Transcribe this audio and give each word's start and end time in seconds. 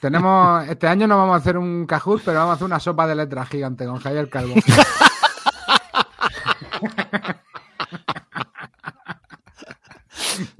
Tenemos, 0.00 0.66
este 0.68 0.86
año 0.86 1.06
no 1.06 1.18
vamos 1.18 1.34
a 1.34 1.38
hacer 1.38 1.58
un 1.58 1.86
Kahoot, 1.86 2.22
pero 2.24 2.38
vamos 2.38 2.52
a 2.52 2.54
hacer 2.54 2.64
una 2.64 2.80
sopa 2.80 3.06
de 3.06 3.14
letras 3.14 3.48
gigante 3.48 3.84
con 3.84 3.98
Javier 3.98 4.28
Calvo. 4.30 4.54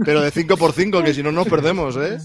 Pero 0.05 0.21
de 0.21 0.31
5 0.31 0.57
por 0.57 0.73
5 0.73 1.03
que 1.03 1.15
si 1.15 1.23
no 1.23 1.33
nos 1.33 1.49
perdemos, 1.49 1.97
¿eh? 1.97 2.19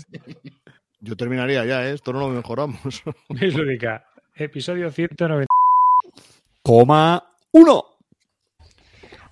Yo 1.01 1.15
terminaría 1.15 1.65
ya, 1.65 1.85
¿eh? 1.87 1.93
Esto 1.93 2.13
no 2.13 2.19
lo 2.19 2.29
mejoramos. 2.29 3.03
Lúdica, 3.29 4.05
episodio 4.35 4.91
190. 4.91 5.47
Coma 6.63 7.23
1. 7.51 7.85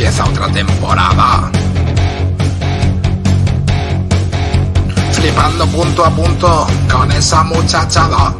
Empieza 0.00 0.24
otra 0.24 0.48
temporada. 0.48 1.50
Flipando 5.12 5.66
punto 5.66 6.06
a 6.06 6.10
punto 6.10 6.66
con 6.90 7.12
esa 7.12 7.42
muchachada. 7.42 8.34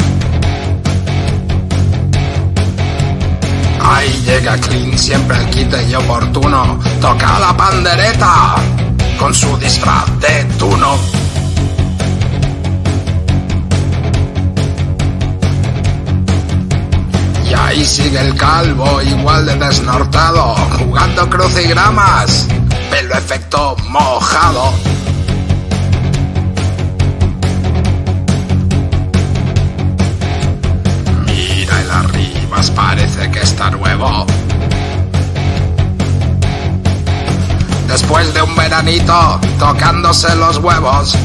Ahí 3.83 4.23
llega 4.25 4.57
Clean, 4.57 4.99
siempre 4.99 5.37
el 5.37 5.51
quite 5.51 5.87
y 5.87 5.95
oportuno. 5.97 6.79
Toca 6.99 7.39
la 7.39 7.55
pandereta 7.55 8.55
con 9.19 9.35
su 9.35 9.55
disfraz 9.59 10.19
de 10.19 10.45
tuno. 10.59 10.97
Y 17.51 17.53
ahí 17.53 17.85
sigue 17.85 18.21
el 18.21 18.37
calvo, 18.37 19.03
igual 19.03 19.45
de 19.45 19.57
desnortado, 19.57 20.55
jugando 20.79 21.29
crucigramas, 21.29 22.47
pelo 22.89 23.15
efecto 23.15 23.75
mojado. 23.89 24.73
Mira 31.27 31.81
el 31.81 31.91
arribas, 31.91 32.71
parece 32.71 33.29
que 33.33 33.41
está 33.41 33.69
nuevo. 33.73 34.27
Después 37.89 38.33
de 38.33 38.43
un 38.43 38.55
veranito, 38.55 39.41
tocándose 39.59 40.37
los 40.37 40.59
huevos. 40.59 41.17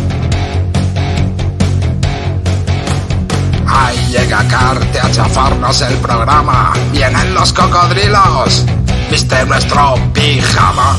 Llega 4.17 4.47
Carte 4.47 4.99
a 4.99 5.11
chafarnos 5.11 5.81
el 5.81 5.93
programa. 5.95 6.73
Vienen 6.91 7.33
los 7.33 7.51
cocodrilos. 7.51 8.65
Viste 9.09 9.45
nuestro 9.45 9.95
pijama. 10.13 10.97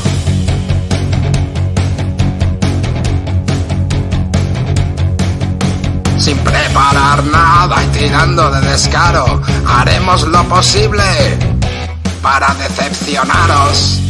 Sin 6.17 6.37
preparar 6.39 7.23
nada 7.25 7.83
y 7.83 7.87
tirando 7.97 8.51
de 8.51 8.61
descaro, 8.61 9.41
haremos 9.67 10.27
lo 10.27 10.43
posible 10.43 11.03
para 12.21 12.53
decepcionaros. 12.55 14.01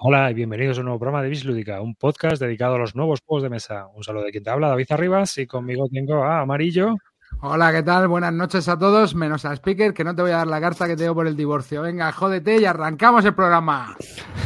Hola 0.00 0.30
y 0.30 0.34
bienvenidos 0.34 0.78
a 0.78 0.80
un 0.82 0.84
nuevo 0.84 1.00
programa 1.00 1.24
de 1.24 1.28
Bislúdica, 1.28 1.80
un 1.80 1.96
podcast 1.96 2.40
dedicado 2.40 2.76
a 2.76 2.78
los 2.78 2.94
nuevos 2.94 3.20
juegos 3.26 3.42
de 3.42 3.50
mesa. 3.50 3.88
Un 3.88 4.04
saludo 4.04 4.26
de 4.26 4.30
quien 4.30 4.44
te 4.44 4.50
habla, 4.50 4.68
David 4.68 4.86
Arribas, 4.90 5.36
y 5.38 5.46
conmigo 5.48 5.88
tengo 5.92 6.22
a 6.22 6.38
Amarillo. 6.38 6.94
Hola, 7.40 7.72
¿qué 7.72 7.82
tal? 7.82 8.06
Buenas 8.06 8.32
noches 8.32 8.68
a 8.68 8.78
todos, 8.78 9.16
menos 9.16 9.44
al 9.44 9.56
speaker, 9.56 9.92
que 9.92 10.04
no 10.04 10.14
te 10.14 10.22
voy 10.22 10.30
a 10.30 10.36
dar 10.36 10.46
la 10.46 10.60
carta 10.60 10.86
que 10.86 10.94
te 10.94 11.04
doy 11.04 11.16
por 11.16 11.26
el 11.26 11.34
divorcio. 11.36 11.82
Venga, 11.82 12.12
jódete 12.12 12.58
y 12.58 12.64
arrancamos 12.64 13.24
el 13.24 13.34
programa. 13.34 13.96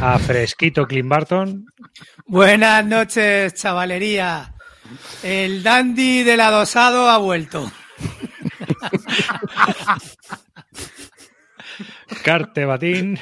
A 0.01 0.19
Fresquito 0.19 0.87
Clint 0.87 1.11
Barton. 1.11 1.67
Buenas 2.25 2.87
noches, 2.87 3.53
chavalería. 3.53 4.55
El 5.23 5.62
dandy 5.62 6.23
del 6.23 6.41
adosado 6.41 7.11
ha 7.11 7.19
vuelto. 7.19 7.71
Carte 12.25 12.65
Batín. 12.65 13.19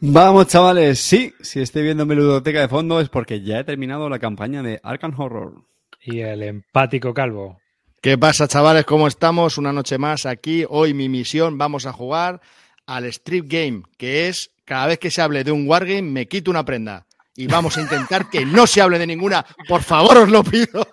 Vamos, 0.00 0.46
chavales. 0.46 1.00
Sí, 1.00 1.34
si 1.40 1.60
estoy 1.60 1.82
viendo 1.82 2.06
mi 2.06 2.14
ludoteca 2.14 2.60
de 2.60 2.68
fondo 2.68 3.00
es 3.00 3.08
porque 3.08 3.42
ya 3.42 3.60
he 3.60 3.64
terminado 3.64 4.08
la 4.08 4.18
campaña 4.18 4.62
de 4.62 4.80
Arkham 4.82 5.18
Horror. 5.18 5.64
Y 6.02 6.20
el 6.20 6.42
empático 6.42 7.12
calvo. 7.12 7.60
¿Qué 8.00 8.16
pasa, 8.16 8.46
chavales? 8.46 8.84
¿Cómo 8.84 9.08
estamos? 9.08 9.58
Una 9.58 9.72
noche 9.72 9.98
más 9.98 10.24
aquí. 10.24 10.64
Hoy 10.68 10.94
mi 10.94 11.08
misión, 11.08 11.58
vamos 11.58 11.84
a 11.84 11.92
jugar 11.92 12.40
al 12.86 13.04
Strip 13.06 13.46
Game, 13.48 13.82
que 13.96 14.28
es 14.28 14.52
cada 14.64 14.86
vez 14.86 14.98
que 14.98 15.10
se 15.10 15.20
hable 15.20 15.44
de 15.44 15.50
un 15.50 15.68
Wargame, 15.68 16.02
me 16.02 16.28
quito 16.28 16.50
una 16.50 16.64
prenda. 16.64 17.06
Y 17.34 17.46
vamos 17.46 17.76
a 17.76 17.80
intentar 17.80 18.28
que 18.30 18.44
no 18.44 18.66
se 18.66 18.80
hable 18.80 18.98
de 18.98 19.06
ninguna. 19.06 19.44
Por 19.66 19.82
favor, 19.82 20.16
os 20.18 20.28
lo 20.28 20.44
pido. 20.44 20.86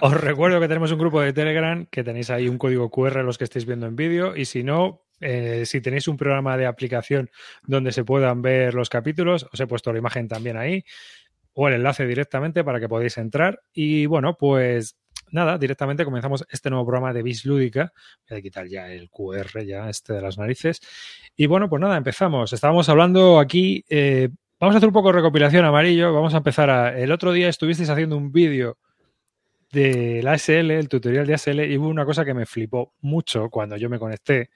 Os 0.00 0.14
recuerdo 0.14 0.60
que 0.60 0.68
tenemos 0.68 0.92
un 0.92 0.98
grupo 0.98 1.20
de 1.20 1.32
Telegram, 1.32 1.86
que 1.90 2.04
tenéis 2.04 2.30
ahí 2.30 2.48
un 2.48 2.58
código 2.58 2.90
QR 2.90 3.24
los 3.24 3.38
que 3.38 3.44
estéis 3.44 3.66
viendo 3.66 3.86
en 3.86 3.96
vídeo. 3.96 4.36
Y 4.36 4.44
si 4.44 4.62
no, 4.62 5.02
eh, 5.20 5.64
si 5.66 5.80
tenéis 5.80 6.08
un 6.08 6.16
programa 6.16 6.56
de 6.56 6.66
aplicación 6.66 7.30
donde 7.66 7.92
se 7.92 8.04
puedan 8.04 8.42
ver 8.42 8.74
los 8.74 8.88
capítulos, 8.88 9.46
os 9.52 9.60
he 9.60 9.66
puesto 9.66 9.92
la 9.92 9.98
imagen 9.98 10.28
también 10.28 10.56
ahí 10.56 10.84
o 11.60 11.66
el 11.66 11.74
enlace 11.74 12.06
directamente 12.06 12.62
para 12.62 12.78
que 12.78 12.88
podáis 12.88 13.18
entrar. 13.18 13.60
Y 13.72 14.06
bueno, 14.06 14.36
pues 14.38 14.96
nada, 15.32 15.58
directamente 15.58 16.04
comenzamos 16.04 16.46
este 16.50 16.70
nuevo 16.70 16.86
programa 16.86 17.12
de 17.12 17.24
Bis 17.24 17.44
Lúdica. 17.44 17.92
Voy 18.30 18.38
a 18.38 18.42
quitar 18.42 18.68
ya 18.68 18.92
el 18.92 19.10
QR, 19.10 19.64
ya 19.64 19.90
este 19.90 20.12
de 20.12 20.22
las 20.22 20.38
narices. 20.38 20.80
Y 21.36 21.46
bueno, 21.46 21.68
pues 21.68 21.80
nada, 21.80 21.96
empezamos. 21.96 22.52
Estábamos 22.52 22.88
hablando 22.88 23.40
aquí. 23.40 23.84
Eh, 23.88 24.28
vamos 24.60 24.76
a 24.76 24.78
hacer 24.78 24.88
un 24.88 24.92
poco 24.92 25.08
de 25.08 25.14
recopilación 25.14 25.64
amarillo. 25.64 26.14
Vamos 26.14 26.32
a 26.34 26.36
empezar 26.36 26.70
a. 26.70 26.96
El 26.96 27.10
otro 27.10 27.32
día 27.32 27.48
estuvisteis 27.48 27.90
haciendo 27.90 28.16
un 28.16 28.30
vídeo 28.30 28.78
de 29.72 30.22
la 30.22 30.34
ASL, 30.34 30.70
el 30.70 30.88
tutorial 30.88 31.26
de 31.26 31.34
ASL, 31.34 31.64
y 31.64 31.76
hubo 31.76 31.88
una 31.88 32.04
cosa 32.04 32.24
que 32.24 32.34
me 32.34 32.46
flipó 32.46 32.94
mucho 33.00 33.50
cuando 33.50 33.76
yo 33.76 33.90
me 33.90 33.98
conecté. 33.98 34.50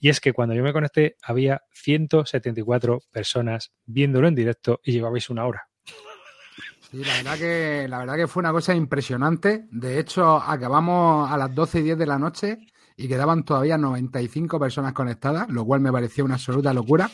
Y 0.00 0.08
es 0.08 0.20
que 0.20 0.32
cuando 0.32 0.54
yo 0.54 0.62
me 0.62 0.72
conecté 0.72 1.16
había 1.22 1.62
174 1.72 3.00
personas 3.10 3.72
viéndolo 3.84 4.28
en 4.28 4.34
directo 4.34 4.80
y 4.84 4.92
llevabais 4.92 5.28
una 5.30 5.46
hora. 5.46 5.68
Sí, 6.90 7.04
la 7.04 7.16
verdad 7.16 7.38
que, 7.38 7.86
la 7.88 7.98
verdad 7.98 8.16
que 8.16 8.28
fue 8.28 8.40
una 8.40 8.52
cosa 8.52 8.74
impresionante. 8.74 9.66
De 9.70 9.98
hecho, 9.98 10.36
acabamos 10.36 11.30
a 11.30 11.36
las 11.36 11.54
12 11.54 11.80
y 11.80 11.82
10 11.82 11.98
de 11.98 12.06
la 12.06 12.18
noche 12.18 12.58
y 12.96 13.08
quedaban 13.08 13.44
todavía 13.44 13.76
95 13.76 14.58
personas 14.58 14.94
conectadas, 14.94 15.48
lo 15.50 15.64
cual 15.64 15.80
me 15.80 15.92
pareció 15.92 16.24
una 16.24 16.34
absoluta 16.34 16.72
locura. 16.72 17.10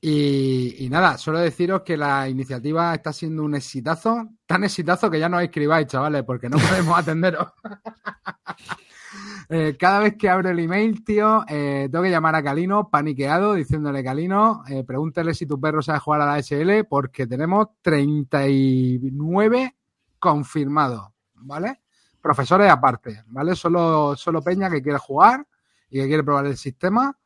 Y, 0.00 0.84
y, 0.84 0.88
nada, 0.88 1.18
solo 1.18 1.38
deciros 1.38 1.82
que 1.82 1.96
la 1.96 2.28
iniciativa 2.28 2.94
está 2.94 3.12
siendo 3.12 3.42
un 3.42 3.54
exitazo, 3.54 4.28
tan 4.46 4.64
exitazo 4.64 5.10
que 5.10 5.18
ya 5.18 5.28
no 5.28 5.40
escribáis, 5.40 5.86
chavales, 5.88 6.22
porque 6.24 6.48
no 6.48 6.58
podemos 6.58 6.98
atenderos. 6.98 7.48
Eh, 9.48 9.76
cada 9.78 10.00
vez 10.00 10.16
que 10.16 10.28
abro 10.28 10.50
el 10.50 10.58
email, 10.58 11.04
tío, 11.04 11.44
eh, 11.48 11.88
tengo 11.90 12.04
que 12.04 12.10
llamar 12.10 12.34
a 12.34 12.42
Calino, 12.42 12.88
paniqueado, 12.88 13.54
diciéndole, 13.54 14.02
Calino, 14.02 14.64
eh, 14.68 14.84
pregúntale 14.84 15.34
si 15.34 15.46
tu 15.46 15.60
perro 15.60 15.82
sabe 15.82 16.00
jugar 16.00 16.22
a 16.22 16.26
la 16.26 16.38
SL, 16.38 16.84
porque 16.88 17.26
tenemos 17.26 17.68
39 17.82 19.76
confirmados, 20.18 21.08
¿vale? 21.34 21.82
Profesores 22.20 22.70
aparte, 22.70 23.22
¿vale? 23.28 23.54
Solo, 23.54 24.16
solo 24.16 24.42
Peña 24.42 24.68
que 24.68 24.82
quiere 24.82 24.98
jugar 24.98 25.46
y 25.90 26.00
que 26.00 26.06
quiere 26.06 26.24
probar 26.24 26.46
el 26.46 26.56
sistema. 26.56 27.16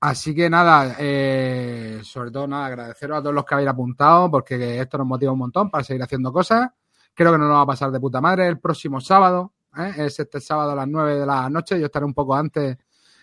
Así 0.00 0.34
que 0.34 0.50
nada, 0.50 0.96
eh, 0.98 2.00
sobre 2.02 2.30
todo 2.30 2.46
nada, 2.46 2.66
agradeceros 2.66 3.18
a 3.18 3.22
todos 3.22 3.34
los 3.34 3.44
que 3.46 3.54
habéis 3.54 3.70
apuntado, 3.70 4.30
porque 4.30 4.78
esto 4.78 4.98
nos 4.98 5.06
motiva 5.06 5.32
un 5.32 5.38
montón 5.38 5.70
para 5.70 5.84
seguir 5.84 6.02
haciendo 6.02 6.32
cosas. 6.32 6.70
Creo 7.14 7.32
que 7.32 7.38
nos 7.38 7.48
lo 7.48 7.54
va 7.54 7.62
a 7.62 7.66
pasar 7.66 7.90
de 7.90 7.98
puta 7.98 8.20
madre 8.20 8.46
el 8.46 8.60
próximo 8.60 9.00
sábado. 9.00 9.54
¿Eh? 9.76 9.92
Es 9.98 10.18
este 10.20 10.40
sábado 10.40 10.72
a 10.72 10.74
las 10.74 10.88
9 10.88 11.20
de 11.20 11.26
la 11.26 11.48
noche. 11.50 11.78
Yo 11.78 11.86
estaré 11.86 12.04
un 12.04 12.14
poco 12.14 12.34
antes 12.34 12.76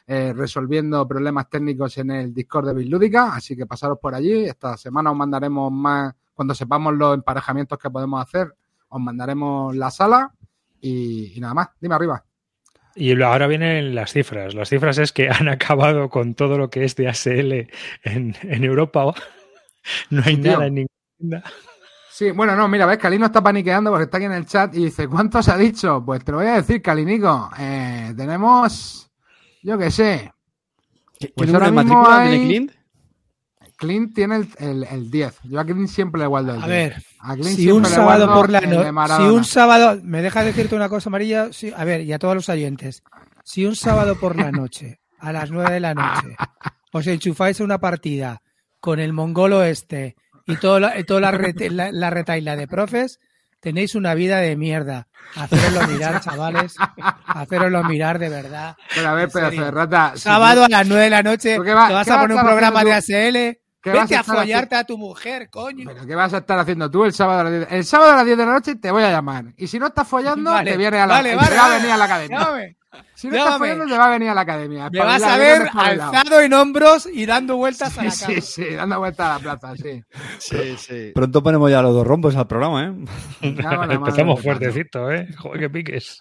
eh, 0.08 0.34
resolviendo 0.36 1.08
problemas 1.08 1.50
técnicos 1.50 1.98
en 1.98 2.12
el 2.12 2.34
Discord 2.34 2.68
de 2.68 2.74
Bislúdica, 2.74 3.36
así 3.36 3.56
que 3.56 3.66
pasaros 3.66 4.00
por 4.00 4.14
allí. 4.16 4.46
Esta 4.46 4.76
semana 4.78 5.12
os 5.12 5.18
mandaremos 5.18 5.72
más, 5.72 6.14
cuando 6.34 6.54
sepamos 6.54 6.94
los 6.94 7.16
emparejamientos 7.16 7.78
que 7.80 7.90
podemos 7.90 8.22
hacer, 8.22 8.54
os 8.90 9.02
mandaremos 9.02 9.76
la 9.76 9.90
sala 9.90 10.34
y, 10.82 11.34
y 11.36 11.40
nada 11.40 11.54
más. 11.54 11.70
Dime 11.80 11.96
arriba. 11.96 12.24
Y 12.96 13.20
ahora 13.22 13.48
vienen 13.48 13.96
las 13.96 14.12
cifras. 14.12 14.54
Las 14.54 14.70
cifras 14.70 14.98
es 14.98 15.12
que 15.12 15.30
han 15.30 15.48
acabado 15.48 16.10
con 16.10 16.36
todo 16.36 16.58
lo 16.58 16.70
que 16.70 16.84
es 16.84 16.96
de 16.96 17.08
ASL 17.08 17.70
en, 18.04 18.36
en 18.44 18.64
Europa. 18.64 19.14
No 20.10 20.22
hay 20.26 20.38
Tío. 20.38 20.54
nada 20.54 20.68
en 20.68 20.88
ninguna. 21.20 21.44
Sí, 22.16 22.30
bueno, 22.30 22.56
no, 22.56 22.68
mira, 22.68 22.86
ves, 22.86 23.00
Calino 23.00 23.26
está 23.26 23.42
paniqueando 23.42 23.90
porque 23.90 24.04
está 24.04 24.18
aquí 24.18 24.28
en 24.28 24.34
el 24.34 24.46
chat 24.46 24.76
y 24.76 24.86
dice, 24.86 25.08
¿cuántos 25.08 25.50
ha 25.50 25.58
dicho? 25.58 26.04
Pues 26.06 26.24
te 26.24 26.32
lo 26.32 26.38
voy 26.38 26.48
a 26.48 26.54
decir, 26.56 26.80
Calinico. 26.80 27.50
Eh, 27.58 28.14
tenemos, 28.16 29.10
yo 29.64 29.78
qué 29.80 29.90
sé, 29.90 30.32
¿Qué, 31.20 31.28
qué 31.28 31.34
Pues 31.36 31.48
número 31.52 31.66
de 31.66 31.72
mismo 31.72 31.96
matrícula 31.96 32.22
hay- 32.22 32.30
tiene 32.30 32.46
Clint? 32.48 32.72
Clint 33.78 34.14
tiene 34.14 34.36
el, 34.36 34.48
el, 34.60 34.84
el 34.84 35.10
10. 35.12 35.40
Yo 35.46 35.60
a 35.60 35.66
Clint 35.66 35.88
siempre 35.90 36.22
le 36.22 36.28
guardo 36.28 36.52
el 36.54 36.58
10. 36.58 36.64
A 36.64 36.68
ver, 36.68 37.04
A 37.20 37.34
Clint 37.34 37.48
si 37.58 37.72
un 37.72 37.84
sábado 37.86 38.32
por 38.32 38.50
la 38.52 38.62
noche, 38.62 38.92
si 39.18 39.24
un 39.24 39.44
sábado, 39.44 40.00
me 40.04 40.22
dejas 40.22 40.46
decirte 40.46 40.76
una 40.76 40.90
cosa, 40.90 41.10
María, 41.10 41.52
Sí, 41.52 41.74
a 41.76 41.84
ver, 41.84 42.02
y 42.02 42.14
a 42.14 42.20
todos 42.20 42.36
los 42.36 42.48
oyentes, 42.48 43.02
si 43.44 43.66
un 43.66 43.76
sábado 43.76 44.20
por 44.20 44.36
la 44.38 44.52
noche, 44.52 45.00
a 45.20 45.32
las 45.34 45.50
9 45.50 45.72
de 45.74 45.80
la 45.80 45.96
noche, 45.96 46.36
os 46.94 47.08
enchufáis 47.08 47.60
a 47.60 47.64
una 47.64 47.80
partida 47.80 48.42
con 48.80 49.00
el 49.00 49.14
mongolo 49.14 49.64
este 49.64 50.16
y 50.46 50.56
toda 50.58 50.80
la, 50.80 51.00
y 51.00 51.04
toda 51.04 51.22
la, 51.22 51.32
rete- 51.32 51.70
la, 51.72 51.92
la 51.92 52.10
retaila 52.10 52.56
de 52.56 52.68
profes, 52.68 53.20
tenéis 53.60 53.96
una 53.96 54.14
vida 54.14 54.38
de 54.40 54.56
mierda. 54.58 55.08
Haceroslo 55.36 55.88
mirar, 55.88 56.20
chavales. 56.22 56.76
Haceroslo 57.26 57.84
mirar 57.86 58.20
de 58.20 58.30
verdad. 58.30 58.76
Pero 58.94 59.10
a 59.10 59.14
ver, 59.14 59.30
pedazo 59.30 59.64
de 59.64 59.72
rata. 59.72 60.12
si 60.16 60.22
Sábado 60.22 60.66
a 60.66 60.70
las 60.70 60.88
9 60.88 61.04
de 61.04 61.10
la 61.10 61.24
noche, 61.24 61.52
¿Pero 61.54 61.64
qué 61.64 61.74
va- 61.74 61.88
te 61.88 61.94
vas 61.94 62.08
a 62.08 62.12
vas 62.12 62.18
a 62.18 62.22
poner 62.22 62.38
un 62.38 62.44
programa 62.44 62.84
de 62.84 62.94
ASL. 62.94 63.60
¿Qué 63.82 63.90
vas 63.92 64.04
Vete 64.04 64.16
a 64.16 64.20
a 64.22 64.24
follarte 64.24 64.76
a 64.76 64.84
tu 64.86 64.98
mujer, 64.98 65.50
coño. 65.50 65.84
¿Pero 65.86 66.06
qué 66.08 66.16
vas 66.16 66.34
a 66.34 66.38
estar 66.38 66.58
haciendo 66.58 66.90
tú 66.90 67.04
el 67.04 67.12
sábado 67.12 67.42
a 67.42 67.44
las 67.44 67.52
10? 67.54 67.68
El 67.72 67.84
sábado 67.84 68.14
a 68.14 68.16
las 68.16 68.26
10 68.26 68.38
de 68.38 68.46
la 68.46 68.52
noche 68.54 68.76
te 68.76 68.90
voy 68.92 69.04
a 69.04 69.12
llamar. 69.12 69.46
Y 69.58 69.68
si 69.68 69.78
no 69.78 69.88
estás 69.88 70.08
follando, 70.08 70.52
Vale, 70.52 70.72
te 70.72 70.78
viene 70.78 71.00
a 71.00 71.06
la, 71.06 71.16
vale, 71.16 71.36
vale, 71.36 71.50
va 71.56 71.62
a 71.66 71.68
vale. 71.68 71.76
venir 71.80 71.92
a 71.92 71.98
la 71.98 72.06
academia. 72.06 72.40
Si 73.16 73.28
no 73.28 73.36
estás 73.36 73.54
llámame. 73.54 73.72
follando, 73.74 73.94
te 73.94 73.98
va 73.98 74.06
a 74.06 74.10
venir 74.10 74.30
a 74.30 74.34
la 74.34 74.42
academia. 74.42 74.90
Me 74.92 75.00
vas 75.00 75.24
a 75.24 75.38
ver 75.38 75.68
alzado 75.74 76.42
en 76.42 76.54
hombros 76.54 77.08
y 77.12 77.26
dando 77.26 77.58
vueltas 77.58 77.98
a 77.98 78.02
Sí, 78.02 78.08
la 78.08 78.28
cama. 78.28 78.42
sí, 78.42 78.64
sí, 78.64 78.76
dando 78.76 79.00
vueltas 79.00 79.26
a 79.30 79.34
la 79.34 79.40
plaza, 79.58 79.76
sí. 79.76 80.04
Sí, 80.40 80.76
sí. 80.78 81.12
Pronto 81.16 81.42
ponemos 81.44 81.70
ya 81.72 81.82
los 81.82 81.94
dos 81.94 82.06
rombos 82.06 82.36
al 82.36 82.48
programa, 82.48 82.86
¿eh? 82.88 82.94
Empezamos 83.92 84.42
fuertecito, 84.42 85.12
¿eh? 85.12 85.28
Joder, 85.38 85.60
que 85.60 85.70
piques. 85.70 86.20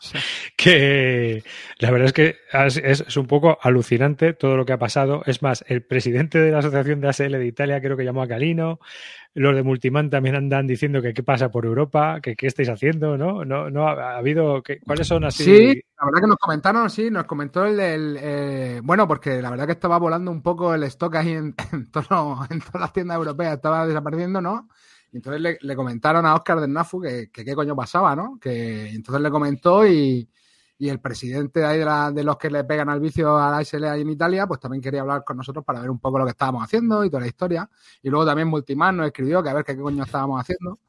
Que 0.56 1.42
la 1.78 1.90
verdad 1.90 2.06
es 2.06 2.12
que 2.12 2.36
es, 2.52 2.76
es 2.76 3.16
un 3.16 3.26
poco 3.26 3.58
alucinante 3.62 4.32
todo 4.32 4.56
lo 4.56 4.64
que 4.64 4.72
ha 4.72 4.78
pasado. 4.78 5.22
Es 5.26 5.42
más, 5.42 5.64
el 5.68 5.82
presidente 5.82 6.38
de 6.38 6.50
la 6.52 6.58
Asociación 6.58 7.00
de 7.00 7.08
ASL 7.08 7.32
de 7.32 7.46
Italia 7.46 7.80
creo 7.80 7.96
que 7.96 8.04
llamó 8.04 8.22
a 8.22 8.28
Calino. 8.28 8.78
Los 9.34 9.54
de 9.54 9.62
Multiman 9.62 10.10
también 10.10 10.34
andan 10.36 10.66
diciendo 10.66 11.00
que 11.00 11.14
qué 11.14 11.22
pasa 11.22 11.50
por 11.50 11.64
Europa, 11.64 12.20
que 12.20 12.36
qué 12.36 12.46
estáis 12.48 12.68
haciendo, 12.68 13.16
¿no? 13.16 13.44
No, 13.44 13.70
no 13.70 13.88
ha, 13.88 13.92
ha 13.92 14.18
habido. 14.18 14.62
que- 14.62 14.80
¿Cuáles 14.80 15.06
son 15.06 15.24
así? 15.24 15.44
Sí, 15.44 15.82
la 15.98 16.04
verdad 16.06 16.20
que 16.20 16.26
nos 16.26 16.36
comentaron, 16.36 16.90
sí, 16.90 17.10
nos 17.10 17.24
comentó 17.24 17.64
el 17.64 17.76
del. 17.78 18.18
eh, 18.20 18.80
bueno, 18.84 19.08
porque 19.08 19.40
la 19.40 19.48
verdad 19.50 19.64
que 19.66 19.72
estaba 19.72 19.98
volando 19.98 20.30
un 20.30 20.42
poco 20.42 20.74
el 20.74 20.82
stock 20.84 21.14
ahí 21.16 21.30
en, 21.32 21.54
en, 21.72 21.90
todo- 21.90 22.46
en 22.50 22.60
todas 22.60 22.80
las 22.80 22.92
tiendas 22.92 23.16
europeas, 23.16 23.54
estaba 23.54 23.86
desapareciendo, 23.86 24.40
¿no? 24.42 24.68
Y 25.12 25.16
entonces 25.16 25.58
le, 25.60 25.76
comentaron 25.76 26.24
a 26.26 26.34
Oscar 26.34 26.60
del 26.60 26.72
Nafu 26.72 27.00
que, 27.00 27.30
que 27.30 27.44
qué 27.44 27.54
coño 27.54 27.74
pasaba, 27.76 28.14
¿no? 28.16 28.38
Que 28.40 28.90
entonces 28.90 29.22
le 29.22 29.30
comentó 29.30 29.86
y, 29.86 30.28
y 30.82 30.88
el 30.88 30.98
presidente 30.98 31.60
de, 31.60 31.66
ahí 31.66 31.78
de, 31.78 31.84
la- 31.84 32.10
de 32.10 32.24
los 32.24 32.36
que 32.36 32.50
le 32.50 32.64
pegan 32.64 32.88
al 32.88 32.98
vicio 32.98 33.38
a 33.38 33.52
la 33.52 33.58
ASL 33.58 33.84
ahí 33.84 34.00
en 34.00 34.10
Italia, 34.10 34.48
pues 34.48 34.58
también 34.58 34.82
quería 34.82 35.02
hablar 35.02 35.22
con 35.22 35.36
nosotros 35.36 35.64
para 35.64 35.78
ver 35.78 35.88
un 35.88 36.00
poco 36.00 36.18
lo 36.18 36.24
que 36.24 36.32
estábamos 36.32 36.64
haciendo 36.64 37.04
y 37.04 37.08
toda 37.08 37.20
la 37.20 37.28
historia. 37.28 37.70
Y 38.02 38.10
luego 38.10 38.26
también 38.26 38.48
Multiman 38.48 38.96
nos 38.96 39.06
escribió 39.06 39.44
que 39.44 39.50
a 39.50 39.54
ver 39.54 39.64
qué 39.64 39.76
coño 39.76 40.02
estábamos 40.02 40.40
haciendo. 40.40 40.80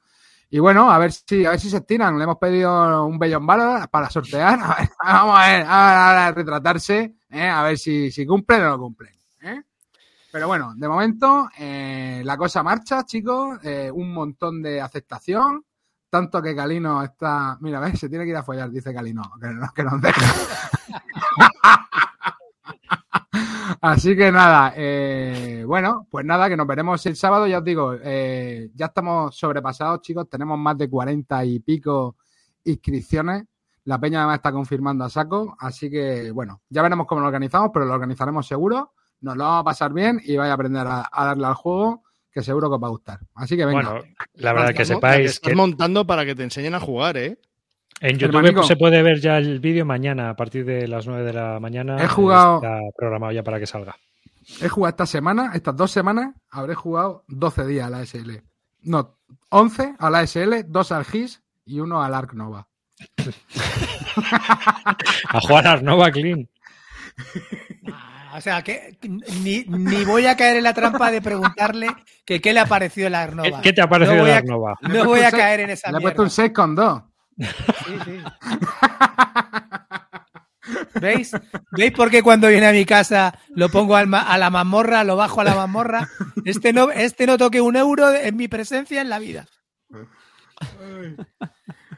Y 0.50 0.58
bueno, 0.58 0.92
a 0.92 0.98
ver 0.98 1.12
si, 1.12 1.46
a 1.46 1.52
ver 1.52 1.60
si 1.60 1.70
se 1.70 1.78
estiran. 1.78 2.18
Le 2.18 2.24
hemos 2.24 2.40
pedido 2.40 3.06
un 3.06 3.20
bellón 3.20 3.46
valor 3.46 3.88
para 3.92 4.10
sortear. 4.10 4.58
Vamos 5.06 5.38
a 5.40 5.48
ver, 5.48 5.66
a, 5.70 6.32
retratarse, 6.32 7.14
¿eh? 7.30 7.48
a 7.48 7.62
ver 7.62 7.78
si, 7.78 8.10
si 8.10 8.26
cumplen 8.26 8.64
o 8.64 8.70
no 8.70 8.80
cumplen. 8.80 9.14
¿eh? 9.44 9.62
Pero 10.32 10.48
bueno, 10.48 10.74
de 10.76 10.88
momento 10.88 11.50
eh, 11.56 12.24
la 12.26 12.36
cosa 12.36 12.64
marcha, 12.64 13.04
chicos. 13.04 13.60
un 13.94 14.12
montón 14.12 14.64
de 14.64 14.82
aceptación. 14.82 15.64
Tanto 16.14 16.44
que 16.44 16.56
Calino 16.56 17.02
está. 17.02 17.58
Mira. 17.60 17.92
Se 17.96 18.08
tiene 18.08 18.24
que 18.24 18.30
ir 18.30 18.38
a 18.38 18.44
follar, 18.44 18.70
dice 18.70 18.94
Calino. 18.94 19.24
Que, 19.42 19.48
no- 19.48 19.74
que 19.74 19.84
nos 19.84 20.00
deja. 20.00 20.22
Así 23.82 24.16
que 24.16 24.32
nada, 24.32 24.74
eh, 24.78 25.64
bueno, 25.66 26.06
pues 26.12 26.24
nada, 26.24 26.48
que 26.48 26.56
nos 26.56 26.68
veremos 26.68 27.04
el 27.08 27.16
sábado, 27.16 27.48
ya 27.48 27.58
os 27.58 27.64
digo, 27.64 27.96
eh, 28.00 28.70
ya 28.76 28.86
estamos 28.86 29.36
sobrepasados, 29.36 30.02
chicos, 30.02 30.30
tenemos 30.30 30.58
más 30.60 30.78
de 30.78 30.88
cuarenta 30.88 31.44
y 31.44 31.60
pico 31.60 32.16
inscripciones, 32.64 33.46
la 33.86 34.00
peña 34.00 34.20
además 34.20 34.36
está 34.38 34.52
confirmando 34.52 35.04
a 35.04 35.10
saco, 35.10 35.58
así 35.60 35.90
que 35.90 36.32
bueno, 36.32 36.62
ya 36.70 36.84
veremos 36.84 37.08
cómo 37.08 37.22
lo 37.22 37.28
organizamos, 37.28 37.72
pero 37.74 37.86
lo 37.86 37.94
organizaremos 37.94 38.46
seguro, 38.48 38.94
nos 39.22 39.36
lo 39.36 39.44
vamos 39.44 39.62
a 39.62 39.66
pasar 39.66 39.92
bien 39.92 40.22
y 40.24 40.38
vais 40.38 40.52
a 40.52 40.54
aprender 40.54 40.86
a 40.88 41.10
darle 41.26 41.48
al 41.48 41.56
juego, 41.56 42.04
que 42.34 42.42
seguro 42.44 42.70
que 42.70 42.76
os 42.76 42.84
va 42.84 42.88
a 42.88 42.92
gustar. 42.92 43.20
Así 43.36 43.56
que 43.56 43.66
venga. 43.66 43.92
Bueno, 43.92 44.06
la 44.36 44.54
verdad 44.54 44.74
que 44.74 44.86
sepáis 44.86 45.32
estás 45.32 45.50
que 45.50 45.56
montando 45.56 46.06
para 46.08 46.26
que 46.26 46.36
te 46.36 46.44
enseñen 46.44 46.74
a 46.76 46.80
jugar, 46.80 47.16
¿eh? 47.18 47.38
en 48.02 48.18
YouTube 48.18 48.36
Hermanico. 48.38 48.64
se 48.64 48.76
puede 48.76 49.02
ver 49.02 49.20
ya 49.22 49.38
el 49.38 49.60
vídeo 49.60 49.86
mañana, 49.86 50.30
a 50.32 50.36
partir 50.36 50.66
de 50.66 50.88
las 50.88 51.08
9 51.08 51.24
de 51.24 51.34
la 51.34 51.60
mañana. 51.60 51.98
He 52.04 52.08
jugado- 52.08 52.56
Está 52.58 52.80
programado 52.98 53.32
ya 53.32 53.44
para 53.44 53.60
que 53.60 53.68
salga. 53.68 53.96
He 54.62 54.68
jugado 54.68 54.90
esta 54.90 55.06
semana, 55.06 55.52
estas 55.54 55.76
dos 55.78 55.90
semanas, 55.92 56.34
habré 56.50 56.76
jugado 56.76 57.24
12 57.30 57.66
días 57.66 57.88
a 57.88 57.90
la 57.90 58.02
SL. 58.06 58.42
No, 58.82 59.16
11 59.50 59.96
a 59.98 60.10
la 60.10 60.24
SL, 60.28 60.66
2 60.68 60.92
al 60.92 61.06
GIS 61.06 61.42
y 61.66 61.80
uno 61.80 62.04
al 62.04 62.14
Arc 62.14 62.34
Nova. 62.34 62.68
A 65.30 65.42
jugar 65.42 65.68
a 65.68 65.72
Arnova 65.72 66.12
Clean. 66.12 66.48
O 68.36 68.42
sea, 68.42 68.62
que 68.64 68.98
ni, 69.44 69.64
ni 69.68 70.04
voy 70.06 70.26
a 70.26 70.36
caer 70.36 70.58
en 70.58 70.64
la 70.64 70.74
trampa 70.74 71.12
de 71.12 71.22
preguntarle 71.22 71.88
que 72.26 72.42
qué 72.42 72.52
le 72.54 72.60
ha 72.62 72.66
parecido 72.66 73.10
la 73.10 73.20
¿Qué, 73.20 73.24
Arnova. 73.30 73.62
qué 73.62 73.74
te 73.74 73.82
ha 73.82 73.88
parecido 73.90 74.16
No 74.18 74.22
voy 74.22 74.30
de 74.30 74.36
a- 74.36 74.40
Arnova? 74.40 74.76
No 74.82 75.06
voy 75.06 75.20
a 75.22 75.32
caer 75.32 75.60
en 75.62 75.70
esa 75.70 75.92
Le 75.92 75.98
he 75.98 76.02
puesto 76.02 76.22
un 76.24 76.26
mierda. 76.28 76.36
6 76.36 76.52
con 76.54 76.76
2. 76.76 77.02
Sí, 77.38 77.96
sí. 78.06 78.20
¿Veis? 81.00 81.32
¿Veis 81.72 81.92
por 81.92 82.10
qué 82.10 82.24
cuando 82.24 82.48
viene 82.48 82.68
a 82.68 82.72
mi 82.72 82.86
casa 82.86 83.38
lo 83.50 83.68
pongo 83.70 83.96
al 83.98 84.14
a 84.14 84.38
la 84.38 84.50
mazmorra, 84.50 85.04
lo 85.04 85.16
bajo 85.18 85.42
a 85.42 85.44
la 85.44 85.56
mazmorra? 85.56 86.08
Este 86.46 86.72
no, 86.74 86.90
este 86.92 87.28
no 87.28 87.38
toque 87.38 87.60
un 87.62 87.76
euro 87.76 88.14
en 88.14 88.36
mi 88.38 88.48
presencia 88.48 89.02
en 89.02 89.10
la 89.10 89.20
vida. 89.20 89.46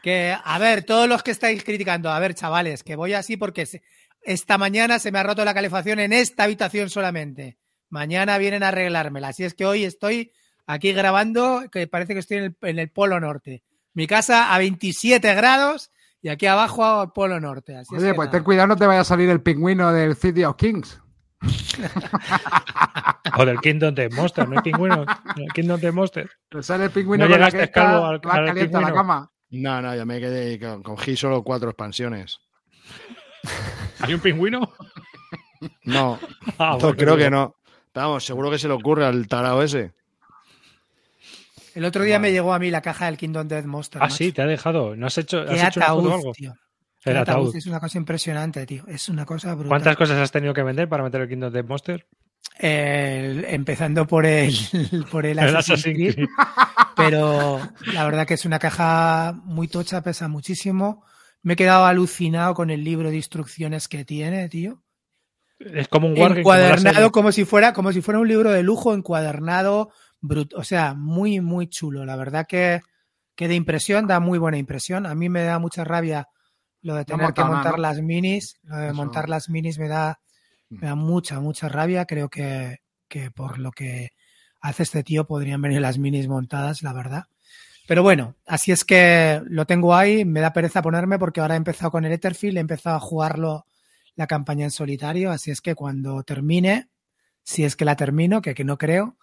Que, 0.01 0.35
a 0.43 0.59
ver, 0.59 0.83
todos 0.83 1.07
los 1.07 1.23
que 1.23 1.31
estáis 1.31 1.63
criticando, 1.63 2.11
a 2.11 2.19
ver, 2.19 2.33
chavales, 2.35 2.83
que 2.83 2.95
voy 2.95 3.13
así 3.13 3.37
porque 3.37 3.65
se- 3.65 3.83
esta 4.25 4.57
mañana 4.57 4.99
se 4.99 5.11
me 5.11 5.19
ha 5.19 5.23
roto 5.23 5.45
la 5.45 5.53
calefacción 5.53 5.99
en 5.99 6.13
esta 6.13 6.43
habitación 6.43 6.89
solamente. 6.89 7.57
Mañana 7.89 8.37
vienen 8.37 8.63
a 8.63 8.69
arreglármela. 8.69 9.29
Así 9.29 9.43
es 9.43 9.53
que 9.53 9.65
hoy 9.65 9.83
estoy 9.85 10.31
aquí 10.65 10.91
grabando, 10.93 11.63
que 11.71 11.87
parece 11.87 12.13
que 12.13 12.19
estoy 12.19 12.37
en 12.37 12.43
el, 12.45 12.57
en 12.61 12.79
el 12.79 12.89
Polo 12.91 13.19
Norte. 13.19 13.63
Mi 13.93 14.07
casa 14.07 14.53
a 14.53 14.57
27 14.57 15.33
grados 15.35 15.91
y 16.21 16.29
aquí 16.29 16.47
abajo 16.47 16.83
al 17.01 17.11
Polo 17.13 17.39
Norte. 17.39 17.77
Así 17.77 17.95
es 17.95 18.01
Oye, 18.01 18.09
que 18.11 18.15
pues 18.15 18.27
nada. 18.27 18.37
ten 18.39 18.43
cuidado, 18.43 18.67
no 18.67 18.75
te 18.75 18.85
vaya 18.87 19.01
a 19.01 19.05
salir 19.05 19.29
el 19.29 19.41
pingüino 19.41 19.93
del 19.93 20.15
City 20.15 20.43
of 20.43 20.55
Kings. 20.57 20.99
O 23.37 23.45
del 23.45 23.59
Kingdom 23.59 23.93
de 23.93 24.09
Monster, 24.09 24.47
¿no 24.47 24.55
hay 24.57 24.63
pingüino? 24.63 25.05
El 25.35 25.51
Kingdom 25.53 25.79
de 25.79 25.91
Monster. 25.91 26.29
Te 26.49 26.63
sale 26.63 26.85
el 26.85 26.91
pingüino 26.91 27.25
No 27.25 27.31
con 27.31 27.39
la 27.41 27.47
llegaste 27.49 27.57
que 27.57 27.63
está 27.65 27.81
calvo 27.85 28.05
al- 28.05 28.21
al 28.23 28.45
caliente 28.45 28.77
a 28.77 28.81
la 28.81 28.93
cama. 28.93 29.31
No, 29.49 29.81
no, 29.81 29.95
ya 29.95 30.05
me 30.05 30.19
quedé, 30.19 30.59
con- 30.59 30.83
cogí 30.83 31.15
solo 31.17 31.43
cuatro 31.43 31.69
expansiones. 31.69 32.39
¿Hay 33.99 34.13
un 34.13 34.19
pingüino? 34.19 34.73
No, 35.83 36.19
Ah, 36.59 36.77
bueno, 36.79 36.95
creo 36.97 37.17
que 37.17 37.29
no. 37.29 37.55
Vamos, 37.93 38.25
seguro 38.25 38.51
que 38.51 38.59
se 38.59 38.67
le 38.67 38.73
ocurre 38.73 39.05
al 39.05 39.27
tarao 39.27 39.61
ese. 39.63 39.93
El 41.73 41.83
otro 41.85 42.03
día 42.03 42.19
me 42.19 42.31
llegó 42.31 42.53
a 42.53 42.59
mí 42.59 42.69
la 42.71 42.81
caja 42.81 43.05
del 43.05 43.17
Kingdom 43.17 43.47
Death 43.47 43.65
Monster. 43.65 44.01
Ah, 44.01 44.05
macho. 44.05 44.15
sí, 44.17 44.31
te 44.31 44.41
ha 44.41 44.45
dejado. 44.45 44.95
¿No 44.95 45.07
has 45.07 45.17
hecho, 45.17 45.43
Qué 45.45 45.59
has 45.59 45.69
hecho 45.69 45.79
una 45.79 45.87
foto 45.87 45.97
o 45.97 45.99
ataúd, 46.07 46.13
algo? 46.19 46.31
tío. 46.33 46.53
El 47.03 47.17
ataúd. 47.17 47.35
ataúd. 47.47 47.55
Es 47.55 47.65
una 47.67 47.79
cosa 47.79 47.97
impresionante, 47.97 48.65
tío. 48.65 48.83
Es 48.87 49.09
una 49.09 49.25
cosa 49.25 49.53
brutal. 49.53 49.69
¿Cuántas 49.69 49.97
cosas 49.97 50.17
has 50.19 50.31
tenido 50.31 50.53
que 50.53 50.63
vender 50.63 50.87
para 50.87 51.03
meter 51.03 51.21
el 51.21 51.29
Kingdom 51.29 51.51
de 51.51 51.63
Monster? 51.63 52.07
El- 52.59 53.43
empezando 53.45 54.07
por 54.07 54.25
el, 54.25 54.53
por 55.11 55.25
el 55.25 55.37
El 55.39 55.55
Assassin's 55.55 55.79
Assassin's 55.79 55.95
Creed, 55.95 56.15
Creed. 56.15 56.27
pero 56.95 57.59
la 57.93 58.05
verdad 58.05 58.25
que 58.25 58.35
es 58.35 58.45
una 58.45 58.59
caja 58.59 59.33
muy 59.43 59.67
tocha, 59.67 60.01
pesa 60.01 60.27
muchísimo. 60.29 61.03
Me 61.45 61.53
he 61.53 61.55
quedado 61.55 61.85
alucinado 61.85 62.55
con 62.55 62.71
el 62.71 62.83
libro 62.83 63.11
de 63.11 63.17
instrucciones 63.17 63.87
que 63.87 64.03
tiene, 64.03 64.49
tío. 64.49 64.81
Es 65.59 65.87
como 65.87 66.07
un 66.07 66.17
Wargame. 66.17 66.39
Encuadernado 66.39 67.11
como 67.11 67.31
si 67.31 67.45
fuera, 67.45 67.71
como 67.71 67.91
si 67.91 68.01
fuera 68.01 68.19
un 68.19 68.27
libro 68.27 68.49
de 68.51 68.63
lujo, 68.63 68.95
encuadernado, 68.95 69.91
brut- 70.21 70.55
o 70.55 70.63
sea, 70.63 70.95
muy, 70.95 71.41
muy 71.41 71.67
chulo. 71.67 72.03
La 72.03 72.15
verdad 72.15 72.47
que, 72.47 72.81
que 73.35 73.47
de 73.47 73.53
impresión 73.53 74.07
da 74.07 74.19
muy 74.19 74.39
buena 74.39 74.57
impresión. 74.57 75.05
A 75.05 75.13
mí 75.13 75.29
me 75.29 75.43
da 75.43 75.59
mucha 75.59 75.83
rabia 75.83 76.27
lo 76.81 76.95
de 76.95 77.05
tener 77.05 77.31
que 77.33 77.41
nada, 77.41 77.53
montar 77.53 77.71
¿no? 77.73 77.81
las 77.83 78.01
minis. 78.01 78.57
Lo 78.63 78.77
de 78.77 78.87
Eso. 78.87 78.95
montar 78.95 79.29
las 79.29 79.47
minis 79.47 79.77
me 79.77 79.87
da, 79.87 80.19
me 80.69 80.87
da 80.87 80.95
mucha, 80.95 81.39
mucha 81.39 81.69
rabia. 81.69 82.05
Creo 82.05 82.27
que, 82.27 82.79
que 83.07 83.29
por 83.29 83.59
lo 83.59 83.69
que 83.71 84.09
hace 84.61 84.81
este 84.81 85.03
tío 85.03 85.27
podrían 85.27 85.61
venir 85.61 85.79
las 85.79 85.99
minis 85.99 86.27
montadas, 86.27 86.81
la 86.81 86.91
verdad. 86.91 87.25
Pero 87.87 88.01
bueno, 88.03 88.35
así 88.47 88.71
es 88.71 88.83
que 88.83 89.41
lo 89.45 89.65
tengo 89.65 89.95
ahí, 89.95 90.25
me 90.25 90.39
da 90.41 90.53
pereza 90.53 90.81
ponerme 90.81 91.19
porque 91.19 91.41
ahora 91.41 91.53
he 91.53 91.57
empezado 91.57 91.91
con 91.91 92.03
el 92.05 92.11
Etherfield, 92.11 92.57
he 92.57 92.61
empezado 92.61 92.95
a 92.95 92.99
jugarlo 92.99 93.65
la 94.15 94.27
campaña 94.27 94.65
en 94.65 94.71
solitario, 94.71 95.29
así 95.31 95.51
es 95.51 95.61
que 95.61 95.75
cuando 95.75 96.23
termine, 96.23 96.89
si 97.43 97.63
es 97.63 97.75
que 97.75 97.85
la 97.85 97.95
termino, 97.95 98.41
que, 98.41 98.55
que 98.55 98.63
no 98.63 98.77
creo, 98.77 99.17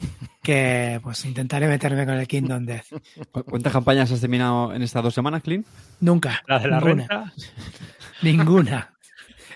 que 0.42 1.00
pues 1.02 1.24
intentaré 1.24 1.68
meterme 1.68 2.06
con 2.06 2.14
el 2.14 2.26
Kingdom 2.26 2.64
Death. 2.66 2.86
¿Cu- 3.30 3.44
¿Cuántas 3.44 3.72
campañas 3.72 4.10
has 4.10 4.20
terminado 4.20 4.72
en 4.74 4.82
estas 4.82 5.02
dos 5.02 5.14
semanas, 5.14 5.42
Clint? 5.42 5.66
Nunca. 6.00 6.42
La 6.46 6.58
de 6.58 6.68
la 6.68 6.80
ninguna. 6.80 7.06
renta. 7.08 7.32
Ninguna. 8.22 8.94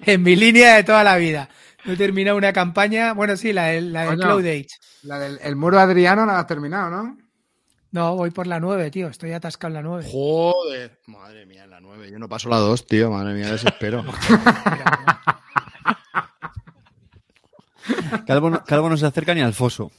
En 0.04 0.22
mi 0.22 0.36
línea 0.36 0.76
de 0.76 0.84
toda 0.84 1.02
la 1.04 1.16
vida. 1.16 1.48
No 1.84 1.92
he 1.94 1.96
terminado 1.96 2.36
una 2.36 2.52
campaña. 2.52 3.12
Bueno, 3.12 3.36
sí, 3.36 3.52
la, 3.52 3.66
del- 3.66 3.92
la 3.92 4.02
de 4.02 4.06
Coño. 4.08 4.20
Cloud 4.22 4.46
Age. 4.46 4.68
La 5.02 5.18
del 5.18 5.38
el 5.42 5.56
muro 5.56 5.76
de 5.76 5.82
Adriano 5.82 6.24
no 6.26 6.32
la 6.32 6.40
has 6.40 6.46
terminado, 6.46 6.90
¿no? 6.90 7.16
No, 7.92 8.16
voy 8.16 8.30
por 8.30 8.46
la 8.46 8.58
9, 8.58 8.90
tío. 8.90 9.08
Estoy 9.08 9.32
atascado 9.32 9.68
en 9.68 9.74
la 9.74 9.82
9. 9.82 10.08
Joder. 10.10 10.98
Madre 11.06 11.44
mía, 11.46 11.66
la 11.66 11.80
9. 11.80 12.10
Yo 12.10 12.18
no 12.18 12.28
paso 12.28 12.48
la 12.48 12.56
2, 12.56 12.86
tío. 12.86 13.10
Madre 13.10 13.34
mía, 13.34 13.50
desespero. 13.52 14.02
Calvo 18.26 18.50
no, 18.50 18.64
Calvo 18.64 18.88
no 18.88 18.96
se 18.96 19.06
acerca 19.06 19.34
ni 19.34 19.40
al 19.40 19.54
foso. 19.54 19.90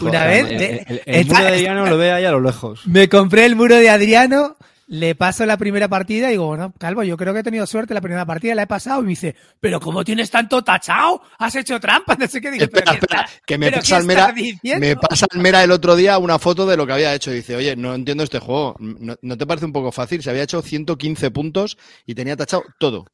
Una 0.00 0.24
vez. 0.26 0.50
El, 0.50 0.58
de- 0.58 0.84
el- 0.88 1.02
el 1.06 1.26
muro 1.26 1.38
está- 1.38 1.42
de 1.42 1.48
Adriano 1.56 1.86
lo 1.86 1.96
ve 1.98 2.12
ahí 2.12 2.24
a 2.24 2.30
lo 2.32 2.40
lejos. 2.40 2.86
Me 2.86 3.08
compré 3.08 3.44
el 3.44 3.54
muro 3.56 3.76
de 3.76 3.90
Adriano, 3.90 4.56
le 4.94 5.14
paso 5.14 5.46
la 5.46 5.56
primera 5.56 5.88
partida 5.88 6.28
y 6.28 6.32
digo, 6.32 6.48
bueno, 6.48 6.74
Calvo, 6.78 7.02
yo 7.02 7.16
creo 7.16 7.32
que 7.32 7.40
he 7.40 7.42
tenido 7.42 7.66
suerte 7.66 7.94
la 7.94 8.02
primera 8.02 8.26
partida, 8.26 8.54
la 8.54 8.64
he 8.64 8.66
pasado. 8.66 9.00
Y 9.00 9.04
me 9.04 9.08
dice, 9.10 9.34
pero 9.58 9.80
¿cómo 9.80 10.04
tienes 10.04 10.30
tanto 10.30 10.62
tachado? 10.62 11.22
¿Has 11.38 11.56
hecho 11.56 11.80
trampa? 11.80 12.14
No 12.18 12.26
sé 12.28 12.42
qué. 12.42 12.50
Digo, 12.50 12.64
espera, 12.64 12.84
"¿Pero 12.92 12.98
qué 13.00 13.06
espera. 13.06 13.22
está- 13.22 13.40
Que 13.46 13.56
me 13.56 13.72
pasa 13.72 13.96
Almera. 13.96 14.20
estás 14.20 14.34
diciendo?". 14.34 14.86
Me 14.86 14.96
pasa 14.96 15.26
Almera 15.32 15.64
el 15.64 15.70
otro 15.70 15.96
día 15.96 16.18
una 16.18 16.38
foto 16.38 16.66
de 16.66 16.76
lo 16.76 16.86
que 16.86 16.92
había 16.92 17.14
hecho. 17.14 17.30
Dice, 17.30 17.56
oye, 17.56 17.74
no 17.74 17.94
entiendo 17.94 18.22
este 18.22 18.38
juego. 18.38 18.76
¿No, 18.80 19.16
no 19.22 19.36
te 19.38 19.46
parece 19.46 19.64
un 19.64 19.72
poco 19.72 19.92
fácil? 19.92 20.22
Se 20.22 20.28
había 20.28 20.42
hecho 20.42 20.60
115 20.60 21.30
puntos 21.30 21.78
y 22.04 22.14
tenía 22.14 22.36
tachado 22.36 22.62
todo. 22.78 23.06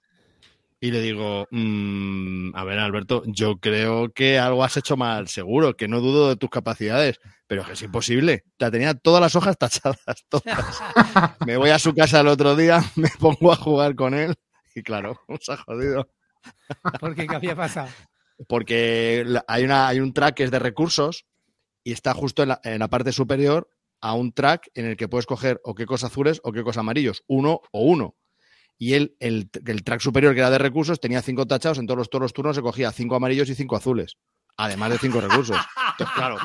Y 0.81 0.91
le 0.93 1.01
digo, 1.01 1.47
"Mm, 1.51 2.55
a 2.55 2.65
ver, 2.65 2.79
Alberto, 2.79 3.23
yo 3.27 3.59
creo 3.59 4.11
que 4.13 4.39
algo 4.39 4.63
has 4.63 4.77
hecho 4.77 4.97
mal, 4.97 5.29
seguro, 5.29 5.77
que 5.77 5.89
no 5.89 6.01
dudo 6.01 6.29
de 6.29 6.37
tus 6.37 6.51
capacidades, 6.51 7.19
pero 7.49 7.65
que 7.65 7.73
es 7.73 7.83
imposible. 7.83 8.45
La 8.59 8.71
tenía 8.71 8.95
todas 8.95 9.21
las 9.21 9.35
hojas 9.35 9.57
tachadas, 9.59 9.99
todas. 10.29 10.81
me 11.47 11.57
voy 11.57 11.71
a 11.71 11.79
su 11.79 11.95
casa 11.95 12.21
el 12.21 12.29
otro 12.29 12.55
día, 12.55 12.81
me 12.97 13.09
pongo 13.19 13.53
a 13.53 13.57
jugar 13.57 13.97
con 13.97 14.15
él 14.15 14.35
y 14.75 14.83
claro, 14.83 15.21
nos 15.29 15.49
ha 15.49 15.57
jodido. 15.57 16.09
Porque 17.01 17.27
¿qué 17.27 17.35
había 17.35 17.57
pasado? 17.57 17.89
Porque 18.47 19.27
hay, 19.49 19.65
una, 19.65 19.89
hay 19.89 19.99
un 19.99 20.13
track 20.13 20.37
que 20.37 20.45
es 20.45 20.51
de 20.51 20.61
recursos 20.61 21.27
y 21.83 21.93
está 21.93 22.15
justo 22.15 22.43
en 22.43 22.51
la, 22.51 22.61
en 22.63 22.79
la 22.79 22.89
parte 22.89 23.11
superior 23.11 23.69
a 24.01 24.15
un 24.15 24.33
track 24.33 24.71
en 24.75 24.87
el 24.87 24.97
que 24.97 25.09
puedes 25.09 25.27
coger 25.27 25.61
o 25.65 25.75
qué 25.75 25.87
cosas 25.87 26.13
azules 26.13 26.41
o 26.45 26.53
qué 26.53 26.63
cosas 26.63 26.81
amarillos, 26.81 27.25
uno 27.27 27.61
o 27.73 27.83
uno. 27.83 28.15
Y 28.81 28.95
él, 28.95 29.17
el, 29.19 29.51
el 29.67 29.83
track 29.83 30.01
superior 30.01 30.35
que 30.35 30.41
era 30.41 30.51
de 30.51 30.59
recursos 30.59 31.01
tenía 31.01 31.21
cinco 31.21 31.47
tachados, 31.47 31.79
en 31.79 31.87
todos 31.87 31.99
los, 31.99 32.11
todos 32.11 32.23
los 32.23 32.33
turnos 32.33 32.55
se 32.57 32.63
cogía 32.63 32.93
cinco 32.93 33.17
amarillos 33.17 33.49
y 33.49 33.55
cinco 33.57 33.77
azules. 33.77 34.17
Además 34.57 34.91
de 34.91 34.99
cinco 34.99 35.21
recursos. 35.21 35.57
Entonces, 35.93 36.15
claro. 36.17 36.37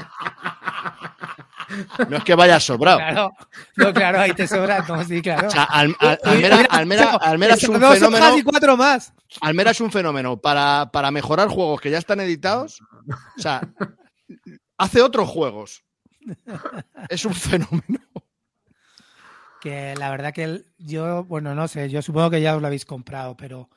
No 2.10 2.18
es 2.18 2.24
que 2.24 2.36
vayas 2.36 2.64
sobrado. 2.64 2.98
Claro, 3.00 3.32
no, 3.78 3.94
claro, 3.94 4.20
ahí 4.20 4.34
te 4.34 4.48
sobra. 4.48 4.84
No, 4.88 5.04
sí, 5.04 5.22
claro. 5.22 5.48
O 5.48 5.52
sea, 5.52 5.64
Al- 5.64 5.96
Al- 6.00 6.20
Almera, 6.70 7.54
es 7.56 7.64
"Esas 7.64 7.70
un 7.70 7.82
fenómeno. 7.82 8.26
hojas 8.28 8.38
y 8.38 8.44
cuatro 8.44 8.78
más. 8.78 9.14
Almera 9.42 9.72
es 9.72 9.82
un 9.82 9.92
fenómeno 9.92 10.38
para, 10.38 10.90
para 10.92 11.10
mejorar 11.12 11.48
juegos 11.48 11.82
que 11.82 11.90
ya 11.90 11.98
están 11.98 12.20
editados. 12.20 12.80
O 13.38 13.42
sea, 13.42 13.62
hace 14.78 15.02
otros 15.02 15.28
juegos. 15.30 15.84
Es 17.10 17.26
un 17.26 17.34
fenómeno. 17.34 18.00
Que 19.64 19.96
la 19.96 20.10
verdad 20.10 20.34
que 20.34 20.44
el- 20.44 20.66
yo, 20.78 21.24
bueno, 21.24 21.56
no 21.56 21.70
sé, 21.70 21.90
yo 21.90 22.02
supongo 22.02 22.32
que 22.32 22.42
ya 22.42 22.54
os 22.54 22.62
lo 22.62 22.68
habéis 22.68 22.84
comprado, 22.86 23.38
pero 23.38 23.70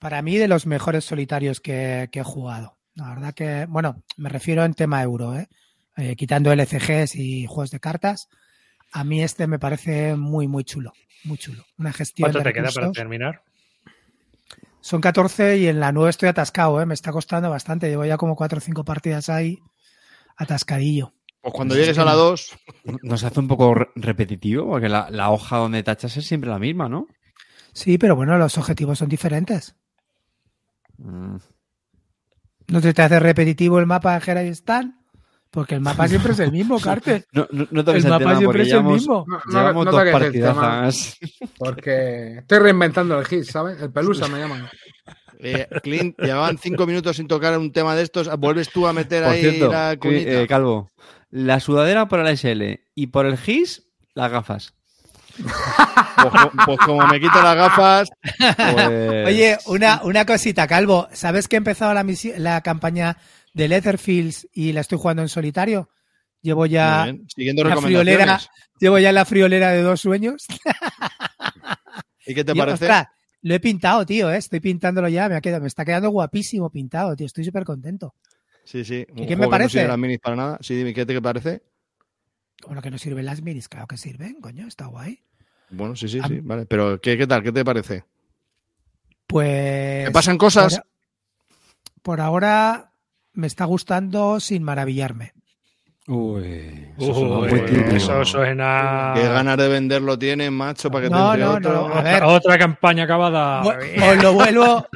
para 0.00 0.20
mí 0.22 0.36
de 0.38 0.48
los 0.48 0.66
mejores 0.66 1.04
solitarios 1.04 1.60
que, 1.60 2.08
que 2.10 2.18
he 2.18 2.24
jugado. 2.24 2.78
La 2.96 3.10
verdad 3.10 3.32
que, 3.32 3.66
bueno, 3.68 4.02
me 4.16 4.28
refiero 4.28 4.64
en 4.64 4.74
tema 4.74 5.00
euro, 5.02 5.36
¿eh? 5.36 5.48
Eh, 5.96 6.16
quitando 6.16 6.50
LCGs 6.52 7.14
y 7.14 7.46
juegos 7.46 7.70
de 7.70 7.78
cartas. 7.78 8.28
A 8.92 9.04
mí 9.04 9.22
este 9.22 9.46
me 9.46 9.60
parece 9.60 10.16
muy, 10.16 10.48
muy 10.48 10.64
chulo. 10.64 10.92
Muy 11.22 11.38
chulo. 11.38 11.64
Una 11.78 11.92
gestión 11.92 12.24
¿Cuánto 12.32 12.38
de 12.40 12.44
te 12.46 12.52
queda 12.52 12.70
para 12.72 12.90
terminar? 12.90 13.42
Son 14.80 15.00
14 15.00 15.58
y 15.58 15.68
en 15.68 15.78
la 15.78 15.92
9 15.92 16.10
estoy 16.10 16.28
atascado, 16.28 16.80
¿eh? 16.82 16.86
Me 16.86 16.94
está 16.94 17.12
costando 17.12 17.48
bastante. 17.50 17.88
Llevo 17.88 18.04
ya 18.04 18.16
como 18.16 18.34
4 18.34 18.58
o 18.58 18.60
5 18.60 18.84
partidas 18.84 19.28
ahí 19.28 19.60
atascadillo. 20.36 21.14
Pues 21.44 21.54
cuando 21.54 21.74
llegues 21.74 21.98
a 21.98 22.04
la 22.06 22.14
2, 22.14 22.56
Nos 23.02 23.22
hace 23.22 23.38
un 23.38 23.48
poco 23.48 23.74
re- 23.74 23.88
repetitivo, 23.96 24.66
porque 24.66 24.88
la, 24.88 25.10
la 25.10 25.30
hoja 25.30 25.58
donde 25.58 25.82
tachas 25.82 26.16
es 26.16 26.26
siempre 26.26 26.48
la 26.48 26.58
misma, 26.58 26.88
¿no? 26.88 27.06
Sí, 27.74 27.98
pero 27.98 28.16
bueno, 28.16 28.38
los 28.38 28.56
objetivos 28.56 28.98
son 28.98 29.10
diferentes. 29.10 29.76
Mm. 30.96 31.36
¿No 32.68 32.80
te, 32.80 32.94
te 32.94 33.02
hace 33.02 33.20
repetitivo 33.20 33.78
el 33.78 33.84
mapa 33.86 34.18
de 34.18 34.48
Stan? 34.48 34.98
Porque 35.50 35.74
el 35.74 35.82
mapa 35.82 36.08
siempre 36.08 36.32
es 36.32 36.38
el 36.38 36.50
mismo, 36.50 36.80
Carter. 36.80 37.26
No, 37.32 37.46
no, 37.50 37.66
no 37.70 37.80
El 37.92 37.96
el, 37.96 38.04
mapa 38.04 38.18
tema 38.18 38.36
siempre 38.38 38.62
es 38.62 38.68
el 38.68 38.72
llevamos, 38.72 38.92
mismo. 38.94 39.24
No, 39.28 39.36
no- 39.44 39.52
llevamos 39.52 39.84
no 39.84 39.90
dos 39.92 40.00
toques 40.00 40.14
el 40.22 40.32
tema. 40.32 40.54
partidazas. 40.54 41.18
Porque 41.58 42.38
estoy 42.38 42.58
reinventando 42.58 43.18
el 43.18 43.26
hit, 43.26 43.44
¿sabes? 43.44 43.82
El 43.82 43.92
pelusa 43.92 44.28
me 44.28 44.38
llaman. 44.38 44.66
eh, 45.40 45.68
Clint, 45.82 46.18
llevaban 46.18 46.56
cinco 46.58 46.86
minutos 46.86 47.16
sin 47.16 47.28
tocar 47.28 47.58
un 47.58 47.70
tema 47.70 47.94
de 47.94 48.02
estos. 48.02 48.34
¿Vuelves 48.38 48.70
tú 48.70 48.86
a 48.86 48.92
meter 48.94 49.24
Por 49.24 49.32
ahí 49.32 49.40
cierto, 49.42 49.70
la 49.70 49.90
que, 49.92 49.98
cuñita? 49.98 50.42
eh, 50.42 50.46
Calvo, 50.46 50.90
la 51.36 51.58
sudadera 51.58 52.06
por 52.06 52.20
el 52.20 52.28
SL 52.38 52.80
y 52.94 53.08
por 53.08 53.26
el 53.26 53.36
GIS, 53.36 53.82
las 54.14 54.30
gafas. 54.30 54.72
Pues, 55.36 56.32
pues 56.64 56.78
como 56.86 57.04
me 57.08 57.18
quito 57.20 57.42
las 57.42 57.56
gafas, 57.56 58.08
Pues- 58.22 59.26
Oye, 59.26 59.58
una, 59.66 60.00
una 60.04 60.24
cosita, 60.24 60.68
Calvo. 60.68 61.08
¿Sabes 61.12 61.48
que 61.48 61.56
he 61.56 61.58
empezado 61.58 61.92
la, 61.92 62.04
misi- 62.04 62.36
la 62.36 62.60
campaña 62.60 63.16
de 63.52 63.66
Leatherfields 63.66 64.46
y 64.52 64.72
la 64.72 64.80
estoy 64.82 64.96
jugando 64.98 65.22
en 65.22 65.28
solitario? 65.28 65.90
Llevo 66.40 66.66
ya 66.66 67.02
bien, 67.04 67.26
siguiendo 67.34 67.64
la 67.64 67.76
friolera, 67.78 68.40
llevo 68.78 68.98
ya 69.00 69.10
la 69.10 69.24
friolera 69.24 69.70
de 69.72 69.82
dos 69.82 70.00
sueños. 70.02 70.46
¿Y 72.26 72.34
qué 72.34 72.44
te 72.44 72.52
Y, 72.52 72.54
parece? 72.58 72.84
ostras, 72.84 73.08
lo 73.42 73.54
he 73.54 73.60
pintado, 73.60 74.06
tío, 74.06 74.30
¿eh? 74.30 74.36
estoy 74.36 74.60
pintándolo 74.60 75.08
ya, 75.08 75.28
me, 75.28 75.34
ha 75.34 75.40
quedado, 75.40 75.62
me 75.62 75.66
está 75.68 75.84
quedando 75.84 76.10
guapísimo 76.10 76.70
pintado, 76.70 77.16
tío, 77.16 77.26
estoy 77.26 77.44
súper 77.44 77.64
contento. 77.64 78.14
Sí, 78.64 78.84
sí. 78.84 79.06
¿Y 79.14 79.26
qué 79.26 79.36
me 79.36 79.44
que 79.44 79.50
parece? 79.50 79.78
No 79.78 79.80
sirve 79.80 79.88
las 79.88 79.98
minis 79.98 80.18
para 80.18 80.36
nada. 80.36 80.58
Sí, 80.60 80.74
dime, 80.74 80.94
¿qué 80.94 81.06
te 81.06 81.20
parece? 81.20 81.62
Lo 82.70 82.80
que 82.80 82.90
no 82.90 82.98
sirven 82.98 83.26
las 83.26 83.42
minis, 83.42 83.68
claro 83.68 83.86
que 83.86 83.96
sirven, 83.96 84.40
coño, 84.40 84.66
está 84.66 84.86
guay. 84.86 85.20
Bueno, 85.70 85.96
sí, 85.96 86.08
sí, 86.08 86.20
sí. 86.26 86.40
Vale. 86.40 86.66
Pero, 86.66 87.00
¿qué, 87.00 87.18
qué 87.18 87.26
tal? 87.26 87.42
¿Qué 87.42 87.52
te 87.52 87.64
parece? 87.64 88.04
Pues... 89.26 90.06
¿Te 90.06 90.10
pasan 90.12 90.38
cosas? 90.38 90.78
Por, 90.78 92.02
por 92.02 92.20
ahora 92.20 92.92
me 93.32 93.46
está 93.46 93.64
gustando 93.64 94.40
sin 94.40 94.62
maravillarme. 94.62 95.34
Uy, 96.06 96.86
eso 96.98 97.14
suena 97.14 97.38
Uy, 97.38 97.48
muy 97.50 97.96
eso 97.96 98.24
suena. 98.26 99.12
¿Qué 99.14 99.22
ganas 99.22 99.56
de 99.56 99.68
venderlo 99.68 100.18
tienes, 100.18 100.50
macho, 100.50 100.90
para 100.90 101.04
que 101.04 101.08
te 101.08 101.14
No, 101.14 101.32
entre 101.32 101.44
no, 101.46 101.52
otro? 101.54 101.72
no, 101.72 101.78
a 101.78 101.86
Otra, 101.86 102.02
ver. 102.02 102.22
otra 102.24 102.58
campaña 102.58 103.04
acabada. 103.04 103.62
Os 103.62 104.22
lo 104.22 104.34
vuelvo, 104.34 104.86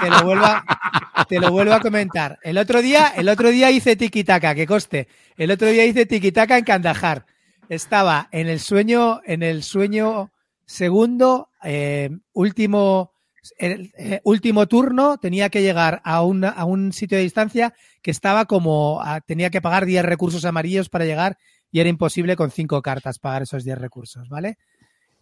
te 0.00 0.10
lo 0.10 0.22
vuelvo, 0.22 0.44
a, 0.44 1.24
te 1.28 1.40
lo 1.40 1.50
vuelvo 1.50 1.74
a 1.74 1.80
comentar. 1.80 2.38
El 2.44 2.56
otro 2.58 2.80
día, 2.82 3.12
el 3.16 3.28
otro 3.28 3.48
día 3.50 3.72
hice 3.72 3.96
tiki-taka, 3.96 4.54
que 4.54 4.64
coste. 4.64 5.08
El 5.36 5.50
otro 5.50 5.66
día 5.66 5.84
hice 5.86 6.06
tiki-taka 6.06 6.56
en 6.58 6.64
Kandahar. 6.64 7.26
Estaba 7.68 8.28
en 8.30 8.46
el 8.46 8.60
sueño, 8.60 9.22
en 9.24 9.42
el 9.42 9.64
sueño 9.64 10.30
segundo, 10.66 11.48
eh, 11.64 12.10
último, 12.32 13.10
el, 13.58 13.92
eh, 13.98 14.20
último 14.22 14.68
turno, 14.68 15.18
tenía 15.18 15.48
que 15.48 15.62
llegar 15.62 16.00
a 16.04 16.22
un, 16.22 16.44
a 16.44 16.64
un 16.64 16.92
sitio 16.92 17.18
de 17.18 17.24
distancia 17.24 17.74
que 18.04 18.10
estaba 18.10 18.44
como, 18.44 19.02
tenía 19.26 19.48
que 19.48 19.62
pagar 19.62 19.86
10 19.86 20.04
recursos 20.04 20.44
amarillos 20.44 20.90
para 20.90 21.06
llegar 21.06 21.38
y 21.72 21.80
era 21.80 21.88
imposible 21.88 22.36
con 22.36 22.50
5 22.50 22.82
cartas 22.82 23.18
pagar 23.18 23.42
esos 23.42 23.64
10 23.64 23.78
recursos, 23.78 24.28
¿vale? 24.28 24.58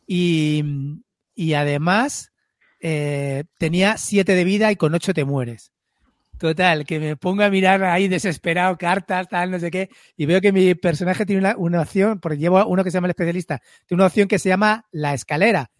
Y, 0.05 0.65
y 1.37 1.55
además 1.55 2.33
eh, 2.81 3.45
tenía 3.57 3.97
7 3.99 4.35
de 4.35 4.43
vida 4.43 4.73
y 4.73 4.77
con 4.77 4.93
8 4.93 5.15
te 5.15 5.25
mueres. 5.25 5.71
Total, 6.39 6.85
que 6.85 6.99
me 6.99 7.17
pongo 7.17 7.45
a 7.45 7.51
mirar 7.51 7.85
ahí 7.85 8.09
desesperado 8.09 8.77
cartas, 8.77 9.29
tal, 9.29 9.53
no 9.53 9.61
sé 9.61 9.71
qué, 9.71 9.89
y 10.17 10.27
veo 10.27 10.41
que 10.41 10.51
mi 10.51 10.75
personaje 10.75 11.25
tiene 11.25 11.39
una, 11.39 11.57
una 11.57 11.83
opción, 11.83 12.19
porque 12.19 12.39
llevo 12.39 12.67
uno 12.67 12.83
que 12.83 12.91
se 12.91 12.97
llama 12.97 13.07
el 13.07 13.13
especialista, 13.13 13.63
tiene 13.87 14.01
una 14.01 14.09
opción 14.09 14.27
que 14.27 14.41
se 14.41 14.49
llama 14.49 14.87
la 14.91 15.15
escalera. 15.15 15.71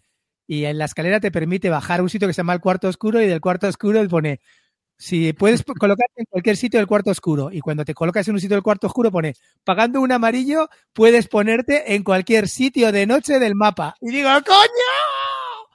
Y 0.47 0.63
en 0.63 0.77
la 0.77 0.85
escalera 0.85 1.19
te 1.19 1.31
permite 1.31 1.69
bajar 1.69 1.99
a 1.99 2.03
un 2.03 2.09
sitio 2.09 2.29
que 2.29 2.33
se 2.33 2.39
llama 2.39 2.53
el 2.53 2.61
cuarto 2.61 2.87
oscuro 2.87 3.21
y 3.21 3.27
del 3.27 3.41
cuarto 3.41 3.67
oscuro 3.67 3.99
él 3.99 4.07
pone, 4.07 4.39
si 5.03 5.33
puedes 5.33 5.63
colocarte 5.63 6.21
en 6.21 6.25
cualquier 6.29 6.55
sitio 6.55 6.79
del 6.79 6.87
cuarto 6.87 7.11
oscuro 7.11 7.49
y 7.51 7.59
cuando 7.59 7.83
te 7.83 7.93
colocas 7.93 8.25
en 8.29 8.35
un 8.35 8.39
sitio 8.39 8.55
del 8.55 8.63
cuarto 8.63 8.87
oscuro 8.87 9.11
pone, 9.11 9.35
pagando 9.65 9.99
un 9.99 10.13
amarillo 10.13 10.69
puedes 10.93 11.27
ponerte 11.27 11.93
en 11.93 12.05
cualquier 12.05 12.47
sitio 12.47 12.89
de 12.93 13.05
noche 13.05 13.37
del 13.37 13.53
mapa. 13.53 13.97
Y 13.99 14.11
digo, 14.11 14.29
coño, 14.29 15.67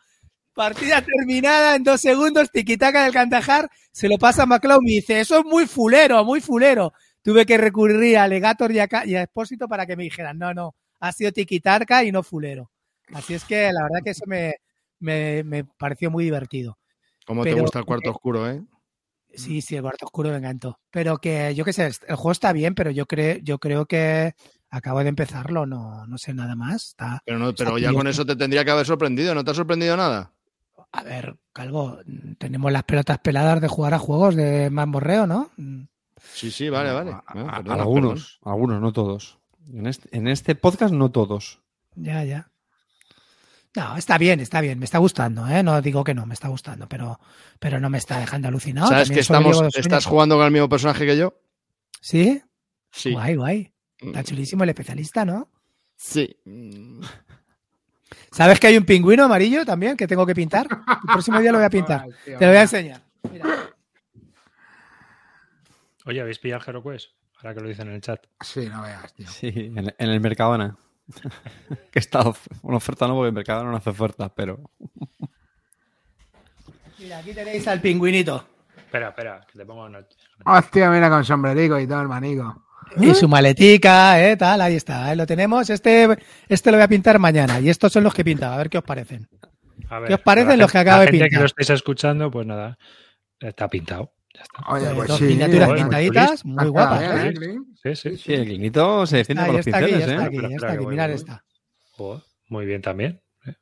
partida 0.54 1.02
terminada 1.02 1.76
en 1.76 1.85
dos 1.85 2.00
segundos, 2.00 2.50
tiquitaca 2.50 3.04
del 3.04 3.12
Cantajar, 3.12 3.70
se 3.92 4.08
lo 4.08 4.16
pasa 4.16 4.44
a 4.44 4.47
McLeod 4.47 4.80
y 4.87 4.94
dice, 4.94 5.20
eso 5.20 5.40
es 5.40 5.44
muy 5.44 5.66
fulero, 5.66 6.25
muy 6.25 6.40
fulero. 6.40 6.94
Tuve 7.20 7.44
que 7.44 7.58
recurrir 7.58 8.16
a 8.16 8.26
Legator 8.26 8.73
y 8.73 8.78
a, 8.78 8.88
y 9.04 9.14
a 9.14 9.25
Expósito 9.25 9.68
para 9.68 9.85
que 9.85 9.94
me 9.94 10.04
dijeran, 10.04 10.38
no, 10.38 10.54
no, 10.54 10.75
ha 11.00 11.12
sido 11.12 11.32
tiquitaca 11.32 12.02
y 12.02 12.12
no 12.12 12.23
fulero. 12.23 12.70
Así 13.12 13.35
es 13.35 13.44
que 13.44 13.70
la 13.75 13.82
verdad 13.82 14.00
que 14.02 14.11
eso 14.12 14.25
me, 14.26 14.54
me, 15.00 15.44
me 15.44 15.64
pareció 15.64 16.11
muy 16.11 16.25
divertido. 16.25 16.78
Cómo 17.26 17.44
te 17.44 17.52
gusta 17.52 17.80
el 17.80 17.85
cuarto 17.85 18.11
oscuro, 18.11 18.50
¿eh? 18.50 18.62
Sí, 19.35 19.61
sí, 19.61 19.76
el 19.76 19.82
cuarto 19.82 20.06
oscuro 20.06 20.30
me 20.30 20.37
encantó. 20.37 20.78
Pero 20.90 21.18
que 21.18 21.54
yo 21.54 21.64
qué 21.64 21.73
sé, 21.73 21.87
el 21.87 22.16
juego 22.16 22.32
está 22.32 22.52
bien, 22.52 22.75
pero 22.75 22.90
yo 22.90 23.06
creo, 23.06 23.37
yo 23.42 23.58
creo 23.58 23.87
que 23.87 24.35
acabo 24.70 25.00
de 25.02 25.08
empezarlo, 25.08 25.66
no, 25.66 26.06
no 26.06 26.18
sé 26.18 26.35
nada 26.35 26.56
más. 26.56 26.88
Está, 26.88 27.23
Pero, 27.25 27.38
no, 27.38 27.54
pero 27.54 27.76
Está 27.76 27.80
ya 27.90 27.92
con 27.97 28.06
eso 28.06 28.25
te 28.26 28.37
tendría 28.37 28.64
que 28.64 28.70
haber 28.70 28.87
sorprendido. 28.87 29.35
¿No 29.35 29.44
te 29.44 29.50
ha 29.50 29.54
sorprendido 29.54 29.97
nada? 29.97 30.32
a 30.90 31.02
ver, 31.02 31.37
Calvo, 31.52 31.99
tenemos 32.38 32.73
las 32.73 32.82
pelotas 32.85 33.18
peladas 33.18 33.61
de 33.61 33.68
jugar 33.68 33.92
a 33.92 33.99
juegos 33.99 34.35
de 34.35 34.70
mamborreo, 34.70 35.26
¿no? 35.26 35.50
Mm, 35.58 35.82
Sí, 36.32 36.50
sí, 36.50 36.68
vale, 36.70 36.92
vale. 36.92 37.12
A- 37.12 37.62
algunos, 37.75 38.40
algunos, 38.42 38.80
no 38.80 38.92
todos. 38.92 39.38
En 39.73 39.87
este, 39.87 40.08
en 40.16 40.26
este 40.28 40.54
podcast 40.54 40.92
no 40.94 41.11
todos. 41.11 41.61
Ya, 41.94 42.25
ya. 42.25 42.50
No, 43.77 43.97
está 43.97 44.19
bien, 44.19 44.41
está 44.41 44.61
bien, 44.61 44.79
me 44.79 44.85
está 44.87 44.99
gustando, 44.99 45.47
¿eh? 45.47 45.63
No 45.63 45.81
digo 45.83 46.03
que 46.03 46.15
no, 46.15 46.27
me 46.27 46.35
está 46.35 46.49
gustando, 46.49 46.89
pero, 46.89 47.21
pero 47.59 47.79
no 47.81 47.91
me 47.91 47.99
está 47.99 48.19
dejando 48.19 48.49
alucinado. 48.49 48.89
¿Sabes 48.89 49.09
También 49.09 49.17
que 49.17 49.21
estamos, 49.21 49.77
estás 49.77 50.07
jugando 50.07 50.37
con 50.37 50.47
el 50.47 50.51
mismo 50.53 50.69
personaje 50.69 51.07
que 51.07 51.17
yo? 51.17 51.35
¿Sí? 52.01 52.43
Sí. 52.91 53.13
Guay, 53.13 53.37
guay. 53.37 53.73
Está 53.99 54.21
Mm, 54.21 54.25
chulísimo 54.25 54.65
el 54.65 54.71
especialista, 54.71 55.25
¿no? 55.25 55.49
Sí. 55.97 56.37
¿Sabes 58.33 58.59
que 58.61 58.69
hay 58.69 58.77
un 58.77 58.85
pingüino 58.85 59.25
amarillo 59.25 59.65
también 59.65 59.97
que 59.97 60.07
tengo 60.07 60.25
que 60.27 60.35
pintar? 60.35 60.67
El 60.71 61.13
próximo 61.13 61.41
día 61.41 61.53
lo 61.53 61.59
voy 61.59 61.67
a 61.67 61.71
pintar. 61.71 62.03
Ay, 62.05 62.11
tío. 62.25 62.39
Te 62.39 62.45
lo 62.45 62.51
voy 62.53 62.59
a 62.59 62.63
enseñar. 62.63 63.03
Mira. 63.31 63.47
Oye, 66.07 66.21
¿habéis 66.21 66.39
pillado 66.39 66.63
el 66.63 66.69
HeroQuest? 66.69 67.11
Ahora 67.37 67.55
que 67.55 67.61
lo 67.61 67.69
dicen 67.69 67.89
en 67.89 67.95
el 67.95 68.01
chat. 68.01 68.25
Sí, 68.41 68.67
no 68.69 68.83
veas, 68.83 69.13
tío. 69.15 69.29
Sí, 69.29 69.49
en, 69.55 69.79
en 69.97 70.11
el 70.11 70.21
Mercadona. 70.21 70.77
que 71.93 71.99
está 71.99 72.23
una 72.62 72.77
oferta 72.77 73.07
no, 73.07 73.15
porque 73.15 73.29
el 73.29 73.35
Mercadona 73.35 73.71
no 73.71 73.77
hace 73.77 73.91
ofertas, 73.91 74.31
pero. 74.35 74.61
Mira, 76.99 77.19
aquí 77.19 77.33
tenéis 77.33 77.67
al 77.69 77.81
pingüinito. 77.81 78.47
Espera, 78.77 79.11
espera, 79.11 79.47
que 79.50 79.59
te 79.59 79.67
pongo 79.67 79.85
una... 79.85 80.05
Hostia, 80.45 80.91
mira 80.91 81.11
con 81.11 81.25
sombrerico 81.25 81.79
y 81.79 81.87
todo 81.87 82.00
el 82.00 82.09
manico. 82.09 82.65
Y 82.97 83.15
su 83.15 83.29
maletica, 83.29 84.21
¿eh? 84.27 84.37
Tal, 84.37 84.61
ahí 84.62 84.77
está. 84.77 85.12
¿eh? 85.12 85.17
Lo 85.17 85.27
tenemos. 85.27 85.69
Este, 85.69 86.09
este 86.49 86.71
lo 86.71 86.79
voy 86.79 86.85
a 86.85 86.88
pintar 86.88 87.19
mañana. 87.19 87.61
Y 87.61 87.69
estos 87.69 87.93
son 87.93 88.05
los 88.05 88.15
que 88.15 88.25
pintaba. 88.25 88.55
A 88.55 88.59
ver 88.59 88.71
qué 88.71 88.79
os 88.79 88.85
parecen. 88.85 89.29
A 89.91 90.03
¿Qué 90.05 90.15
os 90.15 90.21
parecen 90.21 90.57
la 90.59 90.65
los 90.65 90.73
que 90.73 90.79
acabo 90.79 90.99
la 90.99 91.05
de 91.05 91.07
gente 91.07 91.25
pintar? 91.25 91.31
que 91.31 91.41
lo 91.41 91.47
estáis 91.47 91.71
escuchando, 91.71 92.31
pues 92.31 92.47
nada, 92.47 92.79
está 93.41 93.69
pintado. 93.69 94.12
Ya 94.35 94.42
está. 94.42 94.73
Oye, 94.73 94.87
Eh, 94.87 94.92
pues 94.94 95.08
dos 95.08 95.18
sí. 95.18 95.25
miniaturas 95.25 95.68
bueno, 95.68 95.82
pintaditas, 95.82 96.32
está 96.32 96.49
muy 96.49 96.68
guapas. 96.68 97.00
bien, 97.00 97.42
¿eh? 97.42 97.58
¿eh? 97.85 97.97
Sí, 97.97 98.11
sí. 98.11 98.16
Sí, 98.18 98.32
el 98.35 98.44
clinito 98.44 99.06
se 99.06 99.16
defiende 99.18 99.47
con 99.47 99.56
los 99.56 99.66
está 99.66 99.78
aquí, 99.78 99.90
ya 99.90 99.97
pinceles, 99.97 100.08
está 100.14 100.23
¿eh? 100.23 100.26
aquí, 100.26 100.37
ya 100.40 100.56
está 100.56 100.73
aquí. 100.73 101.12
esta. 101.12 101.44
Joder, 101.92 102.23
muy 102.49 102.66
bien 102.66 102.82
también. 102.82 103.20
¿eh? 103.47 103.54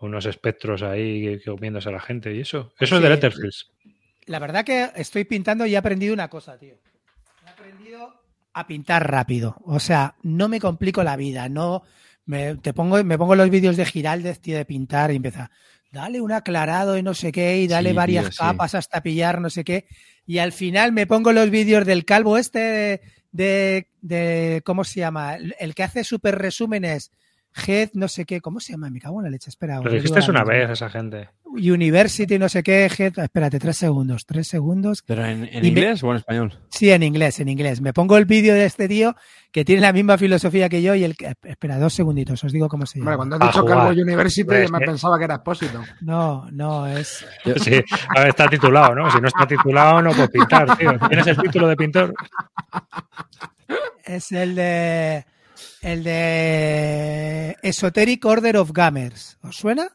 Unos 0.00 0.26
espectros 0.26 0.82
ahí 0.82 1.40
comiéndose 1.44 1.88
a 1.88 1.92
la 1.92 2.00
gente 2.00 2.34
y 2.34 2.40
eso. 2.40 2.72
Eso 2.78 2.96
es 2.96 3.02
de. 3.02 3.08
Letterfields. 3.08 3.70
La 4.26 4.38
verdad 4.38 4.64
que 4.64 4.90
estoy 4.94 5.24
pintando 5.24 5.64
y 5.66 5.74
he 5.74 5.78
aprendido 5.78 6.12
una 6.12 6.28
cosa, 6.28 6.58
tío. 6.58 6.74
He 7.46 7.50
aprendido 7.50 8.14
a 8.52 8.66
pintar 8.66 9.10
rápido. 9.10 9.56
O 9.64 9.80
sea, 9.80 10.16
no 10.22 10.48
me 10.48 10.60
complico 10.60 11.02
la 11.02 11.16
vida. 11.16 11.48
No 11.48 11.82
me, 12.26 12.56
te 12.56 12.74
pongo, 12.74 13.02
me 13.04 13.16
pongo 13.16 13.34
los 13.34 13.48
vídeos 13.48 13.76
de 13.78 13.86
Giraldez, 13.86 14.38
tío, 14.40 14.56
de 14.58 14.66
pintar 14.66 15.10
y 15.12 15.16
empieza. 15.16 15.50
Dale 15.90 16.20
un 16.20 16.32
aclarado 16.32 16.98
y 16.98 17.02
no 17.02 17.14
sé 17.14 17.32
qué, 17.32 17.58
y 17.58 17.66
dale 17.68 17.90
Sí, 17.90 17.96
varias 17.96 18.24
tío, 18.26 18.32
sí. 18.32 18.38
capas 18.38 18.74
hasta 18.74 19.02
pillar 19.02 19.40
no 19.40 19.48
sé 19.50 19.64
qué. 19.64 19.86
Y 20.26 20.38
al 20.38 20.52
final 20.52 20.92
me 20.92 21.06
pongo 21.06 21.32
los 21.32 21.48
vídeos 21.50 21.86
del 21.86 22.04
calvo 22.04 22.36
este 22.36 22.58
de, 22.58 23.00
de, 23.32 23.88
de- 24.02 24.62
¿cómo 24.64 24.84
se 24.84 25.00
llama? 25.00 25.36
El, 25.36 25.54
el 25.58 25.74
que 25.74 25.82
hace 25.84 26.04
super 26.04 26.36
resúmenes. 26.36 27.10
Head, 27.66 27.90
no 27.94 28.06
sé 28.08 28.24
qué, 28.24 28.40
¿cómo 28.40 28.60
se 28.60 28.72
llama? 28.72 28.88
Me 28.90 29.00
cago 29.00 29.18
en 29.20 29.24
la 29.24 29.30
leche, 29.30 29.50
espera. 29.50 29.80
Lo 29.80 29.90
dijiste 29.90 30.20
una 30.30 30.44
vez 30.44 30.68
a 30.68 30.72
esa 30.74 30.88
gente. 30.90 31.28
University, 31.44 32.38
no 32.38 32.48
sé 32.48 32.62
qué, 32.62 32.84
Head, 32.96 33.18
espérate, 33.18 33.58
tres 33.58 33.76
segundos, 33.78 34.26
tres 34.26 34.46
segundos. 34.46 35.02
¿Pero 35.04 35.24
en, 35.24 35.44
en 35.44 35.58
Y 35.58 35.60
me- 35.62 35.68
inglés 35.68 36.02
o 36.04 36.10
en 36.10 36.18
español? 36.18 36.58
Sí, 36.70 36.90
en 36.90 37.02
inglés, 37.02 37.40
en 37.40 37.48
inglés. 37.48 37.80
Me 37.80 37.92
pongo 37.92 38.16
el 38.16 38.26
vídeo 38.26 38.54
de 38.54 38.64
este 38.66 38.86
tío 38.86 39.16
que 39.50 39.64
tiene 39.64 39.80
la 39.80 39.92
misma 39.92 40.18
filosofía 40.18 40.68
que 40.68 40.82
yo 40.82 40.94
y 40.94 41.02
el 41.04 41.16
que... 41.16 41.32
Espera, 41.42 41.78
dos 41.78 41.94
segunditos, 41.94 42.44
os 42.44 42.52
digo 42.52 42.68
cómo 42.68 42.86
se 42.86 42.98
llama. 42.98 43.12
Hombre, 43.14 43.16
cuando 43.16 43.36
has 43.46 43.52
dicho. 43.52 43.64
Calvo 43.64 43.88
University, 43.90 44.44
Pues, 44.44 44.70
me 44.70 44.78
eh. 44.78 44.86
pensaba 44.86 45.18
que 45.18 45.24
era 45.24 45.34
expósito. 45.36 45.82
No, 46.02 46.48
no, 46.52 46.86
es... 46.86 47.26
Sí, 47.56 47.74
a 48.14 48.20
ver, 48.20 48.28
está 48.28 48.46
titulado, 48.48 48.94
¿no? 48.94 49.10
Si 49.10 49.20
no 49.20 49.26
está 49.26 49.46
titulado, 49.46 50.00
no 50.02 50.10
puedes 50.10 50.30
pintar, 50.30 50.76
tío. 50.76 50.92
¿Tienes 51.08 51.26
el 51.26 51.38
título 51.38 51.66
de 51.66 51.76
pintor? 51.76 52.14
Es 54.04 54.30
el 54.32 54.54
de... 54.54 55.24
El 55.82 56.04
de 56.04 57.56
Esoteric 57.62 58.24
Order 58.24 58.56
of 58.56 58.72
Gamers. 58.72 59.38
¿Os 59.42 59.56
suena? 59.56 59.88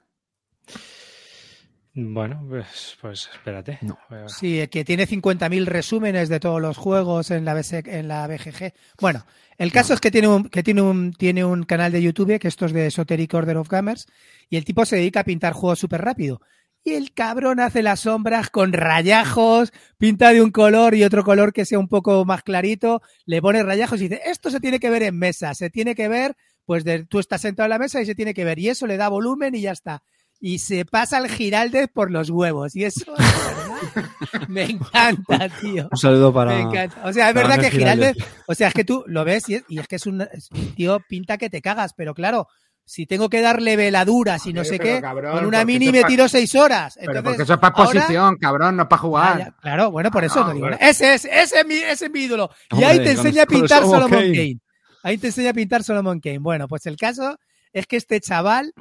Bueno, 1.96 2.44
pues, 2.50 2.98
pues 3.02 3.30
espérate. 3.32 3.78
No. 3.84 4.00
Voy 4.10 4.20
a- 4.20 4.30
Sí, 4.30 4.60
el 4.60 4.70
que 4.70 4.84
tiene 4.84 5.06
50.000 5.06 5.66
resúmenes 5.68 6.28
de 6.28 6.40
todos 6.40 6.60
los 6.60 6.76
juegos 6.78 7.30
en 7.30 7.46
la, 7.46 7.54
BS 7.54 7.84
en 7.86 8.08
la 8.08 8.26
BGG. 8.26 8.74
Bueno, 9.00 9.26
el 9.60 9.72
caso 9.72 9.94
es 9.94 10.00
que 10.00 10.10
tiene 10.10 10.28
un, 10.28 10.50
que 10.50 10.64
tiene 10.64 10.82
un, 10.82 11.14
tiene 11.14 11.46
un 11.46 11.64
canal 11.64 11.92
de 11.92 12.02
YouTube, 12.02 12.40
que 12.40 12.48
esto 12.48 12.66
es 12.66 12.74
de 12.74 12.88
Esoteric 12.88 13.32
Order 13.36 13.58
of 13.58 13.70
Gamers, 13.70 14.08
y 14.50 14.58
el 14.58 14.66
tipo 14.66 14.86
se 14.86 14.96
dedica 14.96 15.20
a 15.20 15.24
pintar 15.24 15.54
juegos 15.54 15.78
súper 15.80 16.02
rápido. 16.02 16.42
Y 16.86 16.96
el 16.96 17.14
cabrón 17.14 17.62
hace 17.62 17.82
las 17.82 18.02
sombras 18.02 18.50
con 18.50 18.74
rayajos, 18.74 19.72
pinta 19.98 20.34
de 20.34 20.42
un 20.42 20.52
color 20.52 20.96
y 20.96 21.06
otro 21.06 21.24
color 21.24 21.54
que 21.54 21.64
sea 21.66 21.80
un 21.80 21.88
poco 21.88 22.26
más 22.26 22.44
clarito, 22.44 23.02
le 23.26 23.42
pone 23.42 23.64
rayajos 23.64 24.02
y 24.02 24.10
dice, 24.10 24.22
esto 24.26 24.50
se 24.50 24.60
tiene 24.60 24.80
que 24.82 24.90
ver 24.90 25.04
en 25.04 25.18
mesa, 25.18 25.54
se 25.54 25.70
tiene 25.70 25.96
que 25.96 26.10
ver, 26.10 26.36
pues 26.66 26.84
de, 26.84 27.06
tú 27.06 27.20
estás 27.20 27.40
sentado 27.40 27.68
en 27.68 27.72
la 27.72 27.80
mesa 27.80 28.02
y 28.02 28.06
se 28.06 28.16
tiene 28.16 28.34
que 28.34 28.44
ver, 28.44 28.60
y 28.60 28.68
eso 28.68 28.86
le 28.86 28.98
da 28.98 29.08
volumen 29.08 29.56
y 29.56 29.62
ya 29.62 29.72
está. 29.72 30.04
Y 30.42 30.60
se 30.60 30.84
pasa 30.84 31.20
el 31.20 31.30
Giraldez 31.30 31.88
por 31.88 32.12
los 32.12 32.30
huevos, 32.30 32.76
y 32.76 32.84
eso 32.84 33.14
verdad, 33.14 34.10
me 34.50 34.64
encanta, 34.64 35.48
tío. 35.62 35.88
Un 35.90 35.98
saludo 35.98 36.34
para. 36.34 36.54
Me 36.54 36.62
encanta. 36.64 37.02
O 37.06 37.14
sea, 37.14 37.30
es 37.30 37.36
verdad 37.36 37.60
que 37.60 37.72
Giraldez, 37.72 38.16
Giraldez. 38.16 38.44
o 38.46 38.54
sea, 38.54 38.68
es 38.68 38.74
que 38.74 38.84
tú 38.84 39.06
lo 39.08 39.24
ves 39.24 39.48
y 39.48 39.56
es, 39.56 39.64
y 39.70 39.80
es 39.80 39.88
que 39.88 39.96
es 39.96 40.06
un, 40.06 40.20
es 40.20 40.52
un 40.52 40.76
tío 40.76 41.00
pinta 41.08 41.38
que 41.38 41.50
te 41.50 41.62
cagas, 41.62 41.94
pero 41.96 42.14
claro, 42.14 42.50
si 42.86 43.06
tengo 43.06 43.30
que 43.30 43.42
darle 43.42 43.76
veladuras 43.78 44.46
y 44.46 44.54
no 44.54 44.64
sé 44.64 44.78
pero 44.78 44.84
qué, 44.96 45.02
cabrón, 45.02 45.32
con 45.38 45.46
una 45.46 45.64
mini 45.66 45.86
eso 45.86 45.92
me 45.94 46.02
pa- 46.02 46.08
tiro 46.08 46.28
seis 46.28 46.54
horas. 46.56 46.96
Pero 47.00 47.12
Entonces, 47.12 47.24
porque 47.24 47.44
eso 47.44 47.54
es 47.54 47.60
para 47.60 47.74
ahora- 47.76 47.92
exposición, 47.92 48.36
cabrón, 48.38 48.76
no 48.76 48.84
es 48.84 48.90
para 48.90 49.02
jugar. 49.02 49.54
claro, 49.62 49.92
bueno, 49.92 50.12
por 50.12 50.24
eso 50.26 50.42
Ah, 50.44 50.48
te 50.48 50.54
digo. 50.54 50.68
bueno. 50.68 50.78
Ese 50.82 51.14
es, 51.14 51.26
ese 51.26 51.60
es 51.62 51.66
mi, 51.66 51.76
ese 51.76 52.06
es 52.06 52.12
mi 52.12 52.22
ídolo. 52.22 52.50
Y 52.72 52.84
ahí 52.84 52.98
te 53.00 53.16
con- 53.16 53.26
enseña 53.26 53.44
a 53.44 53.46
pintar 53.46 53.82
Solomon 53.84 54.10
Kane. 54.10 54.34
Kane. 54.36 54.60
Ahí 55.04 55.18
te 55.18 55.28
enseña 55.28 55.50
a 55.52 55.54
pintar 55.54 55.84
Solomon 55.84 56.20
Kane. 56.20 56.40
Bueno, 56.40 56.68
pues 56.68 56.86
el 56.86 56.98
caso 56.98 57.38
es 57.72 57.88
que 57.88 57.96
este 57.98 58.20
chaval 58.20 58.74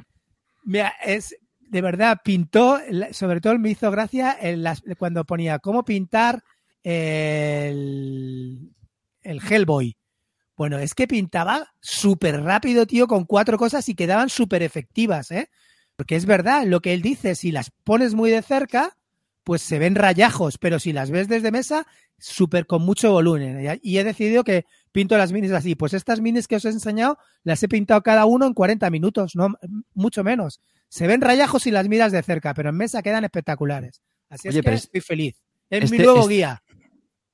me 0.63 0.81
ha- 0.81 0.93
es 1.03 1.35
de 1.59 1.81
verdad 1.81 2.19
pintó, 2.23 2.79
sobre 3.13 3.41
todo 3.41 3.57
me 3.57 3.71
hizo 3.71 3.89
gracia 3.89 4.37
en 4.39 4.63
las- 4.63 4.83
cuando 4.99 5.23
ponía 5.25 5.59
cómo 5.59 5.83
pintar 5.85 6.43
el, 6.83 8.69
el 9.21 9.41
Hellboy. 9.41 9.95
Bueno, 10.55 10.77
es 10.77 10.93
que 10.93 11.07
pintaba 11.07 11.73
súper 11.81 12.41
rápido, 12.41 12.85
tío, 12.85 13.07
con 13.07 13.25
cuatro 13.25 13.57
cosas 13.57 13.87
y 13.89 13.95
quedaban 13.95 14.29
súper 14.29 14.61
efectivas, 14.63 15.31
¿eh? 15.31 15.49
Porque 15.95 16.15
es 16.15 16.25
verdad, 16.25 16.65
lo 16.65 16.81
que 16.81 16.93
él 16.93 17.01
dice, 17.01 17.35
si 17.35 17.51
las 17.51 17.71
pones 17.83 18.13
muy 18.13 18.29
de 18.29 18.41
cerca, 18.41 18.97
pues 19.43 19.61
se 19.61 19.79
ven 19.79 19.95
rayajos, 19.95 20.57
pero 20.57 20.79
si 20.79 20.93
las 20.93 21.11
ves 21.11 21.27
desde 21.27 21.51
mesa, 21.51 21.85
súper 22.17 22.65
con 22.65 22.83
mucho 22.83 23.11
volumen. 23.11 23.79
Y 23.81 23.97
he 23.97 24.03
decidido 24.03 24.43
que 24.43 24.65
pinto 24.91 25.17
las 25.17 25.31
minis 25.31 25.51
así. 25.51 25.75
Pues 25.75 25.93
estas 25.93 26.21
minis 26.21 26.47
que 26.47 26.55
os 26.55 26.65
he 26.65 26.69
enseñado, 26.69 27.17
las 27.43 27.61
he 27.61 27.67
pintado 27.67 28.01
cada 28.01 28.25
uno 28.25 28.45
en 28.47 28.53
40 28.53 28.89
minutos, 28.89 29.35
no 29.35 29.53
mucho 29.93 30.23
menos. 30.23 30.61
Se 30.87 31.07
ven 31.07 31.21
rayajos 31.21 31.63
si 31.63 31.71
las 31.71 31.89
miras 31.89 32.11
de 32.11 32.23
cerca, 32.23 32.53
pero 32.53 32.69
en 32.69 32.77
mesa 32.77 33.01
quedan 33.01 33.23
espectaculares. 33.23 34.01
Así 34.29 34.47
Oye, 34.47 34.59
es 34.59 34.65
que 34.65 34.73
estoy 34.73 35.01
feliz. 35.01 35.35
Es 35.69 35.83
este- 35.85 35.97
mi 35.97 36.03
nuevo 36.03 36.21
este- 36.21 36.33
guía. 36.33 36.62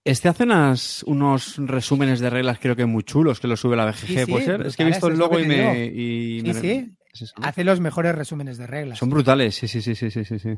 Este 0.05 0.29
hace 0.29 0.43
unas- 0.43 1.03
unos 1.03 1.57
resúmenes 1.57 2.19
de 2.19 2.29
reglas, 2.29 2.57
creo 2.59 2.75
que 2.75 2.85
muy 2.85 3.03
chulos, 3.03 3.39
que 3.39 3.47
lo 3.47 3.57
sube 3.57 3.75
la 3.75 3.85
BGG. 3.85 3.95
Sí, 4.07 4.17
sí, 4.25 4.31
¿Puede 4.31 4.45
ser? 4.45 4.62
Es 4.65 4.75
que 4.77 4.83
he 4.83 4.85
visto 4.88 5.07
el 5.07 5.17
logo 5.19 5.39
y 5.39 5.45
me. 5.45 5.85
y 5.88 6.39
Sí, 6.41 6.47
me- 6.47 6.53
sí. 6.53 6.95
Hace 7.41 7.63
los 7.63 7.79
mejores 7.79 8.15
resúmenes 8.15 8.57
de 8.57 8.65
reglas. 8.67 8.97
Son 8.99 9.09
brutales, 9.09 9.55
sí, 9.55 9.67
sí, 9.67 9.81
sí, 9.81 9.95
sí, 9.95 10.09
sí, 10.09 10.23
sí. 10.23 10.49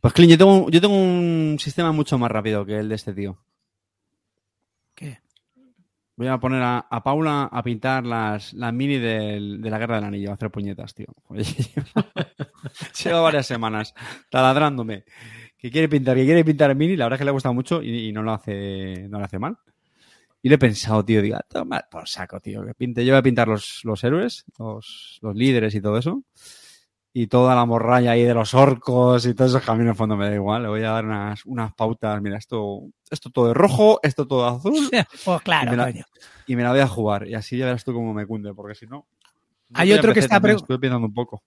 Pues 0.00 0.12
Clint, 0.14 0.32
yo 0.32 0.38
tengo, 0.38 0.70
yo 0.70 0.80
tengo 0.80 0.96
un 0.96 1.56
sistema 1.60 1.92
mucho 1.92 2.18
más 2.18 2.30
rápido 2.30 2.64
que 2.66 2.78
el 2.78 2.88
de 2.88 2.94
este 2.94 3.12
tío. 3.14 3.38
¿Qué? 4.94 5.20
Voy 6.16 6.26
a 6.26 6.38
poner 6.38 6.62
a, 6.62 6.78
a 6.90 7.02
Paula 7.02 7.44
a 7.50 7.62
pintar 7.62 8.04
las, 8.04 8.52
las 8.54 8.72
mini 8.74 8.98
del- 8.98 9.60
de 9.62 9.70
la 9.70 9.78
Guerra 9.78 9.96
del 9.96 10.04
Anillo, 10.04 10.30
a 10.30 10.34
hacer 10.34 10.50
puñetas, 10.50 10.92
tío. 10.94 11.06
Lleva 13.04 13.20
varias 13.20 13.46
semanas 13.46 13.94
taladrándome. 14.30 15.04
Que 15.60 15.70
quiere 15.70 15.88
pintar, 15.88 16.16
que 16.16 16.24
quiere 16.24 16.44
pintar 16.44 16.74
mini, 16.74 16.96
la 16.96 17.04
verdad 17.04 17.16
es 17.16 17.18
que 17.18 17.24
le 17.24 17.30
ha 17.30 17.32
gustado 17.32 17.54
mucho 17.54 17.82
y, 17.82 18.08
y 18.08 18.12
no 18.12 18.22
lo 18.22 18.32
hace, 18.32 19.06
no 19.08 19.18
lo 19.18 19.24
hace 19.24 19.38
mal. 19.38 19.56
Y 20.42 20.48
le 20.48 20.54
he 20.54 20.58
pensado, 20.58 21.04
tío, 21.04 21.20
digo, 21.20 21.36
"Ah, 21.36 21.44
toma 21.46 21.84
por 21.90 22.08
saco, 22.08 22.40
tío, 22.40 22.64
que 22.64 22.72
pinte. 22.74 23.04
Yo 23.04 23.12
voy 23.12 23.18
a 23.18 23.22
pintar 23.22 23.46
los, 23.46 23.80
los 23.84 24.02
héroes, 24.02 24.44
los, 24.58 25.18
los 25.20 25.36
líderes 25.36 25.74
y 25.74 25.82
todo 25.82 25.98
eso. 25.98 26.22
Y 27.12 27.26
toda 27.26 27.54
la 27.56 27.66
morralla 27.66 28.12
ahí 28.12 28.22
de 28.22 28.32
los 28.32 28.54
orcos 28.54 29.26
y 29.26 29.34
todo 29.34 29.48
eso, 29.48 29.60
que 29.60 29.70
a 29.70 29.74
mí 29.74 29.82
en 29.82 29.88
el 29.88 29.94
fondo 29.96 30.16
me 30.16 30.28
da 30.30 30.34
igual. 30.34 30.62
Le 30.62 30.68
voy 30.68 30.82
a 30.84 30.92
dar 30.92 31.04
unas, 31.04 31.44
unas 31.44 31.74
pautas. 31.74 32.22
Mira, 32.22 32.38
esto, 32.38 32.84
esto 33.10 33.30
todo 33.30 33.48
de 33.48 33.54
rojo, 33.54 33.98
esto 34.02 34.26
todo 34.26 34.46
azul. 34.46 34.88
Pues 35.24 35.42
claro, 35.42 35.66
Y 35.66 35.70
me 35.72 35.76
la- 35.76 35.92
coño. 35.92 36.04
y 36.46 36.56
me 36.56 36.62
la 36.62 36.70
voy 36.70 36.80
a 36.80 36.86
jugar. 36.88 37.26
Y 37.28 37.34
así 37.34 37.58
ya 37.58 37.66
verás 37.66 37.84
tú 37.84 37.92
cómo 37.92 38.14
me 38.14 38.24
cunde, 38.26 38.54
porque 38.54 38.74
si 38.76 38.86
no. 38.86 39.06
Hay 39.74 39.92
otro 39.92 40.14
que 40.14 40.20
está 40.20 40.36
también, 40.36 40.56
pre- 40.56 40.62
Estuve 40.62 40.78
pensando 40.78 41.06
un 41.06 41.12
poco. 41.14 41.42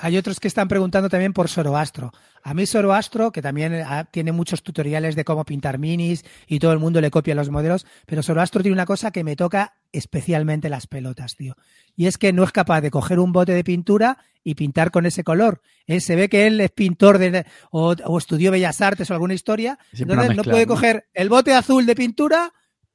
Hay 0.00 0.16
otros 0.16 0.40
que 0.40 0.48
están 0.48 0.66
preguntando 0.66 1.08
también 1.08 1.32
por 1.32 1.48
Soroastro. 1.48 2.12
A 2.42 2.54
mí 2.54 2.64
Soroastro, 2.64 3.32
que 3.32 3.42
también 3.42 3.74
ah, 3.86 4.08
tiene 4.10 4.32
muchos 4.32 4.62
tutoriales 4.62 5.14
de 5.14 5.24
cómo 5.24 5.44
pintar 5.44 5.78
minis 5.78 6.24
y 6.46 6.58
todo 6.58 6.72
el 6.72 6.78
mundo 6.78 7.02
le 7.02 7.10
copia 7.10 7.34
los 7.34 7.50
modelos, 7.50 7.86
pero 8.06 8.22
Soroastro 8.22 8.62
tiene 8.62 8.72
una 8.72 8.86
cosa 8.86 9.10
que 9.10 9.24
me 9.24 9.36
toca 9.36 9.74
especialmente 9.92 10.70
las 10.70 10.86
pelotas, 10.86 11.36
tío. 11.36 11.54
Y 11.96 12.06
es 12.06 12.16
que 12.16 12.32
no 12.32 12.44
es 12.44 12.52
capaz 12.52 12.80
de 12.80 12.90
coger 12.90 13.18
un 13.18 13.32
bote 13.32 13.52
de 13.52 13.62
pintura 13.62 14.16
y 14.42 14.54
pintar 14.54 14.90
con 14.90 15.04
ese 15.04 15.22
color. 15.22 15.60
Él 15.86 16.00
se 16.00 16.16
ve 16.16 16.30
que 16.30 16.46
él 16.46 16.58
es 16.62 16.70
pintor 16.70 17.18
de, 17.18 17.44
o, 17.70 17.94
o 18.04 18.18
estudió 18.18 18.50
Bellas 18.50 18.80
Artes 18.80 19.10
o 19.10 19.14
alguna 19.14 19.34
historia. 19.34 19.78
Siempre 19.92 20.16
no 20.34 20.42
puede 20.42 20.64
¿no? 20.64 20.74
coger 20.74 21.08
el 21.12 21.28
bote 21.28 21.52
azul 21.52 21.84
de 21.84 21.94
pintura, 21.94 22.52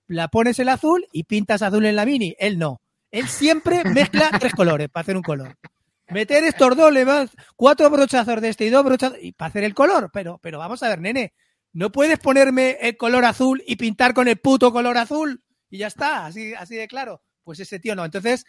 la 0.08 0.28
pones 0.30 0.58
el 0.58 0.70
azul 0.70 1.06
y 1.12 1.26
pintas 1.26 1.62
azul 1.62 1.86
en 1.86 1.96
la 1.96 2.06
mini. 2.06 2.36
Él 2.40 2.58
no. 2.58 2.82
Él 3.12 3.28
siempre 3.28 3.84
mezcla 3.84 4.32
tres 4.40 4.54
colores 4.54 4.90
para 4.90 5.02
hacer 5.04 5.18
un 5.18 5.24
color. 5.24 5.56
Meter 6.10 6.44
estos 6.44 6.76
dos, 6.78 6.92
le 6.92 7.04
vas 7.04 7.32
cuatro 7.56 7.90
brochazos 7.90 8.40
de 8.42 8.50
este 8.50 8.66
y 8.66 8.70
dos 8.70 8.84
brochazos 8.86 9.18
y 9.22 9.32
para 9.32 9.50
hacer 9.50 9.64
el 9.64 9.74
color. 9.74 10.10
Pero, 10.14 10.40
pero 10.42 10.60
vamos 10.60 10.82
a 10.84 10.90
ver, 10.90 11.00
nene, 11.02 11.34
no 11.74 11.92
puedes 11.92 12.20
ponerme 12.20 12.78
el 12.82 12.96
color 12.98 13.26
azul 13.26 13.64
y 13.66 13.76
pintar 13.76 14.14
con 14.14 14.28
el 14.28 14.38
puto 14.38 14.72
color 14.72 14.98
azul 14.98 15.44
y 15.70 15.80
ya 15.80 15.88
está, 15.88 16.26
así, 16.28 16.54
así 16.54 16.76
de 16.76 16.88
claro. 16.88 17.22
Pues 17.44 17.60
ese 17.60 17.80
tío 17.80 17.96
no. 17.96 18.06
Entonces, 18.06 18.46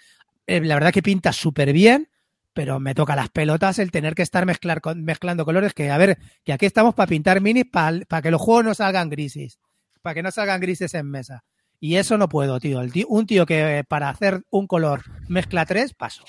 eh, 0.47 0.61
la 0.61 0.75
verdad 0.75 0.93
que 0.93 1.03
pinta 1.03 1.33
súper 1.33 1.73
bien, 1.73 2.09
pero 2.53 2.79
me 2.81 2.95
toca 2.95 3.17
las 3.17 3.29
pelotas 3.31 3.79
el 3.79 3.91
tener 3.91 4.15
que 4.15 4.23
estar 4.23 4.47
mezclar 4.47 4.81
mezclando 4.97 5.45
colores. 5.45 5.75
Que 5.75 5.91
a 5.91 5.99
ver, 5.99 6.19
que 6.45 6.53
aquí 6.53 6.67
estamos 6.67 6.95
para 6.95 7.07
pintar 7.09 7.41
minis 7.41 7.65
para 7.71 8.23
que 8.23 8.31
los 8.31 8.41
juegos 8.41 8.65
no 8.65 8.75
salgan 8.75 9.11
grises, 9.11 9.59
para 10.03 10.15
que 10.15 10.23
no 10.23 10.31
salgan 10.31 10.61
grises 10.61 10.95
en 10.95 11.11
mesa. 11.11 11.45
Y 11.79 11.97
eso 11.97 12.17
no 12.17 12.29
puedo, 12.29 12.59
tío. 12.59 12.81
Tío- 12.91 13.07
un 13.09 13.27
tío 13.27 13.45
que 13.45 13.79
eh, 13.79 13.85
para 13.85 14.09
hacer 14.09 14.43
un 14.51 14.67
color 14.67 15.03
mezcla 15.29 15.67
tres, 15.67 15.93
paso. 15.93 16.25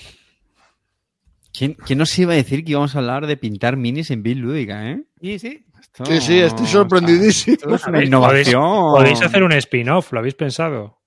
¿Quién, 1.52 1.74
quién 1.74 1.98
nos 1.98 2.16
iba 2.18 2.32
a 2.32 2.36
decir 2.36 2.64
que 2.64 2.72
íbamos 2.72 2.94
a 2.94 2.98
hablar 2.98 3.26
de 3.26 3.36
pintar 3.36 3.76
minis 3.76 4.10
en 4.10 4.22
Bill 4.22 4.38
Lúdica, 4.38 4.90
eh? 4.90 5.02
Sí, 5.20 5.34
Esto- 5.80 6.04
Sí, 6.06 6.20
sí, 6.20 6.38
estoy 6.40 6.66
sorprendidísimo. 6.66 7.54
Esto 7.54 7.74
es 7.74 7.86
una 7.86 7.98
¿Podéis- 7.98 8.06
innovación. 8.06 8.62
Podéis 8.94 9.22
hacer 9.22 9.42
un 9.42 9.52
spin-off, 9.52 10.12
¿lo 10.12 10.20
habéis 10.20 10.34
pensado? 10.34 10.98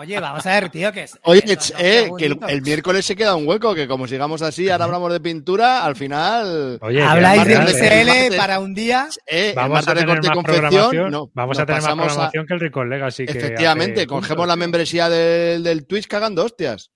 Oye, 0.00 0.20
vamos 0.20 0.46
a 0.46 0.60
ver, 0.60 0.70
tío, 0.70 0.92
que 0.92 1.02
es. 1.02 1.18
Oye, 1.24 1.42
que 1.42 1.52
eh, 1.80 2.08
que 2.16 2.26
el, 2.48 2.62
miércoles 2.62 3.04
se 3.04 3.16
queda 3.16 3.34
un 3.34 3.46
hueco, 3.48 3.74
que 3.74 3.88
como 3.88 4.06
sigamos 4.06 4.40
así, 4.42 4.70
ahora 4.70 4.84
hablamos 4.84 5.12
de 5.12 5.20
pintura, 5.20 5.84
al 5.84 5.96
final... 5.96 6.78
Oye, 6.80 6.98
que 6.98 7.02
Habláis 7.02 7.44
de 7.44 7.52
el 7.54 7.62
UCL 7.64 8.06
martes- 8.08 8.36
para 8.36 8.60
un 8.60 8.74
día. 8.74 9.08
Eh, 9.26 9.52
Vamos 9.56 9.86
a 9.86 9.92
tener 9.94 10.06
corte 10.06 10.28
más 10.28 10.44
programación. 10.44 11.10
no, 11.10 11.30
Vamos 11.34 11.58
a 11.58 11.66
tener 11.66 11.82
más 11.82 11.90
a- 11.90 11.96
programación 11.96 12.46
que 12.46 12.54
el 12.54 12.60
Recon 12.60 12.88
Legacy. 12.88 13.26
que 13.26 13.32
Efectivamente, 13.38 14.00
hace 14.02 14.06
cogemos 14.06 14.46
la 14.46 14.56
membresía 14.56 15.08
del, 15.08 15.64
del 15.64 15.86
Twitch 15.86 16.06
cagando 16.06 16.44
hostias. 16.44 16.92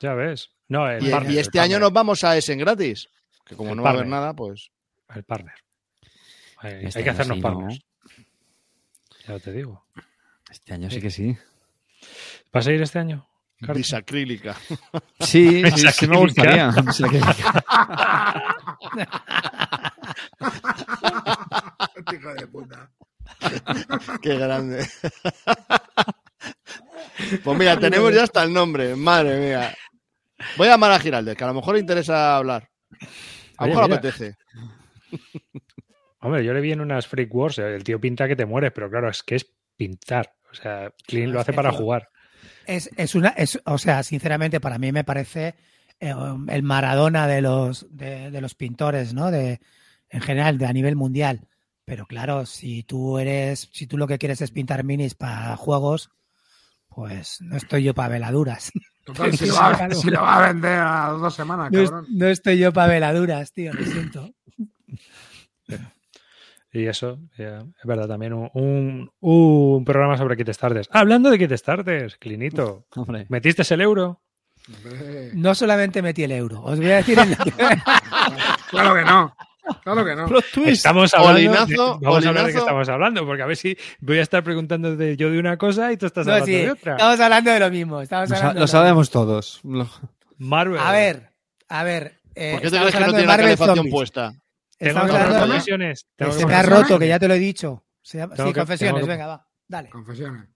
Ya 0.00 0.14
ves. 0.14 0.50
No, 0.68 0.88
el 0.90 1.06
Y, 1.06 1.10
partner, 1.10 1.32
y 1.32 1.34
el 1.36 1.40
este 1.40 1.58
año 1.60 1.72
partner, 1.72 1.80
nos 1.80 1.92
vamos 1.92 2.24
a 2.24 2.36
Essen 2.36 2.58
gratis. 2.58 3.08
Que 3.44 3.56
como 3.56 3.70
El 3.70 3.76
no 3.78 3.82
va 3.82 3.90
a 3.90 3.92
haber 3.94 4.06
nada, 4.06 4.34
pues... 4.34 4.70
El 5.14 5.24
partner. 5.24 5.54
Hay, 6.58 6.86
Este 6.86 6.98
hay 6.98 7.04
que 7.04 7.10
hacernos 7.10 7.36
sí, 7.36 7.42
¿no? 7.42 7.48
partners. 7.48 7.80
Ya 9.26 9.38
te 9.38 9.52
digo. 9.52 9.84
Este 10.50 10.74
año 10.74 10.90
sí 10.90 11.00
que 11.00 11.10
sí. 11.10 11.36
¿Vas 12.52 12.66
a 12.66 12.72
ir 12.72 12.82
este 12.82 12.98
año? 12.98 13.26
Carlos? 13.60 13.76
Bisacrílica. 13.78 14.56
Sí, 15.20 15.62
sí, 15.76 15.86
sí 15.92 16.06
me 16.06 16.16
gustaría. 16.18 16.70
Hijo 22.12 22.34
de 22.34 22.46
puta. 22.46 22.90
Qué 24.22 24.36
grande. 24.36 24.88
pues 27.44 27.58
mira, 27.58 27.78
tenemos 27.78 28.14
ya 28.14 28.22
hasta 28.24 28.42
el 28.44 28.52
nombre. 28.52 28.94
Madre 28.96 29.38
mía. 29.38 29.74
Voy 30.56 30.68
a 30.68 30.72
llamar 30.72 30.92
a 30.92 30.98
Giraldez, 30.98 31.36
que 31.36 31.44
a 31.44 31.48
lo 31.48 31.54
mejor 31.54 31.74
le 31.74 31.80
interesa 31.80 32.36
hablar. 32.36 32.70
A 33.56 33.66
lo 33.66 33.74
mejor 33.74 33.88
le 33.88 33.96
apetece. 33.96 34.36
Hombre, 36.20 36.44
yo 36.44 36.52
le 36.52 36.60
vi 36.60 36.72
en 36.72 36.80
unas 36.80 37.06
Freak 37.06 37.34
Wars, 37.34 37.58
el 37.58 37.84
tío 37.84 38.00
pinta 38.00 38.26
que 38.28 38.36
te 38.36 38.46
mueres, 38.46 38.72
pero 38.74 38.90
claro, 38.90 39.08
es 39.08 39.22
que 39.22 39.36
es 39.36 39.46
pintar. 39.76 40.34
O 40.50 40.54
sea, 40.54 40.92
Clean 41.06 41.32
lo 41.32 41.40
hace 41.40 41.52
para 41.52 41.72
jugar. 41.72 42.08
Es, 42.66 42.90
es 42.96 43.14
una, 43.14 43.30
es, 43.30 43.60
o 43.64 43.78
sea, 43.78 44.02
sinceramente, 44.02 44.60
para 44.60 44.78
mí 44.78 44.92
me 44.92 45.04
parece 45.04 45.54
eh, 46.00 46.14
el 46.48 46.62
Maradona 46.62 47.26
de 47.26 47.40
los, 47.40 47.86
de, 47.90 48.30
de 48.30 48.40
los 48.40 48.54
pintores, 48.54 49.14
¿no? 49.14 49.30
De, 49.30 49.60
en 50.10 50.20
general, 50.20 50.58
de 50.58 50.66
a 50.66 50.72
nivel 50.72 50.96
mundial. 50.96 51.48
Pero 51.84 52.06
claro, 52.06 52.44
si 52.44 52.82
tú 52.82 53.18
eres, 53.18 53.70
si 53.72 53.86
tú 53.86 53.96
lo 53.96 54.06
que 54.06 54.18
quieres 54.18 54.42
es 54.42 54.50
pintar 54.50 54.84
minis 54.84 55.14
para 55.14 55.56
juegos, 55.56 56.10
pues 56.88 57.40
no 57.40 57.56
estoy 57.56 57.84
yo 57.84 57.94
para 57.94 58.10
veladuras. 58.10 58.70
Total, 59.14 59.32
si, 59.36 59.46
lo 59.46 59.54
va, 59.54 59.68
a- 59.70 59.90
si 59.94 60.10
lo 60.10 60.20
va 60.22 60.36
a 60.44 60.48
vender 60.52 60.78
a 60.78 61.08
dos 61.10 61.34
semanas, 61.34 61.70
No, 61.72 61.82
cabrón. 61.84 62.06
no 62.10 62.26
estoy 62.26 62.58
yo 62.58 62.72
para 62.72 62.92
veladuras, 62.92 63.52
tío, 63.52 63.72
lo 63.72 63.82
siento. 63.84 64.30
Y 66.70 66.86
eso, 66.86 67.18
es 67.38 67.84
verdad, 67.84 68.06
también 68.06 68.34
un, 68.34 68.50
un, 68.52 69.10
un 69.20 69.84
programa 69.84 70.18
sobre 70.18 70.36
kit 70.36 70.50
starters. 70.52 70.88
Hablando 70.92 71.30
de 71.30 71.38
kit 71.38 71.52
starters, 71.56 72.16
Clinito, 72.18 72.86
Hombre. 72.94 73.24
¿metiste 73.30 73.62
el 73.74 73.80
euro? 73.80 74.20
Hombre, 74.76 75.30
No 75.34 75.54
solamente 75.54 76.02
metí 76.02 76.24
el 76.24 76.32
euro, 76.32 76.62
os 76.62 76.78
voy 76.78 76.90
a 76.90 76.96
decir 76.96 77.18
el... 77.18 77.34
Claro 78.70 78.94
que 78.94 79.02
no. 79.02 79.34
Claro 79.84 80.04
que 80.04 80.14
no. 80.16 80.28
Estamos 80.66 81.14
hablando. 81.14 81.40
de- 81.40 81.48
Olinazo, 81.48 81.98
vamos 82.00 82.24
a 82.24 82.28
hablar 82.28 82.46
de 82.46 82.52
qué 82.52 82.58
estamos 82.58 82.88
hablando, 82.88 83.26
porque 83.26 83.42
a 83.42 83.46
ver 83.46 83.56
si 83.56 83.76
voy 84.00 84.18
a 84.18 84.22
estar 84.22 84.42
preguntando 84.42 84.96
de 84.96 85.16
yo 85.16 85.30
de 85.30 85.38
una 85.38 85.56
cosa 85.56 85.92
y 85.92 85.96
tú 85.96 86.06
estás 86.06 86.26
No, 86.26 86.32
hablando 86.32 86.46
sí, 86.46 86.52
de 86.62 86.70
otra. 86.70 86.92
estamos 86.92 87.20
hablando 87.20 87.50
de 87.50 87.60
lo 87.60 87.70
mismo. 87.70 88.00
Estamos 88.00 88.30
Lo, 88.30 88.36
hablando 88.36 88.66
sabemos 88.66 89.10
todos. 89.10 89.60
Lo- 89.64 89.88
Marvel. 90.38 90.78
A 90.80 90.92
ver, 90.92 91.30
a 91.68 91.82
ver. 91.84 92.20
eh, 92.34 92.52
¿Por 92.52 92.60
qué 92.62 92.70
te 92.70 92.78
crees 92.78 92.94
que 92.94 93.00
no 93.00 93.06
tiene 93.06 93.20
la 93.22 93.26
Marvel 93.26 93.44
calefacción 93.46 93.76
Zombies. 93.76 93.92
puesta? 93.94 94.32
Tengo 94.78 94.98
hablando 95.00 95.34
de- 95.34 95.40
confesiones. 95.40 96.06
Tengo 96.16 96.32
se 96.32 96.46
me 96.46 96.54
ha 96.54 96.62
roto, 96.62 96.98
que 96.98 97.08
ya 97.08 97.18
te 97.18 97.28
lo 97.28 97.34
he 97.34 97.38
dicho. 97.38 97.84
Se 98.02 98.18
llama- 98.18 98.34
Tengo 98.34 98.48
sí, 98.50 98.54
que- 98.54 98.60
confesiones, 98.60 99.02
que- 99.02 99.08
venga, 99.08 99.26
va. 99.26 99.46
Dale. 99.66 99.90
Confesiones. 99.90 100.48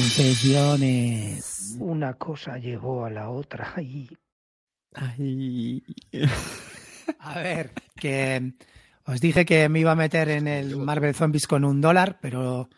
Confesiones. 0.00 1.76
Una 1.78 2.14
cosa 2.14 2.56
llevó 2.56 3.04
a 3.04 3.10
la 3.10 3.28
otra 3.28 3.74
y 3.82 4.08
Ay. 4.94 5.82
A 7.18 7.34
ver, 7.38 7.72
que 7.96 8.54
os 9.04 9.20
dije 9.20 9.44
que 9.44 9.68
me 9.68 9.80
iba 9.80 9.92
a 9.92 9.96
meter 9.96 10.30
en 10.30 10.48
el 10.48 10.76
Marvel 10.78 11.14
Zombies 11.14 11.46
con 11.46 11.64
un 11.66 11.82
dólar, 11.82 12.18
pero 12.22 12.70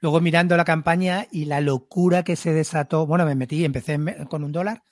luego 0.00 0.20
mirando 0.20 0.56
la 0.56 0.64
campaña 0.64 1.26
y 1.32 1.46
la 1.46 1.60
locura 1.60 2.22
que 2.22 2.36
se 2.36 2.52
desató, 2.52 3.06
bueno, 3.06 3.26
me 3.26 3.34
metí, 3.34 3.64
empecé 3.64 3.98
con 4.30 4.44
un 4.44 4.52
dólar 4.52 4.82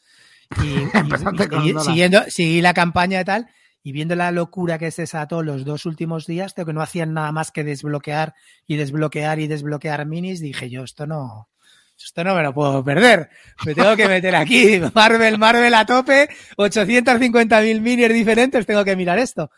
y, 0.61 0.66
y- 0.66 0.88
Empezaste 0.94 1.49
con 1.49 1.61
y- 1.64 1.68
un 1.68 1.75
dólar. 1.75 1.85
siguiendo, 1.87 2.22
seguí 2.29 2.61
la 2.62 2.75
campaña 2.75 3.20
y 3.20 3.25
tal, 3.25 3.46
y 3.85 3.92
viendo 3.92 4.16
la 4.16 4.33
locura 4.33 4.79
que 4.79 4.90
se 4.90 5.03
desató 5.03 5.42
los 5.44 5.64
dos 5.64 5.87
últimos 5.87 6.27
días, 6.27 6.55
de 6.57 6.64
que 6.64 6.72
no 6.72 6.83
hacían 6.83 7.14
nada 7.14 7.31
más 7.33 7.53
que 7.53 7.62
desbloquear 7.64 8.35
y 8.66 8.77
desbloquear 8.77 9.38
y 9.38 9.46
desbloquear 9.46 10.05
minis, 10.05 10.40
dije 10.40 10.68
yo, 10.68 10.83
esto 10.85 11.07
no, 11.07 11.49
esto 12.04 12.24
no 12.24 12.35
me 12.35 12.42
lo 12.42 12.52
puedo 12.52 12.85
perder. 12.85 13.30
Me 13.64 13.74
tengo 13.74 13.96
que 13.96 14.09
meter 14.09 14.35
aquí. 14.37 14.80
Marvel, 14.94 15.38
Marvel 15.38 15.74
a 15.74 15.87
tope. 15.87 16.28
850.000 16.56 17.80
minis 17.80 18.12
diferentes. 18.12 18.66
Tengo 18.66 18.85
que 18.85 18.96
mirar 18.96 19.18
esto. 19.18 19.50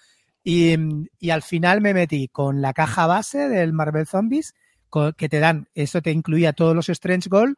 Y, 0.44 0.76
y 1.18 1.30
al 1.30 1.42
final 1.42 1.80
me 1.80 1.94
metí 1.94 2.28
con 2.28 2.62
la 2.62 2.72
caja 2.72 3.06
base 3.06 3.48
del 3.48 3.72
Marvel 3.72 4.06
Zombies, 4.06 4.54
que 5.16 5.28
te 5.28 5.40
dan, 5.40 5.68
eso 5.74 6.00
te 6.00 6.10
incluía 6.10 6.52
todos 6.52 6.74
los 6.74 6.88
Strange 6.88 7.28
Gold. 7.28 7.56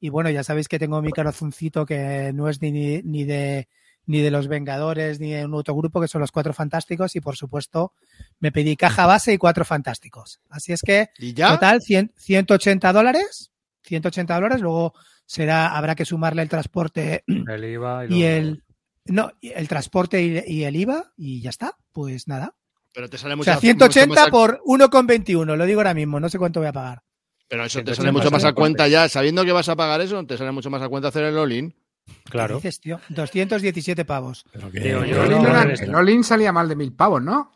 Y 0.00 0.10
bueno, 0.10 0.30
ya 0.30 0.44
sabéis 0.44 0.68
que 0.68 0.78
tengo 0.78 1.02
mi 1.02 1.10
corazoncito 1.10 1.84
que 1.84 2.30
no 2.32 2.48
es 2.48 2.62
ni, 2.62 2.70
ni 3.02 3.24
de 3.24 3.68
ni 4.08 4.22
de 4.22 4.30
los 4.30 4.48
Vengadores 4.48 5.20
ni 5.20 5.32
de 5.32 5.44
un 5.44 5.54
otro 5.54 5.74
grupo 5.74 6.00
que 6.00 6.08
son 6.08 6.22
los 6.22 6.32
Cuatro 6.32 6.54
Fantásticos 6.54 7.14
y 7.14 7.20
por 7.20 7.36
supuesto 7.36 7.92
me 8.40 8.50
pedí 8.50 8.74
caja 8.74 9.06
base 9.06 9.34
y 9.34 9.38
Cuatro 9.38 9.64
Fantásticos. 9.64 10.40
Así 10.48 10.72
es 10.72 10.80
que 10.80 11.10
¿Y 11.18 11.34
ya? 11.34 11.50
Total, 11.50 11.80
100 11.82 12.14
180 12.16 12.92
dólares. 12.92 13.52
180 13.88 14.34
dólares. 14.34 14.60
Luego 14.60 14.94
será, 15.26 15.76
habrá 15.76 15.94
que 15.94 16.04
sumarle 16.04 16.42
el 16.42 16.48
transporte 16.48 17.24
El 17.26 17.64
IVA 17.64 18.04
y, 18.04 18.06
y 18.06 18.10
luego- 18.20 18.36
el. 18.36 18.64
No, 19.06 19.32
y 19.40 19.48
el 19.52 19.68
transporte 19.68 20.22
y, 20.22 20.42
y 20.46 20.64
el 20.64 20.76
IVA, 20.76 21.12
y 21.16 21.40
ya 21.40 21.48
está. 21.50 21.76
Pues 21.92 22.28
nada. 22.28 22.54
Pero 22.92 23.08
te 23.08 23.16
sale 23.16 23.34
O 23.34 23.36
mucho 23.38 23.44
sea, 23.46 23.54
mucho 23.54 23.60
180 23.62 24.14
más 24.14 24.30
por 24.30 24.60
1,21. 24.66 25.56
Lo 25.56 25.64
digo 25.66 25.80
ahora 25.80 25.94
mismo. 25.94 26.20
No 26.20 26.28
sé 26.28 26.38
cuánto 26.38 26.60
voy 26.60 26.68
a 26.68 26.72
pagar. 26.72 27.02
Pero 27.48 27.64
eso 27.64 27.78
te 27.78 27.94
180 27.94 27.96
sale 27.96 28.12
mucho 28.12 28.30
más 28.30 28.44
a 28.44 28.52
cuenta 28.52 28.86
ya. 28.88 29.08
Sabiendo 29.08 29.44
que 29.46 29.52
vas 29.52 29.68
a 29.70 29.76
pagar 29.76 30.00
eso, 30.02 30.22
te 30.26 30.36
sale 30.36 30.52
mucho 30.52 30.68
más 30.68 30.82
a 30.82 30.88
cuenta 30.90 31.08
hacer 31.08 31.24
el 31.24 31.38
all-in. 31.38 31.70
¿Qué 31.70 32.30
Claro. 32.30 32.56
dices, 32.56 32.80
tío? 32.80 33.00
217 33.10 34.04
pavos. 34.04 34.44
Pero 34.52 34.70
Digo, 34.70 35.02
El 35.02 35.10
yo 35.10 35.96
Olin 35.98 36.24
salía 36.24 36.52
mal 36.52 36.68
de 36.68 36.76
mil 36.76 36.92
pavos, 36.92 37.22
¿no? 37.22 37.52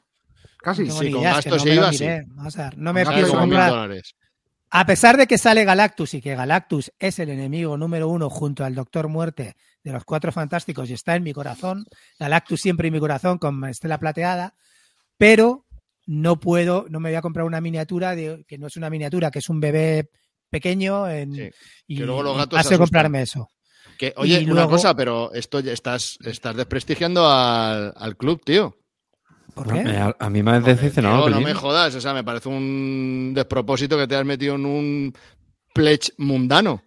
Casi. 0.59 0.85
No 0.85 0.95
sí, 0.95 1.11
con 1.11 1.23
que 1.23 1.29
gastos 1.29 1.65
no 1.65 1.65
me 1.65 1.75
lo 1.75 1.81
IVA, 1.83 1.91
miré. 1.91 2.25
Vamos 2.29 2.59
a 2.59 2.65
ver, 2.65 2.79
no 2.79 2.93
me 2.93 3.05
como 3.05 3.17
mil 3.25 3.31
comprar. 3.39 3.71
dólares. 3.71 4.15
A 4.75 4.87
pesar 4.87 5.19
de 5.19 5.27
que 5.27 5.37
sale 5.37 5.65
Galactus 5.65 6.15
y 6.15 6.23
que 6.23 6.35
Galactus 6.35 6.93
es 6.99 7.19
el 7.19 7.29
enemigo 7.29 7.77
número 7.77 8.09
uno 8.09 8.31
junto 8.31 8.65
al 8.65 8.75
Doctor 8.75 9.09
Muerte 9.09 9.55
de 9.85 9.93
los 9.93 10.05
Cuatro 10.05 10.33
Fantásticos 10.33 10.89
y 10.89 10.95
está 10.95 11.15
en 11.15 11.23
mi 11.25 11.35
corazón, 11.35 11.85
Galactus 12.19 12.61
siempre 12.61 12.89
en 12.89 12.95
mi 12.95 13.01
corazón 13.01 13.37
con 13.37 13.63
Estela 13.67 13.99
Plateada, 13.99 14.55
pero 15.19 15.67
no 16.07 16.41
puedo, 16.41 16.87
no 16.89 17.01
me 17.01 17.11
voy 17.11 17.17
a 17.17 17.23
comprar 17.23 17.45
una 17.45 17.61
miniatura 17.61 18.17
de, 18.17 18.45
que 18.49 18.57
no 18.57 18.69
es 18.69 18.77
una 18.77 18.89
miniatura, 18.89 19.31
que 19.31 19.41
es 19.41 19.49
un 19.51 19.61
bebé 19.61 20.09
pequeño 20.49 21.07
en, 21.09 21.35
Sí, 21.35 21.51
y, 21.89 21.97
que 21.99 22.05
luego 22.07 22.23
los 22.23 22.37
gatos 22.39 22.59
asustan. 22.59 22.79
comprarme 22.79 23.23
eso. 23.23 23.49
Que, 23.99 24.15
oye, 24.17 24.41
Y 24.41 24.45
una 24.47 24.55
luego- 24.55 24.71
cosa, 24.71 24.95
pero 24.97 25.33
esto 25.35 25.61
ya 25.61 25.73
estás, 25.73 26.17
estás 26.25 26.57
desprestigiando 26.57 27.29
al, 27.31 27.93
al 27.95 28.17
club, 28.17 28.41
tío. 28.43 28.75
¿Por 29.55 29.73
qué? 29.73 29.83
me- 29.85 29.97
a, 29.99 30.17
a 30.19 30.31
mí 30.31 30.43
me 30.43 30.53
ha 30.53 30.61
decepcionado. 30.61 31.29
No 31.29 31.41
me 31.41 31.55
jodas, 31.55 31.95
o 31.95 32.01
sea, 32.01 32.15
me 32.15 32.25
parece 32.25 32.49
un 32.49 33.33
despropósito 33.35 33.97
que 33.99 34.07
te 34.07 34.17
has 34.17 34.25
metido 34.25 34.55
en 34.55 34.65
un 34.67 35.15
pledge 35.75 36.13
mundano. 36.19 36.83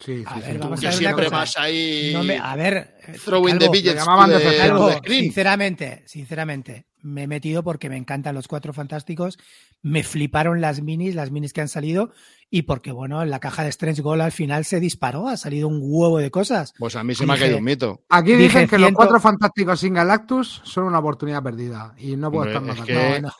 Sí, 0.00 0.18
sí, 0.18 0.24
A 0.26 0.34
sí. 0.36 0.40
ver, 0.42 0.58
vamos 0.58 0.78
a 0.78 0.82
ver 0.88 0.92
siempre 0.94 1.24
cosa. 1.24 1.36
vas 1.38 1.56
ahí 1.58 2.10
No 2.14 2.22
me- 2.22 2.38
a 2.38 2.54
ver, 2.54 2.94
eh, 3.06 3.16
throwing 3.24 3.58
the 3.58 3.66
Calvo, 3.94 4.56
Calvo, 4.58 4.92
screen. 4.92 5.24
sinceramente, 5.24 6.04
sinceramente, 6.06 6.86
me 7.02 7.24
he 7.24 7.26
metido 7.26 7.64
porque 7.64 7.88
me 7.88 7.96
encantan 7.96 8.34
los 8.34 8.46
cuatro 8.46 8.72
fantásticos, 8.72 9.38
me 9.82 10.04
fliparon 10.04 10.60
las 10.60 10.82
minis, 10.82 11.14
las 11.16 11.30
minis 11.32 11.52
que 11.52 11.60
han 11.62 11.68
salido, 11.68 12.12
y 12.50 12.62
porque, 12.62 12.92
bueno, 12.92 13.22
en 13.22 13.30
la 13.30 13.40
caja 13.40 13.62
de 13.64 13.70
Strange 13.70 14.02
Gold 14.02 14.22
al 14.22 14.32
final 14.32 14.64
se 14.64 14.78
disparó, 14.80 15.28
ha 15.28 15.36
salido 15.36 15.66
un 15.68 15.80
huevo 15.82 16.18
de 16.18 16.30
cosas. 16.30 16.74
Pues 16.78 16.94
a 16.96 17.02
mí 17.02 17.14
se 17.16 17.26
me 17.26 17.34
ha 17.34 17.38
caído 17.38 17.58
un 17.58 17.64
mito. 17.64 18.04
Aquí 18.08 18.32
Dije 18.32 18.42
dicen 18.44 18.68
que 18.68 18.78
los 18.78 18.92
cuatro 18.92 19.18
fantásticos 19.20 19.80
sin 19.80 19.94
Galactus 19.94 20.60
son 20.64 20.84
una 20.84 21.00
oportunidad 21.00 21.42
perdida. 21.42 21.94
Y 21.98 22.16
no 22.16 22.30
puedo 22.30 22.44
Hombre, 22.44 22.54
estar 22.54 22.62
más 22.62 22.76
es 22.78 22.86
de 22.86 22.92
que- 22.92 22.98
acuerdo. 22.98 23.20
No, 23.22 23.28
no. 23.28 23.34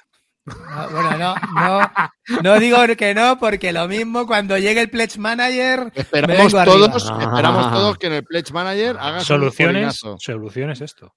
No, 0.48 0.88
bueno, 0.90 1.18
no, 1.18 1.34
no, 1.54 2.42
no 2.42 2.58
digo 2.60 2.78
que 2.96 3.14
no, 3.14 3.38
porque 3.38 3.72
lo 3.72 3.88
mismo 3.88 4.26
cuando 4.26 4.58
llegue 4.58 4.80
el 4.80 4.90
Pledge 4.90 5.18
Manager, 5.18 5.92
Esperamos 5.94 6.52
todos, 6.52 7.10
arriba. 7.10 7.22
esperamos 7.32 7.72
todos 7.72 7.98
que 7.98 8.06
en 8.08 8.12
el 8.14 8.24
Pledge 8.24 8.52
Manager 8.52 8.96
hagas 8.98 9.22
un 9.22 9.26
Soluciones, 9.26 10.00
soluciones 10.18 10.80
esto. 10.80 11.14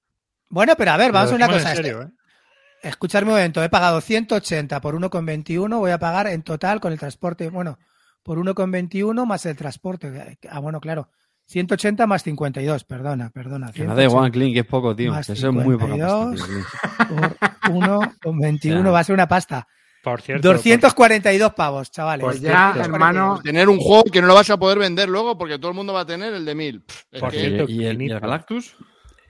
Bueno, 0.50 0.74
pero 0.78 0.92
a 0.92 0.98
ver, 0.98 1.12
vamos 1.12 1.32
a 1.32 1.36
una 1.36 1.48
cosa. 1.48 1.72
en 1.72 1.76
serio, 1.76 2.02
¿eh? 2.04 2.08
Escuchadme 2.84 3.28
un 3.28 3.36
momento, 3.36 3.64
he 3.64 3.70
pagado 3.70 4.02
180 4.02 4.82
por 4.82 4.96
1,21, 4.96 5.78
voy 5.78 5.92
a 5.92 6.00
pagar 6.00 6.28
en 6.28 6.42
total 6.42 6.80
con 6.80 6.92
el 6.92 7.00
transporte, 7.00 7.50
bueno, 7.50 7.78
por 8.24 8.40
1,21 8.40 9.26
más 9.26 9.46
el 9.46 9.56
transporte. 9.56 10.38
Ah, 10.50 10.60
bueno, 10.60 10.80
claro, 10.82 11.10
180 11.52 12.08
más 12.08 12.24
52, 12.24 12.84
perdona, 12.86 13.30
perdona. 13.30 13.72
Que 13.72 13.84
me 13.84 13.94
da 13.94 14.04
igual, 14.04 14.32
180 14.32 14.32
Clint, 14.32 14.54
que 14.54 14.60
es 14.62 14.66
poco, 14.66 14.96
tío. 14.96 15.18
Eso 15.18 15.34
es 15.34 15.44
muy 15.44 15.78
poca 15.78 15.98
pasta, 15.98 16.36
52. 16.36 16.36
tío, 16.36 16.46
Clint. 16.46 16.66
por 18.24 18.36
1,21 18.36 18.84
Ya. 18.86 18.90
va 18.92 19.00
a 19.00 19.04
ser 19.04 19.14
una 19.14 19.28
pasta. 19.28 19.68
Por 20.04 20.20
cierto, 20.22 20.48
242 20.48 21.54
pavos, 21.54 21.92
chavales. 21.92 22.24
Pues 22.24 22.42
ya, 22.42 22.74
hermano, 22.80 23.40
Tener 23.44 23.70
un 23.70 23.78
juego 23.80 24.04
que 24.06 24.20
no 24.22 24.28
lo 24.28 24.34
vas 24.34 24.50
a 24.50 24.58
poder 24.58 24.80
vender 24.80 25.08
luego 25.08 25.38
porque 25.38 25.60
todo 25.60 25.70
el 25.70 25.76
mundo 25.78 25.94
va 25.94 26.02
a 26.02 26.06
tener 26.08 26.34
el 26.34 26.44
de 26.44 26.56
mil. 26.56 26.82
Pff, 26.82 27.04
es 27.12 27.20
Por 27.20 27.32
que- 27.32 27.38
cierto, 27.40 27.72
¿Y, 27.72 27.86
el, 27.86 28.02
y 28.02 28.10
el. 28.10 28.20
Galactus? 28.20 28.76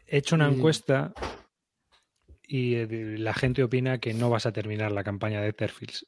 he 0.08 0.18
hecho 0.20 0.36
una 0.36 0.48
encuesta 0.48 1.12
y 2.48 2.76
eh, 2.76 2.88
la 3.18 3.34
gente 3.34 3.64
opina 3.64 3.98
que 3.98 4.14
no 4.14 4.30
vas 4.30 4.46
a 4.46 4.52
terminar 4.54 4.92
la 4.94 5.04
campaña 5.04 5.42
de 5.42 5.52
Terfields. 5.54 6.06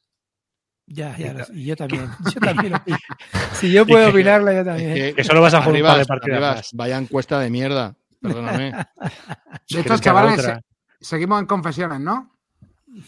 Ya, 0.86 1.16
ya, 1.16 1.32
lo 1.32 1.44
y 1.54 1.64
yo 1.64 1.76
también. 1.76 2.10
Yo 2.34 2.40
también. 2.40 2.74
Si 3.54 3.72
yo 3.72 3.86
puedo 3.86 4.10
opinarlo, 4.10 4.52
yo 4.52 4.64
también. 4.64 4.94
que- 4.94 5.14
Que 5.14 5.24
solo 5.24 5.40
vas 5.40 5.54
a 5.54 5.58
jugar 5.62 5.70
un 5.70 5.74
Arribas, 5.76 5.92
par 5.92 5.98
de 6.00 6.06
partidas 6.06 6.36
Arribas, 6.36 6.56
más. 6.56 6.70
Vaya 6.74 6.98
encuesta 6.98 7.40
de 7.40 7.50
mierda. 7.50 7.94
Perdóname. 8.20 8.64
de 8.72 8.84
¿Quieres 9.66 9.86
estos 9.86 10.00
chavales, 10.02 10.38
otra? 10.40 10.60
se- 11.00 11.04
seguimos 11.06 11.40
en 11.40 11.46
confesiones, 11.46 12.00
¿no? 12.00 12.30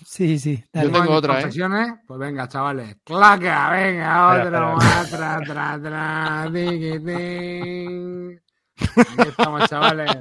Sí, 0.04 0.38
sí. 0.38 0.64
dale. 0.72 0.88
Yo 0.90 0.92
tengo 1.00 1.12
otra, 1.14 1.34
¿eh? 1.34 1.42
confesiones. 1.42 1.92
Pues 2.06 2.18
venga, 2.18 2.48
chavales. 2.48 2.96
Claca, 3.04 3.70
venga, 3.70 4.36
Espera, 4.38 4.70
otro 4.70 4.80
espera. 4.80 4.96
más, 4.96 5.10
tra, 5.10 5.40
tra, 5.44 5.80
tra, 5.82 6.50
tiqui, 6.52 6.98
ting. 7.04 8.38
Aquí 9.18 9.28
estamos, 9.28 9.68
chavales. 9.68 10.16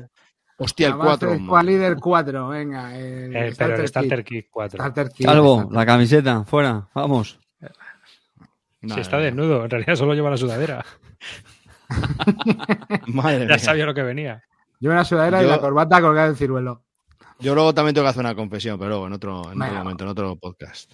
Hostia, 0.58 0.88
el 0.88 0.94
Avance 0.94 1.26
4. 1.26 1.46
Squad 1.46 1.63
Leader 1.63 1.96
4, 1.98 2.48
venga. 2.50 2.96
El 2.98 3.36
Eh, 3.36 3.54
pero 3.58 3.76
el 3.76 3.88
Starter 3.88 4.24
Kit 4.24 4.48
4. 4.52 4.78
Starter 4.78 5.10
Kit, 5.10 5.26
Calvo, 5.26 5.56
exacto. 5.56 5.76
la 5.76 5.86
camiseta, 5.86 6.44
fuera, 6.46 6.88
vamos. 6.94 7.39
Si 8.93 9.00
está 9.00 9.17
desnudo, 9.17 9.63
en 9.63 9.69
realidad 9.69 9.95
solo 9.95 10.13
lleva 10.13 10.30
la 10.30 10.38
sudadera. 10.38 10.86
Madre 13.08 13.39
Ya 13.41 13.45
mía. 13.48 13.60
sabía 13.60 13.86
lo 13.86 13.93
que 13.93 14.04
venía. 14.04 14.43
Yo 14.80 14.91
una 14.91 15.06
sudadera 15.06 15.43
y 15.43 15.48
la 15.48 15.60
corbata 15.60 16.02
colgada 16.02 16.28
del 16.28 16.36
ciruelo. 16.38 16.84
Yo 17.39 17.54
luego 17.56 17.74
también 17.74 17.93
tengo 17.95 18.06
que 18.06 18.10
hacer 18.10 18.21
una 18.21 18.36
confesión, 18.36 18.78
pero 18.78 18.89
luego 18.89 19.08
en 19.08 19.13
otro, 19.13 19.32
en 19.52 19.58
otro 19.62 19.65
Venga. 19.65 19.84
momento, 19.84 20.04
en 20.04 20.10
otro 20.10 20.36
podcast. 20.38 20.93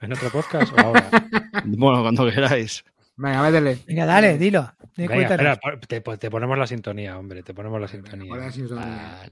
¿En 0.00 0.12
otro 0.12 0.30
podcast 0.30 0.72
o 0.72 0.80
ahora? 0.80 1.08
Bueno, 1.64 2.02
cuando 2.02 2.28
queráis. 2.30 2.84
Venga, 3.16 3.42
métele. 3.42 3.78
Venga, 3.86 4.06
dale, 4.06 4.38
dilo. 4.38 4.72
Venga, 4.96 5.16
espera, 5.16 5.56
po- 5.56 5.78
te, 5.86 6.00
po- 6.00 6.16
te 6.16 6.30
ponemos 6.30 6.58
la 6.58 6.66
sintonía, 6.66 7.16
hombre. 7.18 7.42
Te 7.42 7.54
ponemos 7.54 7.80
la 7.80 7.86
sintonía. 7.88 8.28
Ponle 8.28 8.46
así, 8.46 8.60
sintonía. 8.60 9.20
Ah, 9.22 9.26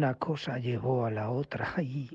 Una 0.00 0.14
cosa 0.14 0.56
llevó 0.56 1.04
a 1.04 1.10
la 1.10 1.28
otra 1.28 1.74
y 1.82 2.08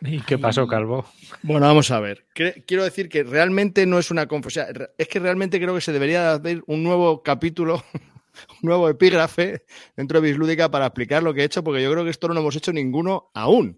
¿Y 0.00 0.20
qué 0.20 0.38
pasó, 0.38 0.68
Calvo? 0.68 1.04
Bueno, 1.42 1.66
vamos 1.66 1.90
a 1.90 1.98
ver. 1.98 2.24
Quiero 2.32 2.84
decir 2.84 3.08
que 3.08 3.24
realmente 3.24 3.84
no 3.84 3.98
es 3.98 4.12
una 4.12 4.28
confesión. 4.28 4.66
Es 4.96 5.08
que 5.08 5.18
realmente 5.18 5.58
creo 5.60 5.74
que 5.74 5.80
se 5.80 5.92
debería 5.92 6.34
hacer 6.34 6.62
un 6.68 6.84
nuevo 6.84 7.24
capítulo, 7.24 7.82
un 8.62 8.68
nuevo 8.68 8.88
epígrafe 8.88 9.64
dentro 9.96 10.20
de 10.20 10.28
Bislúdica 10.28 10.70
para 10.70 10.86
explicar 10.86 11.24
lo 11.24 11.34
que 11.34 11.40
he 11.40 11.44
hecho, 11.44 11.64
porque 11.64 11.82
yo 11.82 11.90
creo 11.90 12.04
que 12.04 12.10
esto 12.10 12.28
no 12.28 12.34
lo 12.34 12.40
hemos 12.40 12.54
hecho 12.54 12.72
ninguno 12.72 13.32
aún. 13.34 13.76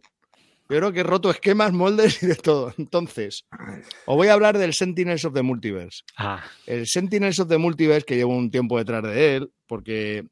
Yo 0.68 0.76
creo 0.76 0.92
que 0.92 1.00
he 1.00 1.04
roto 1.04 1.30
esquemas, 1.30 1.72
moldes 1.72 2.22
y 2.22 2.26
de 2.26 2.36
todo. 2.36 2.74
Entonces, 2.76 3.46
os 4.04 4.14
voy 4.14 4.28
a 4.28 4.34
hablar 4.34 4.58
del 4.58 4.74
Sentinels 4.74 5.24
of 5.24 5.32
the 5.32 5.42
Multiverse. 5.42 6.02
Ah, 6.18 6.44
El 6.66 6.86
Sentinels 6.86 7.38
of 7.38 7.48
the 7.48 7.56
Multiverse, 7.56 8.04
que 8.04 8.16
llevo 8.16 8.36
un 8.36 8.50
tiempo 8.50 8.76
detrás 8.76 9.02
de 9.02 9.36
él, 9.36 9.52
porque 9.66 10.26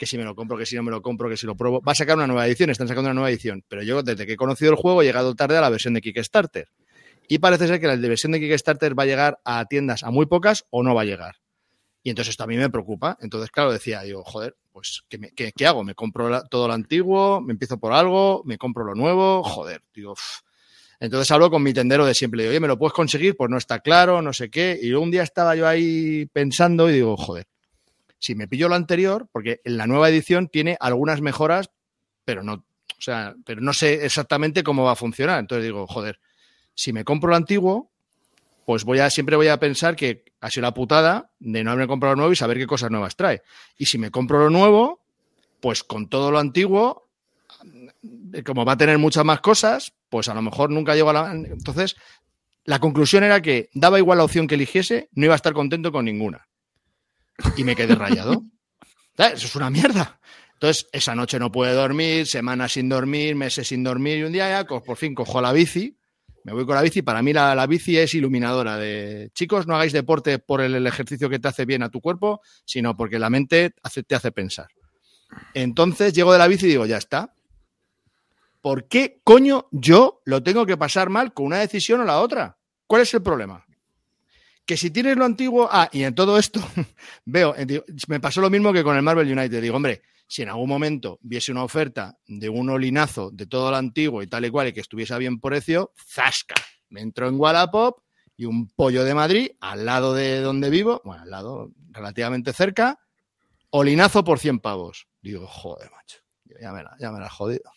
que 0.00 0.06
si 0.06 0.16
me 0.16 0.24
lo 0.24 0.34
compro, 0.34 0.56
que 0.56 0.64
si 0.64 0.76
no 0.76 0.82
me 0.82 0.90
lo 0.90 1.02
compro, 1.02 1.28
que 1.28 1.36
si 1.36 1.46
lo 1.46 1.54
pruebo, 1.54 1.82
va 1.82 1.92
a 1.92 1.94
sacar 1.94 2.16
una 2.16 2.26
nueva 2.26 2.46
edición, 2.46 2.70
están 2.70 2.88
sacando 2.88 3.10
una 3.10 3.14
nueva 3.14 3.28
edición. 3.28 3.62
Pero 3.68 3.82
yo, 3.82 4.02
desde 4.02 4.26
que 4.26 4.32
he 4.32 4.36
conocido 4.36 4.70
el 4.70 4.78
juego, 4.78 5.02
he 5.02 5.04
llegado 5.04 5.34
tarde 5.34 5.58
a 5.58 5.60
la 5.60 5.68
versión 5.68 5.92
de 5.92 6.00
Kickstarter. 6.00 6.68
Y 7.28 7.38
parece 7.38 7.66
ser 7.66 7.80
que 7.80 7.86
la 7.86 7.96
versión 7.96 8.32
de 8.32 8.40
Kickstarter 8.40 8.98
va 8.98 9.02
a 9.02 9.06
llegar 9.06 9.40
a 9.44 9.66
tiendas 9.66 10.02
a 10.02 10.10
muy 10.10 10.24
pocas 10.24 10.64
o 10.70 10.82
no 10.82 10.94
va 10.94 11.02
a 11.02 11.04
llegar. 11.04 11.36
Y 12.02 12.08
entonces 12.08 12.30
esto 12.30 12.44
a 12.44 12.46
mí 12.46 12.56
me 12.56 12.70
preocupa. 12.70 13.18
Entonces, 13.20 13.50
claro, 13.50 13.72
decía, 13.72 14.00
digo, 14.00 14.24
joder, 14.24 14.56
pues, 14.72 15.02
¿qué, 15.10 15.66
hago? 15.66 15.84
¿Me 15.84 15.94
compro 15.94 16.44
todo 16.44 16.66
lo 16.66 16.72
antiguo? 16.72 17.42
¿Me 17.42 17.52
empiezo 17.52 17.78
por 17.78 17.92
algo? 17.92 18.40
¿Me 18.46 18.56
compro 18.56 18.84
lo 18.84 18.94
nuevo? 18.94 19.42
Joder, 19.44 19.82
digo, 19.94 20.12
uf. 20.12 20.40
Entonces 20.98 21.30
hablo 21.30 21.50
con 21.50 21.62
mi 21.62 21.74
tendero 21.74 22.06
de 22.06 22.14
siempre. 22.14 22.38
Le 22.38 22.42
digo, 22.44 22.52
oye, 22.52 22.60
¿me 22.60 22.68
lo 22.68 22.78
puedes 22.78 22.94
conseguir? 22.94 23.36
Pues 23.36 23.50
no 23.50 23.58
está 23.58 23.80
claro, 23.80 24.22
no 24.22 24.32
sé 24.32 24.48
qué. 24.48 24.78
Y 24.80 24.94
un 24.94 25.10
día 25.10 25.24
estaba 25.24 25.54
yo 25.56 25.68
ahí 25.68 26.24
pensando 26.32 26.88
y 26.88 26.94
digo, 26.94 27.18
joder, 27.18 27.49
si 28.20 28.34
me 28.34 28.46
pillo 28.46 28.68
lo 28.68 28.76
anterior, 28.76 29.28
porque 29.32 29.60
en 29.64 29.76
la 29.76 29.86
nueva 29.86 30.08
edición 30.10 30.48
tiene 30.48 30.76
algunas 30.78 31.20
mejoras, 31.20 31.70
pero 32.24 32.44
no, 32.44 32.52
o 32.52 33.02
sea, 33.02 33.34
pero 33.44 33.62
no 33.62 33.72
sé 33.72 34.04
exactamente 34.04 34.62
cómo 34.62 34.84
va 34.84 34.92
a 34.92 34.96
funcionar. 34.96 35.40
Entonces 35.40 35.64
digo, 35.64 35.86
joder, 35.86 36.20
si 36.74 36.92
me 36.92 37.02
compro 37.02 37.30
lo 37.30 37.36
antiguo, 37.36 37.90
pues 38.66 38.84
voy 38.84 38.98
a, 38.98 39.08
siempre 39.08 39.36
voy 39.36 39.48
a 39.48 39.58
pensar 39.58 39.96
que 39.96 40.24
ha 40.40 40.50
sido 40.50 40.62
la 40.62 40.74
putada 40.74 41.32
de 41.38 41.64
no 41.64 41.70
haberme 41.70 41.88
comprado 41.88 42.14
lo 42.14 42.18
nuevo 42.18 42.32
y 42.32 42.36
saber 42.36 42.58
qué 42.58 42.66
cosas 42.66 42.90
nuevas 42.90 43.16
trae. 43.16 43.42
Y 43.76 43.86
si 43.86 43.96
me 43.96 44.10
compro 44.10 44.38
lo 44.38 44.50
nuevo, 44.50 45.00
pues 45.60 45.82
con 45.82 46.08
todo 46.08 46.30
lo 46.30 46.38
antiguo, 46.38 47.08
eh, 48.34 48.42
como 48.42 48.66
va 48.66 48.72
a 48.72 48.76
tener 48.76 48.98
muchas 48.98 49.24
más 49.24 49.40
cosas, 49.40 49.94
pues 50.10 50.28
a 50.28 50.34
lo 50.34 50.42
mejor 50.42 50.70
nunca 50.70 50.94
llego 50.94 51.08
a 51.08 51.14
la... 51.14 51.32
Entonces, 51.32 51.96
la 52.64 52.78
conclusión 52.78 53.24
era 53.24 53.40
que 53.40 53.70
daba 53.72 53.98
igual 53.98 54.18
la 54.18 54.24
opción 54.24 54.46
que 54.46 54.56
eligiese, 54.56 55.08
no 55.12 55.24
iba 55.24 55.34
a 55.34 55.36
estar 55.36 55.54
contento 55.54 55.90
con 55.90 56.04
ninguna. 56.04 56.49
Y 57.56 57.64
me 57.64 57.74
quedé 57.76 57.94
rayado. 57.94 58.42
¿Sabes? 59.16 59.34
Eso 59.34 59.46
es 59.46 59.56
una 59.56 59.70
mierda. 59.70 60.20
Entonces, 60.54 60.86
esa 60.92 61.14
noche 61.14 61.38
no 61.38 61.50
pude 61.50 61.72
dormir, 61.72 62.26
semanas 62.26 62.72
sin 62.72 62.88
dormir, 62.88 63.34
meses 63.34 63.68
sin 63.68 63.82
dormir, 63.82 64.18
y 64.18 64.22
un 64.24 64.32
día 64.32 64.48
ya, 64.50 64.64
por 64.66 64.96
fin 64.96 65.14
cojo 65.14 65.40
la 65.40 65.52
bici, 65.52 65.96
me 66.44 66.52
voy 66.52 66.66
con 66.66 66.74
la 66.74 66.82
bici. 66.82 67.02
Para 67.02 67.22
mí 67.22 67.32
la, 67.32 67.54
la 67.54 67.66
bici 67.66 67.96
es 67.98 68.14
iluminadora. 68.14 68.76
De 68.76 69.30
chicos, 69.34 69.66
no 69.66 69.74
hagáis 69.74 69.92
deporte 69.92 70.38
por 70.38 70.60
el, 70.60 70.74
el 70.74 70.86
ejercicio 70.86 71.28
que 71.30 71.38
te 71.38 71.48
hace 71.48 71.64
bien 71.64 71.82
a 71.82 71.88
tu 71.90 72.00
cuerpo, 72.00 72.40
sino 72.64 72.96
porque 72.96 73.18
la 73.18 73.30
mente 73.30 73.72
hace- 73.82 74.02
te 74.02 74.14
hace 74.14 74.32
pensar. 74.32 74.68
Entonces 75.54 76.12
llego 76.12 76.32
de 76.32 76.38
la 76.38 76.48
bici 76.48 76.66
y 76.66 76.70
digo, 76.70 76.86
ya 76.86 76.96
está. 76.98 77.34
¿Por 78.60 78.88
qué 78.88 79.20
coño 79.24 79.68
yo 79.70 80.20
lo 80.26 80.42
tengo 80.42 80.66
que 80.66 80.76
pasar 80.76 81.08
mal 81.08 81.32
con 81.32 81.46
una 81.46 81.58
decisión 81.60 82.00
o 82.00 82.04
la 82.04 82.20
otra? 82.20 82.58
¿Cuál 82.86 83.02
es 83.02 83.14
el 83.14 83.22
problema? 83.22 83.64
Que 84.70 84.76
si 84.76 84.92
tienes 84.92 85.16
lo 85.16 85.24
antiguo, 85.24 85.68
ah, 85.68 85.88
y 85.90 86.04
en 86.04 86.14
todo 86.14 86.38
esto 86.38 86.60
veo, 87.24 87.56
eh, 87.56 87.82
me 88.06 88.20
pasó 88.20 88.40
lo 88.40 88.50
mismo 88.50 88.72
que 88.72 88.84
con 88.84 88.94
el 88.94 89.02
Marvel 89.02 89.36
United. 89.36 89.60
Digo, 89.60 89.74
hombre, 89.74 90.02
si 90.28 90.42
en 90.42 90.48
algún 90.48 90.68
momento 90.68 91.18
viese 91.22 91.50
una 91.50 91.64
oferta 91.64 92.16
de 92.28 92.48
un 92.48 92.70
olinazo 92.70 93.32
de 93.32 93.46
todo 93.46 93.72
lo 93.72 93.76
antiguo 93.76 94.22
y 94.22 94.28
tal 94.28 94.44
y 94.44 94.50
cual 94.50 94.68
y 94.68 94.72
que 94.72 94.78
estuviese 94.78 95.12
a 95.12 95.18
bien 95.18 95.40
precio, 95.40 95.92
zasca. 95.96 96.54
Me 96.88 97.00
entró 97.00 97.26
en 97.26 97.40
Wallapop 97.40 97.98
y 98.36 98.44
un 98.44 98.68
pollo 98.68 99.02
de 99.02 99.12
Madrid 99.12 99.50
al 99.60 99.84
lado 99.86 100.14
de 100.14 100.40
donde 100.40 100.70
vivo, 100.70 101.02
bueno, 101.04 101.24
al 101.24 101.30
lado 101.30 101.72
relativamente 101.90 102.52
cerca, 102.52 103.00
olinazo 103.70 104.22
por 104.22 104.38
100 104.38 104.60
pavos. 104.60 105.08
Digo, 105.20 105.48
joder, 105.48 105.90
macho, 105.90 106.18
ya 106.60 106.70
me 106.70 106.84
la, 106.84 106.96
ya 107.00 107.10
me 107.10 107.18
la 107.18 107.26
has 107.26 107.32
jodido. 107.32 107.72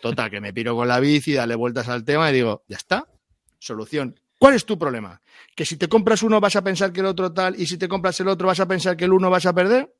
Total, 0.00 0.30
que 0.30 0.40
me 0.40 0.54
piro 0.54 0.74
con 0.74 0.88
la 0.88 0.98
bici, 0.98 1.34
darle 1.34 1.56
vueltas 1.56 1.90
al 1.90 2.06
tema 2.06 2.30
y 2.30 2.32
digo, 2.32 2.64
ya 2.68 2.78
está, 2.78 3.06
solución. 3.58 4.18
¿Cuál 4.38 4.54
es 4.54 4.64
tu 4.64 4.78
problema? 4.78 5.20
¿Que 5.54 5.64
si 5.64 5.76
te 5.76 5.88
compras 5.88 6.22
uno 6.22 6.40
vas 6.40 6.54
a 6.56 6.62
pensar 6.62 6.92
que 6.92 7.00
el 7.00 7.06
otro 7.06 7.32
tal 7.32 7.58
y 7.60 7.66
si 7.66 7.76
te 7.76 7.88
compras 7.88 8.18
el 8.20 8.28
otro 8.28 8.46
vas 8.46 8.60
a 8.60 8.66
pensar 8.66 8.96
que 8.96 9.04
el 9.04 9.12
uno 9.12 9.30
vas 9.30 9.46
a 9.46 9.52
perder? 9.52 9.92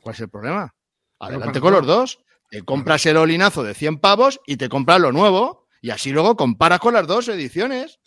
¿Cuál 0.00 0.14
es 0.14 0.20
el 0.20 0.28
problema? 0.28 0.72
Adelante 1.18 1.60
con 1.60 1.72
los 1.72 1.86
dos. 1.86 2.20
Te 2.48 2.62
compras 2.62 3.04
el 3.06 3.16
olinazo 3.16 3.64
de 3.64 3.74
100 3.74 3.98
pavos 3.98 4.40
y 4.46 4.56
te 4.56 4.68
compras 4.68 5.00
lo 5.00 5.10
nuevo 5.10 5.66
y 5.80 5.90
así 5.90 6.12
luego 6.12 6.36
comparas 6.36 6.78
con 6.78 6.94
las 6.94 7.06
dos 7.08 7.26
ediciones. 7.28 7.98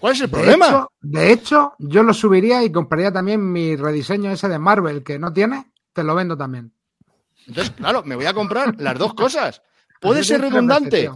¿Cuál 0.00 0.14
es 0.14 0.20
el 0.22 0.26
De 0.26 0.32
problema? 0.32 0.66
hecho, 0.66 0.92
de 1.00 1.32
hecho, 1.32 1.72
yo 1.78 2.02
lo 2.02 2.12
subiría 2.12 2.64
y 2.64 2.72
compraría 2.72 3.12
también 3.12 3.52
mi 3.52 3.76
rediseño 3.76 4.32
ese 4.32 4.48
de 4.48 4.58
Marvel 4.58 5.04
que 5.04 5.18
no 5.20 5.32
tiene, 5.32 5.72
te 5.92 6.02
lo 6.02 6.16
vendo 6.16 6.36
también. 6.36 6.72
Entonces, 7.46 7.72
claro, 7.76 8.02
me 8.04 8.16
voy 8.16 8.26
a 8.26 8.34
comprar 8.34 8.74
las 8.80 8.98
dos 8.98 9.14
cosas. 9.14 9.62
¿Puede 10.00 10.24
ser 10.24 10.40
redundante? 10.40 11.10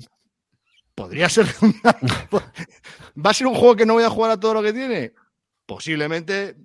Podría 0.99 1.29
ser 1.29 1.47
redundante. 1.61 2.07
¿Va 3.25 3.31
a 3.31 3.35
ser 3.35 3.47
un 3.47 3.55
juego 3.55 3.77
que 3.77 3.87
no 3.87 3.95
voy 3.95 4.03
a 4.03 4.11
jugar 4.11 4.33
a 4.33 4.41
todo 4.41 4.55
lo 4.55 4.63
que 4.65 4.73
tiene? 4.73 5.13
Posiblemente, 5.65 6.57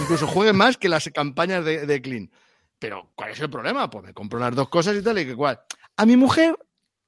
incluso 0.00 0.26
juegue 0.26 0.54
más 0.54 0.78
que 0.78 0.88
las 0.88 1.10
campañas 1.14 1.62
de, 1.64 1.84
de 1.84 2.00
Clean. 2.00 2.30
Pero, 2.78 3.12
¿cuál 3.14 3.32
es 3.32 3.40
el 3.40 3.50
problema? 3.50 3.90
Pues 3.90 4.02
me 4.04 4.14
compro 4.14 4.38
las 4.38 4.54
dos 4.54 4.70
cosas 4.70 4.96
y 4.96 5.02
tal 5.02 5.18
y 5.18 5.26
que 5.26 5.36
cual. 5.36 5.60
A 5.96 6.06
mi 6.06 6.16
mujer 6.16 6.56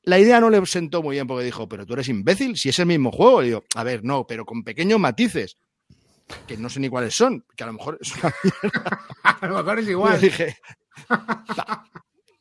la 0.03 0.19
idea 0.19 0.41
no 0.41 0.51
le 0.51 0.65
sentó 0.67 1.03
muy 1.03 1.17
bien 1.17 1.27
porque 1.27 1.45
dijo, 1.45 1.67
pero 1.67 1.87
tú 1.87 1.95
eres 1.95 2.09
imbécil, 2.09 2.59
si 2.59 2.69
es 2.69 2.79
el 2.81 2.87
mismo 2.87 3.11
juego. 3.11 3.41
Le 3.41 3.47
digo, 3.47 3.65
a 3.77 3.83
ver, 3.83 4.05
no, 4.05 4.27
pero 4.27 4.45
con 4.45 4.63
pequeños 4.63 5.01
matices, 5.01 5.57
que 6.47 6.59
no 6.59 6.69
sé 6.69 6.81
ni 6.81 6.91
cuáles 6.91 7.15
son, 7.15 7.47
que 7.57 7.65
a 7.65 7.69
lo 7.69 7.73
mejor 7.73 7.99
es 8.01 8.13
una 8.17 8.35
A 9.23 9.47
lo 9.47 9.57
mejor 9.57 9.79
es 9.79 9.85
Le 9.87 9.91
igual. 9.93 10.21
dije, 10.21 10.59
"Pa- 11.09 11.87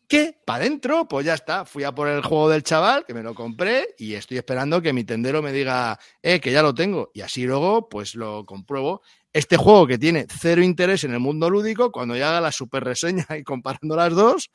¿qué? 0.08 0.38
¿Para 0.46 0.64
adentro? 0.66 1.08
Pues 1.08 1.26
ya 1.26 1.34
está. 1.34 1.66
Fui 1.66 1.84
a 1.84 1.92
por 1.94 2.08
el 2.08 2.22
juego 2.22 2.50
del 2.50 2.64
chaval, 2.64 3.06
que 3.06 3.14
me 3.14 3.24
lo 3.24 3.34
compré, 3.34 3.96
y 3.98 4.14
estoy 4.14 4.38
esperando 4.38 4.82
que 4.82 4.94
mi 4.94 5.04
tendero 5.04 5.42
me 5.42 5.52
diga, 5.52 6.00
eh, 6.22 6.40
que 6.40 6.52
ya 6.52 6.62
lo 6.62 6.74
tengo. 6.74 7.12
Y 7.14 7.22
así 7.22 7.44
luego, 7.46 7.90
pues 7.90 8.16
lo 8.16 8.46
compruebo. 8.46 9.02
Este 9.32 9.58
juego 9.58 9.88
que 9.88 9.98
tiene 9.98 10.28
cero 10.30 10.62
interés 10.62 11.04
en 11.04 11.14
el 11.14 11.20
mundo 11.20 11.50
lúdico, 11.50 11.92
cuando 11.92 12.16
ya 12.16 12.30
haga 12.30 12.42
la 12.42 12.52
super 12.52 12.84
reseña 12.84 13.26
y 13.38 13.44
comparando 13.44 13.96
las 13.96 14.14
dos, 14.14 14.52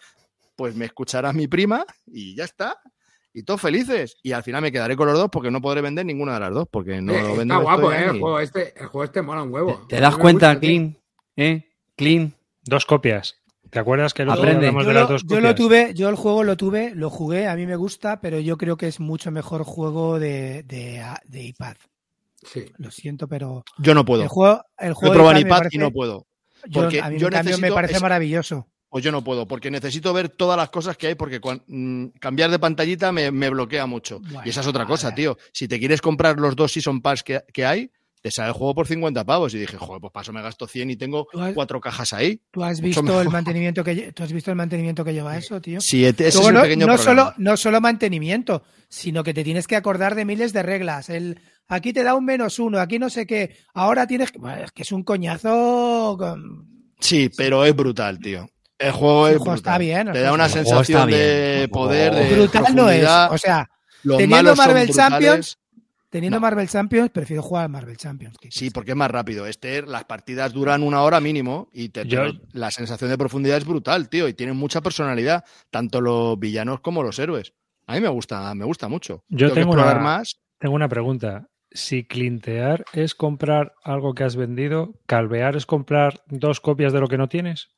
pues 0.54 0.74
me 0.76 0.84
escuchará 0.87 1.32
mi 1.32 1.48
prima 1.48 1.84
y 2.06 2.34
ya 2.37 2.44
está. 2.44 2.76
Y 3.32 3.42
todos 3.42 3.61
felices. 3.61 4.16
Y 4.22 4.32
al 4.32 4.42
final 4.42 4.62
me 4.62 4.72
quedaré 4.72 4.96
con 4.96 5.06
los 5.06 5.16
dos 5.18 5.28
porque 5.30 5.50
no 5.50 5.61
podré 5.61 5.80
vender 5.80 6.04
ninguna 6.06 6.34
de 6.34 6.40
las 6.40 6.52
dos, 6.54 6.66
porque 6.70 7.00
no 7.00 7.12
Eh, 7.12 7.20
lo 7.20 7.26
está 7.28 7.38
vendo. 7.38 7.61
guapo, 7.61 7.90
esto 7.92 8.00
ya 8.00 8.00
eh, 8.00 8.11
el 8.14 8.20
juego 8.20 8.40
este, 8.40 8.74
el 8.80 8.87
juego 8.87 9.04
este 9.04 9.22
mola 9.22 9.42
un 9.42 9.52
huevo. 9.52 9.87
¿Te 9.88 10.00
das 10.00 10.16
cuenta, 10.16 10.48
gusta. 10.54 10.61
Clean? 10.61 10.96
¿Eh? 11.37 11.68
Clean. 11.96 12.34
Dos 12.64 12.87
copias. 12.87 13.37
¿Te 13.70 13.78
acuerdas 13.78 14.14
que 14.14 14.22
Aprende. 14.22 14.70
Yo 14.72 14.78
de 14.78 14.85
lo, 14.85 14.92
las 14.92 15.09
dos 15.09 15.22
yo 15.26 15.40
lo 15.40 15.54
tuve, 15.54 15.92
yo 15.94 16.09
el 16.09 16.14
juego 16.16 16.42
lo 16.44 16.57
tuve, 16.57 16.92
lo 16.94 17.11
jugué, 17.11 17.46
a 17.48 17.54
mí 17.57 17.66
me 17.66 17.76
gusta, 17.76 18.20
pero 18.20 18.38
yo 18.40 18.57
creo 18.57 18.76
que 18.76 18.87
es 18.88 18.98
mucho 19.00 19.31
mejor 19.31 19.62
juego 19.64 20.18
de, 20.18 20.62
de, 20.64 21.04
de 21.24 21.42
iPad. 21.42 21.76
Sí. 22.42 22.64
Lo 22.78 22.90
siento, 22.90 23.28
pero 23.28 23.64
Yo 23.78 23.94
no 23.94 24.04
puedo. 24.04 24.22
el 24.22 24.28
juego, 24.28 24.62
el 24.78 24.88
Yo 24.88 24.92
he 24.92 24.94
juego 24.94 25.28
de 25.28 25.35
me 25.35 25.40
iPad 25.40 25.48
y 25.48 25.61
parece- 25.61 25.78
no 25.78 25.90
puedo. 25.90 26.26
yo- 26.66 26.83
porque 26.83 27.00
a 27.00 27.11
mí 27.11 27.18
yo 27.18 27.26
en 27.26 27.33
cambio 27.33 27.52
me 27.52 27.57
necesito 27.59 27.74
parece 27.74 27.92
ese- 27.94 28.02
maravilloso. 28.02 28.68
Pues 28.90 29.04
yo 29.04 29.12
no 29.12 29.22
puedo, 29.22 29.46
porque 29.46 29.70
necesito 29.70 30.14
ver 30.14 30.31
todas 30.31 30.57
las 30.57 30.70
cosas 30.70 30.96
que 30.96 31.09
hay, 31.09 31.14
porque 31.14 31.40
cuan- 31.40 31.62
mm, 31.66 32.07
cambiar 32.20 32.50
de 32.50 32.59
pantallita 32.59 33.12
me, 33.12 33.31
me 33.31 33.50
bloquea 33.50 33.85
mucho. 33.85 34.18
Bueno, 34.20 34.40
y 34.46 34.48
esa 34.48 34.62
es 34.62 34.66
otra 34.66 34.87
cosa, 34.87 35.09
ver. 35.09 35.16
tío. 35.16 35.37
Si 35.52 35.68
te 35.68 35.78
quieres 35.78 36.00
comprar 36.00 36.38
los 36.40 36.57
dos 36.57 36.72
Season 36.72 37.02
Pass 37.02 37.22
que, 37.22 37.42
que 37.52 37.66
hay, 37.66 37.90
te 38.22 38.31
sale 38.31 38.48
el 38.48 38.54
juego 38.54 38.74
por 38.74 38.87
50 38.87 39.24
pavos. 39.24 39.54
Y 39.54 39.59
dije, 39.59 39.76
joder, 39.76 40.00
pues 40.00 40.12
paso 40.12 40.33
me 40.33 40.42
gasto 40.42 40.66
100 40.66 40.90
y 40.90 40.96
tengo 40.96 41.26
has- 41.38 41.54
cuatro 41.54 41.81
cajas 41.81 42.12
ahí. 42.12 42.40
¿Tú 42.50 42.62
has 42.64 42.81
visto 42.81 43.02
mejor. 43.02 43.22
el 43.22 43.31
mantenimiento 43.31 43.85
que 43.85 44.12
tú 44.12 44.22
has 44.22 44.33
visto 44.33 44.50
el 44.50 44.57
mantenimiento 44.57 45.04
que 45.04 45.12
lleva 45.12 45.37
eso, 45.37 45.61
tío? 45.61 45.81
Sí, 45.81 46.04
ese 46.04 46.28
es 46.28 46.35
Luego 46.35 46.48
el 46.48 46.54
no, 46.54 46.62
pequeño 46.62 46.87
no 46.87 46.94
problema. 46.96 47.22
solo, 47.22 47.35
no 47.38 47.57
solo 47.57 47.81
mantenimiento, 47.81 48.62
sino 48.88 49.22
que 49.24 49.35
te 49.35 49.44
tienes 49.44 49.66
que 49.66 49.76
acordar 49.76 50.14
de 50.14 50.24
miles 50.24 50.52
de 50.52 50.62
reglas. 50.62 51.09
El, 51.09 51.40
aquí 51.68 51.92
te 51.92 52.02
da 52.02 52.14
un 52.14 52.24
menos 52.24 52.59
uno, 52.59 52.81
aquí 52.81 52.98
no 52.98 53.11
sé 53.11 53.26
qué. 53.26 53.57
Ahora 53.74 54.07
tienes 54.07 54.33
que. 54.33 54.38
bueno, 54.38 54.64
es 54.64 54.72
que 54.72 54.83
es 54.83 54.92
un 54.92 55.02
coñazo. 55.04 56.16
con- 56.18 56.66
Sí, 57.00 57.31
pero 57.37 57.64
es 57.64 57.74
brutal, 57.76 58.18
tío. 58.18 58.48
El 58.78 58.92
juego 58.92 59.26
El 59.26 59.33
es 59.35 59.38
juego 59.38 59.52
brutal. 59.52 59.72
está 59.72 59.78
bien, 59.78 60.12
Te 60.12 60.20
da 60.20 60.33
una 60.33 60.48
sensación 60.48 61.11
de 61.11 61.68
poder, 61.72 62.14
de 62.14 62.33
brutal 62.35 62.74
no 62.74 62.88
es. 62.90 63.04
O 63.31 63.38
sea, 63.38 63.68
Los 64.04 64.18
teniendo 64.18 64.54
Marvel 64.54 64.87
brutales. 64.87 64.96
Champions, 64.96 65.59
teniendo 66.11 66.37
No. 66.37 66.40
Marvel 66.40 66.68
Champions, 66.68 67.11
prefiero 67.11 67.42
jugar 67.42 67.64
a 67.64 67.68
Marvel 67.68 67.97
Champions. 67.97 68.37
¿Qué 68.40 68.51
Sí, 68.51 68.71
porque 68.71 68.92
es 68.92 68.97
más 68.97 69.11
rápido. 69.11 69.47
Este, 69.47 69.83
las 69.83 70.05
partidas 70.05 70.53
duran 70.53 70.83
una 70.83 71.03
hora 71.03 71.21
mínimo 71.21 71.68
y 71.73 71.90
te- 71.90 72.07
Yo- 72.07 72.21
pero 72.21 72.33
la 72.53 72.71
sensación 72.71 73.11
de 73.11 73.18
profundidad 73.18 73.57
es 73.59 73.64
brutal, 73.66 74.09
tío, 74.09 74.29
y 74.29 74.35
tienen 74.35 74.57
mucha 74.57 74.81
personalidad, 74.81 75.44
tanto 75.71 76.01
los 76.01 76.38
villanos 76.38 76.81
como 76.81 77.03
los 77.03 77.18
héroes. 77.18 77.53
A 77.87 77.94
mí 77.94 78.01
me 78.01 78.09
gusta, 78.09 78.55
me 78.55 78.64
gusta 78.64 78.88
mucho. 78.88 79.25
Yo 79.29 79.49
que 79.49 79.55
tengo 79.55 79.68
explorar 79.73 79.97
una- 79.97 80.05
más. 80.05 80.40
Tengo 80.59 80.75
una 80.75 80.88
pregunta. 80.88 81.49
Si 81.71 82.05
clintear 82.05 82.85
es 82.94 83.14
comprar 83.14 83.75
algo 83.85 84.14
que 84.14 84.25
has 84.25 84.37
vendido, 84.37 84.94
calvear 85.07 85.55
es 85.57 85.66
comprar 85.66 86.23
dos 86.29 86.61
copias 86.61 86.92
de 86.92 87.01
lo 87.01 87.09
que 87.09 87.18
no 87.18 87.29
tienes. 87.29 87.68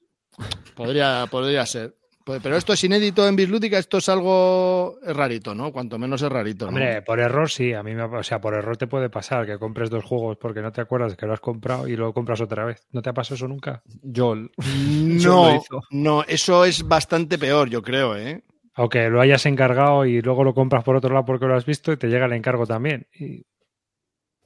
Podría, 0.75 1.27
podría 1.31 1.67
ser. 1.67 1.97
Pues- 2.31 2.43
Pero 2.43 2.57
esto 2.57 2.73
es 2.73 2.85
inédito 2.85 3.27
en 3.27 3.37
Bislúdica, 3.37 3.79
esto 3.79 3.99
es 3.99 4.09
algo 4.09 4.99
rarito, 5.03 5.55
¿no? 5.55 5.73
Cuanto 5.73 5.99
menos 5.99 6.23
es 6.23 6.29
rarito. 6.29 6.65
¿no? 6.67 6.69
Hombre, 6.71 7.03
por 7.03 7.19
error 7.21 7.51
sí, 7.51 7.73
a 7.73 7.83
mí 7.83 7.95
me, 7.95 8.03
ha- 8.03 8.07
o 8.07 8.23
sea, 8.23 8.41
por 8.41 8.55
error 8.55 8.77
te 8.77 8.87
puede 8.87 9.11
pasar 9.11 9.47
que 9.47 9.59
compres 9.59 9.91
dos 9.91 10.05
juegos 10.05 10.37
porque 10.39 10.61
no 10.63 10.73
te 10.73 10.81
acuerdas 10.81 11.17
que 11.17 11.27
lo 11.27 11.33
has 11.33 11.41
comprado 11.41 11.89
y 11.89 11.97
lo 11.97 12.13
compras 12.13 12.41
otra 12.41 12.65
vez. 12.65 12.87
¿No 12.93 13.03
te 13.03 13.11
ha 13.11 13.13
pasado 13.13 13.35
eso 13.37 13.49
nunca? 13.49 13.83
Joel. 14.15 14.51
No, 14.59 15.63
no, 15.91 16.23
eso 16.25 16.65
es 16.65 16.87
bastante 16.87 17.39
peor, 17.39 17.69
yo 17.69 17.83
creo, 17.83 18.17
¿eh? 18.17 18.43
O 18.77 18.89
que 18.89 19.09
lo 19.11 19.21
hayas 19.21 19.45
encargado 19.47 20.07
y 20.07 20.23
luego 20.23 20.45
lo 20.45 20.55
compras 20.55 20.85
por 20.85 20.97
otro 20.97 21.13
lado 21.13 21.25
porque 21.27 21.47
lo 21.47 21.57
has 21.57 21.67
visto 21.67 21.93
y 21.93 21.97
te 21.97 22.07
llega 22.09 22.27
el 22.27 22.33
encargo 22.33 22.67
también. 22.67 23.07
Y... 23.13 23.45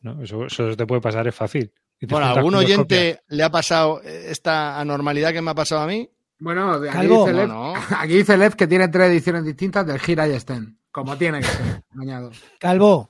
No, 0.01 0.23
eso, 0.23 0.47
eso 0.47 0.77
te 0.77 0.87
puede 0.87 1.01
pasar, 1.01 1.27
es 1.29 1.35
fácil. 1.35 1.73
Bueno, 2.01 2.27
¿a 2.27 2.31
algún 2.33 2.55
oyente 2.55 3.21
le 3.29 3.43
ha 3.43 3.51
pasado 3.51 4.03
esta 4.03 4.79
anormalidad 4.81 5.33
que 5.33 5.41
me 5.41 5.51
ha 5.53 5.55
pasado 5.55 5.83
a 5.83 5.87
mí? 5.87 6.09
Bueno, 6.39 6.79
de 6.81 6.91
aquí, 6.91 7.07
dice 7.07 7.33
Lev, 7.33 7.49
No, 7.49 7.75
no. 7.75 7.81
aquí 7.99 8.15
dice 8.15 8.37
Lev 8.37 8.55
que 8.57 8.67
tiene 8.67 8.89
tres 8.89 9.11
ediciones 9.11 9.45
distintas 9.45 9.87
del 9.87 9.99
Gira 10.01 10.29
y 10.29 10.39
Sten. 10.39 10.79
Como 10.91 11.17
tiene 11.17 11.41
que 11.41 11.47
ser, 11.47 11.83
añado. 12.01 12.31
Calvo, 12.61 13.09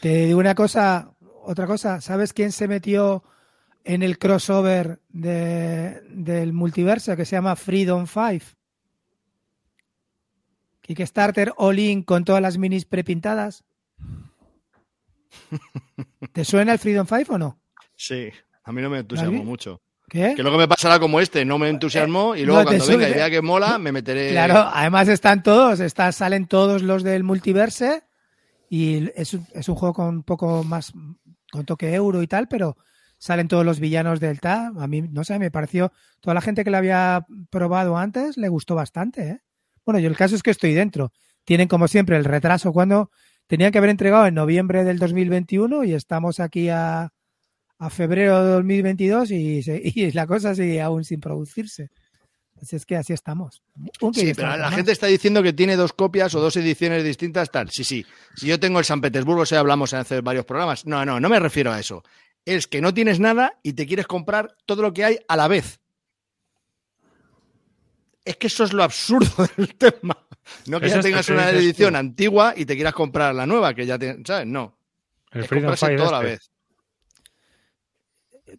te 0.00 0.26
digo 0.26 0.38
una 0.38 0.54
cosa, 0.54 1.12
otra 1.44 1.66
cosa. 1.66 2.00
¿Sabes 2.00 2.32
quién 2.32 2.52
se 2.52 2.68
metió 2.68 3.22
en 3.84 4.02
el 4.02 4.18
crossover 4.18 5.00
de- 5.08 6.00
del 6.10 6.52
multiverso 6.52 7.16
que 7.16 7.24
se 7.24 7.36
llama 7.36 7.56
Freedom 7.56 8.06
5? 8.06 8.46
Kickstarter 10.82 11.52
All 11.56 11.78
In 11.78 12.02
con 12.02 12.24
todas 12.24 12.42
las 12.42 12.58
minis 12.58 12.84
prepintadas. 12.84 13.64
¿Te 16.32 16.44
suena 16.44 16.72
el 16.72 16.78
Freedom 16.78 17.06
5 17.06 17.34
o 17.34 17.38
no? 17.38 17.60
Sí, 17.96 18.28
a 18.64 18.72
mí 18.72 18.82
no 18.82 18.90
me 18.90 18.98
entusiasmó 19.00 19.38
¿Vale? 19.38 19.44
mucho. 19.44 19.80
¿Qué? 20.12 20.34
Que 20.36 20.42
luego 20.42 20.58
me 20.58 20.68
pasará 20.68 21.00
como 21.00 21.20
este, 21.20 21.42
no 21.46 21.56
me 21.56 21.70
entusiasmó 21.70 22.36
y 22.36 22.44
luego 22.44 22.64
no 22.64 22.70
te 22.70 22.76
cuando 22.76 22.98
venga 22.98 23.08
y 23.08 23.14
vea 23.14 23.30
que 23.30 23.40
mola, 23.40 23.78
me 23.78 23.92
meteré. 23.92 24.28
Claro, 24.32 24.68
además 24.70 25.08
están 25.08 25.42
todos, 25.42 25.80
están, 25.80 26.12
salen 26.12 26.46
todos 26.46 26.82
los 26.82 27.02
del 27.02 27.24
multiverse 27.24 28.02
y 28.68 29.10
es 29.16 29.32
un, 29.32 29.46
es 29.54 29.70
un 29.70 29.74
juego 29.74 29.94
con 29.94 30.08
un 30.08 30.22
poco 30.22 30.64
más, 30.64 30.92
con 31.50 31.64
toque 31.64 31.94
euro 31.94 32.22
y 32.22 32.26
tal, 32.26 32.46
pero 32.46 32.76
salen 33.16 33.48
todos 33.48 33.64
los 33.64 33.80
villanos 33.80 34.20
del 34.20 34.38
TAM. 34.38 34.78
A 34.80 34.86
mí, 34.86 35.00
no 35.00 35.24
sé, 35.24 35.38
me 35.38 35.50
pareció, 35.50 35.92
toda 36.20 36.34
la 36.34 36.42
gente 36.42 36.62
que 36.62 36.70
lo 36.70 36.76
había 36.76 37.24
probado 37.48 37.96
antes 37.96 38.36
le 38.36 38.50
gustó 38.50 38.74
bastante. 38.74 39.22
¿eh? 39.22 39.40
Bueno, 39.86 39.98
yo 39.98 40.10
el 40.10 40.16
caso 40.16 40.34
es 40.34 40.42
que 40.42 40.50
estoy 40.50 40.74
dentro. 40.74 41.10
Tienen 41.46 41.68
como 41.68 41.88
siempre 41.88 42.18
el 42.18 42.26
retraso 42.26 42.70
cuando 42.74 43.10
tenían 43.46 43.72
que 43.72 43.78
haber 43.78 43.88
entregado 43.88 44.26
en 44.26 44.34
noviembre 44.34 44.84
del 44.84 44.98
2021 44.98 45.84
y 45.84 45.94
estamos 45.94 46.38
aquí 46.38 46.68
a, 46.68 47.14
a 47.84 47.90
febrero 47.90 48.44
de 48.44 48.52
2022 48.52 49.30
y, 49.32 49.62
se- 49.62 49.80
y 49.84 50.12
la 50.12 50.26
cosa 50.26 50.54
sigue 50.54 50.80
aún 50.80 51.04
sin 51.04 51.20
producirse. 51.20 51.90
Así 52.60 52.76
es 52.76 52.86
que 52.86 52.94
así 52.96 53.12
estamos. 53.12 53.60
Un 54.00 54.14
Sí, 54.14 54.32
pero 54.34 54.48
la 54.56 54.56
más. 54.66 54.74
gente 54.76 54.92
está 54.92 55.08
diciendo 55.08 55.42
que 55.42 55.52
tiene 55.52 55.74
dos 55.74 55.92
copias 55.92 56.32
o 56.36 56.40
dos 56.40 56.56
ediciones 56.56 57.02
distintas, 57.02 57.50
tal. 57.50 57.68
Sí, 57.70 57.82
sí. 57.82 58.06
Si 58.36 58.46
yo 58.46 58.60
tengo 58.60 58.78
el 58.78 58.84
San 58.84 59.00
Petersburgo, 59.00 59.44
si 59.44 59.56
hablamos 59.56 59.92
en 59.92 59.98
hace 59.98 60.20
varios 60.20 60.44
programas. 60.44 60.86
No, 60.86 61.04
no, 61.04 61.18
no 61.18 61.28
me 61.28 61.40
refiero 61.40 61.72
a 61.72 61.80
eso. 61.80 62.04
Es 62.44 62.68
que 62.68 62.80
no 62.80 62.94
tienes 62.94 63.18
nada 63.18 63.58
y 63.64 63.72
te 63.72 63.84
quieres 63.84 64.06
comprar 64.06 64.56
todo 64.64 64.82
lo 64.82 64.92
que 64.92 65.04
hay 65.04 65.18
a 65.26 65.36
la 65.36 65.48
vez. 65.48 65.80
Es 68.24 68.36
que 68.36 68.46
eso 68.46 68.62
es 68.62 68.72
lo 68.72 68.84
absurdo 68.84 69.48
del 69.56 69.74
tema. 69.74 70.16
No 70.66 70.78
que 70.78 70.86
Eso 70.86 70.96
ya 70.96 71.00
es 71.00 71.06
tengas 71.06 71.26
que 71.26 71.32
una 71.32 71.50
edición 71.50 71.96
antigua 71.96 72.54
y 72.56 72.64
te 72.64 72.76
quieras 72.76 72.94
comprar 72.94 73.34
la 73.34 73.46
nueva, 73.46 73.74
que 73.74 73.86
ya 73.86 73.98
tienes, 73.98 74.18
¿sabes? 74.24 74.46
No. 74.46 74.78
El 75.32 75.42
es 75.42 75.48
Freedom 75.48 75.76
Fight 75.76 75.98
todo 75.98 76.08
a 76.14 76.22
la 76.22 76.28
este. 76.28 76.30
vez. 76.30 76.50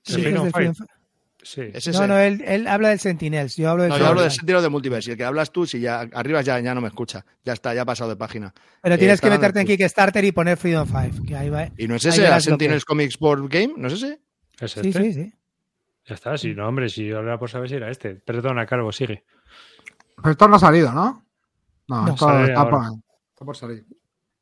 ¿Tú 0.03 0.13
Sí, 0.13 0.21
del. 0.21 0.51
Freedom? 0.51 0.75
Sí. 1.45 1.61
Es 1.73 1.87
ese. 1.87 1.99
No, 1.99 2.07
no, 2.07 2.17
él, 2.19 2.41
él 2.47 2.67
habla 2.67 2.89
del 2.89 2.99
Sentinels. 2.99 3.57
Yo 3.57 3.69
hablo 3.69 3.83
del 3.83 3.91
No, 3.91 3.97
yo 3.97 4.07
hablo 4.07 4.21
del 4.21 4.31
sentido 4.31 4.61
de 4.61 4.69
multiverse. 4.69 5.09
Y 5.09 5.11
el 5.11 5.17
que 5.17 5.25
hablas 5.25 5.51
tú, 5.51 5.65
si 5.65 5.81
ya 5.81 5.99
arriba 6.13 6.41
ya, 6.41 6.57
ya 6.61 6.73
no 6.73 6.79
me 6.79 6.87
escucha. 6.87 7.25
Ya 7.43 7.51
está, 7.51 7.73
ya 7.73 7.81
ha 7.81 7.85
pasado 7.85 8.09
de 8.11 8.15
página. 8.15 8.53
Pero 8.81 8.95
Eh, 8.95 8.97
tienes 8.97 9.19
que 9.19 9.29
meterte 9.29 9.59
en. 9.59 9.67
Kickstarter 9.67 10.23
y 10.23 10.31
poner 10.31 10.57
Freedom 10.57 10.87
5. 10.87 11.25
Que 11.27 11.35
ahí 11.35 11.49
va. 11.49 11.67
¿Y 11.77 11.87
no 11.87 11.95
es 11.95 12.05
ese? 12.05 12.21
verás 12.21 12.47
¿A 12.47 12.51
lo 12.51 12.57
que 12.57 12.63
Sentinels. 12.63 12.85
Comics 12.85 13.19
Board 13.19 13.49
Game? 13.49 13.73
¿No 13.75 13.87
es 13.87 13.93
ese? 13.95 14.21
¿Es 14.59 14.71
Sí, 14.71 14.79
este? 14.87 15.03
sí, 15.03 15.13
sí. 15.13 15.33
Ya 16.05 16.15
está, 16.15 16.37
sí, 16.37 16.53
no, 16.53 16.67
hombre, 16.67 16.87
si 16.89 17.05
yo 17.07 17.17
hablaba 17.17 17.39
por 17.39 17.49
saber 17.49 17.67
si 17.69 17.75
era 17.75 17.89
este. 17.89 18.15
Perdona, 18.15 18.65
Calvo, 18.65 18.91
sigue. 18.91 19.23
Pero 20.17 20.31
esto 20.31 20.47
no 20.47 20.55
ha 20.55 20.59
salido, 20.59 20.91
¿no? 20.93 21.25
No, 21.87 22.05
No, 22.05 22.13
esto 22.13 22.43
está 22.43 22.69
por, 22.69 22.81
está 23.33 23.45
por 23.45 23.57
salir. 23.57 23.85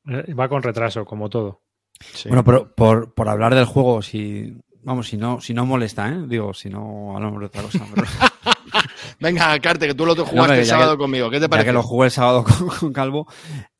Eh, 0.07 0.33
Va 0.33 0.49
con 0.49 0.61
retraso, 0.63 1.03
como 1.05 1.29
todo. 1.29 1.61
Sí. 1.99 2.29
Bueno, 2.29 2.43
pero 2.43 2.73
por, 2.75 3.13
por 3.13 3.27
hablar 3.29 3.55
del 3.55 3.65
juego, 3.65 4.01
si. 4.03 4.55
Vamos, 4.83 5.07
si 5.07 5.17
no, 5.17 5.39
si 5.41 5.53
no 5.53 5.65
molesta, 5.65 6.09
¿eh? 6.09 6.23
Digo, 6.27 6.53
si 6.53 6.69
no 6.69 7.15
hablamos 7.15 7.39
de 7.39 7.45
otra 7.47 7.61
cosa. 7.61 7.85
pero- 7.93 8.07
Venga, 9.19 9.59
Carte, 9.59 9.87
que 9.87 9.93
tú 9.93 10.05
lo 10.05 10.15
jugaste 10.25 10.59
el 10.59 10.65
sábado 10.65 10.93
que- 10.93 10.97
conmigo. 11.03 11.29
¿Qué 11.29 11.37
te 11.37 11.43
ya 11.43 11.49
parece? 11.49 11.67
que 11.67 11.73
lo 11.73 11.83
jugué 11.83 12.05
el 12.07 12.11
sábado 12.11 12.43
con, 12.45 12.67
con 12.69 12.93
Calvo, 12.93 13.27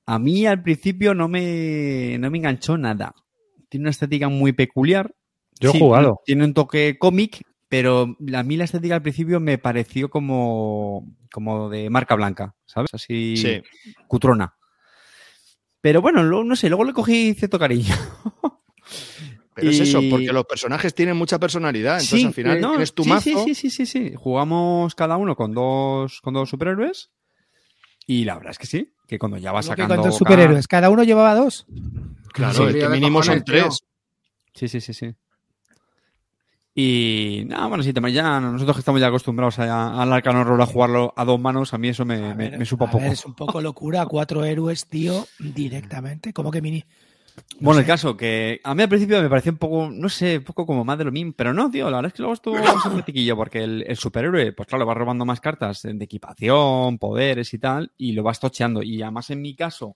a 0.05 0.19
mí 0.19 0.45
al 0.45 0.61
principio 0.61 1.13
no 1.15 1.27
me, 1.27 2.17
no 2.19 2.29
me 2.29 2.37
enganchó 2.37 2.77
nada. 2.77 3.13
Tiene 3.69 3.83
una 3.85 3.91
estética 3.91 4.29
muy 4.29 4.51
peculiar. 4.53 5.15
Yo 5.59 5.69
he 5.69 5.73
Sí, 5.73 5.79
jugado. 5.79 6.21
Tiene 6.25 6.43
un 6.43 6.53
toque 6.53 6.97
cómic, 6.99 7.41
pero 7.69 8.15
a 8.35 8.43
mí 8.43 8.57
la 8.57 8.65
estética 8.65 8.95
al 8.95 9.01
principio 9.01 9.39
me 9.39 9.57
pareció 9.57 10.09
como, 10.09 11.07
como 11.31 11.69
de 11.69 11.89
marca 11.89 12.15
blanca, 12.15 12.53
¿sabes? 12.65 12.89
Así 12.93 13.37
Sí. 13.37 13.61
cutrona. 14.07 14.55
Pero 15.79 16.01
bueno, 16.01 16.21
luego, 16.21 16.43
no 16.43 16.55
sé, 16.55 16.69
luego 16.69 16.83
le 16.83 16.93
cogí 16.93 17.33
cierto 17.33 17.57
cariño. 17.57 17.95
Pero 19.53 19.69
es 19.69 19.79
eso, 19.81 19.99
porque 20.09 20.31
los 20.31 20.45
personajes 20.45 20.93
tienen 20.95 21.17
mucha 21.17 21.37
personalidad. 21.39 21.95
Entonces, 21.95 22.19
Sí, 22.21 22.25
al 22.25 22.33
final 22.33 22.61
no, 22.61 22.69
tienes 22.71 22.93
tu 22.93 23.03
sí, 23.03 23.09
mazo. 23.09 23.23
Sí, 23.23 23.35
sí, 23.53 23.55
sí, 23.55 23.69
sí, 23.69 23.85
sí. 23.85 24.13
Jugamos 24.15 24.95
cada 24.95 25.17
uno 25.17 25.35
con 25.35 25.53
dos, 25.53 26.21
con 26.21 26.33
dos 26.33 26.49
superhéroes. 26.49 27.09
Y 28.07 28.23
la 28.25 28.35
verdad 28.35 28.51
es 28.51 28.57
que 28.57 28.65
sí, 28.67 28.93
que 29.07 29.19
cuando 29.19 29.37
ya 29.37 29.51
vas 29.51 29.65
¿Cómo 29.65 29.75
que 29.75 29.81
sacando. 29.83 30.01
con 30.01 30.09
dos 30.09 30.17
superhéroes. 30.17 30.67
¿Cada 30.67 30.89
uno 30.89 31.03
llevaba 31.03 31.35
dos? 31.35 31.65
Claro, 32.33 32.53
Sí, 32.53 32.63
es 32.77 32.83
que 32.83 32.89
mínimo 32.89 33.21
son 33.21 33.43
tres. 33.43 33.79
Sí, 34.53 34.67
sí, 34.69 34.79
sí, 34.81 34.93
sí. 34.93 35.13
Y 36.73 37.43
nada, 37.47 37.67
bueno, 37.67 37.83
sí, 37.83 37.91
también 37.91 38.15
ya 38.15 38.39
nosotros 38.39 38.77
que 38.77 38.79
estamos 38.79 39.01
ya 39.01 39.07
acostumbrados 39.07 39.59
a, 39.59 40.01
al 40.01 40.13
Arcano 40.13 40.45
Roll 40.45 40.61
a 40.61 40.65
jugarlo 40.65 41.13
a 41.17 41.25
dos 41.25 41.37
manos, 41.39 41.73
a 41.73 41.77
mí 41.77 41.89
eso 41.89 42.05
me, 42.05 42.33
me, 42.33 42.49
ver, 42.49 42.57
me 42.59 42.65
supa 42.65 42.85
a 42.85 42.91
poco. 42.91 43.03
ver, 43.03 43.11
es 43.13 43.25
un 43.25 43.33
poco 43.35 43.59
locura. 43.61 44.05
Cuatro 44.05 44.45
héroes, 44.45 44.87
tío, 44.87 45.27
directamente. 45.39 46.31
¿Cómo 46.31 46.49
que 46.49 46.61
mini? 46.61 46.85
No 47.59 47.65
Bueno, 47.65 47.79
el 47.81 47.85
caso 47.85 48.17
que 48.17 48.59
a 48.63 48.73
mí 48.73 48.81
al 48.81 48.89
principio 48.89 49.21
me 49.21 49.29
pareció 49.29 49.51
un 49.51 49.57
poco, 49.57 49.89
no 49.91 50.09
sé, 50.09 50.37
un 50.39 50.43
poco 50.43 50.65
como 50.65 50.83
más 50.83 50.97
de 50.97 51.03
lo 51.03 51.11
mismo, 51.11 51.33
pero 51.35 51.53
no, 51.53 51.69
tío, 51.69 51.89
la 51.91 51.97
verdad 51.97 52.07
es 52.07 52.13
que 52.13 52.21
luego 52.23 52.33
estuvo 52.33 52.57
simpatiquillo 52.81 53.35
porque 53.35 53.63
el, 53.63 53.83
el 53.87 53.97
superhéroe, 53.97 54.51
pues 54.53 54.67
claro, 54.67 54.85
vas 54.85 54.97
robando 54.97 55.25
más 55.25 55.39
cartas 55.41 55.81
de 55.83 56.03
equipación, 56.03 56.97
poderes 56.97 57.53
y 57.53 57.59
tal, 57.59 57.91
y 57.97 58.13
lo 58.13 58.23
vas 58.23 58.39
tocheando. 58.39 58.81
Y 58.81 59.01
además 59.03 59.29
en 59.29 59.41
mi 59.41 59.55
caso, 59.55 59.95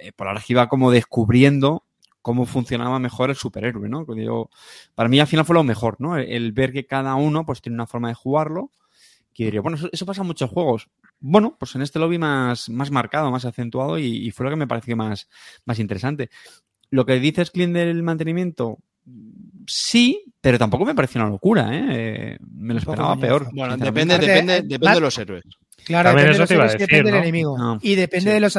eh, 0.00 0.12
por 0.12 0.28
ahora 0.28 0.40
que 0.46 0.52
iba 0.54 0.68
como 0.68 0.90
descubriendo 0.90 1.84
cómo 2.22 2.46
funcionaba 2.46 2.98
mejor 2.98 3.30
el 3.30 3.36
superhéroe, 3.36 3.88
¿no? 3.88 4.06
Yo- 4.16 4.50
para 4.94 5.08
mí 5.08 5.20
al 5.20 5.26
final 5.26 5.44
fue 5.44 5.54
lo 5.54 5.64
mejor, 5.64 5.96
¿no? 6.00 6.16
El, 6.16 6.30
el 6.30 6.52
ver 6.52 6.72
que 6.72 6.86
cada 6.86 7.14
uno 7.16 7.44
pues 7.46 7.60
tiene 7.62 7.74
una 7.76 7.86
forma 7.86 8.08
de 8.08 8.14
jugarlo, 8.14 8.70
que 9.34 9.44
diría, 9.46 9.60
bueno, 9.62 9.76
eso, 9.78 9.88
eso 9.92 10.06
pasa 10.06 10.22
en 10.22 10.28
muchos 10.28 10.50
juegos. 10.50 10.88
Bueno, 11.22 11.56
pues 11.58 11.74
en 11.76 11.82
este 11.82 11.98
lo 11.98 12.08
vi 12.08 12.18
más, 12.18 12.68
más 12.68 12.90
marcado, 12.90 13.30
más 13.30 13.44
acentuado 13.44 13.98
y, 13.98 14.04
y 14.26 14.30
fue 14.32 14.44
lo 14.44 14.50
que 14.50 14.56
me 14.56 14.66
pareció 14.66 14.96
más, 14.96 15.28
más 15.64 15.78
interesante. 15.78 16.28
Lo 16.90 17.06
que 17.06 17.18
dices, 17.20 17.50
Clint, 17.50 17.72
del 17.74 18.02
mantenimiento, 18.02 18.78
sí, 19.66 20.24
pero 20.40 20.58
tampoco 20.58 20.84
me 20.84 20.94
pareció 20.94 21.20
una 21.20 21.30
locura, 21.30 21.74
¿eh? 21.74 21.86
Eh, 21.90 22.38
Me 22.50 22.74
lo 22.74 22.80
esperaba 22.80 23.16
peor. 23.16 23.48
Bueno, 23.52 23.76
depende, 23.76 24.18
depende, 24.18 24.62
depende 24.62 24.94
de 24.94 25.00
los 25.00 25.18
héroes. 25.18 25.44
Claro, 25.84 26.10
También 26.10 26.28
depende 26.28 26.44
eso 26.44 26.54
de 26.54 26.58
los 26.58 26.64
héroes, 26.64 26.72
decir, 26.72 26.88
depende 26.88 27.10
del 27.12 27.20
enemigo. 27.22 27.56
Ah, 27.58 27.78
y 27.80 27.94
depende 27.94 28.30
sí. 28.30 28.34
de, 28.34 28.40
los, 28.40 28.54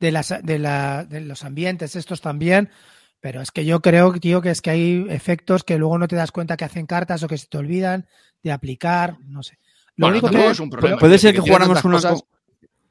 de, 0.00 0.12
las, 0.12 0.34
de, 0.42 0.58
la- 0.58 1.04
de 1.04 1.20
los 1.20 1.44
ambientes, 1.44 1.96
estos 1.96 2.20
también. 2.20 2.70
Pero 3.20 3.40
es 3.40 3.50
que 3.50 3.64
yo 3.64 3.80
creo, 3.80 4.12
tío, 4.12 4.40
que 4.40 4.50
es 4.50 4.60
que 4.60 4.70
hay 4.70 5.06
efectos 5.08 5.64
que 5.64 5.76
luego 5.78 5.98
no 5.98 6.06
te 6.06 6.14
das 6.16 6.30
cuenta 6.30 6.56
que 6.56 6.64
hacen 6.64 6.86
cartas 6.86 7.22
o 7.22 7.28
que 7.28 7.36
se 7.38 7.46
te 7.48 7.58
olvidan 7.58 8.06
de 8.42 8.52
aplicar, 8.52 9.16
no 9.26 9.42
sé. 9.42 9.58
Lo 9.98 10.06
Bueno, 10.06 10.12
único 10.14 10.26
tampoco 10.28 10.46
que 10.46 10.52
es 10.52 10.60
un 10.60 10.70
problema. 10.70 10.98
Puede 10.98 11.18
ser 11.18 11.34
que 11.34 11.40
jugáramos 11.40 11.82
con 11.82 11.90
una, 11.90 11.96
cosas- 11.98 12.22
co- 12.22 12.28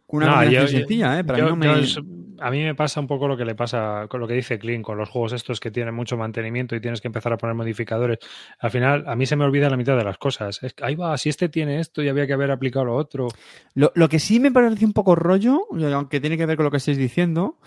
con 0.05 0.23
una 0.23 0.45
No, 0.45 0.51
yo- 0.51 0.67
sencilla, 0.67 1.19
¿eh? 1.19 1.23
Pero 1.23 1.37
a 1.37 1.41
mí 1.41 1.49
no 1.49 1.55
me... 1.55 1.65
yo 1.65 1.75
es- 1.77 1.99
a 2.39 2.51
mí 2.51 2.61
me 2.61 2.75
pasa 2.75 2.99
un 2.99 3.07
poco 3.07 3.27
lo 3.27 3.35
que 3.35 3.45
le 3.45 3.55
pasa 3.55 4.05
con 4.09 4.19
lo 4.19 4.27
que 4.27 4.35
dice 4.35 4.59
Clean, 4.59 4.83
con 4.83 4.95
los 4.95 5.09
juegos 5.09 5.33
estos 5.33 5.59
que 5.59 5.71
tienen 5.71 5.95
mucho 5.95 6.17
mantenimiento 6.17 6.75
y 6.75 6.79
tienes 6.79 7.01
que 7.01 7.07
empezar 7.07 7.33
a 7.33 7.37
poner 7.37 7.55
modificadores. 7.55 8.19
Al 8.59 8.69
final, 8.69 9.05
a 9.07 9.15
mí 9.15 9.25
se 9.25 9.35
me 9.35 9.43
olvida 9.43 9.71
la 9.71 9.75
mitad 9.77 9.97
de 9.97 10.03
las 10.03 10.19
cosas. 10.19 10.61
Es 10.61 10.73
que, 10.75 10.83
ahí 10.85 10.93
va, 10.93 11.17
si 11.17 11.29
este 11.29 11.49
tiene 11.49 11.79
esto 11.79 12.03
y 12.03 12.09
había 12.09 12.27
que 12.27 12.33
haber 12.33 12.51
aplicado 12.51 12.85
lo 12.85 12.95
otro. 12.95 13.27
Lo, 13.73 13.91
lo 13.95 14.07
que 14.07 14.19
sí 14.19 14.39
me 14.39 14.51
parece 14.51 14.85
un 14.85 14.93
poco 14.93 15.15
rollo, 15.15 15.61
aunque 15.95 16.19
tiene 16.19 16.37
que 16.37 16.45
ver 16.45 16.57
con 16.57 16.65
lo 16.65 16.69
que 16.71 16.77
estáis 16.77 16.97
diciendo, 16.97 17.57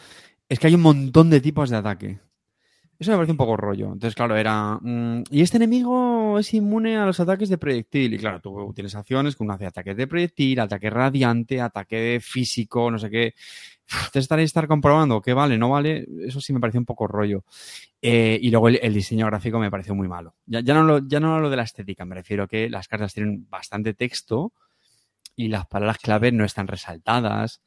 es 0.49 0.61
que 0.61 0.69
hay 0.69 0.75
un 0.77 0.83
montón 0.83 1.31
de 1.31 1.41
tipos 1.41 1.69
de 1.69 1.77
ataque. 1.77 2.21
Eso 3.01 3.13
me 3.13 3.17
parece 3.17 3.33
un 3.33 3.39
poco 3.39 3.57
rollo. 3.57 3.87
Entonces, 3.87 4.15
claro, 4.15 4.37
era. 4.37 4.79
mm, 4.79 5.23
y 5.31 5.41
este 5.41 5.57
enemigo 5.57 6.39
es 6.39 6.53
inmune 6.53 6.99
a 6.99 7.07
los 7.07 7.19
ataques 7.19 7.49
de 7.49 7.57
proyectil. 7.57 8.13
Y 8.13 8.19
claro, 8.19 8.41
tú 8.41 8.73
tienes 8.75 8.95
acciones 8.95 9.37
que 9.37 9.43
uno 9.43 9.55
hace 9.55 9.65
ataques 9.65 9.97
de 9.97 10.07
proyectil, 10.07 10.61
ataque 10.61 10.91
radiante, 10.91 11.63
ataque 11.63 12.21
físico, 12.23 12.91
no 12.91 12.99
sé 12.99 13.09
qué. 13.09 13.35
Entonces, 13.91 14.23
estar 14.25 14.39
ahí 14.39 14.45
estar 14.45 14.69
comprobando 14.69 15.23
qué 15.23 15.33
vale, 15.33 15.57
no 15.57 15.71
vale, 15.71 16.07
eso 16.27 16.43
sí 16.43 16.53
me 16.53 16.61
pareció 16.61 16.79
un 16.79 16.85
poco 16.85 17.07
rollo. 17.07 17.43
Eh, 18.03 18.39
y 18.41 18.51
luego 18.51 18.69
el, 18.69 18.79
el 18.83 18.93
diseño 18.93 19.25
gráfico 19.27 19.59
me 19.59 19.71
pareció 19.71 19.95
muy 19.95 20.07
malo. 20.07 20.35
Ya, 20.45 20.61
ya, 20.61 20.75
no 20.75 20.85
lo, 20.85 20.99
ya 21.09 21.21
no 21.21 21.35
hablo 21.35 21.49
de 21.49 21.57
la 21.57 21.63
estética, 21.63 22.05
me 22.05 22.15
refiero 22.15 22.45
a 22.45 22.49
que 22.49 22.69
las 22.69 22.87
cartas 22.87 23.15
tienen 23.15 23.47
bastante 23.49 23.95
texto 23.95 24.53
y 25.37 25.49
las 25.49 25.67
palabras 25.67 25.99
clave 25.99 26.33
no 26.33 26.45
están 26.45 26.69
resaltadas. 26.69 27.63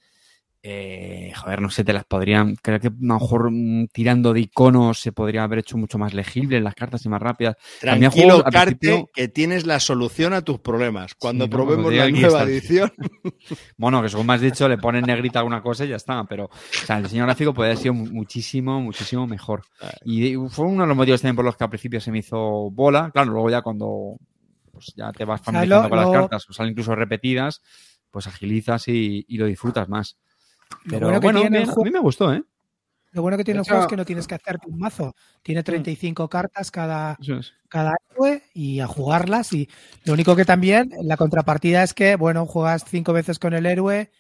Eh, 0.66 1.34
joder, 1.36 1.62
no 1.62 1.70
sé, 1.70 1.84
te 1.84 1.92
las 1.92 2.06
podrían. 2.06 2.56
Creo 2.56 2.80
que 2.80 2.88
a 2.88 2.92
lo 2.98 3.16
mejor 3.20 3.52
mm, 3.52 3.88
tirando 3.92 4.32
de 4.32 4.40
iconos 4.40 4.98
se 5.00 5.12
podría 5.12 5.44
haber 5.44 5.60
hecho 5.60 5.78
mucho 5.78 5.98
más 5.98 6.14
legible 6.14 6.62
las 6.62 6.74
cartas 6.74 7.04
y 7.06 7.10
más 7.10 7.22
rápidas. 7.22 7.58
También 7.82 8.12
Tranquilo, 8.12 8.36
juegos, 8.36 8.52
Carte, 8.54 8.76
principio- 8.78 9.10
que 9.14 9.28
tienes 9.28 9.66
la 9.66 9.82
solución 9.82 10.32
a 10.34 10.42
tus 10.42 10.60
problemas. 10.60 11.16
Cuando 11.16 11.46
Sí, 11.46 11.52
probemos 11.52 11.94
la 11.94 12.10
nueva 12.10 12.44
edición. 12.44 12.94
Bueno, 13.78 14.02
que 14.02 14.10
según 14.10 14.28
me 14.28 14.34
has 14.34 14.42
dicho, 14.42 14.68
le 14.70 14.78
ponen 14.78 15.06
negrita 15.06 15.40
alguna 15.40 15.62
cosa 15.62 15.84
y 15.86 15.90
ya 15.90 15.98
está. 15.98 16.24
Pero 16.26 16.46
o 16.46 16.50
sea, 16.86 16.98
el 16.98 17.04
diseño 17.04 17.24
gráfico 17.26 17.54
puede 17.54 17.72
haber 17.72 17.78
sido 17.82 17.94
mu- 17.94 18.06
muchísimo, 18.06 18.80
muchísimo 18.80 19.28
mejor. 19.28 19.64
Y 20.06 20.36
fue 20.50 20.66
uno 20.66 20.84
de 20.84 20.88
los 20.88 20.96
motivos 20.98 21.22
también 21.22 21.36
por 21.36 21.44
los 21.46 21.58
que 21.58 21.64
al 21.66 21.70
principio 21.70 22.00
se 22.00 22.12
me 22.12 22.20
hizo 22.20 22.70
bola. 22.72 23.12
Claro, 23.12 23.32
luego 23.34 23.50
ya 23.50 23.62
cuando 23.62 24.16
pues 24.72 24.94
ya 24.96 25.12
te 25.12 25.26
vas 25.26 25.42
sea, 25.42 25.46
familiarizando 25.46 25.84
lo- 25.84 25.90
con 25.90 26.00
las 26.00 26.10
cartas, 26.22 26.50
o 26.50 26.54
salen 26.54 26.72
incluso 26.72 26.96
repetidas, 26.96 27.62
pues 28.12 28.28
agilizas 28.28 28.88
y, 28.88 29.26
y 29.28 29.38
lo 29.38 29.46
disfrutas 29.46 29.90
más. 29.90 30.18
Lo 30.86 30.92
Pero 30.92 31.06
bueno 31.08 31.22
bueno, 31.22 31.40
que 31.42 31.50
tiene 31.50 31.64
a 31.72 31.84
mí 31.84 31.92
me 31.92 32.00
gustó, 32.00 32.34
¿eh? 32.34 32.44
Lo 33.12 33.22
bueno 33.22 33.38
que 33.38 33.44
tiene 33.44 33.60
De 33.60 33.62
el 33.62 33.66
juego 33.68 33.80
es 33.82 33.84
hecho- 33.86 33.90
que 33.92 33.98
no 33.98 34.06
tienes 34.06 34.26
que 34.28 34.36
hacerte 34.36 34.68
un 34.68 34.80
mazo. 34.80 35.16
Tiene 35.44 35.62
35 35.62 36.28
cartas 36.30 36.72
cada, 36.72 37.16
es. 37.22 37.54
cada 37.70 37.94
héroe 38.12 38.42
y 38.56 38.80
a 38.80 38.88
jugarlas. 38.88 39.54
Y 39.54 39.70
lo 40.06 40.14
único 40.14 40.36
que 40.36 40.46
también, 40.46 40.92
la 41.04 41.16
contrapartida 41.16 41.84
es 41.84 41.94
que, 41.94 42.16
bueno, 42.16 42.46
juegas 42.48 42.84
cinco 42.88 43.14
veces 43.14 43.38
con 43.38 43.54
el 43.54 43.68
héroe 43.68 44.12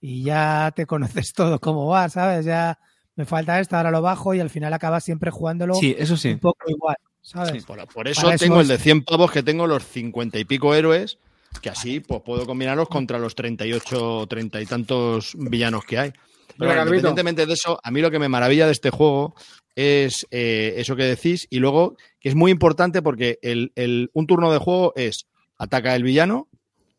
y 0.00 0.24
ya 0.24 0.72
te 0.74 0.86
conoces 1.26 1.32
todo 1.32 1.60
cómo 1.60 1.86
va, 1.86 2.08
¿sabes? 2.08 2.44
Ya 2.44 2.80
me 3.14 3.26
falta 3.26 3.60
esto, 3.60 3.76
ahora 3.76 3.92
lo 3.92 4.02
bajo 4.02 4.34
y 4.34 4.40
al 4.40 4.50
final 4.50 4.72
acabas 4.72 5.04
siempre 5.04 5.30
jugándolo 5.30 5.74
Sí, 5.74 5.94
eso 5.96 6.16
sí. 6.16 6.30
un 6.32 6.38
poco 6.40 6.68
igual, 6.68 6.96
¿sabes? 7.20 7.52
Sí. 7.52 7.66
Por, 7.66 7.86
por 7.86 8.08
eso 8.08 8.22
Para 8.22 8.34
eso 8.34 8.44
tengo 8.44 8.60
el 8.60 8.66
de 8.66 8.78
100 8.78 9.04
pavos 9.04 9.30
que 9.30 9.44
tengo 9.44 9.68
los 9.68 9.84
50 9.84 10.38
y 10.40 10.44
pico 10.44 10.74
héroes, 10.74 11.18
que 11.60 11.70
así 11.70 12.00
pues 12.00 12.22
puedo 12.24 12.46
combinarlos 12.46 12.88
contra 12.88 13.18
los 13.18 13.34
38, 13.34 14.26
30 14.28 14.60
y 14.60 14.66
tantos 14.66 15.32
villanos 15.36 15.84
que 15.84 15.98
hay. 15.98 16.10
Pero 16.58 16.70
bueno, 16.70 16.82
independientemente 16.82 17.46
de 17.46 17.52
eso, 17.54 17.78
a 17.82 17.90
mí 17.90 18.00
lo 18.00 18.10
que 18.10 18.18
me 18.18 18.28
maravilla 18.28 18.66
de 18.66 18.72
este 18.72 18.90
juego 18.90 19.34
es 19.74 20.26
eh, 20.30 20.74
eso 20.76 20.96
que 20.96 21.04
decís 21.04 21.46
y 21.50 21.58
luego 21.58 21.96
que 22.20 22.28
es 22.28 22.34
muy 22.34 22.50
importante 22.50 23.00
porque 23.02 23.38
el, 23.42 23.72
el- 23.74 24.10
un 24.12 24.26
turno 24.26 24.52
de 24.52 24.58
juego 24.58 24.92
es 24.96 25.26
ataca 25.58 25.94
el 25.96 26.02
villano, 26.02 26.48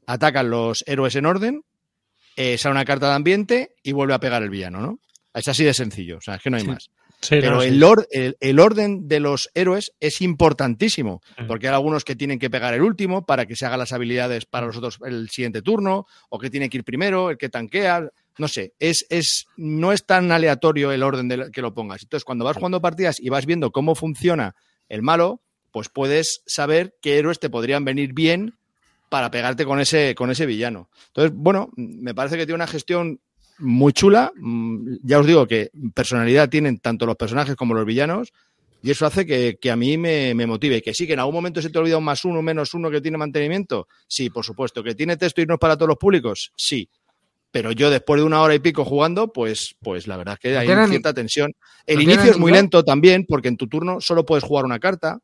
atacan 0.07 0.49
los 0.49 0.83
héroes 0.87 1.15
en 1.15 1.25
orden, 1.25 1.63
eh, 2.35 2.57
sale 2.57 2.71
una 2.73 2.85
carta 2.85 3.09
de 3.09 3.13
ambiente 3.15 3.75
y 3.83 3.91
vuelve 3.91 4.13
a 4.15 4.19
pegar 4.19 4.41
el 4.41 4.49
villano, 4.49 4.79
¿no? 4.81 4.99
Es 5.33 5.47
así 5.47 5.63
de 5.63 5.73
sencillo, 5.73 6.17
o 6.17 6.21
sea, 6.21 6.35
es 6.35 6.41
que 6.41 6.49
no 6.49 6.57
hay 6.57 6.63
Sí. 6.63 6.67
más. 6.69 6.89
Sí, 7.23 7.37
Pero 7.39 7.55
no, 7.55 7.61
sí. 7.61 7.69
el, 7.69 7.83
or- 7.83 8.07
el- 8.11 8.37
el 8.39 8.59
orden 8.59 9.07
de 9.07 9.19
los 9.19 9.49
héroes 9.53 9.91
es 9.99 10.21
importantísimo, 10.21 11.21
porque 11.47 11.67
hay 11.67 11.73
algunos 11.73 12.03
que 12.03 12.15
tienen 12.15 12.37
que 12.37 12.49
pegar 12.49 12.73
el 12.73 12.81
último 12.81 13.25
para 13.25 13.45
que 13.45 13.55
se 13.55 13.65
hagan 13.65 13.79
las 13.79 13.93
habilidades 13.93 14.45
para 14.45 14.67
los 14.67 14.77
otros 14.77 14.99
el 15.05 15.29
siguiente 15.29 15.61
turno, 15.61 16.05
o 16.29 16.37
que 16.39 16.49
tiene 16.49 16.69
que 16.69 16.77
ir 16.77 16.83
primero, 16.83 17.29
el 17.29 17.37
que 17.37 17.49
tanquea, 17.49 18.09
no 18.37 18.47
sé, 18.47 18.73
es, 18.79 19.05
es, 19.09 19.45
no 19.57 19.91
es 19.93 20.05
tan 20.05 20.31
aleatorio 20.31 20.91
el 20.91 21.01
orden 21.03 21.27
de 21.27 21.49
que 21.51 21.61
lo 21.61 21.73
pongas. 21.73 22.03
Entonces, 22.03 22.25
cuando 22.25 22.45
vas 22.45 22.57
jugando 22.57 22.81
partidas 22.81 23.19
y 23.19 23.29
vas 23.29 23.45
viendo 23.45 23.71
cómo 23.71 23.95
funciona 23.95 24.55
el 24.89 25.01
malo, 25.01 25.41
pues 25.71 25.89
puedes 25.89 26.41
saber 26.45 26.93
qué 27.01 27.17
héroes 27.17 27.39
te 27.39 27.49
podrían 27.49 27.85
venir 27.85 28.13
bien 28.13 28.55
para 29.09 29.31
pegarte 29.31 29.65
con 29.65 29.79
ese, 29.79 30.15
con 30.15 30.29
ese 30.31 30.45
villano. 30.45 30.89
Entonces, 31.07 31.31
bueno, 31.35 31.69
me 31.75 32.13
parece 32.13 32.35
que 32.37 32.45
tiene 32.45 32.55
una 32.55 32.67
gestión 32.67 33.19
muy 33.59 33.93
chula. 33.93 34.31
Mm, 34.35 34.97
Ya 35.03 35.19
os 35.19 35.25
digo 35.27 35.47
que 35.47 35.69
personalidad 35.93 36.49
tienen 36.49 36.79
tanto 36.79 37.05
los 37.05 37.15
personajes 37.15 37.55
como 37.55 37.73
los 37.73 37.85
villanos. 37.85 38.33
Y 38.81 38.91
eso 38.91 39.05
hace 39.05 39.25
que, 39.25 39.57
que 39.61 39.71
a 39.71 39.77
mí 39.77 39.97
me, 39.97 40.33
me 40.33 40.45
motive. 40.45 40.81
Que 40.81 40.93
sí, 40.93 41.07
que 41.07 41.13
en 41.13 41.19
algún 41.19 41.35
momento 41.35 41.61
se 41.61 41.69
te 41.69 41.79
olvida 41.79 41.97
un 41.97 42.03
más 42.03 42.25
uno, 42.25 42.39
un 42.39 42.45
menos 42.45 42.73
uno 42.73 42.91
que 42.91 42.99
tiene 42.99 43.17
mantenimiento. 43.17 43.87
Sí, 44.07 44.29
por 44.29 44.43
supuesto. 44.43 44.83
Que 44.83 44.93
tiene 44.93 45.15
texto 45.15 45.41
y 45.41 45.45
no 45.45 45.53
es 45.53 45.59
para 45.59 45.77
todos 45.77 45.87
los 45.87 45.97
públicos. 45.97 46.51
Sí. 46.57 46.89
Pero 47.51 47.71
yo 47.71 47.89
después 47.89 48.19
de 48.19 48.25
una 48.25 48.41
hora 48.41 48.55
y 48.55 48.59
pico 48.59 48.83
jugando, 48.83 49.31
pues, 49.31 49.75
pues 49.81 50.07
la 50.07 50.17
verdad 50.17 50.33
es 50.33 50.39
que 50.39 50.57
hay 50.57 50.65
tienen- 50.67 50.89
cierta 50.89 51.13
tensión. 51.13 51.53
El 51.85 52.01
inicio 52.01 52.31
es 52.31 52.37
muy 52.39 52.51
lento 52.51 52.83
también, 52.83 53.25
porque 53.25 53.47
en 53.47 53.57
tu 53.57 53.67
turno 53.67 54.01
solo 54.01 54.25
puedes 54.25 54.43
jugar 54.43 54.65
una 54.65 54.79
carta. 54.79 55.19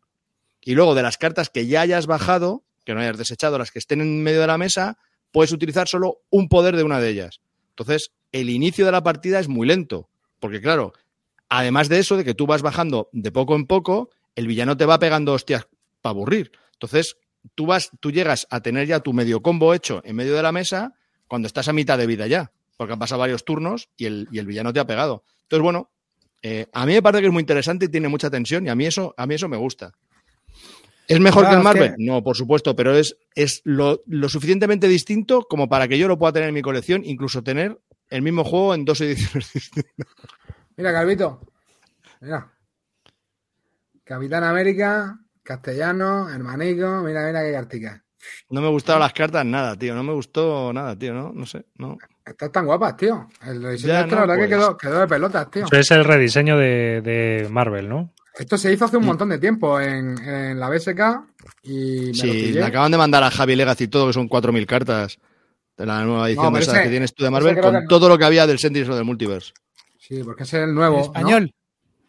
Y 0.61 0.73
luego 0.75 0.93
de 0.95 1.01
las 1.03 1.17
cartas 1.17 1.49
que 1.49 1.65
ya 1.67 1.81
hayas 1.81 2.05
bajado, 2.07 2.63
que 2.85 2.93
no 2.93 3.01
hayas 3.01 3.17
desechado, 3.17 3.57
las 3.57 3.71
que 3.71 3.79
estén 3.79 3.99
en 3.99 4.21
medio 4.23 4.39
de 4.41 4.47
la 4.47 4.57
mesa, 4.57 4.97
puedes 5.31 5.51
utilizar 5.51 5.87
solo 5.87 6.19
un 6.29 6.47
poder 6.47 6.77
de 6.77 6.83
una 6.83 7.01
de 7.01 7.09
ellas. 7.09 7.41
Entonces, 7.79 8.11
el 8.31 8.49
inicio 8.49 8.85
de 8.85 8.91
la 8.91 9.03
partida 9.03 9.39
es 9.39 9.47
muy 9.47 9.67
lento, 9.67 10.09
porque 10.39 10.61
claro, 10.61 10.93
Además 11.49 11.89
de 11.89 11.97
eso, 11.97 12.15
de 12.15 12.23
que 12.23 12.35
tú 12.35 12.45
vas 12.45 12.61
bajando 12.61 13.09
de 13.11 13.31
poco 13.31 13.55
en 13.55 13.65
poco, 13.65 14.11
el 14.35 14.47
villano 14.47 14.77
te 14.77 14.85
va 14.85 14.99
pegando 14.99 15.33
hostias 15.33 15.67
para 16.01 16.11
aburrir. 16.11 16.51
Entonces, 16.73 17.17
tú 17.55 17.65
vas, 17.65 17.89
tú 17.99 18.11
llegas 18.11 18.47
a 18.51 18.61
tener 18.61 18.87
ya 18.87 18.99
tu 18.99 19.13
medio 19.13 19.41
combo 19.41 19.73
hecho 19.73 20.01
en 20.05 20.15
medio 20.15 20.35
de 20.35 20.43
la 20.43 20.51
mesa 20.51 20.93
cuando 21.27 21.47
estás 21.47 21.67
a 21.67 21.73
mitad 21.73 21.97
de 21.97 22.05
vida 22.05 22.27
ya, 22.27 22.51
porque 22.77 22.93
han 22.93 22.99
pasado 22.99 23.19
varios 23.19 23.43
turnos 23.43 23.89
y 23.97 24.05
el, 24.05 24.27
y 24.31 24.37
el 24.37 24.45
villano 24.45 24.71
te 24.71 24.79
ha 24.79 24.85
pegado. 24.85 25.23
Entonces, 25.43 25.63
bueno, 25.63 25.89
eh, 26.43 26.67
a 26.71 26.85
mí 26.85 26.93
me 26.93 27.01
parece 27.01 27.21
que 27.21 27.27
es 27.27 27.33
muy 27.33 27.41
interesante 27.41 27.85
y 27.85 27.89
tiene 27.89 28.07
mucha 28.07 28.29
tensión 28.29 28.65
y 28.67 28.69
a 28.69 28.75
mí 28.75 28.85
eso, 28.85 29.15
a 29.17 29.25
mí 29.25 29.33
eso 29.33 29.49
me 29.49 29.57
gusta. 29.57 29.95
¿Es 31.09 31.19
mejor 31.19 31.43
Claro, 31.43 31.49
que 31.49 31.61
el 31.61 31.67
es 31.67 31.73
que- 31.73 31.79
Marvel? 31.89 32.05
No, 32.05 32.23
por 32.23 32.37
supuesto, 32.37 32.75
pero 32.75 32.95
es, 32.95 33.17
es 33.35 33.61
lo, 33.65 34.01
lo 34.05 34.29
suficientemente 34.29 34.87
distinto 34.87 35.41
como 35.41 35.67
para 35.67 35.87
que 35.87 35.97
yo 35.97 36.07
lo 36.07 36.17
pueda 36.17 36.31
tener 36.33 36.49
en 36.49 36.55
mi 36.55 36.61
colección, 36.61 37.01
incluso 37.03 37.43
tener 37.43 37.77
el 38.09 38.21
mismo 38.21 38.43
juego 38.43 38.73
en 38.75 38.85
dos 38.85 39.01
ediciones 39.01 39.51
distintas. 39.53 40.05
Mira, 40.77 40.93
Calvito. 40.93 41.41
Mira. 42.21 42.51
Capitán 44.03 44.43
América, 44.43 45.19
castellano, 45.43 46.29
hermanico. 46.29 47.01
Mira, 47.03 47.25
mira 47.27 47.43
qué 47.43 47.51
cartica. 47.51 48.03
No 48.49 48.61
me 48.61 48.67
gustaron 48.67 49.01
las 49.01 49.13
cartas 49.13 49.45
nada, 49.45 49.75
tío. 49.77 49.95
No 49.95 50.03
me 50.03 50.13
gustó 50.13 50.73
nada, 50.73 50.97
tío. 50.97 51.13
No, 51.13 51.31
no 51.33 51.45
sé. 51.45 51.65
No. 51.77 51.97
Estas 52.25 52.51
tan 52.51 52.65
guapas, 52.65 52.97
tío. 52.97 53.27
El 53.45 53.61
diseño 53.71 53.93
Ya, 53.93 53.99
este, 54.01 54.11
no, 54.15 54.15
la 54.15 54.21
verdad 54.21 54.35
que 54.35 54.39
pues. 54.39 54.49
quedó, 54.49 54.77
quedó 54.77 54.99
de 54.99 55.07
pelotas, 55.07 55.51
tío. 55.51 55.65
Eso 55.65 55.75
es 55.77 55.91
el 55.91 56.03
rediseño 56.03 56.57
de, 56.57 57.01
de 57.01 57.47
Marvel, 57.49 57.87
¿no? 57.87 58.13
Esto 58.39 58.57
se 58.57 58.71
hizo 58.73 58.85
hace 58.85 58.97
un 58.97 59.05
montón 59.05 59.29
de 59.29 59.37
tiempo 59.37 59.79
en, 59.79 60.17
en 60.25 60.59
la 60.59 60.69
BSK 60.69 60.99
y 61.63 62.07
me 62.07 62.13
Sí, 62.13 62.51
le 62.53 62.63
acaban 62.63 62.91
de 62.91 62.97
mandar 62.97 63.21
a 63.23 63.29
Javi 63.31 63.55
Legacy 63.55 63.87
todo, 63.87 64.07
que 64.07 64.13
son 64.13 64.29
4.000 64.29 64.65
cartas 64.65 65.19
de 65.77 65.85
la 65.85 66.03
nueva 66.03 66.27
edición 66.27 66.45
No, 66.45 66.51
de 66.51 66.53
pero 66.53 66.63
esas 66.63 66.75
ese- 66.75 66.83
que 66.83 66.89
tienes 66.89 67.13
tú 67.13 67.23
de 67.23 67.29
Marvel, 67.29 67.59
con 67.59 67.73
que 67.81 67.87
todo 67.87 68.07
lo 68.09 68.17
que 68.17 68.25
había 68.25 68.47
del 68.47 68.57
Sentinels 68.59 68.89
o 68.89 68.95
del 68.95 69.05
Multiverse. 69.05 69.53
Sí, 69.99 70.23
porque 70.23 70.43
ese 70.43 70.57
es 70.57 70.63
el 70.69 70.73
nuevo. 70.73 70.95
En 70.95 71.01
¿no? 71.01 71.05
español. 71.07 71.53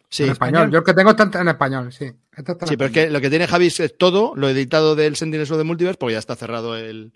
Sí, 0.09 0.23
En 0.25 0.31
español. 0.31 0.71
Yo 0.71 0.79
el 0.79 0.85
que 0.85 0.95
tengo 0.95 1.11
está 1.11 1.41
en 1.41 1.49
español, 1.49 1.93
sí. 1.93 2.05
Este 2.37 2.53
está 2.53 2.65
en 2.65 2.69
sí, 2.69 2.77
pero 2.77 2.87
es 2.87 2.93
que 2.93 3.11
lo 3.11 3.21
que 3.21 3.31
tiene 3.31 3.47
Javi 3.47 3.67
es 3.67 3.95
todo 3.99 4.33
lo 4.37 4.49
editado 4.49 4.97
del 4.97 5.17
Sentinels 5.17 5.51
o 5.51 5.57
del 5.57 5.67
Multiverse, 5.67 5.99
porque 5.99 6.15
ya 6.15 6.19
está 6.19 6.35
cerrado 6.37 6.77
el. 6.77 7.13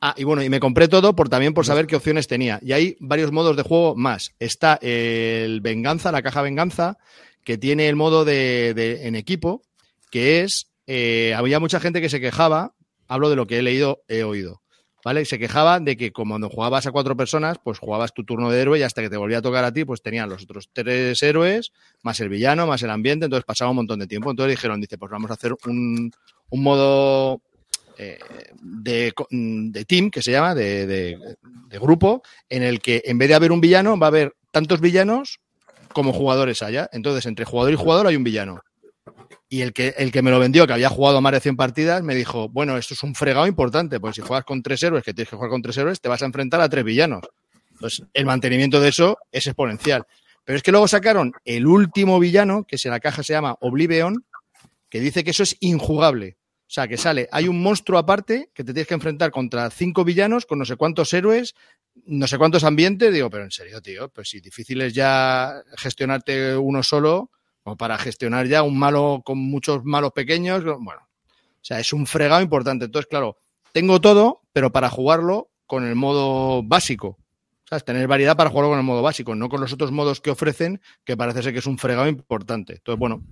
Ah, 0.00 0.14
y 0.16 0.24
bueno, 0.24 0.42
y 0.42 0.48
me 0.50 0.58
compré 0.58 0.88
todo 0.88 1.14
por 1.14 1.28
también 1.28 1.54
por 1.54 1.64
saber 1.64 1.86
qué 1.86 1.94
opciones 1.96 2.26
tenía. 2.26 2.58
Y 2.60 2.72
hay 2.72 2.96
varios 2.98 3.30
modos 3.30 3.56
de 3.56 3.62
juego 3.62 3.94
más. 3.94 4.34
Está 4.40 4.78
el 4.82 5.60
Venganza, 5.60 6.10
la 6.10 6.22
caja 6.22 6.42
Venganza, 6.42 6.98
que 7.44 7.58
tiene 7.58 7.88
el 7.88 7.96
modo 7.96 8.24
de, 8.24 9.00
en 9.06 9.14
equipo, 9.16 9.62
que 10.10 10.40
es. 10.42 10.66
eh, 10.86 11.34
había 11.36 11.60
mucha 11.60 11.80
gente 11.80 12.00
que 12.00 12.08
se 12.08 12.20
quejaba, 12.20 12.74
hablo 13.08 13.30
de 13.30 13.36
lo 13.36 13.46
que 13.46 13.58
he 13.58 13.62
leído, 13.62 14.02
he 14.08 14.22
oído. 14.24 14.60
¿Vale? 15.04 15.24
Se 15.24 15.36
quejaba 15.40 15.80
de 15.80 15.96
que 15.96 16.12
como 16.12 16.34
cuando 16.34 16.48
jugabas 16.48 16.86
a 16.86 16.92
cuatro 16.92 17.16
personas, 17.16 17.56
pues 17.64 17.80
jugabas 17.80 18.14
tu 18.14 18.22
turno 18.22 18.50
de 18.52 18.60
héroe 18.60 18.78
y 18.78 18.82
hasta 18.84 19.02
que 19.02 19.10
te 19.10 19.16
volvía 19.16 19.38
a 19.38 19.42
tocar 19.42 19.64
a 19.64 19.72
ti, 19.72 19.84
pues 19.84 20.00
tenían 20.00 20.28
los 20.28 20.44
otros 20.44 20.70
tres 20.72 21.20
héroes, 21.24 21.72
más 22.02 22.20
el 22.20 22.28
villano, 22.28 22.68
más 22.68 22.82
el 22.84 22.90
ambiente, 22.90 23.24
entonces 23.24 23.44
pasaba 23.44 23.70
un 23.72 23.78
montón 23.78 23.98
de 23.98 24.06
tiempo. 24.06 24.30
Entonces 24.30 24.52
dijeron, 24.56 24.80
dice, 24.80 24.98
pues 24.98 25.10
vamos 25.10 25.28
a 25.32 25.34
hacer 25.34 25.54
un, 25.66 26.12
un 26.50 26.62
modo 26.62 27.42
eh, 27.98 28.16
de, 28.62 29.12
de 29.30 29.84
team, 29.86 30.08
que 30.08 30.22
se 30.22 30.30
llama, 30.30 30.54
de- 30.54 30.86
de 30.86 31.78
grupo, 31.80 32.22
en 32.48 32.62
el 32.62 32.80
que 32.80 33.02
en 33.04 33.18
vez 33.18 33.28
de 33.28 33.34
haber 33.34 33.50
un 33.50 33.60
villano, 33.60 33.98
va 33.98 34.06
a 34.06 34.08
haber 34.08 34.36
tantos 34.52 34.80
villanos 34.80 35.40
como 35.92 36.12
jugadores 36.12 36.62
haya. 36.62 36.88
Entonces, 36.92 37.26
entre 37.26 37.44
jugador 37.44 37.72
y 37.72 37.76
jugador 37.76 38.06
hay 38.06 38.16
un 38.16 38.24
villano. 38.24 38.60
Y 39.48 39.60
el 39.60 39.72
que, 39.72 39.94
el 39.98 40.12
que 40.12 40.22
me 40.22 40.30
lo 40.30 40.38
vendió, 40.38 40.66
que 40.66 40.72
había 40.72 40.88
jugado 40.88 41.20
más 41.20 41.32
de 41.32 41.40
100 41.40 41.56
partidas, 41.56 42.02
me 42.02 42.14
dijo, 42.14 42.48
bueno, 42.48 42.76
esto 42.76 42.94
es 42.94 43.02
un 43.02 43.14
fregado 43.14 43.46
importante, 43.46 44.00
porque 44.00 44.14
si 44.14 44.26
juegas 44.26 44.44
con 44.44 44.62
tres 44.62 44.82
héroes, 44.82 45.04
que 45.04 45.12
tienes 45.12 45.28
que 45.28 45.36
jugar 45.36 45.50
con 45.50 45.60
tres 45.60 45.76
héroes, 45.76 46.00
te 46.00 46.08
vas 46.08 46.22
a 46.22 46.26
enfrentar 46.26 46.60
a 46.60 46.68
tres 46.68 46.84
villanos. 46.84 47.22
Entonces, 47.72 48.06
el 48.14 48.24
mantenimiento 48.24 48.80
de 48.80 48.88
eso 48.88 49.18
es 49.30 49.46
exponencial. 49.46 50.06
Pero 50.44 50.56
es 50.56 50.62
que 50.62 50.70
luego 50.70 50.88
sacaron 50.88 51.32
el 51.44 51.66
último 51.66 52.18
villano, 52.18 52.64
que 52.64 52.76
en 52.82 52.90
la 52.90 53.00
caja 53.00 53.22
se 53.22 53.32
llama 53.32 53.56
Oblivion, 53.60 54.24
que 54.88 55.00
dice 55.00 55.24
que 55.24 55.30
eso 55.30 55.42
es 55.42 55.56
injugable. 55.60 56.36
O 56.72 56.74
sea, 56.74 56.88
que 56.88 56.96
sale, 56.96 57.28
hay 57.30 57.48
un 57.48 57.62
monstruo 57.62 57.98
aparte 57.98 58.48
que 58.54 58.64
te 58.64 58.72
tienes 58.72 58.88
que 58.88 58.94
enfrentar 58.94 59.30
contra 59.30 59.68
cinco 59.68 60.04
villanos 60.04 60.46
con 60.46 60.58
no 60.58 60.64
sé 60.64 60.76
cuántos 60.76 61.12
héroes, 61.12 61.54
no 62.06 62.26
sé 62.26 62.38
cuántos 62.38 62.64
ambientes. 62.64 63.12
Digo, 63.12 63.28
pero 63.28 63.44
en 63.44 63.50
serio, 63.50 63.82
tío, 63.82 64.08
pues 64.08 64.30
si 64.30 64.40
difícil 64.40 64.80
es 64.80 64.94
ya 64.94 65.62
gestionarte 65.76 66.56
uno 66.56 66.82
solo, 66.82 67.30
como 67.62 67.76
para 67.76 67.98
gestionar 67.98 68.46
ya 68.46 68.62
un 68.62 68.78
malo 68.78 69.20
con 69.22 69.36
muchos 69.36 69.84
malos 69.84 70.12
pequeños, 70.12 70.64
bueno, 70.64 71.02
o 71.02 71.60
sea, 71.60 71.78
es 71.78 71.92
un 71.92 72.06
fregado 72.06 72.40
importante. 72.40 72.86
Entonces, 72.86 73.06
claro, 73.06 73.36
tengo 73.72 74.00
todo, 74.00 74.40
pero 74.54 74.72
para 74.72 74.88
jugarlo 74.88 75.50
con 75.66 75.86
el 75.86 75.94
modo 75.94 76.62
básico. 76.62 77.18
¿Sabes? 77.68 77.84
Tener 77.84 78.08
variedad 78.08 78.34
para 78.34 78.48
jugarlo 78.48 78.70
con 78.70 78.78
el 78.78 78.86
modo 78.86 79.02
básico, 79.02 79.34
no 79.34 79.50
con 79.50 79.60
los 79.60 79.74
otros 79.74 79.92
modos 79.92 80.22
que 80.22 80.30
ofrecen, 80.30 80.80
que 81.04 81.18
parece 81.18 81.42
ser 81.42 81.52
que 81.52 81.58
es 81.58 81.66
un 81.66 81.76
fregado 81.76 82.08
importante. 82.08 82.76
Entonces, 82.76 82.98
bueno, 82.98 83.22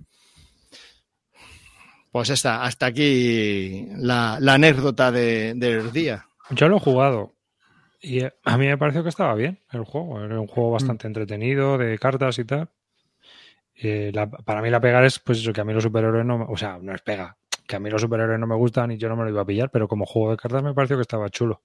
pues 2.10 2.30
está, 2.30 2.64
hasta 2.64 2.86
aquí 2.86 3.86
la, 3.96 4.38
la 4.40 4.54
anécdota 4.54 5.10
de- 5.12 5.54
del 5.54 5.92
día. 5.92 6.26
Yo 6.50 6.68
lo 6.68 6.76
he 6.76 6.80
jugado 6.80 7.34
y 8.02 8.20
eh, 8.24 8.32
a 8.44 8.56
mí 8.58 8.66
me 8.66 8.76
pareció 8.78 9.02
que 9.02 9.08
estaba 9.10 9.34
bien 9.34 9.60
el 9.72 9.84
juego. 9.84 10.22
Era 10.24 10.40
un 10.40 10.46
juego 10.48 10.72
bastante 10.72 11.06
Mm. 11.06 11.10
entretenido, 11.10 11.78
de 11.78 11.98
cartas 11.98 12.38
y 12.38 12.44
tal. 12.44 12.68
Eh, 13.76 14.10
la- 14.14 14.28
para 14.30 14.60
mí 14.62 14.70
la 14.70 14.80
pegar 14.80 15.04
es, 15.04 15.18
pues 15.18 15.38
eso, 15.38 15.52
que 15.52 15.60
a 15.60 15.64
mí 15.64 15.72
los 15.72 15.82
superhéroes 15.82 16.26
no... 16.26 16.38
me- 16.38 16.46
O 16.48 16.56
sea, 16.56 16.78
no 16.80 16.94
es 16.94 17.00
pega. 17.02 17.36
Que 17.66 17.76
a 17.76 17.80
mí 17.80 17.88
los 17.88 18.00
superhéroes 18.02 18.38
no 18.40 18.46
me 18.46 18.56
gustan 18.56 18.90
y 18.90 18.98
yo 18.98 19.08
no 19.08 19.16
me 19.16 19.24
lo 19.24 19.30
iba 19.30 19.42
a 19.42 19.46
pillar, 19.46 19.70
pero 19.70 19.86
como 19.88 20.04
juego 20.06 20.32
de 20.32 20.36
cartas 20.36 20.62
me 20.62 20.74
pareció 20.74 20.96
que 20.96 21.02
estaba 21.02 21.30
chulo. 21.30 21.62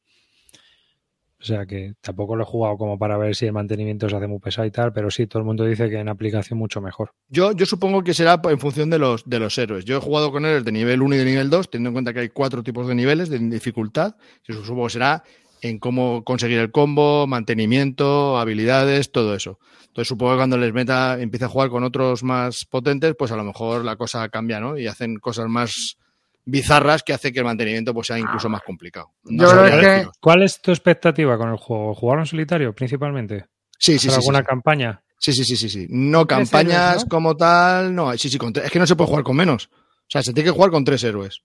O 1.46 1.48
sea 1.48 1.68
que 1.68 1.94
tampoco 2.02 2.36
lo 2.36 2.42
he 2.42 2.46
jugado 2.48 2.76
como 2.76 2.98
para 2.98 3.20
ver 3.20 3.36
si 3.36 3.46
el 3.46 3.54
mantenimiento 3.54 4.10
se 4.10 4.16
hace 4.16 4.26
muy 4.26 4.40
pesado 4.40 4.66
y 4.66 4.72
tal, 4.72 4.92
pero 4.92 5.12
sí, 5.12 5.28
todo 5.28 5.42
el 5.42 5.46
mundo 5.46 5.64
dice 5.64 5.92
que 5.92 6.00
en 6.00 6.10
aplicación 6.10 6.58
mucho 6.58 6.82
mejor. 6.82 7.12
Yo, 7.30 7.52
yo 7.52 7.68
supongo 7.68 8.04
que 8.04 8.16
será 8.16 8.42
en 8.46 8.58
función 8.58 8.90
de 8.90 8.98
los, 8.98 9.30
de 9.30 9.38
los 9.38 9.56
héroes. 9.60 9.86
Yo 9.86 9.98
he 9.98 10.02
jugado 10.02 10.32
con 10.32 10.44
héroes 10.44 10.66
de 10.66 10.72
nivel 10.72 11.04
1 11.04 11.14
y 11.14 11.18
de 11.20 11.26
nivel 11.26 11.52
2, 11.52 11.70
teniendo 11.70 11.90
en 11.90 11.94
cuenta 11.94 12.14
que 12.14 12.22
hay 12.22 12.30
cuatro 12.30 12.64
tipos 12.64 12.88
de 12.88 12.96
niveles 12.96 13.30
de 13.30 13.38
dificultad. 13.38 14.16
Y 14.48 14.54
eso 14.54 14.66
supongo 14.66 14.88
que 14.88 14.94
será 14.94 15.24
en 15.62 15.78
cómo 15.78 16.24
conseguir 16.24 16.58
el 16.58 16.72
combo, 16.72 17.28
mantenimiento, 17.28 18.40
habilidades, 18.40 19.12
todo 19.12 19.36
eso. 19.36 19.60
Entonces 19.86 20.08
supongo 20.08 20.32
que 20.32 20.38
cuando 20.38 20.58
les 20.58 20.74
meta, 20.74 21.22
empiece 21.22 21.46
a 21.46 21.50
jugar 21.50 21.70
con 21.70 21.84
otros 21.84 22.24
más 22.24 22.66
potentes, 22.66 23.14
pues 23.16 23.32
a 23.32 23.36
lo 23.36 23.44
mejor 23.44 23.86
la 23.86 23.98
cosa 23.98 24.28
cambia, 24.30 24.60
¿no? 24.60 24.80
Y 24.80 24.88
hacen 24.88 25.18
cosas 25.18 25.48
más 25.48 26.00
bizarras 26.46 27.04
que 27.04 27.14
hace 27.14 27.34
que 27.34 27.40
el 27.40 27.46
mantenimiento 27.46 27.94
pues 27.94 28.08
sea 28.08 28.20
incluso 28.20 28.48
más 28.50 28.62
complicado. 28.62 29.12
Yo 29.24 29.48
creo 29.48 29.50
sabría 29.50 29.80
que- 29.80 29.88
deciros. 29.88 30.18
¿Cuál 30.22 30.44
es 30.44 30.62
tu 30.62 30.72
expectativa 30.72 31.38
con 31.38 31.50
el 31.50 31.58
juego? 31.58 31.94
¿Jugarlo 31.96 32.24
en 32.24 32.28
solitario 32.28 32.74
principalmente? 32.76 33.46
Sí, 33.78 33.94
sí, 34.00 34.08
¿Hacer 34.08 34.12
sí, 34.12 34.16
alguna 34.18 34.40
sí. 34.40 34.46
campaña? 34.46 35.02
Sí, 35.20 35.34
sí, 35.34 35.44
sí, 35.44 35.56
sí, 35.58 35.70
sí. 35.70 35.88
No 35.90 36.28
campañas 36.28 36.90
héroes, 36.92 37.04
¿no? 37.06 37.10
como 37.10 37.36
tal, 37.36 37.94
no. 37.96 38.16
Sí, 38.18 38.30
sí, 38.30 38.38
con 38.38 38.54
tres- 38.54 38.66
es 38.68 38.72
que 38.72 38.80
no 38.80 38.86
se 38.88 38.96
puede 38.96 39.08
jugar 39.10 39.24
con 39.24 39.36
menos. 39.36 39.70
O 39.74 40.08
sea, 40.10 40.22
se 40.22 40.34
tiene 40.34 40.50
que 40.50 40.56
jugar 40.56 40.72
con 40.72 40.84
tres 40.86 41.04
héroes. 41.04 41.42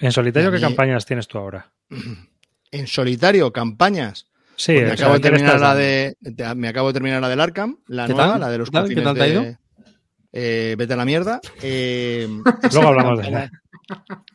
¿En 0.00 0.12
solitario 0.12 0.50
qué 0.50 0.60
campañas 0.60 1.06
tienes 1.06 1.26
tú 1.28 1.38
ahora? 1.38 1.72
En 2.70 2.86
solitario, 2.86 3.50
campañas. 3.50 4.26
Sí, 4.54 4.74
Pues 4.74 4.84
me 4.88 4.92
acabo 4.92 5.14
de 5.14 5.20
¿qué 5.20 5.30
le 5.30 5.36
terminar 5.36 5.58
la 5.60 5.74
de, 5.74 6.16
de- 6.20 6.54
me 6.54 6.68
acabo 6.68 6.88
de 6.88 6.92
terminar 6.92 7.22
la 7.22 7.28
del 7.30 7.40
Arkham, 7.40 7.78
la 7.86 8.06
¿Qué 8.06 8.12
nueva, 8.12 8.32
tal? 8.32 8.40
la 8.40 8.50
de 8.50 8.58
los 8.58 8.68
¿Qué 8.68 8.72
tal? 8.72 8.82
¿Qué 8.88 8.94
confines 8.94 9.04
tal 9.04 9.14
te 9.14 9.20
ha 9.22 9.24
de- 9.24 9.30
ido? 9.50 9.58
Eh, 10.32 10.74
vete 10.76 10.92
a 10.92 10.96
la 10.96 11.04
mierda. 11.06 11.40
Eh, 11.62 12.28
Luego 12.72 12.88
hablamos 12.88 13.18
de 13.20 13.28
ella. 13.28 13.50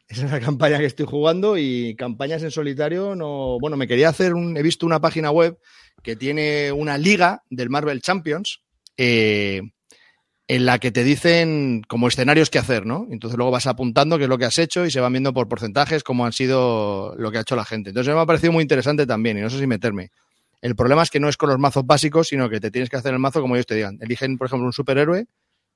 Esa 0.07 0.25
es 0.25 0.31
la 0.31 0.39
campaña 0.39 0.77
que 0.77 0.85
estoy 0.85 1.05
jugando 1.05 1.57
y 1.57 1.95
campañas 1.95 2.43
en 2.43 2.51
solitario 2.51 3.15
no. 3.15 3.57
Bueno, 3.59 3.77
me 3.77 3.87
quería 3.87 4.09
hacer 4.09 4.33
un. 4.33 4.57
He 4.57 4.61
visto 4.61 4.85
una 4.85 5.01
página 5.01 5.31
web 5.31 5.57
que 6.01 6.15
tiene 6.15 6.71
una 6.71 6.97
liga 6.97 7.43
del 7.49 7.69
Marvel 7.69 8.01
Champions 8.01 8.61
eh, 8.97 9.61
en 10.47 10.65
la 10.65 10.79
que 10.79 10.91
te 10.91 11.03
dicen 11.03 11.81
como 11.87 12.07
escenarios 12.07 12.49
que 12.49 12.59
hacer, 12.59 12.85
¿no? 12.85 13.07
Entonces 13.09 13.37
luego 13.37 13.51
vas 13.51 13.67
apuntando 13.67 14.17
qué 14.17 14.23
es 14.25 14.29
lo 14.29 14.37
que 14.37 14.45
has 14.45 14.57
hecho 14.57 14.85
y 14.85 14.91
se 14.91 14.99
van 14.99 15.13
viendo 15.13 15.33
por 15.33 15.47
porcentajes 15.47 16.03
cómo 16.03 16.25
han 16.25 16.33
sido 16.33 17.15
lo 17.17 17.31
que 17.31 17.37
ha 17.37 17.41
hecho 17.41 17.55
la 17.55 17.65
gente. 17.65 17.91
Entonces 17.91 18.13
me 18.13 18.19
ha 18.19 18.25
parecido 18.25 18.51
muy 18.51 18.61
interesante 18.61 19.05
también 19.05 19.37
y 19.37 19.41
no 19.41 19.49
sé 19.49 19.59
si 19.59 19.67
meterme. 19.67 20.11
El 20.61 20.75
problema 20.75 21.03
es 21.03 21.09
que 21.09 21.19
no 21.19 21.27
es 21.27 21.37
con 21.37 21.49
los 21.49 21.59
mazos 21.59 21.85
básicos, 21.85 22.29
sino 22.29 22.49
que 22.49 22.59
te 22.59 22.71
tienes 22.71 22.89
que 22.89 22.95
hacer 22.95 23.13
el 23.13 23.19
mazo 23.19 23.41
como 23.41 23.55
ellos 23.55 23.65
te 23.65 23.75
digan. 23.75 23.97
Eligen, 24.01 24.37
por 24.37 24.47
ejemplo, 24.47 24.65
un 24.65 24.73
superhéroe 24.73 25.25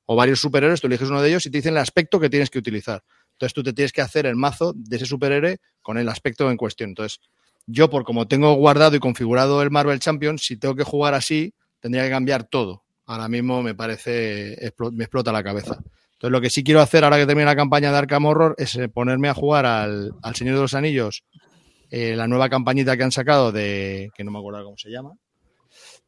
o 0.06 0.16
varios 0.16 0.40
superhéroes, 0.40 0.80
tú 0.80 0.88
eliges 0.88 1.10
uno 1.10 1.22
de 1.22 1.30
ellos 1.30 1.46
y 1.46 1.52
te 1.52 1.58
dicen 1.58 1.74
el 1.74 1.80
aspecto 1.80 2.20
que 2.20 2.30
tienes 2.30 2.50
que 2.50 2.60
utilizar. 2.60 3.04
Entonces 3.38 3.54
tú 3.54 3.62
te 3.62 3.72
tienes 3.72 3.94
que 3.94 4.02
hacer 4.02 4.26
el 4.26 4.36
mazo 4.36 4.74
de 4.76 4.96
ese 4.96 5.06
superhéroe 5.06 5.60
con 5.84 6.00
el 6.00 6.10
aspecto 6.10 6.50
en 6.50 6.58
cuestión. 6.58 6.90
Entonces, 6.90 7.22
yo 7.68 7.88
por 7.88 8.04
como 8.04 8.28
tengo 8.28 8.52
guardado 8.56 8.96
y 8.96 9.00
configurado 9.00 9.62
el 9.62 9.70
Marvel 9.70 10.00
Champions, 10.00 10.44
si 10.44 10.58
tengo 10.58 10.74
que 10.74 10.84
jugar 10.84 11.14
así, 11.14 11.54
tendría 11.80 12.04
que 12.04 12.10
cambiar 12.10 12.46
todo. 12.46 12.84
Ahora 13.06 13.28
mismo 13.28 13.62
me 13.62 13.76
parece, 13.76 14.74
me 14.92 15.04
explota 15.04 15.32
la 15.32 15.44
cabeza. 15.44 15.78
Entonces, 16.14 16.32
lo 16.32 16.42
que 16.42 16.50
sí 16.50 16.64
quiero 16.64 16.82
hacer 16.82 17.04
ahora 17.04 17.18
que 17.18 17.28
termine 17.28 17.46
la 17.46 17.56
campaña 17.56 17.92
de 17.92 17.98
Arkham 18.00 18.26
Horror 18.26 18.56
es 18.58 18.76
eh, 18.76 18.90
ponerme 18.90 19.30
a 19.30 19.36
jugar 19.36 19.68
al, 19.68 20.14
al 20.24 20.36
Señor 20.36 20.56
de 20.56 20.62
los 20.62 20.74
Anillos, 20.74 21.24
eh, 21.92 22.16
la 22.16 22.28
nueva 22.28 22.50
campañita 22.50 22.98
que 22.98 23.04
han 23.04 23.12
sacado 23.12 23.52
de, 23.52 24.10
que 24.16 24.24
no 24.24 24.32
me 24.32 24.40
acuerdo 24.40 24.64
cómo 24.66 24.78
se 24.78 24.90
llama, 24.90 25.14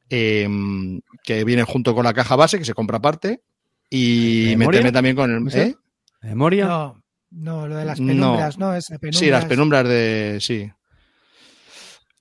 eh, 0.10 0.50
que 1.24 1.44
viene 1.44 1.64
junto 1.64 1.94
con 1.94 2.06
la 2.06 2.14
caja 2.14 2.36
base, 2.36 2.58
que 2.58 2.66
se 2.66 2.74
compra 2.74 2.98
aparte, 2.98 3.44
y 3.88 4.56
¿Memoria? 4.58 4.80
meterme 4.80 4.92
también 4.92 5.16
con 5.16 5.32
el... 5.32 5.56
¿eh? 5.56 5.76
¿Memoria? 6.22 6.66
No, 6.66 7.04
no, 7.32 7.68
lo 7.68 7.76
de 7.76 7.86
las 7.86 8.00
penumbras, 8.00 8.58
no, 8.58 8.74
es 8.74 8.88
penumbras. 8.88 9.18
Sí, 9.18 9.30
las 9.30 9.46
penumbras 9.46 9.88
de. 9.88 10.38
Sí. 10.42 10.72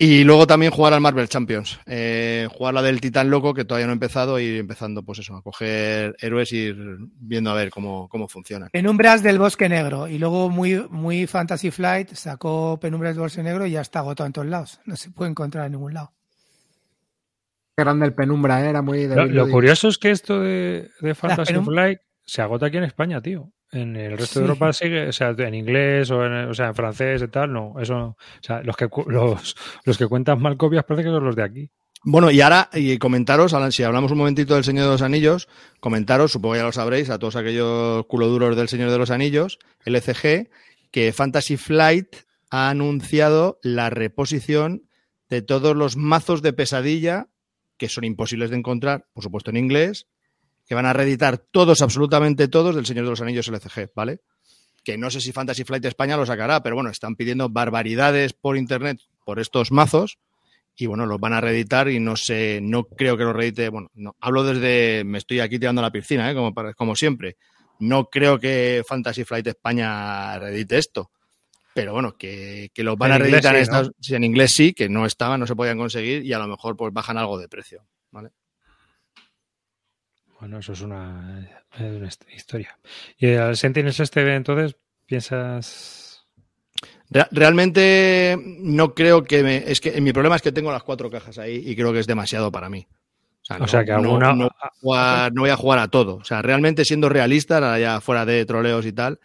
Y 0.01 0.23
luego 0.23 0.47
también 0.47 0.71
jugar 0.71 0.93
al 0.93 1.01
Marvel 1.01 1.29
Champions. 1.29 1.81
Eh, 1.85 2.47
jugar 2.53 2.73
la 2.73 2.83
del 2.83 3.01
Titán 3.01 3.31
Loco, 3.31 3.53
que 3.53 3.65
todavía 3.65 3.87
no 3.87 3.93
he 3.93 3.95
empezado, 3.95 4.39
y 4.39 4.45
ir 4.45 4.61
empezando, 4.61 5.03
pues 5.03 5.19
eso, 5.19 5.35
a 5.35 5.43
coger 5.43 6.15
héroes 6.21 6.53
y 6.53 6.59
ir 6.59 6.99
viendo 7.19 7.51
a 7.51 7.55
ver 7.55 7.71
cómo, 7.71 8.09
cómo 8.09 8.29
funcionan. 8.29 8.69
Penumbras 8.71 9.25
del 9.25 9.41
Bosque 9.41 9.69
Negro. 9.69 10.07
Y 10.07 10.19
luego 10.19 10.51
muy, 10.51 10.87
muy 10.89 11.27
Fantasy 11.27 11.73
Flight 11.73 12.15
sacó 12.15 12.79
Penumbras 12.81 13.17
del 13.17 13.23
Bosque 13.23 13.43
Negro 13.43 13.67
y 13.67 13.73
ya 13.73 13.81
está 13.81 13.99
agotado 13.99 14.29
en 14.29 14.33
todos 14.33 14.47
lados. 14.47 14.81
No 14.85 14.95
se 14.95 15.11
puede 15.11 15.33
encontrar 15.33 15.67
en 15.67 15.73
ningún 15.73 15.95
lado. 15.95 16.13
Qué 17.77 17.83
grande 17.83 18.07
el 18.07 18.15
penumbra, 18.15 18.65
¿eh? 18.65 18.71
era 18.71 18.83
muy 18.83 19.07
de 19.07 19.27
Lo, 19.27 19.49
curioso 19.49 19.89
es 19.89 19.99
que 19.99 20.11
esto 20.11 20.41
de, 20.41 20.91
de 21.01 21.15
Fantasy 21.17 21.55
Flight 21.55 21.99
se 22.25 22.43
agota 22.43 22.67
aquí 22.67 22.77
en 22.77 22.85
España, 22.85 23.21
tío. 23.21 23.53
En 23.71 23.97
el 23.97 24.13
resto 24.13 24.27
Sí. 24.35 24.39
de 24.41 24.47
Europa 24.47 24.73
sigue, 24.73 25.09
o 25.09 25.13
sea, 25.13 25.31
en 25.37 25.55
inglés 25.55 26.11
o 26.11 26.25
en, 26.25 26.33
o 26.49 26.55
sea, 26.55 26.69
en 26.69 26.75
francés 26.75 27.23
y 27.23 27.29
tal, 27.29 27.53
no. 27.53 27.75
Eso, 27.81 27.97
o 27.99 28.17
sea, 28.41 28.63
los 28.63 28.77
que, 28.77 28.89
los, 29.09 29.57
los 29.85 29.99
que 29.99 30.07
cuentan 30.07 30.41
mal 30.41 30.57
copias 30.57 30.85
parece 30.85 31.05
que 31.05 31.11
son 31.11 31.25
los 31.25 31.37
de 31.37 31.43
aquí. 31.43 31.71
Bueno, 32.05 32.31
y 32.31 32.41
ahora, 32.41 32.71
y 32.73 32.97
comentaros, 32.99 33.55
Alan, 33.55 33.73
si 33.73 33.83
hablamos 33.83 34.13
un 34.13 34.19
momentito 34.19 34.55
del 34.55 34.65
Señor 34.65 34.85
de 34.85 34.93
los 34.93 35.03
Anillos, 35.03 35.49
comentaros, 35.81 36.31
supongo 36.33 36.55
que 36.55 36.61
ya 36.61 36.65
lo 36.65 36.73
sabréis, 36.73 37.11
a 37.11 37.19
todos 37.19 37.35
aquellos 37.37 38.07
culoduros 38.07 38.57
del 38.57 38.69
Señor 38.69 38.91
de 38.91 38.99
los 38.99 39.11
Anillos, 39.11 39.59
LCG, 39.85 40.49
que 40.93 41.13
Fantasy 41.13 41.57
Flight 41.57 42.15
ha 42.51 42.71
anunciado 42.71 43.59
la 43.63 43.91
reposición 43.91 44.85
de 45.29 45.43
todos 45.43 45.77
los 45.77 45.97
mazos 45.97 46.41
de 46.41 46.53
pesadilla, 46.53 47.27
que 47.77 47.89
son 47.89 48.05
imposibles 48.05 48.51
de 48.51 48.57
encontrar, 48.57 49.07
por 49.13 49.25
supuesto 49.25 49.51
en 49.51 49.57
inglés, 49.59 50.07
que 50.69 50.75
van 50.75 50.87
a 50.87 50.93
reeditar 50.93 51.39
todos, 51.39 51.83
absolutamente 51.83 52.47
todos, 52.47 52.77
del 52.77 52.87
Señor 52.87 53.05
de 53.07 53.11
los 53.11 53.21
Anillos 53.23 53.49
LCG, 53.49 53.91
¿vale? 53.97 54.21
Que 54.85 54.97
no 54.99 55.11
sé 55.11 55.21
si 55.21 55.33
Fantasy 55.33 55.65
Flight 55.65 55.85
España 55.87 56.17
lo 56.17 56.27
sacará, 56.27 56.63
pero 56.63 56.77
bueno, 56.77 56.91
están 56.91 57.17
pidiendo 57.17 57.49
barbaridades 57.49 58.33
por 58.35 58.57
internet 58.57 59.01
por 59.25 59.41
estos 59.41 59.73
mazos 59.73 60.19
y 60.77 60.87
bueno, 60.87 61.07
los 61.07 61.19
van 61.19 61.33
a 61.33 61.41
reeditar 61.41 61.89
y 61.89 61.99
no 61.99 62.17
sé, 62.17 62.61
no 62.63 62.85
creo 62.85 63.17
que 63.17 63.25
los 63.25 63.35
reedite, 63.35 63.69
bueno, 63.71 63.91
no, 63.95 64.15
hablo 64.21 64.45
desde, 64.45 65.03
me 65.05 65.19
estoy 65.19 65.41
aquí 65.41 65.59
tirando 65.59 65.81
a 65.81 65.85
la 65.85 65.91
piscina, 65.91 66.31
¿eh? 66.31 66.35
como, 66.35 66.55
para- 66.55 66.75
como 66.75 66.95
siempre. 66.95 67.37
No 67.81 68.05
creo 68.07 68.39
que 68.39 68.83
Fantasy 68.87 69.25
Flight 69.25 69.47
España 69.49 70.39
reedite 70.39 70.79
esto, 70.79 71.11
pero 71.75 71.93
bueno, 71.93 72.17
que, 72.17 72.71
que 72.75 72.83
los 72.85 72.97
van 72.97 73.11
En 73.11 73.15
a 73.15 73.17
inglés 73.19 73.31
reeditar 73.33 73.57
en. 73.57 73.63
Estados- 73.63 73.93
sí, 74.01 74.15
en 74.15 74.25
inglés 74.25 74.53
sí, 74.55 74.73
que 74.73 74.89
no 74.89 75.07
estaban, 75.07 75.41
no 75.41 75.47
se 75.47 75.57
podían 75.57 75.79
conseguir 75.79 76.25
y 76.25 76.33
a 76.33 76.39
lo 76.39 76.47
mejor 76.47 76.77
pues 76.77 76.93
bajan 76.93 77.19
algo 77.19 77.39
de 77.39 77.49
precio, 77.49 77.85
¿vale? 78.11 78.31
Bueno, 80.41 80.59
eso 80.59 80.73
es 80.73 80.81
una, 80.83 81.49
eh, 81.79 81.97
una 81.97 82.09
historia. 82.35 82.79
Y 83.19 83.33
al 83.35 83.57
Sentinels 83.57 83.99
este, 84.01 84.35
entonces, 84.35 84.77
piensas. 85.07 86.27
Re- 87.11 87.27
Realmente 87.31 88.37
no 88.61 88.95
creo 88.95 89.25
que 89.25 89.43
me, 89.43 89.57
es 89.71 89.81
que 89.81 90.01
mi 90.01 90.13
problema 90.13 90.37
es 90.37 90.43
que 90.43 90.53
tengo 90.53 90.71
las 90.71 90.83
cuatro 90.85 91.11
cajas 91.11 91.39
ahí 91.39 91.63
y 91.67 91.75
creo 91.75 91.93
que 91.93 91.99
es 92.01 92.07
demasiado 92.07 92.53
para 92.53 92.69
mí. 92.69 92.87
O 92.91 93.45
sea, 93.45 93.57
que 93.65 93.71
alguna- 94.09 94.33
no, 94.35 94.49
jugar- 94.81 95.33
no 95.33 95.41
voy 95.43 95.51
a 95.51 95.57
jugar 95.57 95.79
a 95.79 95.89
todo. 95.89 96.17
O 96.17 96.25
sea, 96.25 96.43
realmente 96.43 96.85
siendo 96.85 97.09
realista, 97.09 97.57
ahora 97.57 97.79
ya 97.79 98.01
fuera 98.01 98.25
de 98.27 98.45
troleos 98.45 98.85
y 98.87 98.93
tal, 98.93 99.19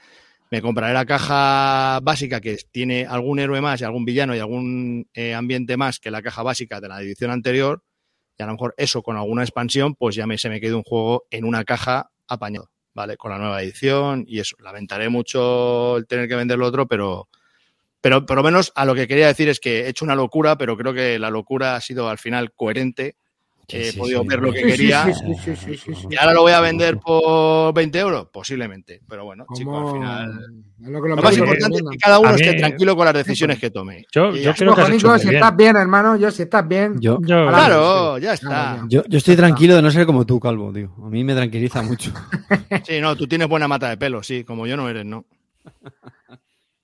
me 0.50 0.62
compraré 0.62 0.94
la 0.94 1.06
caja 1.06 2.00
básica 2.02 2.40
que 2.40 2.58
tiene 2.72 3.06
algún 3.06 3.40
héroe 3.40 3.60
más 3.60 3.82
y 3.82 3.84
algún 3.84 4.06
villano 4.06 4.36
y 4.36 4.40
algún 4.40 5.08
eh, 5.14 5.34
ambiente 5.34 5.78
más 5.78 6.00
que 6.00 6.10
la 6.12 6.22
caja 6.22 6.42
básica 6.44 6.80
de 6.80 6.88
la 6.88 7.02
edición 7.02 7.32
anterior. 7.32 7.84
Y 8.38 8.44
a 8.44 8.46
lo 8.48 8.54
mejor 8.54 8.74
eso 8.78 9.02
con 9.02 9.18
alguna 9.18 9.44
expansión, 9.44 9.96
pues 9.96 10.16
ya 10.16 10.26
se 10.38 10.50
me 10.50 10.60
quede 10.60 10.74
un 10.74 10.84
juego 10.84 11.26
en 11.30 11.46
una 11.46 11.64
caja 11.64 12.10
apañado, 12.28 12.70
¿vale? 12.94 13.18
Con 13.18 13.32
la 13.32 13.38
nueva 13.38 13.62
edición 13.62 14.26
y 14.28 14.40
eso. 14.40 14.56
Lamentaré 14.60 15.10
mucho 15.10 15.98
el 15.98 16.08
tener 16.08 16.28
que 16.28 16.36
vender 16.36 16.58
lo 16.58 16.68
otro, 16.68 16.88
pero, 16.88 17.28
pero 18.02 18.26
por 18.26 18.38
lo 18.38 18.44
menos 18.44 18.72
a 18.76 18.86
lo 18.86 18.96
que 18.96 19.08
quería 19.08 19.28
decir 19.28 19.50
es 19.50 19.60
que 19.60 19.82
he 19.82 19.90
hecho 19.90 20.06
una 20.06 20.16
locura, 20.16 20.58
pero 20.58 20.76
creo 20.78 20.94
que 20.94 21.20
la 21.20 21.30
locura 21.30 21.76
ha 21.76 21.82
sido 21.82 22.10
al 22.10 22.18
final 22.18 22.54
coherente. 22.54 23.16
Sí, 23.66 23.78
He 23.78 23.92
sí, 23.94 23.98
podido 23.98 24.22
sí. 24.24 24.28
ver 24.28 24.40
lo 24.42 24.52
que 24.52 24.62
quería. 24.62 25.06
sí, 25.06 25.14
sí, 25.14 25.36
sí, 25.44 25.56
sí, 25.56 25.78
sí, 25.78 25.96
sí. 25.96 26.08
¿Y 26.12 26.16
ahora 26.18 26.34
lo 26.34 26.42
voy 26.42 26.52
a 26.52 26.60
vender 26.60 26.98
por 26.98 27.74
20 27.74 27.98
euros? 28.00 28.28
Posiblemente. 28.32 29.00
Pero 29.08 29.24
bueno, 29.24 29.46
chicos, 29.56 29.88
al 29.88 29.94
final. 29.94 30.32
lo 30.80 31.02
que 31.02 31.10
Lo 31.10 31.16
los 31.16 31.24
más 31.24 31.38
importante 31.38 31.78
es 31.78 31.84
que 31.92 31.98
cada 31.98 32.20
uno 32.20 32.34
mí- 32.34 32.42
esté 32.42 32.58
tranquilo 32.58 32.96
con 32.98 33.06
las 33.06 33.14
decisiones 33.14 33.60
que 33.60 33.70
tome. 33.72 34.06
Yo, 34.12 34.32
creo 34.32 34.76
que 34.76 34.90
Nico, 34.92 35.18
si 35.18 35.30
bien. 35.30 35.36
estás 35.36 35.56
bien, 35.56 35.78
hermano, 35.78 36.18
yo 36.18 36.30
si 36.30 36.44
estás 36.44 36.68
bien. 36.68 37.00
Yo, 37.00 37.20
Yo- 37.22 37.38
Ahora 37.40 37.52
Claro, 37.58 38.18
ya 38.18 38.34
está. 38.34 38.84
yo, 38.90 39.04
yo 39.08 39.18
estoy 39.18 39.36
tranquilo 39.38 39.76
de 39.78 39.82
no 39.82 39.90
ser 39.92 40.06
como 40.06 40.26
tú, 40.26 40.40
Calvo, 40.42 40.72
tío. 40.74 40.94
A 41.02 41.10
mí 41.10 41.24
me 41.24 41.34
tranquiliza 41.34 41.82
mucho. 41.82 42.12
Sí, 42.86 43.00
no, 43.00 43.16
tú 43.16 43.28
tienes 43.28 43.48
buena 43.48 43.68
mata 43.70 43.88
de 43.90 43.96
pelo, 43.98 44.22
sí, 44.24 44.44
como 44.44 44.68
yo 44.68 44.76
no 44.76 44.90
eres, 44.90 45.06
¿no? 45.06 45.26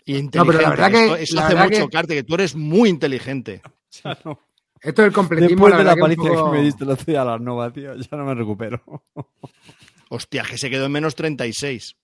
Y 0.05 0.13
No, 0.13 0.19
inteligente. 0.19 0.39
pero 0.45 0.61
la 0.61 0.69
verdad 0.69 0.91
que- 0.91 1.23
eso 1.23 1.35
la 1.35 1.45
hace 1.45 1.53
verdad 1.55 1.69
mucho, 1.69 1.85
que- 1.87 1.91
Carte, 1.97 2.15
que 2.15 2.23
tú 2.23 2.35
eres 2.35 2.55
muy 2.55 2.87
inteligente. 2.89 3.61
Esto 4.81 5.01
del 5.01 5.11
completismo, 5.11 5.49
Después 5.49 5.71
de 5.73 5.77
la 5.77 5.77
verdad 5.83 5.95
que 5.95 6.01
paliza 6.01 6.21
poco- 6.21 6.51
que 6.51 6.57
me 6.57 6.63
diste 6.63 6.85
día 7.11 7.21
a 7.21 7.25
la 7.25 7.39
Nova, 7.39 7.71
tío, 7.71 7.95
ya 7.95 8.17
no 8.17 8.25
me 8.25 8.33
recupero. 8.35 8.81
Hostia, 10.09 10.43
que 10.43 10.57
se 10.57 10.69
quedó 10.69 10.85
en 10.85 10.91
menos 10.91 11.15
36. 11.15 11.95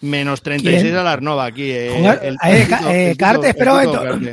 Menos 0.00 0.42
36 0.42 0.82
¿Quién? 0.84 0.96
a 0.96 1.02
la 1.02 1.12
Arnova 1.12 1.44
aquí. 1.46 1.70
eh, 1.72 1.92
Jugar- 1.98 2.20
el- 2.22 2.34
eh, 2.34 2.38
el 2.62 2.66
Tito- 2.68 2.88
eh, 2.90 3.10
el 3.10 3.16
Carte, 3.16 3.48
espera. 3.48 3.80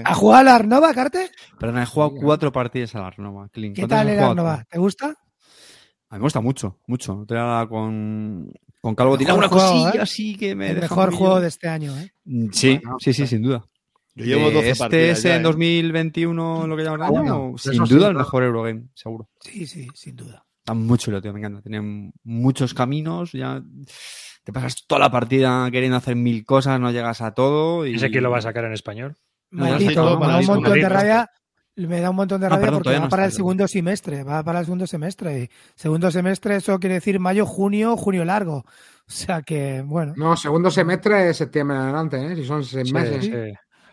¿Ha 0.06 0.14
jugado 0.14 0.40
a 0.40 0.44
la 0.44 0.56
Arnova, 0.56 0.94
Carte? 0.94 1.32
Pero 1.60 1.78
he 1.82 1.86
jugado 1.88 2.14
cuatro 2.22 2.52
partidas 2.52 2.94
a 2.96 3.00
la 3.02 3.08
Arnova. 3.08 3.50
¿Qué 3.52 3.74
¿Cuántas 3.74 3.90
tal 3.90 4.10
el 4.10 4.20
Arnova? 4.20 4.64
¿Te 4.70 4.78
gusta? 4.78 5.08
A 5.08 6.16
mí 6.16 6.20
me 6.20 6.20
gusta 6.20 6.40
mucho, 6.40 6.78
mucho. 6.86 7.26
Con, 7.68 8.54
con 8.80 8.94
Calvo. 8.96 9.18
Tiene 9.18 9.34
una 9.34 9.48
juego, 9.48 9.68
cosilla 9.68 10.00
¿eh? 10.00 10.04
así 10.04 10.36
que 10.38 10.56
me 10.56 10.68
El 10.70 10.76
deja 10.76 10.96
mejor 10.96 11.14
juego 11.16 11.42
de 11.42 11.48
este 11.48 11.68
año, 11.68 11.98
¿eh? 11.98 12.12
Sí, 12.52 12.80
Bueno, 12.84 12.98
sí, 13.00 13.12
sí, 13.14 13.26
sin 13.26 13.42
duda. 13.42 13.66
Yo 14.16 14.26
llevo 14.26 14.50
Eh, 14.50 14.54
12 14.54 14.70
este 14.70 14.80
partidas. 14.84 15.18
es 15.18 15.24
ya, 15.24 15.36
en 15.36 15.42
¿eh? 15.42 15.44
2021 15.44 16.68
lo 16.68 16.78
que 16.78 16.84
llaman 16.84 17.02
Ah, 17.02 17.08
año, 17.08 17.16
bueno, 17.18 17.58
sin 17.58 17.74
sí, 17.74 17.78
duda 17.80 18.08
el 18.08 18.14
claro. 18.14 18.20
mejor 18.20 18.44
Eurogame, 18.44 18.84
seguro. 18.94 19.30
Sí, 19.42 19.68
sí, 19.68 19.88
sin 19.94 20.16
duda. 20.16 20.46
Está 20.60 20.74
muy 20.74 20.98
chulo, 20.98 21.22
tío, 21.22 21.32
me 21.34 21.40
encanta. 21.40 21.62
Tienen 21.62 22.12
muchos 22.24 22.74
caminos, 22.74 23.34
ya 23.34 23.62
te 24.44 24.54
pasas 24.54 24.86
toda 24.88 25.00
la 25.00 25.12
partida 25.12 25.70
queriendo 25.72 25.98
hacer 25.98 26.16
mil 26.16 26.46
cosas, 26.46 26.80
no 26.80 26.92
llegas 26.92 27.22
a 27.22 27.34
todo. 27.34 27.86
Y... 27.86 27.96
¿Ese 27.96 28.10
quién 28.10 28.24
lo 28.24 28.32
va 28.32 28.38
a 28.40 28.42
sacar 28.42 28.66
en 28.66 28.74
español? 28.74 29.16
Maldito, 29.52 30.04
no, 30.04 30.20
me 30.20 30.28
da 30.28 30.40
un 30.40 30.46
montón 30.46 30.74
de 30.74 30.90
rabia. 30.90 31.30
Me 31.78 32.00
da 32.00 32.10
un 32.10 32.16
montón 32.16 32.40
de 32.40 32.48
No, 32.48 32.56
rabia 32.56 32.66
perdón, 32.68 32.84
porque 32.84 32.98
va 32.98 33.04
no 33.04 33.10
para 33.10 33.26
el 33.26 33.32
segundo 33.34 33.68
semestre, 33.68 34.24
va 34.24 34.42
para 34.44 34.60
el 34.60 34.66
segundo 34.66 34.88
semestre. 34.88 35.44
Y 35.44 35.50
segundo 35.76 36.10
semestre, 36.10 36.56
eso 36.56 36.80
quiere 36.80 36.96
decir 36.96 37.20
mayo, 37.20 37.46
junio, 37.46 37.98
junio 37.98 38.24
largo. 38.24 38.60
O 38.60 39.12
sea 39.12 39.42
que, 39.42 39.84
bueno. 39.86 40.14
No, 40.16 40.38
segundo 40.38 40.72
semestre 40.72 41.26
de 41.26 41.34
septiembre 41.34 41.76
en 41.78 41.84
adelante, 41.84 42.26
¿eh? 42.32 42.36
Si 42.38 42.46
son 42.46 42.64
seis 42.64 42.88
Sí, 42.88 42.94
meses. 42.94 43.26
sí, 43.26 43.32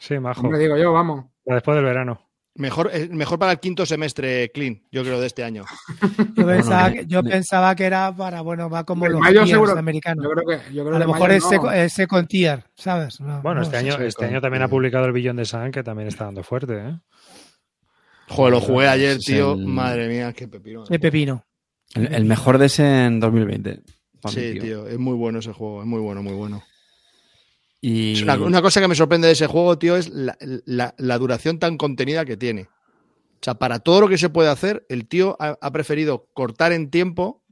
sí, 0.02 0.18
majo. 0.18 0.40
Hombre, 0.42 0.58
digo 0.58 0.76
yo, 0.76 0.92
vamos. 0.92 1.26
Después 1.44 1.74
del 1.76 1.84
verano. 1.84 2.28
Mejor, 2.54 2.90
eh, 2.92 3.08
mejor 3.10 3.38
para 3.38 3.52
el 3.52 3.60
quinto 3.60 3.86
semestre, 3.86 4.50
Clean, 4.52 4.82
yo 4.92 5.02
creo, 5.02 5.18
de 5.20 5.26
este 5.26 5.42
año. 5.42 5.64
Yo, 6.36 6.46
pensaba, 6.46 6.90
me- 6.90 6.94
que, 6.96 7.06
yo 7.06 7.22
me- 7.22 7.30
pensaba 7.30 7.74
que 7.74 7.84
era 7.84 8.14
para, 8.14 8.42
bueno, 8.42 8.68
va 8.68 8.84
como 8.84 9.06
El 9.06 9.12
los 9.12 9.20
mayo 9.22 9.46
seguro- 9.46 9.72
americanos. 9.78 10.22
Yo 10.22 10.30
creo 10.32 10.46
que. 10.46 10.74
Yo 10.74 10.84
creo 10.84 10.96
A 10.96 10.98
lo 10.98 11.06
mejor 11.08 11.30
es, 11.32 11.42
no. 11.50 11.88
second 11.88 12.28
tier, 12.28 12.64
¿sabes? 12.76 13.20
No, 13.22 13.40
Bueno, 13.40 13.60
no 13.60 13.62
este 13.62 13.78
año, 13.78 13.96
sí, 13.96 14.04
este 14.04 14.24
con- 14.26 14.28
año 14.34 14.40
también 14.42 14.62
ha 14.62 14.68
publicado 14.68 15.06
el 15.06 15.12
billón 15.12 15.36
de 15.36 15.46
San, 15.46 15.72
que 15.72 15.82
también 15.82 16.08
está 16.08 16.26
dando 16.26 16.42
fuerte, 16.42 16.76
¿eh? 16.78 16.98
Joder, 18.28 18.52
lo 18.52 18.60
jugué 18.60 18.86
ayer, 18.88 19.16
Es 19.16 19.24
tío. 19.24 19.52
el- 19.54 19.66
Madre 19.66 20.08
mía, 20.08 20.32
qué 20.34 20.46
pepino. 20.46 20.84
De 20.84 20.98
pepino. 20.98 21.46
El, 21.94 22.14
el 22.14 22.24
mejor 22.26 22.58
de 22.58 22.66
ese 22.66 23.06
en 23.06 23.18
2020. 23.18 23.80
para 24.20 24.34
mí, 24.36 24.40
Sí, 24.42 24.58
tío, 24.60 24.86
es 24.86 24.98
muy 24.98 25.14
bueno 25.14 25.38
ese 25.40 25.52
juego, 25.54 25.80
es 25.80 25.86
muy 25.86 26.00
bueno, 26.00 26.22
muy 26.22 26.34
bueno. 26.34 26.62
Una, 27.82 28.62
cosa 28.62 28.80
que 28.80 28.86
me 28.86 28.94
sorprende 28.94 29.26
de 29.26 29.32
ese 29.32 29.48
juego, 29.48 29.76
tío, 29.76 29.96
es 29.96 30.10
la, 30.12 31.18
duración 31.18 31.58
tan 31.58 31.76
contenida 31.76 32.24
que 32.24 32.36
tiene. 32.36 32.68
O 33.34 33.44
sea, 33.44 33.54
para 33.54 33.80
todo 33.80 34.02
lo 34.02 34.08
que 34.08 34.18
se 34.18 34.28
puede 34.28 34.50
hacer, 34.50 34.86
el 34.88 35.08
tío 35.08 35.36
ha, 35.40 35.72
preferido 35.72 36.28
cortar 36.32 36.72
en 36.72 36.90
tiempo, 36.90 37.42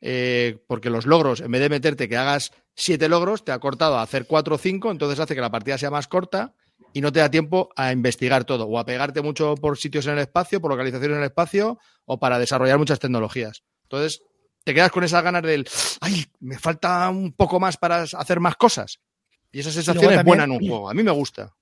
eh, 0.00 0.58
porque 0.66 0.90
los 0.90 1.06
logros, 1.06 1.40
en 1.40 1.52
vez 1.52 1.60
de 1.60 1.68
meterte 1.68 2.08
que 2.08 2.16
hagas 2.16 2.52
siete 2.74 3.08
logros, 3.08 3.44
te 3.44 3.52
ha 3.52 3.60
cortado 3.60 3.96
a 3.96 4.02
hacer 4.02 4.26
cuatro 4.26 4.56
o 4.56 4.58
cinco, 4.58 4.90
entonces 4.90 5.20
hace 5.20 5.36
que 5.36 5.40
la 5.40 5.52
partida 5.52 5.78
sea 5.78 5.90
más 5.90 6.08
corta 6.08 6.54
y 6.92 7.00
no 7.00 7.12
te 7.12 7.20
da 7.20 7.30
tiempo 7.30 7.68
a 7.76 7.92
investigar 7.92 8.44
todo, 8.44 8.64
o 8.66 8.76
a 8.76 8.84
pegarte 8.84 9.22
mucho 9.22 9.54
por 9.54 9.78
sitios 9.78 10.06
en 10.06 10.14
el 10.14 10.20
espacio, 10.20 10.60
por 10.60 10.72
localización 10.72 11.12
en 11.12 11.18
el 11.18 11.24
espacio, 11.24 11.78
o 12.06 12.18
para 12.18 12.40
desarrollar 12.40 12.78
muchas 12.78 12.98
tecnologías. 12.98 13.62
Entonces, 13.84 14.22
te 14.64 14.74
quedas 14.74 14.90
con 14.90 15.04
esas 15.04 15.22
ganas 15.22 15.42
del, 15.42 15.68
ay, 16.00 16.26
me 16.40 16.58
falta 16.58 17.08
un 17.08 17.32
poco 17.32 17.60
más 17.60 17.76
para 17.76 18.02
hacer 18.02 18.40
más 18.40 18.56
cosas. 18.56 18.98
Y 19.52 19.60
esa 19.60 19.70
sensación 19.70 20.04
luego 20.04 20.20
es 20.20 20.24
buena 20.24 20.44
en 20.44 20.50
un 20.52 20.58
juego. 20.60 20.90
A 20.90 20.94
mí 20.94 21.02
me 21.02 21.10
gusta. 21.10 21.54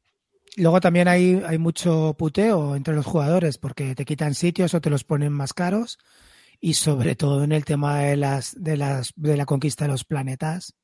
Luego 0.57 0.81
también 0.81 1.07
hay, 1.09 1.43
hay 1.47 1.59
mucho 1.59 2.15
puteo 2.19 2.75
entre 2.77 2.95
los 2.95 3.05
jugadores 3.07 3.59
porque 3.59 3.95
te 3.95 4.05
quitan 4.05 4.35
sitios 4.35 4.73
o 4.75 4.81
te 4.81 4.91
los 4.91 5.05
ponen 5.05 5.33
más 5.33 5.53
caros. 5.53 5.99
Y 6.61 6.75
sobre 6.75 7.15
todo 7.17 7.45
en 7.45 7.53
el 7.53 7.65
tema 7.67 7.99
de 7.99 8.17
las 8.17 8.55
de 8.59 8.77
las 8.79 9.13
de 9.17 9.37
la 9.37 9.45
conquista 9.45 9.85
de 9.85 9.91
los 9.93 10.05
planetas. 10.05 10.75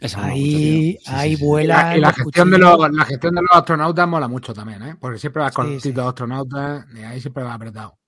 Mucho, 0.00 0.20
Ahí. 0.20 0.98
Sí, 1.00 1.10
ahí 1.12 1.30
sí, 1.30 1.36
sí. 1.36 1.42
Y 1.42 1.46
vuela. 1.46 1.82
la, 1.84 1.96
y 1.96 2.00
la 2.00 2.08
los 2.08 2.16
gestión 2.16 2.50
de 2.50 2.58
los, 2.58 2.90
la 2.92 3.04
gestión 3.04 3.34
de 3.34 3.40
los 3.42 3.50
astronautas 3.52 4.08
mola 4.08 4.28
mucho 4.28 4.52
también, 4.54 4.82
¿eh? 4.82 4.96
Porque 4.98 5.18
siempre 5.18 5.42
vas 5.42 5.52
Sí, 5.52 5.56
con 5.56 5.66
sí. 5.66 5.72
distintos 5.74 6.06
astronautas 6.06 6.86
y 6.94 7.02
ahí 7.02 7.20
siempre 7.20 7.42
va 7.44 7.54
apretado. 7.54 7.98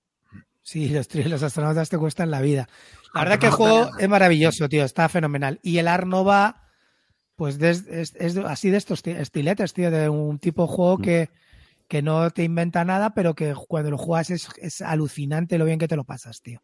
Sí, 0.61 0.89
los, 0.89 1.13
los 1.13 1.43
astronautas 1.43 1.89
te 1.89 1.97
cuestan 1.97 2.31
la 2.31 2.41
vida. 2.41 2.67
La 3.13 3.21
verdad 3.21 3.39
que 3.39 3.45
el 3.47 3.51
juego 3.53 3.91
es 3.97 4.09
maravilloso, 4.09 4.67
tío. 4.67 4.83
Está 4.83 5.07
fenomenal. 5.09 5.59
Y 5.61 5.77
el 5.77 5.87
Arnova, 5.87 6.64
pues 7.35 7.57
des- 7.59 7.87
es, 7.87 8.15
es 8.15 8.37
así 8.37 8.69
de 8.69 8.77
estos 8.77 9.01
ti- 9.03 9.11
estiletes, 9.11 9.73
tío. 9.73 9.91
De 9.91 10.09
un 10.09 10.39
tipo 10.39 10.63
de 10.63 10.73
juego 10.73 10.97
que, 10.97 11.29
que 11.87 12.01
no 12.01 12.29
te 12.31 12.43
inventa 12.43 12.83
nada, 12.85 13.13
pero 13.13 13.33
que 13.35 13.53
cuando 13.67 13.91
lo 13.91 13.97
juegas 13.97 14.29
es, 14.29 14.47
es 14.61 14.81
alucinante 14.81 15.57
lo 15.57 15.65
bien 15.65 15.79
que 15.79 15.87
te 15.87 15.95
lo 15.95 16.03
pasas, 16.03 16.41
tío. 16.41 16.61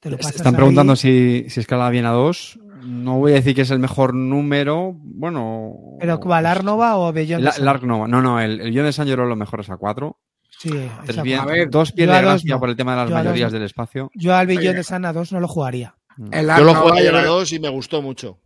Te 0.00 0.08
lo 0.10 0.16
pasas 0.16 0.36
Están 0.36 0.54
ahí. 0.54 0.56
preguntando 0.58 0.96
si, 0.96 1.44
si 1.48 1.60
escala 1.60 1.90
bien 1.90 2.06
a 2.06 2.10
2. 2.12 2.58
No 2.82 3.18
voy 3.18 3.32
a 3.32 3.34
decir 3.36 3.54
que 3.54 3.60
es 3.62 3.70
el 3.70 3.78
mejor 3.78 4.14
número. 4.14 4.92
Bueno. 4.96 5.74
¿Pero 6.00 6.18
cuál, 6.18 6.46
Arnova 6.46 6.96
o 6.96 7.12
Beyond 7.12 7.44
La- 7.44 7.50
the 7.50 7.56
Sun? 7.56 7.64
Lark 7.66 7.82
Nova. 7.84 8.08
No, 8.08 8.22
no, 8.22 8.40
el, 8.40 8.52
el 8.60 8.70
Beyond 8.70 8.86
de 8.86 8.92
San 8.94 9.08
lo 9.08 9.36
mejor 9.36 9.60
es 9.60 9.68
a 9.70 9.76
4. 9.76 10.18
Sí, 10.58 10.70
Tres 10.70 10.90
esa- 11.08 11.22
bien, 11.22 11.40
A 11.40 11.44
ver, 11.46 11.70
dos 11.70 11.92
pierde 11.92 12.14
a 12.14 12.22
dos 12.22 12.24
gracia 12.32 12.54
no. 12.54 12.60
por 12.60 12.68
el 12.70 12.76
tema 12.76 12.92
de 12.92 12.96
las 12.98 13.08
Yo 13.10 13.14
dos 13.16 13.24
mayorías 13.24 13.52
del 13.52 13.62
espacio. 13.62 14.10
Yo 14.14 14.34
al 14.34 14.46
Beyond 14.46 14.76
de 14.76 14.82
Sun 14.84 15.04
a 15.04 15.12
2 15.12 15.32
no 15.32 15.40
lo 15.40 15.48
jugaría. 15.48 15.94
El 16.32 16.46
Yo 16.48 16.64
lo 16.64 16.74
jugué 16.74 17.08
a 17.08 17.24
dos 17.24 17.52
y 17.52 17.60
me 17.60 17.68
gustó 17.68 18.02
mucho. 18.02 18.38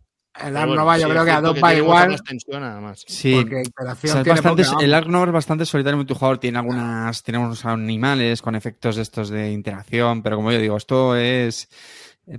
El 0.43 0.57
Arnova 0.57 0.83
bueno, 0.83 0.99
yo 1.01 1.07
sí, 1.07 1.11
creo 1.11 1.25
que 1.25 1.31
a 1.31 1.41
dos 1.41 1.57
va 1.63 1.73
igual. 1.73 2.21
tensión. 2.23 2.93
Sí. 2.95 3.35
Porque 3.35 3.55
O 3.55 3.59
interacción 3.59 4.11
sea, 4.11 4.21
es 4.21 4.23
tiene 4.23 4.41
bastante, 4.41 4.61
el 4.63 4.91
vamos. 4.91 4.93
Ark 4.93 5.07
Nova 5.07 5.25
es 5.25 5.31
bastante 5.31 5.65
solitario 5.65 5.97
multijugador. 5.97 6.37
Tiene 6.39 6.57
algunas, 6.57 7.23
tiene 7.23 7.37
unos 7.39 7.65
animales 7.65 8.41
con 8.41 8.55
efectos 8.55 8.95
de 8.97 9.01
estos 9.01 9.29
de 9.29 9.51
interacción, 9.51 10.21
pero 10.21 10.35
como 10.35 10.51
yo 10.51 10.59
digo, 10.59 10.77
esto 10.77 11.15
es 11.15 11.69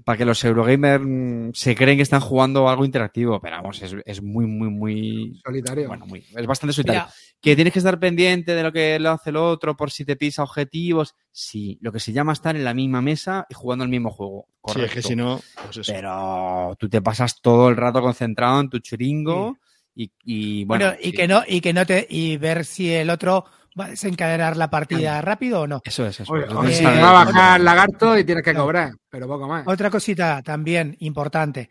para 0.04 0.18
que 0.18 0.24
los 0.24 0.42
Eurogamers 0.44 1.04
mm, 1.04 1.50
se 1.52 1.76
creen 1.76 1.96
que 1.96 2.02
están 2.02 2.20
jugando 2.20 2.68
algo 2.68 2.84
interactivo, 2.84 3.40
pero 3.40 3.56
vamos, 3.56 3.80
es, 3.82 3.94
es 4.04 4.22
muy, 4.22 4.46
muy, 4.46 4.68
muy. 4.68 5.40
solitario. 5.44 5.88
Bueno, 5.88 6.06
muy, 6.06 6.24
es 6.34 6.46
bastante 6.46 6.72
solitario. 6.72 7.02
Mira, 7.02 7.14
Que 7.40 7.54
tienes 7.54 7.72
que 7.72 7.78
estar 7.78 7.98
pendiente 8.00 8.54
de 8.54 8.62
lo 8.62 8.72
que 8.72 8.98
lo 8.98 9.10
hace 9.10 9.30
el 9.30 9.36
otro 9.36 9.76
por 9.76 9.92
si 9.92 10.04
te 10.04 10.16
pisa 10.16 10.42
objetivos. 10.42 11.14
Sí, 11.30 11.78
lo 11.80 11.92
que 11.92 12.00
se 12.00 12.12
llama 12.12 12.32
estar 12.32 12.56
en 12.56 12.64
la 12.64 12.74
misma 12.74 13.00
mesa 13.00 13.46
y 13.48 13.54
jugando 13.54 13.84
el 13.84 13.90
mismo 13.90 14.10
juego. 14.10 14.46
Sí, 14.48 14.54
Correcto. 14.60 14.86
es 14.86 14.92
que 14.92 15.08
si 15.08 15.16
no, 15.16 15.40
pues 15.64 15.76
eso. 15.76 15.92
Pero 15.92 16.76
tú 16.78 16.88
te 16.88 17.00
pasas 17.00 17.40
todo 17.40 17.68
el 17.68 17.76
rato 17.76 18.00
concentrado 18.00 18.60
en 18.60 18.70
tu 18.70 18.80
churingo 18.80 19.56
y, 19.94 20.10
y, 20.24 20.64
bueno. 20.64 20.86
bueno, 20.86 20.98
y 21.00 21.06
sí, 21.06 21.12
que 21.12 21.28
no, 21.28 21.42
y 21.46 21.60
que 21.60 21.72
no 21.72 21.86
te, 21.86 22.06
y 22.10 22.36
ver 22.38 22.64
si 22.64 22.92
el 22.92 23.08
otro 23.08 23.44
va 23.78 23.86
a 23.86 23.88
desencadenar 23.90 24.56
la 24.56 24.70
partida 24.70 25.20
rápido 25.20 25.62
o 25.62 25.66
no. 25.66 25.80
Eso 25.84 26.06
es, 26.06 26.20
eso. 26.20 26.32
Oye, 26.32 26.44
es. 26.46 26.52
o 26.52 26.64
eh, 26.64 27.00
va 27.02 27.20
a 27.20 27.24
bajar 27.24 27.60
lagarto 27.60 28.18
y 28.18 28.24
tienes 28.24 28.42
que 28.44 28.54
no. 28.54 28.60
cobrar, 28.62 28.92
pero 29.10 29.26
poco 29.26 29.46
más. 29.46 29.66
Otra 29.66 29.90
cosita 29.90 30.42
también 30.42 30.96
importante. 31.00 31.68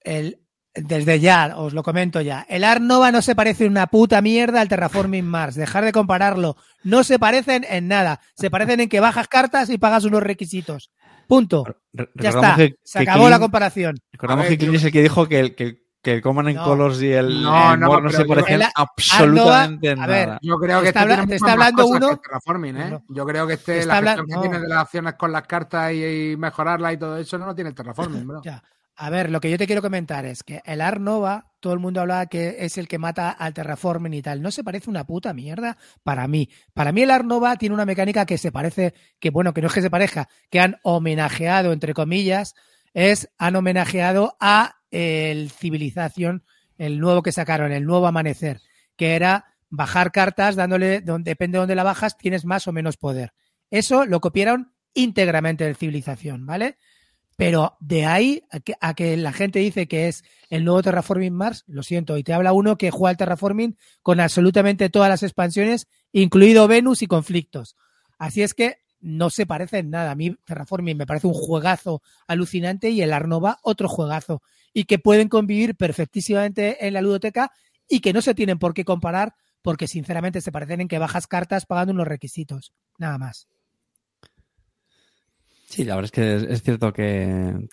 El, 0.00 0.38
desde 0.74 1.20
ya, 1.20 1.54
os 1.56 1.72
lo 1.72 1.82
comento 1.82 2.20
ya. 2.20 2.46
El 2.48 2.62
Ark 2.64 2.80
Nova 2.82 3.10
no 3.10 3.22
se 3.22 3.34
parece 3.34 3.66
una 3.66 3.86
puta 3.86 4.20
mierda 4.22 4.60
al 4.60 4.68
Terraforming 4.68 5.24
Mars. 5.24 5.54
Dejar 5.56 5.84
de 5.84 5.92
compararlo. 5.92 6.56
No 6.84 7.02
se 7.04 7.18
parecen 7.18 7.64
en 7.68 7.88
nada. 7.88 8.20
Se 8.34 8.50
parecen 8.50 8.80
en 8.80 8.88
que 8.88 9.00
bajas 9.00 9.26
cartas 9.28 9.70
y 9.70 9.78
pagas 9.78 10.04
unos 10.04 10.22
requisitos. 10.22 10.90
Punto. 11.26 11.64
re- 11.92 12.08
Ya 12.14 12.28
está. 12.28 12.54
que- 12.56 12.76
Se 12.84 13.00
que 13.00 13.10
acabó 13.10 13.24
Clint- 13.24 13.30
la 13.30 13.38
comparación. 13.40 13.96
Recordamos 14.12 14.44
ver, 14.44 14.52
que 14.52 14.58
Clint 14.58 14.76
es 14.76 14.84
el 14.84 14.92
que 14.92 15.02
dijo 15.02 15.26
que 15.28 15.40
el, 15.40 15.54
que, 15.56 15.78
que 16.06 16.12
el 16.14 16.22
Command 16.22 16.48
and 16.48 16.56
No. 16.58 16.64
Colors 16.64 17.02
y 17.02 17.12
el, 17.12 17.42
No, 17.42 17.74
el 17.74 17.80
no, 17.80 18.00
no 18.00 18.10
se 18.10 18.24
parecen 18.24 18.62
El- 18.62 18.68
absolutamente 18.74 19.90
Arnova, 19.90 20.04
a 20.04 20.06
ver, 20.06 20.26
nada. 20.28 20.38
Yo 20.42 20.56
creo 20.56 20.80
que 20.80 20.88
está 20.88 21.00
este 21.00 21.12
habla- 21.12 21.14
tiene 21.16 21.28
te 21.30 21.34
está 21.36 21.52
hablando 21.52 21.82
cosas 21.82 21.96
uno- 21.96 22.08
que 22.08 22.14
el 22.14 22.20
Terraforming, 22.20 22.76
¿eh? 22.76 22.90
No. 22.90 23.04
Yo 23.08 23.26
creo 23.26 23.46
que 23.46 23.52
este, 23.54 23.78
Está 23.80 23.88
la 23.92 23.96
habla- 23.98 24.10
gestión 24.16 24.26
que 24.28 24.34
no. 24.34 24.40
tiene 24.42 24.60
de 24.60 24.68
las 24.68 24.78
acciones 24.82 25.14
con 25.14 25.32
las 25.32 25.42
cartas 25.42 25.92
y, 25.92 26.04
y 26.32 26.36
mejorarlas 26.36 26.92
y 26.94 26.96
todo 26.96 27.16
eso 27.18 27.38
no 27.38 27.46
lo 27.46 27.54
tiene 27.54 27.70
el 27.70 27.74
Terraforming, 27.76 28.26
bro. 28.26 28.40
Ya. 28.44 28.62
A 28.98 29.10
ver, 29.10 29.30
lo 29.30 29.40
que 29.40 29.50
yo 29.50 29.58
te 29.58 29.66
quiero 29.66 29.82
comentar 29.82 30.24
es 30.24 30.42
que 30.42 30.62
el 30.64 30.80
Ark 30.80 31.00
Nova, 31.00 31.50
todo 31.60 31.74
el 31.74 31.80
mundo 31.80 32.00
hablaba 32.00 32.24
que 32.26 32.56
es 32.60 32.78
el 32.78 32.88
que 32.88 32.96
mata 32.98 33.30
al 33.30 33.52
Terraforming 33.52 34.14
y 34.14 34.22
tal. 34.22 34.40
No 34.40 34.50
se 34.50 34.64
parece 34.64 34.88
una 34.88 35.04
puta 35.04 35.34
mierda 35.34 35.76
para 36.02 36.26
mí. 36.28 36.48
Para 36.72 36.92
mí 36.92 37.02
el 37.02 37.10
Ark 37.10 37.26
Nova 37.26 37.56
tiene 37.56 37.74
una 37.74 37.84
mecánica 37.84 38.24
que 38.24 38.38
se 38.38 38.50
parece, 38.52 38.94
que 39.18 39.28
bueno, 39.28 39.52
que 39.52 39.60
no 39.60 39.66
es 39.66 39.74
que 39.74 39.82
se 39.82 39.90
parezca, 39.90 40.28
que 40.50 40.60
han 40.60 40.78
homenajeado, 40.82 41.72
entre 41.72 41.92
comillas, 41.92 42.54
es, 42.94 43.28
han 43.36 43.56
homenajeado 43.56 44.38
a 44.40 44.76
el 44.96 45.50
Civilización, 45.50 46.42
el 46.78 46.98
nuevo 46.98 47.22
que 47.22 47.32
sacaron, 47.32 47.72
el 47.72 47.84
nuevo 47.84 48.06
Amanecer, 48.06 48.60
que 48.96 49.14
era 49.14 49.56
bajar 49.68 50.10
cartas 50.10 50.56
dándole, 50.56 51.00
donde, 51.00 51.30
depende 51.30 51.56
de 51.56 51.60
dónde 51.60 51.74
la 51.74 51.82
bajas, 51.82 52.16
tienes 52.16 52.44
más 52.44 52.66
o 52.66 52.72
menos 52.72 52.96
poder. 52.96 53.32
Eso 53.70 54.06
lo 54.06 54.20
copiaron 54.20 54.72
íntegramente 54.94 55.64
del 55.64 55.76
Civilización, 55.76 56.46
¿vale? 56.46 56.78
Pero 57.36 57.76
de 57.80 58.06
ahí 58.06 58.42
a 58.80 58.94
que, 58.94 59.16
la 59.18 59.32
gente 59.32 59.58
dice 59.58 59.86
que 59.86 60.08
es 60.08 60.24
el 60.48 60.64
nuevo 60.64 60.82
Terraforming 60.82 61.34
Mars, 61.34 61.64
lo 61.66 61.82
siento, 61.82 62.16
y 62.16 62.24
te 62.24 62.32
habla 62.32 62.54
uno 62.54 62.78
que 62.78 62.90
juega 62.90 63.10
al 63.10 63.16
Terraforming 63.18 63.76
con 64.02 64.20
absolutamente 64.20 64.88
todas 64.88 65.10
las 65.10 65.22
expansiones, 65.22 65.88
incluido 66.12 66.66
Venus 66.66 67.02
y 67.02 67.06
conflictos. 67.06 67.76
Así 68.18 68.42
es 68.42 68.54
que 68.54 68.78
no 69.00 69.28
se 69.28 69.44
parece 69.44 69.78
en 69.78 69.90
nada. 69.90 70.12
A 70.12 70.14
mí 70.14 70.34
Terraforming 70.44 70.96
me 70.96 71.06
parece 71.06 71.26
un 71.26 71.34
juegazo 71.34 72.02
alucinante 72.26 72.88
y 72.88 73.02
el 73.02 73.12
Arnova 73.12 73.58
otro 73.62 73.88
juegazo. 73.88 74.42
Y 74.78 74.84
que 74.84 74.98
pueden 74.98 75.30
convivir 75.30 75.74
perfectísimamente 75.74 76.86
en 76.86 76.92
la 76.92 77.00
ludoteca 77.00 77.50
y 77.88 78.00
que 78.00 78.12
no 78.12 78.20
se 78.20 78.34
tienen 78.34 78.58
por 78.58 78.74
qué 78.74 78.84
comparar 78.84 79.34
porque 79.62 79.88
sinceramente 79.88 80.42
se 80.42 80.52
parecen 80.52 80.82
en 80.82 80.88
que 80.88 80.98
bajas 80.98 81.26
cartas 81.26 81.64
pagando 81.64 81.94
unos 81.94 82.06
requisitos. 82.06 82.74
Nada 82.98 83.16
más. 83.16 83.48
Sí, 85.68 85.84
la 85.84 85.96
verdad 85.96 86.06
es 86.06 86.12
que 86.12 86.36
es, 86.36 86.42
es 86.44 86.62
cierto 86.62 86.92
que. 86.92 87.68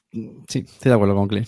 Sí, 0.47 0.65
estoy 0.67 0.89
de 0.89 0.93
acuerdo 0.93 1.15
con 1.15 1.27
Clint. 1.27 1.47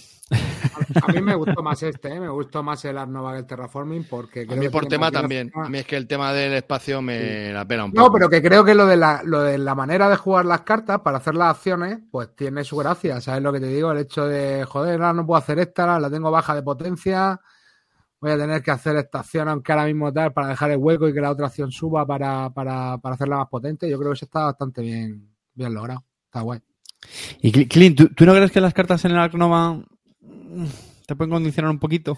A 1.03 1.11
mí 1.11 1.21
me 1.21 1.33
gustó 1.35 1.63
más 1.63 1.81
este, 1.81 2.09
¿eh? 2.09 2.19
me 2.19 2.29
gustó 2.29 2.61
más 2.61 2.85
el 2.85 2.97
Arnova 2.99 3.33
que 3.33 3.39
el 3.39 3.45
Terraforming 3.45 4.05
porque 4.07 4.47
A 4.49 4.55
mí 4.55 4.61
que 4.61 4.69
por 4.69 4.85
tema 4.85 5.11
también. 5.11 5.51
A 5.55 5.69
mí 5.69 5.79
es 5.79 5.85
que 5.85 5.97
el 5.97 6.07
tema 6.07 6.33
del 6.33 6.53
espacio 6.53 7.01
me 7.01 7.51
la 7.51 7.65
pena 7.67 7.85
un 7.85 7.91
poco. 7.91 8.07
No, 8.07 8.13
pero 8.13 8.29
que 8.29 8.43
creo 8.43 8.63
que 8.63 8.75
lo 8.75 8.85
de, 8.85 8.95
la, 8.95 9.21
lo 9.23 9.41
de 9.41 9.57
la 9.57 9.73
manera 9.73 10.07
de 10.07 10.17
jugar 10.17 10.45
las 10.45 10.61
cartas 10.61 11.01
para 11.01 11.17
hacer 11.17 11.33
las 11.33 11.55
acciones, 11.55 11.99
pues 12.11 12.35
tiene 12.35 12.63
su 12.63 12.77
gracia. 12.77 13.19
¿Sabes 13.21 13.41
lo 13.41 13.51
que 13.51 13.59
te 13.59 13.67
digo? 13.67 13.91
El 13.91 13.99
hecho 13.99 14.27
de, 14.27 14.65
joder, 14.65 15.01
ahora 15.01 15.13
no 15.13 15.25
puedo 15.25 15.39
hacer 15.39 15.57
esta, 15.57 15.83
ahora 15.83 15.99
la 15.99 16.09
tengo 16.11 16.29
baja 16.29 16.53
de 16.53 16.61
potencia. 16.61 17.41
Voy 18.21 18.31
a 18.31 18.37
tener 18.37 18.61
que 18.61 18.71
hacer 18.71 18.95
esta 18.97 19.19
acción, 19.19 19.47
aunque 19.49 19.71
ahora 19.71 19.85
mismo 19.85 20.13
tal, 20.13 20.31
para 20.31 20.49
dejar 20.49 20.71
el 20.71 20.77
hueco 20.77 21.07
y 21.07 21.13
que 21.13 21.21
la 21.21 21.31
otra 21.31 21.47
acción 21.47 21.71
suba 21.71 22.05
para, 22.05 22.51
para, 22.51 22.99
para 22.99 23.15
hacerla 23.15 23.37
más 23.37 23.49
potente. 23.49 23.89
Yo 23.89 23.97
creo 23.97 24.11
que 24.11 24.15
eso 24.15 24.25
está 24.25 24.45
bastante 24.45 24.81
bien, 24.81 25.27
bien 25.55 25.73
logrado. 25.73 26.03
Está 26.35 26.41
guay. 26.43 26.59
Y 27.41 27.53
Cl- 27.53 27.69
Clint, 27.69 27.97
¿tú, 27.97 28.09
tú 28.09 28.25
no 28.25 28.33
crees 28.33 28.51
que 28.51 28.59
las 28.59 28.73
cartas 28.73 29.05
en 29.05 29.11
el 29.11 29.17
Ark 29.17 29.35
Nova 29.35 29.75
mm, 30.21 30.65
te 31.07 31.15
pueden 31.15 31.31
condicionar 31.31 31.71
un 31.71 31.79
poquito? 31.79 32.17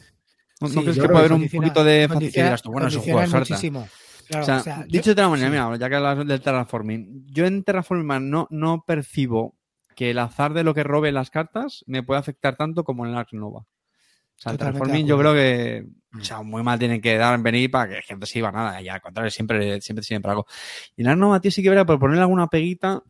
¿No, 0.60 0.70
crees 0.82 0.98
que 0.98 1.04
puede 1.08 1.20
haber 1.20 1.34
un 1.34 1.48
poquito 1.50 1.84
de 1.84 2.08
facilidad? 2.08 2.60
Bueno, 2.66 2.88
es 2.88 2.96
un 2.96 3.02
juego 3.04 3.28
muchísimo. 3.38 3.88
Claro, 4.28 4.42
o 4.44 4.46
sea, 4.48 4.58
o 4.58 4.64
sea, 4.64 4.84
dicho 4.86 4.98
yo- 4.98 5.04
de 5.04 5.12
otra 5.12 5.30
manera, 5.30 5.48
sí. 5.50 5.52
mira, 5.52 5.78
ya 5.78 5.88
que 5.90 5.96
hablas 5.96 6.28
del 6.28 6.42
Terraforming, 6.42 7.28
yo 7.28 7.46
en 7.46 7.64
Terraforming 7.64 8.28
no, 8.28 8.48
no 8.50 8.84
percibo 8.88 9.56
que 9.96 10.10
el 10.10 10.18
azar 10.18 10.54
de 10.56 10.64
lo 10.64 10.74
que 10.74 10.84
robe 10.84 11.12
las 11.12 11.30
cartas 11.30 11.84
me 11.86 12.02
puede 12.02 12.20
afectar 12.20 12.56
tanto 12.58 12.84
como 12.84 13.06
en 13.06 13.12
el 13.12 13.18
Ark 13.20 13.30
Nova. 13.34 13.60
O 13.60 13.68
sea, 14.36 14.52
el 14.54 14.58
de 14.58 15.04
yo 15.06 15.18
creo 15.20 15.34
que 15.34 15.86
o 16.20 16.24
sea, 16.24 16.42
muy 16.42 16.64
mal 16.64 16.80
tienen 16.80 17.02
que 17.02 17.16
dar 17.18 17.36
en 17.36 17.44
venir 17.44 17.70
para 17.70 17.88
que 17.94 18.02
gente 18.02 18.26
se 18.26 18.40
iba 18.40 18.52
nada. 18.52 18.82
Y 18.82 18.90
al 18.90 19.00
contrario, 19.00 19.30
siempre, 19.30 19.80
siempre 19.82 20.04
siempre 20.04 20.32
algo. 20.32 20.48
Y 20.96 21.04
en 21.04 21.10
Ark 21.10 21.20
Nova, 21.20 21.40
tío, 21.40 21.52
sí 21.52 21.62
que 21.62 21.70
verá 21.70 21.86
por 21.86 22.00
ponerle 22.00 22.22
alguna 22.24 22.48
peguita. 22.48 23.04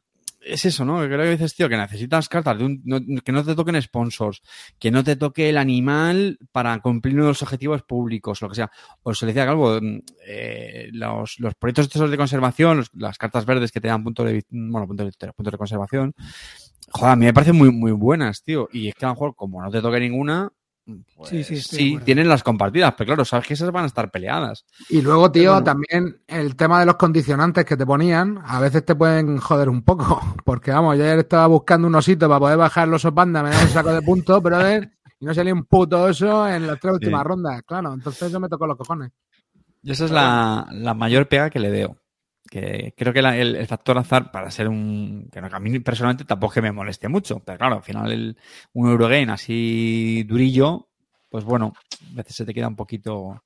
Es 0.49 0.65
eso, 0.65 0.85
¿no? 0.85 1.01
Que 1.01 1.07
creo 1.07 1.19
que 1.23 1.31
dices, 1.31 1.55
tío, 1.55 1.67
que 1.69 1.77
necesitas 1.77 2.29
cartas 2.29 2.57
de 2.57 2.65
un, 2.65 2.81
no- 2.85 2.99
que 3.23 3.31
no 3.31 3.43
te 3.43 3.55
toquen 3.55 3.81
sponsors, 3.81 4.41
que 4.79 4.91
no 4.91 5.03
te 5.03 5.15
toque 5.15 5.49
el 5.49 5.57
animal 5.57 6.37
para 6.51 6.79
cumplir 6.79 7.15
los 7.15 7.41
objetivos 7.43 7.83
públicos, 7.83 8.41
lo 8.41 8.49
que 8.49 8.55
sea. 8.55 8.71
Os 9.03 9.21
le 9.21 9.27
decía 9.27 9.45
Calvo, 9.45 9.79
mm, 9.81 9.99
eh, 10.27 10.89
los, 10.93 11.39
los 11.39 11.55
proyectos 11.55 11.85
estos 11.85 12.09
de 12.11 12.17
conservación, 12.17 12.83
las 12.93 13.17
cartas 13.17 13.45
verdes 13.45 13.71
que 13.71 13.81
te 13.81 13.87
dan 13.89 14.03
punto 14.03 14.23
de, 14.23 14.43
bueno, 14.49 14.87
punto 14.87 15.03
de, 15.05 15.11
puntos 15.33 15.51
de 15.51 15.57
conservación, 15.57 16.13
joder, 16.91 17.13
a 17.13 17.15
mí 17.15 17.25
me 17.25 17.33
parecen 17.33 17.55
muy, 17.57 17.71
muy 17.71 17.91
buenas, 17.91 18.43
tío. 18.43 18.69
Y 18.71 18.87
es 18.89 18.95
que 18.95 19.05
a 19.05 19.09
lo 19.09 19.15
mejor, 19.15 19.35
como 19.35 19.61
no 19.61 19.69
te 19.69 19.81
toque 19.81 19.99
ninguna, 19.99 20.49
pues, 21.15 21.29
Sí, 21.29 21.43
sí, 21.43 21.55
de 21.55 21.61
sí, 21.61 21.99
tienen 22.05 22.27
las 22.29 22.43
compartidas, 22.43 22.93
pero 22.97 23.07
claro, 23.09 23.25
sabes 23.25 23.45
que 23.47 23.53
esas 23.55 23.71
van 23.71 23.83
a 23.83 23.87
estar 23.87 24.09
peleadas. 24.09 24.65
Y 24.89 25.01
luego, 25.01 25.31
tío, 25.31 25.51
bueno. 25.51 25.63
también 25.63 26.21
el 26.27 26.55
tema 26.55 26.79
de 26.79 26.85
los 26.85 26.95
condicionantes 26.95 27.65
que 27.65 27.75
te 27.77 27.85
ponían, 27.85 28.39
a 28.45 28.59
veces 28.59 28.85
te 28.85 28.95
pueden 28.95 29.37
joder 29.37 29.69
un 29.69 29.83
poco. 29.83 30.19
Porque, 30.45 30.71
vamos, 30.71 30.97
yo 30.97 31.03
ayer 31.03 31.19
estaba 31.19 31.47
buscando 31.47 31.87
un 31.87 31.95
osito 31.95 32.27
para 32.27 32.39
poder 32.39 32.57
bajar 32.57 32.87
los 32.87 33.03
osos 33.03 33.13
panda, 33.13 33.43
me 33.43 33.49
da 33.49 33.61
un 33.61 33.69
saco 33.69 33.91
de 33.93 34.01
puntos, 34.01 34.39
pero 34.43 34.57
y 35.19 35.25
no 35.25 35.33
salía 35.33 35.53
un 35.53 35.65
puto 35.65 36.03
oso 36.03 36.47
en 36.47 36.67
las 36.67 36.79
tres 36.79 36.93
últimas 36.93 37.21
Sí. 37.23 37.27
rondas. 37.27 37.61
Claro, 37.65 37.93
entonces 37.93 38.21
eso 38.29 38.39
me 38.39 38.47
tocó 38.47 38.67
los 38.67 38.77
cojones. 38.77 39.11
Y 39.81 39.91
esa 39.91 40.05
es 40.05 40.11
la, 40.11 40.67
la 40.71 40.93
mayor 40.93 41.27
pega 41.27 41.49
que 41.49 41.59
le 41.59 41.69
veo. 41.71 41.97
Que 42.49 42.93
creo 42.97 43.11
que 43.13 43.21
la- 43.21 43.37
el, 43.37 43.55
el 43.55 43.67
factor 43.67 43.97
azar, 43.97 44.31
para 44.31 44.49
ser 44.51 44.67
un. 44.67 45.29
que 45.31 45.41
no, 45.41 45.49
que 45.49 45.55
a 45.55 45.59
mí 45.59 45.79
personalmente 45.79 46.25
tampoco 46.25 46.51
es 46.51 46.55
que 46.55 46.61
me 46.61 46.71
moleste 46.71 47.07
mucho. 47.07 47.39
Pero 47.45 47.57
claro, 47.57 47.75
al 47.77 47.83
final 47.83 48.11
el, 48.11 48.37
un 48.73 48.89
Eurogame 48.89 49.31
así 49.31 50.23
durillo, 50.23 50.87
pues 51.29 51.43
bueno, 51.43 51.73
a 52.11 52.15
veces 52.15 52.35
se 52.35 52.45
te 52.45 52.53
queda 52.53 52.67
un 52.67 52.75
poquito. 52.75 53.43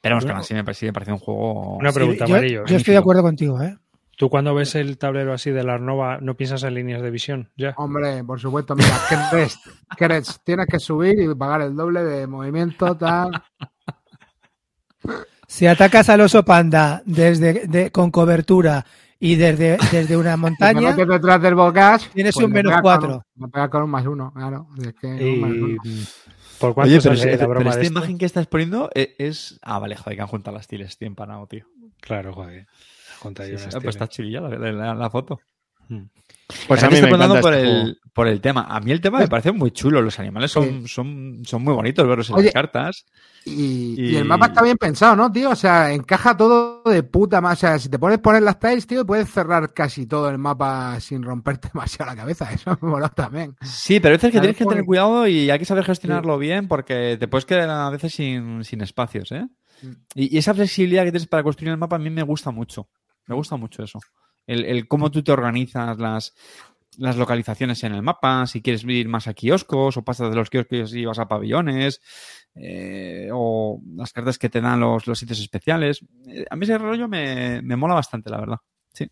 Pero 0.00 0.16
vamos, 0.16 0.24
que 0.26 0.32
aún 0.32 0.40
así 0.40 0.52
me, 0.54 0.64
parece- 0.64 0.86
me 0.86 0.92
parece 0.92 1.12
un 1.12 1.18
juego. 1.18 1.76
Una 1.76 1.90
Sí, 1.90 1.94
pregunta, 1.94 2.26
yo, 2.26 2.34
Amarillo. 2.34 2.64
yo 2.66 2.76
estoy 2.76 2.92
de 2.92 2.98
acuerdo 2.98 3.22
contigo, 3.22 3.62
¿eh? 3.62 3.78
Tú 4.16 4.28
cuando 4.30 4.54
ves 4.54 4.74
el 4.76 4.96
tablero 4.96 5.32
así 5.32 5.50
de 5.50 5.64
la 5.64 5.74
Arnova, 5.74 6.18
¿no 6.20 6.36
piensas 6.36 6.62
en 6.62 6.74
líneas 6.74 7.02
de 7.02 7.10
visión? 7.10 7.50
Ya. 7.56 7.74
Hombre, 7.78 8.22
por 8.22 8.38
supuesto, 8.38 8.76
mira, 8.76 8.96
Keres, 9.96 10.40
tienes 10.44 10.66
que 10.66 10.78
subir 10.78 11.18
y 11.20 11.34
pagar 11.34 11.62
el 11.62 11.74
doble 11.74 12.04
de 12.04 12.26
movimiento, 12.28 12.96
tal. 12.96 13.30
Si 15.48 15.66
atacas 15.66 16.08
al 16.08 16.20
oso 16.22 16.44
panda 16.44 17.02
desde 17.06 17.66
de- 17.66 17.90
con 17.90 18.10
cobertura 18.10 18.84
y 19.20 19.36
desde, 19.36 19.78
desde 19.92 20.16
una 20.16 20.36
montaña, 20.36 20.90
metes 20.90 21.08
detrás 21.08 21.40
del 21.42 21.54
bocage, 21.54 22.10
Tienes 22.12 22.34
pues 22.34 22.46
un 22.46 22.52
menos 22.52 22.70
pegas 22.70 22.82
cuatro. 22.82 23.08
con 23.08 23.16
un- 23.16 23.42
Le 23.46 23.48
pegas 23.48 23.68
con 23.70 23.82
un 23.82 23.90
más 23.90 24.06
uno, 24.06 24.32
claro. 24.34 24.66
Es 24.80 24.94
que 24.94 25.08
Y, 25.08 25.34
un 25.34 25.40
más 25.40 25.50
uno. 25.52 26.02
¿Por 26.58 26.72
cuánto 26.74 26.92
Oye, 26.92 27.00
pero, 27.02 27.16
sale 27.16 27.36
la 27.36 27.46
broma 27.46 27.58
pero 27.58 27.70
esta 27.70 27.84
imagen 27.84 28.16
que 28.18 28.26
estás 28.26 28.46
poniendo 28.46 28.90
e- 28.94 29.14
es. 29.18 29.58
Ah, 29.62 29.78
vale, 29.78 29.96
joder, 29.96 30.16
que 30.16 30.22
han 30.22 30.28
juntado 30.28 30.56
las 30.56 30.66
tiles, 30.68 30.96
tío, 30.96 31.08
empanado, 31.08 31.46
tío. 31.46 31.66
Claro, 32.00 32.32
joder. 32.32 32.66
Sí, 32.66 33.28
ah, 33.30 33.80
pues 33.80 33.96
está 33.96 34.06
chulilla 34.08 34.40
la, 34.42 34.72
la- 34.72 34.94
la 34.94 35.10
foto. 35.10 35.40
Pues 36.68 36.82
a 36.82 36.88
mí 36.88 36.92
me 36.92 36.98
encanta 36.98 37.16
preguntando 37.16 37.40
por 37.40 37.54
este 37.54 37.66
el, 37.70 37.80
juego. 37.82 37.98
por 38.12 38.28
el 38.28 38.40
tema. 38.40 38.66
A 38.68 38.78
mí 38.80 38.90
el 38.92 39.00
tema 39.00 39.18
me 39.18 39.28
parece 39.28 39.50
muy 39.52 39.70
chulo. 39.70 40.02
Los 40.02 40.18
animales 40.20 40.50
son, 40.52 40.86
son, 40.86 41.42
son 41.44 41.62
muy 41.62 41.72
bonitos 41.72 42.06
verlos 42.06 42.28
en 42.28 42.36
Oye, 42.36 42.44
las 42.46 42.52
cartas. 42.54 43.06
Y, 43.46 43.94
Y- 43.98 44.10
y 44.12 44.16
el 44.16 44.24
mapa 44.26 44.46
está 44.46 44.62
bien 44.62 44.76
pensado, 44.76 45.16
¿no, 45.16 45.32
tío? 45.32 45.50
O 45.50 45.56
sea, 45.56 45.92
encaja 45.92 46.36
todo 46.36 46.82
de 46.84 47.02
puta 47.02 47.40
más. 47.40 47.58
O 47.58 47.60
sea, 47.60 47.78
si 47.78 47.88
te 47.88 47.98
pones 47.98 48.18
poner 48.18 48.42
las 48.42 48.58
tiles, 48.58 48.86
tío, 48.86 49.06
puedes 49.06 49.30
cerrar 49.30 49.72
casi 49.72 50.06
todo 50.06 50.28
el 50.28 50.36
mapa 50.38 51.00
sin 51.00 51.22
romperte 51.22 51.68
demasiado 51.72 52.10
la 52.10 52.16
cabeza. 52.16 52.52
Eso 52.52 52.76
me 52.82 52.88
mola 52.88 53.08
también. 53.08 53.56
Sí, 53.62 53.98
pero 54.00 54.12
a 54.14 54.16
veces 54.16 54.30
que 54.32 54.40
tienes 54.40 54.56
que 54.58 54.66
tener 54.66 54.84
cuidado 54.84 55.26
y 55.26 55.50
hay 55.50 55.58
que 55.58 55.64
saber 55.64 55.84
gestionarlo 55.84 56.38
bien 56.38 56.68
porque 56.68 57.16
te 57.18 57.26
puedes 57.28 57.46
quedar 57.46 57.70
a 57.70 57.88
veces 57.90 58.12
sin, 58.14 58.64
sin 58.64 58.82
espacios, 58.82 59.32
¿eh? 59.32 59.46
Mm. 59.82 59.90
Y, 60.14 60.34
y 60.36 60.38
esa 60.38 60.52
flexibilidad 60.54 61.04
que 61.04 61.10
tienes 61.10 61.26
para 61.26 61.42
construir 61.42 61.72
el 61.72 61.78
mapa 61.78 61.96
a 61.96 61.98
mí 61.98 62.10
me 62.10 62.22
gusta 62.22 62.50
mucho. 62.50 62.88
Me 63.26 63.34
gusta 63.34 63.56
mucho 63.56 63.82
eso. 63.82 63.98
El, 64.46 64.64
el 64.64 64.86
cómo 64.88 65.10
tú 65.10 65.22
te 65.22 65.32
organizas 65.32 65.98
las, 65.98 66.34
las 66.98 67.16
localizaciones 67.16 67.82
en 67.84 67.94
el 67.94 68.02
mapa, 68.02 68.46
si 68.46 68.62
quieres 68.62 68.84
ir 68.84 69.08
más 69.08 69.26
a 69.26 69.34
kioscos 69.34 69.96
o 69.96 70.02
pasas 70.04 70.30
de 70.30 70.36
los 70.36 70.50
kioscos 70.50 70.94
y 70.94 71.04
vas 71.04 71.18
a 71.18 71.26
pabellones, 71.28 72.00
eh, 72.54 73.30
o 73.32 73.80
las 73.96 74.12
cartas 74.12 74.38
que 74.38 74.48
te 74.50 74.60
dan 74.60 74.80
los, 74.80 75.06
los 75.06 75.18
sitios 75.18 75.40
especiales. 75.40 76.00
Eh, 76.28 76.44
A 76.50 76.56
mí 76.56 76.64
ese 76.64 76.78
rollo 76.78 77.08
me, 77.08 77.62
me 77.62 77.76
mola 77.76 77.94
bastante, 77.94 78.30
la 78.30 78.38
verdad. 78.38 78.58
Sí. 78.92 79.10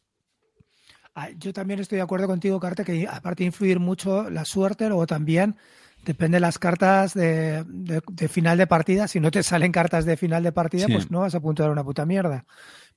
Ah, 1.14 1.28
Yo 1.37 1.53
también 1.53 1.80
estoy 1.80 1.97
de 1.97 2.03
acuerdo 2.03 2.26
contigo, 2.26 2.59
Carta, 2.59 2.85
que 2.85 3.07
aparte 3.07 3.43
de 3.43 3.47
influir 3.49 3.78
mucho 3.80 4.30
la 4.30 4.45
suerte, 4.45 4.89
luego 4.89 5.07
también 5.07 5.57
depende 6.05 6.37
de 6.37 6.41
las 6.41 6.59
cartas 6.59 7.14
de, 7.14 7.64
de- 7.64 8.03
de 8.11 8.28
final 8.28 8.59
de 8.59 8.66
partida. 8.66 9.07
Si 9.09 9.20
no 9.20 9.30
te 9.30 9.43
salen 9.43 9.72
cartas 9.72 10.05
de 10.05 10.16
final 10.16 10.43
de 10.43 10.53
partida, 10.53 10.87
Sí. 10.87 10.93
pues 10.93 11.11
no 11.11 11.20
vas 11.20 11.35
a 11.35 11.41
puntuar 11.41 11.70
una 11.70 11.85
puta 11.85 12.07
mierda. 12.07 12.45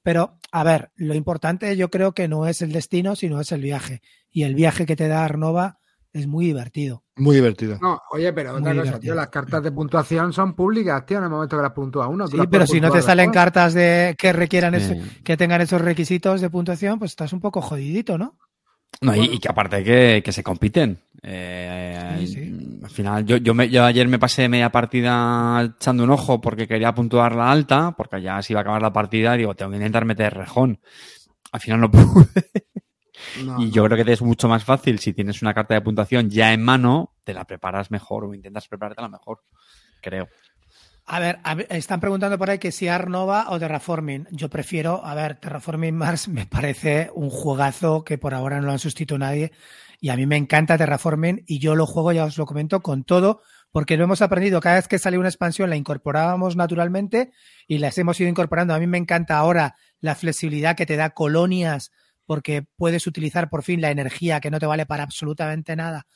Pero, 0.05 0.37
a 0.51 0.63
ver, 0.63 0.91
lo 0.97 1.15
importante 1.15 1.75
yo 1.75 1.89
creo 1.89 2.11
que 2.13 2.27
no 2.27 2.45
es 2.45 2.61
el 2.61 2.71
destino, 2.71 3.15
sino 3.15 3.41
es 3.41 3.51
el 3.51 3.61
viaje. 3.61 4.03
Y 4.29 4.43
el 4.43 4.53
viaje 4.53 4.85
que 4.85 4.95
te 4.95 5.07
da 5.07 5.25
Arnova 5.25 5.79
es 6.13 6.27
muy 6.27 6.45
divertido. 6.45 7.03
Muy 7.15 7.35
divertido. 7.37 7.79
No, 7.81 7.99
oye, 8.11 8.31
pero 8.31 8.51
otra 8.51 8.59
Muy 8.61 8.69
cosa, 8.69 8.83
divertido. 8.83 8.99
tío, 8.99 9.15
las 9.15 9.29
cartas 9.29 9.63
de 9.63 9.71
puntuación 9.71 10.31
son 10.31 10.53
públicas, 10.53 11.03
tío, 11.07 11.17
en 11.17 11.23
el 11.23 11.29
momento 11.31 11.57
que 11.57 11.63
las 11.63 11.71
puntúa 11.71 12.07
uno. 12.07 12.27
Sí, 12.27 12.37
pero 12.51 12.67
si 12.67 12.79
no 12.79 12.91
te 12.91 13.01
salen 13.01 13.31
después. 13.31 13.33
cartas 13.45 13.73
de 13.73 14.15
que 14.15 14.31
requieran 14.31 14.75
ese- 14.75 14.93
Sí. 15.01 15.21
que 15.23 15.37
tengan 15.37 15.61
esos 15.61 15.81
requisitos 15.81 16.39
de 16.39 16.51
puntuación, 16.51 16.99
pues 16.99 17.11
estás 17.11 17.33
un 17.33 17.39
poco 17.41 17.59
jodidito, 17.61 18.19
¿no? 18.19 18.37
No, 19.01 19.13
y- 19.13 19.17
Bueno. 19.19 19.33
y, 19.33 19.39
que 19.39 19.49
aparte 19.49 19.83
que, 19.83 20.21
que 20.23 20.31
se 20.31 20.43
compiten. 20.43 20.99
Eh, 21.21 22.15
Sí, 22.19 22.27
sí. 22.27 22.79
Al 22.83 22.89
final, 22.89 23.25
yo, 23.25 23.37
yo, 23.37 23.53
me- 23.53 23.69
yo 23.69 23.83
ayer 23.83 24.07
me 24.07 24.19
pasé 24.19 24.47
media 24.47 24.71
partida 24.71 25.61
echando 25.77 26.03
un 26.03 26.11
ojo 26.11 26.39
porque 26.39 26.67
quería 26.67 26.93
puntuar 26.93 27.35
la 27.35 27.51
alta, 27.51 27.93
porque 27.97 28.21
ya 28.21 28.41
se 28.41 28.53
iba 28.53 28.59
a 28.59 28.61
acabar 28.61 28.81
la 28.81 28.93
partida 28.93 29.33
digo, 29.33 29.55
tengo 29.55 29.71
que 29.71 29.77
intentar 29.77 30.05
meter 30.05 30.33
rejón. 30.33 30.79
Al 31.51 31.59
final 31.61 31.81
no 31.81 31.91
pude. 31.91 32.25
No, 33.43 33.61
y 33.61 33.65
no. 33.65 33.71
yo 33.71 33.85
creo 33.85 33.97
que 33.97 34.05
te 34.05 34.13
es 34.13 34.21
mucho 34.21 34.47
más 34.47 34.63
fácil 34.63 34.99
si 34.99 35.13
tienes 35.13 35.41
una 35.41 35.53
carta 35.53 35.73
de 35.73 35.81
puntuación 35.81 36.29
ya 36.29 36.53
en 36.53 36.61
mano, 36.63 37.13
te 37.23 37.33
la 37.33 37.45
preparas 37.45 37.89
mejor 37.91 38.25
o 38.25 38.33
intentas 38.33 38.67
preparártela 38.67 39.09
mejor. 39.09 39.41
Creo. 40.01 40.27
A 41.07 41.19
ver, 41.19 41.39
están 41.69 41.99
preguntando 41.99 42.39
por 42.39 42.49
ahí 42.49 42.57
que 42.57 42.71
si 42.71 42.87
Arnova 42.87 43.51
o 43.51 43.59
Terraforming. 43.59 44.27
Yo 44.31 44.49
prefiero, 44.49 45.05
a 45.05 45.13
ver, 45.13 45.35
Terraforming 45.35 45.95
Mars 45.95 46.27
me 46.27 46.47
parece 46.47 47.11
un 47.13 47.29
juegazo 47.29 48.03
que 48.03 48.17
por 48.17 48.33
ahora 48.33 48.59
no 48.59 48.65
lo 48.65 48.71
han 48.71 48.79
sustituido 48.79 49.19
nadie. 49.19 49.51
Y 50.01 50.09
a 50.09 50.15
mí 50.15 50.25
me 50.25 50.35
encanta 50.35 50.79
Terraforming 50.79 51.43
y 51.45 51.59
yo 51.59 51.75
lo 51.75 51.85
juego, 51.85 52.11
ya 52.11 52.25
os 52.25 52.37
lo 52.37 52.47
comento, 52.47 52.81
con 52.81 53.03
todo, 53.03 53.41
porque 53.71 53.97
lo 53.97 54.03
hemos 54.05 54.23
aprendido. 54.23 54.59
Cada 54.61 54.77
vez 54.77 54.87
que 54.87 54.97
sale 54.97 55.19
una 55.19 55.29
expansión 55.29 55.69
la 55.69 55.75
incorporábamos 55.75 56.55
naturalmente 56.55 57.31
y 57.67 57.77
las 57.77 57.97
hemos 57.99 58.19
ido 58.19 58.29
incorporando. 58.29 58.73
A 58.73 58.79
mí 58.79 58.87
me 58.87 58.97
encanta 58.97 59.37
ahora 59.37 59.75
la 59.99 60.15
flexibilidad 60.15 60.75
que 60.75 60.87
te 60.87 60.95
da 60.95 61.11
colonias, 61.11 61.91
porque 62.25 62.63
puedes 62.77 63.05
utilizar 63.05 63.51
por 63.51 63.61
fin 63.61 63.79
la 63.79 63.91
energía 63.91 64.39
que 64.39 64.49
no 64.49 64.59
te 64.59 64.65
vale 64.65 64.87
para 64.87 65.03
absolutamente 65.03 65.75
nada 65.75 66.07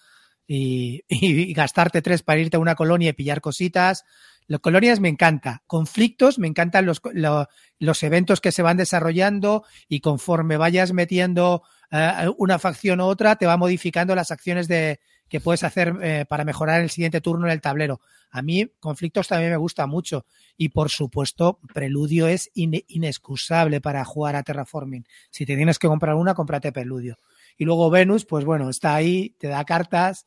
y, 0.48 1.04
y 1.10 1.54
gastarte 1.54 2.02
tres 2.02 2.24
para 2.24 2.40
irte 2.40 2.58
a 2.58 2.60
una 2.60 2.74
colonia 2.74 3.12
y 3.12 3.14
pillar 3.14 3.40
cositas. 3.40 4.04
Las 4.50 4.62
colonias 4.62 5.00
me 5.00 5.10
encanta. 5.10 5.62
Conflictos, 5.68 6.39
me 6.39 6.47
encantan 6.47 6.86
los, 6.88 7.02
lo- 7.14 7.47
los 7.78 8.04
eventos 8.04 8.41
que 8.41 8.52
se 8.52 8.64
van 8.64 8.78
desarrollando 8.78 9.64
y 9.88 10.00
conforme 10.00 10.58
vayas 10.58 10.91
metiendo 10.91 11.62
eh, 11.91 12.28
una 12.38 12.58
facción 12.58 13.00
u 13.00 13.04
otra, 13.06 13.36
te 13.36 13.45
va 13.45 13.58
modificando 13.58 14.16
las 14.16 14.32
acciones 14.32 14.68
de, 14.68 15.00
que 15.30 15.39
puedes 15.39 15.64
hacer 15.64 15.93
eh, 16.02 16.26
para 16.28 16.45
mejorar 16.45 16.82
el 16.82 16.89
siguiente 16.89 17.22
turno 17.22 17.45
en 17.45 17.52
el 17.54 17.62
tablero. 17.62 18.02
A 18.32 18.41
mí, 18.41 18.68
conflictos 18.80 19.28
también 19.28 19.52
me 19.52 19.58
gusta 19.58 19.86
mucho. 19.86 20.26
Y 20.58 20.70
por 20.70 20.89
supuesto, 20.89 21.60
Preludio 21.72 22.28
es 22.28 22.50
in- 22.56 22.84
inexcusable 22.88 23.82
para 23.82 24.04
jugar 24.04 24.36
a 24.36 24.41
Terraforming. 24.43 25.06
Si 25.30 25.45
te 25.45 25.56
tienes 25.56 25.78
que 25.78 25.88
comprar 25.88 26.16
una, 26.16 26.34
cómprate 26.34 26.72
Preludio. 26.72 27.20
Y 27.56 27.66
luego 27.66 27.89
Venus, 27.91 28.26
pues 28.26 28.45
bueno, 28.45 28.70
está 28.70 28.95
ahí, 28.95 29.36
te 29.38 29.47
da 29.47 29.64
cartas 29.66 30.26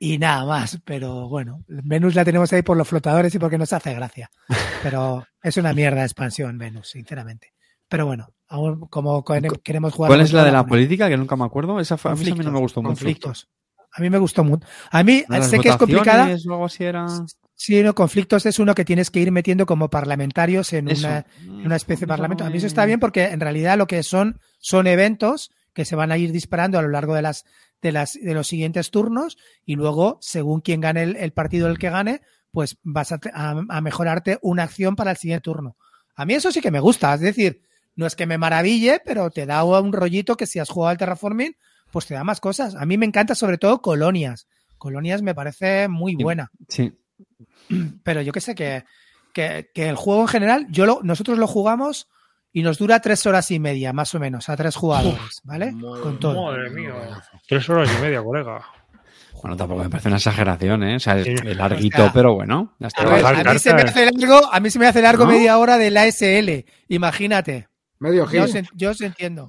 y 0.00 0.18
nada 0.18 0.44
más. 0.44 0.80
Pero 0.84 1.28
bueno, 1.28 1.62
Venus 1.68 2.16
la 2.16 2.24
tenemos 2.24 2.52
ahí 2.52 2.62
por 2.62 2.76
los 2.76 2.88
flotadores 2.88 3.32
y 3.34 3.38
porque 3.38 3.58
nos 3.58 3.72
hace 3.72 3.94
gracia. 3.94 4.28
Pero 4.82 5.24
es 5.44 5.56
una 5.56 5.72
mierda 5.72 6.00
de 6.00 6.06
expansión, 6.06 6.58
Venus, 6.58 6.88
sinceramente. 6.88 7.52
Pero 7.88 8.06
bueno, 8.06 8.28
aún 8.48 8.80
como 8.88 9.22
co- 9.22 9.34
queremos 9.62 9.92
jugar. 9.94 10.08
¿Cuál 10.08 10.22
es 10.22 10.32
la 10.32 10.44
de 10.44 10.50
la 10.52 10.66
política? 10.66 11.08
Que 11.08 11.16
nunca 11.16 11.36
me 11.36 11.44
acuerdo. 11.44 11.78
Esa 11.78 11.96
fue, 11.96 12.10
a 12.10 12.14
mí 12.16 12.24
no 12.24 12.50
me 12.50 12.58
gustó 12.58 12.82
mucho. 12.82 12.94
Conflictos. 12.94 13.48
A 13.92 14.00
mí 14.00 14.08
me 14.08 14.18
gustó 14.18 14.44
mucho. 14.44 14.66
A 14.92 15.02
mí 15.02 15.24
¿La 15.28 15.36
de 15.36 15.40
las 15.40 15.50
sé 15.50 15.58
que 15.58 15.68
es 15.68 15.76
complicada. 15.76 16.18
votaciones 16.24 16.46
o 16.46 16.52
algo 16.52 16.64
así 16.66 16.84
era... 16.84 17.06
Sí, 17.56 17.82
no, 17.82 17.94
conflictos 17.94 18.46
es 18.46 18.58
uno 18.58 18.74
que 18.74 18.84
tienes 18.86 19.10
que 19.10 19.18
ir 19.20 19.32
metiendo 19.32 19.66
como 19.66 19.90
parlamentarios 19.90 20.72
en 20.72 20.86
una, 20.96 21.26
en 21.42 21.66
una 21.66 21.76
especie 21.76 22.02
de 22.02 22.04
Eso 22.04 22.16
parlamento. 22.16 22.44
A 22.44 22.50
mí 22.50 22.56
eso 22.58 22.66
está 22.68 22.86
bien 22.86 23.00
porque 23.00 23.24
en 23.24 23.40
realidad 23.40 23.76
lo 23.76 23.86
que 23.86 24.02
son 24.02 24.38
son 24.60 24.86
eventos 24.86 25.50
que 25.74 25.84
se 25.84 25.94
van 25.96 26.10
a 26.12 26.16
ir 26.18 26.32
disparando 26.32 26.78
a 26.78 26.82
lo 26.82 26.88
largo 26.88 27.14
de 27.14 27.22
las 27.22 27.44
de 27.82 27.92
las 27.92 28.14
de 28.14 28.34
los 28.34 28.46
siguientes 28.48 28.90
turnos 28.90 29.38
y 29.64 29.74
luego 29.76 30.18
según 30.20 30.60
quien 30.60 30.80
gane 30.80 31.02
el, 31.02 31.16
el 31.16 31.32
partido 31.32 31.68
el 31.68 31.78
que 31.78 31.90
gane, 31.90 32.20
pues 32.52 32.78
vas 32.82 33.12
a, 33.12 33.20
a- 33.32 33.62
a 33.68 33.80
mejorarte 33.80 34.38
una 34.42 34.64
acción 34.64 34.96
para 34.96 35.12
el 35.12 35.16
siguiente 35.16 35.42
turno. 35.42 35.76
A 36.16 36.24
mí 36.26 36.34
eso 36.34 36.52
sí 36.52 36.60
que 36.60 36.70
me 36.70 36.80
gusta, 36.80 37.14
es 37.14 37.20
decir, 37.20 37.62
no 37.96 38.06
es 38.06 38.14
que 38.16 38.26
me 38.26 38.38
maraville, 38.38 39.00
pero 39.04 39.30
te 39.30 39.46
da 39.46 39.64
un 39.64 39.92
rollito 39.92 40.36
que 40.36 40.46
si 40.46 40.58
has 40.58 40.68
jugado 40.68 40.90
al 40.90 40.98
terraforming, 40.98 41.56
pues 41.92 42.06
te 42.06 42.14
da 42.14 42.24
más 42.24 42.40
cosas. 42.40 42.74
A 42.74 42.84
mí 42.86 42.96
me 42.98 43.06
encanta 43.06 43.34
sobre 43.34 43.58
todo 43.58 43.80
colonias. 43.82 44.46
Colonias 44.78 45.22
me 45.22 45.34
parece 45.34 45.88
muy 45.88 46.14
buena 46.16 46.50
Sí. 46.68 46.92
pero 48.02 48.22
yo 48.22 48.32
que 48.32 48.40
sé 48.40 48.54
que, 48.54 48.84
que, 49.32 49.70
que 49.74 49.88
el 49.88 49.96
juego 49.96 50.22
en 50.22 50.28
general, 50.28 50.66
yo 50.70 50.86
lo, 50.86 51.00
nosotros 51.02 51.38
lo 51.38 51.46
jugamos 51.46 52.08
y 52.52 52.62
nos 52.62 52.78
dura 52.78 53.00
tres 53.00 53.24
horas 53.26 53.50
y 53.50 53.58
media, 53.58 53.92
más 53.92 54.14
o 54.14 54.20
menos, 54.20 54.48
a 54.48 54.56
tres 54.56 54.76
jugadores, 54.76 55.40
¿vale? 55.44 55.72
Con 56.02 56.18
todo. 56.18 56.46
Madre 56.50 56.70
mía. 56.70 56.92
Tres 57.46 57.68
horas 57.68 57.90
y 57.96 58.02
media, 58.02 58.22
colega. 58.22 58.64
Bueno, 59.42 59.56
tampoco 59.56 59.82
me 59.84 59.88
parece 59.88 60.08
una 60.08 60.18
exageración, 60.18 60.82
¿eh? 60.82 60.96
O 60.96 61.00
sea, 61.00 61.18
es, 61.18 61.56
larguito, 61.56 62.02
O 62.02 62.04
sea, 62.04 62.12
pero 62.12 62.34
bueno. 62.34 62.74
Ya 62.78 62.88
está. 62.88 63.02
A, 63.02 63.04
ver, 63.06 63.20
Trabajar 63.20 63.48
a 63.48 63.52
mí 63.54 63.58
se 63.58 63.74
me 63.74 63.82
hace 63.82 64.04
largo, 64.04 64.52
a 64.52 64.60
mí 64.60 64.70
se 64.70 64.78
me 64.78 64.86
hace 64.86 65.02
largo 65.02 65.24
¿No? 65.24 65.30
media 65.30 65.56
hora 65.58 65.78
de 65.78 65.90
la 65.90 66.06
SL, 66.06 66.64
imagínate. 66.88 67.68
Medio 67.98 68.30
Yo 68.30 68.44
en- 68.46 68.68
yo 68.74 68.90
os 68.90 69.00
entiendo. 69.00 69.48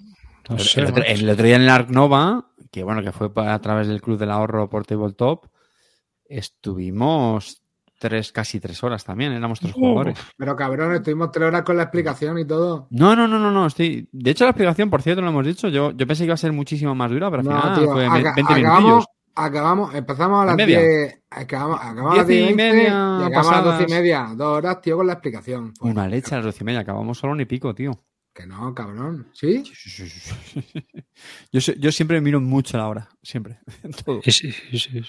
No 0.49 0.55
el, 0.55 0.61
sé, 0.61 0.81
el 0.81 0.87
otro, 0.87 1.03
el 1.03 1.29
otro 1.29 1.45
día 1.45 1.55
en 1.55 1.63
el 1.63 1.69
Arc 1.69 1.89
Nova, 1.89 2.45
que 2.71 2.83
bueno, 2.83 3.01
que 3.01 3.11
fue 3.11 3.29
a 3.35 3.59
través 3.59 3.87
del 3.87 4.01
Club 4.01 4.17
del 4.17 4.31
Ahorro 4.31 4.69
por 4.69 4.85
Tabletop, 4.85 5.45
estuvimos 6.25 7.60
tres, 8.01 8.31
casi 8.33 8.59
tres 8.59 8.83
horas 8.83 9.05
también, 9.05 9.31
éramos 9.31 9.59
tres 9.61 9.71
jugadores. 9.73 10.19
Pero 10.35 10.55
cabrón, 10.57 10.95
estuvimos 10.95 11.31
tres 11.31 11.47
horas 11.47 11.61
con 11.61 11.77
la 11.77 11.83
explicación 11.83 12.37
y 12.39 12.45
todo. 12.45 12.87
No, 12.89 13.15
no, 13.15 13.27
no, 13.27 13.39
no, 13.39 13.51
no, 13.51 13.67
estoy... 13.67 14.09
De 14.11 14.31
hecho, 14.31 14.43
la 14.43 14.49
explicación, 14.49 14.89
por 14.89 15.01
cierto, 15.01 15.21
lo 15.21 15.29
hemos 15.29 15.45
dicho, 15.45 15.69
yo, 15.69 15.91
yo 15.91 16.07
pensé 16.07 16.23
que 16.23 16.25
iba 16.25 16.33
a 16.33 16.37
ser 16.37 16.51
muchísimo 16.51 16.93
más 16.95 17.09
dura, 17.11 17.29
pero 17.31 17.41
al 17.41 17.47
No, 17.47 17.61
final 17.61 17.79
tío, 17.79 17.91
fue 17.93 18.05
aca- 18.07 18.13
20 18.35 18.41
acabamos, 18.41 18.63
minutillos. 18.81 19.05
acabamos, 19.35 19.95
empezamos 19.95 20.41
a 20.41 20.45
las 20.47 20.55
media. 20.57 20.79
10, 20.81 21.21
acabamos, 21.29 21.79
acabamos 21.79 22.13
a 22.13 22.17
las 22.17 22.27
Diez 22.27 22.39
y 22.39 22.41
10 22.41 22.51
y 22.51 22.55
veinte 22.57 22.73
media 22.73 22.87
y 22.89 23.23
acabamos 23.23 23.23
a 23.23 23.29
las 23.29 23.33
pasadas. 23.63 23.79
12 23.79 23.83
y 23.83 23.93
media. 24.01 24.27
Dos 24.35 24.57
horas, 24.57 24.81
tío, 24.81 24.97
con 24.97 25.07
la 25.07 25.13
explicación. 25.13 25.73
Pues, 25.79 25.93
Una 25.93 26.07
leche 26.07 26.33
a 26.35 26.37
las 26.39 26.45
doce 26.45 26.63
y 26.63 26.65
media, 26.65 26.79
acabamos 26.81 27.17
solo 27.17 27.35
ni 27.35 27.45
pico, 27.45 27.73
tío. 27.73 27.91
Que 28.33 28.47
no, 28.47 28.73
cabrón. 28.73 29.27
¿Sí? 29.33 29.63
Yo, 31.51 31.59
yo 31.73 31.91
siempre 31.91 32.21
miro 32.21 32.39
mucho 32.39 32.77
la 32.77 32.87
hora, 32.87 33.09
siempre. 33.21 33.59
en 33.83 33.91
todo. 33.91 34.21
Sí, 34.23 34.31
sí, 34.31 34.51
sí, 34.71 34.77
sí. 34.79 35.03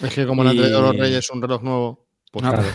Es 0.00 0.14
que 0.14 0.26
como 0.26 0.44
le 0.44 0.50
han 0.50 0.56
traído 0.56 0.78
Y- 0.78 0.82
los 0.82 0.96
Reyes 0.96 1.30
un 1.30 1.42
reloj 1.42 1.62
nuevo, 1.62 2.06
pues 2.30 2.44
No, 2.44 2.52
claro. 2.52 2.66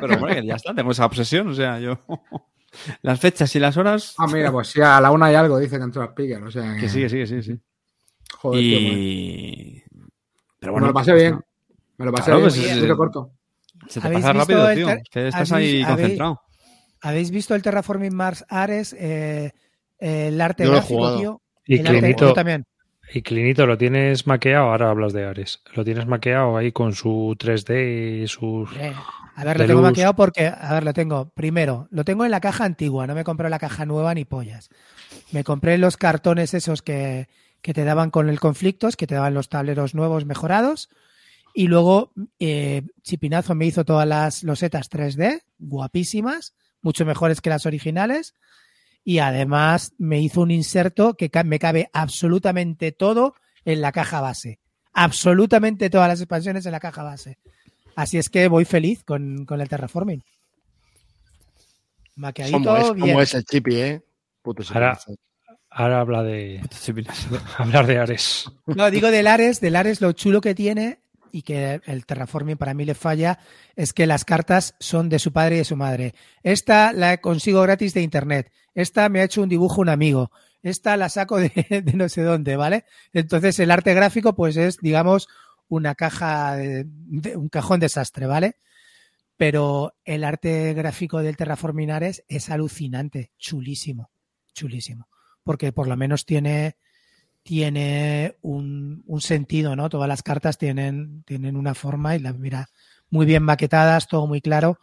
pero, 0.00 0.26
que 0.26 0.46
ya 0.46 0.54
está, 0.56 0.74
tengo 0.74 0.90
esa 0.92 1.06
obsesión, 1.06 1.48
o 1.48 1.54
sea, 1.54 1.78
yo... 1.80 1.98
Las 3.02 3.18
fechas 3.18 3.54
y 3.56 3.58
las 3.58 3.76
horas... 3.76 4.14
Ah, 4.16 4.28
mira, 4.28 4.52
pues 4.52 4.68
sí, 4.68 4.80
a 4.80 5.00
la 5.00 5.10
una 5.10 5.26
hay 5.26 5.34
algo, 5.34 5.58
dice 5.58 5.76
que 5.76 5.82
entró 5.82 6.04
speaker. 6.04 6.40
O 6.44 6.50
sea, 6.52 6.76
Que 6.78 6.88
sí, 6.88 7.00
que 7.00 7.08
sí, 7.08 7.16
que 7.16 7.26
sí, 7.26 7.42
sí. 7.42 7.60
Joder, 8.38 8.60
tío, 8.60 8.78
pues. 8.78 8.92
Y... 8.96 9.82
Pero 10.60 10.74
me 10.76 10.86
lo 10.86 10.92
pasé 10.92 11.10
pues, 11.10 11.22
bien. 11.22 11.40
Me 11.96 12.04
lo 12.06 12.12
pasé 12.12 12.24
Claro, 12.26 12.38
bien. 12.42 12.50
pues 12.52 12.64
es- 12.64 12.80
sí, 12.80 12.88
corto. 12.96 13.32
Se 13.88 14.00
te 14.00 14.06
¿Habéis 14.06 14.20
pasa 14.22 14.32
rápido, 14.34 14.72
tío. 14.74 14.86
que 15.10 15.26
estás 15.28 15.50
habéis- 15.50 15.52
ahí 15.74 15.82
habéis- 15.82 15.96
concentrado. 15.96 16.40
¿Habéis 17.02 17.30
visto 17.32 17.54
el 17.56 17.62
Terraforming 17.62 18.14
Mars 18.14 18.44
Ares? 18.48 18.94
eh, 18.96 19.50
el 19.98 20.40
arte 20.40 20.64
gráfico, 20.64 21.16
tío. 21.18 21.42
Y 21.66 21.78
El 21.80 21.86
arte- 21.88 21.98
Clinito, 21.98 22.28
yo 22.28 22.32
también. 22.34 22.64
Y 23.12 23.22
Clinito, 23.22 23.66
¿lo 23.66 23.76
tienes 23.76 24.26
maqueado? 24.26 24.70
Ahora 24.70 24.90
hablas 24.90 25.12
de 25.12 25.24
Ares. 25.24 25.60
¿Lo 25.74 25.84
tienes 25.84 26.06
maqueado 26.06 26.56
ahí 26.56 26.70
con 26.70 26.94
su 26.94 27.36
3D 27.38 28.22
y 28.22 28.28
sus... 28.28 28.70
Eh, 28.76 28.94
a 29.34 29.44
ver, 29.44 29.58
lo 29.58 29.66
tengo 29.66 29.80
luz. 29.80 29.90
maqueado 29.90 30.14
porque, 30.14 30.46
a 30.46 30.74
ver, 30.74 30.84
lo 30.84 30.92
tengo. 30.92 31.30
Primero, 31.30 31.88
lo 31.90 32.04
tengo 32.04 32.24
en 32.24 32.30
la 32.30 32.40
caja 32.40 32.64
antigua, 32.64 33.06
no 33.06 33.14
me 33.14 33.24
compré 33.24 33.50
la 33.50 33.58
caja 33.58 33.84
nueva 33.84 34.14
ni 34.14 34.24
pollas. 34.24 34.68
Me 35.32 35.44
compré 35.44 35.78
los 35.78 35.96
cartones 35.96 36.54
esos 36.54 36.82
que, 36.82 37.28
que 37.62 37.74
te 37.74 37.84
daban 37.84 38.10
con 38.10 38.28
el 38.28 38.38
conflictos, 38.38 38.96
que 38.96 39.06
te 39.06 39.14
daban 39.14 39.34
los 39.34 39.48
tableros 39.48 39.94
nuevos 39.94 40.24
mejorados. 40.24 40.88
Y 41.54 41.66
luego 41.66 42.12
eh, 42.38 42.82
Chipinazo 43.02 43.54
me 43.54 43.66
hizo 43.66 43.84
todas 43.84 44.06
las 44.06 44.44
losetas 44.44 44.90
3D, 44.90 45.42
guapísimas, 45.58 46.54
mucho 46.80 47.04
mejores 47.04 47.40
que 47.40 47.50
las 47.50 47.66
originales. 47.66 48.34
Y 49.04 49.18
además 49.18 49.92
me 49.98 50.20
hizo 50.20 50.42
un 50.42 50.50
inserto 50.50 51.14
que 51.14 51.30
me 51.44 51.58
cabe 51.58 51.88
absolutamente 51.92 52.92
todo 52.92 53.34
en 53.64 53.80
la 53.80 53.92
caja 53.92 54.20
base. 54.20 54.58
Absolutamente 54.92 55.90
todas 55.90 56.08
las 56.08 56.20
expansiones 56.20 56.66
en 56.66 56.72
la 56.72 56.80
caja 56.80 57.02
base. 57.02 57.38
Así 57.96 58.18
es 58.18 58.28
que 58.28 58.48
voy 58.48 58.64
feliz 58.64 59.02
con, 59.04 59.44
con 59.46 59.60
el 59.60 59.68
terraforming. 59.68 60.22
Maqueadito, 62.16 62.58
¿Cómo 62.58 62.76
es, 62.76 62.94
bien. 62.94 63.08
cómo 63.08 63.22
es 63.22 63.34
el 63.34 63.44
chipi, 63.44 63.76
eh? 63.76 64.02
Puto 64.42 64.62
Ahora-. 64.74 64.98
Ahora 65.70 66.00
habla 66.00 66.22
de... 66.22 66.60
hablar 67.58 67.86
de 67.86 67.98
Ares. 67.98 68.50
No, 68.66 68.90
digo 68.90 69.10
del 69.10 69.26
Ares, 69.26 69.60
del 69.60 69.76
Ares 69.76 70.00
lo 70.00 70.12
chulo 70.12 70.40
que 70.40 70.54
tiene 70.54 70.98
y 71.32 71.42
que 71.42 71.80
el 71.86 72.06
terraforming 72.06 72.56
para 72.56 72.74
mí 72.74 72.84
le 72.84 72.94
falla 72.94 73.38
es 73.76 73.92
que 73.92 74.06
las 74.06 74.24
cartas 74.24 74.74
son 74.80 75.08
de 75.08 75.18
su 75.18 75.32
padre 75.32 75.56
y 75.56 75.58
de 75.58 75.64
su 75.64 75.76
madre. 75.76 76.14
Esta 76.42 76.92
la 76.92 77.18
consigo 77.18 77.62
gratis 77.62 77.94
de 77.94 78.02
internet. 78.02 78.52
Esta 78.74 79.08
me 79.08 79.20
ha 79.20 79.24
hecho 79.24 79.42
un 79.42 79.48
dibujo 79.48 79.80
un 79.80 79.88
amigo. 79.88 80.30
Esta 80.62 80.96
la 80.96 81.08
saco 81.08 81.38
de, 81.38 81.50
de 81.84 81.92
no 81.94 82.08
sé 82.08 82.22
dónde, 82.22 82.56
¿vale? 82.56 82.84
Entonces 83.12 83.58
el 83.58 83.70
arte 83.70 83.94
gráfico 83.94 84.34
pues 84.34 84.56
es, 84.56 84.78
digamos, 84.78 85.28
una 85.68 85.94
caja, 85.94 86.56
de- 86.56 86.86
un 87.36 87.48
cajón 87.48 87.80
desastre, 87.80 88.26
¿vale? 88.26 88.56
Pero 89.36 89.94
el 90.04 90.24
arte 90.24 90.74
gráfico 90.74 91.20
del 91.22 91.36
Terraforming 91.36 91.90
Ares 91.90 92.24
es 92.28 92.50
alucinante, 92.50 93.32
chulísimo, 93.38 94.10
chulísimo. 94.52 95.08
Porque 95.42 95.72
por 95.72 95.88
lo 95.88 95.96
menos 95.96 96.26
tiene, 96.26 96.76
tiene 97.42 98.36
un, 98.42 99.02
un 99.06 99.20
sentido, 99.20 99.74
¿no? 99.76 99.88
Todas 99.88 100.08
las 100.08 100.22
cartas 100.22 100.58
tienen, 100.58 101.22
tienen 101.24 101.56
una 101.56 101.74
forma 101.74 102.14
y 102.16 102.20
la 102.20 102.32
mira 102.32 102.68
muy 103.10 103.26
bien 103.26 103.42
maquetadas, 103.42 104.08
todo 104.08 104.26
muy 104.26 104.40
claro, 104.40 104.78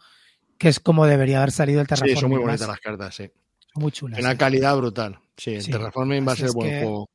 que 0.58 0.68
es 0.68 0.80
como 0.80 1.06
debería 1.06 1.38
haber 1.38 1.52
salido 1.52 1.80
el 1.80 1.86
Sí, 1.86 1.90
Terraforming. 1.94 2.20
son 2.20 2.30
muy 2.30 2.38
bonitas 2.40 2.68
las 2.68 2.80
cartas, 2.80 3.14
sí. 3.14 3.30
Son 3.72 3.82
muy 3.82 3.92
chulas. 3.92 4.20
Una 4.20 4.32
sí. 4.32 4.36
calidad 4.36 4.76
brutal. 4.76 5.18
Sí, 5.36 5.54
el 5.54 5.62
Sí, 5.62 5.70
Terraforming 5.70 6.26
va 6.26 6.32
a 6.32 6.34
así 6.34 6.42
ser 6.42 6.52
buen 6.52 6.70
que- 6.70 6.82
juego. 6.82 7.08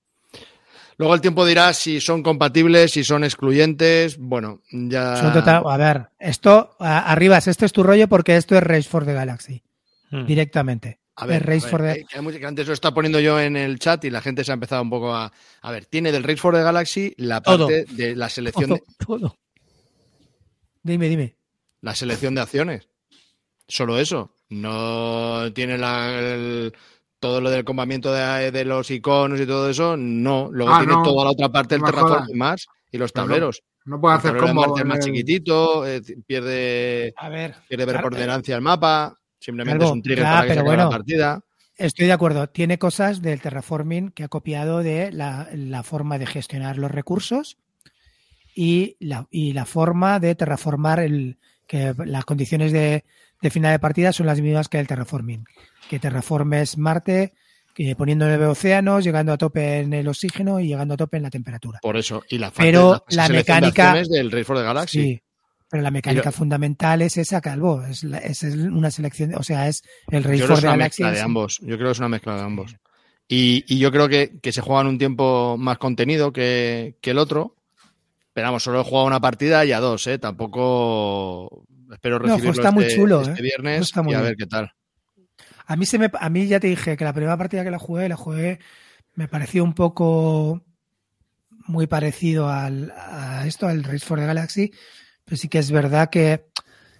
Luego 0.97 1.15
el 1.15 1.21
tiempo 1.21 1.43
dirá 1.45 1.73
si 1.73 1.99
son 1.99 2.21
compatibles, 2.21 2.91
si 2.91 3.03
son 3.03 3.23
excluyentes. 3.23 4.17
Bueno, 4.19 4.61
ya. 4.71 5.15
Son 5.17 5.33
total- 5.33 5.63
a 5.65 5.77
ver, 5.77 6.09
esto, 6.19 6.75
a- 6.79 7.11
arribas, 7.11 7.47
este 7.47 7.65
es 7.65 7.73
tu 7.73 7.81
rollo 7.83 8.07
porque 8.07 8.35
esto 8.37 8.55
es 8.55 8.61
Race 8.63 8.87
for 8.87 9.03
the 9.03 9.13
Galaxy, 9.13 9.63
Hmm. 10.11 10.25
directamente. 10.27 10.99
A 11.15 11.25
ver, 11.27 11.41
es 11.43 11.45
Race 11.47 11.59
a 11.59 11.61
ver, 11.63 11.69
for 11.71 11.81
the- 11.81 11.91
eh, 12.01 12.05
que 12.09 12.17
hay 12.17 12.23
mucha- 12.23 12.39
que 12.39 12.45
antes 12.45 12.67
lo 12.67 12.73
está 12.73 12.93
poniendo 12.93 13.19
yo 13.19 13.39
en 13.39 13.55
el 13.55 13.77
chat 13.79 14.03
y 14.05 14.09
la 14.09 14.21
gente 14.21 14.43
se 14.43 14.51
ha 14.51 14.55
empezado 14.55 14.81
un 14.81 14.89
poco 14.89 15.13
a. 15.13 15.31
A 15.61 15.71
ver, 15.71 15.85
tiene 15.85 16.11
del 16.11 16.23
Race 16.23 16.37
for 16.37 16.53
the 16.55 16.63
Galaxy 16.63 17.13
la 17.17 17.41
Todo. 17.41 17.67
parte 17.67 17.85
de 17.93 18.15
la 18.15 18.29
selección 18.29 18.69
todo, 18.69 18.75
de, 18.77 19.05
todo. 19.05 19.37
Dime, 20.81 21.07
dime. 21.09 21.35
la 21.81 21.95
selección 21.95 22.33
de 22.35 22.41
acciones. 22.41 22.87
Solo 23.67 23.97
eso. 23.99 24.35
No 24.49 25.51
tiene 25.53 25.77
la, 25.77 26.17
el- 26.19 26.73
todo 27.19 27.39
lo 27.41 27.49
del 27.49 27.63
combamiento 27.63 28.11
de, 28.13 28.51
de 28.51 28.65
los 28.65 28.89
iconos 28.91 29.39
y 29.39 29.45
todo 29.45 29.69
eso. 29.69 29.95
No. 29.97 30.49
Luego 30.51 30.73
Ah, 30.73 30.79
tiene 30.79 30.93
no. 30.93 31.03
toda 31.03 31.25
la 31.25 31.31
otra 31.31 31.49
parte 31.49 31.75
del 31.75 31.81
No 31.81 31.87
Terraforming 31.87 32.17
jodas. 32.25 32.35
más 32.35 32.67
y 32.91 32.97
los 32.97 33.13
no- 33.15 33.21
tableros. 33.21 33.61
No 33.85 33.99
puedo 33.99 34.13
El 34.15 34.19
hacer. 34.19 34.53
Marte 34.53 34.79
es 34.81 34.85
más 34.85 34.97
el- 34.99 35.03
chiquitito, 35.05 35.85
eh, 35.87 36.01
pierde, 36.25 37.13
A 37.17 37.29
ver. 37.29 37.55
pierde 37.67 37.83
claro, 37.85 37.99
preponderancia 37.99 38.55
el 38.55 38.61
mapa. 38.61 39.17
Simplemente 39.43 39.83
es 39.83 39.91
un 39.91 40.01
trigger 40.01 40.23
ya, 40.23 40.31
para 40.31 40.47
que 40.47 40.53
se 40.53 40.63
pero 40.63 40.75
la 40.77 40.89
partida. 40.89 41.41
Estoy 41.75 42.05
de 42.05 42.11
acuerdo. 42.13 42.47
Tiene 42.49 42.77
cosas 42.77 43.21
del 43.21 43.41
terraforming 43.41 44.11
que 44.11 44.23
ha 44.23 44.27
copiado 44.27 44.79
de 44.83 45.11
la, 45.11 45.49
la 45.53 45.83
forma 45.83 46.17
de 46.19 46.25
gestionar 46.27 46.77
los 46.77 46.91
recursos 46.91 47.57
y 48.55 48.95
la, 48.99 49.27
y 49.31 49.53
la 49.53 49.65
forma 49.65 50.19
de 50.19 50.35
terraformar 50.35 50.99
el 50.99 51.37
que 51.67 51.93
las 52.05 52.25
condiciones 52.25 52.71
de, 52.71 53.03
de 53.41 53.49
final 53.49 53.71
de 53.71 53.79
partida 53.79 54.13
son 54.13 54.27
las 54.27 54.39
mismas 54.39 54.69
que 54.69 54.79
el 54.79 54.87
terraforming. 54.87 55.45
Que 55.89 55.99
terraformes 55.99 56.77
Marte 56.77 57.33
que 57.73 57.95
poniendo 57.95 58.27
nueve 58.27 58.45
océanos, 58.45 59.03
llegando 59.03 59.33
a 59.33 59.37
tope 59.37 59.79
en 59.79 59.93
el 59.93 60.07
oxígeno 60.07 60.59
y 60.59 60.67
llegando 60.67 60.93
a 60.93 60.97
tope 60.97 61.17
en 61.17 61.23
la 61.23 61.31
temperatura. 61.31 61.79
Por 61.81 61.97
eso. 61.97 62.23
Y 62.29 62.37
la, 62.37 62.51
Pero 62.51 62.91
parte- 62.91 63.15
la 63.15 63.27
de 63.27 63.33
mecánica- 63.33 63.89
acciones 63.93 64.09
del 64.09 64.31
Race 64.31 64.43
for 64.43 64.57
the 64.57 64.63
Galaxy. 64.63 65.01
Sí. 65.01 65.22
Pero 65.73 65.81
la 65.81 65.89
mecánica 65.89 66.31
fundamental 66.31 67.01
es 67.01 67.17
esa, 67.17 67.41
Calvo. 67.41 67.83
Es, 67.83 68.03
la- 68.03 68.19
es 68.19 68.43
una 68.43 68.91
selección, 68.91 69.33
o 69.33 69.41
sea, 69.41 69.67
es 69.67 69.81
el 70.11 70.23
Race 70.23 70.45
for 70.45 70.59
the 70.59 70.67
una 70.67 70.73
Galaxy. 70.73 71.01
de 71.03 71.19
ambos. 71.19 71.57
Yo 71.61 71.77
creo 71.77 71.87
que 71.87 71.91
es 71.93 71.97
una 71.99 72.09
mezcla 72.09 72.35
de 72.35 72.41
ambos. 72.43 72.75
Y, 73.27 73.65
y 73.67 73.79
yo 73.79 73.91
creo 73.91 74.07
que, 74.07 74.37
que 74.39 74.51
se 74.51 74.61
juega 74.61 74.81
en 74.81 74.87
un 74.87 74.97
tiempo 74.99 75.55
más 75.57 75.79
contenido 75.79 76.31
que, 76.31 76.95
que 77.01 77.09
el 77.09 77.17
otro. 77.17 77.55
Pero 78.33 78.45
vamos, 78.47 78.61
solo 78.61 78.81
he 78.81 78.83
jugado 78.83 79.07
una 79.07 79.19
partida 79.19 79.65
y 79.65 79.71
a 79.71 79.79
dos, 79.79 80.05
¿eh? 80.05 80.19
Tampoco 80.19 81.65
espero 81.91 82.19
No, 82.19 82.25
recibirlo 82.27 82.51
está 82.51 82.69
muy 82.71 82.83
este, 82.83 82.95
chulo, 82.95 83.21
este 83.21 83.39
¿eh? 83.39 83.41
viernes 83.41 83.81
Está 83.81 84.03
muy 84.03 84.11
y 84.11 84.15
a 84.15 84.19
bien. 84.19 84.29
ver 84.29 84.37
qué 84.37 84.45
tal. 84.45 84.71
A 85.65 85.75
mí, 85.75 85.87
se 85.87 85.97
me, 85.97 86.11
a 86.13 86.29
mí 86.29 86.45
ya 86.45 86.59
te 86.59 86.67
dije 86.67 86.95
que 86.97 87.03
la 87.03 87.13
primera 87.13 87.35
partida 87.35 87.63
que 87.63 87.71
la 87.71 87.79
jugué, 87.79 88.07
la 88.09 88.15
jugué, 88.15 88.59
me 89.15 89.27
pareció 89.27 89.63
un 89.63 89.73
poco 89.73 90.61
muy 91.65 91.87
parecido 91.87 92.47
al, 92.47 92.91
a 92.95 93.47
esto, 93.47 93.67
al 93.67 93.83
Race 93.83 94.05
for 94.05 94.19
the 94.19 94.25
Galaxy, 94.27 94.71
pero 95.25 95.37
sí 95.37 95.47
que 95.47 95.59
es 95.59 95.71
verdad 95.71 96.09
que, 96.09 96.45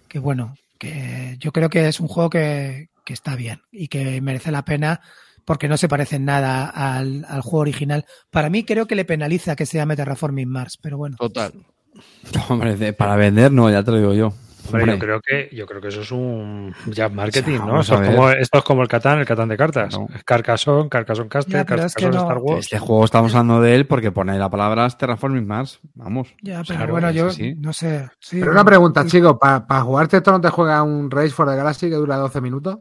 que 0.08 0.18
bueno, 0.18 0.56
que 0.78 1.36
yo 1.38 1.52
creo 1.52 1.68
que 1.68 1.88
es 1.88 2.00
un 2.00 2.08
juego 2.08 2.30
que, 2.30 2.88
que 3.04 3.12
está 3.12 3.36
bien 3.36 3.62
y 3.70 3.88
que 3.88 4.20
merece 4.20 4.50
la 4.50 4.64
pena 4.64 5.00
porque 5.44 5.68
no 5.68 5.76
se 5.76 5.88
parece 5.88 6.16
en 6.16 6.24
nada 6.24 6.66
al, 6.66 7.24
al 7.28 7.42
juego 7.42 7.58
original. 7.58 8.06
Para 8.30 8.50
mí 8.50 8.64
creo 8.64 8.86
que 8.86 8.94
le 8.94 9.04
penaliza 9.04 9.56
que 9.56 9.66
se 9.66 9.76
llame 9.76 9.96
Terraforming 9.96 10.48
Mars, 10.48 10.78
pero 10.80 10.96
bueno. 10.96 11.16
Total. 11.18 11.52
Hombre, 12.48 12.92
para 12.92 13.16
vender 13.16 13.52
no, 13.52 13.70
ya 13.70 13.82
te 13.82 13.90
lo 13.90 13.98
digo 13.98 14.14
yo. 14.14 14.34
Hombre, 14.72 14.92
yo 14.92 14.98
creo 14.98 15.20
que 15.20 15.48
yo 15.52 15.66
creo 15.66 15.80
que 15.80 15.88
eso 15.88 16.00
es 16.00 16.10
un 16.12 16.74
ya 16.86 17.08
marketing, 17.08 17.58
O 17.58 17.58
sea, 17.58 17.66
¿no? 17.66 17.72
vamos 17.72 17.88
Esto 17.88 18.02
es, 18.02 18.08
como, 18.14 18.30
esto 18.30 18.58
es 18.58 18.64
como 18.64 18.82
el 18.82 18.88
Catán, 18.88 19.18
el 19.18 19.26
Catán 19.26 19.48
de 19.48 19.56
cartas. 19.56 19.94
Claro. 19.94 20.08
Carcassonne, 20.24 20.88
Carcassonne 20.88 21.28
Ya, 21.32 21.38
es 21.38 21.46
que 21.46 21.64
Carcassonne 21.74 22.10
no- 22.16 22.22
Star 22.22 22.38
Wars. 22.38 22.60
Este 22.64 22.78
juego 22.78 23.04
estamos 23.04 23.34
hablando 23.34 23.60
de 23.60 23.74
él 23.74 23.86
porque 23.86 24.10
pone 24.12 24.38
la 24.38 24.48
palabra 24.50 24.88
Terraforming 24.88 25.46
Mars. 25.46 25.80
Vamos. 25.94 26.34
Ya, 26.42 26.62
pero 26.66 26.76
Claro, 26.78 26.92
bueno, 26.92 27.10
yo 27.10 27.26
así. 27.26 27.54
no 27.56 27.72
sé. 27.72 28.08
sí, 28.20 28.38
Pero 28.40 28.52
una 28.52 28.64
pregunta, 28.64 29.02
sí. 29.04 29.10
chicos, 29.10 29.36
¿para 29.40 29.80
jugarte 29.82 30.16
esto 30.18 30.32
no 30.32 30.40
te 30.40 30.48
juega 30.48 30.82
un 30.82 31.10
Race 31.10 31.30
for 31.30 31.48
the 31.48 31.56
Galaxy 31.56 31.88
que 31.88 31.96
dura 31.96 32.16
12 32.16 32.40
minutos? 32.40 32.78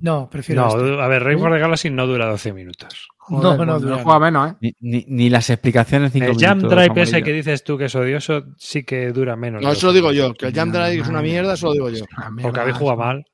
No, 0.00 0.28
prefiero 0.30 0.62
No, 0.62 0.68
esto. 0.68 1.02
a 1.02 1.08
ver, 1.08 1.24
Race 1.24 1.38
for 1.38 1.50
the 1.52 1.58
Galaxy 1.58 1.90
no 1.90 2.06
dura 2.06 2.26
12 2.26 2.52
minutos. 2.52 3.08
Joder, 3.28 3.58
No, 3.58 3.64
no, 3.66 3.72
pues 3.78 3.82
no 3.90 3.98
juega 3.98 4.18
menos, 4.20 4.50
¿eh? 4.50 4.54
Ni, 4.60 4.72
ni- 4.80 5.04
ni 5.08 5.30
las 5.30 5.50
explicaciones 5.50 6.12
cinco 6.12 6.26
El 6.30 6.38
Jam 6.38 6.60
Drive 6.60 6.84
ese 6.84 7.00
amarillo. 7.16 7.24
que 7.24 7.32
dices 7.32 7.64
tú 7.64 7.76
que 7.76 7.86
es 7.86 7.94
odioso 7.94 8.44
sí 8.56 8.84
que 8.84 9.12
dura 9.12 9.36
menos. 9.36 9.62
No, 9.62 9.70
eso 9.72 9.86
lo 9.86 9.92
12 9.92 9.94
digo 9.94 10.12
yo. 10.12 10.34
Que 10.34 10.46
el 10.46 10.54
Jam 10.54 10.70
Drive 10.72 11.00
es 11.02 11.08
una 11.08 11.20
mierda, 11.22 11.54
eso 11.54 11.66
lo 11.66 11.72
digo 11.74 11.90
yo. 11.90 12.04
Porque 12.42 12.60
habéis 12.60 12.76
jugado 12.76 12.98
mal. 12.98 13.24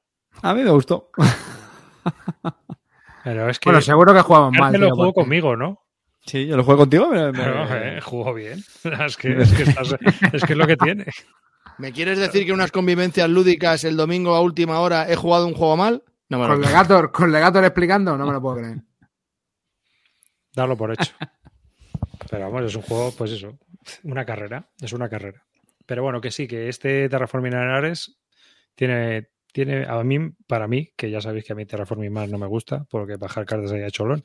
A 0.43 0.53
mí 0.55 0.63
me 0.65 0.71
gustó. 0.71 1.11
Pero 3.25 3.49
es 3.49 3.59
que 3.59 3.69
Bueno, 3.71 3.81
seguro 3.81 4.13
que 4.13 4.21
jugamos 4.21 4.53
mal. 4.53 4.73
Carmen 4.73 4.81
lo 4.83 4.91
jugó 4.91 5.05
porque- 5.13 5.21
conmigo, 5.23 5.57
¿no? 5.57 5.81
Sí, 6.27 6.47
yo 6.47 6.57
lo 6.57 6.65
juego 6.65 6.81
contigo. 6.81 7.09
me- 7.11 7.31
eh, 7.35 8.01
jugó 8.03 8.33
bien. 8.35 8.63
Es 9.07 9.17
que 9.17 9.41
es, 9.43 9.53
que 9.53 9.63
estás- 9.65 9.97
es 10.33 10.45
que 10.45 10.53
es 10.53 10.59
lo 10.59 10.67
que 10.67 10.77
tiene. 10.77 11.07
¿Me 11.79 11.93
quieres 11.93 12.19
decir 12.19 12.47
que 12.47 12.53
unas 12.53 12.71
convivencias 12.71 13.29
lúdicas 13.29 13.85
el 13.85 13.97
domingo 13.97 14.35
a 14.35 14.41
última 14.41 14.79
hora 14.81 15.11
he 15.11 15.17
jugado 15.17 15.47
un 15.47 15.55
juego 15.55 15.77
mal? 15.77 16.03
No 16.29 16.39
me 16.39 16.47
lo 16.47 16.55
Con. 16.55 16.63
Legator, 16.63 17.13
con 17.13 17.33
Legator 17.33 17.65
explicando, 17.65 18.17
no 18.17 18.27
me 18.27 18.33
lo 18.33 18.41
puedo 18.41 18.57
creer. 18.57 18.79
Darlo 20.55 20.77
por 20.77 20.93
hecho. 20.93 21.13
Pero 22.31 22.51
vamos, 22.51 22.71
es 22.71 22.77
un 22.77 22.83
juego, 22.83 23.13
pues 23.17 23.33
eso, 23.33 23.59
una 24.05 24.25
carrera, 24.25 24.69
es 24.81 24.93
una 24.93 25.09
carrera. 25.09 25.45
Pero 25.87 26.03
bueno, 26.03 26.21
que 26.21 26.31
sí, 26.31 26.47
que 26.47 26.69
este 26.69 27.09
Terraforming 27.09 27.55
Ares 27.55 28.17
tiene, 28.75 29.29
tiene, 29.53 29.85
a 29.87 30.03
mí, 30.03 30.19
para 30.47 30.67
mí, 30.67 30.93
que 30.97 31.11
ya 31.11 31.21
sabéis 31.21 31.45
que 31.45 31.53
a 31.53 31.57
mí 31.57 31.67
Terraforming 31.67 32.13
más 32.13 32.31
no 32.31 32.39
me 32.39 32.47
gusta, 32.47 32.87
porque 32.89 33.17
bajar 33.17 33.45
cartas 33.45 33.73
ahí 33.73 33.83
a 33.83 33.91
cholón, 33.91 34.23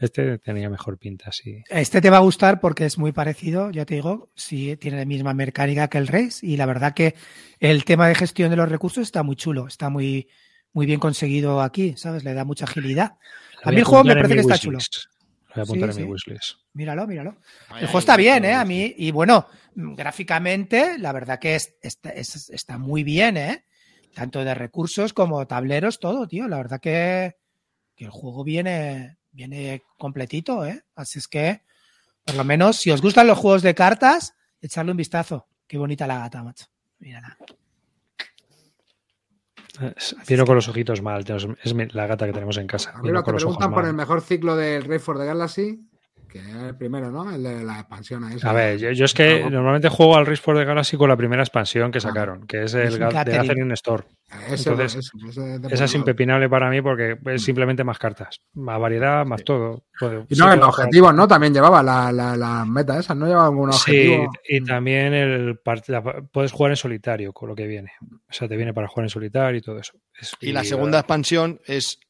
este 0.00 0.38
tenía 0.38 0.68
mejor 0.68 0.98
pinta, 0.98 1.30
sí. 1.30 1.62
Este 1.68 2.00
te 2.00 2.10
va 2.10 2.18
a 2.18 2.20
gustar 2.20 2.60
porque 2.60 2.84
es 2.84 2.98
muy 2.98 3.12
parecido, 3.12 3.70
ya 3.70 3.84
te 3.84 3.94
digo, 3.94 4.30
sí 4.34 4.76
tiene 4.76 4.98
la 4.98 5.04
misma 5.04 5.34
mecánica 5.34 5.88
que 5.88 5.98
el 5.98 6.08
Race 6.08 6.44
y 6.44 6.56
la 6.56 6.66
verdad 6.66 6.94
que 6.94 7.14
el 7.60 7.84
tema 7.84 8.08
de 8.08 8.16
gestión 8.16 8.50
de 8.50 8.56
los 8.56 8.68
recursos 8.68 9.02
está 9.02 9.22
muy 9.22 9.36
chulo, 9.36 9.68
está 9.68 9.88
muy, 9.88 10.28
muy 10.72 10.86
bien 10.86 11.00
conseguido 11.00 11.60
aquí, 11.60 11.94
¿sabes? 11.96 12.24
Le 12.24 12.34
da 12.34 12.44
mucha 12.44 12.64
agilidad. 12.64 13.18
A 13.62 13.70
mí 13.70 13.78
el 13.78 13.84
juego 13.84 14.04
me 14.04 14.14
parece 14.14 14.34
que 14.34 14.40
está 14.40 14.58
chulo. 14.58 14.78
Lo 14.78 15.15
voy 15.56 15.60
a 15.60 15.64
apuntar 15.64 15.92
Sí, 15.92 16.00
en 16.00 16.08
mi 16.08 16.08
sí. 16.08 16.12
wishlist. 16.28 16.54
Míralo, 16.74 17.06
míralo. 17.06 17.36
Ay, 17.68 17.68
El 17.68 17.74
ay, 17.74 17.86
juego 17.86 17.98
está 17.98 18.14
ay, 18.14 18.22
bien, 18.22 18.44
¿eh? 18.44 18.54
A 18.54 18.64
mí, 18.64 18.94
y 18.96 19.10
bueno, 19.10 19.46
gráficamente, 19.74 20.98
la 20.98 21.12
verdad 21.12 21.38
que 21.38 21.54
es- 21.56 21.74
está, 21.82 22.10
es- 22.10 22.48
está 22.50 22.78
muy 22.78 23.02
bien, 23.02 23.36
¿eh? 23.36 23.64
Tanto 24.14 24.42
de 24.44 24.54
recursos 24.54 25.12
como 25.12 25.46
tableros, 25.46 26.00
todo, 26.00 26.26
tío. 26.26 26.48
La 26.48 26.56
verdad 26.56 26.80
que, 26.80 27.36
que 27.94 28.04
el 28.04 28.10
juego 28.10 28.44
viene, 28.44 29.18
viene 29.32 29.82
completito, 29.98 30.64
¿eh? 30.64 30.82
Así 30.94 31.18
es 31.18 31.28
que, 31.28 31.62
Por 32.24 32.34
lo 32.34 32.42
menos, 32.44 32.76
si 32.78 32.90
os 32.90 33.00
gustan 33.02 33.28
los 33.28 33.38
juegos 33.38 33.62
de 33.62 33.72
cartas, 33.74 34.34
echarle 34.60 34.90
un 34.90 34.96
vistazo. 34.96 35.46
Qué 35.68 35.78
bonita 35.78 36.08
la 36.08 36.18
gata, 36.18 36.42
macho. 36.42 36.66
Mírala. 36.98 37.36
Vino 40.28 40.44
con 40.46 40.54
los 40.54 40.68
ojitos 40.68 41.02
mal. 41.02 41.24
Es 41.62 41.74
la 41.94 42.06
gata 42.06 42.26
que 42.26 42.32
tenemos 42.32 42.56
en 42.56 42.66
casa. 42.66 42.92
Con 42.92 43.12
los 43.12 43.22
ojos 43.22 43.34
preguntan 43.34 43.70
por 43.70 43.82
mal. 43.82 43.90
el 43.90 43.96
mejor 43.96 44.20
ciclo 44.20 44.56
del 44.56 44.84
Raid 44.84 45.00
for 45.00 45.18
the 45.18 45.24
Galaxy, 45.24 45.80
que 46.26 46.38
es 46.38 46.46
el 46.54 46.76
primero, 46.76 47.10
¿no? 47.10 47.32
El 47.34 47.42
de 47.42 47.62
la 47.64 47.80
expansión. 47.80 48.24
a 48.24 48.32
esa. 48.34 48.50
A 48.50 48.52
ver, 48.52 48.78
yo, 48.78 48.90
yo 48.92 49.04
es 49.04 49.14
que 49.14 49.36
Algo. 49.36 49.50
normalmente 49.50 49.88
juego 49.88 50.16
al 50.16 50.26
Race 50.26 50.42
for 50.42 50.56
the 50.56 50.64
Galaxy 50.64 50.96
con 50.96 51.08
la 51.08 51.16
primera 51.16 51.42
expansión 51.42 51.90
que 51.92 52.00
sacaron, 52.00 52.46
que 52.46 52.64
es 52.64 52.74
el 52.74 52.94
un 52.94 53.00
Ga- 53.10 53.24
de 53.24 53.32
Gathering. 53.32 53.72
Store. 53.72 54.04
Ese- 54.50 54.70
entonces, 54.70 54.96
ese- 54.96 55.28
ese 55.28 55.54
es 55.54 55.62
de 55.62 55.68
Esa 55.74 55.84
es 55.84 55.94
impepinable 55.94 56.48
para 56.48 56.68
mí 56.68 56.82
porque 56.82 57.16
es 57.26 57.42
simplemente 57.42 57.84
más 57.84 57.98
cartas, 57.98 58.40
más 58.54 58.80
variedad, 58.80 59.24
más 59.24 59.44
todo. 59.44 59.84
Puedo- 59.98 60.26
Y 60.28 60.34
sí 60.34 60.40
no, 60.40 60.46
puedo 60.46 60.56
los 60.58 60.68
objetivos, 60.68 61.14
¿no? 61.14 61.28
También 61.28 61.54
llevaba 61.54 61.82
la, 61.82 62.10
la, 62.12 62.36
la 62.36 62.64
meta 62.64 62.98
esas, 62.98 63.16
¿no? 63.16 63.26
Llevaba 63.26 63.46
algún 63.46 63.72
Sí, 63.72 64.08
objetivo. 64.08 64.32
y 64.48 64.64
también 64.64 65.14
el 65.14 65.60
la- 65.88 66.02
puedes 66.32 66.52
jugar 66.52 66.72
en 66.72 66.76
solitario 66.76 67.32
con 67.32 67.48
lo 67.48 67.54
que 67.54 67.66
viene. 67.66 67.92
O 68.28 68.32
sea, 68.32 68.48
te 68.48 68.56
viene 68.56 68.74
para 68.74 68.88
jugar 68.88 69.04
en 69.06 69.10
solitario 69.10 69.58
y 69.58 69.62
todo 69.62 69.78
eso. 69.78 69.92
Es- 70.20 70.32
Y 70.40 70.52
la 70.52 70.64
segunda 70.64 70.98
expansión 70.98 71.60
es 71.66 72.00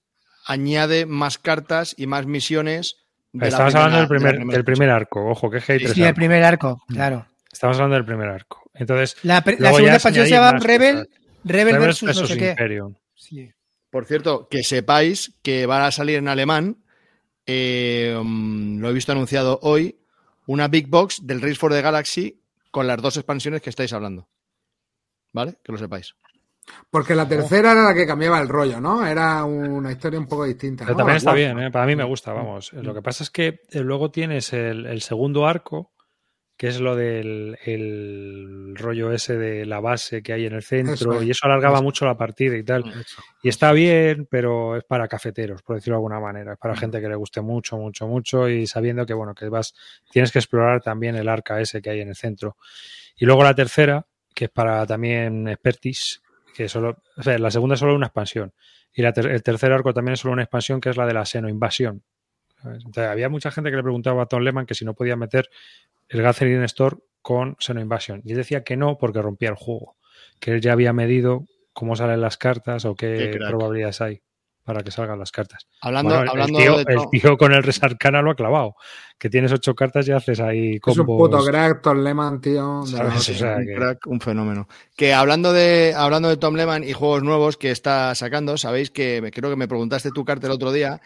añade 0.47 1.07
más 1.07 1.39
cartas 1.39 1.95
y 1.99 2.07
más 2.07 2.27
misiones. 2.27 3.06
De 3.39 3.49
Estamos 3.49 3.73
primera- 3.73 3.85
hablando 3.85 3.99
del 3.99 4.09
primer, 4.09 4.47
del 4.55 4.65
primer 4.65 4.91
arco, 4.91 5.27
ojo, 5.31 5.51
que 5.51 5.59
es 5.59 5.65
que 5.65 5.73
hay 5.75 5.79
Sí, 5.79 5.85
tres 5.87 5.95
Sí, 5.97 6.03
el 6.03 6.15
primer 6.15 6.43
arco, 6.45 6.83
claro. 6.89 7.27
Estamos 7.53 7.77
hablando 7.77 7.97
del 7.97 8.05
primer 8.05 8.29
arco. 8.29 8.63
Entonces, 8.75 9.17
La, 9.23 9.43
segunda 9.43 9.95
expansión 9.95 10.27
se 10.27 10.33
llama 10.33 10.59
Rebel. 10.59 11.09
Rebel 11.45 11.75
Rebels 11.77 11.81
versus 11.81 12.03
no 12.03 12.07
versus 12.09 12.29
sé 12.29 12.39
qué. 12.39 12.51
Imperium. 12.51 12.95
Sí. 13.15 13.51
Por 13.91 14.05
cierto, 14.05 14.49
que 14.49 14.63
sepáis 14.63 15.33
que 15.43 15.65
van 15.67 15.83
a 15.83 15.91
salir 15.91 16.17
en 16.17 16.29
alemán, 16.29 16.77
eh, 17.47 18.19
mm, 18.23 18.81
lo 18.81 18.91
he 18.91 18.93
visto 18.93 19.13
anunciado 19.13 19.59
hoy, 19.63 19.99
una 20.47 20.69
Big 20.69 20.89
Box 20.89 21.27
del 21.27 21.41
Race 21.41 21.55
for 21.55 21.73
the 21.73 21.81
Galaxy 21.81 22.41
con 22.71 22.87
las 22.87 23.01
dos 23.01 23.17
expansiones 23.17 23.63
que 23.63 23.71
estáis 23.71 23.93
hablando. 23.93 24.29
¿Vale? 25.33 25.55
Que 25.65 25.73
lo 25.73 25.79
sepáis. 25.79 26.15
Porque 26.91 27.15
la 27.15 27.29
tercera 27.29 27.73
era 27.73 27.85
la 27.85 27.95
que 27.95 28.07
cambiaba 28.07 28.41
el 28.41 28.49
rollo, 28.49 28.81
¿no? 28.81 29.07
Era 29.07 29.45
una 29.45 29.93
historia 29.93 30.19
un 30.19 30.27
poco 30.27 30.45
distinta. 30.45 30.85
Pero 30.85 30.95
¿no? 30.95 30.99
también 30.99 31.17
está 31.19 31.33
bien, 31.33 31.59
¿eh? 31.61 31.71
para 31.71 31.87
mí 31.87 31.95
me 31.97 32.05
gusta, 32.05 32.33
vamos. 32.33 32.73
Lo 32.73 32.93
que 32.95 33.03
pasa 33.03 33.23
es 33.23 33.31
que 33.31 33.61
eh, 33.71 33.81
luego 33.81 34.11
tienes 34.11 34.53
el, 34.53 34.87
el 34.87 35.01
segundo 35.01 35.47
arco, 35.47 35.93
que 36.57 36.69
es 36.69 36.81
lo 36.81 36.97
del 36.97 37.59
el 37.67 38.75
rollo 38.77 39.13
ese 39.13 39.37
de 39.37 39.67
la 39.67 39.79
base 39.79 40.23
que 40.23 40.33
hay 40.33 40.47
en 40.47 40.55
el 40.55 40.63
centro, 40.63 40.95
Eso 40.95 41.21
es. 41.21 41.27
y 41.27 41.31
eso 41.31 41.41
alargaba 41.45 41.77
Eso. 41.77 41.83
mucho 41.85 42.05
la 42.07 42.17
partida 42.17 42.57
y 42.57 42.65
tal. 42.65 42.89
Eso. 42.89 43.23
Y 43.43 43.49
está 43.51 43.73
bien, 43.73 44.27
pero 44.31 44.75
es 44.77 44.83
para 44.85 45.07
cafeteros, 45.07 45.63
por 45.63 45.77
decirlo 45.77 45.97
de 45.97 45.99
alguna 45.99 46.19
manera. 46.21 46.55
Es 46.55 46.59
para 46.59 46.75
Mm. 46.75 46.79
gente 46.79 47.01
que 47.01 47.09
le 47.09 47.15
guste 47.17 47.43
mucho, 47.43 47.77
mucho, 47.77 48.07
mucho 48.09 48.49
y 48.49 48.67
sabiendo 48.67 49.05
que, 49.07 49.13
bueno, 49.15 49.35
que 49.35 49.49
vas, 49.51 49.75
tienes 50.11 50.33
que 50.33 50.39
explorar 50.39 50.81
también 50.81 51.15
el 51.17 51.29
arca 51.29 51.61
ese 51.61 51.83
que 51.83 51.91
hay 51.91 52.01
en 52.01 52.09
el 52.09 52.17
centro. 52.17 52.57
Y 53.19 53.27
luego 53.27 53.45
la 53.45 53.55
tercera, 53.55 54.07
que 54.35 54.47
es 54.47 54.51
para 54.51 54.87
también 54.87 55.47
expertis, 55.49 56.23
que 56.57 56.69
solo, 56.69 57.03
o 57.17 57.23
sea, 57.23 57.39
la 57.39 57.51
segunda 57.51 57.75
es 57.75 57.81
solo 57.81 57.95
una 57.95 58.07
expansión. 58.07 58.53
Y 58.95 59.03
la 59.03 59.13
ter- 59.13 59.27
el 59.27 59.43
tercer 59.43 59.73
arco 59.73 59.93
también 59.93 60.15
es 60.15 60.21
solo 60.21 60.33
una 60.33 60.43
expansión, 60.43 60.81
que 60.81 60.89
es 60.89 60.97
la 60.97 61.07
de 61.07 61.13
la 61.13 61.27
Seno 61.27 61.49
Invasión. 61.49 62.03
¿sabes? 62.63 62.79
Entonces, 62.79 63.11
había 63.11 63.29
mucha 63.29 63.51
gente 63.51 63.71
que 63.71 63.77
le 63.77 63.83
preguntaba 63.83 64.23
a 64.23 64.27
Tom 64.27 64.43
Lehman 64.43 64.65
que 64.65 64.75
si 64.75 64.85
no 64.87 64.95
podía 64.95 65.17
meter 65.17 65.51
el 66.09 66.23
Gathering 66.23 66.63
Store 66.65 66.97
con 67.21 67.57
Seno 67.59 67.81
Invasion. 67.81 68.23
Y 68.25 68.31
él 68.31 68.39
decía 68.39 68.65
que 68.65 68.77
no 68.77 68.97
porque 68.97 69.21
rompía 69.21 69.51
el 69.51 69.57
juego. 69.57 69.97
Que 70.41 70.53
él 70.53 70.61
ya 70.63 70.73
había 70.73 70.93
medido 70.95 71.45
cómo 71.75 71.95
salen 71.95 72.23
las 72.23 72.39
cartas 72.39 72.87
o 72.87 72.95
Qué 72.95 73.39
probabilidades 73.51 74.01
hay 74.01 74.23
para 74.67 74.83
que 74.83 74.91
salgan 74.91 75.19
las 75.19 75.31
cartas. 75.33 75.67
Hablando, 75.81 76.17
Bueno, 76.17 76.31
hablando 76.33 76.59
el, 76.59 76.65
tío, 76.65 76.77
de 76.79 76.93
el 76.93 77.01
tío 77.11 77.37
con 77.39 77.55
el 77.55 77.63
Resarcana 77.63 78.21
lo 78.21 78.33
ha 78.33 78.35
clavado. 78.35 78.75
Que 79.19 79.31
tienes 79.31 79.51
ocho 79.53 79.75
cartas 79.75 80.07
y 80.09 80.13
haces 80.13 80.41
ahí 80.41 80.75
Es 80.75 80.81
combos. 80.81 80.99
un 81.09 81.17
puto 81.17 81.45
crack, 81.45 81.81
Tom 81.81 82.03
Lehman, 82.03 82.41
tío. 82.41 82.81
un 82.81 82.85
que- 82.93 83.75
crack, 83.75 84.07
un 84.09 84.21
fenómeno. 84.21 84.69
Que 84.97 85.15
hablando 85.15 85.53
de, 85.55 85.95
hablando 85.97 86.29
de 86.29 86.37
Tom 86.37 86.55
Lehman 86.57 86.85
y 86.85 86.93
juegos 86.93 87.23
nuevos 87.23 87.57
que 87.57 87.71
está 87.71 88.15
sacando, 88.15 88.59
sabéis 88.59 88.91
que 88.91 89.31
creo 89.33 89.49
que 89.49 89.57
me 89.57 89.69
preguntaste 89.69 90.11
tu 90.11 90.25
carta 90.25 90.49
el 90.49 90.53
otro 90.53 90.71
día, 90.73 91.01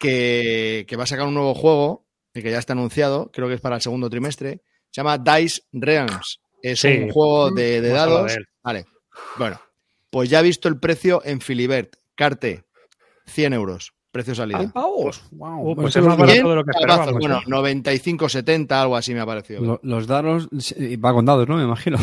que, 0.00 0.84
que 0.88 0.96
va 0.96 1.04
a 1.04 1.06
sacar 1.06 1.26
un 1.26 1.34
nuevo 1.34 1.54
juego, 1.54 2.06
y 2.34 2.42
que 2.42 2.50
ya 2.50 2.58
está 2.58 2.72
anunciado, 2.72 3.30
creo 3.32 3.46
que 3.48 3.54
es 3.54 3.60
para 3.60 3.76
el 3.76 3.82
segundo 3.82 4.08
trimestre, 4.10 4.62
se 4.90 5.00
llama 5.02 5.18
Dice 5.18 5.62
Realms. 5.72 6.40
Es 6.62 6.80
Sí. 6.80 6.88
un 6.88 7.10
juego 7.10 7.50
de, 7.50 7.80
de 7.80 7.88
dados. 7.90 8.28
de 8.32 8.38
él. 8.38 8.46
Vale. 8.62 8.86
Bueno, 9.36 9.60
pues 10.10 10.30
ya 10.30 10.40
he 10.40 10.42
visto 10.42 10.68
el 10.68 10.78
precio 10.80 11.20
en 11.24 11.40
Filibert. 11.40 11.94
Carte, 12.14 12.64
100 13.26 13.52
euros. 13.52 13.92
Precio 14.10 14.34
salida. 14.34 14.70
pavos! 14.74 15.24
Wow. 15.30 15.70
Uh, 15.70 15.74
pues 15.74 15.88
Eso 15.96 16.00
es 16.00 16.04
más 16.06 16.18
barato 16.18 16.48
de 16.50 16.54
lo 16.56 16.64
que 16.64 16.70
esperábamos. 16.72 17.14
Bueno, 17.14 17.38
¿eh? 17.38 17.46
95,70, 17.46 18.72
algo 18.72 18.94
así 18.96 19.14
me 19.14 19.20
ha 19.20 19.26
parecido. 19.26 19.62
lo- 19.62 19.80
los 19.82 20.06
dados 20.06 20.48
va 20.52 21.12
con 21.14 21.24
dados, 21.24 21.48
¿no? 21.48 21.56
Me 21.56 21.64
imagino. 21.64 21.96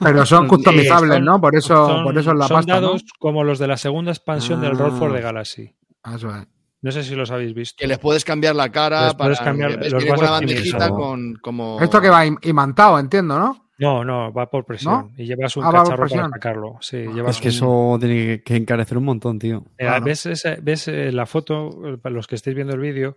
Pero 0.00 0.26
son 0.26 0.48
customizables, 0.48 1.14
son- 1.16 1.24
¿no? 1.24 1.40
Por 1.40 1.54
eso, 1.54 1.86
Son, 1.86 2.02
por 2.04 2.18
eso 2.18 2.32
es 2.32 2.36
la 2.38 2.48
son 2.48 2.56
pasta, 2.56 2.74
¿no? 2.74 2.80
dados 2.80 3.04
como 3.20 3.44
los 3.44 3.60
de 3.60 3.68
la 3.68 3.76
segunda 3.76 4.10
expansión 4.10 4.60
del 4.60 4.76
Roll 4.76 4.90
for 4.98 5.12
Ah. 5.12 5.14
the 5.14 5.20
Galaxy. 5.20 5.72
Eso 6.14 6.34
es. 6.34 6.48
No 6.80 6.90
sé 6.90 7.04
si 7.04 7.14
los 7.14 7.30
habéis 7.30 7.54
visto. 7.54 7.76
Que 7.78 7.86
les 7.86 8.00
puedes 8.00 8.24
cambiar 8.24 8.56
la 8.56 8.72
cara 8.72 9.04
Les 9.04 9.14
puedes 9.14 9.38
para 9.38 9.50
cambiar- 9.52 9.70
que 9.70 9.76
ves, 9.76 9.92
los 9.92 10.04
vas 10.04 10.20
una 10.20 10.30
bandejita 10.32 10.88
con 10.90 11.34
como 11.40 11.78
Esto 11.80 12.00
que 12.00 12.08
va 12.10 12.26
im- 12.26 12.38
imantado, 12.42 12.98
entiendo, 12.98 13.38
¿no? 13.38 13.61
No, 13.82 14.04
no, 14.04 14.32
va 14.32 14.48
por 14.48 14.64
presión. 14.64 15.12
Y 15.16 15.24
llevas 15.26 15.56
un 15.56 15.64
Ah, 15.64 15.72
cacharro 15.72 16.06
para 16.08 16.28
sacarlo. 16.28 16.78
Sí, 16.80 17.04
Ah, 17.08 17.12
llevas 17.12 17.36
Es 17.36 17.42
que 17.42 17.48
un- 17.48 17.54
eso 17.54 17.96
tiene 18.00 18.42
que, 18.42 18.56
encarecer 18.56 18.96
un 18.98 19.04
montón, 19.04 19.38
tío. 19.38 19.64
Claro. 19.76 20.04
¿Ves, 20.04 20.26
ese- 20.26 20.58
ves 20.62 20.88
eh, 20.88 21.10
la 21.12 21.26
foto? 21.26 21.70
eh, 21.94 21.98
Para 21.98 22.14
los 22.14 22.26
que 22.26 22.36
estéis 22.36 22.54
viendo 22.56 22.74
el 22.74 22.80
vídeo, 22.80 23.16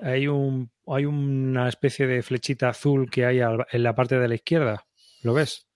hay, 0.00 0.26
un, 0.28 0.70
hay 0.86 1.04
una 1.04 1.68
especie 1.68 2.06
de 2.06 2.22
flechita 2.22 2.68
azul 2.70 3.10
que 3.10 3.26
hay 3.26 3.40
al- 3.40 3.66
en 3.70 3.82
la 3.82 3.94
parte 3.94 4.18
de 4.18 4.28
la 4.28 4.34
izquierda. 4.34 4.84
¿Lo 5.22 5.34
ves? 5.34 5.66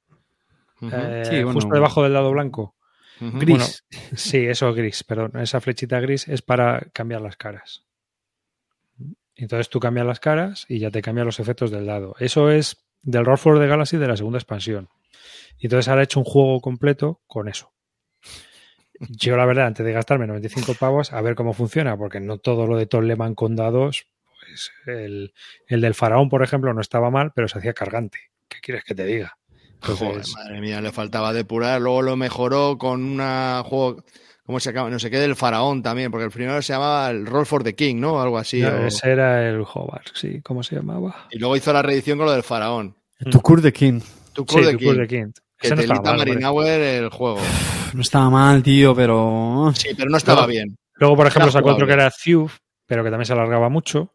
Eh, 0.81 1.23
Sí, 1.25 1.37
bueno. 1.37 1.53
Justo 1.53 1.75
debajo 1.75 2.03
del 2.03 2.13
lado 2.15 2.31
blanco. 2.33 2.75
Gris. 3.21 3.85
Bueno, 3.91 4.17
sí, 4.17 4.39
eso 4.47 4.73
gris, 4.75 5.05
perdón. 5.05 5.33
Esa 5.41 5.61
flechita 5.61 6.01
gris 6.01 6.27
es 6.27 6.43
para 6.43 6.81
cambiar 6.93 7.21
las 7.21 7.37
caras. 7.37 7.85
Entonces 9.37 9.69
tú 9.71 9.79
cambias 9.81 10.07
las 10.07 10.21
caras 10.21 10.67
y 10.69 10.79
ya 10.79 10.91
te 10.91 11.03
cambian 11.03 11.27
los 11.27 11.39
efectos 11.41 11.71
del 11.71 11.87
dado. 11.87 12.15
Eso 12.19 12.51
es 12.51 12.85
del 13.03 13.25
Roll 13.25 13.39
for 13.39 13.59
the 13.59 13.67
Galaxy 13.67 13.97
de 13.97 14.09
la 14.09 14.17
segunda 14.17 14.39
expansión. 14.39 14.89
Y 15.59 15.67
entonces 15.67 15.89
ahora 15.89 16.03
he 16.03 16.05
hecho 16.05 16.21
un 16.21 16.25
juego 16.25 16.61
completo 16.61 17.21
con 17.27 17.49
eso. 17.49 17.73
Yo, 19.09 19.37
la 19.37 19.47
verdad, 19.47 19.67
antes 19.67 19.85
de 19.85 19.93
gastarme 19.93 20.27
95 20.27 20.75
pavos, 20.75 21.13
a 21.13 21.21
ver 21.21 21.35
cómo 21.35 21.53
funciona, 21.53 21.97
porque 21.97 22.21
no 22.21 22.39
todo 22.39 22.67
lo 22.67 22.77
de 22.77 22.87
Tom 22.87 23.05
Lehman 23.05 23.35
con 23.35 23.57
dados, 23.57 24.07
pues 24.41 24.73
el, 24.87 25.35
el 25.67 25.81
del 25.81 25.95
faraón, 25.95 26.29
por 26.29 26.43
ejemplo, 26.43 26.73
no 26.73 26.81
estaba 26.81 27.11
mal, 27.11 27.33
pero 27.35 27.49
se 27.49 27.59
hacía 27.59 27.73
cargante. 27.73 28.19
¿Qué 28.49 28.61
quieres 28.61 28.85
que 28.85 28.95
te 28.95 29.05
diga? 29.05 29.37
Joder, 29.81 30.23
madre 30.37 30.61
mía, 30.61 30.81
le 30.81 30.93
faltaba 30.93 31.33
depurar. 31.33 31.81
Luego 31.81 32.03
lo 32.03 32.17
mejoró 32.17 32.79
con 32.79 33.03
una 33.03 33.63
juego. 33.65 34.05
¿Cómo 34.45 34.59
se 34.59 34.73
llama? 34.73 34.91
No 34.91 34.99
sé 34.99 35.11
qué 35.11 35.19
del 35.19 35.37
faraón 35.37 35.83
también, 35.83 36.11
porque 36.11 36.25
el 36.25 36.31
primero 36.33 36.61
se 36.63 36.73
llamaba 36.73 37.11
el 37.11 37.27
Roll 37.27 37.47
for 37.47 37.63
the 37.63 37.75
King, 37.75 37.97
¿no? 38.01 38.21
Algo 38.21 38.39
así. 38.39 38.61
no, 38.61 38.69
o- 38.69 38.87
ese 38.87 39.11
era 39.11 39.49
el 39.49 39.63
Hobart, 39.63 40.09
sí, 40.15 40.41
¿cómo 40.43 40.63
se 40.63 40.75
llamaba? 40.77 41.29
Y 41.31 41.39
luego 41.39 41.57
hizo 41.57 41.73
la 41.73 41.83
reedición 41.83 42.19
con 42.19 42.27
lo 42.27 42.33
del 42.33 42.43
faraón. 42.43 42.97
Tu 43.31 43.41
Kur 43.41 43.61
de 43.63 43.73
King. 43.73 44.01
Tu 44.33 44.45
the 44.45 44.73
tu 44.73 44.79
King. 44.79 45.33
Que 45.59 45.69
Ese 45.69 45.77
no 45.77 45.83
te 45.83 45.87
mal. 46.03 46.17
Marinauer 46.19 46.81
el 46.81 47.09
juego. 47.11 47.39
No 47.93 48.01
estaba 48.01 48.29
mal, 48.31 48.63
tío, 48.65 48.95
pero. 48.97 49.71
Sí, 49.77 49.91
pero 49.97 50.11
no 50.11 50.17
estaba 50.17 50.45
bien. 50.47 50.77
Luego, 50.95 51.15
por 51.17 51.27
ejemplo, 51.29 51.53
sacó 51.53 51.71
otro 51.71 51.87
que 51.87 51.93
era 51.93 52.11
Thief, 52.11 52.59
pero 52.87 53.05
que 53.05 53.11
también 53.11 53.27
se 53.27 53.33
alargaba 53.35 53.69
mucho. 53.69 54.13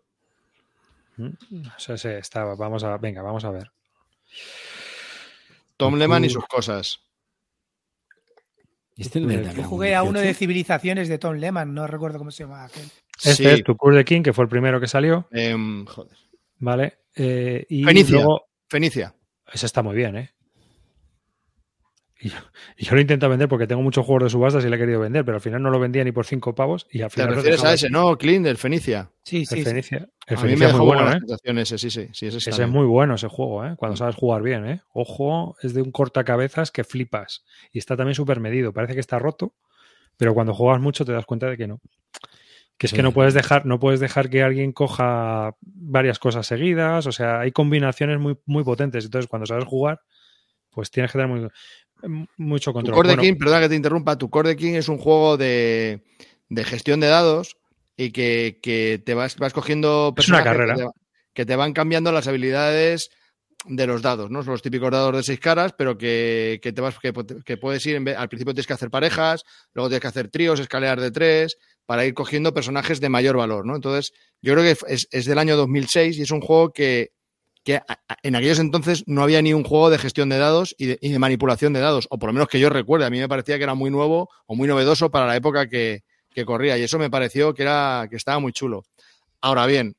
O 1.19 1.79
sea, 1.79 1.95
ese 1.95 2.17
estaba. 2.17 2.55
Vamos 2.55 2.83
a, 2.83 2.97
venga, 2.97 3.21
vamos 3.21 3.45
a 3.45 3.51
ver. 3.51 3.71
Tom 5.77 5.95
Lehman 5.95 6.25
y 6.25 6.29
sus 6.29 6.45
cosas. 6.47 6.99
¿Y 8.97 9.03
este 9.03 9.19
el 9.19 9.27
de 9.27 9.43
la 9.43 9.53
Yo 9.53 9.63
jugué 9.63 9.95
a 9.95 10.01
uno 10.03 10.19
de 10.19 10.27
2018? 10.27 10.39
civilizaciones 10.39 11.07
de 11.07 11.17
Tom 11.19 11.35
Lehman, 11.35 11.73
no 11.73 11.85
recuerdo 11.87 12.17
cómo 12.17 12.31
se 12.31 12.43
llama 12.43 12.65
aquel. 12.65 12.83
Este 13.23 13.31
Sí. 13.33 13.45
es 13.45 13.63
Tu 13.63 13.75
Call 13.77 13.95
the 13.95 14.03
King, 14.05 14.21
que 14.23 14.33
fue 14.33 14.43
el 14.43 14.49
primero 14.49 14.79
que 14.79 14.87
salió, 14.87 15.27
Em, 15.31 15.85
joder. 15.85 16.17
¿vale? 16.59 16.97
Eh, 17.15 17.65
y 17.69 17.83
Fenicia. 17.83 18.15
luego. 18.15 18.47
Fenicia. 18.69 19.13
Ese 19.53 19.65
está 19.65 19.81
muy 19.83 19.95
bien, 19.95 20.17
¿eh? 20.17 20.31
Y 22.19 22.29
yo, 22.29 22.37
y 22.77 22.85
yo 22.85 22.95
lo 22.95 23.01
intento 23.01 23.29
vender 23.29 23.47
porque 23.47 23.67
tengo 23.67 23.83
muchos 23.83 24.05
juegos 24.05 24.23
de 24.23 24.29
subastas 24.31 24.65
y 24.65 24.69
le 24.69 24.75
he 24.75 24.79
querido 24.79 24.99
vender, 24.99 25.23
pero 25.23 25.35
al 25.35 25.41
final 25.41 25.61
no 25.61 25.69
lo 25.69 25.79
vendía 25.79 26.03
ni 26.03 26.11
por 26.11 26.25
cinco 26.25 26.55
pavos 26.55 26.87
y 26.91 27.01
al 27.01 27.09
¿Te 27.09 27.15
final. 27.15 27.29
lo 27.29 27.35
refieres 27.35 27.63
a 27.63 27.73
ese, 27.73 27.89
no? 27.89 28.17
Clint, 28.17 28.43
del 28.43 28.57
Fenicia. 28.57 29.11
Sí, 29.23 29.39
El 29.39 29.45
sí. 29.45 29.55
sí. 29.57 29.63
Fenicia. 29.63 30.09
El 30.25 30.37
a 30.37 30.41
mí 30.41 30.47
Fenicia 30.47 30.57
me 30.57 30.65
es 30.65 30.71
dejó 30.73 30.85
muy 30.85 30.95
bueno, 30.95 31.11
¿eh? 31.11 31.61
ese, 31.61 31.77
sí, 31.77 31.91
sí. 31.91 32.09
sí 32.11 32.27
ese 32.27 32.49
es 32.49 32.67
muy 32.67 32.85
bueno 32.85 33.15
ese 33.15 33.27
juego, 33.27 33.65
¿eh? 33.65 33.75
Cuando 33.77 33.95
sabes 33.95 34.15
jugar 34.15 34.41
bien, 34.41 34.65
¿eh? 34.65 34.81
Ojo, 34.93 35.55
es 35.61 35.75
de 35.75 35.81
un 35.83 35.91
cortacabezas 35.91 36.71
que 36.71 36.83
flipas. 36.83 37.45
Y 37.71 37.77
está 37.77 37.95
también 37.95 38.15
súper 38.15 38.39
medido. 38.39 38.73
Parece 38.73 38.95
que 38.95 38.99
está 38.99 39.19
roto, 39.19 39.53
pero 40.17 40.33
cuando 40.33 40.55
juegas 40.55 40.81
mucho 40.81 41.05
te 41.05 41.11
das 41.11 41.25
cuenta 41.25 41.47
de 41.47 41.57
que 41.57 41.67
no. 41.67 41.81
Que 42.77 42.87
es 42.87 42.93
que 42.93 43.01
no 43.01 43.11
puedes 43.11 43.33
dejar, 43.33 43.65
no 43.65 43.79
puedes 43.79 43.99
dejar 43.99 44.29
que 44.29 44.43
alguien 44.43 44.71
coja 44.71 45.55
varias 45.61 46.19
cosas 46.19 46.45
seguidas. 46.45 47.07
O 47.07 47.11
sea, 47.11 47.39
hay 47.39 47.51
combinaciones 47.51 48.19
muy, 48.19 48.37
muy 48.45 48.63
potentes. 48.63 49.05
Entonces, 49.05 49.27
cuando 49.27 49.47
sabes 49.47 49.65
jugar, 49.65 50.01
pues 50.69 50.91
tienes 50.91 51.11
que 51.11 51.17
tener 51.17 51.27
muy, 51.35 51.49
mucho 52.37 52.71
Tu 52.71 52.73
control. 52.73 52.95
Core 52.95 53.07
Bueno, 53.09 53.21
King, 53.23 53.35
perdona 53.37 53.61
que 53.61 53.69
te 53.69 53.75
interrumpa, 53.75 54.17
tu 54.17 54.29
Core 54.29 54.55
King 54.55 54.73
es 54.73 54.89
un 54.89 54.97
juego 54.97 55.37
de, 55.37 56.03
de 56.49 56.63
gestión 56.63 56.99
de 56.99 57.07
dados 57.07 57.57
y 57.95 58.11
que, 58.11 58.59
que 58.61 59.01
te 59.05 59.13
vas, 59.13 59.37
vas 59.37 59.53
cogiendo 59.53 60.13
Es 60.17 60.27
una 60.29 60.43
personajes 60.43 60.45
carrera. 60.45 60.75
Que, 60.75 60.81
te, 60.83 60.89
que 61.33 61.45
te 61.45 61.55
van 61.55 61.73
cambiando 61.73 62.11
las 62.11 62.27
habilidades 62.27 63.09
de 63.65 63.87
los 63.87 64.01
dados, 64.01 64.29
¿no? 64.29 64.43
Son 64.43 64.51
los 64.53 64.61
típicos 64.61 64.91
dados 64.91 65.15
de 65.15 65.23
seis 65.23 65.39
caras, 65.39 65.73
pero 65.77 65.97
que, 65.97 66.59
que 66.61 66.71
te 66.71 66.79
vas, 66.81 66.99
que, 66.99 67.11
que 67.43 67.57
puedes 67.57 67.85
ir, 67.87 67.95
en 67.95 68.05
vez- 68.05 68.15
al 68.17 68.29
principio 68.29 68.53
tienes 68.53 68.67
que 68.67 68.73
hacer 68.73 68.89
parejas, 68.91 69.43
luego 69.73 69.89
tienes 69.89 70.01
que 70.01 70.07
hacer 70.07 70.29
tríos, 70.29 70.59
escaleras 70.59 71.01
de 71.01 71.11
tres, 71.11 71.57
para 71.85 72.05
ir 72.05 72.13
cogiendo 72.13 72.53
personajes 72.53 72.99
de 73.01 73.09
mayor 73.09 73.35
valor, 73.35 73.65
¿no? 73.65 73.75
Entonces, 73.75 74.13
yo 74.41 74.53
creo 74.53 74.63
que 74.63 74.77
es, 74.93 75.07
es 75.11 75.25
del 75.25 75.39
año 75.39 75.57
2006 75.57 76.17
y 76.17 76.21
es 76.21 76.31
un 76.31 76.41
juego 76.41 76.71
que, 76.71 77.11
que 77.67 77.81
en 78.23 78.33
aquellos 78.33 78.59
entonces 78.59 79.03
no 79.07 79.23
había 79.23 79.41
ni 79.41 79.51
un 79.51 79.65
juego 79.65 79.89
de 79.89 79.97
gestión 79.97 80.29
de 80.29 80.37
dados 80.37 80.73
y 80.77 80.85
de, 80.85 80.99
y 81.01 81.11
de 81.11 81.19
manipulación 81.19 81.73
de 81.73 81.81
dados, 81.81 82.07
o 82.09 82.17
por 82.17 82.29
lo 82.29 82.33
menos 82.33 82.47
que 82.47 82.61
yo 82.61 82.69
recuerde. 82.69 83.05
A 83.05 83.09
mí 83.09 83.19
me 83.19 83.27
parecía 83.27 83.57
que 83.57 83.63
era 83.65 83.73
muy 83.73 83.91
nuevo 83.91 84.29
o 84.45 84.55
muy 84.55 84.69
novedoso 84.69 85.11
para 85.11 85.25
la 85.25 85.35
época 85.35 85.67
que, 85.67 86.05
que 86.33 86.45
corría 86.45 86.77
y 86.77 86.83
eso 86.83 86.97
me 86.97 87.09
pareció 87.09 87.53
que, 87.53 87.63
era, 87.63 88.07
que 88.09 88.15
estaba 88.15 88.39
muy 88.39 88.53
chulo. 88.53 88.85
Ahora 89.41 89.65
bien, 89.65 89.97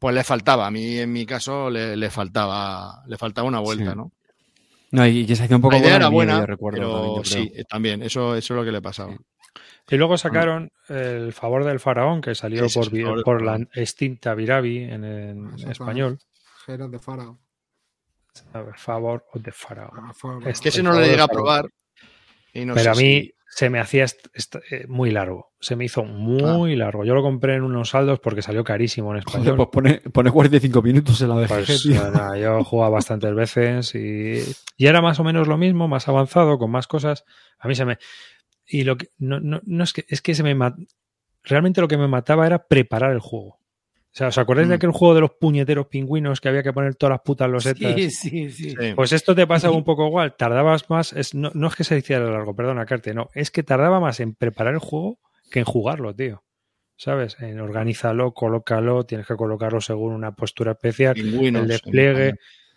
pues 0.00 0.12
le 0.12 0.24
faltaba, 0.24 0.66
a 0.66 0.72
mí 0.72 0.98
en 0.98 1.12
mi 1.12 1.24
caso 1.24 1.70
le, 1.70 1.96
le 1.96 2.10
faltaba, 2.10 3.04
le 3.06 3.16
faltaba 3.16 3.46
una 3.46 3.60
vuelta, 3.60 3.92
Sí. 3.92 3.96
¿no? 3.96 4.10
No, 4.90 5.06
y 5.06 5.26
que 5.26 5.36
se 5.36 5.44
hacía 5.44 5.56
un 5.56 5.62
poco 5.62 5.74
La 5.74 5.80
idea 5.80 5.96
era 5.96 6.08
buena, 6.08 6.40
yo 6.40 6.46
recuerdo 6.46 6.78
pero 6.78 7.22
también, 7.22 7.24
sí, 7.24 7.64
también, 7.68 8.02
eso, 8.02 8.34
eso 8.36 8.54
es 8.54 8.58
lo 8.58 8.64
que 8.64 8.72
le 8.72 8.80
pasaba. 8.80 9.14
Y 9.90 9.96
luego 9.96 10.16
sacaron 10.18 10.70
el 10.88 11.32
favor 11.32 11.64
del 11.64 11.80
faraón, 11.80 12.20
que 12.20 12.34
salió 12.34 12.66
por, 12.68 12.92
la 13.42 13.52
Faraón. 13.52 13.68
extinta 13.74 14.34
Virabi 14.34 14.78
en, 14.84 15.04
en 15.04 15.38
Exactamente. 15.46 15.70
español. 15.72 16.18
Gerard 16.66 16.90
de. 16.90 17.38
A 18.52 18.62
ver, 18.62 18.76
favor 18.76 19.24
de 19.34 19.50
faraón. 19.52 19.90
Ah, 19.96 20.12
Es 20.46 20.60
Que 20.60 20.68
ese 20.68 20.82
no 20.82 20.92
llegué 20.94 21.12
del 21.12 21.20
a 21.20 21.26
faraón. 21.26 21.42
probar. 21.44 21.70
y 22.52 22.64
no 22.64 22.74
Pero 22.74 22.90
a 22.92 22.94
mí 22.94 23.00
si- 23.22 23.34
se 23.50 23.70
me 23.70 23.80
hacía 23.80 24.04
eh, 24.04 24.86
muy 24.88 25.10
largo. 25.10 25.52
Se 25.58 25.74
me 25.74 25.84
hizo 25.84 26.04
muy 26.04 26.76
largo. 26.76 27.04
Yo 27.04 27.14
lo 27.14 27.22
compré 27.22 27.54
en 27.54 27.62
unos 27.62 27.90
saldos 27.90 28.20
porque 28.20 28.42
salió 28.42 28.62
carísimo 28.62 29.14
en 29.14 29.22
Joder, 29.22 29.40
español. 29.40 29.56
pues 29.56 29.68
pone, 29.72 30.00
pone 30.12 30.30
45 30.30 30.82
minutos 30.82 31.20
en 31.22 31.28
la 31.30 31.34
BGG, 31.36 31.48
Pues, 31.48 31.86
nada, 31.86 32.38
yo 32.38 32.62
jugaba 32.62 32.90
bastantes 32.90 33.34
veces 33.34 33.94
y, 33.94 34.42
y 34.76 34.86
era 34.86 35.00
más 35.00 35.18
o 35.18 35.24
menos 35.24 35.48
lo 35.48 35.56
mismo, 35.56 35.88
más 35.88 36.08
avanzado, 36.08 36.58
con 36.58 36.70
más 36.70 36.86
cosas. 36.86 37.24
A 37.58 37.68
mí 37.68 37.74
se 37.74 37.84
me. 37.84 37.98
Y 38.66 38.84
lo 38.84 38.96
que. 38.96 39.08
No, 39.18 39.40
no, 39.40 39.60
no 39.64 39.84
es 39.84 39.92
que 39.92 40.04
es 40.08 40.20
que 40.20 40.34
se 40.34 40.42
me 40.42 40.54
Realmente 41.42 41.80
lo 41.80 41.88
que 41.88 41.96
me 41.96 42.08
mataba 42.08 42.46
era 42.46 42.66
preparar 42.66 43.12
el 43.12 43.20
juego. 43.20 43.58
O 44.18 44.20
sea, 44.20 44.28
¿os 44.28 44.38
acordáis 44.38 44.66
de 44.66 44.74
Mm. 44.74 44.78
aquel 44.78 44.90
juego 44.90 45.14
de 45.14 45.20
los 45.20 45.30
puñeteros 45.38 45.86
pingüinos 45.86 46.40
que 46.40 46.48
había 46.48 46.64
que 46.64 46.72
poner 46.72 46.96
todas 46.96 47.12
las 47.12 47.20
putas 47.20 47.48
losetas? 47.48 47.94
Sí, 47.94 48.10
sí, 48.10 48.50
sí. 48.50 48.70
sí. 48.70 48.76
Pues 48.96 49.12
esto 49.12 49.32
te 49.32 49.46
pasaba 49.46 49.72
un 49.76 49.84
poco 49.84 50.06
igual. 50.08 50.34
Tardabas 50.36 50.90
más. 50.90 51.12
Es, 51.12 51.34
no, 51.34 51.52
no 51.54 51.68
es 51.68 51.76
que 51.76 51.84
se 51.84 51.96
hiciera 51.96 52.28
largo, 52.28 52.56
perdona, 52.56 52.84
Carte. 52.84 53.14
No, 53.14 53.28
es 53.32 53.52
que 53.52 53.62
tardaba 53.62 54.00
más 54.00 54.18
en 54.18 54.34
preparar 54.34 54.74
el 54.74 54.80
juego 54.80 55.20
que 55.52 55.60
en 55.60 55.64
jugarlo, 55.66 56.12
tío. 56.16 56.42
¿Sabes? 56.96 57.36
En 57.38 57.60
organízalo, 57.60 58.32
colócalo, 58.34 59.04
tienes 59.06 59.24
que 59.28 59.36
colocarlo 59.36 59.80
según 59.80 60.12
una 60.14 60.32
postura 60.32 60.72
especial, 60.72 61.14
Pingüinos, 61.14 61.62
el 61.62 61.68
despliegue, 61.68 62.34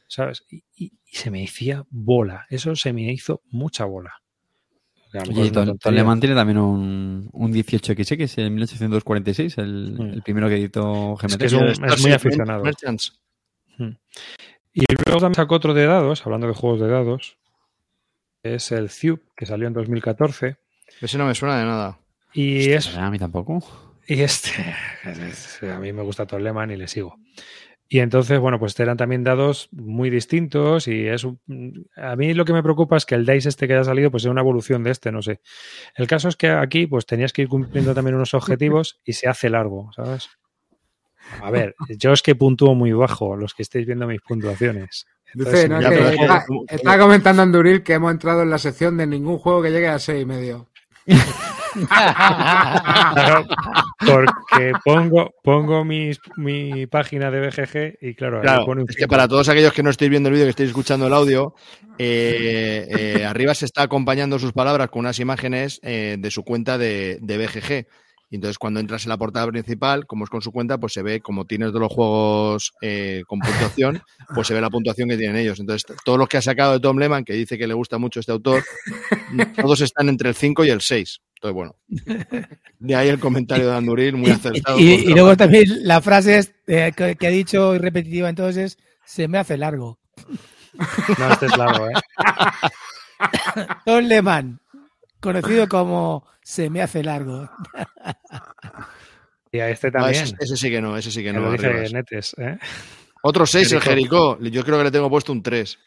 ¿sabes? 0.08 0.46
Y, 0.48 0.64
y- 0.76 0.92
y 1.04 1.16
se 1.18 1.32
me 1.32 1.44
hacía 1.44 1.86
bola. 1.90 2.46
Eso 2.52 2.76
se 2.76 2.94
me 2.94 3.12
hizo 3.12 3.42
mucha 3.50 3.86
bola. 3.86 4.14
Que 5.12 5.18
a 5.18 5.22
lo 5.22 5.28
mejor 5.28 5.42
Oye, 5.42 5.50
es 5.52 5.52
una 5.52 5.52
Tom, 5.52 5.66
Tom 5.66 5.78
tontería. 5.78 6.00
Le 6.02 6.04
Mans 6.08 6.20
tiene 6.22 6.36
también 6.36 6.58
un, 6.58 7.30
un 7.34 7.52
18XX, 7.54 8.38
en 8.46 8.54
1846, 8.56 9.58
el, 9.58 9.92
Mm. 9.98 10.02
el 10.14 10.22
primero 10.24 10.48
que 10.48 10.56
editó 10.56 11.16
GMT. 11.16 11.32
Es 11.32 11.38
que 11.38 11.46
es 11.46 11.54
un- 11.54 12.02
muy 12.02 12.12
aficionado. 12.14 12.64
Merchants. 12.64 13.20
Y 14.74 14.86
luego 15.06 15.20
también 15.20 15.36
sacó 15.36 15.56
otro 15.56 15.74
de 15.74 15.86
dados, 15.86 16.26
hablando 16.26 16.48
de 16.48 16.54
juegos 16.54 16.80
de 16.80 16.88
dados. 16.88 17.38
Es 18.44 18.72
el 18.72 18.90
Cube, 18.90 19.22
que 19.36 19.46
salió 19.46 19.68
en 19.68 19.74
2014. 19.74 20.58
Ese 21.02 21.18
no 21.18 21.26
me 21.26 21.36
suena 21.36 21.58
de 21.60 21.66
nada. 21.66 22.00
Y 22.34 22.70
es 22.72 22.96
A 22.96 23.10
mí 23.12 23.20
tampoco. 23.20 23.62
Y 24.08 24.22
este, 24.22 24.52
a 25.72 25.80
mí 25.80 25.94
me 25.94 26.02
gusta 26.04 26.26
Lehman 26.38 26.72
y 26.72 26.78
le 26.78 26.88
sigo. 26.88 27.18
Y 27.94 28.00
entonces, 28.00 28.40
bueno, 28.40 28.58
pues 28.58 28.80
eran 28.80 28.96
también 28.96 29.22
dados 29.26 29.68
muy 29.74 30.10
distintos 30.10 30.88
y 30.88 31.08
es 31.08 31.26
un- 31.26 31.90
a 31.98 32.16
mí 32.16 32.34
lo 32.34 32.46
que 32.46 32.54
me 32.54 32.64
preocupa 32.64 32.96
es 32.96 33.06
que 33.06 33.16
el 33.16 33.26
DICE 33.26 33.50
este 33.50 33.68
que 33.68 33.74
haya 33.74 33.84
salido 33.84 34.10
pues 34.10 34.24
es 34.24 34.32
una 34.32 34.40
evolución 34.40 34.82
de 34.82 34.92
este, 34.92 35.12
no 35.12 35.22
sé. 35.22 35.42
El 35.96 36.08
caso 36.08 36.30
es 36.30 36.38
que 36.38 36.50
aquí 36.50 36.88
pues 36.88 37.06
tenías 37.06 37.34
que 37.34 37.42
ir 37.42 37.50
cumpliendo 37.50 37.94
también 37.94 38.16
unos 38.16 38.34
objetivos 38.34 39.02
y 39.04 39.12
se 39.12 39.28
hace 39.28 39.50
largo, 39.50 39.92
¿sabes? 39.94 40.30
A 41.42 41.52
ver, 41.52 41.76
yo 42.00 42.14
es 42.14 42.22
que 42.22 42.34
puntúo 42.34 42.76
muy 42.76 42.94
bajo, 42.94 43.36
los 43.36 43.54
que 43.54 43.64
estéis 43.64 43.86
viendo 43.86 44.08
mis 44.08 44.22
puntuaciones. 44.22 45.06
Entonces, 45.34 45.64
Dice, 45.64 45.68
no, 45.68 45.90
que 45.90 46.76
está 46.76 46.98
comentando 46.98 47.42
Anduril 47.42 47.84
que 47.84 47.96
hemos 47.96 48.14
entrado 48.14 48.42
en 48.44 48.52
la 48.52 48.58
sección 48.58 48.96
de 48.96 49.06
ningún 49.06 49.38
juego 49.38 49.62
que 49.62 49.70
llegue 49.70 49.90
a 49.90 50.00
seis 50.00 50.22
y 50.24 50.26
medio. 50.26 50.70
Claro, 53.14 53.48
porque 54.00 54.74
pongo, 54.84 55.34
pongo 55.44 55.86
mis, 55.86 56.20
mi 56.38 56.86
página 56.88 57.32
de 57.32 57.48
BGG 57.48 57.98
y 58.02 58.16
claro, 58.16 58.42
ahí 58.42 58.66
pone 58.66 58.82
un 58.82 58.90
es 58.90 58.96
que 58.96 59.08
para 59.08 59.28
todos 59.28 59.50
aquellos 59.50 59.74
que 59.74 59.84
no 59.84 59.90
estéis 59.90 60.10
viendo 60.12 60.30
el 60.30 60.34
vídeo, 60.34 60.46
que 60.46 60.52
estéis 60.52 60.70
escuchando 60.70 61.08
el 61.08 61.14
audio, 61.14 61.56
eh, 61.98 62.88
eh, 62.90 63.26
arriba 63.26 63.54
se 63.54 63.66
está 63.66 63.84
acompañando 63.84 64.40
sus 64.40 64.54
palabras 64.54 64.90
con 64.90 65.02
unas 65.02 65.20
imágenes 65.20 65.80
eh, 65.84 66.18
de 66.20 66.32
su 66.32 66.44
cuenta 66.44 66.78
de, 66.78 67.20
de 67.22 67.38
BGG. 67.38 67.88
Y 68.32 68.36
entonces, 68.36 68.58
cuando 68.58 68.80
entras 68.80 69.04
en 69.04 69.10
la 69.10 69.18
portada 69.18 69.46
principal, 69.48 70.08
como 70.08 70.24
es 70.24 70.30
con 70.30 70.42
su 70.42 70.54
cuenta, 70.54 70.78
pues 70.78 70.94
se 70.94 71.04
ve, 71.04 71.20
como 71.20 71.46
tienes 71.46 71.68
todos 71.68 71.82
los 71.82 71.92
juegos 71.92 72.74
eh, 72.82 73.24
con 73.28 73.40
puntuación, 73.40 74.02
pues 74.34 74.48
se 74.48 74.54
ve 74.54 74.62
la 74.62 74.70
puntuación 74.70 75.10
que 75.10 75.18
tienen 75.18 75.36
ellos. 75.36 75.60
Entonces, 75.60 75.86
todos 76.06 76.18
los 76.18 76.30
que 76.30 76.38
ha 76.38 76.42
sacado 76.42 76.72
de 76.72 76.80
Tom 76.80 76.98
Lehman, 76.98 77.26
que 77.26 77.34
dice 77.34 77.58
que 77.58 77.68
le 77.68 77.74
gusta 77.74 77.98
mucho 77.98 78.22
este 78.22 78.32
autor, 78.32 78.64
todos 79.62 79.82
están 79.82 80.08
entre 80.08 80.30
el 80.30 80.36
5 80.36 80.64
y 80.64 80.70
el 80.70 80.80
6. 80.80 81.20
Entonces, 81.42 81.56
bueno, 81.56 81.76
de 82.78 82.96
ahí 82.96 83.10
el 83.10 83.20
comentario 83.20 83.68
de 83.68 83.76
Anduril, 83.76 84.16
muy 84.16 84.30
acertado. 84.30 84.78
Y, 84.80 85.08
luego 85.08 85.36
también 85.36 85.66
la 85.88 86.00
frase 86.00 86.38
es, 86.38 86.54
eh, 86.68 86.92
que, 86.96 87.16
que 87.16 87.26
ha 87.26 87.32
dicho 87.32 87.74
y 87.74 87.80
repetitiva 87.80 88.30
entonces, 88.30 88.78
se 89.06 89.28
me 89.28 89.40
hace 89.40 89.58
largo. 89.58 90.00
No, 91.18 91.34
este 91.34 91.48
es 91.48 91.58
largo, 91.58 91.90
¿eh? 91.90 91.94
Tom 93.86 94.06
Lehman, 94.06 94.60
conocido 95.20 95.68
como 95.68 96.28
se 96.44 96.70
me 96.70 96.84
hace 96.84 97.04
largo. 97.04 97.50
Y 99.52 99.60
a 99.60 99.70
este 99.70 99.88
Ah, 99.88 99.92
también. 99.92 100.24
ese, 100.24 100.36
ese 100.40 100.58
sí 100.58 100.70
que 100.70 100.80
no, 100.80 100.96
ese 100.96 101.10
sí 101.10 101.22
que 101.22 101.26
que 101.26 101.34
no. 101.34 101.42
lo 101.42 101.52
dice. 101.54 101.92
Netes, 101.92 102.36
¿eh? 102.38 102.60
Otro 103.24 103.48
6, 103.48 103.72
el 103.72 103.82
Jericó. 103.82 104.40
Yo 104.40 104.64
creo 104.64 104.78
que 104.78 104.84
le 104.84 104.92
tengo 104.92 105.10
puesto 105.10 105.32
un 105.32 105.42
3. 105.42 105.80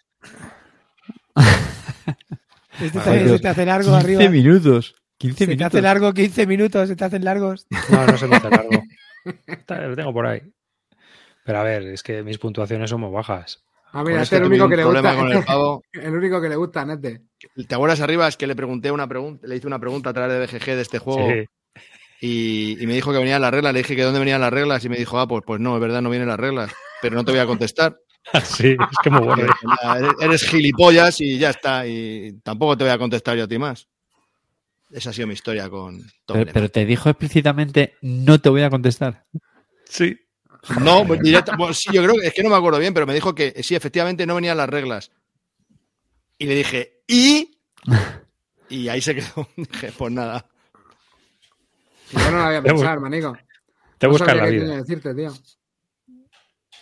Este 2.80 2.98
también 2.98 3.28
se 3.28 3.38
te 3.38 3.48
hace 3.48 3.66
largo 3.66 3.92
15 3.92 4.04
arriba. 4.04 4.30
minutos. 4.30 4.96
15 5.18 5.38
Se 5.38 5.44
te 5.44 5.50
minutos. 5.50 5.66
hace 5.66 5.82
largo 5.82 6.12
15 6.12 6.46
minutos, 6.46 6.88
se 6.88 6.96
te 6.96 7.04
hacen 7.04 7.24
largos. 7.24 7.66
No, 7.90 8.06
no 8.06 8.18
se 8.18 8.26
me 8.26 8.36
hace 8.36 8.50
largo. 8.50 8.70
Lo 9.88 9.96
tengo 9.96 10.12
por 10.12 10.26
ahí. 10.26 10.42
Pero 11.44 11.58
a 11.58 11.62
ver, 11.62 11.82
es 11.84 12.02
que 12.02 12.22
mis 12.22 12.38
puntuaciones 12.38 12.90
son 12.90 13.00
muy 13.00 13.10
bajas. 13.10 13.64
Ah, 13.92 14.02
mira, 14.02 14.22
este 14.22 14.36
es 14.36 14.42
el 14.42 14.48
único 14.48 14.68
que 14.68 14.76
le 14.76 14.84
gusta. 14.84 15.14
con 15.16 15.30
el 15.30 15.44
pavo. 15.46 15.82
El 15.92 16.14
único 16.14 16.40
que 16.40 16.48
le 16.48 16.56
gusta 16.56 16.84
Nete. 16.84 17.22
¿Te 17.68 17.74
acuerdas 17.74 18.00
arriba? 18.00 18.26
Es 18.26 18.36
que 18.36 18.46
le 18.46 18.56
pregunté 18.56 18.90
una 18.90 19.06
pregunta, 19.06 19.46
le 19.46 19.56
hice 19.56 19.66
una 19.66 19.78
pregunta 19.78 20.10
a 20.10 20.12
través 20.14 20.50
de 20.50 20.58
BGG 20.58 20.64
de 20.74 20.80
este 20.82 20.98
juego 20.98 21.28
Sí. 21.30 21.44
y, 22.20 22.82
y 22.82 22.86
me 22.86 22.94
dijo 22.94 23.12
que 23.12 23.18
venían 23.18 23.40
las 23.40 23.52
reglas. 23.52 23.72
Le 23.72 23.78
dije 23.80 23.94
que 23.94 24.02
dónde 24.02 24.18
venían 24.18 24.40
las 24.40 24.52
reglas 24.52 24.84
y 24.84 24.88
me 24.88 24.96
dijo, 24.96 25.18
ah, 25.20 25.28
pues, 25.28 25.42
pues 25.46 25.60
no, 25.60 25.74
es 25.76 25.80
verdad, 25.80 26.02
no 26.02 26.10
vienen 26.10 26.28
las 26.28 26.40
reglas. 26.40 26.72
Pero 27.02 27.14
no 27.14 27.24
te 27.24 27.30
voy 27.32 27.40
a 27.40 27.46
contestar. 27.46 27.96
Sí, 28.42 28.70
es 28.72 28.98
que 29.02 29.10
muy 29.10 29.20
bueno. 29.26 29.42
Eres, 29.98 30.12
eres 30.20 30.42
gilipollas 30.48 31.20
y 31.20 31.38
ya 31.38 31.50
está. 31.50 31.86
Y 31.86 32.40
tampoco 32.42 32.76
te 32.76 32.84
voy 32.84 32.92
a 32.92 32.98
contestar 32.98 33.36
yo 33.36 33.44
a 33.44 33.48
ti 33.48 33.58
más. 33.58 33.86
Esa 34.94 35.10
ha 35.10 35.12
sido 35.12 35.26
mi 35.26 35.34
historia 35.34 35.68
con 35.68 36.00
Tom 36.24 36.44
Pero, 36.52 36.70
te 36.70 36.86
dijo 36.86 37.08
explícitamente, 37.10 37.94
no 38.00 38.40
te 38.40 38.48
voy 38.48 38.62
a 38.62 38.70
contestar. 38.70 39.24
Sí. 39.86 40.16
No, 40.80 41.04
pues 41.06 41.20
directa- 41.20 41.56
bueno, 41.56 41.74
sí, 41.74 41.90
yo 41.92 42.02
creo 42.02 42.14
que 42.14 42.28
es 42.28 42.32
que 42.32 42.42
no 42.44 42.48
me 42.48 42.56
acuerdo 42.56 42.78
bien, 42.78 42.94
pero 42.94 43.04
me 43.06 43.12
dijo 43.12 43.34
que 43.34 43.60
sí, 43.62 43.74
efectivamente 43.74 44.24
no 44.24 44.36
venían 44.36 44.56
las 44.56 44.68
reglas. 44.68 45.10
Y 46.38 46.46
le 46.46 46.54
dije, 46.54 47.02
¿y? 47.08 47.58
Y 48.68 48.88
ahí 48.88 49.00
se 49.00 49.14
quedó. 49.16 49.48
Dije, 49.56 49.92
pues 49.98 50.12
nada. 50.12 50.46
Y 52.12 52.16
yo 52.18 52.30
no 52.30 52.38
la 52.38 52.46
voy 52.46 52.54
a 52.56 52.62
Te 52.62 52.68
pensar, 52.70 53.00
manico. 53.00 53.36
Te 53.98 54.06
No 54.06 54.12
buscas 54.12 54.28
sabría 54.28 54.44
la 54.44 54.50
qué 54.50 54.64
vida. 54.64 54.76
decirte, 54.76 55.14
tío. 55.14 55.32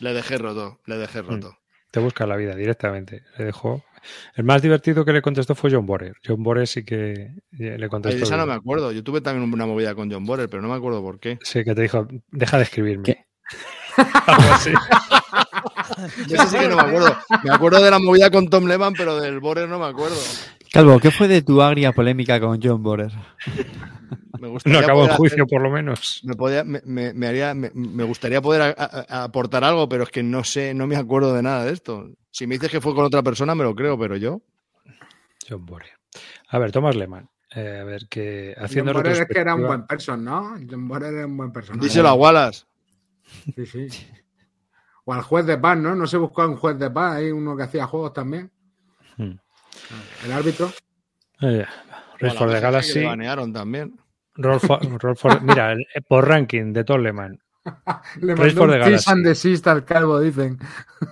Le 0.01 0.13
dejé 0.13 0.37
roto, 0.39 0.81
le 0.87 0.97
dejé 0.97 1.23
roto. 1.23 1.57
Te 1.91 2.01
buscas 2.01 2.29
la 2.29 2.37
vida 2.37 2.55
directamente. 2.55 3.25
Le 3.39 3.45
dejó. 3.47 3.85
El 4.35 4.45
más 4.45 4.61
divertido 4.63 5.05
que 5.05 5.13
le 5.13 5.23
contestó 5.23 5.55
fue 5.55 5.71
John 5.71 5.87
Borer. 5.87 6.15
John 6.27 6.43
Borer 6.43 6.67
sí 6.67 6.85
que 6.85 7.13
eh, 7.13 7.77
le 7.79 7.89
contestó. 7.89 8.25
esa 8.25 8.37
no 8.37 8.47
me 8.47 8.55
acuerdo. 8.55 8.93
Yo 8.93 9.03
tuve 9.03 9.21
también 9.21 9.51
una 9.53 9.67
movida 9.67 9.95
con 9.95 10.11
John 10.11 10.25
Borer, 10.25 10.49
pero 10.49 10.63
no 10.63 10.69
me 10.69 10.75
acuerdo 10.75 11.03
por 11.03 11.19
qué. 11.21 11.39
Sí, 11.43 11.65
que 11.65 11.75
te 11.75 11.83
dijo, 11.83 12.07
deja 12.31 12.57
de 12.59 12.63
escribirme. 12.65 13.05
¿Qué? 13.05 13.25
Algo 14.27 14.53
así. 14.53 14.71
Ese 16.33 16.47
sí 16.47 16.57
que 16.59 16.69
no 16.69 16.77
me 16.77 16.83
acuerdo. 16.83 17.17
Me 17.45 17.51
acuerdo 17.53 17.83
de 17.83 17.91
la 17.91 17.99
movida 17.99 18.31
con 18.31 18.49
Tom 18.49 18.67
Lehman, 18.67 18.95
pero 18.97 19.21
del 19.21 19.41
Borer 19.41 19.69
no 19.69 19.79
me 19.79 19.87
acuerdo. 19.87 20.17
Calvo, 20.73 20.99
¿qué 20.99 21.11
fue 21.11 21.29
de 21.29 21.43
tu 21.43 21.61
agria 21.61 21.93
polémica 21.93 22.41
con 22.41 22.59
John 22.63 22.83
Borer? 22.83 23.13
Me 24.41 24.49
No 24.65 24.79
acabó 24.79 25.05
el 25.05 25.11
juicio, 25.11 25.45
hacer- 25.45 25.51
por 25.51 25.63
lo 25.63 25.71
menos. 25.71 26.21
me, 26.25 26.35
podía- 26.35 26.65
me- 26.65 26.81
me- 26.85 27.13
me 27.13 27.27
haría- 27.27 27.55
me- 27.55 27.71
me 27.75 28.03
gustaría 28.05 28.41
poder 28.41 28.63
a- 28.63 28.75
a- 28.77 29.07
a 29.21 29.25
aportar 29.25 29.63
algo, 29.65 29.89
pero 29.89 30.05
es 30.05 30.11
que 30.11 30.23
no 30.23 30.43
sé, 30.45 30.75
no 30.75 30.87
me 30.87 30.97
acuerdo 30.97 31.35
de 31.35 31.43
nada 31.43 31.65
de 31.65 31.73
esto. 31.73 32.09
Si 32.33 32.47
me 32.47 32.55
dices 32.57 32.71
que 32.71 32.81
fue 32.81 32.95
con 32.95 33.05
otra 33.05 33.23
persona, 33.23 33.55
me 33.55 33.63
lo 33.63 33.75
creo, 33.75 33.97
pero 33.99 34.17
yo. 34.17 34.41
John 35.49 35.65
Borer. 35.67 35.91
A 36.49 36.59
ver, 36.59 36.73
Thomas 36.73 36.97
Lehmann. 36.97 37.29
Eh, 37.55 37.79
a 37.81 37.85
ver, 37.85 38.09
que 38.09 38.55
haciendo 38.59 38.93
John 38.93 39.03
Borer 39.03 39.13
es 39.23 39.29
que 39.29 39.39
era 39.39 39.55
un 39.55 39.61
retrospectiva- 39.63 39.67
buen 39.69 39.87
person, 39.87 40.25
¿no? 40.25 40.55
John 40.69 40.89
Borer 40.89 41.15
era 41.15 41.27
un 41.27 41.37
buen 41.37 41.53
personaje. 41.53 41.85
Díselo 41.85 42.09
a 42.09 42.15
Wallace. 42.15 42.65
Sí, 43.55 43.67
sí. 43.67 43.89
O 45.05 45.13
al 45.13 45.23
juez 45.23 45.45
de 45.47 45.59
paz, 45.59 45.77
¿no? 45.79 45.95
No 45.95 46.07
se 46.07 46.17
buscó 46.17 46.43
a 46.43 46.49
un 46.49 46.57
juez 46.57 46.79
de 46.79 46.91
paz, 46.91 47.17
hay 47.17 47.31
uno 47.31 47.57
que 47.57 47.65
hacía 47.65 47.87
juegos 47.87 48.13
también. 48.13 48.51
Hmm. 49.19 49.33
El 50.25 50.33
árbitro. 50.33 50.73
Eh, 51.41 51.67
for 52.19 52.49
the 52.49 52.55
que 52.55 52.61
Galaxy. 52.61 53.01
le 53.01 53.07
banearon 53.07 53.53
también. 53.53 53.99
Roll 54.37 54.61
for- 54.61 54.81
Roll 55.03 55.17
for- 55.17 55.43
mira, 55.43 55.73
el- 55.73 55.87
por 56.09 56.27
ranking 56.27 56.73
de 56.73 56.85
Torleman. 56.85 57.39
Le 58.21 58.35
mandó 58.35 58.65
un 58.65 58.83
cease 58.83 59.11
and 59.11 59.25
desist 59.25 59.67
al 59.67 59.85
calvo, 59.85 60.21
dicen. 60.21 60.59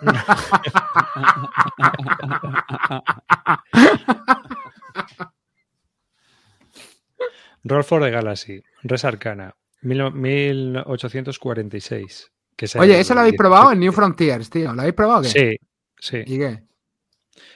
Roll 7.65 7.85
for 7.85 8.03
the 8.03 8.11
Galaxy. 8.11 8.63
Res 8.83 9.05
Arcana. 9.05 9.55
mil- 9.83 10.13
1846. 10.13 12.33
Que 12.57 12.67
Oye, 12.79 13.01
¿ese 13.01 13.15
lo 13.15 13.21
habéis 13.21 13.37
probado 13.37 13.73
en 13.73 13.81
New 13.81 13.93
Frontiers, 13.93 14.51
tío? 14.51 14.73
¿Lo 14.75 14.81
habéis 14.83 14.95
probado 14.95 15.21
o 15.21 15.23
qué? 15.23 15.29
Sí, 15.29 15.57
sí. 15.99 16.19
¿Y 16.27 16.39
qué? 16.39 16.63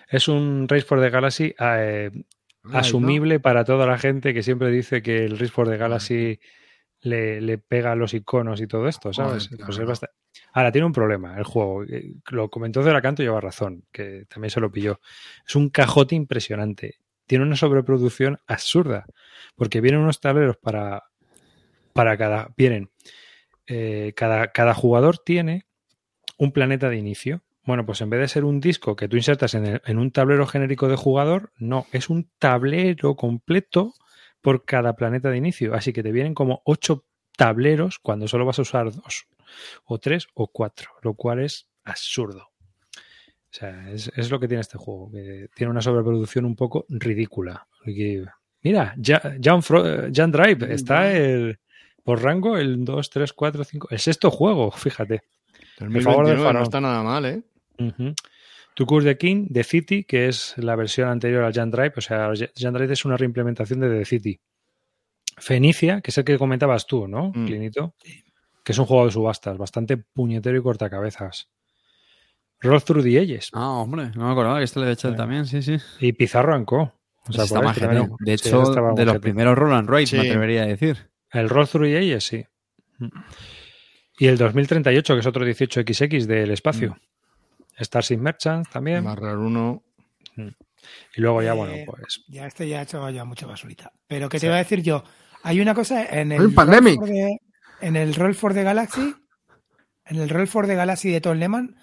Es 0.09 0.29
un 0.29 0.67
Race 0.69 0.85
for 0.87 1.01
the 1.01 1.11
Galaxy 1.11 1.55
eh, 1.59 2.11
asumible 2.73 3.41
para 3.41 3.65
toda 3.65 3.87
la 3.87 3.99
gente 3.99 4.33
que 4.33 4.43
siempre 4.43 4.71
dice 4.71 5.03
que 5.03 5.25
el 5.25 5.39
Race 5.39 5.53
for 5.53 5.69
the 5.69 5.77
Galaxy 5.77 6.41
le, 7.05 7.41
le 7.41 7.59
pega 7.59 7.95
los 7.95 8.13
iconos 8.15 8.61
y 8.61 8.67
todo 8.67 8.89
esto, 8.89 9.13
¿sabes? 9.13 9.49
Pues 9.49 9.59
claro. 9.59 9.73
Ahora, 10.53 10.73
tiene 10.73 10.87
un 10.87 10.93
problema 10.93 11.39
el 11.39 11.45
juego. 11.45 11.85
eh, 11.85 12.15
Lo 12.31 12.51
comentó 12.51 12.83
de 12.83 12.93
la 12.93 13.01
canto 13.01 13.23
y 13.23 13.27
lleva 13.27 13.41
razón, 13.41 13.85
que 13.93 14.25
también 14.29 14.51
se 14.51 14.61
lo 14.61 14.73
pilló. 14.73 15.01
Es 15.47 15.55
un 15.55 15.71
cajote 15.71 16.15
impresionante. 16.17 16.97
Tiene 17.27 17.45
una 17.45 17.57
sobreproducción 17.57 18.39
absurda, 18.47 19.07
porque 19.55 19.81
vienen 19.81 20.01
unos 20.01 20.21
tableros 20.21 20.57
para, 20.57 21.05
para 21.93 22.17
cada... 22.17 22.53
Vienen, 22.57 22.91
eh, 23.67 24.13
cada, 24.17 24.49
cada 24.53 24.75
jugador 24.75 25.19
tiene 25.19 25.67
un 26.39 26.53
planeta 26.53 26.89
de 26.91 26.97
inicio. 26.97 27.43
Bueno, 27.65 27.87
pues 27.87 28.01
en 28.03 28.11
vez 28.11 28.21
de 28.21 28.29
ser 28.29 28.45
un 28.45 28.61
disco 28.61 28.95
que 28.97 29.09
tú 29.09 29.17
insertas 29.17 29.55
en, 29.55 29.67
el- 29.67 29.83
en 29.87 29.99
un 29.99 30.11
tablero 30.11 30.47
genérico 30.47 30.89
de 30.89 30.97
jugador, 30.97 31.53
no, 31.59 31.87
es 31.93 32.11
un 32.11 32.29
tablero 32.39 33.15
completo 33.17 33.95
por 34.45 34.65
cada 34.67 34.95
planeta 34.95 35.31
de 35.31 35.39
inicio. 35.39 35.75
Así 35.75 35.93
que 35.95 36.03
te 36.03 36.13
vienen 36.13 36.35
como 36.35 36.61
ocho 36.67 37.05
tableros 37.37 37.99
cuando 37.99 38.29
solo 38.29 38.45
vas 38.45 38.59
a 38.59 38.63
usar 38.63 38.93
dos, 38.93 39.27
o 39.87 39.99
tres, 39.99 40.29
o 40.35 40.47
cuatro, 40.49 40.91
lo 41.03 41.15
cual 41.15 41.41
es 41.41 41.67
absurdo. 41.83 42.51
O 42.97 43.57
sea, 43.57 43.91
es, 43.91 44.13
es 44.15 44.31
lo 44.31 44.39
que 44.39 44.47
tiene 44.47 44.61
este 44.61 44.77
juego, 44.77 45.11
que 45.11 45.49
tiene 45.55 45.71
una 45.71 45.81
sobreproducción 45.81 46.45
un 46.45 46.57
poco 46.57 46.85
ridícula. 46.91 47.67
Mira, 48.63 48.95
Ja- 49.03 49.35
Jan, 49.43 50.31
Drive 50.33 50.75
está 50.75 51.11
el, 51.13 51.59
por 52.03 52.23
rango 52.23 52.59
el 52.59 52.85
2, 52.85 53.11
3, 53.11 53.33
4, 53.33 53.65
5, 53.65 53.89
el 53.93 53.99
sexto 53.99 54.31
juego, 54.31 54.71
fíjate. 54.73 55.23
El 55.79 56.03
favor 56.03 56.27
del 56.27 56.37
2029 56.37 56.53
no 56.53 56.63
está 56.63 56.81
nada 56.81 57.03
mal, 57.03 57.25
¿eh? 57.25 57.43
To 58.75 58.87
Curse 58.87 59.07
the 59.09 59.17
King, 59.19 59.47
The 59.53 59.63
City, 59.65 60.05
que 60.05 60.27
es 60.29 60.55
la 60.59 60.75
versión 60.77 61.09
anterior 61.09 61.45
al 61.45 61.53
Jan 61.53 61.71
Drive. 61.71 61.93
O 61.97 62.01
sea, 62.01 62.31
Jan 62.57 62.75
Drive 62.75 62.93
es 62.93 63.05
una 63.05 63.17
reimplementación 63.17 63.81
de 63.81 63.89
The 63.99 64.05
City. 64.05 64.41
Fenicia, 65.37 66.01
que 66.01 66.11
es 66.11 66.19
el 66.19 66.25
que 66.25 66.39
comentabas 66.39 66.87
tú, 66.87 67.09
¿no, 67.09 67.31
Mm. 67.35 67.47
Clinito? 67.47 67.95
Que 68.65 68.73
es 68.73 68.79
un 68.79 68.87
juego 68.87 69.07
de 69.07 69.13
subastas, 69.13 69.59
bastante 69.59 69.97
puñetero 69.97 70.57
y 70.59 70.63
cortacabezas. 70.63 71.49
Roll 72.61 72.83
Through 72.83 73.03
the 73.05 73.19
Ages. 73.19 73.51
Ah, 73.53 73.69
hombre, 73.71 74.11
no 74.15 74.27
me 74.27 74.33
acordaba 74.33 74.59
que 74.59 74.65
este 74.65 74.81
le 74.81 74.87
he 74.89 74.93
hecho 74.93 75.11
Sí. 75.11 75.17
también, 75.17 75.45
sí, 75.47 75.61
sí. 75.63 75.77
Y 76.01 76.13
Pizarro 76.13 76.55
and 76.55 76.65
Co. 76.65 76.93
¿Os 77.29 77.35
Ese 77.37 77.43
está 77.45 77.61
que 77.61 77.65
majete. 77.67 77.87
también- 77.87 78.11
De 78.21 78.33
hecho, 78.35 78.63
de 78.95 79.05
los 79.05 79.19
primeros 79.19 79.57
Roll 79.59 79.73
and 79.75 79.89
Ride, 79.91 80.07
Sí. 80.07 80.17
me 80.17 80.23
atrevería 80.29 80.63
a 80.63 80.67
decir. 80.67 81.11
El 81.31 81.49
Roll 81.49 81.69
Through 81.69 81.87
the 81.89 81.99
Ages, 81.99 82.25
sí. 82.25 82.45
Mm. 82.99 83.09
Y 84.19 84.27
el 84.29 84.39
2038, 84.39 85.15
que 85.15 85.21
es 85.21 85.27
otro 85.27 85.45
18XX 85.45 86.27
del 86.27 86.51
espacio. 86.53 86.97
Starship 87.79 88.19
Merchants 88.19 88.71
también. 88.71 89.05
Más 89.05 89.19
raro 89.19 89.41
uno. 89.47 89.83
Y 90.37 91.21
luego 91.21 91.43
ya, 91.43 91.53
Eh, 91.53 91.57
bueno, 91.57 91.75
pues 91.87 92.23
Ya 92.29 92.47
este 92.47 92.69
ya 92.69 92.81
ha 92.81 92.83
hecho 92.83 93.09
ya 93.11 93.25
mucha 93.25 93.47
basurita. 93.47 93.93
Pero 94.07 94.29
que 94.29 94.39
te 94.39 94.47
iba 94.47 94.57
a 94.57 94.59
decir 94.59 94.83
yo, 94.83 95.03
hay 95.43 95.61
una 95.61 95.75
cosa 95.75 96.05
en 96.05 96.33
el 96.33 96.53
pandemic. 96.53 96.97
For 96.97 97.09
the- 97.09 97.39
en 97.81 97.97
el 97.97 98.15
Roll 98.15 98.35
for 98.35 98.53
the 98.55 98.63
Galaxy, 98.63 99.15
en 100.05 100.17
el 100.19 100.29
Roll 100.29 100.47
for 100.47 100.67
the 100.67 100.75
Galaxy 100.75 101.11
de 101.11 101.21
Tom 101.21 101.39
Lehman, 101.39 101.77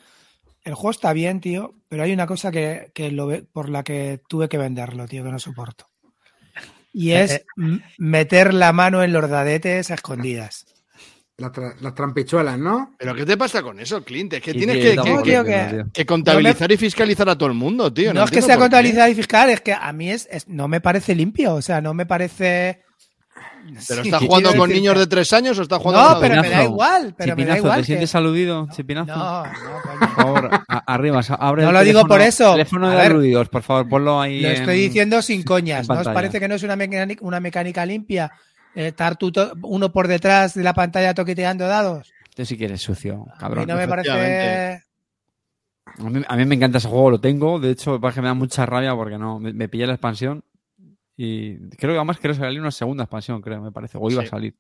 el 0.64 0.76
juego 0.76 0.92
está 0.92 1.14
bien, 1.14 1.42
tío, 1.42 1.74
pero 1.90 2.04
hay 2.04 2.14
una 2.14 2.28
cosa 2.28 2.52
que, 2.52 2.92
que 2.94 3.12
lo 3.12 3.26
ve- 3.28 3.44
por 3.44 3.70
la 3.70 3.84
que 3.84 4.22
tuve 4.30 4.48
que 4.50 4.58
venderlo, 4.60 5.08
tío, 5.08 5.24
que 5.24 5.32
no 5.32 5.40
soporto. 5.40 5.88
Y 6.94 7.12
Eh, 7.12 7.22
es 7.24 7.32
eh. 7.32 7.46
meter 7.98 8.54
la 8.54 8.72
mano 8.74 9.02
en 9.04 9.14
los 9.14 9.28
dadetes 9.30 9.90
a 9.90 9.96
escondidas. 9.96 10.66
Las, 11.42 11.52
tra- 11.52 12.58
¿no? 12.58 12.94
¿Pero 12.98 13.16
qué 13.16 13.26
te 13.26 13.36
pasa 13.38 13.62
con 13.62 13.80
eso, 13.80 14.04
Clint? 14.04 14.34
Es 14.34 14.42
que 14.42 14.54
tienes 14.54 14.78
que 15.94 16.06
contabilizar 16.06 16.72
y 16.72 16.78
fiscalizar 16.78 17.28
a 17.30 17.38
todo 17.38 17.50
el 17.50 17.56
mundo, 17.56 17.92
tío. 17.92 18.14
No, 18.14 18.24
es 18.24 18.32
que 18.32 18.42
sea 18.42 18.58
contabilidad 18.58 19.08
y 19.08 19.16
fiscal, 19.16 19.50
es 19.50 19.62
que 19.62 19.74
a 19.74 19.92
mí 19.94 20.10
es, 20.10 20.28
es- 20.32 20.48
no 20.48 20.68
me 20.68 20.82
parece 20.82 21.16
limpio, 21.16 21.56
o 21.56 21.62
sea, 21.62 21.82
no 21.82 21.94
me 21.94 22.06
parece... 22.06 22.84
¿Pero 23.88 24.02
Sí, 24.02 24.10
estás 24.10 24.24
jugando 24.24 24.50
con 24.56 24.70
decir 24.70 24.82
niños 24.82 24.98
de 24.98 25.06
tres 25.06 25.32
años 25.34 25.60
o 25.60 25.62
estás 25.62 25.78
jugando 25.80 26.02
No, 26.02 26.10
con 26.16 26.22
pero 26.22 26.42
me 26.42 26.48
adultos? 26.48 26.50
da 26.50 26.58
Chipinazo. 26.58 26.72
igual, 26.74 27.14
pero 27.16 27.28
me 27.28 27.30
da 27.30 27.36
Chipinazo, 27.36 27.58
igual. 27.60 27.76
¿te 27.76 27.82
que- 27.82 27.86
sientes 27.86 28.16
aludido, 28.16 28.68
Chipinazo? 28.76 29.16
No, 29.16 29.44
no, 29.46 29.52
coño. 29.84 30.00
Por 30.00 30.10
favor, 30.16 30.50
arriba, 30.88 31.22
abre 31.40 31.62
No 31.62 31.70
el 31.70 31.74
lo 31.76 31.84
digo 31.84 32.06
por 32.08 32.22
eso. 32.22 32.52
Teléfono 32.54 32.90
de 32.90 32.96
ver. 32.96 33.06
aludidos, 33.06 33.50
por 33.50 33.62
favor, 33.62 33.88
ponlo 33.88 34.20
ahí. 34.20 34.42
Lo 34.42 34.48
en- 34.50 34.54
estoy 34.56 34.80
diciendo 34.80 35.22
sin 35.22 35.44
coñas. 35.44 35.88
¿No 35.88 36.00
os 36.00 36.08
parece 36.08 36.40
que 36.40 36.48
no 36.48 36.56
es 36.56 36.64
una 36.64 36.76
mecánica, 36.76 37.24
una 37.24 37.40
mecánica 37.40 37.86
limpia? 37.86 38.32
Eh, 38.76 38.88
estar 38.88 39.18
tú 39.18 39.32
uno 39.64 39.92
por 39.92 40.08
detrás 40.08 40.54
de 40.54 40.64
la 40.64 40.74
pantalla 40.74 41.14
toqueteando 41.14 41.68
dados. 41.68 42.12
Tú 42.36 42.46
sí 42.46 42.58
que 42.58 42.66
eres 42.66 42.82
sucio, 42.82 43.14
A 43.14 43.34
mí 43.34 43.40
cabrón. 43.40 43.68
no 43.68 43.76
me 43.76 43.88
parece. 43.88 44.12
A 45.98 46.04
mí, 46.10 46.22
a 46.28 46.36
mí 46.38 46.46
me 46.46 46.56
encanta 46.56 46.78
ese 46.78 46.88
juego, 46.88 47.12
lo 47.12 47.20
tengo. 47.20 47.60
De 47.60 47.72
hecho, 47.72 48.00
es 48.08 48.14
que 48.16 48.22
me 48.22 48.28
da 48.28 48.34
mucha 48.34 48.66
rabia 48.66 48.96
porque 48.96 49.18
no. 49.18 49.40
Me, 49.40 49.52
me 49.52 49.68
pillé 49.68 49.86
la 49.88 49.94
expansión 49.94 50.44
y 51.18 51.58
creo 51.72 51.92
que 51.92 51.98
además 51.98 52.18
creo 52.22 52.34
que 52.34 52.40
salir 52.40 52.62
una 52.62 52.72
segunda 52.72 53.04
expansión, 53.04 53.42
creo, 53.42 53.62
me 53.62 53.72
parece. 53.72 53.98
O 54.00 54.10
iba 54.10 54.22
Sí. 54.22 54.28
a 54.28 54.30
salir. 54.32 54.56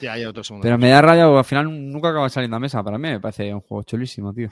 Sí, 0.00 0.06
hay 0.06 0.24
otro 0.26 0.44
segundo. 0.44 0.62
Pero 0.64 0.76
me 0.78 0.90
da 0.90 1.00
rabia 1.00 1.24
porque 1.24 1.38
al 1.38 1.44
final 1.44 1.90
nunca 1.90 2.10
acaba 2.10 2.28
saliendo 2.28 2.56
a 2.56 2.60
mesa. 2.60 2.82
Para 2.82 2.98
mí 2.98 3.08
me 3.08 3.20
parece 3.20 3.54
un 3.54 3.60
juego 3.62 3.82
chulísimo, 3.84 4.32
tío. 4.34 4.50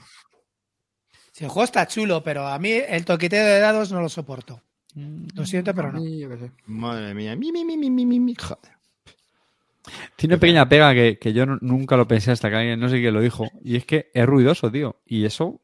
Si 1.31 1.43
el 1.43 1.49
juego 1.49 1.65
está 1.65 1.85
chulo, 1.87 2.23
pero 2.23 2.47
a 2.47 2.57
mí 2.59 2.71
el 2.71 3.05
toqueteo 3.05 3.45
de 3.45 3.59
dados 3.59 3.91
no 3.91 4.01
lo 4.01 4.09
soporto. 4.09 4.61
Lo 4.95 5.45
siento, 5.45 5.73
pero 5.73 5.91
no. 5.91 5.99
Sí. 6.01 6.23
Madre 6.65 7.13
mía. 7.13 7.35
Mi, 7.35 7.51
mi, 7.51 7.63
mi, 7.65 7.77
mi, 7.77 7.89
mi, 7.89 8.05
mi, 8.05 8.19
mi. 8.19 8.35
Joder. 8.35 8.73
Tiene 10.15 10.35
una 10.35 10.39
pequeña 10.41 10.69
pega 10.69 10.93
que, 10.93 11.17
que 11.19 11.33
yo 11.33 11.45
no- 11.45 11.57
nunca 11.61 11.97
lo 11.97 12.07
pensé 12.07 12.31
hasta 12.31 12.49
que 12.49 12.55
alguien, 12.55 12.79
no 12.79 12.89
sé 12.89 12.99
quién 12.99 13.13
lo 13.13 13.21
dijo. 13.21 13.49
Y 13.63 13.75
es 13.75 13.85
que 13.85 14.09
es 14.13 14.25
ruidoso, 14.25 14.71
tío. 14.71 15.01
Y 15.05 15.25
eso 15.25 15.61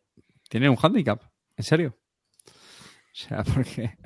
tiene 0.50 0.70
un 0.70 0.78
handicap. 0.82 1.22
En 1.56 1.64
serio. 1.64 1.96
O 2.48 2.52
sea, 3.14 3.44
porque. 3.54 3.98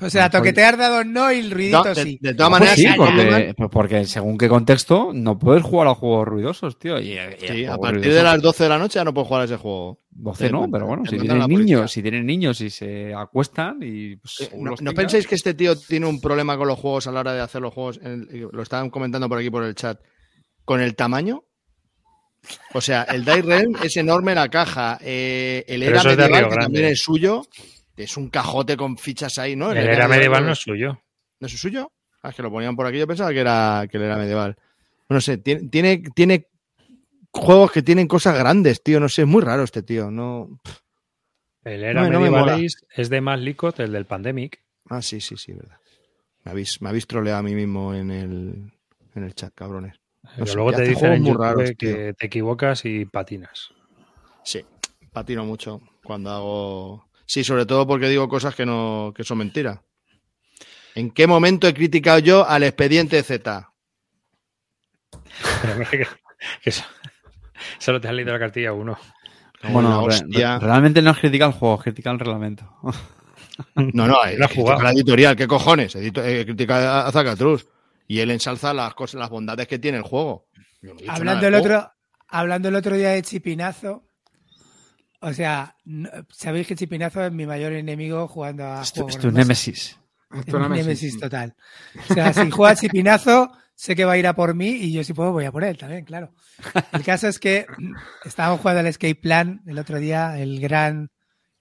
O 0.00 0.10
sea, 0.10 0.28
toquetear 0.30 0.76
dados 0.76 1.06
no 1.06 1.32
y 1.32 1.38
el 1.40 1.50
ruidito 1.50 1.78
No, 1.84 1.94
de, 1.94 2.02
sí. 2.02 2.18
de 2.20 2.34
todas 2.34 2.50
Pues 2.50 2.60
maneras, 2.60 2.76
sí, 2.78 2.86
porque, 2.96 3.54
pues 3.56 3.70
porque 3.70 4.04
según 4.04 4.36
qué 4.36 4.48
contexto, 4.48 5.10
no 5.14 5.38
puedes 5.38 5.62
jugar 5.62 5.88
a 5.88 5.94
juegos 5.94 6.28
ruidosos, 6.28 6.78
tío. 6.78 7.00
Y, 7.00 7.12
y 7.12 7.18
a 7.18 7.30
sí, 7.38 7.64
a 7.64 7.76
partir 7.78 8.02
ruidosos- 8.02 8.14
de 8.14 8.22
las 8.22 8.42
12 8.42 8.62
de 8.64 8.68
la 8.68 8.78
noche 8.78 8.94
ya 8.98 9.04
no 9.04 9.14
puedes 9.14 9.28
jugar 9.28 9.42
a 9.42 9.44
ese 9.46 9.56
juego. 9.56 10.00
12 10.10 10.50
no, 10.50 10.66
pero 10.70 10.86
bueno, 10.86 11.04
si 11.04 11.18
tienen 11.18 11.46
niños, 11.46 11.92
si 11.92 12.02
tienen 12.02 12.24
niños 12.26 12.60
y 12.60 12.70
se 12.70 13.14
acuestan 13.14 13.78
y 13.82 14.16
pues, 14.16 14.40
Eh, 14.42 14.50
¿No, 14.58 14.74
no 14.80 14.92
pensáis 14.92 15.26
que 15.26 15.34
este 15.34 15.54
tío 15.54 15.76
tiene 15.76 16.06
un 16.06 16.20
problema 16.20 16.56
con 16.56 16.68
los 16.68 16.78
juegos 16.78 17.06
a 17.06 17.12
la 17.12 17.20
hora 17.20 17.32
de 17.34 17.40
hacer 17.40 17.60
los 17.62 17.72
juegos? 17.74 18.00
En- 18.02 18.26
lo 18.52 18.62
estaban 18.62 18.90
comentando 18.90 19.28
por 19.28 19.38
aquí 19.38 19.50
por 19.50 19.64
el 19.64 19.74
chat. 19.74 20.00
¿Con 20.64 20.80
el 20.80 20.94
tamaño? 20.96 21.44
O 22.74 22.80
sea, 22.80 23.02
el 23.04 23.24
Dice 23.24 23.42
Realm 23.42 23.74
es 23.82 23.96
enorme 23.96 24.34
la 24.34 24.48
caja. 24.48 24.98
eh, 25.02 25.64
el 25.66 25.82
Era 25.82 25.98
es 25.98 26.04
Medieval, 26.06 26.48
que 26.48 26.56
también 26.56 26.84
es 26.86 27.00
suyo, 27.00 27.42
es 27.96 28.16
un 28.16 28.28
cajote 28.28 28.76
con 28.76 28.98
fichas 28.98 29.38
ahí, 29.38 29.56
¿no? 29.56 29.72
el 29.72 29.78
era 29.78 30.08
medieval 30.08 30.44
no 30.44 30.52
es 30.52 30.58
suyo. 30.58 31.00
¿No 31.40 31.46
es 31.46 31.58
suyo? 31.58 31.92
Ah, 32.22 32.30
es 32.30 32.34
que 32.34 32.42
lo 32.42 32.50
ponían 32.50 32.76
por 32.76 32.86
aquí. 32.86 32.98
Yo 32.98 33.06
pensaba 33.06 33.32
que 33.32 33.40
era, 33.40 33.86
que 33.90 33.98
era 33.98 34.16
medieval. 34.16 34.56
No 35.08 35.20
sé, 35.20 35.38
tiene, 35.38 35.68
tiene, 35.68 36.02
tiene 36.14 36.48
juegos 37.30 37.72
que 37.72 37.82
tienen 37.82 38.08
cosas 38.08 38.38
grandes, 38.38 38.82
tío. 38.82 39.00
No 39.00 39.08
sé, 39.08 39.22
es 39.22 39.28
muy 39.28 39.42
raro 39.42 39.62
este 39.62 39.82
tío. 39.82 40.10
No... 40.10 40.60
El 41.64 41.82
era 41.82 42.02
No, 42.02 42.10
no 42.10 42.20
me 42.20 42.30
medieval 42.30 42.66
es 42.94 43.10
de 43.10 43.20
más 43.20 43.40
Licot, 43.40 43.80
el 43.80 43.92
del 43.92 44.06
Pandemic. 44.06 44.62
Ah, 44.88 45.02
sí, 45.02 45.20
sí, 45.20 45.36
sí, 45.36 45.52
verdad. 45.52 45.78
Me 46.44 46.52
habéis, 46.52 46.80
me 46.80 46.88
habéis 46.88 47.06
troleado 47.06 47.40
a 47.40 47.42
mí 47.42 47.54
mismo 47.54 47.92
en 47.92 48.10
el, 48.10 48.72
en 49.14 49.22
el 49.24 49.34
chat, 49.34 49.52
cabrones. 49.52 50.00
No 50.22 50.30
Pero 50.34 50.46
sé, 50.46 50.54
luego 50.54 50.72
te 50.72 50.82
dicen 50.82 51.12
en 51.12 51.22
muy 51.22 51.34
raros, 51.36 51.70
que 51.76 51.94
tío. 51.94 52.14
te 52.14 52.26
equivocas 52.26 52.84
y 52.84 53.04
patinas. 53.04 53.70
Sí, 54.44 54.64
patino 55.12 55.44
mucho 55.44 55.80
cuando 56.04 56.30
hago. 56.30 57.05
Sí, 57.26 57.42
sobre 57.44 57.66
todo 57.66 57.86
porque 57.86 58.08
digo 58.08 58.28
cosas 58.28 58.54
que 58.54 58.64
no, 58.64 59.12
que 59.14 59.24
son 59.24 59.38
mentiras. 59.38 59.80
¿En 60.94 61.10
qué 61.10 61.26
momento 61.26 61.66
he 61.68 61.74
criticado 61.74 62.18
yo 62.20 62.48
al 62.48 62.62
expediente 62.62 63.22
Z? 63.22 63.70
Pero 65.62 65.90
que, 65.90 66.06
que 66.62 66.70
so- 66.70 66.84
solo 67.78 68.00
te 68.00 68.08
has 68.08 68.14
leído 68.14 68.32
la 68.32 68.38
cartilla 68.38 68.72
uno. 68.72 68.98
Bueno, 69.68 70.06
re- 70.06 70.58
realmente 70.60 71.02
no 71.02 71.10
es 71.10 71.18
criticar 71.18 71.48
el 71.50 71.54
juego, 71.54 71.76
es 71.76 71.82
criticar 71.82 72.14
el 72.14 72.20
reglamento. 72.20 72.64
No, 73.74 74.06
no, 74.06 74.22
he 74.26 74.36
has 74.42 74.50
criticado 74.50 74.82
la 74.82 74.90
editorial, 74.90 75.34
¿qué 75.34 75.46
cojones? 75.48 75.94
He 75.96 76.12
criticado 76.44 77.06
a 77.08 77.10
Zacatrus. 77.10 77.66
Y 78.06 78.18
él 78.20 78.30
ensalza 78.30 78.74
las 78.74 78.92
cosas, 78.92 79.18
las 79.18 79.30
bondades 79.30 79.66
que 79.66 79.78
tiene 79.78 79.96
el 79.96 80.04
juego. 80.04 80.46
No 80.82 80.92
Hablando 81.08 81.46
el, 81.46 81.54
juego. 81.54 81.64
otro, 81.78 81.92
hablando 82.28 82.68
el 82.68 82.74
otro 82.74 82.96
día 82.96 83.10
de 83.12 83.22
Chipinazo, 83.22 84.05
O 85.20 85.32
sea, 85.32 85.76
no- 85.84 86.08
sabéis 86.30 86.66
que 86.66 86.76
Chipinazo 86.76 87.24
es 87.24 87.32
mi 87.32 87.46
mayor 87.46 87.72
enemigo 87.72 88.28
jugando 88.28 88.64
a 88.66 88.82
Es 88.82 88.92
tu, 88.92 89.08
es 89.08 89.14
de 89.16 89.20
tu 89.20 89.30
némesis. 89.30 89.98
Es 90.46 90.52
me 90.52 90.68
némesis 90.68 91.18
total. 91.18 91.54
O 92.10 92.14
sea, 92.14 92.32
si 92.32 92.50
juega 92.50 92.76
Chipinazo, 92.76 93.50
sé 93.74 93.94
que 93.94 94.04
va 94.04 94.12
a 94.12 94.18
ir 94.18 94.26
a 94.26 94.34
por 94.34 94.54
mí 94.54 94.68
y 94.68 94.92
yo 94.92 95.04
si 95.04 95.12
puedo 95.14 95.32
voy 95.32 95.44
a 95.44 95.52
por 95.52 95.64
él 95.64 95.78
también, 95.78 96.04
claro. 96.04 96.32
El 96.92 97.02
caso 97.04 97.28
es 97.28 97.38
que 97.38 97.66
mm, 97.78 97.94
estábamos 98.24 98.60
jugando 98.60 98.80
al 98.80 98.86
Escape 98.86 99.14
Plan 99.14 99.62
el 99.66 99.78
otro 99.78 99.98
día, 99.98 100.38
el 100.38 100.60
gran, 100.60 101.10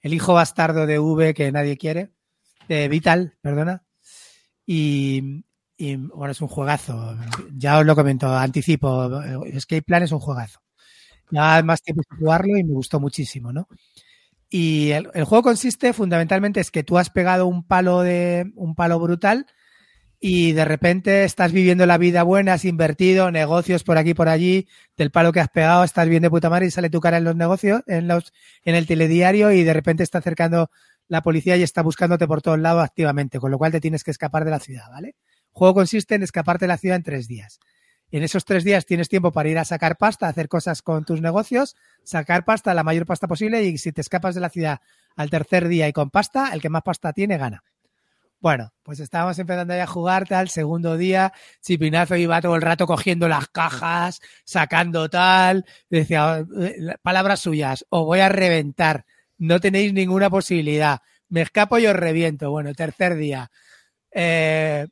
el 0.01 0.13
hijo 0.13 0.33
bastardo 0.33 0.85
de 0.87 0.99
V 0.99 1.33
que 1.33 1.51
nadie 1.51 1.77
quiere, 1.77 2.09
de 2.67 2.87
Vital, 2.89 3.35
perdona. 3.41 3.83
Y, 4.65 5.45
y, 5.77 5.95
bueno, 5.95 6.31
es 6.31 6.41
un 6.41 6.47
juegazo. 6.47 7.17
Ya 7.53 7.77
os 7.79 7.85
lo 7.85 7.95
comento, 7.95 8.35
anticipo. 8.35 9.21
Escape 9.45 9.83
Plan 9.83 10.03
es 10.03 10.11
un 10.11 10.19
juegazo. 10.19 10.59
Ya 11.31 11.61
más 11.63 11.81
tiempo 11.81 12.03
sin 12.07 12.19
jugarlo 12.19 12.57
y 12.57 12.63
me 12.63 12.73
gustó 12.73 12.99
muchísimo, 12.99 13.51
¿no? 13.53 13.67
Y 14.49 14.91
el, 14.91 15.09
el 15.13 15.25
juego 15.25 15.43
consiste 15.43 15.93
fundamentalmente 15.93 16.59
es 16.61 16.71
que 16.71 16.83
tú 16.83 16.97
has 16.97 17.09
pegado 17.09 17.47
un 17.47 17.65
palo 17.65 18.01
de 18.01 18.51
un 18.55 18.75
palo 18.75 18.99
brutal 18.99 19.47
y 20.19 20.53
de 20.53 20.65
repente 20.65 21.23
estás 21.23 21.51
viviendo 21.51 21.85
la 21.85 21.97
vida 21.97 22.23
buena, 22.23 22.53
has 22.53 22.65
invertido, 22.65 23.31
negocios 23.31 23.83
por 23.83 23.97
aquí 23.97 24.13
por 24.13 24.29
allí, 24.29 24.67
del 24.97 25.11
palo 25.11 25.31
que 25.33 25.39
has 25.39 25.49
pegado, 25.49 25.83
estás 25.83 26.07
bien 26.09 26.23
de 26.23 26.29
puta 26.29 26.49
madre 26.49 26.67
y 26.67 26.71
sale 26.71 26.89
tu 26.89 26.99
cara 27.01 27.17
en 27.17 27.25
los 27.25 27.35
negocios, 27.35 27.81
en 27.87 28.07
los, 28.07 28.33
en 28.63 28.75
el 28.75 28.87
telediario 28.87 29.51
y 29.51 29.63
de 29.63 29.73
repente 29.73 30.03
está 30.03 30.19
acercando 30.19 30.71
la 31.07 31.21
policía 31.21 31.57
y 31.57 31.63
está 31.63 31.83
buscándote 31.83 32.27
por 32.27 32.41
todos 32.41 32.59
lados 32.59 32.83
activamente, 32.83 33.39
con 33.39 33.51
lo 33.51 33.57
cual 33.57 33.71
te 33.71 33.81
tienes 33.81 34.03
que 34.03 34.11
escapar 34.11 34.45
de 34.45 34.51
la 34.51 34.59
ciudad, 34.59 34.89
¿vale? 34.89 35.09
El 35.09 35.15
juego 35.51 35.75
consiste 35.75 36.15
en 36.15 36.23
escaparte 36.23 36.65
de 36.65 36.69
la 36.69 36.77
ciudad 36.77 36.97
en 36.97 37.03
tres 37.03 37.27
días. 37.27 37.59
En 38.11 38.23
esos 38.23 38.45
tres 38.45 38.63
días 38.63 38.85
tienes 38.85 39.09
tiempo 39.09 39.31
para 39.31 39.49
ir 39.49 39.57
a 39.57 39.65
sacar 39.65 39.97
pasta, 39.97 40.27
hacer 40.27 40.47
cosas 40.47 40.81
con 40.81 41.03
tus 41.05 41.21
negocios, 41.21 41.75
sacar 42.03 42.45
pasta, 42.45 42.73
la 42.73 42.83
mayor 42.83 43.05
pasta 43.05 43.27
posible, 43.27 43.63
y 43.63 43.77
si 43.77 43.91
te 43.91 44.01
escapas 44.01 44.35
de 44.35 44.41
la 44.41 44.49
ciudad 44.49 44.79
al 45.15 45.29
tercer 45.29 45.67
día 45.67 45.87
y 45.87 45.93
con 45.93 46.09
pasta, 46.09 46.51
el 46.53 46.61
que 46.61 46.69
más 46.69 46.83
pasta 46.83 47.13
tiene 47.13 47.37
gana. 47.37 47.63
Bueno, 48.39 48.73
pues 48.83 48.99
estábamos 48.99 49.39
empezando 49.39 49.75
ya 49.75 49.83
a 49.83 49.87
jugar 49.87 50.27
tal, 50.27 50.49
segundo 50.49 50.97
día, 50.97 51.33
Chipinazo 51.61 52.15
iba 52.15 52.41
todo 52.41 52.55
el 52.55 52.61
rato 52.61 52.85
cogiendo 52.85 53.27
las 53.27 53.47
cajas, 53.47 54.21
sacando 54.43 55.09
tal, 55.09 55.65
decía, 55.89 56.45
eh, 56.59 56.95
palabras 57.01 57.39
suyas, 57.39 57.85
os 57.89 58.05
voy 58.05 58.19
a 58.19 58.29
reventar, 58.29 59.05
no 59.39 59.59
tenéis 59.59 59.93
ninguna 59.93 60.29
posibilidad, 60.29 61.01
me 61.27 61.41
escapo 61.41 61.79
y 61.79 61.87
os 61.87 61.95
reviento. 61.95 62.51
Bueno, 62.51 62.73
tercer 62.75 63.15
día, 63.15 63.49
eh, 64.11 64.87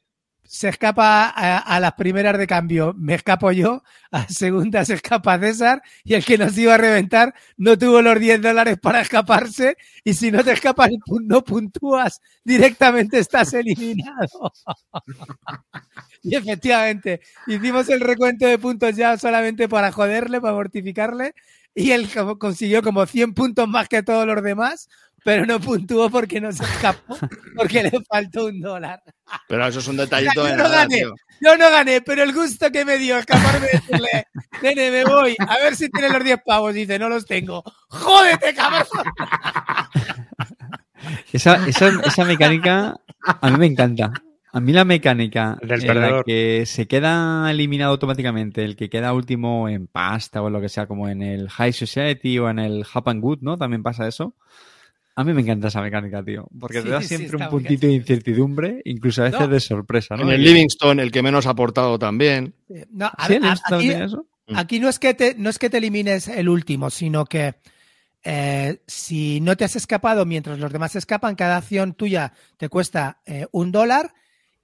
se 0.54 0.70
escapa 0.70 1.30
a, 1.30 1.80
las 1.80 1.94
primeras 1.94 2.38
de 2.38 2.46
cambio, 2.46 2.94
me 2.96 3.16
escapo 3.16 3.52
yo, 3.52 3.82
a 4.12 4.30
segunda 4.30 4.86
se 4.86 4.94
escapa 4.94 5.40
César 5.40 5.82
y 6.04 6.14
el 6.14 6.24
que 6.24 6.38
nos 6.38 6.56
iba 6.56 6.76
a 6.76 6.78
reventar 6.78 7.34
no 7.58 7.76
tuvo 7.76 8.04
los 8.04 8.20
10 8.20 8.40
dólares 8.40 8.78
para 8.80 9.02
escaparse 9.02 9.78
y 10.04 10.14
si 10.14 10.30
no 10.30 10.44
te 10.44 10.52
escapas 10.52 10.90
no 11.24 11.44
puntúas, 11.44 12.22
directamente 12.44 13.18
estás 13.18 13.52
eliminado. 13.56 14.54
y 16.22 16.36
efectivamente, 16.36 17.22
hicimos 17.48 17.90
el 17.90 18.02
recuento 18.02 18.46
de 18.46 18.60
puntos 18.60 18.96
ya 18.96 19.18
solamente 19.18 19.68
para 19.68 19.92
joderle, 19.92 20.40
para 20.40 20.54
mortificarle 20.54 21.34
y 21.74 21.90
él 21.94 22.08
consiguió 22.38 22.84
como 22.84 23.08
100 23.08 23.34
puntos 23.34 23.68
más 23.68 23.90
que 23.90 24.04
todos 24.04 24.28
los 24.28 24.44
demás, 24.44 24.88
pero 25.24 25.46
no 25.46 25.60
puntuó 25.60 26.10
porque 26.10 26.42
no 26.42 26.52
se 26.52 26.64
escapó, 26.64 27.18
porque 27.56 27.84
le 27.84 27.92
faltó 28.08 28.46
un 28.46 28.60
dólar. 28.62 29.02
Pero 29.48 29.68
eso 29.68 29.80
es 29.80 29.88
un 29.88 29.98
detallito 29.98 30.42
O 30.42 30.46
sea, 30.46 30.56
yo 30.56 30.58
no 30.58 30.64
nada, 30.64 30.78
gané, 30.84 30.98
tío. 30.98 31.16
yo 31.42 31.58
no 31.58 31.70
gané, 31.70 32.02
pero 32.02 32.24
el 32.24 32.34
gusto 32.34 32.72
que 32.72 32.86
me 32.86 32.98
dio 32.98 33.18
escaparme 33.18 33.68
de 33.68 33.72
decirle, 33.72 34.28
nene, 34.62 34.92
me 34.92 35.06
voy, 35.06 35.36
a 35.40 35.58
ver 35.58 35.76
si 35.76 35.90
tienes 35.90 36.12
los 36.12 36.24
10 36.24 36.40
pavos. 36.46 36.74
Dice, 36.74 37.00
no 37.00 37.10
los 37.10 37.26
tengo. 37.26 37.64
¡Jódete, 37.88 38.54
cabrón! 38.54 38.86
Esa, 41.34 41.68
esa, 41.68 41.90
esa 42.06 42.24
mecánica 42.24 42.96
a 43.26 43.50
mí 43.50 43.58
me 43.58 43.66
encanta. 43.66 44.12
A 44.56 44.60
mí 44.60 44.72
la 44.72 44.86
mecánica 44.86 45.58
El 45.62 45.68
del 45.68 45.90
en 45.90 46.02
la 46.02 46.24
que 46.24 46.68
se 46.68 46.88
queda 46.88 47.50
eliminado 47.50 47.92
automáticamente, 47.92 48.64
el 48.64 48.76
que 48.76 48.88
queda 48.88 49.14
último 49.14 49.68
en 49.68 49.88
pasta 49.88 50.44
o 50.44 50.48
en 50.48 50.54
lo 50.54 50.62
que 50.62 50.70
sea, 50.70 50.86
como 50.86 51.10
en 51.10 51.24
el 51.24 51.50
High 51.50 51.74
Society 51.74 52.38
o 52.38 52.50
en 52.50 52.60
el 52.60 52.86
Happen 52.94 53.20
Good, 53.20 53.40
¿no? 53.42 53.58
También 53.58 53.82
pasa 53.82 54.08
eso. 54.08 54.36
A 55.16 55.24
mí 55.24 55.34
me 55.34 55.42
encanta 55.42 55.68
esa 55.68 55.82
mecánica, 55.82 56.24
tío. 56.24 56.48
Porque 56.60 56.80
Sí, 56.80 56.86
te 56.86 56.90
da 56.90 57.02
siempre 57.02 57.38
un 57.38 57.50
puntito 57.50 57.86
de 57.88 57.94
incertidumbre, 57.94 58.82
incluso 58.86 59.22
a 59.22 59.26
veces 59.26 59.40
No. 59.42 59.48
de 59.48 59.60
sorpresa, 59.60 60.16
¿no? 60.16 60.24
En 60.24 60.30
el 60.32 60.42
Y- 60.42 60.46
Livingston, 60.46 61.00
el 61.00 61.12
que 61.12 61.22
menos 61.22 61.46
ha 61.46 61.52
aportado 61.52 62.00
también. 62.00 62.56
No, 62.90 63.12
a 63.16 63.28
¿Sí? 63.28 63.34
ver, 63.34 63.38
¿En 63.44 63.48
a- 63.50 63.54
esto 63.54 63.66
también 63.70 63.96
aquí, 63.98 64.04
eso? 64.06 64.28
aquí 64.56 64.80
no 64.80 64.90
es 64.90 64.98
que 65.00 65.14
te, 65.14 65.36
no 65.36 65.50
es 65.52 65.60
que 65.60 65.70
te 65.70 65.78
elimines 65.78 66.28
el 66.28 66.50
último, 66.50 66.90
sino 66.90 67.26
que 67.26 67.56
eh, 68.24 68.82
si 68.88 69.42
no 69.42 69.56
te 69.58 69.66
has 69.66 69.76
escapado 69.76 70.26
mientras 70.26 70.58
los 70.58 70.72
demás 70.72 70.96
escapan, 70.96 71.36
cada 71.36 71.58
acción 71.58 71.94
tuya 71.94 72.34
te 72.58 72.70
cuesta 72.70 73.22
eh, 73.26 73.46
un 73.52 73.72
dólar 73.72 74.14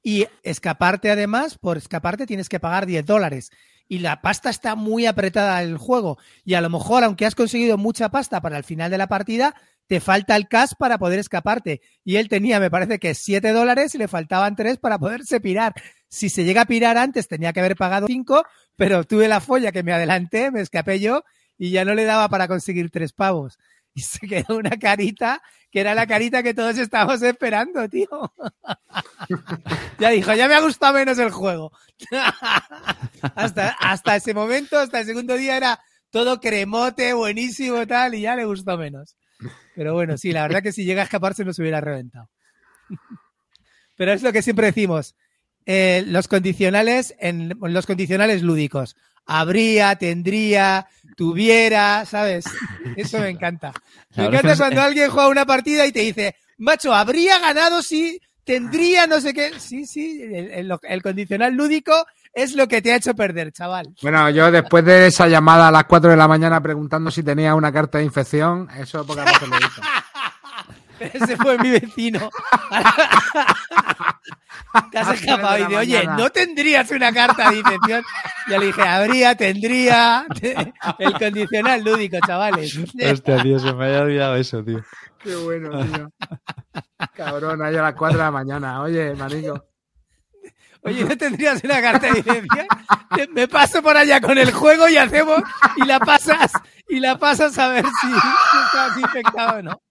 y 0.02 0.26
escaparte 0.44 1.12
además, 1.12 1.58
por 1.58 1.78
escaparte 1.78 2.26
tienes 2.26 2.48
que 2.50 2.60
pagar 2.60 2.86
10 2.86 3.06
dólares. 3.06 3.52
Y 3.88 4.00
la 4.00 4.22
pasta 4.22 4.50
está 4.50 4.76
muy 4.76 5.06
apretada 5.08 5.62
en 5.62 5.70
el 5.72 5.78
juego. 5.78 6.18
Y 6.46 6.54
a 6.54 6.62
lo 6.62 6.70
mejor, 6.70 7.04
aunque 7.04 7.26
has 7.26 7.36
conseguido 7.36 7.78
mucha 7.78 8.10
pasta 8.10 8.40
para 8.40 8.58
el 8.58 8.64
final 8.64 8.90
de 8.92 8.98
la 8.98 9.08
partida, 9.08 9.56
te 9.90 10.00
falta 10.00 10.36
el 10.36 10.48
cash 10.48 10.74
para 10.78 11.00
poder 11.00 11.18
escaparte. 11.18 11.82
Y 12.06 12.18
él 12.18 12.30
tenía, 12.30 12.60
me 12.60 12.70
parece 12.70 13.00
que 13.00 13.16
7 13.16 13.52
dólares 13.52 13.96
y 13.96 13.98
le 13.98 14.08
faltaban 14.08 14.56
3 14.56 14.78
para 14.78 15.00
poderse 15.00 15.42
pirar. 15.42 15.74
Si 16.08 16.30
se 16.30 16.44
llega 16.44 16.62
a 16.62 16.66
pirar 16.66 16.96
antes, 16.96 17.28
tenía 17.28 17.54
que 17.54 17.60
haber 17.60 17.76
pagado 17.76 18.06
5, 18.06 18.44
pero 18.76 19.04
tuve 19.04 19.28
la 19.28 19.42
folla 19.42 19.72
que 19.72 19.82
me 19.82 19.92
adelanté, 19.92 20.52
me 20.52 20.62
escapé 20.62 21.00
yo 21.00 21.24
y 21.58 21.72
ya 21.72 21.86
no 21.86 21.96
le 21.96 22.06
daba 22.06 22.30
para 22.30 22.48
conseguir 22.48 22.92
3 22.92 23.12
pavos. 23.14 23.58
Y 23.96 24.02
se 24.02 24.28
quedó 24.28 24.56
una 24.56 24.78
carita 24.78 25.42
que 25.72 25.80
era 25.80 25.96
la 25.96 26.06
carita 26.06 26.44
que 26.44 26.54
todos 26.54 26.78
estábamos 26.78 27.24
esperando, 27.24 27.90
tío. 27.90 28.08
ya 30.00 30.10
dijo, 30.12 30.34
ya 30.36 30.48
me 30.48 30.54
ha 30.54 30.62
gustado 30.62 30.94
menos 30.94 31.18
el 31.18 31.32
juego. 31.32 31.72
hasta, 33.36 33.70
hasta 33.80 34.16
ese 34.16 34.36
momento, 34.36 34.78
hasta 34.78 35.00
el 35.00 35.08
segundo 35.08 35.36
día 35.36 35.58
era 35.58 35.80
todo 36.12 36.40
cremote, 36.40 37.14
buenísimo, 37.14 37.88
tal, 37.88 38.14
y 38.14 38.22
ya 38.22 38.36
le 38.36 38.46
gustó 38.46 38.78
menos. 38.78 39.18
Pero 39.76 39.94
bueno, 39.94 40.18
sí, 40.18 40.32
la 40.32 40.42
verdad 40.44 40.62
que 40.64 40.72
si 40.72 40.84
llega 40.86 41.02
a 41.02 41.06
escaparse 41.06 41.46
nos 41.46 41.60
hubiera 41.60 41.80
reventado. 41.82 42.30
Pero 43.98 44.14
es 44.14 44.22
lo 44.24 44.32
que 44.32 44.42
siempre 44.42 44.68
decimos. 44.68 45.16
eh, 45.66 46.04
los 46.08 46.28
condicionales, 46.28 47.16
en 47.20 47.54
los 47.60 47.86
condicionales 47.86 48.42
lúdicos. 48.42 48.96
Habría, 49.26 49.96
tendría, 49.98 50.88
tuviera, 51.16 52.06
¿sabes? 52.06 52.46
Eso 52.96 53.20
me 53.20 53.30
encanta. 53.30 53.72
Me 54.16 54.26
encanta 54.26 54.58
cuando 54.58 54.82
alguien 54.82 55.10
juega 55.12 55.28
una 55.30 55.46
partida 55.46 55.86
y 55.86 55.92
te 55.92 56.00
dice, 56.00 56.36
macho, 56.58 56.94
habría 56.94 57.38
ganado 57.40 57.84
si 57.84 58.20
tendría 58.44 59.06
no 59.06 59.22
sé 59.22 59.34
qué. 59.34 59.60
Sí, 59.60 59.86
sí, 59.86 60.22
el, 60.24 60.52
el- 60.52 60.74
el 60.82 61.02
condicional 61.04 61.54
lúdico 61.54 61.94
es 62.34 62.56
lo 62.56 62.68
que 62.68 62.82
te 62.82 62.94
ha 62.94 62.96
hecho 62.96 63.16
perder, 63.16 63.52
chaval. 63.52 63.94
Bueno, 64.02 64.30
yo 64.30 64.52
después 64.52 64.86
de 64.86 65.08
esa 65.08 65.28
llamada 65.28 65.68
a 65.68 65.72
las 65.72 65.86
4 65.86 66.12
de 66.12 66.18
la 66.18 66.28
mañana 66.28 66.62
preguntando 66.62 67.12
si 67.12 67.24
tenía 67.24 67.56
una 67.56 67.72
carta 67.72 67.98
de 67.98 68.06
infección, 68.06 68.70
eso 68.78 69.06
pocas 69.06 69.26
veces 69.26 69.48
lo 69.48 69.56
he 69.56 69.60
visto. 69.60 69.82
Ese 71.00 71.38
fue 71.38 71.58
mi 71.58 71.72
vecino. 71.72 72.30
Te 74.92 75.00
has 75.00 75.14
escapado 75.14 75.58
y 75.58 75.68
de, 75.68 75.78
oye, 75.78 76.06
¿no 76.06 76.30
tendrías 76.30 76.92
una 76.92 77.12
carta 77.12 77.50
de 77.50 77.58
infección? 77.58 78.04
Ya 78.48 78.60
le 78.60 78.68
dije, 78.68 78.82
habría, 78.82 79.36
tendría. 79.36 80.26
El 81.00 81.14
condicional 81.14 81.84
lúdico, 81.84 82.18
chavales. 82.26 82.78
Hostia, 82.78 83.42
tío, 83.42 83.60
se 83.60 83.74
me 83.74 83.86
había 83.86 84.02
olvidado 84.02 84.36
eso, 84.36 84.64
tío. 84.64 84.84
Qué 85.20 85.36
bueno, 85.36 85.86
tío. 85.86 86.12
Cabrón, 87.16 87.64
ahí 87.64 87.76
a 87.76 87.82
las 87.82 87.96
4 87.96 88.18
de 88.18 88.24
la 88.24 88.32
mañana. 88.32 88.82
Oye, 88.82 89.16
manico. 89.16 89.69
Oye, 90.82 91.04
¿no 91.04 91.18
tendrías 91.18 91.64
una 91.64 91.82
carta 91.82 92.12
de 92.12 92.20
infección? 92.20 92.68
Me 93.34 93.48
paso 93.48 93.82
por 93.82 93.98
allá 93.98 94.22
con 94.22 94.38
el 94.38 94.52
juego 94.52 94.88
y 94.88 94.98
hacemos, 94.98 95.42
y 95.76 95.86
la 95.86 96.00
pasas, 96.00 96.52
y 96.88 97.00
la 97.00 97.18
pasas 97.18 97.58
a 97.58 97.70
ver 97.70 97.86
si, 97.86 98.08
si 98.08 98.58
estás 98.66 98.98
infectado 98.98 99.60
o 99.60 99.62
no. 99.62 99.82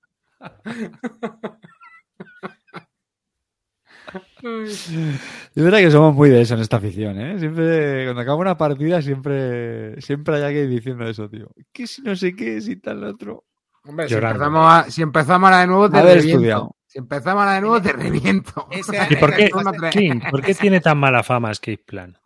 Es 4.43 5.65
verdad 5.65 5.79
que 5.79 5.91
somos 5.91 6.15
muy 6.15 6.31
de 6.31 6.41
eso 6.41 6.55
en 6.55 6.61
esta 6.61 6.77
afición, 6.79 7.21
¿eh? 7.21 7.39
Siempre, 7.39 8.05
cuando 8.05 8.23
acaba 8.23 8.37
una 8.37 8.57
partida, 8.57 9.03
siempre, 9.03 10.01
siempre 10.01 10.37
hay 10.37 10.43
alguien 10.45 10.71
diciendo 10.71 11.07
eso, 11.07 11.29
tío. 11.29 11.51
Que 11.73 11.87
si 11.87 12.03
no 12.03 12.17
sé 12.17 12.35
qué, 12.35 12.61
si 12.61 12.77
tal 12.77 13.05
otro. 13.05 13.45
Hombre, 13.85 14.09
si 14.09 14.15
empezamos, 14.15 14.73
a, 14.73 14.91
si 14.91 15.03
empezamos 15.03 15.47
ahora 15.49 15.61
de 15.61 15.67
nuevo, 15.67 15.91
te 15.91 15.99
Haber 15.99 16.19
estudiado. 16.19 16.75
Si 16.89 16.99
empezamos 16.99 17.41
ahora 17.43 17.55
de 17.55 17.61
nuevo, 17.61 17.81
te 17.81 17.93
reviento. 17.93 18.67
Ese- 18.71 18.97
¿Y 19.11 19.17
por 19.17 19.35
qué. 19.35 19.51
Clint, 19.91 20.25
¿por 20.31 20.43
qué 20.43 20.55
tiene 20.55 20.81
tan 20.81 20.99
mala 20.99 21.23
fama 21.23 21.51
Escape 21.53 21.79
Plan? 21.79 22.19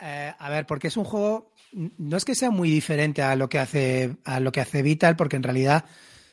Eh, 0.00 0.32
a 0.38 0.50
ver, 0.50 0.66
porque 0.66 0.88
es 0.88 0.96
un 0.96 1.04
juego. 1.04 1.52
No 1.72 2.16
es 2.16 2.24
que 2.24 2.34
sea 2.34 2.50
muy 2.50 2.70
diferente 2.70 3.22
a 3.22 3.36
lo 3.36 3.48
que 3.48 3.58
hace 3.58 4.16
a 4.24 4.40
lo 4.40 4.52
que 4.52 4.60
hace 4.60 4.82
Vital, 4.82 5.16
porque 5.16 5.36
en 5.36 5.42
realidad 5.42 5.84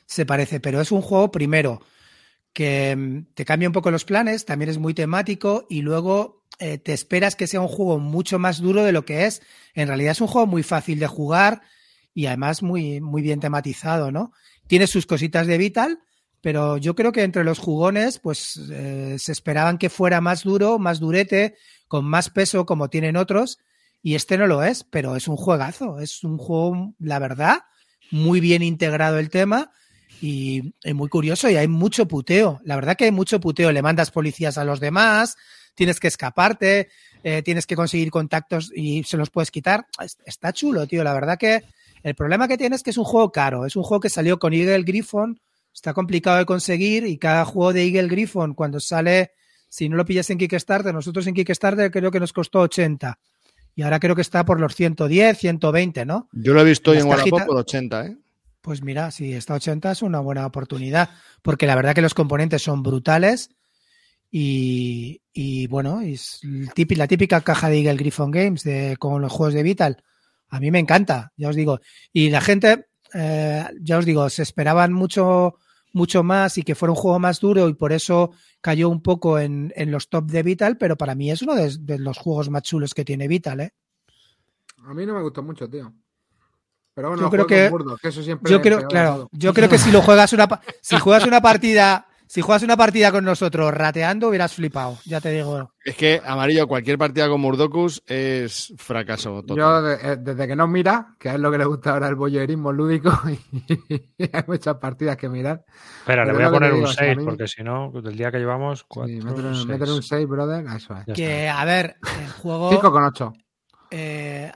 se 0.05 0.25
parece, 0.25 0.59
pero 0.59 0.79
es 0.79 0.91
un 0.91 1.01
juego 1.01 1.29
primero 1.31 1.81
que 2.53 2.95
mm, 2.95 3.33
te 3.33 3.43
cambia 3.43 3.67
un 3.67 3.73
poco 3.73 3.91
los 3.91 4.05
planes, 4.05 4.45
también 4.45 4.69
es 4.69 4.77
muy 4.77 4.93
temático 4.93 5.65
y 5.69 5.81
luego 5.81 6.43
eh, 6.59 6.77
te 6.77 6.93
esperas 6.93 7.35
que 7.35 7.47
sea 7.47 7.59
un 7.59 7.67
juego 7.67 7.99
mucho 7.99 8.39
más 8.39 8.61
duro 8.61 8.83
de 8.83 8.93
lo 8.93 9.03
que 9.03 9.25
es. 9.25 9.41
En 9.73 9.89
realidad 9.89 10.11
es 10.13 10.21
un 10.21 10.27
juego 10.27 10.47
muy 10.47 10.63
fácil 10.63 10.99
de 10.99 11.07
jugar 11.07 11.61
y 12.13 12.27
además 12.27 12.63
muy, 12.63 13.01
muy 13.01 13.21
bien 13.21 13.41
tematizado, 13.41 14.09
¿no? 14.11 14.31
Tiene 14.67 14.87
sus 14.87 15.05
cositas 15.05 15.47
de 15.47 15.57
Vital, 15.57 15.99
pero 16.45 16.77
yo 16.77 16.93
creo 16.93 17.11
que 17.11 17.23
entre 17.23 17.43
los 17.43 17.57
jugones, 17.57 18.19
pues 18.19 18.61
eh, 18.71 19.15
se 19.17 19.31
esperaban 19.31 19.79
que 19.79 19.89
fuera 19.89 20.21
más 20.21 20.43
duro, 20.43 20.77
más 20.77 20.99
durete, 20.99 21.55
con 21.87 22.05
más 22.05 22.29
peso 22.29 22.67
como 22.67 22.87
tienen 22.87 23.17
otros, 23.17 23.57
y 24.03 24.13
este 24.13 24.37
no 24.37 24.45
lo 24.45 24.61
es, 24.61 24.83
pero 24.83 25.15
es 25.15 25.27
un 25.27 25.37
juegazo, 25.37 25.99
es 25.99 26.23
un 26.23 26.37
juego, 26.37 26.93
la 26.99 27.17
verdad, 27.17 27.61
muy 28.11 28.41
bien 28.41 28.61
integrado 28.61 29.17
el 29.17 29.31
tema 29.31 29.71
y, 30.21 30.75
y 30.83 30.93
muy 30.93 31.09
curioso 31.09 31.49
y 31.49 31.55
hay 31.55 31.67
mucho 31.67 32.07
puteo, 32.07 32.61
la 32.63 32.75
verdad 32.75 32.95
que 32.95 33.05
hay 33.05 33.11
mucho 33.11 33.39
puteo, 33.39 33.71
le 33.71 33.81
mandas 33.81 34.11
policías 34.11 34.59
a 34.59 34.65
los 34.65 34.79
demás, 34.79 35.37
tienes 35.73 35.99
que 35.99 36.09
escaparte, 36.09 36.89
eh, 37.23 37.41
tienes 37.41 37.65
que 37.65 37.75
conseguir 37.75 38.11
contactos 38.11 38.71
y 38.75 39.03
se 39.03 39.17
los 39.17 39.31
puedes 39.31 39.49
quitar, 39.49 39.87
Es- 39.99 40.19
está 40.27 40.53
chulo, 40.53 40.85
tío, 40.85 41.03
la 41.03 41.15
verdad 41.15 41.39
que 41.39 41.63
el 42.03 42.13
problema 42.13 42.47
que 42.47 42.59
tiene 42.59 42.75
es 42.75 42.83
que 42.83 42.91
es 42.91 42.99
un 42.99 43.03
juego 43.03 43.31
caro, 43.31 43.65
es 43.65 43.75
un 43.75 43.81
juego 43.81 43.99
que 43.99 44.09
salió 44.09 44.37
con 44.37 44.53
Eagle 44.53 44.83
Griffon, 44.83 45.39
está 45.75 45.93
complicado 45.93 46.37
de 46.37 46.45
conseguir 46.45 47.05
y 47.05 47.17
cada 47.19 47.45
juego 47.45 47.73
de 47.73 47.83
Eagle 47.83 48.07
Griffon 48.07 48.55
cuando 48.55 48.79
sale, 48.79 49.33
si 49.69 49.89
no 49.89 49.97
lo 49.97 50.05
pillas 50.05 50.29
en 50.31 50.37
Kickstarter, 50.39 50.93
nosotros 50.93 51.27
en 51.27 51.35
Kickstarter 51.35 51.91
creo 51.91 52.09
que 52.09 52.19
nos 52.21 52.33
costó 52.33 52.61
80 52.61 53.19
y 53.75 53.81
ahora 53.83 53.99
creo 53.99 54.15
que 54.15 54.21
está 54.21 54.45
por 54.45 54.59
los 54.61 54.73
110, 54.73 55.37
120, 55.37 56.05
¿no? 56.05 56.29
Yo 56.31 56.53
lo 56.53 56.61
he 56.61 56.63
visto 56.63 56.91
hoy 56.91 56.97
Las 56.97 57.05
en 57.05 57.11
Wallapop 57.11 57.45
por 57.45 57.57
80, 57.57 58.05
¿eh? 58.05 58.17
Pues 58.61 58.81
mira, 58.81 59.11
si 59.11 59.33
está 59.33 59.53
80 59.55 59.91
es 59.91 60.01
una 60.01 60.21
buena 60.21 60.45
oportunidad, 60.47 61.09
porque 61.43 61.67
la 61.67 61.75
verdad 61.75 61.93
que 61.93 62.01
los 62.01 62.13
componentes 62.15 62.63
son 62.63 62.81
brutales 62.81 63.51
y, 64.31 65.21
y 65.33 65.67
bueno, 65.67 66.01
es 66.01 66.39
el 66.43 66.69
típi- 66.71 66.95
la 66.95 67.07
típica 67.07 67.41
caja 67.41 67.69
de 67.69 67.77
Eagle 67.77 67.97
Griffon 67.97 68.31
Games 68.31 68.63
de, 68.63 68.95
con 68.97 69.21
los 69.21 69.31
juegos 69.31 69.53
de 69.53 69.63
Vital. 69.63 70.03
A 70.49 70.59
mí 70.59 70.71
me 70.71 70.79
encanta, 70.79 71.31
ya 71.37 71.49
os 71.49 71.55
digo. 71.55 71.79
Y 72.11 72.29
la 72.29 72.41
gente, 72.41 72.85
eh, 73.13 73.65
ya 73.81 73.97
os 73.97 74.05
digo, 74.05 74.29
se 74.29 74.43
esperaban 74.43 74.93
mucho, 74.93 75.55
mucho 75.95 76.23
más 76.23 76.57
y 76.57 76.63
que 76.63 76.75
fuera 76.75 76.91
un 76.91 76.97
juego 76.97 77.17
más 77.19 77.39
duro 77.39 77.69
y 77.69 77.73
por 77.73 77.93
eso 77.93 78.31
cayó 78.61 78.89
un 78.89 79.01
poco 79.01 79.39
en, 79.39 79.71
en 79.77 79.91
los 79.91 80.09
top 80.09 80.25
de 80.25 80.43
Vital, 80.43 80.77
pero 80.77 80.97
para 80.97 81.15
mí 81.15 81.31
es 81.31 81.41
uno 81.41 81.55
de, 81.55 81.73
de 81.79 81.97
los 81.99 82.17
juegos 82.17 82.49
más 82.49 82.63
chulos 82.63 82.93
que 82.93 83.05
tiene 83.05 83.27
Vital, 83.29 83.61
¿eh? 83.61 83.73
A 84.83 84.93
mí 84.93 85.05
no 85.05 85.13
me 85.15 85.21
gustó 85.21 85.41
mucho, 85.41 85.69
tío. 85.69 85.93
Pero 86.93 87.09
bueno, 87.09 87.23
Yo 87.23 87.29
creo 87.29 87.47
que- 87.47 87.69
Burdo, 87.69 87.97
que 87.97 88.09
eso 88.09 88.21
siempre 88.21 88.51
Yo 88.51 88.61
creo, 88.61 88.85
claro, 88.87 89.29
yo 89.31 89.53
creo 89.53 89.69
que 89.69 89.77
si 89.77 89.89
lo 89.91 90.01
juegas 90.01 90.33
una 90.33 90.47
si 90.81 90.97
juegas 90.97 91.25
una 91.25 91.41
partida, 91.41 92.07
si 92.27 92.41
juegas 92.41 92.63
una 92.63 92.77
partida 92.77 93.11
con 93.11 93.23
nosotros 93.25 93.73
rateando 93.73 94.29
hubieras 94.29 94.53
flipado, 94.53 94.97
ya 95.05 95.21
te 95.21 95.31
digo. 95.31 95.71
Es 95.83 95.95
que, 95.95 96.19
Amarillo, 96.25 96.67
cualquier 96.67 96.97
partida 96.97 97.29
con 97.29 97.39
Murdocus 97.41 98.01
es 98.07 98.73
fracaso 98.77 99.41
total. 99.43 99.57
Yo, 99.57 99.81
de- 99.83 99.93
eh, 100.13 100.17
desde 100.19 100.47
que 100.47 100.55
no 100.55 100.67
mira, 100.67 101.15
que 101.19 101.29
es 101.29 101.39
lo 101.39 101.51
que 101.51 101.59
le 101.59 101.65
gusta 101.65 101.91
ahora 101.91 102.07
el 102.07 102.15
bollerismo 102.15 102.71
lúdico, 102.71 103.11
y 104.17 104.23
hay 104.33 104.43
muchas 104.47 104.75
partidas 104.77 105.15
que 105.17 105.29
mirar. 105.29 105.63
Espera, 105.99 106.25
le 106.25 106.31
Pero 106.33 106.37
voy 106.37 106.43
a 106.47 106.51
poner 106.51 106.71
un 106.71 106.77
digo, 106.79 106.89
o 106.89 106.93
sea, 106.93 107.03
a 107.03 107.07
6, 107.07 107.17
mí- 107.17 107.25
porque 107.25 107.47
si 107.47 107.63
no, 107.63 107.91
del 107.91 108.17
día 108.17 108.31
que 108.31 108.39
llevamos, 108.39 108.79
Sí, 108.79 108.85
4, 108.87 109.13
métele, 109.25 109.65
métele 109.67 109.91
un 109.93 110.03
6, 110.03 110.27
brother, 110.27 110.65
eso 110.75 110.95
es. 110.97 111.05
Ya 111.05 111.13
Que 111.13 111.47
a 111.49 111.63
ver, 111.65 111.97
el 112.19 112.31
juego 112.41 112.71
5 112.71 112.91
con 112.91 113.03
8. 113.03 113.33
eh, 113.91 114.51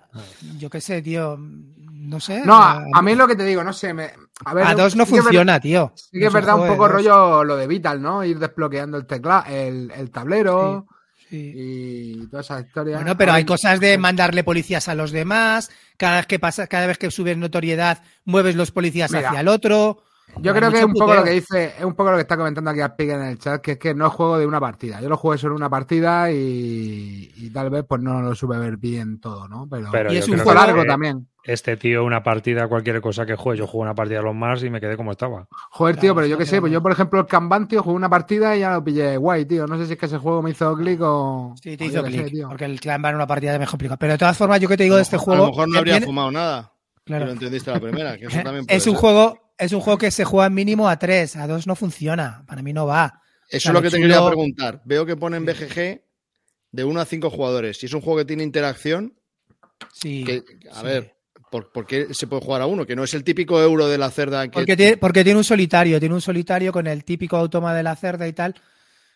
yo 0.58 0.70
qué 0.70 0.82
sé, 0.82 1.02
tío, 1.02 1.38
no 1.38 2.20
sé. 2.20 2.42
No, 2.44 2.56
a, 2.56 2.84
a 2.94 3.02
mí 3.04 3.12
es 3.12 3.18
lo 3.18 3.28
que 3.28 3.36
te 3.36 3.44
digo, 3.46 3.64
no 3.64 3.72
sé. 3.74 3.94
Me, 3.94 4.12
a 4.46 4.54
ver, 4.54 4.66
a 4.68 4.74
dos 4.76 4.96
no 4.96 5.06
sí 5.06 5.14
ver- 5.14 5.22
funciona, 5.24 5.60
tío. 5.60 5.92
Sí 5.96 6.20
que 6.20 6.28
es 6.28 6.34
verdad 6.34 6.60
un 6.60 6.68
poco 6.68 6.88
rollo 6.88 7.44
lo 7.44 7.56
de 7.58 7.68
Vital, 7.68 8.02
¿no? 8.02 8.24
Ir 8.24 8.40
desbloqueando 8.40 8.98
el 8.98 9.06
teclado, 9.06 9.44
el, 9.50 9.92
el 9.96 10.12
tablero 10.12 10.88
Sí. 11.30 11.54
y 11.56 12.28
toda 12.28 12.42
esa 12.42 12.60
historia. 12.60 12.96
Bueno, 12.98 13.16
pero 13.16 13.34
hay 13.34 13.46
cosas 13.46 13.80
de 13.80 14.00
mandarle 14.00 14.44
policías 14.44 14.88
a 14.88 14.96
los 14.96 15.12
demás. 15.12 15.70
Cada 15.96 16.18
vez 16.18 16.26
que 16.26 16.40
pasa, 16.40 16.66
cada 16.66 16.88
vez 16.88 16.98
que 16.98 17.12
subes 17.12 17.38
notoriedad, 17.38 18.02
mueves 18.26 18.56
los 18.56 18.72
policías 18.72 19.12
Mira, 19.12 19.28
hacia 19.30 19.42
el 19.42 19.48
otro. 19.48 20.02
Yo 20.38 20.54
creo 20.54 20.72
que 20.72 20.80
es 20.80 20.86
un 20.86 20.94
poco 20.94 21.08
puteo. 21.08 21.20
lo 21.20 21.24
que 21.24 21.32
dice, 21.32 21.74
es 21.78 21.84
un 21.84 21.94
poco 21.96 22.12
lo 22.12 22.18
que 22.18 22.22
está 22.22 22.38
comentando 22.38 22.70
aquí 22.72 22.82
Aspic 22.82 23.10
en 23.10 23.22
el 23.24 23.40
chat, 23.40 23.62
que 23.62 23.72
es 23.74 23.78
que 23.80 23.94
no 23.94 24.08
es 24.08 24.14
juego 24.14 24.38
de 24.38 24.46
una 24.46 24.60
partida. 24.60 25.02
Yo 25.02 25.10
lo 25.10 25.18
jugué 25.18 25.38
solo 25.38 25.56
una 25.56 25.70
partida 25.70 26.32
y, 26.32 27.32
y 27.36 27.50
tal 27.52 27.70
vez 27.70 27.84
pues 27.88 28.02
no 28.02 28.22
lo 28.22 28.34
sube 28.36 28.58
ver 28.58 28.78
bien 28.78 29.20
todo, 29.20 29.48
¿no? 29.48 29.68
Pero, 29.70 29.90
Pero 29.92 30.14
Y 30.14 30.18
es 30.18 30.28
un 30.28 30.36
juego 30.38 30.54
largo 30.54 30.86
también. 30.86 31.28
Este 31.44 31.78
tío, 31.78 32.04
una 32.04 32.22
partida, 32.22 32.68
cualquier 32.68 33.02
cosa 33.02 33.26
que 33.26 33.36
juegue. 33.36 33.60
Yo 33.60 33.68
jugué 33.68 33.84
una 33.84 33.96
partida 33.96 34.20
a 34.20 34.22
los 34.22 34.36
Mars 34.36 34.64
y 34.64 34.70
me 34.70 34.80
quedé 34.80 34.96
como 34.96 35.12
estaba. 35.12 35.48
Joder, 35.72 35.96
Claro, 35.96 36.02
tío, 36.02 36.16
pero 36.16 36.28
yo 36.28 36.38
qué 36.38 36.46
sé, 36.46 36.60
pues 36.62 36.72
yo 36.72 36.82
por 36.82 36.92
ejemplo 36.92 37.20
el 37.22 37.26
Kanban, 37.26 37.68
tío, 37.68 37.82
jugué 37.82 37.96
una 37.96 38.10
partida 38.10 38.56
y 38.56 38.60
ya 38.60 38.74
lo 38.74 38.84
pillé 38.84 39.18
guay, 39.18 39.46
tío. 39.46 39.66
No 39.66 39.78
sé 39.78 39.86
si 39.88 39.94
es 39.94 39.98
que 40.00 40.06
ese 40.06 40.18
juego 40.18 40.42
me 40.42 40.52
hizo 40.52 40.76
clic 40.76 41.00
o... 41.02 41.56
Sí, 41.62 41.76
te 41.76 41.86
o 41.86 41.88
hizo 41.88 42.04
clic. 42.04 42.30
tío. 42.30 42.48
porque 42.50 42.66
el 42.66 42.80
clan 42.80 43.04
va 43.04 43.10
en 43.10 43.16
una 43.16 43.26
partida 43.28 43.54
de 43.54 43.60
mejor 43.60 43.72
complicado. 43.72 43.98
Pero 44.00 44.14
de 44.14 44.20
todas 44.20 44.38
formas, 44.38 44.60
yo 44.60 44.68
que 44.70 44.78
te 44.78 44.84
digo 44.84 44.98
de 44.98 45.02
este 45.02 45.18
juego. 45.18 45.44
a 45.44 45.46
lo 45.48 45.52
mejor 45.52 45.70
no 45.70 45.80
habría 45.80 46.02
fumado 46.02 46.30
nada. 46.32 46.74
Claro. 47.06 47.24
Y 47.24 47.28
lo 47.28 47.34
entendiste 47.34 47.72
a 47.72 47.74
la 47.76 47.80
primera. 47.80 48.18
Que 48.18 48.26
eso 48.26 48.40
también 48.44 48.66
puede 48.66 48.78
es 48.78 48.86
un 48.86 48.94
ser. 48.94 49.00
juego, 49.02 49.49
es 49.60 49.72
un 49.74 49.82
juego 49.82 49.98
que 49.98 50.10
se 50.12 50.24
juega 50.26 50.50
mínimo 50.50 50.90
a 50.90 50.98
tres, 50.98 51.36
a 51.36 51.46
dos 51.48 51.68
no 51.68 51.76
funciona. 51.76 52.44
Para 52.48 52.62
mí 52.62 52.74
no 52.74 52.86
va. 52.88 53.22
Eso 53.50 53.70
es 53.70 53.74
lo 53.74 53.82
que 53.82 53.90
te 53.90 53.98
quería 54.00 54.26
preguntar. 54.26 54.82
Veo 54.86 55.06
que 55.06 55.16
ponen 55.16 55.46
BGG 55.46 56.02
de 56.72 56.84
1 56.84 57.00
a 57.02 57.06
5 57.06 57.30
jugadores. 57.30 57.78
Si 57.80 57.86
es 57.88 57.94
un 57.94 58.02
juego 58.02 58.20
que 58.20 58.26
tiene 58.26 58.44
interacción, 58.44 59.16
Sí. 59.94 60.24
que, 60.24 60.44
a 60.72 60.80
sí. 60.82 60.86
ver, 60.86 61.16
¿por, 61.50 61.72
por 61.72 61.86
qué 61.88 62.14
se 62.14 62.28
puede 62.28 62.44
jugar 62.44 62.62
a 62.62 62.66
uno? 62.68 62.86
Que 62.86 62.96
no 62.96 63.04
es 63.04 63.14
el 63.14 63.24
típico 63.24 63.62
euro 63.62 63.88
de 63.88 63.98
la 63.98 64.12
cerda 64.12 64.44
que... 64.48 64.52
Porque 64.54 64.78
tiene, 64.78 64.98
porque 64.98 65.24
tiene 65.24 65.38
un 65.38 65.44
solitario, 65.44 66.00
tiene 66.00 66.14
un 66.16 66.22
solitario 66.22 66.72
con 66.72 66.86
el 66.88 67.04
típico 67.04 67.38
automa 67.38 67.74
de 67.74 67.84
la 67.84 67.96
cerda 67.96 68.28
y 68.28 68.34
tal. 68.34 68.56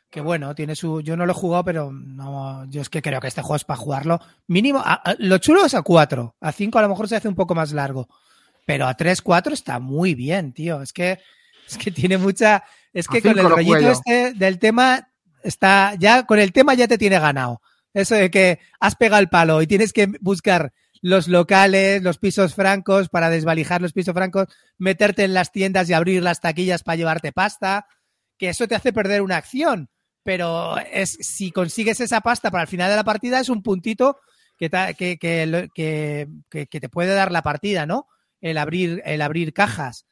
Que 0.09 0.21
bueno, 0.21 0.53
tiene 0.53 0.75
su. 0.75 1.01
Yo 1.01 1.17
no 1.17 1.25
lo 1.25 1.31
he 1.31 1.35
jugado, 1.35 1.63
pero 1.65 1.91
no. 1.91 2.65
Yo 2.69 2.81
es 2.81 2.89
que 2.89 3.01
creo 3.01 3.19
que 3.19 3.27
este 3.27 3.41
juego 3.41 3.55
es 3.55 3.63
para 3.65 3.77
jugarlo. 3.79 4.19
Mínimo. 4.45 4.77
a- 4.79 4.93
a- 4.93 5.15
lo 5.17 5.39
chulo 5.39 5.65
es 5.65 5.73
a 5.73 5.81
4. 5.81 6.35
A 6.39 6.51
5 6.51 6.77
a 6.77 6.81
lo 6.83 6.89
mejor 6.89 7.07
se 7.07 7.15
hace 7.15 7.27
un 7.27 7.33
poco 7.33 7.55
más 7.55 7.71
largo. 7.71 8.07
Pero 8.65 8.87
a 8.87 8.95
3, 8.95 9.21
4 9.21 9.53
está 9.53 9.79
muy 9.79 10.15
bien, 10.15 10.53
tío. 10.53 10.81
Es 10.81 10.93
que. 10.93 11.19
Es 11.67 11.77
que 11.77 11.91
tiene 11.91 12.17
mucha. 12.17 12.63
Es 12.93 13.07
que 13.07 13.21
con 13.29 13.39
el 13.39 13.45
rollito 13.55 13.75
este 13.91 14.33
del 14.33 14.59
tema. 14.59 15.09
Está. 15.43 15.95
Ya 15.99 16.25
con 16.25 16.39
el 16.39 16.51
tema 16.53 16.73
ya 16.73 16.87
te 16.87 16.97
tiene 16.97 17.19
ganado. 17.19 17.61
Eso 17.93 18.15
de 18.15 18.31
que 18.31 18.59
has 18.79 18.95
pegado 18.95 19.21
el 19.21 19.29
palo 19.29 19.61
y 19.61 19.67
tienes 19.67 19.93
que 19.93 20.07
buscar 20.21 20.73
los 21.01 21.27
locales, 21.27 22.01
los 22.01 22.17
pisos 22.17 22.55
francos 22.55 23.09
para 23.09 23.29
desvalijar 23.29 23.81
los 23.81 23.91
pisos 23.93 24.13
francos, 24.13 24.47
meterte 24.77 25.25
en 25.25 25.33
las 25.33 25.51
tiendas 25.51 25.89
y 25.89 25.93
abrir 25.93 26.23
las 26.23 26.39
taquillas 26.39 26.81
para 26.81 26.95
llevarte 26.95 27.33
pasta, 27.33 27.85
que 28.37 28.49
eso 28.49 28.67
te 28.69 28.75
hace 28.75 28.93
perder 28.93 29.21
una 29.21 29.35
acción. 29.37 29.89
Pero 30.23 30.77
es, 30.77 31.17
si 31.19 31.51
consigues 31.51 31.99
esa 31.99 32.21
pasta 32.21 32.49
para 32.49 32.61
el 32.63 32.69
final 32.69 32.89
de 32.89 32.95
la 32.95 33.03
partida, 33.03 33.41
es 33.41 33.49
un 33.49 33.61
puntito 33.61 34.17
que, 34.57 34.69
ta- 34.69 34.93
que- 34.93 35.17
que- 35.17 35.67
que 36.49 36.79
te 36.79 36.89
puede 36.89 37.13
dar 37.13 37.31
la 37.31 37.41
partida, 37.41 37.85
¿no? 37.85 38.07
El 38.43 38.57
abrir, 38.57 39.01
el 39.05 39.21
abrir 39.21 39.53
cajas. 39.53 40.05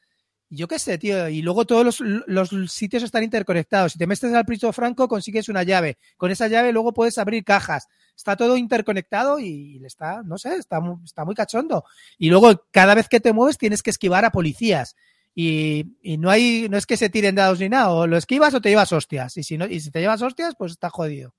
Yo 0.50 0.68
qué 0.68 0.80
sé, 0.80 0.98
tío. 0.98 1.28
Y 1.28 1.42
luego 1.42 1.66
todos 1.66 1.86
los, 1.86 2.00
los 2.00 2.72
sitios 2.72 3.04
están 3.04 3.24
interconectados. 3.24 3.92
Si 3.92 4.00
te 4.00 4.08
metes 4.08 4.34
al 4.34 4.46
piso 4.46 4.72
franco, 4.72 5.10
consigues 5.10 5.50
una 5.50 5.64
llave. 5.64 5.98
Con 6.16 6.32
esa 6.32 6.48
llave 6.48 6.72
luego 6.72 6.94
puedes 6.94 7.18
abrir 7.18 7.44
cajas. 7.44 7.88
Está 8.16 8.38
todo 8.38 8.56
interconectado 8.56 9.38
y 9.38 9.82
está, 9.86 10.24
no 10.24 10.38
sé, 10.38 10.56
está, 10.56 10.80
está 11.04 11.26
muy 11.26 11.36
cachondo. 11.36 11.84
Y 12.18 12.30
luego 12.30 12.66
cada 12.72 12.96
vez 12.96 13.10
que 13.10 13.20
te 13.20 13.34
mueves 13.34 13.58
tienes 13.58 13.84
que 13.84 13.90
esquivar 13.90 14.24
a 14.24 14.32
policías. 14.32 14.96
Y, 15.36 15.98
y 16.02 16.18
no 16.18 16.30
hay, 16.30 16.68
no 16.70 16.78
es 16.78 16.86
que 16.86 16.98
se 16.98 17.10
tiren 17.10 17.36
dados 17.36 17.60
ni 17.60 17.70
nada, 17.70 17.92
o 17.92 18.08
lo 18.08 18.18
esquivas 18.18 18.54
o 18.54 18.62
te 18.62 18.70
llevas 18.70 18.92
hostias. 18.94 19.36
Y 19.38 19.44
si 19.44 19.58
no, 19.58 19.66
y 19.66 19.80
si 19.80 19.92
te 19.92 20.00
llevas 20.00 20.22
hostias, 20.22 20.56
pues 20.58 20.72
está 20.72 20.90
jodido. 20.90 21.34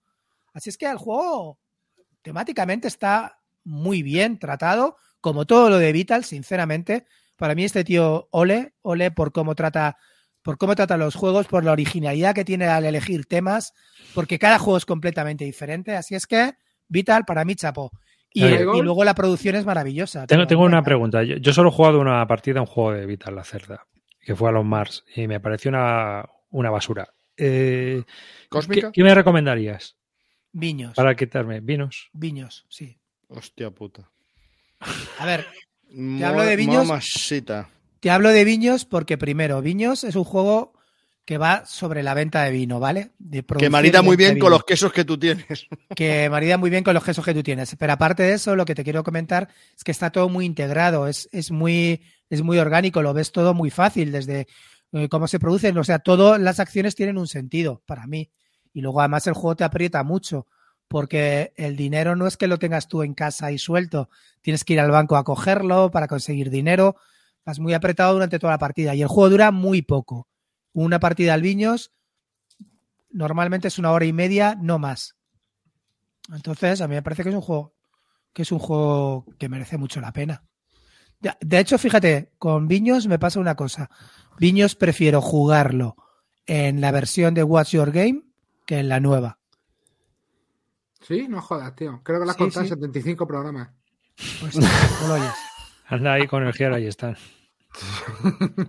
Así 0.53 0.71
es 0.71 0.77
que 0.77 0.87
el 0.87 0.99
juego 0.99 1.59
temáticamente 2.23 2.89
está 2.89 3.39
muy 3.65 4.03
bien 4.03 4.39
tratado, 4.39 4.97
como 5.23 5.47
todo 5.47 5.71
lo 5.71 5.79
de 5.79 5.93
Vital, 5.93 6.25
sinceramente. 6.25 7.07
Para 7.37 7.55
mí 7.55 7.65
este 7.65 7.85
tío 7.85 8.29
ole, 8.33 8.75
ole 8.83 9.11
por 9.11 9.33
cómo 9.33 9.55
trata, 9.55 9.97
por 10.43 10.59
cómo 10.59 10.75
trata 10.75 10.99
los 10.99 11.15
juegos, 11.15 11.47
por 11.47 11.65
la 11.65 11.73
originalidad 11.73 12.35
que 12.35 12.45
tiene 12.45 12.67
al 12.67 12.85
elegir 12.85 13.25
temas, 13.25 13.73
porque 14.15 14.39
cada 14.39 14.59
juego 14.59 14.77
es 14.77 14.85
completamente 14.85 15.47
diferente. 15.47 15.97
Así 15.97 16.15
es 16.15 16.27
que 16.27 16.53
Vital 16.89 17.25
para 17.25 17.45
mí 17.47 17.55
chapo. 17.55 17.91
Y, 18.35 18.47
luego 18.49 19.05
la 19.05 19.15
producción 19.15 19.55
es 19.55 19.65
maravillosa. 19.65 20.27
Tengo, 20.27 20.47
tengo 20.47 20.65
una 20.65 20.83
pregunta. 20.83 21.23
Yo, 21.23 21.37
yo 21.37 21.53
solo 21.53 21.69
he 21.69 21.73
jugado 21.73 22.01
una 22.01 22.27
partida, 22.27 22.61
un 22.61 22.67
juego 22.67 22.93
de 22.93 23.07
Vital 23.07 23.37
la 23.37 23.45
Cerda, 23.45 23.87
que 24.21 24.35
fue 24.35 24.49
a 24.49 24.53
los 24.53 24.65
Mars, 24.65 25.05
y 25.15 25.27
me 25.29 25.39
pareció 25.39 25.69
una, 25.69 26.25
una 26.51 26.71
basura. 26.71 27.13
Eh, 27.37 28.03
¿Cósmica? 28.49 28.89
¿qué, 28.89 28.93
qué 28.93 29.05
me 29.05 29.15
recomendarías 29.15 29.97
Viños. 30.53 30.95
para 30.95 31.15
quitarme? 31.15 31.61
¿Vinos? 31.61 32.11
Viños, 32.13 32.67
sí. 32.69 32.99
Hostia 33.29 33.71
puta. 33.71 34.11
A 35.19 35.27
ver, 35.27 35.47
Te 35.89 36.25
hablo 36.25 36.43
de 36.43 36.57
viños. 36.57 36.89
Te 38.01 38.11
hablo 38.11 38.31
de 38.31 38.45
Viños 38.45 38.85
porque 38.85 39.17
primero, 39.17 39.63
Viños 39.63 40.03
es 40.03 40.17
un 40.17 40.25
juego 40.25 40.73
que 41.25 41.39
va 41.39 41.65
sobre 41.67 42.03
la 42.03 42.15
venta 42.15 42.43
de 42.43 42.51
vino, 42.51 42.81
¿vale? 42.81 43.13
De 43.19 43.45
Que 43.45 43.71
marida 43.71 44.03
muy 44.03 44.17
bien 44.17 44.41
con 44.41 44.51
los 44.51 44.65
quesos 44.65 44.93
que 44.93 45.05
tú 45.05 45.17
tienes. 45.17 45.69
que 45.95 46.29
marida 46.29 46.59
muy 46.59 46.69
bien 46.69 46.83
con 46.83 46.95
los 46.95 47.05
quesos 47.05 47.25
que 47.25 47.33
tú 47.33 47.45
tienes. 47.45 47.77
Pero 47.79 47.93
aparte 47.93 48.25
de 48.25 48.33
eso, 48.33 48.57
lo 48.57 48.65
que 48.65 48.75
te 48.75 48.83
quiero 48.83 49.05
comentar 49.05 49.49
es 49.77 49.85
que 49.85 49.93
está 49.93 50.11
todo 50.11 50.29
muy 50.29 50.45
integrado, 50.47 51.07
es, 51.07 51.29
es 51.31 51.53
muy, 51.53 52.03
es 52.29 52.43
muy 52.43 52.59
orgánico, 52.59 53.03
lo 53.03 53.15
ves 53.15 53.31
todo 53.31 53.55
muy 53.55 53.71
fácil, 53.71 54.11
desde 54.11 54.49
eh, 54.93 55.09
cómo 55.09 55.29
se 55.29 55.39
producen, 55.39 55.79
o 55.79 55.85
sea, 55.85 56.01
todas 56.01 56.41
las 56.41 56.59
acciones 56.59 56.97
tienen 56.97 57.19
un 57.19 57.29
sentido 57.29 57.83
para 57.87 58.07
mí. 58.09 58.33
Y 58.75 58.81
luego 58.81 59.01
además 59.01 59.27
el 59.29 59.35
juego 59.35 59.55
te 59.55 59.65
aprieta 59.65 60.03
mucho, 60.03 60.49
porque 60.93 61.55
el 61.57 61.75
dinero 61.75 62.17
no 62.17 62.27
es 62.27 62.37
que 62.37 62.47
lo 62.47 62.59
tengas 62.59 62.87
tú 62.87 63.03
en 63.03 63.15
casa 63.15 63.51
y 63.51 63.57
suelto, 63.57 64.11
tienes 64.43 64.63
que 64.63 64.75
ir 64.75 64.81
al 64.81 64.91
banco 64.91 65.17
a 65.17 65.25
cogerlo 65.25 65.91
para 65.91 66.07
conseguir 66.07 66.51
dinero, 66.51 66.97
vas 67.47 67.61
muy 67.61 67.73
apretado 67.73 68.13
durante 68.13 68.39
toda 68.39 68.53
la 68.53 68.59
partida 68.59 68.95
y 68.95 69.01
el 69.01 69.09
juego 69.09 69.31
dura 69.31 69.51
muy 69.53 69.81
poco. 69.81 70.29
Una 70.75 71.01
partida 71.01 71.33
al 71.33 71.41
Viños 71.41 71.93
normalmente 73.11 73.69
es 73.69 73.79
una 73.79 73.91
hora 73.91 74.05
y 74.05 74.13
media, 74.13 74.55
no 74.61 74.79
más. 74.79 75.17
Entonces, 76.31 76.83
a 76.83 76.89
mí 76.89 76.95
me 76.95 77.03
parece 77.03 77.23
que 77.23 77.31
es 77.31 77.35
un 77.35 77.41
juego 77.41 77.73
que 78.35 78.43
es 78.43 78.53
un 78.53 78.59
juego 78.59 79.25
que 79.39 79.49
merece 79.49 79.79
mucho 79.79 79.99
la 80.03 80.13
pena. 80.13 80.45
De 81.41 81.59
hecho, 81.59 81.79
fíjate, 81.79 82.33
con 82.39 82.69
Viños 82.69 83.07
me 83.07 83.19
pasa 83.19 83.41
una 83.41 83.55
cosa. 83.55 83.89
Viños 84.39 84.75
prefiero 84.75 85.23
jugarlo 85.23 85.97
en 86.45 86.83
la 86.83 86.91
versión 86.91 87.33
de 87.33 87.45
What's 87.45 87.71
Your 87.71 87.93
Game 87.93 88.25
que 88.67 88.79
en 88.79 88.91
la 88.91 89.01
nueva. 89.01 89.39
Sí, 91.07 91.27
no 91.29 91.41
jodas, 91.43 91.75
tío. 91.75 92.01
Creo 92.03 92.21
que 92.21 92.27
las 92.27 92.37
Sí, 92.37 92.43
contadas 92.43 92.69
sí. 92.69 92.75
75 92.75 93.27
programas. 93.27 93.69
Pues 94.41 94.57
no 94.57 95.09
lo 95.09 95.15
oyes. 95.15 95.33
Anda 95.89 96.15
ahí 96.15 96.27
con 96.27 96.47
el 96.47 96.53
Giara 96.53 96.79
y 96.81 96.87
están. 96.87 97.17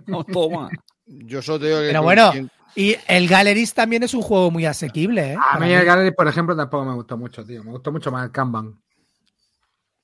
No, 0.06 0.24
toma. 0.24 0.68
Yo 1.06 1.42
solo 1.42 1.60
te 1.60 1.66
digo 1.66 1.78
que. 1.80 1.86
Pero 1.88 2.02
bueno, 2.02 2.32
quien- 2.32 2.50
Y 2.76 2.96
el 3.06 3.28
Galleries 3.28 3.72
también 3.74 4.02
es 4.02 4.14
un 4.14 4.22
juego 4.22 4.50
muy 4.50 4.66
asequible, 4.66 5.34
¿eh? 5.34 5.36
A 5.50 5.58
mí 5.60 5.70
el 5.72 5.84
Gallery, 5.84 6.12
por 6.12 6.26
ejemplo, 6.26 6.56
tampoco 6.56 6.84
me 6.84 6.94
gustó 6.94 7.16
mucho, 7.16 7.44
tío. 7.44 7.62
Me 7.62 7.70
gustó 7.70 7.92
mucho 7.92 8.10
más 8.10 8.24
el 8.24 8.32
Kanban. 8.32 8.80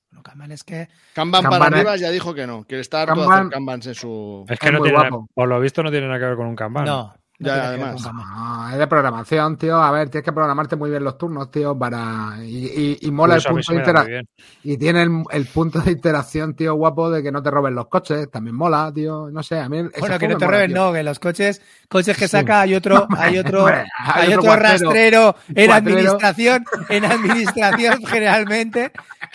Bueno, 0.09 0.23
Kanban 0.23 0.51
es 0.51 0.63
que 0.63 0.87
Kanban 1.13 1.43
para 1.43 1.65
arriba 1.65 1.95
ya 1.97 2.09
dijo 2.11 2.33
que 2.33 2.45
no. 2.47 2.63
Que 2.65 2.79
está 2.79 3.01
harto 3.01 3.15
de 3.15 3.27
Kanban- 3.27 3.39
hacer 3.39 3.49
Kanbans 3.51 3.87
en 3.87 3.95
su. 3.95 4.45
Es 4.47 4.59
que 4.59 4.67
Es 4.67 4.71
no 4.73 4.81
tiene, 4.81 4.97
guapo. 4.97 5.27
por 5.33 5.49
lo 5.49 5.59
visto 5.59 5.83
no 5.83 5.91
tiene 5.91 6.07
nada 6.07 6.19
que 6.19 6.25
ver 6.25 6.35
con 6.35 6.47
un 6.47 6.55
Kanban. 6.55 6.85
no. 6.85 7.13
No 7.41 7.47
Ya, 7.47 7.67
además. 7.69 8.01
No, 8.13 8.69
es 8.69 8.77
de 8.77 8.87
programación, 8.87 9.57
tío. 9.57 9.77
A 9.81 9.91
ver, 9.91 10.09
tienes 10.09 10.23
que 10.25 10.31
programarte 10.31 10.75
muy 10.75 10.89
bien 10.91 11.03
los 11.03 11.17
turnos, 11.17 11.49
tío, 11.49 11.77
para. 11.77 12.35
Y, 12.43 12.67
y- 12.67 12.97
y 13.01 13.11
mola 13.11 13.35
Por 13.37 13.59
el 13.59 13.65
punto 13.65 13.73
de 13.73 13.79
interacción. 13.79 14.27
Y 14.63 14.77
tiene 14.77 15.01
el, 15.03 15.23
el 15.31 15.45
punto 15.47 15.79
de 15.79 15.91
interacción, 15.91 16.55
tío, 16.55 16.75
guapo, 16.75 17.09
de 17.09 17.23
que 17.23 17.31
no 17.31 17.41
te 17.41 17.49
roben 17.49 17.73
los 17.73 17.87
coches. 17.87 18.29
También 18.29 18.55
mola, 18.55 18.91
tío. 18.93 19.29
No 19.31 19.41
sé, 19.41 19.59
a 19.59 19.67
mí. 19.67 19.81
Bueno, 19.99 20.19
que 20.19 20.27
no 20.27 20.37
te 20.37 20.45
mola, 20.45 20.57
roben, 20.57 20.71
tío. 20.73 20.85
no, 20.85 20.93
que 20.93 21.03
los 21.03 21.19
coches, 21.19 21.61
coches 21.89 22.15
que 22.17 22.27
saca 22.27 22.61
hay 22.61 22.75
otro, 22.75 23.07
hay 23.17 23.37
otro, 23.39 23.65
hay 23.67 23.83
hay 23.97 24.27
otro 24.33 24.39
otro 24.39 24.43
cuatrero. 24.51 24.61
rastrero 24.61 25.35
en 25.47 25.65
Cuatrero. 25.65 25.73
administración, 25.73 26.65
en 26.89 27.05
administración 27.05 28.05
generalmente, 28.05 28.91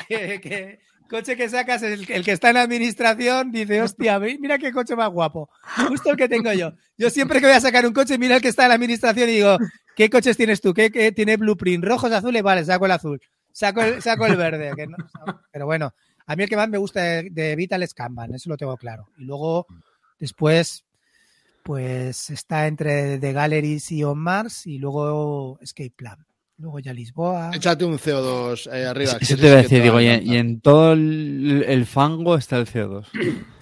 que, 0.08 0.40
que 0.40 0.85
coche 1.08 1.36
que 1.36 1.48
sacas, 1.48 1.82
el, 1.82 2.10
el 2.10 2.24
que 2.24 2.32
está 2.32 2.50
en 2.50 2.56
administración 2.58 3.50
dice, 3.52 3.80
hostia, 3.82 4.18
mi- 4.18 4.38
mira 4.38 4.58
qué 4.58 4.72
coche 4.72 4.94
más 4.96 5.10
guapo, 5.10 5.48
justo 5.88 6.10
el 6.10 6.16
que 6.16 6.28
tengo 6.28 6.52
yo. 6.52 6.72
Yo 6.98 7.10
siempre 7.10 7.40
que 7.40 7.46
voy 7.46 7.54
a 7.54 7.60
sacar 7.60 7.86
un 7.86 7.92
coche, 7.92 8.18
mira 8.18 8.36
el 8.36 8.42
que 8.42 8.48
está 8.48 8.64
en 8.64 8.68
la 8.70 8.74
administración 8.76 9.28
y 9.28 9.32
digo, 9.32 9.58
¿qué 9.94 10.08
coches 10.10 10.36
tienes 10.36 10.60
tú? 10.60 10.72
¿Qué, 10.74 10.90
qué 10.90 11.12
tiene 11.12 11.36
blueprint? 11.36 11.84
¿Rojos, 11.84 12.10
azules? 12.12 12.42
Vale, 12.42 12.64
saco 12.64 12.86
el 12.86 12.92
azul. 12.92 13.20
Saco 13.52 13.82
el, 13.82 14.02
saco 14.02 14.26
el 14.26 14.36
verde. 14.36 14.72
que 14.76 14.86
no- 14.86 14.96
pero 15.52 15.66
bueno, 15.66 15.94
a 16.26 16.36
mí 16.36 16.42
el 16.42 16.48
que 16.48 16.56
más 16.56 16.68
me 16.68 16.78
gusta 16.78 17.00
de, 17.02 17.28
de 17.30 17.56
Vital 17.56 17.82
es 17.82 17.94
Kanban, 17.94 18.34
eso 18.34 18.48
lo 18.50 18.56
tengo 18.56 18.76
claro. 18.76 19.08
Y 19.16 19.24
luego, 19.24 19.66
después, 20.18 20.84
pues 21.62 22.30
está 22.30 22.66
entre 22.66 23.18
The 23.18 23.32
Galleries 23.32 23.90
y 23.92 24.04
On 24.04 24.18
Mars 24.18 24.66
y 24.66 24.78
luego 24.78 25.58
Escape 25.60 25.92
Plan. 25.96 26.18
Luego 26.58 26.78
ya 26.78 26.92
Lisboa. 26.94 27.50
Échate 27.54 27.84
un 27.84 27.98
CO2 27.98 28.70
ahí 28.72 28.82
arriba. 28.84 29.12
Eso 29.20 29.36
te 29.36 29.46
iba 29.46 29.58
a 29.58 29.62
decir, 29.62 29.82
digo, 29.82 30.00
y 30.00 30.06
en, 30.06 30.22
y 30.26 30.36
encantar. 30.36 30.36
en 30.46 30.60
todo 30.62 30.92
el, 30.94 31.64
el 31.68 31.84
fango 31.86 32.34
está 32.36 32.56
el 32.56 32.66
CO2. 32.66 33.04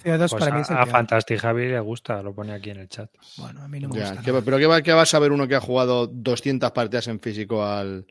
CO2 0.01 0.29
Pues 0.29 0.33
para 0.35 0.55
mí 0.55 0.61
es 0.61 0.69
el 0.69 0.77
a. 0.77 0.85
Fantastic 0.85 1.37
Javi 1.39 1.67
le 1.67 1.79
gusta, 1.81 2.23
lo 2.23 2.33
pone 2.33 2.53
aquí 2.53 2.69
en 2.69 2.77
el 2.77 2.87
chat. 2.87 3.11
Bueno, 3.37 3.61
a 3.63 3.67
mí 3.67 3.81
no 3.81 3.89
me 3.89 3.95
Ya, 3.99 4.07
gusta. 4.11 4.21
¿qué- 4.23 4.31
nada. 4.31 4.43
pero 4.45 4.57
¿qué 4.57 4.65
va, 4.67 4.81
qué 4.81 4.93
va 4.93 5.01
a 5.01 5.05
saber 5.05 5.33
uno 5.33 5.45
que 5.45 5.55
ha 5.55 5.59
jugado 5.61 6.07
200 6.07 6.71
partidas 6.71 7.07
en 7.09 7.19
físico 7.19 7.65
al, 7.65 8.07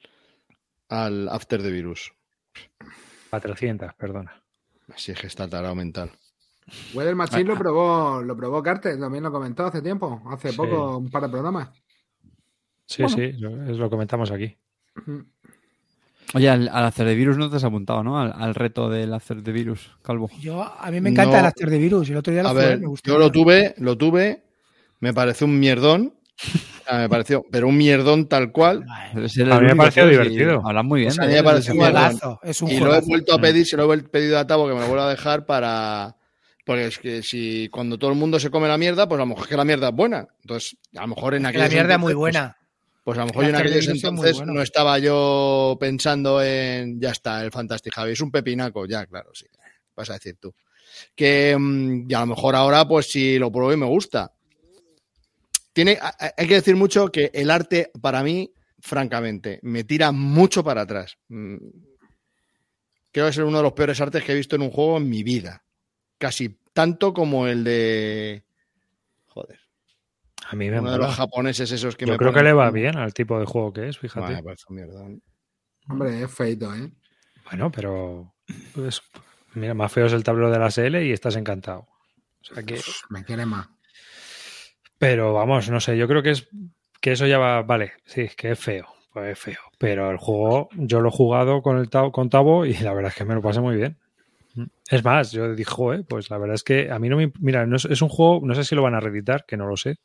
al 0.90 1.28
After 1.30 1.62
the 1.62 1.70
Virus? 1.70 2.12
400, 3.30 3.94
perdona. 3.94 4.42
Así 4.94 5.12
es 5.12 5.18
que 5.18 5.28
está 5.28 5.48
tarado 5.48 5.74
mental. 5.74 6.10
Weather 6.92 7.14
Machine 7.14 7.44
lo 7.44 7.56
probó, 7.58 8.22
lo 8.22 8.36
probó 8.36 8.62
Carter, 8.62 8.98
también 8.98 9.24
lo 9.24 9.32
comentó 9.32 9.64
hace 9.66 9.80
tiempo, 9.82 10.22
hace 10.30 10.50
Sí. 10.50 10.56
poco, 10.56 10.98
un 10.98 11.10
par 11.10 11.22
de 11.22 11.28
programas. 11.30 11.70
Sí, 12.86 13.02
Bueno. 13.02 13.16
sí, 13.16 13.32
lo, 13.38 13.64
es 13.70 13.78
lo 13.78 13.88
comentamos 13.88 14.30
aquí. 14.30 14.56
Oye, 16.34 16.48
al, 16.48 16.68
al 16.68 16.84
hacer 16.86 17.06
de 17.06 17.14
virus 17.14 17.36
no 17.36 17.48
te 17.48 17.56
has 17.56 17.64
apuntado, 17.64 18.02
¿no? 18.02 18.20
Al, 18.20 18.32
al 18.36 18.54
reto 18.54 18.88
del 18.88 19.12
hacer 19.14 19.42
de 19.42 19.52
virus, 19.52 19.90
Calvo. 20.02 20.28
Yo, 20.40 20.62
a 20.62 20.90
mí 20.90 21.00
me 21.00 21.10
encanta 21.10 21.34
No. 21.34 21.38
el 21.40 21.46
After 21.46 21.70
de 21.70 21.78
Virus. 21.78 22.10
El 22.10 22.16
otro 22.16 22.32
día 22.32 22.42
lo 22.42 22.48
A 22.48 22.52
jugué, 22.52 22.66
ver, 22.66 22.80
me 22.80 22.86
gustó. 22.86 23.10
yo 23.12 23.18
lo 23.18 23.30
tuve, 23.30 23.74
lo 23.78 23.96
tuve, 23.96 24.42
me 25.00 25.12
pareció 25.14 25.46
un 25.46 25.58
mierdón. 25.60 26.14
Me 26.92 27.08
pareció, 27.08 27.44
pero 27.50 27.68
un 27.68 27.76
mierdón 27.78 28.26
tal 28.28 28.50
cual. 28.52 28.84
A 28.88 29.12
mí 29.14 29.66
me 29.66 29.76
pareció 29.76 30.06
divertido. 30.08 30.60
Hablan 30.66 30.86
muy 30.86 31.00
bien. 31.00 31.12
O 31.12 31.14
sea, 31.14 31.24
a 31.24 31.26
de 31.28 31.32
mí 31.32 31.34
me 31.34 31.38
él, 31.38 31.44
pareció 31.44 31.72
de 31.72 31.78
un 31.78 31.84
juegazo, 31.84 32.40
es 32.42 32.60
un 32.62 32.70
Y 32.70 32.80
lo 32.80 32.94
he 32.94 33.00
vuelto 33.00 33.34
a 33.34 33.38
pedir, 33.40 33.64
se 33.66 33.76
lo 33.76 33.92
he 33.92 33.98
pedido 34.02 34.38
a 34.38 34.46
Tavo 34.46 34.66
que 34.68 34.74
me 34.74 34.80
lo 34.80 34.86
vuelva 34.88 35.06
a 35.06 35.10
dejar 35.10 35.46
para. 35.46 36.16
Porque 36.66 36.86
es 36.86 36.98
que 36.98 37.22
si 37.22 37.68
cuando 37.70 37.96
todo 37.98 38.10
el 38.10 38.16
mundo 38.18 38.40
se 38.40 38.50
come 38.50 38.66
la 38.68 38.76
mierda, 38.78 39.06
pues 39.08 39.18
a 39.18 39.22
lo 39.22 39.26
mejor 39.26 39.44
es 39.44 39.48
que 39.50 39.56
la 39.56 39.64
mierda 39.64 39.88
es 39.90 39.94
buena. 39.94 40.26
Entonces, 40.42 40.76
a 40.96 41.02
lo 41.02 41.08
mejor 41.08 41.34
en 41.34 41.42
Que 41.42 41.48
aquellos 41.48 41.68
la 41.68 41.72
mierda 41.74 41.94
es 41.94 42.00
muy 42.00 42.12
pues, 42.14 42.16
buena. 42.18 42.56
Pues 43.04 43.18
a 43.18 43.20
lo 43.20 43.26
mejor 43.26 43.44
yo 43.44 43.50
en 43.50 43.56
aquellos 43.56 43.88
entonces 43.88 44.36
bueno. 44.38 44.54
no 44.54 44.62
estaba 44.62 44.98
yo 44.98 45.76
pensando 45.78 46.42
en, 46.42 46.98
ya 46.98 47.10
está, 47.10 47.44
el 47.44 47.52
Fantastic 47.52 47.92
Javi, 47.92 48.12
es 48.12 48.20
un 48.20 48.30
pepinaco, 48.30 48.86
ya, 48.86 49.06
claro, 49.06 49.30
sí, 49.34 49.46
vas 49.94 50.08
a 50.10 50.14
decir 50.14 50.36
tú. 50.40 50.54
Que 51.14 51.54
mm, 51.56 52.10
y 52.10 52.14
a 52.14 52.20
lo 52.20 52.26
mejor 52.26 52.56
ahora, 52.56 52.88
pues 52.88 53.10
si 53.10 53.38
lo 53.38 53.52
pruebo 53.52 53.72
y 53.72 53.76
me 53.76 53.86
gusta. 53.86 54.32
Tiene, 55.72 55.98
hay 56.36 56.46
que 56.46 56.54
decir 56.54 56.76
mucho 56.76 57.08
que 57.08 57.30
el 57.34 57.50
arte, 57.50 57.90
para 58.00 58.22
mí, 58.22 58.52
francamente, 58.80 59.58
me 59.62 59.84
tira 59.84 60.10
mucho 60.10 60.64
para 60.64 60.82
atrás. 60.82 61.18
Mm, 61.28 61.56
Creo 63.14 63.26
que 63.26 63.30
es 63.30 63.38
uno 63.38 63.58
de 63.58 63.62
los 63.62 63.74
peores 63.74 64.00
artes 64.00 64.24
que 64.24 64.32
he 64.32 64.34
visto 64.34 64.56
en 64.56 64.62
un 64.62 64.72
juego 64.72 64.96
en 64.96 65.08
mi 65.08 65.22
vida. 65.22 65.64
Casi 66.18 66.58
tanto 66.72 67.14
como 67.14 67.46
el 67.46 67.62
de. 67.62 68.43
A 70.50 70.56
mí 70.56 70.70
me 70.70 70.80
Uno 70.80 70.92
de 70.92 70.98
los 70.98 71.14
japoneses 71.14 71.70
esos 71.70 71.96
que 71.96 72.06
Yo 72.06 72.12
me 72.12 72.18
creo 72.18 72.32
que 72.32 72.42
le 72.42 72.52
va 72.52 72.70
bien 72.70 72.96
al 72.96 73.14
tipo 73.14 73.38
de 73.38 73.46
juego 73.46 73.72
que 73.72 73.88
es, 73.88 73.98
fíjate. 73.98 74.42
Vale, 74.42 74.56
un 74.68 74.76
mierdón. 74.76 75.22
Hombre, 75.88 76.22
es 76.22 76.30
feito, 76.30 76.74
¿eh? 76.74 76.90
Bueno, 77.44 77.70
pero 77.70 78.34
pues, 78.74 79.02
mira, 79.54 79.74
más 79.74 79.92
feo 79.92 80.06
es 80.06 80.12
el 80.12 80.24
tablero 80.24 80.50
de 80.50 80.58
la 80.58 80.70
SL 80.70 81.04
y 81.04 81.12
estás 81.12 81.36
encantado. 81.36 81.86
O 82.40 82.54
sea 82.54 82.62
que, 82.62 82.80
Me 83.08 83.24
quiere 83.24 83.46
más. 83.46 83.68
pero 84.98 85.32
vamos, 85.32 85.70
no 85.70 85.80
sé, 85.80 85.96
yo 85.96 86.06
creo 86.08 86.22
que 86.22 86.30
es 86.30 86.48
que 87.00 87.12
eso 87.12 87.26
ya 87.26 87.38
va, 87.38 87.62
vale, 87.62 87.94
sí, 88.04 88.28
que 88.36 88.52
es 88.52 88.58
feo, 88.58 88.86
pues 89.12 89.32
es 89.32 89.38
feo. 89.38 89.60
Pero 89.78 90.10
el 90.10 90.18
juego, 90.18 90.68
yo 90.72 91.00
lo 91.00 91.08
he 91.08 91.12
jugado 91.12 91.62
con 91.62 91.78
el 91.78 91.90
Tavo, 91.90 92.12
con 92.12 92.30
Tavo 92.30 92.64
y 92.66 92.74
la 92.74 92.94
verdad 92.94 93.12
es 93.12 93.16
que 93.16 93.24
me 93.24 93.34
lo 93.34 93.42
pasé 93.42 93.60
muy 93.60 93.76
bien. 93.76 93.98
Es 94.88 95.04
más, 95.04 95.32
yo 95.32 95.54
dijo, 95.54 95.92
eh, 95.92 96.04
pues 96.08 96.30
la 96.30 96.38
verdad 96.38 96.54
es 96.54 96.62
que 96.62 96.90
a 96.90 96.98
mí 96.98 97.08
no 97.08 97.16
me, 97.16 97.32
mira, 97.40 97.66
no 97.66 97.76
es, 97.76 97.86
es 97.86 98.02
un 98.02 98.08
juego, 98.08 98.40
no 98.44 98.54
sé 98.54 98.64
si 98.64 98.74
lo 98.74 98.82
van 98.82 98.94
a 98.94 99.00
reeditar, 99.00 99.44
que 99.46 99.56
no 99.56 99.66
lo 99.66 99.76
sé, 99.76 99.96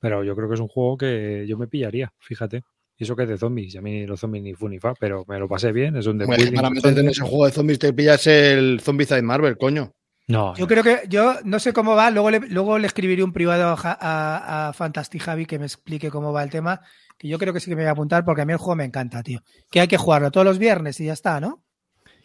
pero 0.00 0.24
yo 0.24 0.34
creo 0.34 0.48
que 0.48 0.54
es 0.54 0.60
un 0.60 0.68
juego 0.68 0.96
que 0.96 1.44
yo 1.46 1.56
me 1.56 1.68
pillaría, 1.68 2.12
fíjate. 2.18 2.62
Y 2.96 3.04
eso 3.04 3.16
que 3.16 3.22
es 3.22 3.28
de 3.30 3.38
zombies, 3.38 3.74
y 3.74 3.78
a 3.78 3.82
mí 3.82 4.06
los 4.06 4.20
zombies 4.20 4.44
ni 4.44 4.52
fu 4.54 4.68
ni 4.68 4.78
fa, 4.78 4.94
pero 4.94 5.24
me 5.26 5.38
lo 5.38 5.48
pasé 5.48 5.72
bien, 5.72 5.96
es 5.96 6.06
un 6.06 6.18
de 6.18 6.24
Hombre, 6.24 6.52
para 6.52 6.68
meterte 6.70 7.00
en 7.00 7.08
ese 7.08 7.22
juego 7.22 7.46
de 7.46 7.52
zombies 7.52 7.78
te 7.78 7.92
pillas 7.94 8.26
el 8.26 8.80
Zombie 8.80 9.06
Side 9.06 9.22
Marvel, 9.22 9.56
coño. 9.56 9.92
No, 10.28 10.54
Yo 10.54 10.66
creo 10.68 10.84
que, 10.84 11.00
yo 11.08 11.36
no 11.44 11.58
sé 11.58 11.72
cómo 11.72 11.96
va, 11.96 12.10
luego 12.10 12.30
le, 12.30 12.40
luego 12.50 12.78
le 12.78 12.86
escribiré 12.86 13.24
un 13.24 13.32
privado 13.32 13.68
a, 13.68 13.98
a, 14.00 14.68
a 14.68 14.72
Fantastic 14.72 15.22
Javi 15.22 15.46
que 15.46 15.58
me 15.58 15.64
explique 15.64 16.08
cómo 16.10 16.32
va 16.32 16.42
el 16.44 16.50
tema, 16.50 16.82
que 17.18 17.26
yo 17.26 17.38
creo 17.38 17.52
que 17.52 17.58
sí 17.58 17.68
que 17.70 17.74
me 17.74 17.82
voy 17.82 17.88
a 17.88 17.92
apuntar 17.92 18.24
porque 18.24 18.42
a 18.42 18.44
mí 18.44 18.52
el 18.52 18.58
juego 18.58 18.76
me 18.76 18.84
encanta, 18.84 19.22
tío. 19.22 19.40
Que 19.72 19.80
hay 19.80 19.88
que 19.88 19.96
jugarlo 19.96 20.30
todos 20.30 20.46
los 20.46 20.58
viernes 20.58 21.00
y 21.00 21.06
ya 21.06 21.14
está, 21.14 21.40
¿no? 21.40 21.64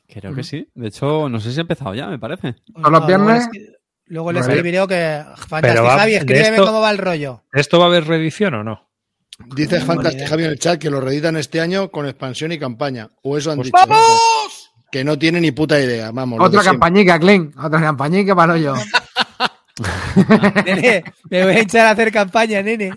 Creo 0.07 0.35
que 0.35 0.43
sí. 0.43 0.69
De 0.75 0.89
hecho, 0.89 1.29
no 1.29 1.39
sé 1.39 1.51
si 1.51 1.57
ha 1.57 1.61
empezado 1.61 1.95
ya, 1.95 2.07
me 2.07 2.19
parece. 2.19 2.53
¿Todos 2.73 2.91
los 2.91 3.01
No, 3.01 3.07
viernes? 3.07 3.25
Luego 3.25 3.53
le, 3.53 3.59
escri- 3.59 3.75
luego 4.07 4.31
le 4.31 4.39
escribiré 4.41 4.85
que 4.87 5.23
Fantastic 5.47 5.83
va- 5.83 5.97
Javi, 5.99 6.15
escríbeme 6.15 6.49
esto- 6.57 6.65
cómo 6.65 6.81
va 6.81 6.91
el 6.91 6.97
rollo. 6.97 7.43
¿Esto 7.53 7.79
va 7.79 7.85
a 7.85 7.87
haber 7.87 8.05
reedición 8.07 8.53
o 8.55 8.63
no? 8.63 8.81
Dice 9.55 9.79
Buena 9.79 9.85
Fantastic. 9.85 10.27
Javi 10.27 10.43
en 10.45 10.49
el 10.51 10.59
chat 10.59 10.79
que 10.79 10.89
lo 10.89 11.01
reeditan 11.01 11.35
este 11.37 11.59
año 11.59 11.91
con 11.91 12.05
expansión 12.07 12.51
y 12.53 12.59
campaña. 12.59 13.09
O 13.23 13.37
eso 13.37 13.51
han 13.51 13.57
Pues 13.57 13.67
dicho. 13.67 13.77
Que 14.91 15.03
no 15.03 15.19
tiene 15.19 15.41
ni 15.41 15.51
puta 15.51 15.77
idea. 15.79 16.11
Vamos. 16.13 16.39
Otra 16.41 16.63
campañica, 16.63 17.19
Clean. 17.19 17.51
Otra 17.61 17.81
campañica 17.81 18.33
para 18.35 18.57
yo. 18.57 18.73
Nene, 20.65 21.03
me 21.29 21.43
voy 21.43 21.53
a 21.55 21.59
echar 21.59 21.85
a 21.87 21.89
hacer 21.91 22.09
campaña, 22.11 22.61
nene. 22.61 22.91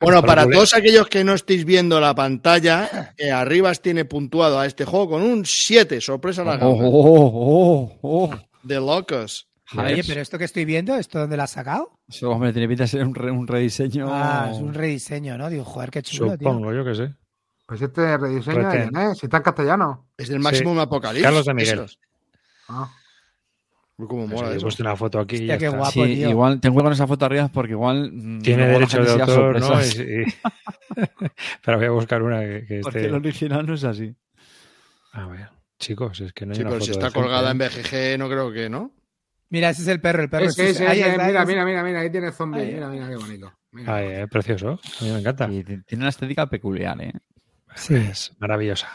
Bueno, 0.00 0.20
para 0.22 0.48
todos 0.48 0.74
aquellos 0.74 1.06
que 1.06 1.22
no 1.22 1.34
estéis 1.34 1.64
viendo 1.64 2.00
la 2.00 2.14
pantalla, 2.16 3.14
eh, 3.16 3.30
Arribas 3.30 3.80
tiene 3.80 4.04
puntuado 4.04 4.58
a 4.58 4.66
este 4.66 4.84
juego 4.84 5.10
con 5.10 5.22
un 5.22 5.44
7. 5.46 6.00
Sorpresa 6.00 6.42
la 6.42 6.54
Oh, 6.54 6.76
gama. 6.76 6.88
oh, 6.88 7.30
oh, 7.32 7.98
oh. 8.02 8.34
De 8.64 8.76
locos. 8.80 9.46
Oye, 9.76 10.02
pero 10.06 10.20
esto 10.20 10.38
que 10.38 10.44
estoy 10.44 10.64
viendo, 10.64 10.96
¿esto 10.96 11.18
dónde 11.20 11.36
lo 11.36 11.42
has 11.44 11.50
sacado? 11.50 11.98
Eso, 12.08 12.30
hombre, 12.30 12.52
tiene 12.52 12.68
pinta 12.68 12.84
de 12.84 12.88
ser 12.88 13.06
un, 13.06 13.14
re- 13.14 13.30
un 13.30 13.46
rediseño. 13.46 14.06
Ah, 14.10 14.50
es 14.52 14.58
un 14.58 14.74
rediseño, 14.74 15.38
¿no? 15.38 15.48
Digo, 15.48 15.64
joder, 15.64 15.90
qué 15.90 16.02
chulo, 16.02 16.36
tío. 16.36 16.48
Supongo, 16.48 16.72
yo 16.72 16.84
que 16.84 16.94
sé. 16.94 17.14
Pues 17.66 17.80
este 17.80 18.16
rediseño 18.18 18.70
es, 18.72 19.18
si 19.18 19.26
está 19.26 19.38
en 19.38 19.42
castellano. 19.42 20.08
Es 20.16 20.28
del 20.28 20.40
Máximo 20.40 20.78
Apocalipsis. 20.80 21.24
Carlos 21.24 21.46
de 21.46 21.54
Miguel. 21.54 21.86
Ah. 22.68 22.90
Uy, 23.96 24.06
cómo 24.08 24.26
Pues 24.26 24.42
mola 24.42 24.54
he 24.54 24.60
puesto 24.60 24.82
una 24.82 24.96
foto 24.96 25.20
aquí. 25.20 25.36
y 25.36 25.38
Hostia, 25.40 25.54
ya 25.54 25.58
qué 25.58 25.64
está. 25.66 25.76
guapo. 25.78 25.92
Sí, 25.92 26.14
tío. 26.16 26.30
igual 26.30 26.60
ten 26.60 26.72
cuidado 26.72 26.86
con 26.86 26.92
esa 26.94 27.06
foto 27.06 27.24
arriba 27.26 27.48
porque 27.48 27.72
igual. 27.72 28.10
Tiene 28.42 28.66
la 28.66 28.72
derecho 28.72 29.02
de 29.02 29.10
autor, 29.12 29.60
¿no? 29.60 29.80
Y- 29.80 30.22
y- 30.22 30.24
Pero 31.64 31.78
voy 31.78 31.86
a 31.86 31.90
buscar 31.90 32.22
una 32.22 32.40
que, 32.40 32.64
que 32.66 32.80
Porque 32.82 32.98
esté. 32.98 33.08
el 33.08 33.14
original 33.14 33.66
no 33.66 33.74
es 33.74 33.84
así. 33.84 34.14
A 35.12 35.26
ver, 35.26 35.48
chicos, 35.78 36.20
es 36.20 36.32
que 36.32 36.46
no 36.46 36.52
hay 36.52 36.56
Sí, 36.56 36.62
una 36.62 36.70
pero 36.70 36.80
si 36.82 36.88
foto 36.92 36.98
está 37.06 37.06
decente, 37.08 37.22
colgada 37.28 37.50
en 37.50 37.60
¿eh? 37.62 37.68
BGG, 37.68 38.18
no 38.18 38.28
creo 38.28 38.52
que, 38.52 38.68
¿no? 38.70 38.92
Mira, 39.52 39.68
ese 39.68 39.82
es 39.82 39.88
el 39.88 40.00
perro, 40.00 40.22
el 40.22 40.30
perro. 40.30 40.46
Ese, 40.46 40.70
ese- 40.70 40.84
ese, 40.84 40.86
ahí 40.88 41.00
ese, 41.00 41.10
está, 41.10 41.26
mira, 41.26 41.42
ese- 41.42 41.52
mira, 41.52 41.64
mira, 41.66 41.82
mira, 41.82 42.00
ahí 42.00 42.10
tiene 42.10 42.32
zombie. 42.32 42.62
Ahí. 42.62 42.72
Mira, 42.72 42.88
mira, 42.88 43.06
qué 43.08 43.16
bonito. 43.16 43.52
Mira. 43.72 43.94
Ay, 43.96 44.06
eh, 44.08 44.26
precioso. 44.26 44.80
A 45.00 45.04
mí 45.04 45.10
me 45.10 45.18
encanta. 45.18 45.46
Y 45.50 45.62
tiene 45.62 45.84
una 46.04 46.08
estética 46.08 46.46
peculiar, 46.48 46.98
¿eh? 47.02 47.12
Sí. 47.74 47.94
Es 47.96 48.32
maravillosa. 48.38 48.88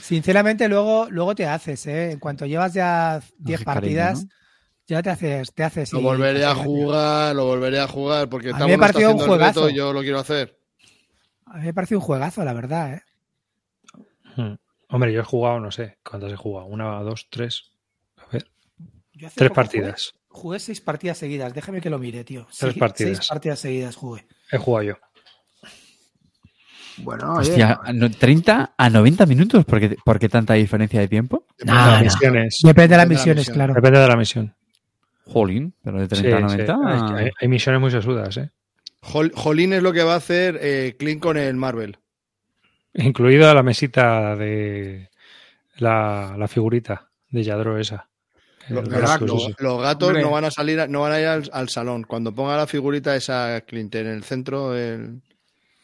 Sinceramente, 0.00 0.68
luego, 0.68 1.06
luego 1.10 1.36
te 1.36 1.46
haces, 1.46 1.86
¿eh? 1.86 2.10
En 2.10 2.18
cuanto 2.18 2.44
llevas 2.44 2.74
ya 2.74 3.20
10 3.38 3.58
Hace 3.60 3.64
cariño, 3.64 3.64
partidas, 3.64 4.24
¿no? 4.24 4.30
ya 4.88 5.02
te 5.02 5.10
haces, 5.10 5.54
te 5.54 5.62
haces. 5.62 5.92
Lo 5.92 6.00
y- 6.00 6.02
volveré 6.02 6.44
a 6.44 6.56
jugar, 6.56 7.36
lo 7.36 7.44
volveré 7.46 7.78
a 7.78 7.86
jugar, 7.86 8.28
porque 8.28 8.48
A 8.48 8.52
mí 8.52 8.56
estamos 8.56 8.70
me 8.72 8.78
pareció 8.78 9.08
un 9.10 9.14
el 9.14 9.18
reto 9.20 9.28
juegazo. 9.28 9.68
yo 9.70 9.92
lo 9.92 10.00
quiero 10.00 10.18
hacer. 10.18 10.58
A 11.46 11.58
mí 11.58 11.66
me 11.66 11.74
parece 11.74 11.94
un 11.94 12.02
juegazo, 12.02 12.44
la 12.44 12.52
verdad, 12.52 12.94
¿eh? 12.94 13.02
Hmm. 14.36 14.54
Hombre, 14.88 15.12
yo 15.12 15.20
he 15.20 15.24
jugado, 15.24 15.60
no 15.60 15.70
sé, 15.70 15.98
¿cuántas 16.02 16.32
he 16.32 16.36
jugado? 16.36 16.66
Una, 16.66 17.00
dos, 17.02 17.28
tres. 17.30 17.69
A 19.20 19.22
ver, 19.22 19.22
Yo 19.22 19.26
hace 19.28 19.36
tres 19.38 19.50
partidas. 19.50 20.14
Jugué, 20.28 20.40
jugué 20.42 20.58
seis 20.60 20.80
partidas 20.80 21.18
seguidas, 21.18 21.52
déjame 21.54 21.80
que 21.80 21.90
lo 21.90 21.98
mire, 21.98 22.24
tío. 22.24 22.46
Tres 22.58 22.74
Sí, 22.74 22.78
partidas. 22.80 23.16
Seis 23.18 23.28
partidas 23.28 23.58
seguidas 23.58 23.96
jugué. 23.96 24.26
He 24.50 24.58
jugado 24.58 24.82
yo. 24.84 24.94
Bueno. 26.98 27.34
Hostia, 27.36 27.80
no- 27.94 28.10
30 28.10 28.74
a 28.76 28.90
90 28.90 29.24
minutos. 29.26 29.64
¿Por 29.64 29.80
qué, 29.80 29.96
por 30.04 30.18
qué 30.18 30.28
tanta 30.28 30.54
diferencia 30.54 31.00
de 31.00 31.08
tiempo? 31.08 31.46
Depende 31.58 31.80
de 31.82 31.86
las 31.90 32.02
misiones. 32.02 32.58
Depende 32.62 32.62
de 32.62 32.68
las 32.68 32.68
Depende 32.72 32.88
de 32.88 32.96
la 32.96 33.06
misiones, 33.06 33.36
misión. 33.40 33.54
claro. 33.54 33.74
Depende 33.74 33.98
de 34.00 34.08
la 34.08 34.16
misión. 34.16 34.54
Jolín, 35.24 35.74
pero 35.82 35.98
de 36.06 36.14
Sí, 36.16 36.22
30 36.22 36.36
a 36.36 36.48
sí. 36.48 36.56
90. 36.56 36.78
Hay, 37.16 37.24
hay- 37.26 37.30
hay 37.40 37.48
misiones 37.48 37.80
muy 37.80 37.90
sesudas, 37.90 38.36
¿eh? 38.36 38.50
Jol- 39.02 39.32
Jolín 39.34 39.72
es 39.72 39.82
lo 39.82 39.92
que 39.92 40.02
va 40.02 40.14
a 40.14 40.16
hacer 40.16 40.58
eh, 40.60 40.96
Clint 40.98 41.22
con 41.22 41.36
el 41.38 41.56
Marvel. 41.56 41.98
Incluida 42.92 43.54
la 43.54 43.62
mesita 43.62 44.36
de 44.36 45.08
la, 45.76 46.34
la 46.36 46.48
figurita 46.48 47.08
de 47.30 47.42
Yadro 47.44 47.78
esa. 47.78 48.09
Los, 48.70 48.88
gatos 48.88 50.08
Hombre. 50.08 50.22
no 50.22 50.30
van 50.30 50.44
a 50.44 50.50
salir, 50.50 50.88
no 50.88 51.00
van 51.02 51.12
a 51.12 51.20
ir 51.20 51.26
al, 51.26 51.50
al 51.52 51.68
salón. 51.68 52.04
Cuando 52.04 52.34
ponga 52.34 52.56
la 52.56 52.66
figurita 52.66 53.14
esa 53.16 53.60
Clint 53.62 53.94
en 53.96 54.06
el 54.06 54.22
centro, 54.24 54.76
el... 54.76 55.20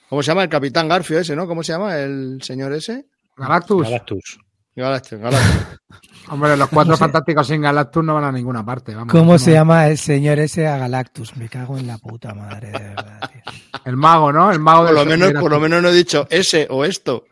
¿cómo 0.08 0.22
se 0.22 0.28
llama? 0.28 0.42
El 0.44 0.48
Capitán 0.48 0.88
Garfio 0.88 1.18
ese, 1.18 1.34
¿no? 1.36 1.46
¿Cómo 1.46 1.62
se 1.62 1.72
llama 1.72 1.98
el 1.98 2.40
señor 2.42 2.72
ese? 2.72 3.06
Galactus. 3.36 3.82
Galactus. 3.84 4.38
Galactus, 4.74 5.18
Galactus. 5.18 5.78
Hombre, 6.28 6.56
los 6.56 6.68
cuatro 6.68 6.96
fantásticos 6.96 7.46
sin 7.46 7.62
Galactus 7.62 8.04
no 8.04 8.14
van 8.14 8.24
a 8.24 8.32
ninguna 8.32 8.64
parte. 8.64 8.94
Vamos. 8.94 9.10
¿Cómo 9.12 9.32
No. 9.32 9.38
se 9.38 9.52
llama 9.52 9.86
el 9.88 9.96
señor 9.96 10.38
ese 10.38 10.66
a 10.66 10.76
Galactus? 10.76 11.36
Me 11.36 11.48
cago 11.48 11.78
en 11.78 11.86
la 11.86 11.98
puta 11.98 12.34
madre, 12.34 12.72
de 12.72 12.78
verdad, 12.78 13.20
tío. 13.32 13.40
El 13.84 13.96
mago, 13.96 14.32
¿no? 14.32 14.50
El 14.52 14.58
mago 14.58 14.84
Por 14.86 14.94
lo 14.94 15.04
menos, 15.06 15.32
por 15.34 15.50
lo 15.50 15.60
menos 15.60 15.82
no 15.82 15.88
he 15.88 15.94
dicho 15.94 16.26
ese 16.30 16.66
o 16.68 16.84
esto. 16.84 17.24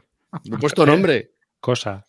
No 0.45 0.57
he 0.57 0.59
puesto 0.61 0.87
nombre. 0.87 1.33
Cosa. 1.61 2.05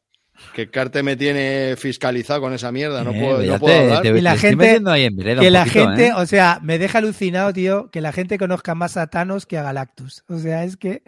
Que 0.53 0.69
Carte 0.69 1.01
me 1.03 1.15
tiene 1.15 1.75
fiscalizado 1.77 2.41
con 2.41 2.53
esa 2.53 2.71
mierda. 2.71 3.03
No 3.03 3.11
Eh, 3.11 3.19
puedo, 3.21 3.41
ya 3.41 3.47
no 3.47 3.53
te- 3.53 3.59
puedo 3.59 3.79
hablar. 3.81 4.01
te- 4.03 4.09
Y 4.17 4.21
la 4.21 4.37
gente- 4.37 4.81
ahí 4.87 5.03
en 5.05 5.15
vereda 5.15 5.41
Que 5.41 5.51
la 5.51 5.63
poquito, 5.65 5.87
gente, 5.87 6.07
¿eh? 6.07 6.13
o 6.15 6.25
sea, 6.25 6.59
me 6.61 6.77
deja 6.77 6.97
alucinado, 6.97 7.53
tío, 7.53 7.89
que 7.91 8.01
la 8.01 8.11
gente 8.11 8.37
conozca 8.37 8.75
más 8.75 8.97
a 8.97 9.07
Thanos 9.07 9.45
que 9.45 9.57
a 9.57 9.63
Galactus. 9.63 10.23
O 10.27 10.37
sea, 10.39 10.63
es 10.63 10.77
que 10.77 11.03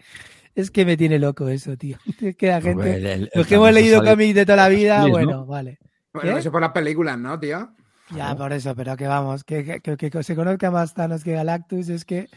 es 0.55 0.71
que 0.71 0.85
me 0.85 0.97
tiene 0.97 1.19
loco 1.19 1.49
eso, 1.49 1.77
tío. 1.77 1.97
Es 2.21 2.35
que 2.35 2.47
la 2.47 2.61
gente, 2.61 2.95
El- 2.95 3.05
el- 3.05 3.21
el 3.23 3.31
los 3.35 3.45
que 3.47 3.55
hemos 3.55 3.71
leído 3.73 4.03
cómics 4.03 4.33
de 4.35 4.45
toda 4.45 4.55
la 4.55 4.69
vida, 4.69 5.05
bueno, 5.07 5.45
vale. 5.45 5.77
Bueno, 6.13 6.33
¿Qué? 6.33 6.39
eso 6.39 6.51
por 6.51 6.61
las 6.61 6.71
películas, 6.71 7.17
¿no, 7.19 7.39
tío? 7.39 7.69
Ya, 8.15 8.33
por 8.35 8.53
eso, 8.53 8.73
pero 8.73 8.95
que 8.95 9.05
vamos, 9.05 9.43
que, 9.43 9.81
que, 9.81 9.97
que- 9.97 10.09
que 10.09 10.23
se 10.23 10.35
conozca 10.35 10.71
más 10.71 10.93
Thanos 10.93 11.23
que 11.23 11.33
Galactus 11.33 11.89
es 11.89 12.05
que 12.05 12.29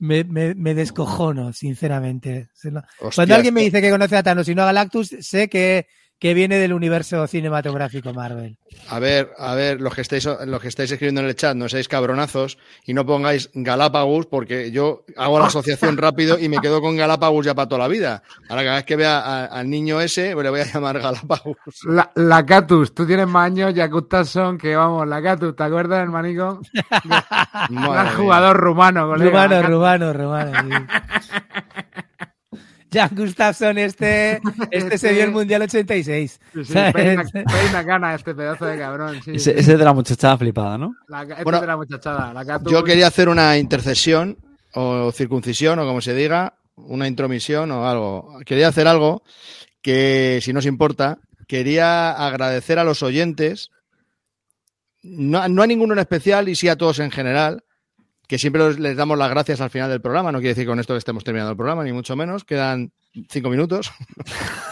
me, 0.00 0.24
me, 0.24 0.54
me 0.56 0.74
descojono, 0.74 1.52
sinceramente. 1.52 2.48
Hostia, 2.52 2.82
Cuando 3.14 3.34
alguien 3.36 3.54
me 3.54 3.62
dice 3.62 3.80
que 3.80 3.90
conoce 3.90 4.16
a 4.16 4.22
Thanos 4.24 4.48
y 4.48 4.54
no 4.54 4.62
a 4.62 4.66
Galactus, 4.66 5.14
sé 5.20 5.48
que, 5.48 5.86
que 6.24 6.32
viene 6.32 6.58
del 6.58 6.72
universo 6.72 7.26
cinematográfico 7.26 8.14
Marvel. 8.14 8.56
A 8.88 8.98
ver, 8.98 9.32
a 9.36 9.54
ver, 9.54 9.78
los 9.82 9.94
que 9.94 10.00
estáis, 10.00 10.24
los 10.46 10.58
que 10.62 10.68
estáis 10.68 10.90
escribiendo 10.90 11.20
en 11.20 11.26
el 11.26 11.34
chat, 11.34 11.54
no 11.54 11.68
seáis 11.68 11.86
cabronazos 11.86 12.56
y 12.86 12.94
no 12.94 13.04
pongáis 13.04 13.50
Galápagos, 13.52 14.24
porque 14.24 14.70
yo 14.70 15.04
hago 15.18 15.38
la 15.38 15.48
asociación 15.48 15.98
rápido 15.98 16.38
y 16.38 16.48
me 16.48 16.60
quedo 16.60 16.80
con 16.80 16.96
Galápagos 16.96 17.44
ya 17.44 17.54
para 17.54 17.68
toda 17.68 17.80
la 17.82 17.88
vida. 17.88 18.22
Ahora 18.48 18.64
cada 18.64 18.76
vez 18.76 18.86
que 18.86 18.96
vea 18.96 19.18
a- 19.18 19.44
al 19.44 19.68
niño 19.68 20.00
ese, 20.00 20.32
pues 20.32 20.44
le 20.44 20.48
voy 20.48 20.60
a 20.60 20.64
llamar 20.64 20.98
Galápagos. 20.98 21.56
La, 21.86 22.10
la 22.14 22.46
Catus, 22.46 22.94
tú 22.94 23.06
tienes 23.06 23.26
más 23.28 23.44
años, 23.44 23.74
ya 23.74 23.86
Gustafsson, 23.88 24.56
que 24.56 24.74
vamos, 24.74 25.06
la 25.06 25.20
Catus, 25.22 25.54
¿te 25.54 25.62
acuerdas, 25.62 26.00
hermanico? 26.00 26.58
Mía. 27.68 28.12
jugador 28.16 28.56
rumano, 28.56 29.08
colega. 29.08 29.46
Rumano, 29.46 29.62
rumano, 29.68 30.12
rumano. 30.14 30.52
sí. 30.62 31.30
Jan 32.94 33.10
Gustafsson, 33.14 33.78
este, 33.78 34.40
este 34.70 34.98
se 34.98 35.12
vio 35.12 35.24
el 35.24 35.32
Mundial 35.32 35.62
86. 35.62 36.40
Sí, 36.54 36.64
sí, 36.64 36.72
peina, 36.92 37.24
peina 37.24 37.82
gana 37.84 38.14
este 38.14 38.34
pedazo 38.34 38.64
de 38.66 38.78
cabrón. 38.78 39.20
Sí, 39.22 39.32
Ese, 39.34 39.52
sí. 39.52 39.58
ese 39.60 39.76
de 39.76 39.84
la 39.84 39.92
muchachada 39.92 40.38
flipada, 40.38 40.78
¿no? 40.78 40.94
La, 41.08 41.22
este 41.22 41.42
Bueno, 41.42 41.60
de 41.60 41.66
la 41.66 41.76
muchachada. 41.76 42.32
La. 42.32 42.60
Yo 42.64 42.84
quería 42.84 43.08
hacer 43.08 43.28
una 43.28 43.58
intercesión 43.58 44.38
o 44.74 45.10
circuncisión 45.12 45.78
o 45.80 45.86
como 45.86 46.00
se 46.00 46.14
diga, 46.14 46.54
una 46.76 47.08
intromisión 47.08 47.70
o 47.72 47.88
algo. 47.88 48.38
Quería 48.46 48.68
hacer 48.68 48.86
algo 48.86 49.22
que, 49.82 50.38
si 50.42 50.52
no 50.52 50.60
os 50.60 50.66
importa, 50.66 51.18
quería 51.46 52.12
agradecer 52.12 52.78
a 52.78 52.84
los 52.84 53.02
oyentes, 53.02 53.70
no, 55.02 55.46
no 55.48 55.62
a 55.62 55.66
ninguno 55.66 55.92
en 55.94 55.98
especial 56.00 56.48
y 56.48 56.56
sí 56.56 56.68
a 56.68 56.76
todos 56.76 56.98
en 57.00 57.10
general, 57.10 57.63
que 58.34 58.38
siempre 58.40 58.74
les 58.80 58.96
damos 58.96 59.16
las 59.16 59.30
gracias 59.30 59.60
al 59.60 59.70
final 59.70 59.88
del 59.88 60.00
programa. 60.00 60.32
No 60.32 60.38
quiere 60.38 60.54
decir 60.54 60.66
con 60.66 60.80
esto 60.80 60.92
que 60.92 60.98
estemos 60.98 61.22
terminando 61.22 61.52
el 61.52 61.56
programa, 61.56 61.84
ni 61.84 61.92
mucho 61.92 62.16
menos. 62.16 62.42
Quedan 62.42 62.92
cinco 63.30 63.48
minutos. 63.48 63.92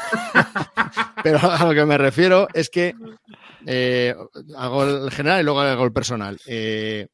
Pero 1.23 1.39
a 1.41 1.65
lo 1.65 1.73
que 1.73 1.85
me 1.85 1.97
refiero 1.97 2.49
es 2.55 2.69
que 2.69 2.93
eh, 3.65 4.17
hago 4.57 4.83
el 4.83 5.13
general 5.13 5.43
y 5.43 5.45
luego 5.45 5.61
hago 5.61 5.85
el 5.85 5.93
personal. 5.93 6.41
Eh, 6.45 7.07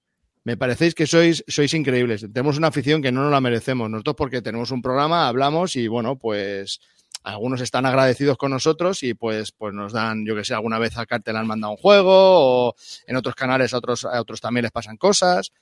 me 0.44 0.56
parecéis 0.56 0.94
que 0.94 1.06
sois, 1.06 1.44
sois 1.46 1.74
increíbles. 1.74 2.22
Tenemos 2.32 2.56
una 2.56 2.68
afición 2.68 3.02
que 3.02 3.12
no 3.12 3.24
nos 3.24 3.30
la 3.30 3.42
merecemos. 3.42 3.90
Nosotros 3.90 4.16
porque 4.16 4.40
tenemos 4.40 4.70
un 4.70 4.80
programa, 4.80 5.28
hablamos 5.28 5.76
y 5.76 5.86
bueno, 5.86 6.16
pues 6.16 6.80
algunos 7.24 7.60
están 7.60 7.84
agradecidos 7.84 8.38
con 8.38 8.52
nosotros 8.52 9.02
y 9.02 9.12
pues, 9.12 9.52
pues 9.52 9.74
nos 9.74 9.92
dan, 9.92 10.24
yo 10.24 10.34
que 10.34 10.44
sé, 10.44 10.54
alguna 10.54 10.78
vez 10.78 10.96
a 10.96 11.04
Cartel 11.04 11.36
han 11.36 11.46
mandado 11.46 11.72
un 11.72 11.76
juego 11.76 12.08
o 12.10 12.74
en 13.06 13.16
otros 13.16 13.34
canales 13.34 13.74
a 13.74 13.76
otros, 13.76 14.06
a 14.06 14.18
otros 14.18 14.40
también 14.40 14.62
les 14.62 14.72
pasan 14.72 14.96
cosas. 14.96 15.52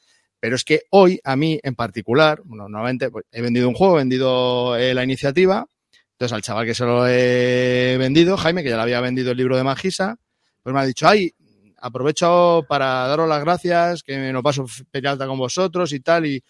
Pero 0.40 0.56
es 0.56 0.64
que 0.64 0.82
hoy, 0.90 1.20
a 1.24 1.36
mí 1.36 1.58
en 1.62 1.74
particular, 1.74 2.42
bueno, 2.44 2.68
normalmente 2.68 3.10
pues, 3.10 3.24
he 3.32 3.40
vendido 3.40 3.68
un 3.68 3.74
juego, 3.74 3.96
he 3.96 3.98
vendido 3.98 4.76
eh, 4.76 4.94
la 4.94 5.04
iniciativa. 5.04 5.66
Entonces, 6.12 6.32
al 6.32 6.42
chaval 6.42 6.66
que 6.66 6.74
se 6.74 6.84
lo 6.84 7.06
he 7.06 7.96
vendido, 7.98 8.36
Jaime, 8.36 8.62
que 8.62 8.70
ya 8.70 8.76
le 8.76 8.82
había 8.82 9.00
vendido 9.00 9.32
el 9.32 9.36
libro 9.36 9.56
de 9.56 9.64
Magisa, 9.64 10.16
pues 10.62 10.74
me 10.74 10.80
ha 10.80 10.86
dicho, 10.86 11.06
ay, 11.06 11.34
aprovecho 11.78 12.64
para 12.68 13.06
daros 13.06 13.28
las 13.28 13.42
gracias, 13.42 14.02
que 14.02 14.16
me 14.16 14.32
lo 14.32 14.42
paso 14.42 14.66
peleando 14.90 15.26
con 15.26 15.38
vosotros 15.38 15.92
y 15.92 16.00
tal, 16.00 16.26
y, 16.26 16.42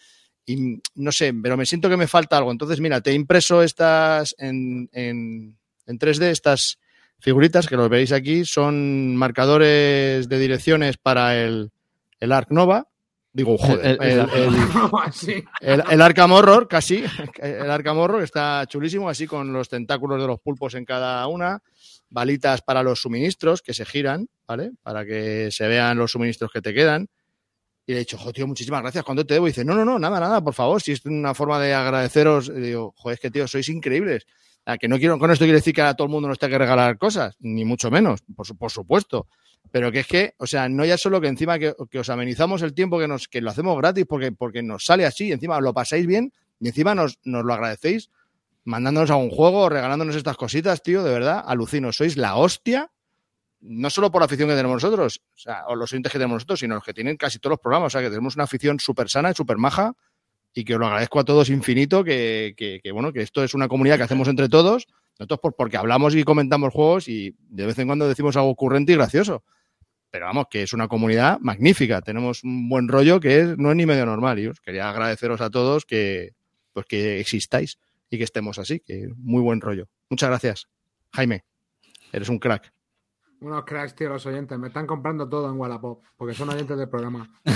y 0.47 0.81
no 0.95 1.13
sé, 1.13 1.35
pero 1.35 1.57
me 1.57 1.67
siento 1.67 1.89
que 1.89 1.97
me 1.97 2.07
falta 2.07 2.39
algo. 2.39 2.53
Entonces, 2.53 2.81
mira, 2.81 3.01
te 3.01 3.11
he 3.11 3.15
impreso 3.15 3.63
estas 3.63 4.35
en, 4.39 4.89
en, 4.93 5.57
en 5.87 5.99
3D, 5.99 6.31
estas 6.31 6.79
figuritas 7.19 7.67
que 7.67 7.77
los 7.77 7.89
veis 7.89 8.13
aquí, 8.13 8.45
son 8.45 9.17
marcadores 9.17 10.29
de 10.29 10.39
direcciones 10.39 10.97
para 10.97 11.43
el, 11.43 11.73
el 12.21 12.33
Arc 12.33 12.51
Nova. 12.51 12.89
Digo, 13.37 13.59
joder, 13.59 13.85
El- 13.85 14.03
el- 14.03 14.19
el- 14.21 14.55
el- 14.55 14.55
Sí. 15.13 15.45
el, 15.61 15.83
el 15.91 16.01
Arkham 16.01 16.33
Horror, 16.33 16.67
casi. 16.69 17.05
El 17.43 17.71
Arkham 17.71 17.99
Horror 17.99 18.23
está 18.23 18.65
chulísimo, 18.67 19.11
así 19.11 19.27
con 19.27 19.53
los 19.53 19.69
tentáculos 19.69 20.19
de 20.21 20.27
los 20.27 20.41
pulpos 20.41 20.75
en 20.75 20.87
cada 20.87 21.27
una. 21.27 21.61
Balitas 22.09 22.63
para 22.63 22.83
los 22.83 23.01
suministros 23.01 23.61
que 23.61 23.75
se 23.75 23.85
giran, 23.85 24.27
¿vale? 24.49 24.71
Para 24.83 25.05
que 25.05 25.51
se 25.51 25.69
vean 25.69 25.99
los 25.99 26.13
suministros 26.13 26.51
que 26.51 26.63
te 26.63 26.73
quedan. 26.73 27.09
Y 27.87 27.93
le 27.93 27.99
he 27.99 28.01
dicho, 28.01 28.17
joder, 28.17 28.35
tío, 28.35 28.47
muchísimas 28.47 28.81
gracias. 28.81 29.05
¿Cuánto 29.05 29.27
te 29.27 29.35
debo? 29.35 29.47
Y 29.47 29.51
dice, 29.51 29.65
no, 29.67 29.75
no, 29.75 29.85
no, 29.85 29.99
nada, 29.99 30.19
nada, 30.19 30.41
por 30.43 30.55
favor. 30.55 30.81
Si 30.81 30.93
es 30.93 31.05
una 31.05 31.35
forma 31.35 31.61
de 31.61 31.75
agradeceros. 31.75 32.49
Y 32.49 32.53
digo, 32.61 32.95
joder, 32.97 33.15
es 33.17 33.21
que, 33.21 33.31
tío, 33.31 33.47
sois 33.47 33.69
increíbles. 33.69 34.25
Ah, 34.65 34.79
que 34.79 34.89
no 34.89 34.97
quiero, 34.99 35.19
con 35.19 35.31
esto 35.31 35.45
quiero 35.45 35.59
decir 35.59 35.75
que 35.75 35.83
a 35.83 35.93
todo 35.95 36.07
el 36.07 36.11
mundo 36.13 36.27
nos 36.29 36.39
tenga 36.39 36.53
que 36.55 36.59
regalar 36.61 36.97
cosas, 36.97 37.37
ni 37.41 37.65
mucho 37.67 37.91
menos, 37.91 38.23
por, 38.35 38.47
su- 38.47 38.57
por 38.57 38.71
supuesto. 38.73 39.29
Pero 39.71 39.93
que 39.93 40.01
es 40.01 40.07
que, 40.07 40.35
o 40.39 40.47
sea, 40.47 40.69
no 40.69 40.85
ya 40.85 40.97
solo 40.97 41.21
que 41.21 41.29
encima 41.29 41.59
que, 41.59 41.75
os 41.99 42.09
amenizamos 42.09 42.63
el 42.63 42.75
tiempo, 42.75 42.99
que 42.99 43.09
nos 43.09 43.29
que 43.29 43.41
lo 43.41 43.51
hacemos 43.51 43.77
gratis 43.77 44.07
porque, 44.09 44.33
porque 44.33 44.63
nos 44.63 44.85
sale 44.85 45.05
así, 45.05 45.33
encima 45.33 45.61
lo 45.61 45.75
pasáis 45.75 46.07
bien 46.07 46.33
y 46.61 46.69
encima 46.69 46.95
nos, 46.95 47.19
nos 47.25 47.45
lo 47.45 47.53
agradecéis 47.53 48.11
mandándonos 48.67 49.11
a 49.11 49.17
un 49.17 49.31
juego 49.31 49.63
o 49.63 49.69
regalándonos 49.69 50.17
estas 50.17 50.37
cositas, 50.37 50.83
tío, 50.83 51.05
de 51.05 51.13
verdad, 51.13 51.43
alucino, 51.47 51.93
sois 51.93 52.17
la 52.17 52.37
hostia, 52.37 52.91
no 53.61 53.89
solo 53.91 54.11
por 54.11 54.21
la 54.21 54.27
afición 54.27 54.49
que 54.49 54.57
tenemos 54.57 54.83
nosotros, 54.83 55.23
o 55.35 55.39
sea, 55.39 55.67
o 55.69 55.77
los 55.77 55.93
oyentes 55.93 56.11
que 56.11 56.19
tenemos 56.19 56.37
nosotros, 56.37 56.61
sino 56.61 56.75
los 56.75 56.85
que 56.85 56.93
tienen 56.93 57.17
casi 57.17 57.39
todos 57.39 57.53
los 57.53 57.61
programas, 57.61 57.87
o 57.87 57.91
sea, 57.91 58.03
que 58.03 58.11
tenemos 58.11 58.35
una 58.35 58.45
afición 58.45 58.81
súper 58.81 59.09
sana 59.09 59.31
y 59.31 59.35
súper 59.35 59.57
maja 59.57 59.95
y 60.53 60.65
que 60.65 60.75
os 60.75 60.81
lo 60.81 60.87
agradezco 60.87 61.21
a 61.21 61.25
todos 61.25 61.49
infinito, 61.49 62.03
que, 62.03 62.55
que, 62.57 62.81
que, 62.83 62.91
bueno, 62.91 63.13
que 63.13 63.23
esto 63.23 63.45
es 63.45 63.55
una 63.55 63.69
comunidad 63.69 63.99
que 63.99 64.03
hacemos 64.03 64.27
entre 64.27 64.49
todos, 64.49 64.89
nosotros 65.19 65.41
por, 65.41 65.55
porque 65.55 65.77
hablamos 65.77 66.15
y 66.17 66.25
comentamos 66.25 66.73
juegos 66.73 67.09
y 67.09 67.37
de 67.39 67.67
vez 67.67 67.79
en 67.79 67.87
cuando 67.87 68.09
decimos 68.09 68.37
algo 68.37 68.51
ocurrente 68.51 68.93
y 68.93 68.97
gracioso. 68.97 69.45
Pero 70.17 70.29
vamos, 70.29 70.47
que 70.49 70.63
es 70.63 70.73
una 70.73 70.89
comunidad 70.89 71.39
magnífica. 71.41 72.01
Tenemos 72.01 72.43
un 72.43 72.71
buen 72.71 72.89
rollo 72.89 73.21
que 73.21 73.41
es, 73.41 73.59
no 73.59 73.69
es 73.71 73.77
ni 73.77 73.85
medio 73.85 74.07
normal. 74.07 74.39
Y 74.39 74.47
os 74.47 74.63
quería 74.63 74.89
agradeceros 74.89 75.43
a 75.43 75.51
todos 75.51 75.85
que, 75.85 76.33
pues 76.73 76.87
que 76.87 77.21
existáis 77.21 77.79
y 78.09 78.17
que 78.17 78.25
estemos 78.25 78.59
así, 78.59 78.81
que 78.81 79.11
muy 79.19 79.43
buen 79.43 79.61
rollo. 79.61 79.91
Muchas 80.09 80.31
gracias, 80.31 80.69
Jaime. 81.13 81.45
Eres 82.15 82.31
un 82.31 82.39
crack. 82.39 82.73
Unos 83.43 83.67
cracks, 83.67 83.95
tío, 83.95 84.09
los 84.09 84.25
oyentes. 84.25 84.59
Me 84.59 84.69
están 84.69 84.87
comprando 84.87 85.29
todo 85.29 85.51
en 85.51 85.59
Wallapop, 85.59 86.03
porque 86.17 86.33
son 86.33 86.49
oyentes 86.49 86.79
del 86.79 86.89
programa. 86.89 87.31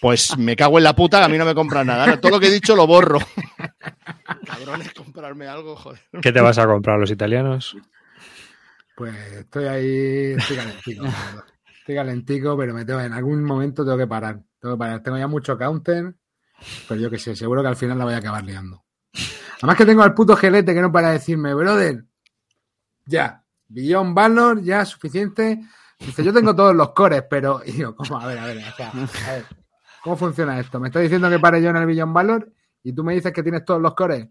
Pues 0.00 0.38
me 0.38 0.56
cago 0.56 0.78
en 0.78 0.84
la 0.84 0.96
puta 0.96 1.18
que 1.18 1.24
a 1.26 1.28
mí 1.28 1.36
no 1.36 1.44
me 1.44 1.54
compran 1.54 1.86
nada. 1.86 2.18
Todo 2.18 2.32
lo 2.32 2.40
que 2.40 2.46
he 2.46 2.50
dicho 2.50 2.74
lo 2.74 2.86
borro. 2.86 3.18
Cabrones, 4.46 4.94
comprarme 4.94 5.46
algo, 5.46 5.76
joder. 5.76 6.00
¿Qué 6.22 6.32
te 6.32 6.40
vas 6.40 6.56
a 6.56 6.64
comprar 6.66 6.98
los 6.98 7.10
italianos? 7.10 7.76
Pues 9.00 9.14
estoy 9.14 9.64
ahí, 9.64 10.34
estoy 10.38 10.56
calentico. 10.56 11.04
Calentico, 11.94 12.56
pero 12.56 12.74
me 12.74 12.84
tengo, 12.84 13.00
en 13.00 13.12
algún 13.12 13.44
momento 13.44 13.84
tengo 13.84 13.98
que 13.98 14.06
parar. 14.06 14.40
Tengo 14.58 14.74
que 14.74 14.78
parar. 14.78 15.02
Tengo 15.02 15.18
ya 15.18 15.28
mucho 15.28 15.56
counter, 15.56 16.14
pero 16.88 17.00
yo 17.00 17.10
qué 17.10 17.18
sé, 17.18 17.36
seguro 17.36 17.62
que 17.62 17.68
al 17.68 17.76
final 17.76 17.98
la 17.98 18.04
voy 18.04 18.14
a 18.14 18.18
acabar 18.18 18.44
liando. 18.44 18.84
Además 19.58 19.76
que 19.76 19.86
tengo 19.86 20.02
al 20.02 20.14
puto 20.14 20.36
gelete 20.36 20.74
que 20.74 20.80
no 20.80 20.90
para 20.90 21.08
de 21.08 21.14
decirme, 21.14 21.52
brother, 21.52 22.04
ya, 23.04 23.44
Billón 23.68 24.14
Valor, 24.14 24.62
ya 24.62 24.84
suficiente. 24.84 25.60
Dice, 25.98 26.24
yo 26.24 26.32
tengo 26.32 26.54
todos 26.54 26.74
los 26.74 26.90
cores, 26.90 27.24
pero. 27.28 27.60
Y 27.64 27.72
yo, 27.72 27.94
¿cómo? 27.94 28.18
A 28.18 28.26
ver, 28.26 28.38
a 28.38 28.46
ver, 28.46 28.58
o 28.58 28.76
sea, 28.76 28.90
a 28.90 29.32
ver. 29.32 29.44
¿Cómo 30.02 30.16
funciona 30.16 30.58
esto? 30.58 30.80
Me 30.80 30.88
estás 30.88 31.02
diciendo 31.02 31.28
que 31.28 31.38
pare 31.38 31.60
yo 31.60 31.70
en 31.70 31.76
el 31.76 31.86
Billón 31.86 32.12
Valor 32.14 32.50
y 32.82 32.92
tú 32.92 33.04
me 33.04 33.14
dices 33.14 33.32
que 33.32 33.42
tienes 33.42 33.64
todos 33.64 33.82
los 33.82 33.94
cores. 33.94 34.26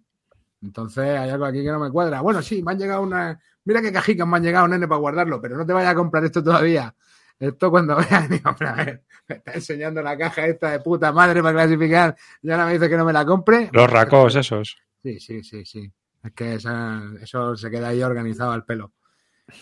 Entonces 0.61 1.17
hay 1.17 1.29
algo 1.29 1.45
aquí 1.45 1.63
que 1.63 1.71
no 1.71 1.79
me 1.79 1.91
cuadra. 1.91 2.21
Bueno, 2.21 2.41
sí, 2.41 2.63
me 2.63 2.71
han 2.71 2.79
llegado 2.79 3.01
una. 3.01 3.39
Mira 3.65 3.81
qué 3.81 3.91
cajicas 3.91 4.27
me 4.27 4.37
han 4.37 4.43
llegado, 4.43 4.67
nene, 4.67 4.87
para 4.87 4.99
guardarlo, 4.99 5.39
pero 5.39 5.57
no 5.57 5.65
te 5.65 5.73
vayas 5.73 5.91
a 5.91 5.95
comprar 5.95 6.23
esto 6.25 6.43
todavía. 6.43 6.95
Esto 7.39 7.71
cuando 7.71 7.95
veas, 7.95 8.29
digo, 8.29 8.49
hombre, 8.49 8.67
a 8.67 8.73
ver, 8.73 9.03
me 9.27 9.35
está 9.35 9.53
enseñando 9.53 10.01
la 10.01 10.17
caja 10.17 10.45
esta 10.45 10.71
de 10.71 10.79
puta 10.81 11.11
madre 11.11 11.41
para 11.41 11.53
clasificar 11.53 12.15
y 12.41 12.51
ahora 12.51 12.65
me 12.65 12.73
dice 12.73 12.89
que 12.89 12.97
no 12.97 13.05
me 13.05 13.13
la 13.13 13.25
compre. 13.25 13.69
Los 13.71 13.89
racos 13.89 14.35
esos. 14.35 14.77
Sí, 15.01 15.17
sí, 15.17 15.41
sí, 15.43 15.63
sí. 15.63 15.89
Es 16.21 16.33
que 16.33 16.55
esa- 16.55 17.01
eso 17.21 17.55
se 17.55 17.71
queda 17.71 17.87
ahí 17.87 18.03
organizado 18.03 18.51
al 18.51 18.65
pelo. 18.65 18.91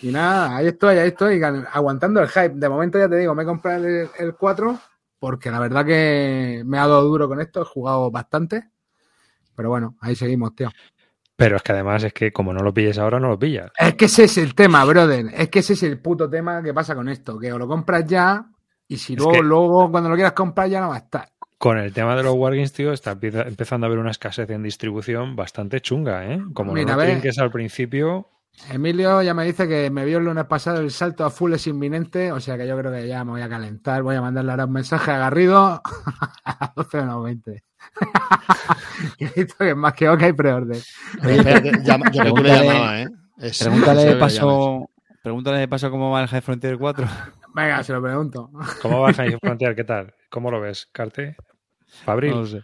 Y 0.01 0.11
nada, 0.11 0.57
ahí 0.57 0.65
estoy, 0.67 0.97
ahí 0.97 1.09
estoy, 1.09 1.39
aguantando 1.43 2.19
el 2.21 2.27
hype. 2.27 2.53
De 2.55 2.67
momento 2.67 2.97
ya 2.97 3.07
te 3.07 3.17
digo, 3.17 3.35
me 3.35 3.43
he 3.43 3.45
comprado 3.45 3.85
el, 3.85 4.09
el 4.17 4.35
4 4.35 4.79
porque 5.19 5.51
la 5.51 5.59
verdad 5.59 5.85
que 5.85 6.63
me 6.65 6.77
ha 6.79 6.87
dado 6.87 7.03
duro 7.03 7.27
con 7.27 7.39
esto, 7.39 7.61
he 7.61 7.65
jugado 7.65 8.09
bastante. 8.09 8.71
Pero 9.55 9.69
bueno, 9.69 9.95
ahí 10.01 10.15
seguimos, 10.15 10.55
tío. 10.55 10.69
Pero 11.37 11.55
es 11.55 11.61
que 11.63 11.71
además 11.71 12.03
es 12.03 12.13
que 12.13 12.33
como 12.33 12.51
no 12.51 12.61
lo 12.63 12.73
pilles 12.73 12.97
ahora, 12.97 13.19
no 13.19 13.29
lo 13.29 13.39
pillas. 13.39 13.71
Es 13.77 13.93
que 13.93 14.05
ese 14.05 14.25
es 14.25 14.37
el 14.39 14.55
tema, 14.55 14.83
brother. 14.83 15.27
Es 15.33 15.49
que 15.49 15.59
ese 15.59 15.73
es 15.73 15.83
el 15.83 15.99
puto 16.01 16.29
tema 16.29 16.61
que 16.63 16.73
pasa 16.73 16.95
con 16.95 17.07
esto. 17.07 17.37
Que 17.39 17.53
o 17.53 17.57
lo 17.59 17.67
compras 17.67 18.05
ya 18.05 18.43
y 18.87 18.97
si 18.97 19.13
Es 19.13 19.19
luego, 19.19 19.31
que- 19.33 19.41
luego 19.43 19.91
cuando 19.91 20.09
lo 20.09 20.15
quieras 20.15 20.33
comprar 20.33 20.67
ya 20.67 20.81
no 20.81 20.89
va 20.89 20.95
a 20.95 20.99
estar. 20.99 21.29
Con 21.59 21.77
el 21.77 21.93
tema 21.93 22.15
de 22.15 22.23
los 22.23 22.33
Wargames, 22.35 22.73
tío, 22.73 22.91
está 22.91 23.17
empezando 23.21 23.85
a 23.85 23.87
haber 23.87 23.99
una 23.99 24.11
escasez 24.11 24.49
en 24.49 24.61
distribución 24.63 25.35
bastante 25.35 25.79
chunga, 25.81 26.25
¿eh? 26.25 26.39
Como 26.53 26.73
Mira, 26.73 26.95
no 26.95 27.03
lo 27.03 27.43
al 27.43 27.51
principio, 27.51 28.29
Emilio 28.71 29.21
ya 29.21 29.33
me 29.33 29.45
dice 29.45 29.67
que 29.67 29.89
me 29.91 30.03
vio 30.05 30.17
el 30.17 30.25
lunes 30.25 30.45
pasado 30.45 30.81
el 30.81 30.91
salto 30.91 31.23
a 31.23 31.29
full 31.29 31.53
es 31.53 31.67
inminente, 31.67 32.31
o 32.31 32.39
sea 32.39 32.57
que 32.57 32.67
yo 32.67 32.77
creo 32.77 32.91
que 32.91 33.07
ya 33.07 33.23
me 33.23 33.31
voy 33.31 33.41
a 33.41 33.49
calentar. 33.49 34.01
Voy 34.01 34.15
a 34.15 34.21
mandarle 34.21 34.51
ahora 34.51 34.65
un 34.65 34.73
mensaje 34.73 35.11
a 35.11 35.19
Garrido 35.19 35.81
a 36.45 36.73
12 36.75 36.97
menos 38.01 38.77
20. 39.07 39.15
y 39.19 39.25
he 39.25 39.43
visto 39.43 39.55
que 39.59 39.69
es 39.69 39.75
más 39.75 39.93
que 39.93 40.09
ok 40.09 40.21
y 40.29 40.33
preorden. 40.33 40.81
Espérate, 41.23 41.71
llama- 41.83 42.11
yo 42.11 42.23
que 42.23 42.29
tú 42.29 42.35
le 42.37 42.43
Pregúntale- 42.49 42.67
llamaba, 42.67 43.01
¿eh? 43.01 43.07
Es- 43.39 43.59
Pregúntale 43.59 44.05
de 44.05 44.15
paso, 44.15 44.89
pregúntale 45.23 45.57
de 45.59 45.67
paso 45.67 45.91
cómo 45.91 46.11
va 46.11 46.21
el 46.21 46.27
High 46.27 46.41
Frontier 46.41 46.77
4. 46.77 47.07
Venga, 47.53 47.83
se 47.83 47.93
lo 47.93 48.01
pregunto. 48.01 48.49
¿cómo 48.81 49.01
va 49.01 49.13
High 49.13 49.37
Frontier? 49.41 49.75
¿Qué 49.75 49.83
tal? 49.83 50.13
¿Cómo 50.29 50.51
lo 50.51 50.59
ves, 50.61 50.87
Carte? 50.91 51.35
Fabril. 52.03 52.31
No 52.31 52.39
lo 52.41 52.45
sé. 52.47 52.61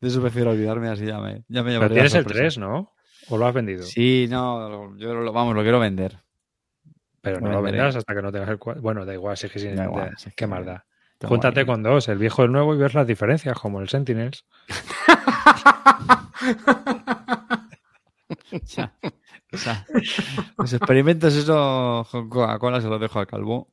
De 0.00 0.08
eso 0.08 0.20
prefiero 0.20 0.50
olvidarme 0.50 0.88
así 0.88 1.06
ya 1.06 1.18
me, 1.18 1.44
ya 1.48 1.62
me 1.62 1.78
Pero 1.78 1.94
tienes 1.94 2.14
el 2.14 2.22
sorpresa. 2.22 2.38
3, 2.40 2.58
¿no? 2.58 2.92
¿O 3.30 3.38
lo 3.38 3.46
has 3.46 3.54
vendido? 3.54 3.82
Sí, 3.82 4.26
no, 4.28 4.94
yo 4.98 5.14
lo, 5.14 5.32
vamos, 5.32 5.54
lo 5.54 5.62
quiero 5.62 5.80
vender. 5.80 6.18
Pero 7.22 7.40
no 7.40 7.46
lo 7.46 7.62
lo 7.62 7.62
hasta 7.96 8.14
que 8.14 8.20
no 8.20 8.30
tengas 8.30 8.50
el 8.50 8.58
4. 8.58 8.82
Bueno, 8.82 9.06
da 9.06 9.14
igual, 9.14 9.36
si 9.38 9.46
es 9.46 9.52
que 9.52 9.58
sin 9.58 9.74
Da 9.76 9.84
igual, 9.84 10.10
si 10.18 10.28
es 10.28 10.34
qué 10.34 10.44
que- 10.44 10.46
Júntate 11.22 11.64
con 11.64 11.82
dos, 11.82 12.08
el 12.08 12.18
viejo 12.18 12.42
y 12.42 12.46
el 12.46 12.52
nuevo, 12.52 12.74
y 12.74 12.78
ves 12.78 12.94
las 12.94 13.06
diferencias, 13.06 13.58
como 13.58 13.80
el 13.80 13.88
Sentinels. 13.88 14.44
Ya. 18.66 18.92
O 19.52 19.56
sea, 19.56 19.86
los 20.58 20.72
experimentos, 20.72 21.34
eso 21.34 22.06
con 22.10 22.28
Coca-Cola 22.28 22.80
se 22.80 22.88
los 22.88 23.00
dejo 23.00 23.18
al 23.18 23.26
calvo. 23.26 23.68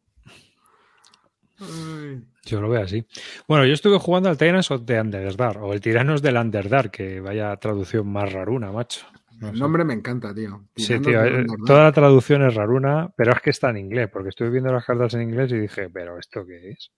Yo 2.46 2.62
lo 2.62 2.70
veo 2.70 2.84
así. 2.84 3.06
Bueno, 3.48 3.66
yo 3.66 3.74
estuve 3.74 4.00
jugando 4.00 4.30
al 4.30 4.38
Tyrants 4.38 4.72
of 4.72 4.86
the 4.86 5.00
Underdark, 5.00 5.62
o 5.62 5.74
el 5.74 5.82
Tiranos 5.82 6.22
del 6.22 6.38
Underdark, 6.38 6.92
que 6.92 7.20
vaya 7.20 7.56
traducción 7.58 8.12
más 8.12 8.32
raruna, 8.32 8.72
macho. 8.72 9.06
No 9.42 9.50
El 9.50 9.56
sé. 9.56 9.60
nombre 9.60 9.84
me 9.84 9.94
encanta, 9.94 10.34
tío. 10.34 10.66
Sí, 10.76 11.00
tío, 11.00 11.24
eh, 11.26 11.46
toda 11.66 11.84
la 11.84 11.92
traducción 11.92 12.44
es 12.48 12.54
raruna, 12.54 13.12
pero 13.18 13.34
es 13.34 13.42
que 13.42 13.50
está 13.50 13.72
en 13.72 13.78
inglés, 13.78 14.08
porque 14.14 14.30
estuve 14.30 14.50
viendo 14.52 14.72
las 14.72 14.86
cartas 14.86 15.14
en 15.16 15.24
inglés 15.24 15.52
y 15.52 15.58
dije, 15.58 15.90
pero 15.90 16.18
¿esto 16.20 16.46
qué 16.46 16.70
es? 16.70 16.92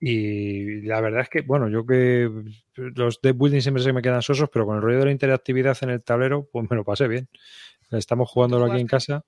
Y 0.00 0.82
la 0.82 1.00
verdad 1.00 1.20
es 1.22 1.28
que, 1.28 1.42
bueno, 1.42 1.68
yo 1.68 1.86
que 1.86 2.28
los 2.74 3.20
de 3.20 3.32
building 3.32 3.60
siempre 3.60 3.82
se 3.82 3.92
me 3.92 4.02
quedan 4.02 4.22
sosos, 4.22 4.48
pero 4.52 4.66
con 4.66 4.76
el 4.76 4.82
rollo 4.82 4.98
de 4.98 5.04
la 5.06 5.10
interactividad 5.12 5.76
en 5.82 5.90
el 5.90 6.02
tablero, 6.02 6.48
pues 6.50 6.68
me 6.70 6.76
lo 6.76 6.84
pasé 6.84 7.06
bien. 7.06 7.28
Estamos 7.90 8.28
jugándolo 8.30 8.64
aquí 8.64 8.80
en 8.80 8.86
casa. 8.86 9.24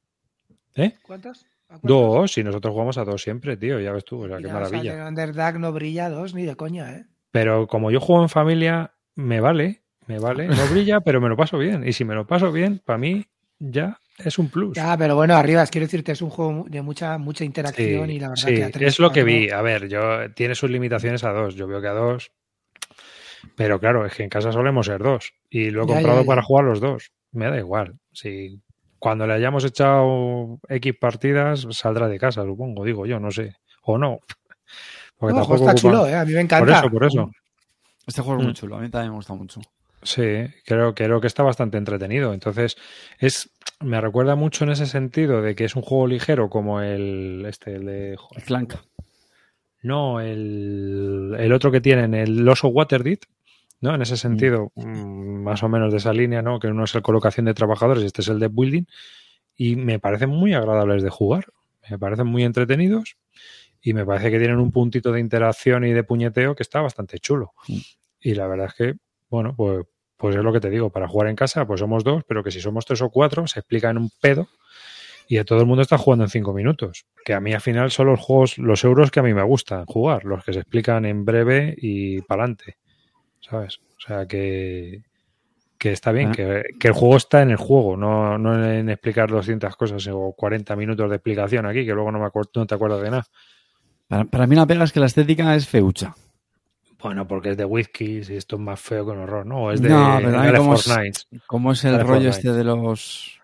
¿Eh? 0.74 0.97
¿Cuántos? 1.02 1.44
¿A 1.69 1.78
cuántos? 1.78 1.82
Dos, 1.90 2.39
y 2.39 2.44
nosotros 2.44 2.73
jugamos 2.73 2.98
a 2.98 3.05
dos 3.05 3.23
siempre, 3.23 3.56
tío, 3.56 3.78
ya 3.81 3.93
ves 3.93 4.05
tú, 4.05 4.24
o 4.24 4.27
sea, 4.28 4.39
qué 4.39 4.44
Mira, 4.44 4.55
o 4.56 4.59
sea, 4.60 4.70
maravilla. 4.70 4.93
que 4.94 5.01
el 5.01 5.06
Underdark 5.09 5.59
no 5.59 5.73
brilla 5.73 6.09
dos 6.09 6.35
ni 6.35 6.44
de 6.44 6.56
coña, 6.56 6.93
¿eh? 6.97 7.05
Pero 7.31 7.66
como 7.66 7.90
yo 7.90 8.01
juego 8.01 8.23
en 8.23 8.28
familia, 8.28 8.94
me 9.14 9.40
vale, 9.40 9.81
me 10.06 10.18
vale, 10.18 10.48
no 10.48 10.66
brilla, 10.68 11.00
pero 11.00 11.20
me 11.20 11.28
lo 11.28 11.36
paso 11.36 11.58
bien. 11.58 11.86
Y 11.86 11.92
si 11.92 12.04
me 12.04 12.14
lo 12.14 12.26
paso 12.26 12.50
bien, 12.52 12.80
para 12.84 12.98
mí 12.98 13.24
ya 13.58 13.98
es 14.18 14.38
un 14.38 14.48
plus. 14.50 14.74
Ya, 14.76 14.96
pero 14.96 15.14
bueno, 15.16 15.34
arriba, 15.36 15.66
quiero 15.66 15.86
decirte, 15.86 16.12
es 16.12 16.22
un 16.22 16.30
juego 16.30 16.64
de 16.68 16.82
mucha 16.82 17.18
mucha 17.18 17.44
interacción 17.44 18.10
y 18.10 18.18
la 18.20 18.28
verdad 18.30 18.42
sí, 18.48 18.54
que 18.54 18.64
a 18.64 18.70
tres, 18.70 18.88
es 18.94 18.98
lo 18.98 19.10
que 19.12 19.24
vi. 19.24 19.50
A 19.50 19.62
ver, 19.62 19.88
yo 19.88 20.30
tiene 20.34 20.54
sus 20.54 20.70
limitaciones 20.70 21.24
a 21.24 21.32
dos. 21.32 21.54
Yo 21.54 21.66
veo 21.66 21.80
que 21.80 21.88
a 21.88 21.92
dos. 21.92 22.30
Pero 23.56 23.78
claro, 23.80 24.06
es 24.06 24.14
que 24.14 24.22
en 24.22 24.28
casa 24.28 24.52
solemos 24.52 24.86
ser 24.86 25.02
dos. 25.02 25.32
Y 25.50 25.70
lo 25.70 25.82
he 25.82 25.86
Ya, 25.86 25.94
comprado 25.94 26.18
ya, 26.18 26.22
ya. 26.22 26.26
para 26.26 26.42
jugar 26.42 26.64
los 26.64 26.80
dos. 26.80 27.12
Me 27.32 27.46
da 27.50 27.58
igual. 27.58 27.94
Si 28.12 28.60
cuando 28.98 29.26
le 29.26 29.32
hayamos 29.34 29.64
echado 29.64 30.58
X 30.68 30.92
partidas, 31.00 31.66
saldrá 31.70 32.08
de 32.08 32.18
casa, 32.18 32.44
supongo, 32.44 32.84
digo 32.84 33.04
yo, 33.06 33.18
no 33.18 33.30
sé. 33.30 33.56
O 33.82 33.98
no. 33.98 34.20
Porque 35.16 35.34
No, 35.34 35.40
tampoco 35.40 35.54
está 35.56 35.72
ocupa- 35.72 35.80
chulo, 35.80 36.06
¿eh? 36.06 36.14
A 36.14 36.24
mí 36.24 36.32
me 36.32 36.40
encanta. 36.40 36.64
Por 36.64 36.70
eso, 36.70 36.90
por 36.90 37.04
eso. 37.04 37.30
Este 38.06 38.22
juego 38.22 38.40
es 38.40 38.42
Mm. 38.42 38.46
muy 38.46 38.54
chulo, 38.54 38.76
a 38.76 38.80
mí 38.80 38.88
también 38.90 39.10
me 39.10 39.16
gusta 39.16 39.34
mucho. 39.34 39.60
Sí, 40.02 40.46
creo, 40.64 40.94
creo 40.94 41.20
que 41.20 41.26
está 41.28 41.42
bastante 41.42 41.78
entretenido. 41.78 42.34
Entonces, 42.34 42.76
es, 43.18 43.50
me 43.80 44.00
recuerda 44.00 44.34
mucho 44.34 44.64
en 44.64 44.70
ese 44.70 44.86
sentido 44.86 45.42
de 45.42 45.54
que 45.54 45.64
es 45.64 45.76
un 45.76 45.82
juego 45.82 46.06
ligero 46.06 46.50
como 46.50 46.80
el 46.80 47.44
este, 47.46 47.76
el 47.76 47.86
de 47.86 48.16
Clank. 48.44 48.74
No, 49.82 50.20
el, 50.20 51.34
el 51.38 51.52
otro 51.52 51.70
que 51.70 51.80
tienen, 51.80 52.14
el 52.14 52.48
oso 52.48 52.68
Waterdeed, 52.68 53.18
¿no? 53.80 53.94
En 53.94 54.02
ese 54.02 54.16
sentido, 54.16 54.70
mm, 54.76 55.42
más 55.42 55.62
o 55.62 55.68
menos 55.68 55.92
de 55.92 55.98
esa 55.98 56.12
línea, 56.12 56.40
¿no? 56.42 56.58
Que 56.60 56.68
uno 56.68 56.84
es 56.84 56.94
el 56.94 57.02
colocación 57.02 57.46
de 57.46 57.54
trabajadores 57.54 58.02
y 58.02 58.06
este 58.06 58.22
es 58.22 58.28
el 58.28 58.38
de 58.38 58.48
building. 58.48 58.84
Y 59.56 59.76
me 59.76 59.98
parecen 59.98 60.30
muy 60.30 60.54
agradables 60.54 61.02
de 61.02 61.10
jugar. 61.10 61.46
Me 61.90 61.98
parecen 61.98 62.26
muy 62.26 62.44
entretenidos. 62.44 63.16
Y 63.80 63.92
me 63.94 64.06
parece 64.06 64.30
que 64.30 64.38
tienen 64.38 64.58
un 64.58 64.70
puntito 64.70 65.10
de 65.10 65.18
interacción 65.18 65.84
y 65.84 65.92
de 65.92 66.04
puñeteo 66.04 66.54
que 66.54 66.62
está 66.62 66.80
bastante 66.80 67.18
chulo. 67.18 67.52
Y 68.20 68.34
la 68.34 68.46
verdad 68.46 68.68
es 68.68 68.74
que, 68.74 68.94
bueno, 69.28 69.54
pues, 69.56 69.84
pues 70.23 70.36
es 70.36 70.43
lo 70.43 70.53
que 70.53 70.61
te 70.61 70.70
digo, 70.70 70.89
para 70.90 71.09
jugar 71.09 71.28
en 71.28 71.36
casa, 71.36 71.66
pues 71.66 71.81
somos 71.81 72.05
dos, 72.05 72.23
pero 72.27 72.43
que 72.44 72.51
si 72.53 72.61
somos 72.61 72.86
tres 72.86 73.03
o 73.03 73.11
cuatro, 73.11 73.47
se 73.49 73.59
explica 73.59 73.90
en 73.90 73.99
un 73.99 74.09
pedo 74.20 74.49
y 75.28 75.39
a 75.39 75.44
todo 75.44 75.59
el 75.61 75.66
mundo 75.66 75.82
está 75.82 75.99
jugando 75.99 76.24
en 76.24 76.31
cinco 76.31 76.53
minutos. 76.53 77.05
Que 77.24 77.35
a 77.35 77.40
mí 77.40 77.53
al 77.53 77.61
final 77.61 77.90
son 77.90 78.07
los 78.07 78.20
juegos, 78.20 78.57
los 78.59 78.85
euros 78.85 79.11
que 79.11 79.20
a 79.20 79.23
mí 79.24 79.35
me 79.35 79.43
gustan 79.43 79.85
jugar, 79.86 80.24
los 80.24 80.44
que 80.44 80.53
se 80.53 80.61
explican 80.61 81.05
en 81.07 81.24
breve 81.24 81.74
y 81.77 82.20
para 82.23 82.44
adelante. 82.44 82.77
¿Sabes? 83.40 83.81
O 83.99 84.01
sea 84.07 84.27
que, 84.27 85.03
que 85.78 85.90
está 85.93 86.12
bien, 86.12 86.28
Ah. 86.28 86.32
que, 86.36 86.62
que 86.78 86.89
el 86.89 86.94
juego 86.94 87.16
está 87.16 87.43
en 87.43 87.51
el 87.51 87.57
juego, 87.57 87.97
no, 87.97 88.39
no 88.39 88.65
en 88.65 88.89
explicar 88.90 89.28
200 89.31 89.74
cosas 89.77 90.07
o 90.12 90.32
40 90.36 90.77
minutos 90.77 91.11
de 91.11 91.16
explicación 91.16 91.66
aquí, 91.66 91.85
que 91.85 91.93
luego 91.94 92.12
no, 92.12 92.20
me 92.20 92.27
acuer- 92.27 92.49
no 92.55 92.66
te 92.66 92.74
acuerdas 92.77 93.03
de 93.03 93.11
nada. 93.11 93.24
Para, 94.07 94.24
para 94.27 94.47
mí 94.47 94.55
la 94.55 94.66
pega 94.66 94.85
es 94.85 94.93
que 94.93 95.01
la 95.01 95.07
estética 95.07 95.55
es 95.57 95.66
feucha. 95.66 96.15
Bueno, 97.02 97.26
porque 97.26 97.50
es 97.50 97.56
de 97.56 97.64
whiskies 97.64 98.30
y 98.30 98.36
esto 98.36 98.56
es 98.56 98.62
más 98.62 98.80
feo 98.80 99.04
que 99.04 99.12
un 99.12 99.18
horror, 99.18 99.44
¿no? 99.46 99.64
O 99.64 99.70
es 99.72 99.80
de, 99.82 99.88
No, 99.88 100.18
pero 100.22 100.58
como 100.58 100.74
es- 100.74 100.84
Fortnite. 100.84 101.20
¿Cómo 101.46 101.72
es 101.72 101.84
el 101.84 102.00
rollo 102.00 102.30
este 102.30 102.52
de 102.52 102.64
los... 102.64 103.38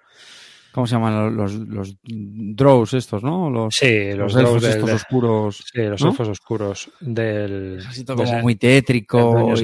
¿Cómo 0.73 0.87
se 0.87 0.95
llaman? 0.95 1.35
Los, 1.37 1.55
los 1.55 1.97
draws 2.05 2.95
estos, 2.95 3.25
¿no? 3.25 3.51
Los, 3.51 3.75
Sí, 3.75 4.13
los, 4.13 4.33
los 4.35 4.37
elfos 4.37 4.63
del- 4.63 4.71
estos 4.73 4.87
de- 4.89 4.95
oscuros. 4.95 5.65
Sí, 5.73 5.83
los 5.83 6.01
¿no? 6.03 6.11
elfos 6.11 6.29
oscuros 6.29 6.91
del... 7.01 7.79
Es 7.91 8.05
como 8.05 8.33
muy 8.43 8.55
tétrico 8.55 9.55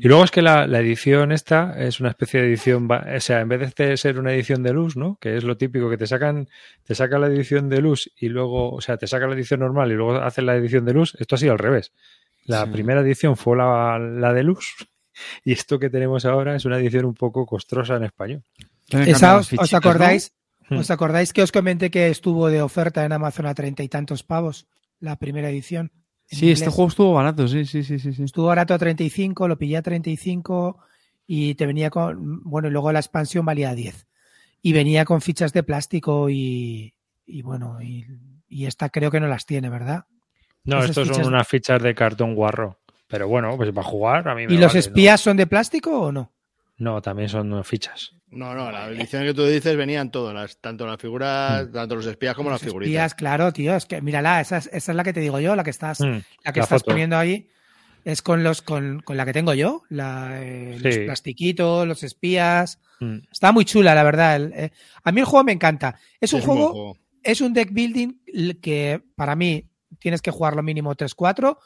y, 0.00 0.08
luego 0.08 0.24
es 0.24 0.32
que 0.32 0.42
la, 0.42 0.66
la 0.66 0.80
edición 0.80 1.30
esta 1.30 1.74
es 1.78 2.00
una 2.00 2.08
especie 2.08 2.40
de 2.40 2.48
edición, 2.48 2.88
o 2.90 3.20
sea, 3.20 3.40
en 3.40 3.48
vez 3.48 3.72
de 3.76 3.96
ser 3.96 4.18
una 4.18 4.32
edición 4.32 4.64
de 4.64 4.72
luz, 4.72 4.96
¿no? 4.96 5.16
Que 5.20 5.36
es 5.36 5.44
lo 5.44 5.56
típico 5.56 5.88
que 5.88 5.96
te 5.96 6.08
sacan, 6.08 6.48
te 6.84 6.96
saca 6.96 7.20
la 7.20 7.28
edición 7.28 7.68
de 7.68 7.80
luz 7.80 8.10
y 8.18 8.30
luego, 8.30 8.72
o 8.72 8.80
sea, 8.80 8.96
te 8.96 9.06
saca 9.06 9.28
la 9.28 9.34
edición 9.34 9.60
normal 9.60 9.92
y 9.92 9.94
luego 9.94 10.16
hacen 10.16 10.46
la 10.46 10.56
edición 10.56 10.84
de 10.86 10.94
luz. 10.94 11.14
Esto 11.20 11.36
ha 11.36 11.38
sido 11.38 11.52
al 11.52 11.58
revés. 11.60 11.92
La 12.50 12.64
Sí. 12.64 12.70
primera 12.72 13.00
edición 13.00 13.36
fue 13.36 13.56
la, 13.56 13.98
la 13.98 14.32
de 14.32 14.42
luz 14.42 14.66
y 15.44 15.52
esto 15.52 15.78
que 15.78 15.90
tenemos 15.90 16.24
ahora 16.24 16.54
es 16.56 16.64
una 16.64 16.78
edición 16.78 17.04
un 17.06 17.14
poco 17.14 17.46
costrosa 17.46 17.96
en 17.96 18.04
español. 18.04 18.42
Esa 18.90 19.36
os, 19.36 19.74
acordáis? 19.74 20.32
¿no? 20.68 20.80
¿Os 20.80 20.90
acordáis 20.90 21.32
que 21.32 21.42
os 21.42 21.52
comenté 21.52 21.90
que 21.90 22.08
estuvo 22.08 22.48
de 22.48 22.62
oferta 22.62 23.04
en 23.04 23.12
Amazon 23.12 23.46
a 23.46 23.54
treinta 23.54 23.82
y 23.82 23.88
tantos 23.88 24.22
pavos 24.22 24.66
la 24.98 25.16
primera 25.16 25.48
edición? 25.50 25.92
Sí, 26.26 26.50
este 26.52 26.70
juego 26.70 26.88
estuvo 26.88 27.12
barato, 27.14 27.48
sí, 27.48 27.64
sí, 27.66 27.82
sí, 27.82 27.98
sí. 27.98 28.12
sí. 28.12 28.22
Estuvo 28.22 28.46
barato 28.46 28.72
a 28.72 28.78
35, 28.78 29.48
lo 29.48 29.58
pillé 29.58 29.78
a 29.78 29.82
35 29.82 30.78
y 31.26 31.54
te 31.56 31.66
venía 31.66 31.90
con. 31.90 32.42
Bueno, 32.44 32.68
y 32.68 32.70
luego 32.70 32.92
la 32.92 33.00
expansión 33.00 33.44
valía 33.44 33.74
10. 33.74 34.06
Y 34.62 34.72
venía 34.72 35.04
con 35.04 35.20
fichas 35.22 35.52
de 35.52 35.62
plástico 35.64 36.30
y, 36.30 36.94
y 37.26 37.42
bueno, 37.42 37.82
y, 37.82 38.06
y 38.48 38.66
esta 38.66 38.90
creo 38.90 39.10
que 39.10 39.18
no 39.20 39.26
las 39.26 39.44
tiene, 39.46 39.70
¿verdad? 39.70 40.04
No, 40.64 40.82
estos 40.84 41.08
son 41.08 41.26
unas 41.26 41.46
fichas 41.48 41.82
de 41.82 41.94
cartón 41.94 42.34
guarro. 42.34 42.78
Pero 43.08 43.26
bueno, 43.28 43.56
pues 43.56 43.72
para 43.72 43.86
jugar 43.86 44.28
a 44.28 44.34
mí 44.34 44.46
me 44.46 44.52
¿Y 44.54 44.56
los 44.56 44.66
vale, 44.68 44.74
¿no? 44.74 44.78
espías 44.80 45.20
son 45.20 45.36
de 45.36 45.46
plástico 45.46 46.00
o 46.00 46.12
no? 46.12 46.32
No, 46.78 47.02
también 47.02 47.28
son 47.28 47.62
fichas. 47.64 48.12
No, 48.28 48.54
no, 48.54 48.70
la 48.70 48.88
edición 48.88 49.24
que 49.24 49.34
tú 49.34 49.44
dices 49.44 49.76
venían 49.76 50.10
todas, 50.12 50.32
las, 50.32 50.58
tanto 50.60 50.86
las 50.86 50.98
figuras, 51.00 51.66
Mm. 51.68 51.72
tanto 51.72 51.96
los 51.96 52.06
espías 52.06 52.34
como 52.36 52.48
Los 52.50 52.60
las 52.60 52.68
figuritas. 52.68 52.88
espías, 52.90 53.14
claro, 53.16 53.52
tío. 53.52 53.74
Es 53.74 53.86
que 53.86 54.00
mírala, 54.00 54.40
esa 54.40 54.58
es, 54.58 54.70
esa 54.72 54.92
es 54.92 54.96
la 54.96 55.02
que 55.02 55.12
te 55.12 55.18
digo 55.20 55.40
yo, 55.40 55.56
la 55.56 55.64
que 55.64 55.70
estás, 55.70 56.00
Mm, 56.00 56.18
la 56.44 56.52
que 56.52 56.60
la 56.60 56.64
estás 56.64 56.82
foto. 56.82 56.92
poniendo 56.92 57.16
ahí. 57.18 57.48
Es 58.04 58.22
con 58.22 58.42
los 58.44 58.62
con, 58.62 59.00
con 59.00 59.16
la 59.18 59.26
que 59.26 59.32
tengo 59.34 59.52
yo, 59.52 59.82
la, 59.90 60.38
eh, 60.40 60.78
los 60.80 60.96
plastiquitos, 60.98 61.86
los 61.86 62.02
espías. 62.04 62.78
Mm. 63.00 63.16
Está 63.30 63.50
muy 63.52 63.64
chula, 63.64 63.94
la 63.94 64.02
verdad. 64.04 64.36
el- 64.36 64.52
eh, 64.54 64.70
a 65.02 65.12
mí 65.12 65.20
el 65.20 65.26
juego 65.26 65.44
me 65.44 65.52
encanta. 65.52 65.96
Es 66.20 66.30
Sí, 66.30 66.36
un 66.36 66.42
juego 66.42 66.96
es 67.22 67.40
un 67.42 67.52
deck 67.52 67.72
building 67.72 68.20
que 68.62 69.02
para 69.16 69.34
mí 69.36 69.66
tienes 70.00 70.20
que 70.22 70.30
jugarlo 70.32 70.62
mínimo 70.62 70.94
3-4 70.96 71.58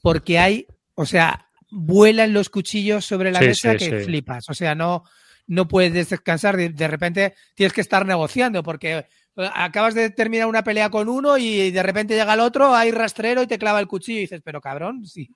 porque 0.00 0.38
hay, 0.38 0.66
o 0.94 1.04
sea, 1.06 1.48
vuelan 1.70 2.32
los 2.32 2.48
cuchillos 2.50 3.04
sobre 3.04 3.32
la 3.32 3.40
Sí, 3.40 3.46
mesa 3.46 3.72
sí, 3.72 3.78
que 3.78 3.98
sí. 4.00 4.04
flipas. 4.06 4.48
O 4.48 4.54
sea, 4.54 4.74
no, 4.74 5.04
no 5.46 5.66
puedes 5.68 6.08
descansar. 6.08 6.56
De, 6.56 6.68
de 6.70 6.88
repente 6.88 7.34
tienes 7.54 7.72
que 7.72 7.80
estar 7.80 8.06
negociando 8.06 8.62
porque 8.62 8.98
eh, 9.36 9.50
acabas 9.54 9.94
de 9.94 10.10
terminar 10.10 10.46
una 10.46 10.62
pelea 10.62 10.90
con 10.90 11.08
uno 11.08 11.36
y 11.38 11.70
de 11.70 11.82
repente 11.82 12.14
llega 12.14 12.34
el 12.34 12.40
otro, 12.40 12.74
hay 12.74 12.90
rastrero 12.90 13.42
y 13.42 13.46
te 13.46 13.58
clava 13.58 13.80
el 13.80 13.88
cuchillo 13.88 14.18
y 14.18 14.22
dices, 14.22 14.40
pero 14.44 14.60
cabrón, 14.60 15.06
sí, 15.06 15.30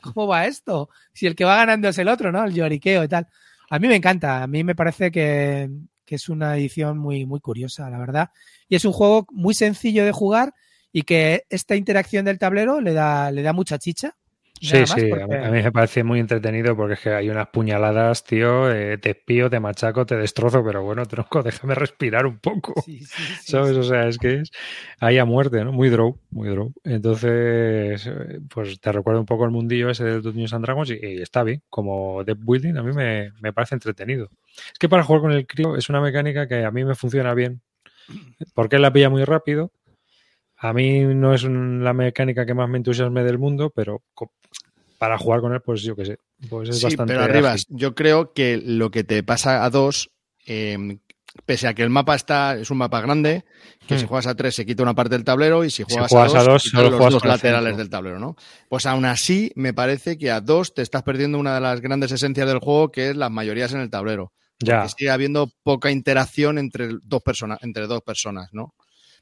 ¿cómo 0.00 0.26
va 0.26 0.46
esto? 0.46 0.90
Si 1.12 1.26
el 1.26 1.34
que 1.34 1.44
va 1.44 1.56
ganando 1.56 1.88
es 1.88 1.98
el 1.98 2.08
otro, 2.08 2.30
¿no? 2.30 2.44
El 2.44 2.54
lloriqueo 2.54 3.02
y 3.04 3.08
tal. 3.08 3.26
A 3.70 3.78
mí 3.78 3.88
me 3.88 3.96
encanta, 3.96 4.42
a 4.42 4.46
mí 4.46 4.64
me 4.64 4.74
parece 4.74 5.10
que, 5.10 5.70
que 6.04 6.14
es 6.16 6.28
una 6.28 6.56
edición 6.56 6.98
muy, 6.98 7.24
muy 7.24 7.40
curiosa, 7.40 7.88
la 7.88 7.98
verdad. 7.98 8.30
Y 8.68 8.76
es 8.76 8.84
un 8.84 8.92
juego 8.92 9.26
muy 9.30 9.54
sencillo 9.54 10.04
de 10.04 10.12
jugar 10.12 10.54
y 10.92 11.02
que 11.02 11.44
esta 11.48 11.76
interacción 11.76 12.24
del 12.24 12.38
tablero 12.38 12.80
le 12.80 12.92
da, 12.92 13.30
le 13.30 13.42
da 13.42 13.52
mucha 13.52 13.78
chicha. 13.78 14.16
Sí, 14.62 14.86
sí, 14.86 15.06
porque- 15.08 15.22
a, 15.22 15.50
mí, 15.50 15.62
me 15.62 15.72
parece 15.72 16.04
muy 16.04 16.20
entretenido 16.20 16.76
porque 16.76 16.92
es 16.92 17.00
que 17.00 17.10
hay 17.10 17.30
unas 17.30 17.48
puñaladas, 17.48 18.24
tío, 18.24 18.70
eh, 18.70 18.98
te 18.98 19.10
espío, 19.10 19.48
te 19.48 19.58
machaco, 19.58 20.04
te 20.04 20.16
destrozo, 20.16 20.62
pero 20.62 20.82
bueno, 20.82 21.06
tronco, 21.06 21.42
déjame 21.42 21.74
respirar 21.74 22.26
un 22.26 22.38
poco. 22.38 22.74
Sí, 22.84 22.98
sí, 22.98 23.06
sí, 23.06 23.52
¿Sabes? 23.52 23.76
O 23.78 23.82
sea, 23.82 24.06
es 24.06 24.18
que 24.18 24.40
es 24.40 24.50
ahí 24.98 25.16
a 25.16 25.24
muerte, 25.24 25.64
¿no? 25.64 25.72
Muy 25.72 25.88
draw, 25.88 26.18
muy 26.30 26.50
draw. 26.50 26.74
Entonces, 26.84 28.06
eh, 28.06 28.40
pues 28.52 28.78
te 28.80 28.92
recuerda 28.92 29.20
un 29.20 29.26
poco 29.26 29.46
el 29.46 29.50
mundillo 29.50 29.88
ese 29.88 30.04
de 30.04 30.20
Dungeons 30.20 30.52
and 30.52 30.64
Dragons 30.66 30.90
y, 30.90 30.98
y 31.00 31.22
está 31.22 31.42
bien. 31.42 31.62
Como 31.70 32.22
deck 32.24 32.38
building 32.40 32.76
a 32.76 32.82
mí 32.82 32.92
me, 32.92 33.32
me 33.40 33.54
parece 33.54 33.76
entretenido. 33.76 34.28
Es 34.72 34.78
que 34.78 34.90
para 34.90 35.04
jugar 35.04 35.22
con 35.22 35.32
el 35.32 35.46
crío 35.46 35.74
es 35.74 35.88
una 35.88 36.02
mecánica 36.02 36.46
que 36.46 36.66
a 36.66 36.70
mí 36.70 36.84
me 36.84 36.94
funciona 36.94 37.32
bien 37.32 37.62
porque 38.54 38.76
él 38.76 38.82
la 38.82 38.92
pilla 38.92 39.10
muy 39.10 39.24
rápido. 39.24 39.72
A 40.62 40.72
mí 40.72 41.00
no 41.04 41.32
es 41.34 41.42
un- 41.44 41.82
la 41.82 41.92
mecánica 41.94 42.44
que 42.44 42.54
más 42.54 42.68
me 42.68 42.76
entusiasme 42.78 43.24
del 43.24 43.38
mundo, 43.38 43.72
pero 43.74 44.02
para 44.98 45.16
jugar 45.18 45.40
con 45.40 45.54
él, 45.54 45.60
pues 45.62 45.82
yo 45.82 45.96
qué 45.96 46.04
sé, 46.04 46.18
pues 46.48 46.68
es 46.68 46.76
Sí, 46.78 46.84
bastante 46.84 47.14
pero 47.14 47.24
arriba, 47.24 47.52
ágil. 47.52 47.64
yo 47.70 47.94
creo 47.94 48.32
que 48.34 48.58
lo 48.62 48.90
que 48.90 49.02
te 49.02 49.22
pasa 49.22 49.64
a 49.64 49.70
dos, 49.70 50.10
eh, 50.46 50.98
pese 51.46 51.66
a 51.68 51.72
que 51.74 51.82
el 51.82 51.88
mapa 51.88 52.14
está, 52.14 52.56
es 52.58 52.70
un 52.70 52.76
mapa 52.78 53.00
grande, 53.00 53.44
que 53.86 53.94
Hmm. 53.94 53.98
si 54.00 54.06
juegas 54.06 54.26
a 54.26 54.34
tres 54.34 54.54
se 54.54 54.66
quita 54.66 54.82
una 54.82 54.94
parte 54.94 55.14
del 55.14 55.24
tablero 55.24 55.64
y 55.64 55.70
si 55.70 55.84
Si 55.84 55.84
juegas, 55.84 56.12
a 56.12 56.20
a 56.20 56.24
dos, 56.24 56.32
dos, 56.34 56.62
se 56.62 56.68
quitan 56.68 56.78
solo 56.80 56.90
los 56.90 56.98
juegas 56.98 57.12
dos 57.14 57.24
laterales 57.24 57.76
del 57.78 57.88
tablero, 57.88 58.18
¿no? 58.18 58.36
Pues 58.68 58.84
aún 58.84 59.06
así, 59.06 59.52
me 59.54 59.72
parece 59.72 60.18
que 60.18 60.30
a 60.30 60.42
dos 60.42 60.74
te 60.74 60.82
estás 60.82 61.02
perdiendo 61.02 61.38
una 61.38 61.54
de 61.54 61.60
las 61.62 61.80
grandes 61.80 62.12
esencias 62.12 62.46
del 62.46 62.58
juego, 62.58 62.90
que 62.92 63.10
es 63.10 63.16
las 63.16 63.30
mayorías 63.30 63.72
en 63.72 63.80
el 63.80 63.88
tablero. 63.88 64.32
Ya, 64.58 64.82
Que 64.82 64.88
sigue 64.90 65.10
habiendo 65.10 65.48
poca 65.62 65.90
interacción 65.90 66.58
entre 66.58 66.88
dos 67.02 67.22
personas, 67.22 67.58
entre 67.62 67.86
dos 67.86 68.02
personas, 68.02 68.50
¿no? 68.52 68.74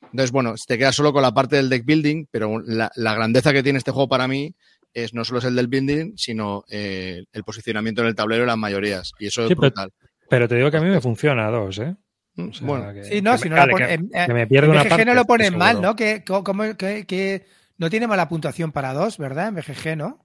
Entonces, 0.02 0.30
bueno, 0.32 0.54
te 0.66 0.78
quedas 0.78 0.94
solo 0.94 1.12
con 1.12 1.22
la 1.22 1.34
parte 1.34 1.56
del 1.56 1.68
deck 1.68 1.84
building, 1.84 2.26
pero 2.30 2.60
la, 2.60 2.90
la 2.96 3.14
grandeza 3.14 3.52
que 3.52 3.62
tiene 3.62 3.78
este 3.78 3.90
juego 3.90 4.08
para 4.08 4.26
mí 4.28 4.54
es 4.94 5.12
no 5.14 5.24
solo 5.24 5.38
es 5.40 5.44
el 5.44 5.54
del 5.54 5.66
building, 5.68 6.12
sino 6.16 6.64
eh, 6.70 7.24
el 7.32 7.44
posicionamiento 7.44 8.00
en 8.02 8.08
el 8.08 8.14
tablero 8.14 8.44
y 8.44 8.46
las 8.46 8.56
mayorías. 8.56 9.12
Y 9.18 9.26
eso 9.26 9.42
es 9.42 9.48
Sí, 9.48 9.54
brutal. 9.54 9.92
pero 10.30 10.48
te 10.48 10.56
digo 10.56 10.70
que 10.70 10.78
a 10.78 10.80
mí 10.80 10.88
me 10.88 11.00
funciona 11.00 11.46
a 11.48 11.50
dos, 11.50 11.78
¿eh? 11.78 11.94
Mm, 12.36 12.48
O 12.48 12.52
sea, 12.54 12.66
bueno, 12.66 12.92
que- 12.94 13.04
Sí, 13.04 13.20
no, 13.20 13.32
que 13.32 13.38
si 13.38 13.44
me- 13.44 13.50
no 13.50 13.56
la 13.56 13.66
que- 13.66 13.70
pone- 13.72 13.86
que- 13.86 13.94
eh, 13.94 14.26
que 14.26 14.34
me 14.34 14.46
pierdo 14.46 14.66
en 14.66 14.70
una 14.72 14.82
BGG 14.84 14.88
parte. 14.90 15.04
no 15.04 15.14
lo 15.14 15.24
ponen 15.26 15.46
seguro. 15.48 15.58
mal, 15.64 15.82
¿no? 15.82 15.94
Que, 15.96 16.24
co- 16.24 16.42
como- 16.44 16.76
que- 16.76 17.04
que 17.06 17.46
no 17.76 17.90
tiene 17.90 18.06
mala 18.06 18.28
puntuación 18.28 18.72
para 18.72 18.94
dos, 18.94 19.18
¿verdad? 19.18 19.48
En 19.48 19.54
BGG, 19.56 19.96
¿no? 19.96 20.24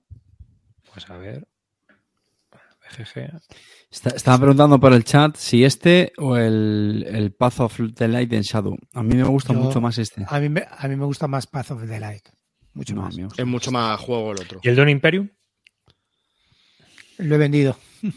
Pues 0.93 1.09
a 1.09 1.17
ver. 1.17 1.45
BGG. 2.97 3.39
Está- 3.91 4.09
estaba 4.11 4.37
preguntando 4.39 4.79
por 4.79 4.93
el 4.93 5.03
chat 5.03 5.35
si 5.37 5.63
este 5.63 6.13
o 6.17 6.35
el, 6.37 7.05
el 7.07 7.31
Path 7.31 7.59
of 7.61 7.79
the 7.95 8.07
Light 8.07 8.31
en 8.33 8.41
Shadow. 8.41 8.75
A 8.93 9.03
mí 9.03 9.15
me 9.15 9.23
gusta 9.23 9.53
Yo- 9.53 9.59
mucho 9.59 9.81
más 9.81 9.97
este. 9.97 10.25
A 10.27 10.39
mí, 10.39 10.49
me, 10.49 10.65
a 10.69 10.87
mí 10.87 10.95
me 10.95 11.05
gusta 11.05 11.27
más 11.27 11.47
Path 11.47 11.71
of 11.71 11.87
the 11.87 11.99
Light. 11.99 12.27
Mucho 12.73 12.95
No, 12.95 13.01
más. 13.03 13.13
a 13.13 13.15
mí 13.15 13.21
me 13.21 13.27
gusta 13.27 13.41
es 13.41 13.47
mucho 13.47 13.71
más 13.71 13.99
juego 13.99 14.31
el 14.31 14.39
otro. 14.41 14.59
¿Y 14.63 14.69
el 14.69 14.75
Don 14.75 14.89
Imperium? 14.89 15.29
Lo 17.19 17.35
he 17.35 17.37
vendido. 17.37 17.77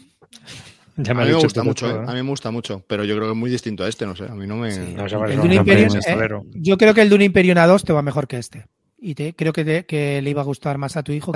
Ya 0.99 1.11
A 1.11 1.13
mí 1.13 1.25
me 1.25 1.33
gusta 1.35 1.61
mucho, 1.61 1.87
todo, 1.87 1.99
¿eh? 2.01 2.05
¿no? 2.05 2.09
a 2.09 2.13
mí 2.15 2.23
me 2.23 2.29
gusta 2.31 2.49
mucho, 2.49 2.83
pero 2.87 3.03
yo 3.03 3.13
creo 3.15 3.27
que 3.27 3.33
es 3.33 3.37
muy 3.37 3.51
distinto 3.51 3.83
a 3.83 3.87
este, 3.87 4.07
no 4.07 4.15
sé, 4.15 4.23
a 4.23 4.33
mí 4.33 4.47
no 4.47 4.55
me... 4.57 4.71
Sí. 4.71 4.79
No, 4.95 5.05
El 5.05 5.35
no, 5.35 5.43
Dune 5.43 5.53
Imperium, 5.57 5.95
eh, 5.95 6.29
yo 6.55 6.75
creo 6.75 6.95
que 6.95 7.03
el 7.03 7.09
Dune 7.11 7.25
Imperium 7.25 7.55
A2 7.55 7.83
te 7.83 7.93
va 7.93 8.01
mejor 8.01 8.27
que 8.27 8.39
este. 8.39 8.65
Y 8.97 9.13
te, 9.13 9.35
creo 9.35 9.53
que, 9.53 9.63
te- 9.63 9.85
que 9.85 10.19
le 10.23 10.29
iba 10.31 10.41
a 10.41 10.45
gustar 10.45 10.79
más 10.79 10.97
a 10.97 11.03
tu 11.03 11.11
hijo. 11.11 11.33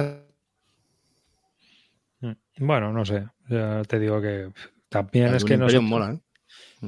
Bueno, 2.57 2.91
no 2.93 3.05
sé. 3.05 3.25
Ya 3.49 3.81
te 3.87 3.99
digo 3.99 4.21
que 4.21 4.49
también 4.89 5.33
es 5.35 5.43
que 5.45 5.57
nosotros- 5.57 5.83
mola, 5.83 6.11
¿eh? 6.13 6.19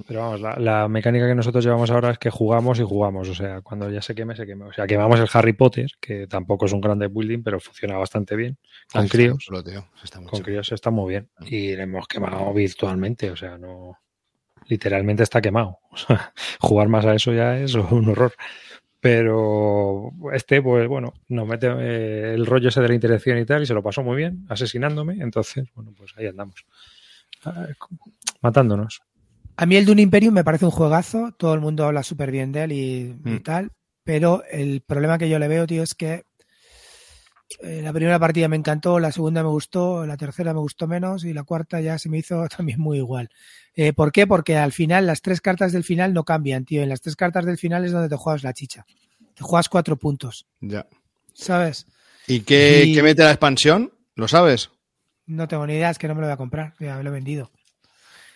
Pero 0.08 0.22
vamos, 0.22 0.42
la, 0.42 0.56
la 0.58 0.88
mecánica 0.88 1.28
que 1.28 1.36
nosotros 1.36 1.64
llevamos 1.64 1.92
ahora 1.92 2.10
es 2.12 2.18
que 2.18 2.32
jugamos 2.32 2.80
y 2.80 2.84
jugamos. 2.84 3.30
O 3.30 3.36
sea, 3.36 3.62
cuando 3.62 3.90
ya 3.92 4.02
se 4.02 4.16
queme, 4.16 4.36
se 4.36 4.46
queme. 4.48 4.66
O 4.66 4.74
sea, 4.74 4.88
quemamos 4.88 5.20
el 5.20 5.30
Harry 5.32 5.54
Potter, 5.54 5.88
que 6.02 6.26
tampoco 6.26 6.66
es 6.66 6.74
un 6.74 6.82
grande 6.82 7.08
building, 7.08 7.44
pero 7.44 7.60
funciona 7.60 7.96
bastante 7.98 8.36
bien. 8.36 8.58
Con 8.92 9.06
Ah, 9.06 9.08
críos. 9.08 9.46
tío, 9.64 9.86
está 10.04 10.20
Con 10.24 10.42
críos 10.42 10.72
está 10.72 10.90
muy 10.90 11.12
bien. 11.12 11.30
Y 11.42 11.76
le 11.76 11.84
hemos 11.84 12.08
quemado 12.08 12.52
virtualmente. 12.54 13.30
O 13.30 13.36
sea, 13.36 13.58
no. 13.60 14.00
Literalmente 14.68 15.24
está 15.24 15.42
quemado. 15.42 15.78
O 15.92 15.98
sea, 15.98 16.34
jugar 16.60 16.88
más 16.90 17.06
a 17.06 17.14
eso 17.14 17.32
ya 17.32 17.58
es 17.60 17.76
un 17.76 18.10
horror. 18.10 18.34
Pero 19.04 20.12
este, 20.32 20.62
pues 20.62 20.88
bueno, 20.88 21.14
nos 21.28 21.46
mete 21.46 21.68
eh, 21.68 22.34
el 22.36 22.46
rollo 22.46 22.70
ese 22.70 22.80
de 22.80 22.88
la 22.88 22.94
interacción 22.94 23.38
y 23.38 23.44
tal, 23.46 23.62
y 23.62 23.66
se 23.66 23.74
lo 23.74 23.84
pasó 23.84 24.02
muy 24.02 24.16
bien, 24.16 24.46
asesinándome. 24.48 25.18
Entonces, 25.20 25.68
bueno, 25.76 25.92
pues 25.98 26.14
ahí 26.16 26.26
andamos. 26.28 26.66
Ah, 27.44 27.68
Matándonos. 28.42 29.02
A 29.58 29.66
mí 29.66 29.76
el 29.76 29.86
Dune 29.86 30.04
Imperium 30.04 30.34
me 30.34 30.46
parece 30.46 30.64
un 30.64 30.72
juegazo. 30.72 31.34
Todo 31.38 31.54
el 31.54 31.60
mundo 31.60 31.84
habla 31.86 32.02
súper 32.02 32.32
bien 32.32 32.54
de 32.54 32.64
él 32.64 32.72
y, 32.72 33.16
y 33.26 33.30
Mm. 33.40 33.44
tal. 33.44 33.72
Pero 34.06 34.42
el 34.50 34.80
problema 34.82 35.18
que 35.18 35.28
yo 35.28 35.38
le 35.38 35.50
veo, 35.50 35.68
tío, 35.68 35.84
es 35.84 35.96
que 35.96 36.24
eh, 37.62 37.82
la 37.84 37.94
primera 37.94 38.20
partida 38.20 38.48
me 38.48 38.56
encantó, 38.56 39.00
la 39.00 39.12
segunda 39.12 39.44
me 39.44 39.50
gustó, 39.50 40.06
la 40.06 40.18
tercera 40.18 40.54
me 40.54 40.60
gustó 40.60 40.88
menos 40.88 41.24
y 41.26 41.34
la 41.34 41.44
cuarta 41.44 41.80
ya 41.82 41.98
se 42.00 42.10
me 42.10 42.18
hizo 42.20 42.48
también 42.58 42.80
muy 42.80 42.98
igual. 42.98 43.30
Eh, 43.76 43.94
¿Por 43.94 44.12
qué? 44.12 44.28
Porque 44.28 44.58
al 44.58 44.72
final 44.72 45.06
las 45.06 45.22
tres 45.22 45.42
cartas 45.42 45.72
del 45.72 45.84
final 45.84 46.14
no 46.14 46.24
cambian, 46.24 46.66
tío. 46.66 46.82
En 46.84 46.90
las 46.90 47.02
tres 47.02 47.16
cartas 47.16 47.46
del 47.46 47.58
final 47.58 47.84
es 47.86 47.92
donde 47.92 48.10
te 48.10 48.16
juegas 48.16 48.44
la 48.44 48.54
chicha. 48.54 48.86
Te 49.36 49.44
juegas 49.44 49.70
cuatro 49.70 49.96
puntos, 49.98 50.46
Ya. 50.62 50.86
¿sabes? 51.34 51.88
¿Y 52.28 52.42
qué, 52.42 52.84
Y- 52.88 52.94
qué 52.96 53.04
mete 53.04 53.24
la 53.24 53.32
expansión? 53.32 53.92
¿Lo 54.16 54.28
sabes? 54.28 54.70
No 55.26 55.48
tengo 55.48 55.66
ni 55.66 55.74
idea, 55.74 55.90
es 55.90 55.98
que 55.98 56.08
no 56.08 56.16
me 56.16 56.22
lo 56.22 56.28
voy 56.28 56.34
a 56.34 56.38
comprar, 56.38 56.74
ya 56.80 56.98
me 56.98 57.04
lo 57.04 57.10
he 57.10 57.14
vendido. 57.14 57.52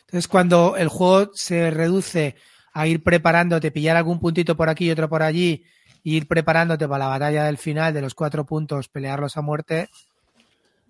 Entonces, 0.02 0.28
cuando 0.28 0.76
el 0.78 0.88
juego 0.88 1.32
se 1.36 1.70
reduce 1.70 2.36
a 2.74 2.88
ir 2.88 3.04
preparándote, 3.04 3.72
pillar 3.72 3.98
algún 3.98 4.20
puntito 4.20 4.56
por 4.56 4.70
aquí 4.70 4.86
y 4.86 4.92
otro 4.92 5.10
por 5.10 5.22
allí, 5.22 5.66
ir 6.04 6.28
preparándote 6.28 6.88
para 6.88 7.06
la 7.06 7.08
batalla 7.10 7.44
del 7.46 7.58
final 7.58 7.94
de 7.94 8.02
los 8.02 8.14
cuatro 8.16 8.46
puntos, 8.46 8.88
pelearlos 8.90 9.38
a 9.38 9.42
muerte, 9.42 9.90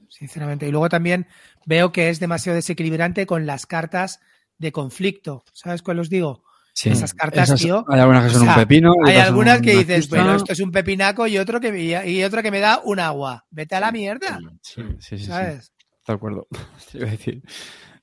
sinceramente. 0.10 0.68
Y 0.68 0.72
luego 0.72 0.90
también 0.90 1.28
veo 1.66 1.92
que 1.92 2.10
es 2.10 2.20
demasiado 2.20 2.56
desequilibrante 2.56 3.26
con 3.26 3.46
las 3.46 3.66
cartas 3.66 4.20
de 4.58 4.72
conflicto. 4.72 5.44
¿Sabes 5.54 5.82
cuál 5.82 6.00
os 6.00 6.10
digo? 6.10 6.44
Sí. 6.74 6.90
Esas 6.90 7.14
cartas, 7.14 7.50
Esas- 7.50 7.62
tío. 7.62 7.84
Hay 7.90 8.00
algunas 8.00 8.24
que 8.26 8.30
son 8.30 8.42
O 8.42 8.46
sea, 8.46 8.54
un 8.54 8.60
pepino. 8.60 8.94
Hay 9.06 9.16
algunas 9.18 9.62
que 9.62 9.78
dices, 9.78 10.10
bueno, 10.10 10.36
esto 10.36 10.54
es 10.54 10.60
un 10.60 10.72
pepinaco 10.72 11.26
y 11.28 11.38
otro 11.40 11.60
que, 11.60 11.76
y 12.08 12.24
otro 12.24 12.44
que 12.44 12.52
me 12.52 12.60
da 12.60 12.82
un 12.84 13.00
agua. 13.00 13.46
Vete 13.50 13.76
a 13.76 13.80
la 13.80 13.92
mierda, 13.92 14.40
Sí, 14.62 14.82
sí, 14.82 14.86
sí, 15.00 15.18
sí. 15.20 15.26
¿sabes? 15.26 15.72
de 16.08 16.14
acuerdo. 16.14 16.48
Te 16.92 17.00
iba 17.00 17.08
a 17.08 17.12
decir 17.12 17.42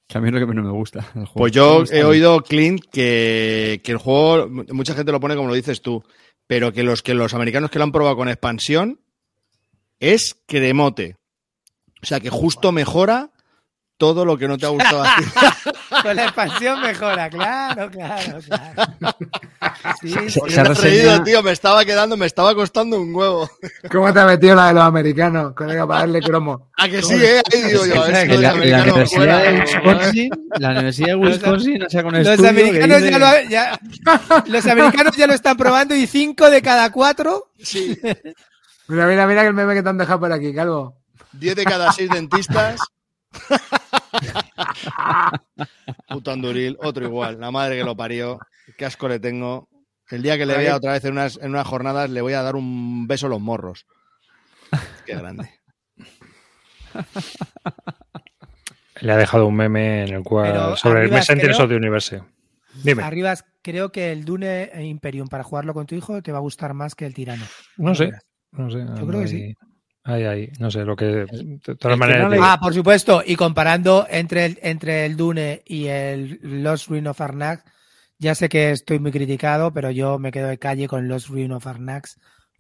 que 0.07 0.19
a 0.19 0.21
mí 0.21 0.29
es 0.29 0.35
lo 0.35 0.41
que 0.41 0.47
menos 0.47 0.65
me 0.65 0.73
gusta. 0.73 0.99
el 1.15 1.25
juego. 1.25 1.33
Pues 1.35 1.53
yo 1.53 1.85
he 1.91 2.05
oído, 2.05 2.43
Clint, 2.43 2.85
que, 2.93 3.81
que 3.83 3.93
el 3.93 3.99
juego, 3.99 4.49
mucha 4.73 4.95
gente 4.95 5.11
lo 5.13 5.21
pone 5.21 5.37
como 5.37 5.49
lo 5.49 5.55
dices 5.55 5.81
tú, 5.81 6.03
pero 6.47 6.73
que 6.73 6.83
los, 6.83 7.03
que 7.03 7.15
los 7.15 7.35
americanos 7.35 7.71
que 7.71 7.79
lo 7.79 7.85
han 7.85 7.93
probado 7.93 8.17
con 8.17 8.29
expansión 8.29 9.01
es 10.01 10.37
cremote. 10.47 11.17
O 12.03 12.07
sea 12.07 12.21
que 12.21 12.31
justo 12.31 12.73
mejora 12.73 13.31
todo 13.97 14.25
lo 14.25 14.37
que 14.37 14.49
no 14.49 14.59
te 14.59 14.67
ha 14.67 14.71
gustado. 14.71 15.05
Con 16.03 16.17
la 16.17 16.25
expansión 16.25 16.81
mejora, 16.83 17.31
claro, 17.31 17.91
claro, 17.91 18.39
claro. 18.47 18.93
Sí, 20.01 20.09
sí. 20.09 20.31
Se- 20.31 20.41
Porque 20.41 20.55
se 20.55 20.61
ha 20.61 20.65
reído, 20.65 21.23
tío, 21.23 21.43
me 21.43 21.53
estaba 21.53 21.85
quedando, 21.85 22.17
me 22.17 22.27
estaba 22.27 22.55
costando 22.55 23.01
un 23.01 23.15
huevo. 23.15 23.49
¿Cómo 23.91 24.13
te 24.13 24.21
ha 24.21 24.27
metido 24.27 24.55
la 24.55 24.69
de 24.69 24.75
los 24.75 24.83
americanos? 24.83 25.55
Colega, 25.55 25.87
para 25.87 26.01
darle 26.01 26.21
cromo. 26.21 26.71
¿A 26.77 26.89
que 26.89 27.03
sí, 27.03 27.15
eh? 27.15 27.43
Ahí 27.53 27.63
digo 27.63 27.87
yo, 27.87 28.05
Que 28.05 28.29
los 28.29 28.41
la, 28.41 28.55
Universidad 28.55 29.07
fuera, 29.07 29.39
de. 29.39 29.61
Wisconsin, 29.61 30.31
la 30.59 30.71
Universidad 30.71 31.09
de 31.09 31.15
Wisconsin, 31.17 31.83
o 31.83 31.91
sea, 31.91 32.03
con 32.03 32.13
Los 32.15 32.27
estudio 32.27 32.43
que 32.43 32.49
americanos, 32.61 33.03
dice- 33.03 33.11
ya 33.11 33.19
lo, 33.19 33.49
ya- 33.51 33.81
los 34.47 34.67
americanos 34.67 35.17
ya 35.17 35.27
lo 35.27 35.35
están 35.35 35.57
probando 35.57 35.95
y 35.95 36.07
cinco 36.07 36.51
de 36.51 36.63
cada 36.63 36.91
cuatro. 36.91 37.51
Sí, 37.63 37.99
Mira, 38.89 39.07
mira, 39.07 39.27
mira 39.27 39.41
que 39.43 39.49
el 39.49 39.55
meme 39.55 39.75
que 39.75 39.83
te 39.83 39.89
han 39.89 39.97
dejado 39.99 40.21
por 40.21 40.33
aquí, 40.33 40.53
Calvo. 40.55 40.99
10 41.33 41.57
de 41.57 41.65
cada 41.65 41.91
6 41.91 42.11
dentistas. 42.11 42.79
Puto 46.09 46.31
Anduril, 46.31 46.77
otro 46.81 47.05
igual, 47.05 47.39
la 47.41 47.51
madre 47.51 47.79
que 47.79 47.85
lo 47.85 47.97
parió. 47.97 48.39
Qué 48.77 48.85
asco 48.87 49.09
le 49.09 49.19
tengo. 49.21 49.69
El 50.11 50.23
día 50.23 50.37
que 50.37 50.47
le 50.47 50.57
vea 50.57 50.77
otra 50.77 50.93
vez 50.93 51.05
en 51.05 51.13
unas, 51.13 51.39
en 51.41 51.51
unas 51.51 51.67
jornadas 51.67 52.11
le 52.11 52.21
voy 52.21 52.35
a 52.35 52.43
dar 52.43 52.57
un 52.57 53.07
beso 53.07 53.27
en 53.27 53.31
los 53.31 53.41
morros. 53.41 53.87
Qué 55.07 55.15
grande. 55.17 55.49
Le 59.01 59.13
ha 59.13 59.17
dejado 59.17 59.47
un 59.47 59.57
meme 59.57 60.05
en 60.07 60.15
el 60.15 60.23
cual 60.23 60.53
Pero 60.53 60.77
sobre 60.77 61.05
el 61.05 61.11
Messenger 61.11 61.51
creo- 61.51 61.63
of 61.65 61.69
the 61.69 61.77
Universe. 61.77 62.23
Dime, 62.83 63.03
Arribas, 63.05 63.45
creo 63.63 63.93
que 63.93 64.11
el 64.11 64.25
Dune 64.25 64.71
Imperium 64.85 65.29
para 65.29 65.45
jugarlo 65.45 65.75
con 65.75 65.87
tu 65.87 65.95
hijo 65.95 66.23
te 66.23 66.33
va 66.33 66.39
a 66.39 66.41
gustar 66.43 66.75
más 66.75 66.95
que 66.95 67.07
el 67.07 67.15
Tirano. 67.15 67.45
no 67.77 67.95
sé, 67.95 68.11
no 68.53 68.69
sé. 68.71 68.79
Yo 68.99 69.07
creo 69.07 69.21
que 69.21 69.29
sí. 69.29 69.55
Ahí, 70.07 70.25
ahí, 70.25 70.53
no 70.59 70.71
sé, 70.71 70.85
lo 70.85 70.95
que. 70.97 71.07
De 71.07 71.77
todas 71.79 71.99
maneras. 71.99 72.25
no 72.25 72.29
le- 72.29 72.37
digo, 72.37 72.47
Ah, 72.47 72.59
por 72.61 72.75
supuesto. 72.75 73.23
Y 73.25 73.37
comparando 73.37 74.07
entre 74.11 74.45
el, 74.45 74.59
entre 74.63 75.07
el 75.07 75.17
Dune 75.17 75.63
y 75.65 75.87
el 75.87 76.39
Lost 76.63 76.89
Ruin 76.89 77.07
of 77.07 77.21
Arnak, 77.21 77.65
ya 78.19 78.35
sé 78.35 78.49
que 78.51 78.71
estoy 78.73 78.99
muy 78.99 79.13
criticado, 79.13 79.73
pero 79.73 79.91
yo 79.91 80.19
me 80.19 80.31
quedo 80.31 80.49
de 80.49 80.59
calle 80.59 80.89
con 80.89 81.09
Lost 81.09 81.29
Ruin 81.29 81.53
of 81.53 81.67
Arnak. 81.67 82.07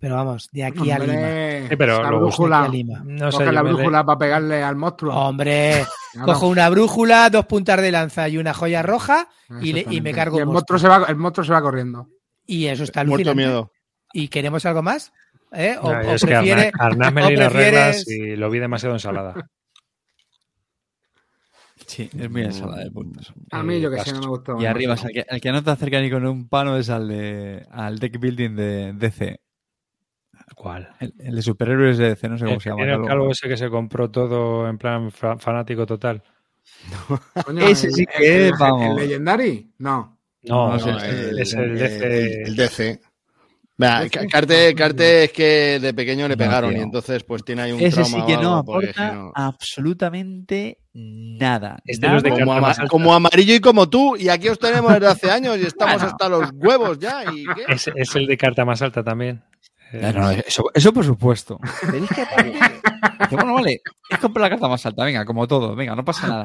Pero 0.00 0.16
vamos, 0.16 0.48
de 0.52 0.64
aquí 0.64 0.90
a 0.90 0.98
Lima. 0.98 1.68
Sí, 1.68 1.76
pero 1.76 2.02
la 2.02 2.10
brújula. 2.10 2.68
Lima. 2.68 3.02
no 3.04 3.30
sé, 3.30 3.38
Coge 3.38 3.52
la 3.52 3.62
le- 3.62 3.72
brújula 3.72 4.04
para 4.04 4.18
pegarle 4.18 4.62
al 4.62 4.76
monstruo. 4.76 5.14
Hombre, 5.14 5.84
cojo 6.24 6.48
una 6.48 6.68
brújula, 6.68 7.30
dos 7.30 7.46
puntas 7.46 7.80
de 7.80 7.90
lanza 7.92 8.28
y 8.28 8.36
una 8.38 8.52
joya 8.54 8.82
roja 8.82 9.28
y, 9.62 9.72
le- 9.72 9.86
y 9.88 10.00
me 10.00 10.12
cargo 10.12 10.38
Y 10.38 10.40
el 10.40 10.46
monstruo, 10.46 10.78
se 10.78 10.88
va, 10.88 11.04
el 11.08 11.16
monstruo 11.16 11.44
se 11.44 11.52
va 11.52 11.62
corriendo. 11.62 12.08
Y 12.46 12.66
eso 12.66 12.84
está 12.84 13.00
Muerto 13.04 13.30
alucinante. 13.30 13.36
miedo. 13.36 13.72
¿Y 14.12 14.28
queremos 14.28 14.66
algo 14.66 14.82
más? 14.82 15.12
¿Eh? 15.54 15.76
¿O, 15.80 15.92
No, 15.92 15.98
o 15.98 16.14
es 16.14 16.20
que 16.24 16.26
prefiere- 16.28 16.72
Arnaz, 16.78 16.80
Arnaz 16.80 17.12
me 17.12 17.22
leí 17.26 17.36
las 17.36 17.52
reglas 17.52 18.08
y 18.08 18.36
lo 18.36 18.50
vi 18.50 18.58
demasiado 18.58 18.94
ensalada. 18.94 19.34
Sí, 21.86 22.08
es 22.18 22.30
muy 22.30 22.42
ensalada 22.42 22.82
de 22.84 22.90
puntos. 22.90 23.32
A 23.50 23.62
mí, 23.62 23.80
yo 23.80 23.90
que 23.90 23.96
Eh, 23.96 24.04
sé, 24.04 24.12
no 24.14 24.20
me 24.20 24.26
gustó. 24.28 24.58
Y 24.60 24.64
arriba, 24.64 24.94
el 24.94 25.12
que, 25.12 25.24
el 25.28 25.40
que 25.40 25.52
no 25.52 25.62
te 25.62 25.70
acerca 25.70 26.00
ni 26.00 26.10
con 26.10 26.24
un 26.26 26.48
palo 26.48 26.78
es 26.78 26.88
al 26.88 27.08
de 27.08 27.66
al 27.70 27.98
deck 27.98 28.18
building 28.18 28.56
de 28.56 28.92
DC. 28.94 29.38
¿Cuál? 30.56 30.88
El, 31.00 31.12
el 31.18 31.34
de 31.36 31.42
superhéroes 31.42 31.98
de 31.98 32.08
DC, 32.10 32.28
no 32.28 32.38
sé 32.38 32.44
cómo 32.44 32.54
El 32.54 32.60
se 32.60 32.64
que 32.64 32.70
llama. 32.70 32.82
tiene 32.84 32.94
el 33.02 33.06
Calvo. 33.08 33.30
ese 33.30 33.48
que 33.48 33.56
se 33.56 33.68
compró 33.68 34.10
todo 34.10 34.66
en 34.68 34.78
plan 34.78 35.10
fa- 35.10 35.36
fanático 35.38 35.84
total. 35.84 36.22
Ese 37.60 37.90
sí 37.90 38.06
que, 38.06 38.46
el, 38.48 38.52
vamos. 38.58 38.98
¿El 39.00 39.06
Legendary? 39.08 39.74
No. 39.78 40.18
No, 40.44 40.76
No, 40.78 40.86
no, 40.86 40.98
es, 40.98 41.04
es 41.38 41.54
el 41.54 41.64
el- 41.72 41.78
DC. 41.78 42.42
el 42.44 42.56
DC. 42.56 43.00
Carte, 43.76 44.74
Carte 44.76 45.24
es 45.24 45.32
que 45.32 45.78
de 45.80 45.92
pequeño 45.94 46.28
le 46.28 46.36
pegaron 46.36 46.76
y 46.76 46.80
entonces 46.80 47.24
pues 47.24 47.44
tiene 47.44 47.62
ahí 47.62 47.72
un 47.72 47.80
Ese 47.80 48.02
trauma 48.02 48.18
sí 48.18 48.22
que 48.26 48.36
no 48.40 48.56
aporta 48.58 49.12
no- 49.12 49.32
absolutamente 49.34 50.78
nada. 50.92 51.78
Es 51.84 51.98
de 52.00 52.08
los 52.08 52.22
de 52.22 52.30
Nada. 52.30 52.40
como, 52.40 52.52
carta 52.52 52.58
ama- 52.58 52.68
más 52.68 52.78
alta. 52.78 52.88
como 52.90 53.14
amarillo 53.14 53.54
y 53.54 53.60
como 53.60 53.88
tú, 53.90 54.16
y 54.16 54.28
aquí 54.28 54.48
os 54.48 54.58
tenemos 54.60 54.92
desde 54.92 55.08
hace 55.08 55.30
años 55.30 55.58
y 55.58 55.66
estamos 55.66 55.96
Bueno. 55.96 56.08
hasta 56.10 56.28
los 56.28 56.50
huevos 56.54 56.98
ya. 57.00 57.24
¿y 57.32 57.44
qué? 57.46 57.64
Es, 57.72 57.90
es 57.94 58.14
el 58.14 58.26
de 58.28 58.36
carta 58.36 58.64
más 58.64 58.80
alta 58.80 59.02
también. 59.02 59.42
Eh, 59.92 60.12
No, 60.14 60.20
no, 60.22 60.30
eso, 60.30 60.64
eso 60.72 60.92
por 60.92 61.04
supuesto. 61.04 61.58
Bueno, 63.30 63.54
vale, 63.54 63.80
es 64.10 64.18
comprar 64.18 64.42
la 64.42 64.50
carta 64.50 64.68
más 64.68 64.84
alta, 64.86 65.04
venga, 65.04 65.24
como 65.24 65.46
todo, 65.48 65.74
venga, 65.74 65.94
no 65.96 66.04
pasa 66.04 66.26
nada. 66.28 66.44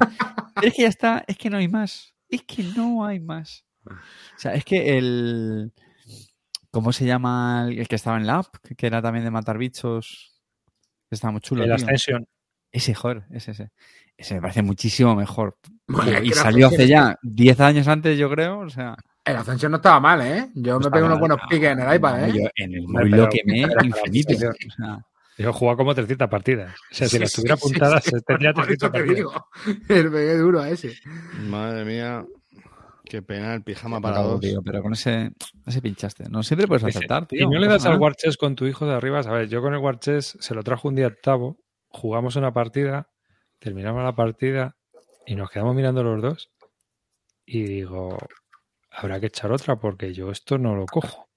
Pero 0.55 0.67
es 0.67 0.73
que 0.73 0.81
ya 0.83 0.87
está, 0.87 1.23
es 1.27 1.37
que 1.37 1.49
no 1.49 1.57
hay 1.57 1.67
más. 1.67 2.13
Es 2.29 2.43
que 2.43 2.63
no 2.63 3.05
hay 3.05 3.19
más. 3.19 3.65
O 3.85 3.91
sea, 4.39 4.53
es 4.53 4.63
que 4.65 4.97
el. 4.97 5.71
¿Cómo 6.71 6.93
se 6.93 7.05
llama 7.05 7.65
el, 7.67 7.79
el 7.79 7.87
que 7.87 7.95
estaba 7.95 8.17
en 8.17 8.27
la 8.27 8.37
app? 8.37 8.55
Que 8.77 8.87
era 8.87 9.01
también 9.01 9.25
de 9.25 9.31
matar 9.31 9.57
bichos. 9.57 10.39
Estaba 11.09 11.31
muy 11.31 11.41
chulo. 11.41 11.63
el. 11.63 11.71
Ascension. 11.71 12.27
Ese, 12.71 12.93
joder, 12.93 13.23
ese, 13.31 13.51
ese. 13.51 13.71
Ese 14.15 14.35
me 14.35 14.41
parece 14.41 14.61
muchísimo 14.61 15.15
mejor. 15.15 15.57
Bueno, 15.87 16.21
y 16.21 16.31
salió 16.31 16.67
hace 16.67 16.87
ya 16.87 17.17
10 17.23 17.59
años 17.61 17.87
antes, 17.87 18.17
yo 18.19 18.29
creo. 18.29 18.59
O 18.59 18.69
sea, 18.69 18.95
El 19.25 19.37
Ascension 19.37 19.71
no 19.71 19.77
estaba 19.77 19.99
mal, 19.99 20.21
¿eh? 20.21 20.49
Yo 20.53 20.77
me 20.77 20.81
está 20.85 20.91
pegué 20.91 21.05
unos 21.05 21.19
buenos 21.19 21.39
no, 21.41 21.47
piques 21.49 21.71
en 21.71 21.79
el 21.79 21.95
iPad, 21.95 22.29
¿eh? 22.29 22.33
yo 22.33 22.49
en 22.55 22.73
el 22.75 22.87
móvil 22.87 23.11
lo 23.15 23.29
quemé 23.29 23.65
pero- 23.67 23.85
infinito. 23.85 24.33
pero- 24.37 24.51
O 24.51 24.71
sea, 24.75 25.05
Yo 25.37 25.49
he 25.49 25.53
jugado 25.53 25.77
como 25.77 25.95
300 25.95 26.29
partidas. 26.29 26.75
O 26.91 26.93
sea, 26.93 27.07
si 27.07 27.15
Sí, 27.15 27.19
las 27.23 27.31
tuviera 27.33 27.55
sí, 27.55 27.61
apuntadas, 27.65 28.03
sí, 28.03 28.09
sí. 28.13 28.17
tendría 28.27 28.53
Por 28.53 28.65
300 28.65 28.89
eso 28.89 28.91
te 28.91 28.99
partidas. 28.99 29.15
digo. 29.87 30.03
Le 30.03 30.09
pegué 30.11 30.37
duro 30.37 30.61
a 30.61 30.69
ese. 30.69 30.93
Madre 31.47 31.85
mía, 31.85 32.25
qué 33.09 33.21
pena 33.21 33.53
el 33.53 33.63
pijama 33.63 33.99
para 33.99 34.17
Pero, 34.17 34.29
dos. 34.29 34.39
tío, 34.39 34.61
pero 34.63 34.81
con 34.81 34.93
ese, 34.93 35.31
ese 35.65 35.81
pinchaste. 35.81 36.29
No 36.29 36.43
siempre 36.43 36.67
puedes 36.67 36.85
Dice, 36.85 36.99
acertar, 36.99 37.25
tío. 37.27 37.41
Y 37.41 37.49
no 37.49 37.59
le 37.59 37.67
das 37.67 37.83
al 37.85 37.93
nada. 37.93 38.01
War 38.03 38.15
Chess 38.15 38.37
con 38.37 38.55
tu 38.55 38.65
hijo 38.65 38.85
de 38.85 38.93
arriba. 38.93 39.19
A 39.19 39.31
ver, 39.31 39.49
yo 39.49 39.61
con 39.61 39.73
el 39.73 39.79
War 39.79 39.99
Chess 39.99 40.37
se 40.39 40.55
lo 40.55 40.63
trajo 40.63 40.87
un 40.87 40.95
día 40.95 41.07
octavo, 41.07 41.57
jugamos 41.89 42.37
una 42.37 42.53
partida, 42.53 43.09
terminamos 43.59 44.03
la 44.03 44.15
partida 44.15 44.77
y 45.25 45.35
nos 45.35 45.49
quedamos 45.49 45.75
mirando 45.75 46.03
los 46.03 46.21
dos. 46.21 46.51
Y 47.45 47.63
digo, 47.63 48.17
habrá 48.91 49.19
que 49.19 49.25
echar 49.25 49.51
otra 49.51 49.75
porque 49.77 50.13
yo 50.13 50.31
esto 50.31 50.57
no 50.57 50.75
lo 50.75 50.85
cojo. 50.85 51.27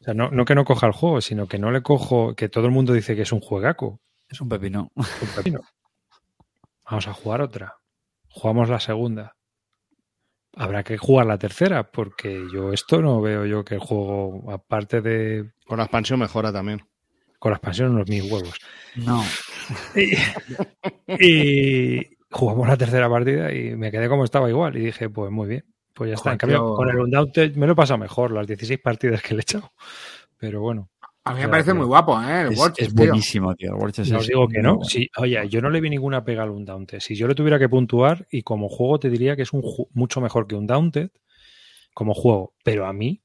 O 0.00 0.04
sea, 0.04 0.14
no, 0.14 0.30
no 0.30 0.46
que 0.46 0.54
no 0.54 0.64
coja 0.64 0.86
el 0.86 0.92
juego, 0.94 1.20
sino 1.20 1.46
que 1.46 1.58
no 1.58 1.70
le 1.70 1.82
cojo, 1.82 2.34
que 2.34 2.48
todo 2.48 2.64
el 2.66 2.72
mundo 2.72 2.94
dice 2.94 3.14
que 3.14 3.22
es 3.22 3.32
un 3.32 3.40
juegaco. 3.40 4.00
Es 4.30 4.40
un 4.40 4.48
pepino. 4.48 4.90
un 4.96 5.04
pepino. 5.36 5.60
Vamos 6.84 7.06
a 7.06 7.12
jugar 7.12 7.42
otra. 7.42 7.76
Jugamos 8.28 8.68
la 8.70 8.80
segunda. 8.80 9.36
Habrá 10.60 10.82
que 10.84 10.98
jugar 10.98 11.26
la 11.26 11.38
tercera, 11.38 11.90
porque 11.90 12.46
yo 12.52 12.72
esto 12.72 13.00
no 13.00 13.20
veo 13.22 13.46
yo 13.46 13.64
que 13.64 13.74
el 13.76 13.80
juego, 13.80 14.50
aparte 14.52 15.00
de 15.00 15.50
Con 15.66 15.78
la 15.78 15.84
expansión 15.84 16.20
mejora 16.20 16.52
también. 16.52 16.82
con 17.38 17.50
la 17.52 17.56
expansión, 17.56 17.92
unos 17.94 18.08
mis 18.08 18.30
huevos. 18.30 18.58
No. 18.96 19.22
Y, 19.96 20.14
y 21.24 22.16
jugamos 22.30 22.68
la 22.68 22.76
tercera 22.76 23.08
partida 23.08 23.52
y 23.52 23.74
me 23.76 23.90
quedé 23.90 24.08
como 24.08 24.24
estaba 24.24 24.48
igual. 24.50 24.76
Y 24.76 24.80
dije, 24.86 25.08
pues 25.08 25.30
muy 25.30 25.48
bien. 25.48 25.64
Pues 25.94 26.08
ya 26.10 26.14
está. 26.14 26.32
En 26.32 26.38
cambio, 26.38 26.58
tío. 26.58 26.74
con 26.74 26.88
el 26.90 26.98
Undaunted 27.00 27.56
me 27.56 27.66
lo 27.66 27.72
he 27.72 27.76
pasado 27.76 27.98
mejor, 27.98 28.32
las 28.32 28.46
16 28.46 28.80
partidas 28.80 29.22
que 29.22 29.34
le 29.34 29.40
he 29.40 29.42
echado. 29.42 29.72
Pero 30.36 30.60
bueno, 30.60 30.90
A 31.24 31.34
mí 31.34 31.40
me 31.40 31.48
parece 31.48 31.70
tío. 31.70 31.76
muy 31.76 31.86
guapo, 31.86 32.20
¿eh? 32.22 32.42
El 32.42 32.52
Es, 32.52 32.58
Watch, 32.58 32.80
es 32.80 32.88
tío. 32.94 32.96
buenísimo, 32.96 33.54
tío. 33.54 33.70
El 33.74 33.74
War 33.82 33.92
Chess 33.92 34.10
no 34.10 34.16
es 34.16 34.22
os 34.22 34.28
digo 34.28 34.48
que 34.48 34.62
no. 34.62 34.76
bueno. 34.76 34.88
Sí, 34.88 35.08
oye, 35.18 35.48
yo 35.48 35.60
no 35.60 35.68
le 35.70 35.80
vi 35.80 35.90
ninguna 35.90 36.24
pega 36.24 36.42
al 36.44 36.50
Undaunted. 36.50 37.00
Si 37.00 37.14
yo 37.14 37.28
le 37.28 37.34
tuviera 37.34 37.58
que 37.58 37.68
puntuar, 37.68 38.26
y 38.30 38.42
como 38.42 38.68
juego 38.68 38.98
te 38.98 39.10
diría 39.10 39.36
que 39.36 39.42
es 39.42 39.52
un 39.52 39.62
mucho 39.92 40.20
mejor 40.20 40.46
que 40.46 40.54
Undaunted 40.56 41.10
como 41.94 42.14
juego. 42.14 42.54
Pero 42.64 42.86
a 42.86 42.92
mí, 42.92 43.22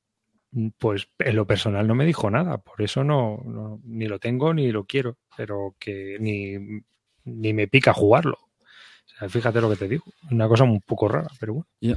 pues 0.78 1.08
en 1.20 1.36
lo 1.36 1.48
personal 1.48 1.88
no 1.88 1.96
me 1.96 2.06
dijo 2.06 2.30
nada. 2.30 2.58
Por 2.58 2.82
eso 2.82 3.04
no, 3.04 3.42
no- 3.46 3.80
ni 3.86 4.08
lo 4.08 4.20
tengo 4.20 4.54
ni 4.54 4.72
lo 4.72 4.86
quiero. 4.86 5.18
Pero 5.38 5.76
que 5.80 6.18
ni, 6.20 6.82
ni 7.24 7.54
me 7.54 7.68
pica 7.68 7.94
jugarlo. 7.94 8.38
O 8.42 9.18
sea, 9.20 9.30
fíjate 9.30 9.62
lo 9.62 9.70
que 9.70 9.78
te 9.78 9.88
digo. 9.88 10.04
Una 10.32 10.48
cosa 10.50 10.66
un 10.66 10.82
poco 10.82 11.08
rara, 11.08 11.30
pero 11.40 11.54
bueno. 11.54 11.68
Yo- 11.80 11.96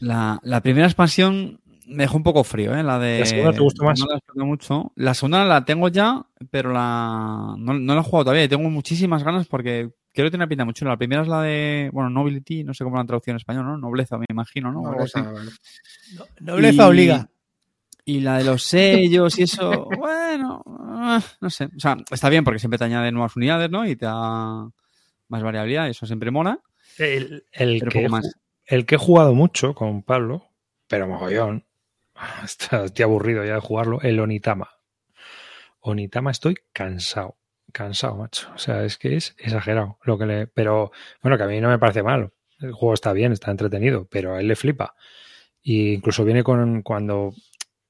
La, 0.00 0.38
la 0.42 0.60
primera 0.60 0.86
expansión 0.86 1.60
me 1.90 2.04
dejó 2.04 2.16
un 2.16 2.22
poco 2.22 2.44
frío, 2.44 2.74
¿eh? 2.74 2.82
La 2.82 2.98
de. 2.98 3.20
¿La 3.20 3.26
segunda 3.26 3.52
te 3.52 3.60
gustó 3.60 3.84
más? 3.84 3.98
No 4.00 4.06
la 4.34 4.44
mucho. 4.44 4.92
La 4.96 5.14
segunda 5.14 5.44
la 5.44 5.64
tengo 5.64 5.88
ya, 5.88 6.24
pero 6.50 6.72
la. 6.72 7.54
No, 7.58 7.74
no 7.74 7.94
la 7.94 8.00
he 8.00 8.04
jugado 8.04 8.24
todavía 8.24 8.44
y 8.44 8.48
tengo 8.48 8.68
muchísimas 8.70 9.22
ganas 9.24 9.46
porque 9.46 9.90
creo 10.12 10.26
que 10.26 10.30
tiene 10.30 10.36
una 10.44 10.48
pinta 10.48 10.64
muy 10.64 10.74
chula. 10.74 10.92
La 10.92 10.96
primera 10.96 11.22
es 11.22 11.28
la 11.28 11.42
de. 11.42 11.90
Bueno, 11.92 12.10
Nobility, 12.10 12.64
no 12.64 12.74
sé 12.74 12.84
cómo 12.84 12.96
la 12.96 13.02
han 13.02 13.06
traducido 13.06 13.32
en 13.32 13.36
español, 13.38 13.64
¿no? 13.66 13.76
Nobleza, 13.76 14.16
me 14.18 14.26
imagino, 14.28 14.72
¿no? 14.72 14.88
Así. 15.00 15.20
vale. 15.20 15.50
Nobleza 16.40 16.84
Y- 16.84 16.86
obliga. 16.88 17.28
Y 18.04 18.20
la 18.20 18.38
de 18.38 18.44
los 18.44 18.64
sellos 18.64 19.38
y 19.38 19.42
eso, 19.42 19.88
bueno, 19.98 20.62
ah, 20.66 21.22
no 21.40 21.50
sé. 21.50 21.66
O 21.66 21.78
sea, 21.78 21.96
está 22.10 22.28
bien 22.28 22.42
porque 22.44 22.58
siempre 22.58 22.78
te 22.78 22.84
añade 22.84 23.12
nuevas 23.12 23.36
unidades, 23.36 23.70
¿no? 23.70 23.86
Y 23.86 23.94
te 23.94 24.06
da 24.06 24.68
más 25.28 25.42
variabilidad, 25.42 25.86
y 25.86 25.90
eso 25.90 26.06
siempre 26.06 26.30
mola. 26.30 26.58
El, 26.98 27.44
el 27.52 27.82
que, 27.88 28.08
más. 28.08 28.34
el 28.66 28.84
que 28.86 28.96
he 28.96 28.98
jugado 28.98 29.34
mucho 29.34 29.74
con 29.74 30.02
Pablo, 30.02 30.44
pero 30.88 31.06
mogollón, 31.06 31.64
está- 32.44 32.84
estoy 32.84 33.02
aburrido 33.04 33.44
ya 33.44 33.54
de 33.54 33.60
jugarlo, 33.60 34.00
el 34.02 34.20
Onitama. 34.20 34.68
Onitama 35.80 36.30
estoy 36.30 36.56
cansado. 36.72 37.36
cansado, 37.72 38.16
macho. 38.16 38.48
O 38.54 38.58
sea, 38.58 38.84
es 38.84 38.98
que 38.98 39.16
es 39.16 39.34
exagerado 39.38 39.98
lo 40.04 40.18
que 40.18 40.26
le. 40.26 40.46
Pero 40.48 40.90
bueno, 41.22 41.36
que 41.38 41.44
a 41.44 41.46
mí 41.46 41.60
no 41.60 41.68
me 41.68 41.78
parece 41.78 42.02
mal. 42.02 42.32
El 42.58 42.72
juego 42.72 42.94
está 42.94 43.12
bien, 43.12 43.32
está 43.32 43.50
entretenido, 43.50 44.06
pero 44.10 44.34
a 44.34 44.40
él 44.40 44.48
le 44.48 44.56
flipa. 44.56 44.94
Y 45.62 45.92
incluso 45.94 46.24
viene 46.24 46.42
con 46.42 46.82
cuando 46.82 47.32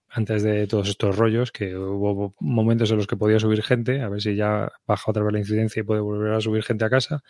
antes 0.09 0.43
de 0.43 0.67
todos 0.67 0.89
estos 0.89 1.17
rollos, 1.17 1.53
que 1.53 1.77
hubo 1.77 2.35
momentos 2.41 2.91
en 2.91 2.97
los 2.99 3.07
que 3.07 3.17
podía 3.17 3.39
subir 3.41 3.63
gente, 3.63 4.03
a 4.03 4.09
ver 4.09 4.21
si 4.21 4.35
ya 4.37 4.71
baja 4.87 5.11
otra 5.11 5.23
vez 5.23 5.33
la 5.33 5.39
incidencia 5.39 5.81
y 5.81 5.85
puede 5.85 6.01
volver 6.01 6.33
a 6.35 6.41
subir 6.41 6.63
gente 6.65 6.85
a 6.85 6.91
casa. 6.91 7.23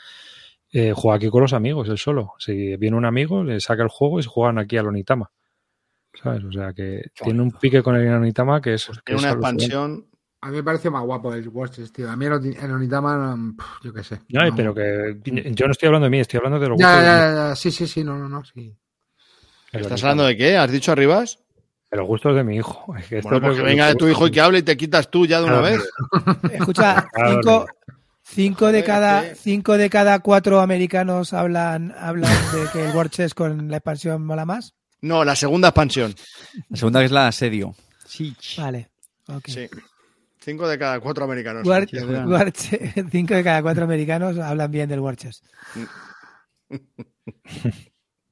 Eh, 0.72 0.92
juega 0.94 1.16
aquí 1.16 1.28
con 1.30 1.42
los 1.42 1.52
amigos, 1.52 1.88
él 1.88 1.98
solo. 1.98 2.32
Si 2.38 2.76
viene 2.76 2.96
un 2.96 3.04
amigo, 3.04 3.44
le 3.44 3.60
saca 3.60 3.82
el 3.82 3.88
juego 3.90 4.18
y 4.18 4.22
se 4.22 4.28
juegan 4.30 4.58
aquí 4.58 4.76
al 4.78 4.86
Onitama. 4.88 5.30
¿Sabes? 6.22 6.44
O 6.44 6.52
sea 6.52 6.72
que 6.72 7.02
tiene 7.22 7.40
un 7.42 7.52
pique 7.52 7.82
con 7.82 7.96
el 7.96 8.08
Onitama 8.12 8.60
que 8.60 8.74
es. 8.74 8.86
que 8.86 8.92
Tiene 9.04 9.18
es 9.20 9.24
una 9.24 9.32
expansión. 9.32 10.06
A 10.42 10.48
mí 10.50 10.56
me 10.56 10.62
parece 10.62 10.88
más 10.90 11.04
guapo 11.04 11.34
el 11.34 11.48
Watches, 11.48 11.92
tío. 11.92 12.10
A 12.10 12.16
mí 12.16 12.24
el, 12.24 12.32
Oni- 12.32 12.56
el 12.60 12.70
Onitama, 12.72 13.36
mm, 13.36 13.56
yo 13.84 13.92
qué 13.92 14.02
sé. 14.02 14.20
No, 14.30 14.44
No. 14.44 14.54
pero 14.56 14.74
que 14.74 15.20
yo 15.54 15.66
no 15.66 15.72
estoy 15.72 15.86
hablando 15.86 16.04
de 16.06 16.10
mí, 16.10 16.20
estoy 16.20 16.38
hablando 16.38 16.58
de 16.58 16.68
los 16.68 16.78
Ya, 16.78 16.86
gustos 16.94 17.04
ya, 17.04 17.14
de, 17.14 17.20
ya, 17.34 17.48
ya, 17.50 17.56
sí, 17.56 17.70
sí, 17.70 17.86
sí, 17.86 18.02
no, 18.04 18.16
no, 18.18 18.28
no, 18.28 18.42
sí. 18.44 18.74
el 19.72 19.80
¿Estás 19.82 20.02
hablando 20.02 20.24
de 20.24 20.36
qué? 20.36 20.56
¿Has 20.56 20.70
dicho 20.72 20.92
arribas? 20.92 21.38
de 21.90 21.96
los 21.96 22.06
gustos 22.06 22.36
de 22.36 22.44
mi 22.44 22.54
hijo. 22.56 22.94
Es 22.96 23.06
que 23.08 23.18
esto 23.18 23.28
Bueno, 23.30 23.46
pues 23.46 23.56
que 23.58 23.62
que- 23.64 23.68
venga 23.68 23.86
de 23.88 23.96
tu 23.96 24.06
hijo 24.08 24.26
y 24.28 24.30
que 24.30 24.40
hable 24.40 24.58
y 24.60 24.62
te 24.62 24.76
quitas 24.76 25.10
tú 25.10 25.26
ya 25.26 25.40
de 25.40 25.46
una 25.46 25.58
Claro, 25.60 25.76
vez. 25.76 25.90
Escucha, 26.52 27.08
cinco, 27.26 27.66
cinco 28.22 28.70
de 28.72 28.84
cada 28.84 29.22
sí. 29.34 29.40
cinco 29.42 29.76
de 29.76 29.90
cada 29.90 30.20
cuatro 30.20 30.60
americanos 30.60 31.32
hablan 31.32 31.92
hablan 31.98 32.30
de 32.54 32.68
que 32.72 32.84
el 32.88 32.94
War 32.96 33.10
Chess 33.10 33.34
con 33.34 33.68
la 33.68 33.78
expansión 33.78 34.24
mola 34.24 34.44
más. 34.46 34.74
No, 35.02 35.24
la 35.24 35.34
segunda 35.36 35.68
expansión. 35.68 36.14
La 36.68 36.76
segunda 36.76 37.00
que 37.00 37.06
es 37.06 37.12
la 37.12 37.28
asedio. 37.28 37.74
Sí. 38.06 38.34
Vale. 38.58 38.88
ok. 39.28 39.44
Sí. 39.46 39.68
Cinco 40.42 40.66
de 40.68 40.78
cada 40.78 41.00
cuatro 41.00 41.24
americanos. 41.24 41.66
War-. 41.66 41.86
War 42.26 42.52
cinco 43.10 43.34
de 43.34 43.44
cada 43.44 43.62
cuatro 43.62 43.84
americanos 43.84 44.38
hablan 44.38 44.70
bien 44.70 44.88
del 44.88 45.00
War 45.00 45.16
Chess. 45.16 45.42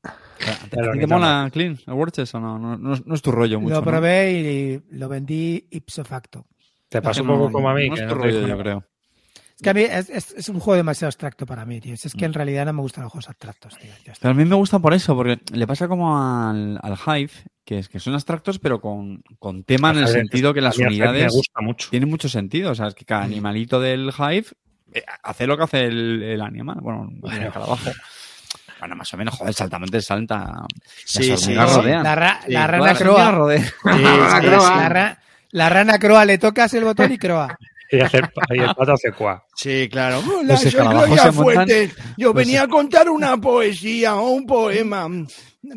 ¿A 0.04 0.52
ti 0.54 0.68
Pero 0.70 0.92
te 0.92 1.06
mola, 1.06 1.48
Clean, 1.52 1.78
el 1.86 1.92
Warchess 1.94 2.34
o 2.34 2.40
no? 2.40 2.58
No, 2.58 2.78
no 2.78 2.94
es- 2.94 3.04
no 3.04 3.14
es 3.14 3.22
tu 3.22 3.32
rollo 3.32 3.60
mucho, 3.60 3.74
Lo 3.74 3.80
¿no? 3.80 3.86
probé 3.86 4.32
y 4.32 4.82
lo 4.96 5.08
vendí 5.08 5.66
ipso 5.70 6.04
facto. 6.04 6.46
Te 6.88 7.02
pasó 7.02 7.22
un 7.22 7.28
poco 7.28 7.50
como 7.52 7.68
a 7.68 7.74
mí. 7.74 7.88
No 7.88 7.94
que 7.96 8.00
es 8.02 8.06
no 8.06 8.12
tu 8.14 8.20
rollo, 8.20 8.46
yo 8.46 8.58
creo. 8.58 8.84
Es 9.58 9.62
que 9.64 9.70
a 9.70 9.74
mí 9.74 9.80
es, 9.82 10.08
es- 10.08 10.30
es 10.36 10.48
un 10.48 10.60
juego 10.60 10.76
demasiado 10.76 11.08
abstracto 11.08 11.44
para 11.44 11.64
mí, 11.64 11.80
tío. 11.80 11.94
Es 11.94 12.14
Mm. 12.14 12.18
que 12.18 12.24
en 12.26 12.32
realidad 12.32 12.64
no 12.66 12.74
me 12.74 12.80
gustan 12.82 13.02
los 13.02 13.10
juegos 13.12 13.28
abstractos, 13.28 13.76
tío. 13.76 13.90
Pero 14.20 14.30
a 14.30 14.34
mí 14.34 14.44
me 14.44 14.54
gusta 14.54 14.78
por 14.78 14.94
eso, 14.94 15.16
porque 15.16 15.40
le 15.52 15.66
pasa 15.66 15.88
como 15.88 16.16
al, 16.16 16.78
al 16.80 16.96
Hive, 16.96 17.32
que 17.64 17.80
es 17.80 17.88
que 17.88 17.98
son 17.98 18.14
abstractos, 18.14 18.60
pero 18.60 18.80
con, 18.80 19.20
con 19.40 19.64
tema 19.64 19.90
en 19.90 19.98
el 19.98 20.06
sentido 20.08 20.54
que 20.54 20.60
a 20.60 20.62
las 20.62 20.78
el 20.78 20.86
unidades 20.86 21.24
Me 21.24 21.28
gusta 21.30 21.60
mucho. 21.60 21.90
tienen 21.90 22.08
mucho 22.08 22.28
sentido. 22.28 22.70
O 22.70 22.74
sea, 22.76 22.86
es 22.86 22.94
que 22.94 23.04
cada 23.04 23.24
animalito 23.24 23.80
del 23.80 24.12
Hive 24.16 24.46
eh, 24.94 25.02
hace 25.24 25.48
lo 25.48 25.56
que 25.56 25.64
hace 25.64 25.86
el, 25.86 26.22
el 26.22 26.40
animal. 26.40 26.76
Bueno, 26.80 27.08
el 27.24 27.42
escarabajo. 27.42 27.90
Bueno, 28.78 28.94
más 28.94 29.12
o 29.12 29.16
menos, 29.16 29.34
joder, 29.34 29.54
saltamente 29.54 30.00
salta. 30.00 30.52
Sí, 31.04 31.24
sí, 31.24 31.32
hormigas 31.32 31.70
sí. 31.72 31.76
rodean. 31.78 32.04
La, 32.04 32.14
ra- 32.14 32.40
Sí, 32.46 32.52
la 32.52 32.66
rana 32.68 32.94
croa. 32.94 33.32
la 35.50 35.68
rana 35.68 35.98
croa, 35.98 36.24
le 36.24 36.38
tocas 36.38 36.72
el 36.74 36.84
botón 36.84 37.12
y 37.12 37.18
croa. 37.18 37.58
Y, 37.92 38.00
hacer, 38.00 38.30
y 38.50 38.58
el 38.60 38.74
pato 38.74 38.92
hace 38.92 39.12
cuá. 39.12 39.42
Sí, 39.56 39.88
claro. 39.90 40.18
Hola, 40.20 40.42
Los 40.52 40.60
soy 40.60 40.70
Gloria 40.72 41.32
Fuertes. 41.32 41.96
Yo 42.18 42.28
los- 42.28 42.34
venía 42.34 42.62
a 42.64 42.68
contar 42.68 43.08
una 43.08 43.36
poesía 43.38 44.16
o 44.16 44.28
un 44.30 44.44
poema. 44.46 45.08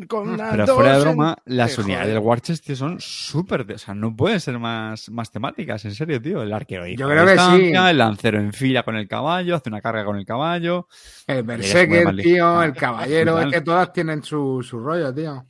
Con 0.08 0.36
las 0.36 0.50
Pero 0.52 0.66
dos 0.66 0.74
fuera 0.76 0.90
de 0.92 0.96
en- 0.98 1.02
broma, 1.02 1.36
las 1.46 1.70
Joder. 1.74 1.84
unidades 1.86 2.08
del 2.08 2.18
Warchest, 2.18 2.64
tío, 2.66 2.76
son 2.76 3.00
súper... 3.00 3.66
O 3.72 3.78
sea, 3.78 3.94
no 3.94 4.14
pueden 4.14 4.40
ser 4.40 4.58
más, 4.58 5.08
más 5.10 5.30
temáticas, 5.30 5.84
en 5.86 5.94
serio, 5.94 6.20
tío. 6.20 6.42
El 6.42 6.52
arquero 6.52 6.86
Yo 6.86 7.08
creo 7.08 7.24
que 7.26 7.38
sí. 7.38 7.72
El 7.74 7.98
lancero 7.98 8.38
en 8.40 8.52
fila 8.52 8.82
con 8.82 8.96
el 8.96 9.08
caballo, 9.08 9.56
hace 9.56 9.70
una 9.70 9.80
carga 9.80 10.04
con 10.04 10.16
el 10.16 10.24
caballo. 10.26 10.88
El 11.26 11.42
Berserker, 11.42 12.14
tío, 12.16 12.62
el 12.62 12.74
caballero, 12.74 13.40
es 13.40 13.52
que 13.52 13.60
todas 13.62 13.92
tienen 13.92 14.22
su, 14.22 14.62
su 14.62 14.78
rollo, 14.78 15.12
tío. 15.14 15.44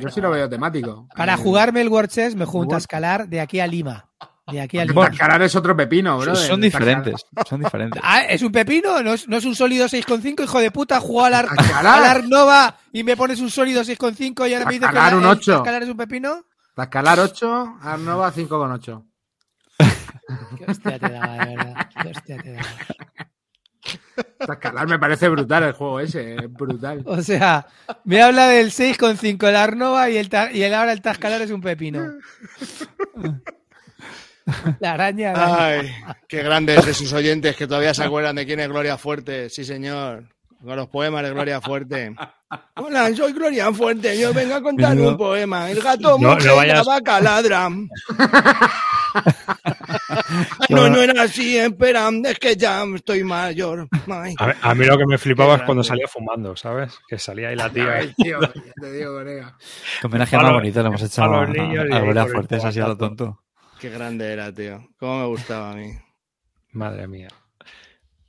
Yo 0.00 0.08
sí 0.08 0.20
lo 0.20 0.30
veo 0.30 0.48
temático. 0.48 1.08
Para 1.16 1.34
Eh, 1.34 1.38
jugarme 1.38 1.80
el 1.80 1.88
War 1.88 2.06
Chess 2.08 2.34
me 2.36 2.44
junto 2.44 2.74
a 2.74 2.78
escalar 2.78 3.28
de 3.28 3.40
aquí 3.40 3.60
a 3.60 3.66
Lima. 3.66 4.08
De 4.46 4.60
aquí 4.60 4.78
es 4.78 5.56
otro 5.56 5.74
pepino, 5.74 6.18
bro. 6.18 6.36
son 6.36 6.60
diferentes, 6.60 7.24
son 7.48 7.62
diferentes. 7.62 8.00
Ah, 8.04 8.24
¿es 8.24 8.42
un 8.42 8.52
pepino? 8.52 9.02
¿No 9.02 9.14
es, 9.14 9.26
no 9.26 9.38
es 9.38 9.44
un 9.46 9.54
sólido 9.56 9.86
6,5? 9.86 10.44
Hijo 10.44 10.60
de 10.60 10.70
puta, 10.70 11.00
juego 11.00 11.24
al, 11.24 11.34
Ar- 11.34 11.48
Tascalar. 11.54 11.98
al 11.98 12.04
Arnova 12.04 12.76
y 12.92 13.04
me 13.04 13.16
pones 13.16 13.40
un 13.40 13.50
sólido 13.50 13.82
6,5 13.82 14.48
y 14.48 14.52
ahora 14.54 14.66
me 14.66 14.72
dices 14.74 14.88
que 14.90 15.14
un 15.14 15.22
el 15.24 15.30
8. 15.30 15.52
Tascalar 15.52 15.82
es 15.82 15.88
un 15.88 15.96
pepino. 15.96 16.44
Tascalar 16.74 17.20
8, 17.20 17.78
Arnova 17.82 18.32
5,8. 18.32 19.04
Qué 20.58 20.64
hostia 20.70 20.98
te 20.98 21.08
daba, 21.08 21.46
de 21.46 21.56
verdad. 21.56 21.88
Qué 22.02 22.08
hostia 22.08 22.36
te 22.42 22.52
daba. 22.52 22.66
Tascalar 24.46 24.88
me 24.88 24.98
parece 24.98 25.28
brutal 25.28 25.62
el 25.64 25.72
juego 25.72 26.00
ese, 26.00 26.34
es 26.36 26.52
brutal. 26.52 27.02
O 27.06 27.22
sea, 27.22 27.66
me 28.04 28.20
habla 28.22 28.46
del 28.48 28.70
6,5 28.72 29.48
el 29.48 29.56
Arnova 29.56 30.10
y, 30.10 30.18
el, 30.18 30.28
y 30.52 30.62
el, 30.62 30.74
ahora 30.74 30.92
el 30.92 31.00
Tascalar 31.00 31.40
es 31.42 31.50
un 31.50 31.62
pepino. 31.62 32.12
La 34.80 34.92
araña. 34.92 35.32
araña. 35.32 35.92
Ay, 36.06 36.14
qué 36.28 36.42
grandes 36.42 36.84
de 36.84 36.94
sus 36.94 37.12
oyentes 37.12 37.56
que 37.56 37.66
todavía 37.66 37.94
se 37.94 38.04
acuerdan 38.04 38.36
de 38.36 38.46
quién 38.46 38.60
es 38.60 38.68
Gloria 38.68 38.98
Fuerte. 38.98 39.48
Sí, 39.50 39.64
señor. 39.64 40.24
Con 40.62 40.76
los 40.76 40.88
poemas 40.88 41.22
de 41.22 41.30
Gloria 41.30 41.60
Fuerte. 41.60 42.14
Hola, 42.76 43.14
soy 43.14 43.32
Gloria 43.34 43.70
Fuerte. 43.72 44.18
Yo 44.18 44.32
vengo 44.32 44.54
a 44.54 44.62
contar 44.62 44.96
No. 44.96 45.10
un 45.10 45.16
poema. 45.18 45.70
El 45.70 45.80
gato 45.82 46.16
No, 46.18 46.34
muge 46.34 46.46
no 46.48 46.56
vayas- 46.56 46.86
la 46.86 46.94
vaca 46.94 47.20
ladra. 47.20 47.68
no, 50.70 50.88
no 50.88 51.02
era 51.02 51.22
así, 51.22 51.56
espera, 51.58 52.08
es 52.24 52.38
que 52.38 52.56
ya 52.56 52.82
estoy 52.94 53.22
mayor. 53.24 53.88
Ay. 54.10 54.34
A, 54.38 54.70
a 54.70 54.74
mí 54.74 54.84
lo 54.86 54.96
que 54.98 55.06
me 55.06 55.18
flipaba 55.18 55.56
es 55.56 55.62
cuando 55.62 55.82
salía 55.84 56.06
fumando, 56.08 56.56
¿sabes? 56.56 56.98
Que 57.08 57.18
salía 57.18 57.48
ahí 57.48 57.56
la 57.56 57.70
tía. 57.70 57.92
Ay, 57.98 58.12
tío, 58.16 58.40
ya 58.40 58.52
te 58.80 58.92
digo, 58.92 59.14
colega. 59.14 59.56
Qué 60.00 60.06
homenaje 60.06 60.36
A 60.36 60.40
más 60.40 60.52
bonito 60.52 60.80
le 60.82 60.88
hemos 60.88 61.02
hecho 61.02 61.22
a 61.22 61.26
a, 61.26 61.28
los 61.28 61.48
niños 61.50 61.84
y 61.88 61.92
a 61.94 62.00
Gloria 62.00 62.22
con 62.22 62.30
el 62.30 62.34
Fuertes, 62.36 62.64
así 62.64 62.80
a 62.80 62.88
lo 62.88 62.96
tonto. 62.96 63.43
Qué 63.84 63.90
grande 63.90 64.32
era, 64.32 64.50
tío. 64.50 64.88
Cómo 64.98 65.20
me 65.20 65.26
gustaba 65.26 65.72
a 65.72 65.74
mí. 65.74 65.90
Madre 66.72 67.06
mía. 67.06 67.28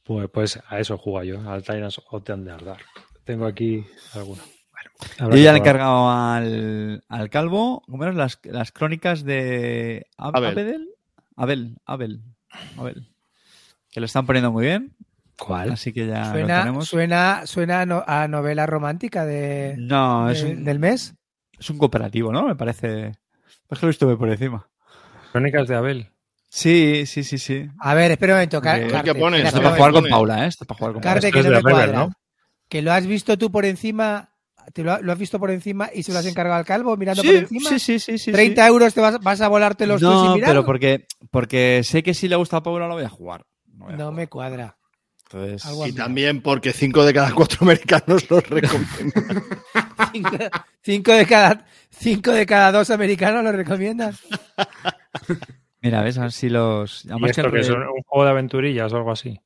Pues, 0.03 0.29
pues 0.29 0.59
a 0.67 0.79
eso 0.81 0.97
juego 0.97 1.23
yo, 1.23 1.49
al 1.49 1.63
Tyrants 1.63 2.01
of 2.11 2.23
the 2.25 2.33
Underdark. 2.33 2.83
Tengo 3.23 3.45
aquí 3.45 3.85
alguna. 4.13 4.41
Bueno, 5.17 5.35
Yo 5.37 5.41
ya 5.41 5.51
le 5.53 5.57
he 5.59 5.61
encargado 5.61 6.09
al, 6.11 7.03
al 7.07 7.29
calvo, 7.29 7.81
¿cómo 7.89 8.03
eran 8.03 8.17
las, 8.17 8.37
las 8.43 8.73
crónicas 8.73 9.23
de 9.23 10.05
Ab- 10.17 10.35
Abel. 10.35 10.51
Abel? 10.59 10.89
Abel, 11.37 11.77
Abel, 11.85 12.21
Abel. 12.77 13.07
Que 13.91 14.01
lo 14.01 14.05
están 14.07 14.25
poniendo 14.25 14.51
muy 14.51 14.65
bien, 14.65 14.93
¿Cuál? 15.39 15.71
así 15.71 15.93
que 15.93 16.05
ya 16.05 16.33
lo 16.35 16.45
tenemos. 16.45 16.87
suena, 16.89 17.47
suena 17.47 17.79
a 17.81 17.85
no- 17.85 18.03
a 18.05 18.27
novela 18.27 18.65
romántica 18.65 19.23
de, 19.25 19.75
No, 19.77 20.29
es 20.29 20.43
de- 20.43 20.51
un, 20.51 20.63
del 20.65 20.79
mes. 20.79 21.15
es 21.57 21.69
un 21.69 21.77
cooperativo, 21.77 22.33
¿no? 22.33 22.45
Me 22.45 22.55
parece. 22.55 23.13
Es 23.69 23.79
que 23.79 23.85
lo 23.85 23.89
estuve 23.89 24.17
por 24.17 24.29
encima. 24.29 24.67
Crónicas 25.35 25.67
de 25.67 25.75
Abel. 25.75 26.07
Sí, 26.49 27.05
sí, 27.05 27.25
sí, 27.25 27.37
sí. 27.37 27.67
A 27.81 27.93
ver, 27.93 28.11
espera 28.11 28.33
un 28.33 28.37
momento. 28.37 28.61
Car- 28.61 28.87
Carte, 28.87 29.11
¿qué 29.13 29.19
pones? 29.19 29.43
Esto 29.43 29.57
es 29.57 29.63
para 29.63 29.75
jugar 29.75 29.91
con 29.91 30.07
Paula, 30.07 30.45
¿eh? 30.45 30.47
Esto 30.47 30.63
es 30.63 30.67
para 30.69 30.77
jugar 30.77 30.93
con 30.93 31.01
Carte, 31.03 31.29
Paula. 31.29 31.43
que 31.43 31.49
no 31.49 31.55
me 31.57 31.61
cuadra. 31.61 31.97
¿no? 31.99 32.09
Que 32.69 32.81
lo 32.81 32.93
has 32.93 33.05
visto 33.05 33.37
tú 33.37 33.51
por 33.51 33.65
encima. 33.65 34.29
¿Te 34.73 34.81
lo, 34.81 35.01
lo 35.01 35.11
has 35.11 35.19
visto 35.19 35.37
por 35.37 35.51
encima 35.51 35.89
y 35.93 36.03
se 36.03 36.13
lo 36.13 36.19
has 36.19 36.25
encargado 36.25 36.57
al 36.57 36.65
calvo 36.65 36.95
mirando 36.95 37.21
Sí, 37.21 37.27
por 37.27 37.35
encima? 37.35 37.69
sí, 37.69 37.79
sí, 37.79 37.99
sí, 37.99 38.17
sí, 38.17 38.31
30 38.31 38.65
euros 38.65 38.93
te 38.93 39.01
vas, 39.01 39.19
vas 39.19 39.41
a 39.41 39.49
volarte 39.49 39.85
los 39.85 39.99
tú 40.01 40.07
No, 40.07 40.21
sin 40.23 40.33
mirar. 40.35 40.49
pero 40.51 40.65
porque, 40.65 41.05
porque 41.31 41.81
sé 41.83 42.01
que 42.01 42.13
si 42.13 42.29
le 42.29 42.37
gusta 42.37 42.57
a 42.57 42.63
Paula 42.63 42.87
lo 42.87 42.93
voy 42.95 43.03
a 43.03 43.09
jugar. 43.09 43.45
No, 43.73 43.85
voy 43.85 43.93
a 43.93 43.97
No 43.97 44.03
jugar. 44.05 44.13
me 44.15 44.27
cuadra. 44.27 44.77
Entonces, 45.29 45.63
Y 45.85 45.91
también 45.91 46.41
porque 46.41 46.71
cinco 46.71 47.03
de 47.03 47.13
cada 47.13 47.33
cuatro 47.33 47.57
americanos 47.61 48.29
los 48.29 48.43
recomiendan. 48.49 49.43
Cinco, 50.13 50.37
cinco 50.81 51.11
de 51.11 51.25
cada, 51.25 51.65
cinco 51.97 52.31
de 52.31 52.45
cada 52.45 52.71
dos 52.71 52.89
americanos 52.89 53.43
lo 53.43 53.51
recomiendas. 53.51 54.21
mira, 55.81 56.01
ves, 56.01 56.17
a 56.17 56.21
ver 56.21 56.31
si 56.31 56.49
los. 56.49 57.05
¿Y 57.05 57.29
esto 57.29 57.43
que 57.43 57.51
que 57.51 57.59
es 57.59 57.69
un, 57.69 57.83
un 57.83 58.01
juego 58.05 58.25
de 58.25 58.31
aventurillas 58.31 58.91
o 58.93 58.97
algo 58.97 59.11
así? 59.11 59.39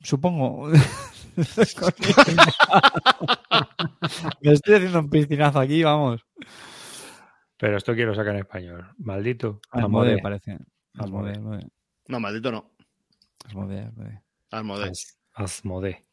Supongo. 0.00 0.68
Me 4.40 4.52
estoy 4.52 4.74
haciendo 4.74 4.98
un 4.98 5.08
piscinazo 5.08 5.60
aquí, 5.60 5.82
vamos. 5.82 6.26
Pero 7.56 7.76
esto 7.76 7.94
quiero 7.94 8.14
sacar 8.14 8.34
en 8.34 8.40
español. 8.40 8.90
Maldito. 8.98 9.60
Amode. 9.70 10.18
parece. 10.20 10.58
Asmodee. 10.98 11.38
No, 12.08 12.20
maldito 12.20 12.50
no. 12.52 12.72
Asmodee, 13.46 13.86
Asmodee. 14.50 14.92
Almodé. 15.34 16.04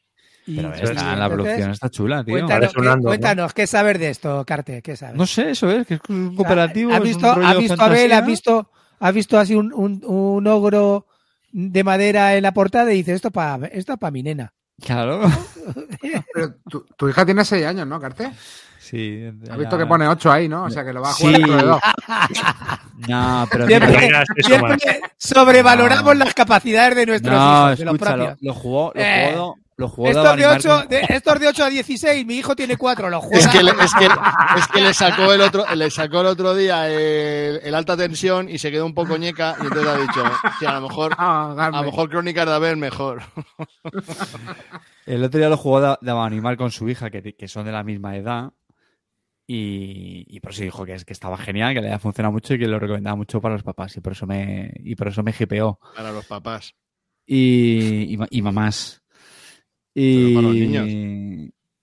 Y- 0.50 0.56
Pero 0.56 0.70
y 0.76 0.82
está, 0.82 1.16
la 1.16 1.30
producción 1.30 1.72
está 1.72 1.90
chula, 1.90 2.24
tío. 2.24 2.34
Cuéntanos, 2.34 2.74
qué, 2.74 3.00
cuéntanos, 3.04 3.54
¿qué 3.54 3.68
saber 3.68 4.00
de 4.00 4.10
esto, 4.10 4.44
Carte? 4.46 4.82
¿Qué 4.82 4.96
sabes? 4.96 5.16
No 5.16 5.26
sé, 5.28 5.52
eso 5.52 5.70
es, 5.70 5.86
que 5.86 5.96
es 5.96 6.00
un 6.10 6.36
cooperativo. 6.36 6.92
¿Has 6.94 7.02
visto, 7.02 7.30
has 7.32 7.58
visto 7.58 7.82
a 7.82 7.86
Abel? 7.86 8.12
¿Has 8.12 8.26
visto, 8.26 8.72
has 9.00 9.14
visto 9.14 9.38
así 9.38 9.54
un, 9.56 9.72
un, 9.74 10.02
un 10.06 10.48
ogro 10.48 11.06
de 11.52 11.84
madera 11.84 12.36
en 12.36 12.44
la 12.44 12.52
portada 12.54 12.92
y 12.92 12.98
dices, 12.98 13.16
esto 13.16 13.32
para 13.32 13.68
esto 13.68 13.98
pa 13.98 14.10
mi 14.12 14.24
nena. 14.24 14.52
Claro. 14.82 15.22
Pero 16.34 16.56
tu, 16.70 16.86
tu 16.98 17.10
hija 17.10 17.26
tiene 17.26 17.44
6 17.46 17.66
años, 17.66 17.86
¿no, 17.88 18.00
Carte? 18.00 18.32
Sí. 18.80 19.24
Has 19.52 19.58
visto 19.58 19.78
que 19.78 19.86
pone 19.86 20.08
8 20.08 20.32
ahí, 20.32 20.48
¿no? 20.50 20.64
O 20.64 20.70
sea 20.72 20.84
que 20.84 20.94
lo 20.94 21.02
va 21.02 21.10
a 21.10 21.14
jugar 21.14 21.34
dentro 21.36 21.56
de 21.58 21.64
dos. 21.64 21.80
No, 23.08 23.48
pero 23.50 23.66
Siempre, 23.66 24.10
sobrevaloramos 25.18 26.18
las 26.18 26.34
capacidades 26.34 26.96
de 26.98 27.06
nuestros 27.06 27.34
no, 27.34 27.68
hijos, 27.68 27.80
de 27.80 27.86
los 27.86 27.94
escucha, 27.96 28.18
lo, 28.18 28.26
propios. 28.26 28.38
lo 28.42 28.54
jugó, 28.54 28.92
lo 28.94 29.02
Eh, 29.02 29.32
jugó, 29.34 29.56
lo 29.80 29.88
jugó 29.88 30.10
Estos 30.10 30.24
de, 30.24 30.30
Dani 30.44 30.44
8, 30.58 30.68
Martín. 30.68 30.90
de, 30.90 31.06
estos 31.16 31.40
de 31.40 31.48
8 31.48 31.64
a 31.64 31.70
16, 31.70 32.26
mi 32.26 32.36
hijo 32.36 32.56
tiene 32.56 32.76
4, 32.78 33.10
los 33.10 33.24
juega. 33.24 33.38
Es 33.40 33.48
que, 33.48 33.64
le, 33.64 33.72
es, 33.72 33.94
que, 33.94 34.06
es 34.06 34.68
que 34.68 34.82
le 34.82 34.94
sacó 34.94 35.32
el 35.34 35.42
otro, 35.42 35.64
le 35.76 35.90
sacó 35.90 36.22
el 36.22 36.28
otro 36.28 36.54
día 36.54 36.90
el, 36.90 37.62
el 37.64 37.74
alta 37.76 37.96
tensión 37.96 38.50
y 38.50 38.58
se 38.58 38.72
quedó 38.72 38.86
un 38.86 38.94
poco 38.94 39.18
ñeca 39.18 39.56
y 39.62 39.64
entonces 39.64 39.88
ha 39.88 39.98
dicho, 39.98 40.24
"Sí, 40.60 40.66
a 40.66 40.74
lo 40.74 40.82
mejor, 40.90 41.14
Ah, 41.18 41.56
a 41.58 41.72
lo 41.72 41.84
mejor 41.84 42.10
Crónicas 42.10 42.46
de 42.46 42.54
Abel 42.54 42.78
mejor. 42.78 43.22
El 45.06 45.24
otro 45.24 45.40
día 45.40 45.50
lo 45.50 45.58
jugó 45.58 45.82
de, 45.82 45.96
de 46.02 46.12
animal 46.12 46.58
con 46.58 46.72
su 46.72 46.88
hija, 46.90 47.10
que, 47.10 47.36
que 47.36 47.48
son 47.48 47.66
de 47.66 47.72
la 47.72 47.84
misma 47.84 48.16
edad. 48.16 48.52
Y, 49.48 50.26
y 50.28 50.40
por 50.42 50.52
eso 50.52 50.62
dijo 50.62 50.86
que, 50.86 50.94
es, 50.94 51.06
que 51.06 51.14
estaba 51.14 51.36
genial, 51.38 51.74
que 51.74 51.82
le 51.82 51.88
había 51.88 51.98
funcionado 52.00 52.34
mucho 52.34 52.54
y 52.54 52.60
que 52.60 52.68
lo 52.68 52.78
recomendaba 52.80 53.16
mucho 53.16 53.42
para 53.42 53.56
los 53.56 53.64
papás. 53.64 53.98
Y 53.98 54.02
por 54.02 54.12
eso 54.14 54.28
me, 54.28 54.72
y 54.76 54.96
por 54.96 55.08
eso 55.08 55.24
me 55.24 55.34
hipeó. 55.38 55.80
Para 55.96 56.12
los 56.12 56.26
papás. 56.26 56.76
Y, 57.26 58.16
y 58.30 58.42
mamás. 58.42 58.99
Y, 60.02 60.24
Pero 60.26 60.36
para 60.36 60.48
los 60.48 60.56
niños. 60.56 60.88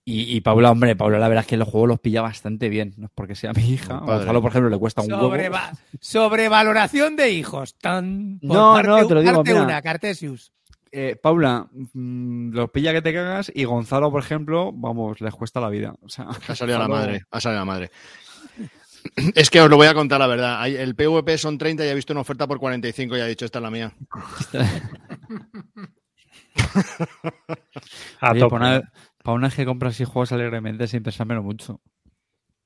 Y, 0.09 0.37
y 0.37 0.39
Paula, 0.41 0.71
hombre, 0.71 0.95
Paula 0.95 1.19
la 1.19 1.27
verdad 1.27 1.41
es 1.43 1.47
que 1.47 1.57
los 1.57 1.67
juegos 1.67 1.89
los 1.89 1.99
pilla 1.99 2.21
bastante 2.21 2.69
bien. 2.69 2.93
No 2.97 3.07
es 3.07 3.11
porque 3.13 3.35
sea 3.35 3.51
mi 3.53 3.69
hija. 3.69 3.97
A 3.97 3.99
Padre. 4.05 4.15
Gonzalo, 4.19 4.41
por 4.41 4.51
ejemplo, 4.51 4.69
le 4.69 4.77
cuesta 4.77 5.01
un 5.01 5.11
huevo. 5.11 5.29
Sobreva- 5.29 5.71
sobrevaloración 5.99 7.15
de 7.17 7.31
hijos. 7.31 7.75
Tan, 7.77 8.39
por 8.41 8.55
No, 8.55 8.73
parte, 8.73 8.87
no, 8.89 9.07
te 9.07 9.13
lo 9.15 9.21
digo, 9.21 9.33
parte 9.35 9.51
mira. 9.51 9.63
una, 9.65 9.81
Cartesius. 9.81 10.53
Eh, 10.93 11.17
Paula, 11.21 11.67
mm, 11.93 12.51
los 12.53 12.69
pilla 12.71 12.93
que 12.93 13.01
te 13.01 13.13
cagas. 13.13 13.51
Y 13.53 13.65
Gonzalo, 13.65 14.09
por 14.09 14.23
ejemplo, 14.23 14.71
vamos, 14.73 15.19
les 15.19 15.33
cuesta 15.35 15.59
la 15.59 15.67
vida. 15.69 15.93
O 16.01 16.07
sea, 16.07 16.27
Ha 16.47 16.55
salido 16.55 16.79
la 16.79 16.85
Gonzalo- 16.87 17.05
madre, 17.07 17.21
ha 17.29 17.41
salido 17.41 17.59
la 17.59 17.65
madre. 17.65 17.91
Es 19.35 19.49
que 19.49 19.59
os 19.61 19.69
lo 19.69 19.75
voy 19.77 19.87
a 19.87 19.93
contar 19.93 20.19
la 20.19 20.27
verdad. 20.27 20.67
El 20.67 20.95
PVP 20.95 21.37
son 21.37 21.57
30 21.57 21.85
y 21.85 21.89
he 21.89 21.95
visto 21.95 22.13
una 22.13 22.21
oferta 22.21 22.47
por 22.47 22.59
45 22.59 23.17
y 23.17 23.19
ha 23.21 23.25
dicho, 23.25 23.43
esta 23.45 23.59
es 23.59 23.63
la 23.63 23.71
mía. 23.71 23.93
A 28.21 28.31
Oye, 28.31 28.41
para, 28.41 28.55
una, 28.55 28.91
para 29.23 29.35
una 29.35 29.47
vez 29.47 29.55
que 29.55 29.65
compras 29.65 29.95
así 29.95 30.03
juegos 30.03 30.31
alegremente 30.31 30.87
sin 30.87 31.03
pensármelo 31.03 31.43
mucho. 31.43 31.81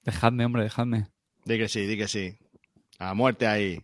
Dejadme, 0.04 0.46
hombre, 0.46 0.64
dejadme. 0.64 1.08
Di 1.46 1.58
que 1.58 1.68
sí, 1.68 1.86
di 1.86 1.98
que 1.98 2.08
sí. 2.08 2.38
A 3.00 3.14
muerte 3.14 3.48
ahí. 3.48 3.84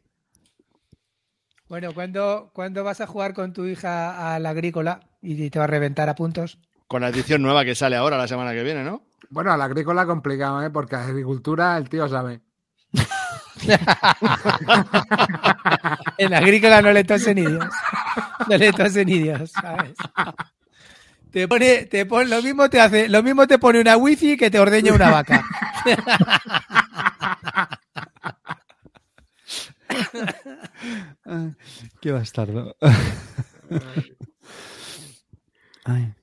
Bueno, 1.69 1.93
¿cuándo, 1.93 2.49
¿cuándo 2.53 2.83
vas 2.83 3.01
a 3.01 3.07
jugar 3.07 3.33
con 3.33 3.51
tu 3.51 3.65
hija 3.65 4.33
a 4.33 4.39
la 4.39 4.51
agrícola 4.51 5.01
y 5.21 5.49
te 5.49 5.59
va 5.59 5.65
a 5.65 5.67
reventar 5.67 6.07
a 6.07 6.15
puntos? 6.15 6.59
Con 6.87 7.01
la 7.01 7.09
edición 7.09 7.41
nueva 7.41 7.65
que 7.65 7.75
sale 7.75 7.97
ahora 7.97 8.17
la 8.17 8.27
semana 8.27 8.53
que 8.53 8.63
viene, 8.63 8.83
¿no? 8.83 9.03
Bueno, 9.29 9.51
a 9.51 9.57
la 9.57 9.65
agrícola 9.65 10.05
complicado, 10.05 10.63
¿eh? 10.63 10.69
Porque 10.69 10.95
a 10.95 10.99
la 10.99 11.07
agricultura 11.07 11.77
el 11.77 11.89
tío 11.89 12.07
sabe. 12.07 12.41
En 16.17 16.31
la 16.31 16.37
agrícola 16.37 16.81
no 16.81 16.91
le 16.91 17.03
tosen 17.03 17.35
ni 17.35 17.45
Dios. 17.45 17.65
No 18.49 18.57
le 18.57 18.71
tosen 18.71 19.07
ni 19.07 19.19
Dios, 19.19 19.51
¿sabes? 19.51 19.95
Te 21.31 21.47
pone, 21.47 21.85
te 21.85 22.05
pone, 22.05 22.29
lo 22.29 22.41
mismo 22.41 22.69
te 22.69 22.79
hace, 22.79 23.09
lo 23.09 23.21
mismo 23.23 23.47
te 23.47 23.59
pone 23.59 23.81
una 23.81 23.97
wifi 23.97 24.37
que 24.37 24.49
te 24.49 24.59
ordeña 24.59 24.93
una 24.93 25.09
vaca. 25.09 25.43
Qué 32.01 32.11
bastardo. 32.11 32.75
Ay. 35.85 36.13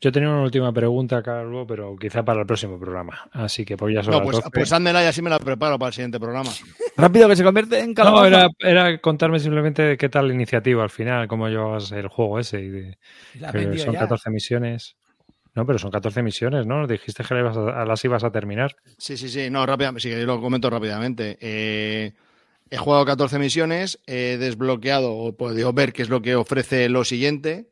Yo 0.00 0.10
tenía 0.12 0.30
una 0.30 0.42
última 0.42 0.72
pregunta, 0.72 1.22
Carlos, 1.22 1.66
pero 1.68 1.94
quizá 1.96 2.24
para 2.24 2.40
el 2.40 2.46
próximo 2.46 2.78
programa. 2.78 3.28
Así 3.32 3.64
que 3.64 3.76
pues 3.76 3.94
ya 3.94 4.02
son 4.02 4.12
No, 4.14 4.22
pues, 4.22 4.36
12. 4.36 4.50
pues 4.50 4.72
házmela 4.72 5.02
y 5.02 5.06
así 5.06 5.20
me 5.20 5.28
la 5.30 5.38
preparo 5.38 5.78
para 5.78 5.88
el 5.88 5.94
siguiente 5.94 6.18
programa. 6.18 6.50
Rápido 6.96 7.28
que 7.28 7.36
se 7.36 7.44
convierte 7.44 7.78
en 7.80 7.90
No, 7.90 7.94
calabaza. 7.94 8.26
era, 8.28 8.48
era 8.60 8.98
contarme 9.00 9.38
simplemente 9.38 9.82
de 9.82 9.96
qué 9.96 10.08
tal 10.08 10.28
la 10.28 10.34
iniciativa 10.34 10.82
al 10.82 10.90
final, 10.90 11.28
cómo 11.28 11.48
llevas 11.48 11.92
el 11.92 12.08
juego 12.08 12.38
ese. 12.38 12.60
Y 12.60 12.68
de, 12.68 12.98
La 13.40 13.52
que 13.52 13.58
vendió 13.58 13.84
son 13.84 13.94
ya. 13.94 14.00
14 14.00 14.30
misiones. 14.30 14.96
No, 15.54 15.66
pero 15.66 15.78
son 15.78 15.90
14 15.90 16.22
misiones, 16.22 16.66
¿no? 16.66 16.86
Dijiste 16.86 17.24
que 17.24 17.34
las, 17.34 17.54
ibas 17.56 17.56
a- 17.74 17.84
las 17.84 18.04
ibas 18.04 18.24
a 18.24 18.30
terminar. 18.30 18.76
Sí, 18.96 19.16
sí, 19.16 19.28
sí. 19.28 19.50
No, 19.50 19.66
rápidamente, 19.66 20.00
sí, 20.02 20.08
que 20.10 20.20
yo 20.20 20.26
lo 20.26 20.40
comento 20.40 20.70
rápidamente. 20.70 21.36
Eh, 21.40 22.12
he 22.70 22.76
jugado 22.76 23.04
14 23.04 23.38
misiones, 23.38 23.98
he 24.06 24.36
desbloqueado 24.38 25.12
o 25.14 25.36
podido 25.36 25.72
ver 25.72 25.92
qué 25.92 26.02
es 26.02 26.08
lo 26.08 26.22
que 26.22 26.36
ofrece 26.36 26.88
lo 26.88 27.04
siguiente. 27.04 27.68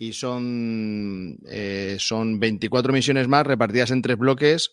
Y 0.00 0.14
son, 0.14 1.38
eh, 1.46 1.98
son 1.98 2.40
24 2.40 2.90
misiones 2.90 3.28
más 3.28 3.46
repartidas 3.46 3.90
en 3.90 4.00
tres 4.00 4.16
bloques 4.16 4.70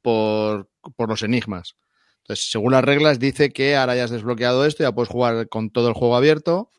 por, 0.00 0.70
por 0.94 1.08
los 1.08 1.24
enigmas. 1.24 1.74
Entonces, 2.22 2.52
según 2.52 2.70
las 2.70 2.84
reglas, 2.84 3.18
dice 3.18 3.50
que 3.50 3.74
ahora 3.74 3.96
ya 3.96 4.04
has 4.04 4.12
desbloqueado 4.12 4.64
esto, 4.64 4.84
ya 4.84 4.92
puedes 4.92 5.08
jugar 5.08 5.48
con 5.48 5.70
todo 5.70 5.88
el 5.88 5.94
juego 5.94 6.14
abierto. 6.14 6.70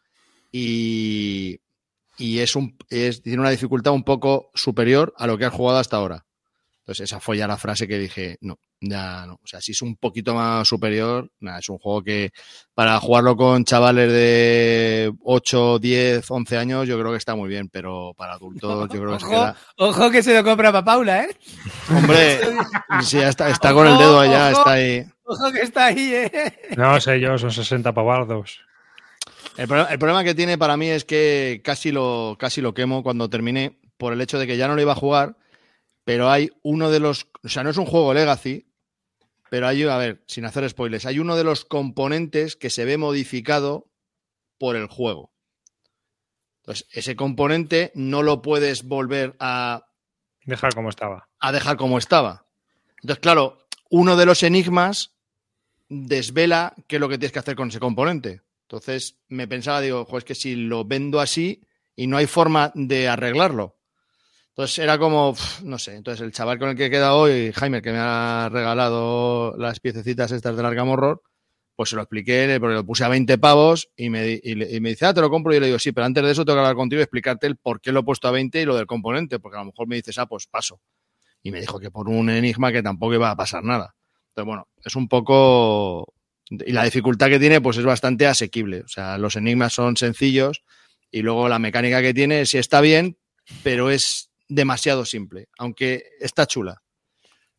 Y, 0.53 1.59
y 2.17 2.39
es 2.39 2.55
un, 2.55 2.77
es, 2.89 3.23
tiene 3.23 3.41
una 3.41 3.49
dificultad 3.49 3.91
un 3.91 4.05
poco 4.05 4.51
superior 4.53 5.13
a 5.17 5.27
lo 5.27 5.37
que 5.37 5.43
has 5.43 5.53
jugado 5.53 5.79
hasta 5.79 5.97
ahora. 5.97 6.25
Entonces, 6.79 7.09
esa 7.09 7.19
fue 7.19 7.39
ya 7.39 7.47
la 7.49 7.57
frase 7.57 7.89
que 7.89 7.99
dije, 7.99 8.37
no, 8.39 8.57
ya 8.81 9.25
no. 9.27 9.35
O 9.35 9.45
sea, 9.47 9.61
si 9.61 9.71
es 9.73 9.81
un 9.83 9.95
poquito 9.95 10.33
más 10.33 10.67
superior, 10.67 11.29
nada, 11.39 11.59
es 11.59 11.69
un 11.69 11.77
juego 11.77 12.03
que 12.03 12.31
para 12.73 12.99
jugarlo 12.99 13.35
con 13.37 13.63
chavales 13.63 14.11
de 14.11 15.13
8, 15.23 15.79
10, 15.79 16.31
11 16.31 16.57
años, 16.57 16.87
yo 16.87 16.99
creo 16.99 17.11
que 17.11 17.17
está 17.17 17.35
muy 17.35 17.47
bien, 17.47 17.69
pero 17.69 18.13
para 18.17 18.33
adultos 18.33 18.89
yo 18.91 18.99
creo 19.01 19.13
que 19.13 19.19
se 19.19 19.25
Ojo, 19.27 19.31
queda. 19.35 19.55
ojo 19.77 20.11
que 20.11 20.23
se 20.23 20.33
lo 20.33 20.43
compra 20.43 20.71
para 20.71 20.83
Paula, 20.83 21.23
¿eh? 21.25 21.37
Hombre, 21.89 22.39
sí, 23.03 23.19
está, 23.19 23.49
está 23.49 23.71
con 23.73 23.87
el 23.87 23.97
dedo 23.97 24.19
allá, 24.19 24.49
Ojo. 24.49 24.59
está 24.59 24.71
ahí. 24.71 25.05
Ojo 25.23 25.51
que 25.51 25.61
está 25.61 25.85
ahí, 25.85 26.13
¿eh? 26.13 26.53
No 26.75 26.99
sé 26.99 27.19
yo, 27.19 27.37
son 27.37 27.51
60 27.51 27.93
pavardos. 27.93 28.59
El, 29.57 29.67
pro- 29.67 29.87
el 29.87 29.99
problema 29.99 30.23
que 30.23 30.33
tiene 30.35 30.57
para 30.57 30.75
mí 30.75 30.87
es 30.87 31.05
que 31.05 31.61
casi 31.63 31.91
lo, 31.91 32.35
casi 32.39 32.61
lo 32.61 32.73
quemo 32.73 33.03
cuando 33.03 33.29
terminé 33.29 33.77
por 33.97 34.13
el 34.13 34.21
hecho 34.21 34.39
de 34.39 34.47
que 34.47 34.57
ya 34.57 34.67
no 34.67 34.75
lo 34.75 34.81
iba 34.81 34.93
a 34.93 34.95
jugar, 34.95 35.37
pero 36.03 36.29
hay 36.31 36.49
uno 36.63 36.89
de 36.89 36.99
los, 36.99 37.27
o 37.43 37.49
sea, 37.49 37.63
no 37.63 37.69
es 37.69 37.77
un 37.77 37.85
juego 37.85 38.13
Legacy, 38.13 38.65
pero 39.51 39.67
hay, 39.67 39.83
a 39.83 39.97
ver, 39.97 40.23
sin 40.27 40.45
hacer 40.45 40.67
spoilers, 40.69 41.05
hay 41.05 41.19
uno 41.19 41.35
de 41.35 41.43
los 41.43 41.65
componentes 41.65 42.55
que 42.55 42.69
se 42.69 42.85
ve 42.85 42.97
modificado 42.97 43.91
por 44.57 44.77
el 44.77 44.87
juego. 44.87 45.33
Entonces, 46.61 46.87
ese 46.89 47.17
componente 47.17 47.91
no 47.93 48.23
lo 48.23 48.41
puedes 48.41 48.83
volver 48.83 49.35
a, 49.41 49.87
Dejar 50.45 50.73
como 50.73 50.87
estaba. 50.87 51.27
a 51.37 51.51
dejar 51.51 51.75
como 51.75 51.97
estaba. 51.97 52.45
Entonces, 53.01 53.19
claro, 53.19 53.67
uno 53.89 54.15
de 54.15 54.25
los 54.25 54.41
enigmas 54.43 55.17
desvela 55.89 56.73
qué 56.87 56.95
es 56.95 56.99
lo 57.01 57.09
que 57.09 57.17
tienes 57.17 57.33
que 57.33 57.39
hacer 57.39 57.57
con 57.57 57.67
ese 57.67 57.81
componente. 57.81 58.43
Entonces, 58.69 59.17
me 59.27 59.49
pensaba, 59.49 59.81
digo, 59.81 60.05
"Jo, 60.05 60.17
es 60.17 60.23
que 60.23 60.33
si 60.33 60.55
lo 60.55 60.85
vendo 60.85 61.19
así 61.19 61.61
y 61.93 62.07
no 62.07 62.15
hay 62.15 62.25
forma 62.25 62.71
de 62.73 63.09
arreglarlo. 63.09 63.80
Entonces, 64.51 64.79
era 64.79 64.97
como, 64.97 65.33
no 65.63 65.79
sé. 65.79 65.95
Entonces, 65.95 66.21
el 66.21 66.33
chaval 66.33 66.59
con 66.59 66.69
el 66.69 66.75
que 66.75 66.87
he 66.87 66.89
quedado 66.89 67.19
hoy, 67.19 67.51
Jaime, 67.53 67.81
que 67.81 67.91
me 67.91 67.99
ha 67.99 68.49
regalado 68.51 69.55
las 69.57 69.79
piececitas 69.79 70.31
estas 70.31 70.57
del 70.57 70.65
Arkham 70.65 70.89
Horror, 70.89 71.21
pues 71.75 71.89
se 71.89 71.95
lo 71.95 72.01
expliqué, 72.01 72.57
porque 72.59 72.75
lo 72.75 72.85
puse 72.85 73.05
a 73.05 73.07
20 73.07 73.37
pavos 73.37 73.89
y 73.95 74.09
me, 74.09 74.33
y 74.33 74.41
y 74.43 74.79
me 74.81 74.89
dice, 74.89 75.05
ah, 75.05 75.13
te 75.13 75.21
lo 75.21 75.29
compro. 75.29 75.53
Y 75.53 75.55
yo 75.55 75.61
le 75.61 75.67
digo, 75.67 75.79
sí, 75.79 75.93
pero 75.93 76.05
antes 76.05 76.23
de 76.23 76.31
eso 76.31 76.43
tengo 76.43 76.57
que 76.57 76.59
hablar 76.59 76.75
contigo 76.75 76.99
y 76.99 77.03
explicarte 77.03 77.47
el 77.47 77.55
por 77.55 77.79
qué 77.79 77.91
lo 77.91 78.01
he 78.01 78.03
puesto 78.03 78.27
a 78.27 78.31
20 78.31 78.61
y 78.61 78.65
lo 78.65 78.75
del 78.75 78.85
componente, 78.85 79.39
porque 79.39 79.57
a 79.57 79.61
lo 79.61 79.67
mejor 79.67 79.87
me 79.87 79.95
dices, 79.95 80.17
ah, 80.17 80.25
pues 80.25 80.47
paso. 80.47 80.81
Y 81.41 81.51
me 81.51 81.61
dijo 81.61 81.79
que 81.79 81.89
por 81.89 82.09
un 82.09 82.29
enigma 82.29 82.71
que 82.71 82.83
tampoco 82.83 83.13
iba 83.13 83.31
a 83.31 83.35
pasar 83.35 83.63
nada. 83.63 83.95
Entonces, 84.29 84.45
bueno, 84.45 84.67
es 84.83 84.95
un 84.95 85.07
poco... 85.07 86.13
Y 86.49 86.73
la 86.73 86.83
dificultad 86.83 87.29
que 87.29 87.39
tiene, 87.39 87.61
pues 87.61 87.77
es 87.77 87.85
bastante 87.85 88.27
asequible. 88.27 88.81
O 88.81 88.87
sea, 88.89 89.17
los 89.17 89.37
enigmas 89.37 89.73
son 89.73 89.95
sencillos 89.95 90.63
y 91.09 91.21
luego 91.21 91.47
la 91.47 91.59
mecánica 91.59 92.01
que 92.01 92.13
tiene 92.13 92.45
sí 92.45 92.57
está 92.57 92.81
bien, 92.81 93.17
pero 93.63 93.89
es 93.89 94.30
demasiado 94.51 95.05
simple, 95.05 95.47
aunque 95.57 96.03
está 96.19 96.45
chula. 96.45 96.81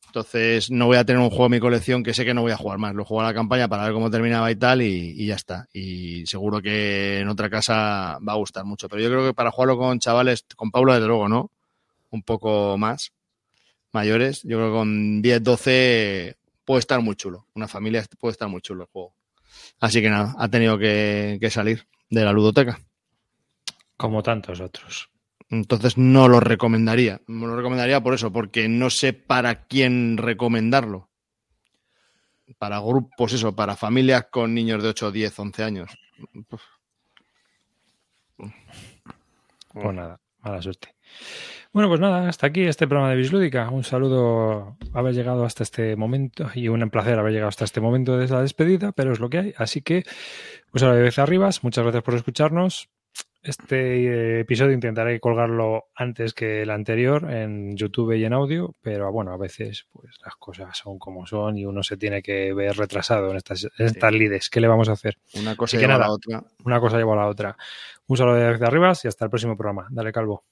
Entonces, 0.06 0.70
no 0.70 0.86
voy 0.86 0.98
a 0.98 1.06
tener 1.06 1.22
un 1.22 1.30
juego 1.30 1.46
en 1.46 1.52
mi 1.52 1.58
colección 1.58 2.02
que 2.02 2.12
sé 2.12 2.26
que 2.26 2.34
no 2.34 2.42
voy 2.42 2.52
a 2.52 2.56
jugar 2.58 2.76
más. 2.76 2.94
Lo 2.94 3.02
juego 3.06 3.22
a 3.22 3.24
la 3.24 3.32
campaña 3.32 3.66
para 3.66 3.84
ver 3.84 3.94
cómo 3.94 4.10
terminaba 4.10 4.50
y 4.50 4.56
tal, 4.56 4.82
y, 4.82 5.26
ya 5.26 5.36
está. 5.36 5.68
Y 5.72 6.26
seguro 6.26 6.60
que 6.60 7.20
en 7.20 7.28
otra 7.28 7.48
casa 7.48 8.18
va 8.18 8.34
a 8.34 8.36
gustar 8.36 8.66
mucho. 8.66 8.90
Pero 8.90 9.00
yo 9.00 9.08
creo 9.08 9.26
que 9.26 9.32
para 9.32 9.50
jugarlo 9.50 9.78
con 9.78 9.98
chavales, 10.00 10.44
con 10.54 10.70
Paulo, 10.70 10.92
desde 10.92 11.06
luego, 11.06 11.30
¿no? 11.30 11.50
Un 12.10 12.22
poco 12.22 12.76
más 12.76 13.12
mayores. 13.92 14.42
Yo 14.42 14.58
creo 14.58 14.68
que 14.68 14.76
con 14.76 15.22
10, 15.22 15.42
12 15.42 16.36
puede 16.66 16.80
estar 16.80 17.00
muy 17.00 17.16
chulo. 17.16 17.46
Una 17.54 17.66
familia 17.66 18.04
puede 18.20 18.32
estar 18.32 18.48
muy 18.48 18.60
chulo 18.60 18.82
el 18.82 18.90
juego. 18.90 19.14
Así 19.80 20.02
que 20.02 20.10
nada, 20.10 20.34
ha 20.36 20.48
tenido 20.48 20.76
que, 20.76 21.38
que 21.40 21.48
salir 21.48 21.86
de 22.10 22.22
la 22.22 22.32
ludoteca. 22.32 22.78
Como 23.96 24.22
tantos 24.22 24.60
otros. 24.60 25.11
Entonces 25.52 25.98
no 25.98 26.28
lo 26.28 26.40
recomendaría. 26.40 27.20
No 27.26 27.46
lo 27.46 27.56
recomendaría 27.56 28.02
por 28.02 28.14
eso, 28.14 28.32
porque 28.32 28.68
no 28.68 28.88
sé 28.88 29.12
para 29.12 29.66
quién 29.66 30.16
recomendarlo. 30.16 31.10
Para 32.58 32.80
grupos, 32.80 33.34
eso, 33.34 33.54
para 33.54 33.76
familias 33.76 34.28
con 34.30 34.54
niños 34.54 34.82
de 34.82 34.88
8, 34.88 35.12
10, 35.12 35.38
11 35.38 35.62
años. 35.62 35.90
Pues 39.74 39.94
nada, 39.94 40.18
mala 40.40 40.62
suerte. 40.62 40.96
Bueno, 41.70 41.90
pues 41.90 42.00
nada, 42.00 42.28
hasta 42.28 42.46
aquí 42.46 42.62
este 42.62 42.86
programa 42.86 43.10
de 43.10 43.16
Bislúdica. 43.16 43.68
Un 43.68 43.84
saludo 43.84 44.78
haber 44.94 45.14
llegado 45.14 45.44
hasta 45.44 45.64
este 45.64 45.96
momento 45.96 46.50
y 46.54 46.68
un 46.68 46.88
placer 46.88 47.18
haber 47.18 47.32
llegado 47.32 47.50
hasta 47.50 47.66
este 47.66 47.82
momento 47.82 48.16
de 48.16 48.26
la 48.26 48.40
despedida, 48.40 48.92
pero 48.92 49.12
es 49.12 49.20
lo 49.20 49.28
que 49.28 49.38
hay. 49.38 49.54
Así 49.58 49.82
que, 49.82 50.04
pues 50.70 50.82
ahora 50.82 50.96
de 50.96 51.02
vez 51.02 51.18
arribas, 51.18 51.62
muchas 51.62 51.84
gracias 51.84 52.02
por 52.02 52.14
escucharnos. 52.14 52.88
Este 53.42 54.04
eh, 54.04 54.40
episodio 54.40 54.72
intentaré 54.72 55.18
colgarlo 55.18 55.86
antes 55.96 56.32
que 56.32 56.62
el 56.62 56.70
anterior 56.70 57.28
en 57.28 57.76
YouTube 57.76 58.12
y 58.12 58.24
en 58.24 58.32
audio, 58.32 58.76
pero 58.80 59.10
bueno, 59.10 59.32
a 59.32 59.36
veces 59.36 59.88
pues 59.92 60.14
las 60.24 60.36
cosas 60.36 60.78
son 60.78 61.00
como 61.00 61.26
son 61.26 61.58
y 61.58 61.66
uno 61.66 61.82
se 61.82 61.96
tiene 61.96 62.22
que 62.22 62.54
ver 62.54 62.76
retrasado 62.76 63.32
en 63.32 63.38
estas, 63.38 63.64
en 63.64 63.86
estas 63.86 64.12
lides. 64.12 64.48
¿Qué 64.48 64.60
le 64.60 64.68
vamos 64.68 64.88
a 64.88 64.92
hacer? 64.92 65.18
Una 65.34 65.56
cosa 65.56 65.76
lleva 65.76 65.96
a 65.96 65.98
la 65.98 66.12
otra. 66.12 66.44
Una 66.64 66.78
cosa 66.78 66.98
lleva 66.98 67.14
a 67.14 67.16
la 67.16 67.26
otra. 67.26 67.56
Un 68.06 68.16
saludo 68.16 68.36
de 68.36 68.64
arribas 68.64 69.04
y 69.04 69.08
hasta 69.08 69.24
el 69.24 69.30
próximo 69.30 69.56
programa. 69.56 69.88
Dale, 69.90 70.12
Calvo. 70.12 70.44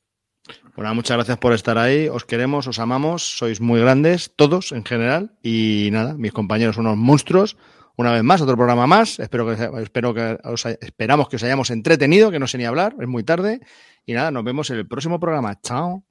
Bueno, 0.75 0.93
muchas 0.95 1.17
gracias 1.17 1.39
por 1.39 1.53
estar 1.53 1.79
ahí. 1.79 2.09
Os 2.09 2.25
queremos, 2.25 2.67
os 2.67 2.81
amamos. 2.81 3.39
Sois 3.39 3.61
muy 3.61 3.81
grandes, 3.81 4.33
todos 4.35 4.73
en 4.73 4.85
general. 4.85 5.33
Y 5.43 5.91
nada, 5.93 6.15
mis 6.15 6.33
compañeros 6.33 6.75
son 6.75 6.87
unos 6.87 6.99
monstruos. 6.99 7.57
Una 8.01 8.13
vez 8.13 8.23
más, 8.23 8.41
otro 8.41 8.57
programa 8.57 8.87
más. 8.87 9.19
Espero 9.21 9.45
que, 9.47 9.83
espero 9.83 10.15
que 10.15 10.39
os, 10.45 10.65
esperamos 10.65 11.29
que 11.29 11.37
os 11.37 11.43
hayamos 11.43 11.69
entretenido, 11.69 12.31
que 12.31 12.39
no 12.39 12.47
sé 12.47 12.57
ni 12.57 12.65
hablar, 12.65 12.97
es 12.99 13.07
muy 13.07 13.25
tarde. 13.25 13.61
Y 14.07 14.15
nada, 14.15 14.31
nos 14.31 14.43
vemos 14.43 14.71
en 14.71 14.79
el 14.79 14.89
próximo 14.89 15.21
programa. 15.21 15.61
Chao. 15.61 16.03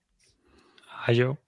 Ayo. 1.07 1.40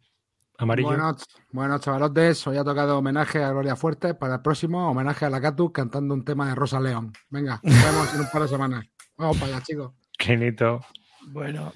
Amarillo. 0.58 0.88
Bueno, 0.88 1.16
bueno, 1.52 1.78
chavalotes, 1.78 2.48
hoy 2.48 2.58
ha 2.58 2.64
tocado 2.64 2.98
homenaje 2.98 3.44
a 3.44 3.52
Gloria 3.52 3.76
Fuerte. 3.76 4.16
Para 4.16 4.38
el 4.38 4.42
próximo, 4.42 4.90
homenaje 4.90 5.26
a 5.26 5.30
la 5.30 5.40
Catu 5.40 5.72
cantando 5.72 6.16
un 6.16 6.26
tema 6.26 6.50
de 6.50 6.56
Rosa 6.56 6.80
León. 6.80 7.14
Venga, 7.30 7.60
nos 7.62 7.86
vemos 7.86 8.12
en 8.16 8.22
un 8.22 8.28
par 8.32 8.42
de 8.42 8.48
semanas. 8.48 8.86
Vamos 9.18 9.38
para 9.38 9.58
allá, 9.58 9.64
chicos. 9.64 9.94
Quinito. 10.18 10.82
Bueno, 11.28 11.72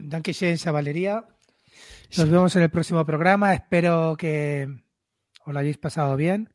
Danke 0.00 0.32
schön, 0.34 0.58
Valeria. 0.72 1.24
Nos 2.16 2.28
vemos 2.28 2.56
en 2.56 2.62
el 2.62 2.70
próximo 2.70 3.06
programa. 3.06 3.54
Espero 3.54 4.16
que 4.18 4.66
os 5.46 5.54
lo 5.54 5.60
hayáis 5.60 5.78
pasado 5.78 6.16
bien 6.16 6.52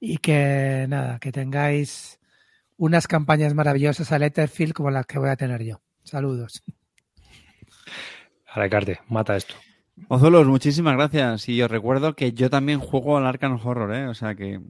y 0.00 0.18
que 0.18 0.86
nada, 0.88 1.18
que 1.18 1.32
tengáis 1.32 2.18
unas 2.76 3.08
campañas 3.08 3.54
maravillosas 3.54 4.12
a 4.12 4.18
Letterfield 4.18 4.72
como 4.72 4.90
las 4.90 5.06
que 5.06 5.18
voy 5.18 5.30
a 5.30 5.36
tener 5.36 5.62
yo. 5.64 5.80
Saludos. 6.04 6.62
Alecarte, 8.46 9.00
mata 9.08 9.36
esto. 9.36 9.54
Ozolos, 10.08 10.46
muchísimas 10.46 10.94
gracias. 10.94 11.48
Y 11.48 11.60
os 11.60 11.70
recuerdo 11.70 12.14
que 12.14 12.32
yo 12.32 12.48
también 12.50 12.78
juego 12.78 13.18
al 13.18 13.26
Arkham 13.26 13.58
Horror, 13.62 13.94
¿eh? 13.94 14.06
O 14.06 14.14
sea 14.14 14.34
que 14.34 14.60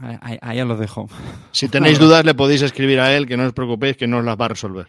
ahí, 0.00 0.38
ahí 0.42 0.60
os 0.60 0.66
lo 0.66 0.76
dejo. 0.76 1.08
Si 1.52 1.68
tenéis 1.68 1.98
dudas, 1.98 2.24
le 2.24 2.34
podéis 2.34 2.62
escribir 2.62 2.98
a 3.00 3.16
él, 3.16 3.26
que 3.26 3.36
no 3.36 3.46
os 3.46 3.52
preocupéis, 3.52 3.96
que 3.96 4.08
no 4.08 4.18
os 4.18 4.24
las 4.24 4.38
va 4.38 4.46
a 4.46 4.48
resolver. 4.48 4.88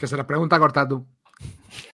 Que 0.00 0.06
se 0.06 0.16
las 0.16 0.26
pregunta 0.26 0.58
corta 0.58 0.88
tú. 0.88 1.06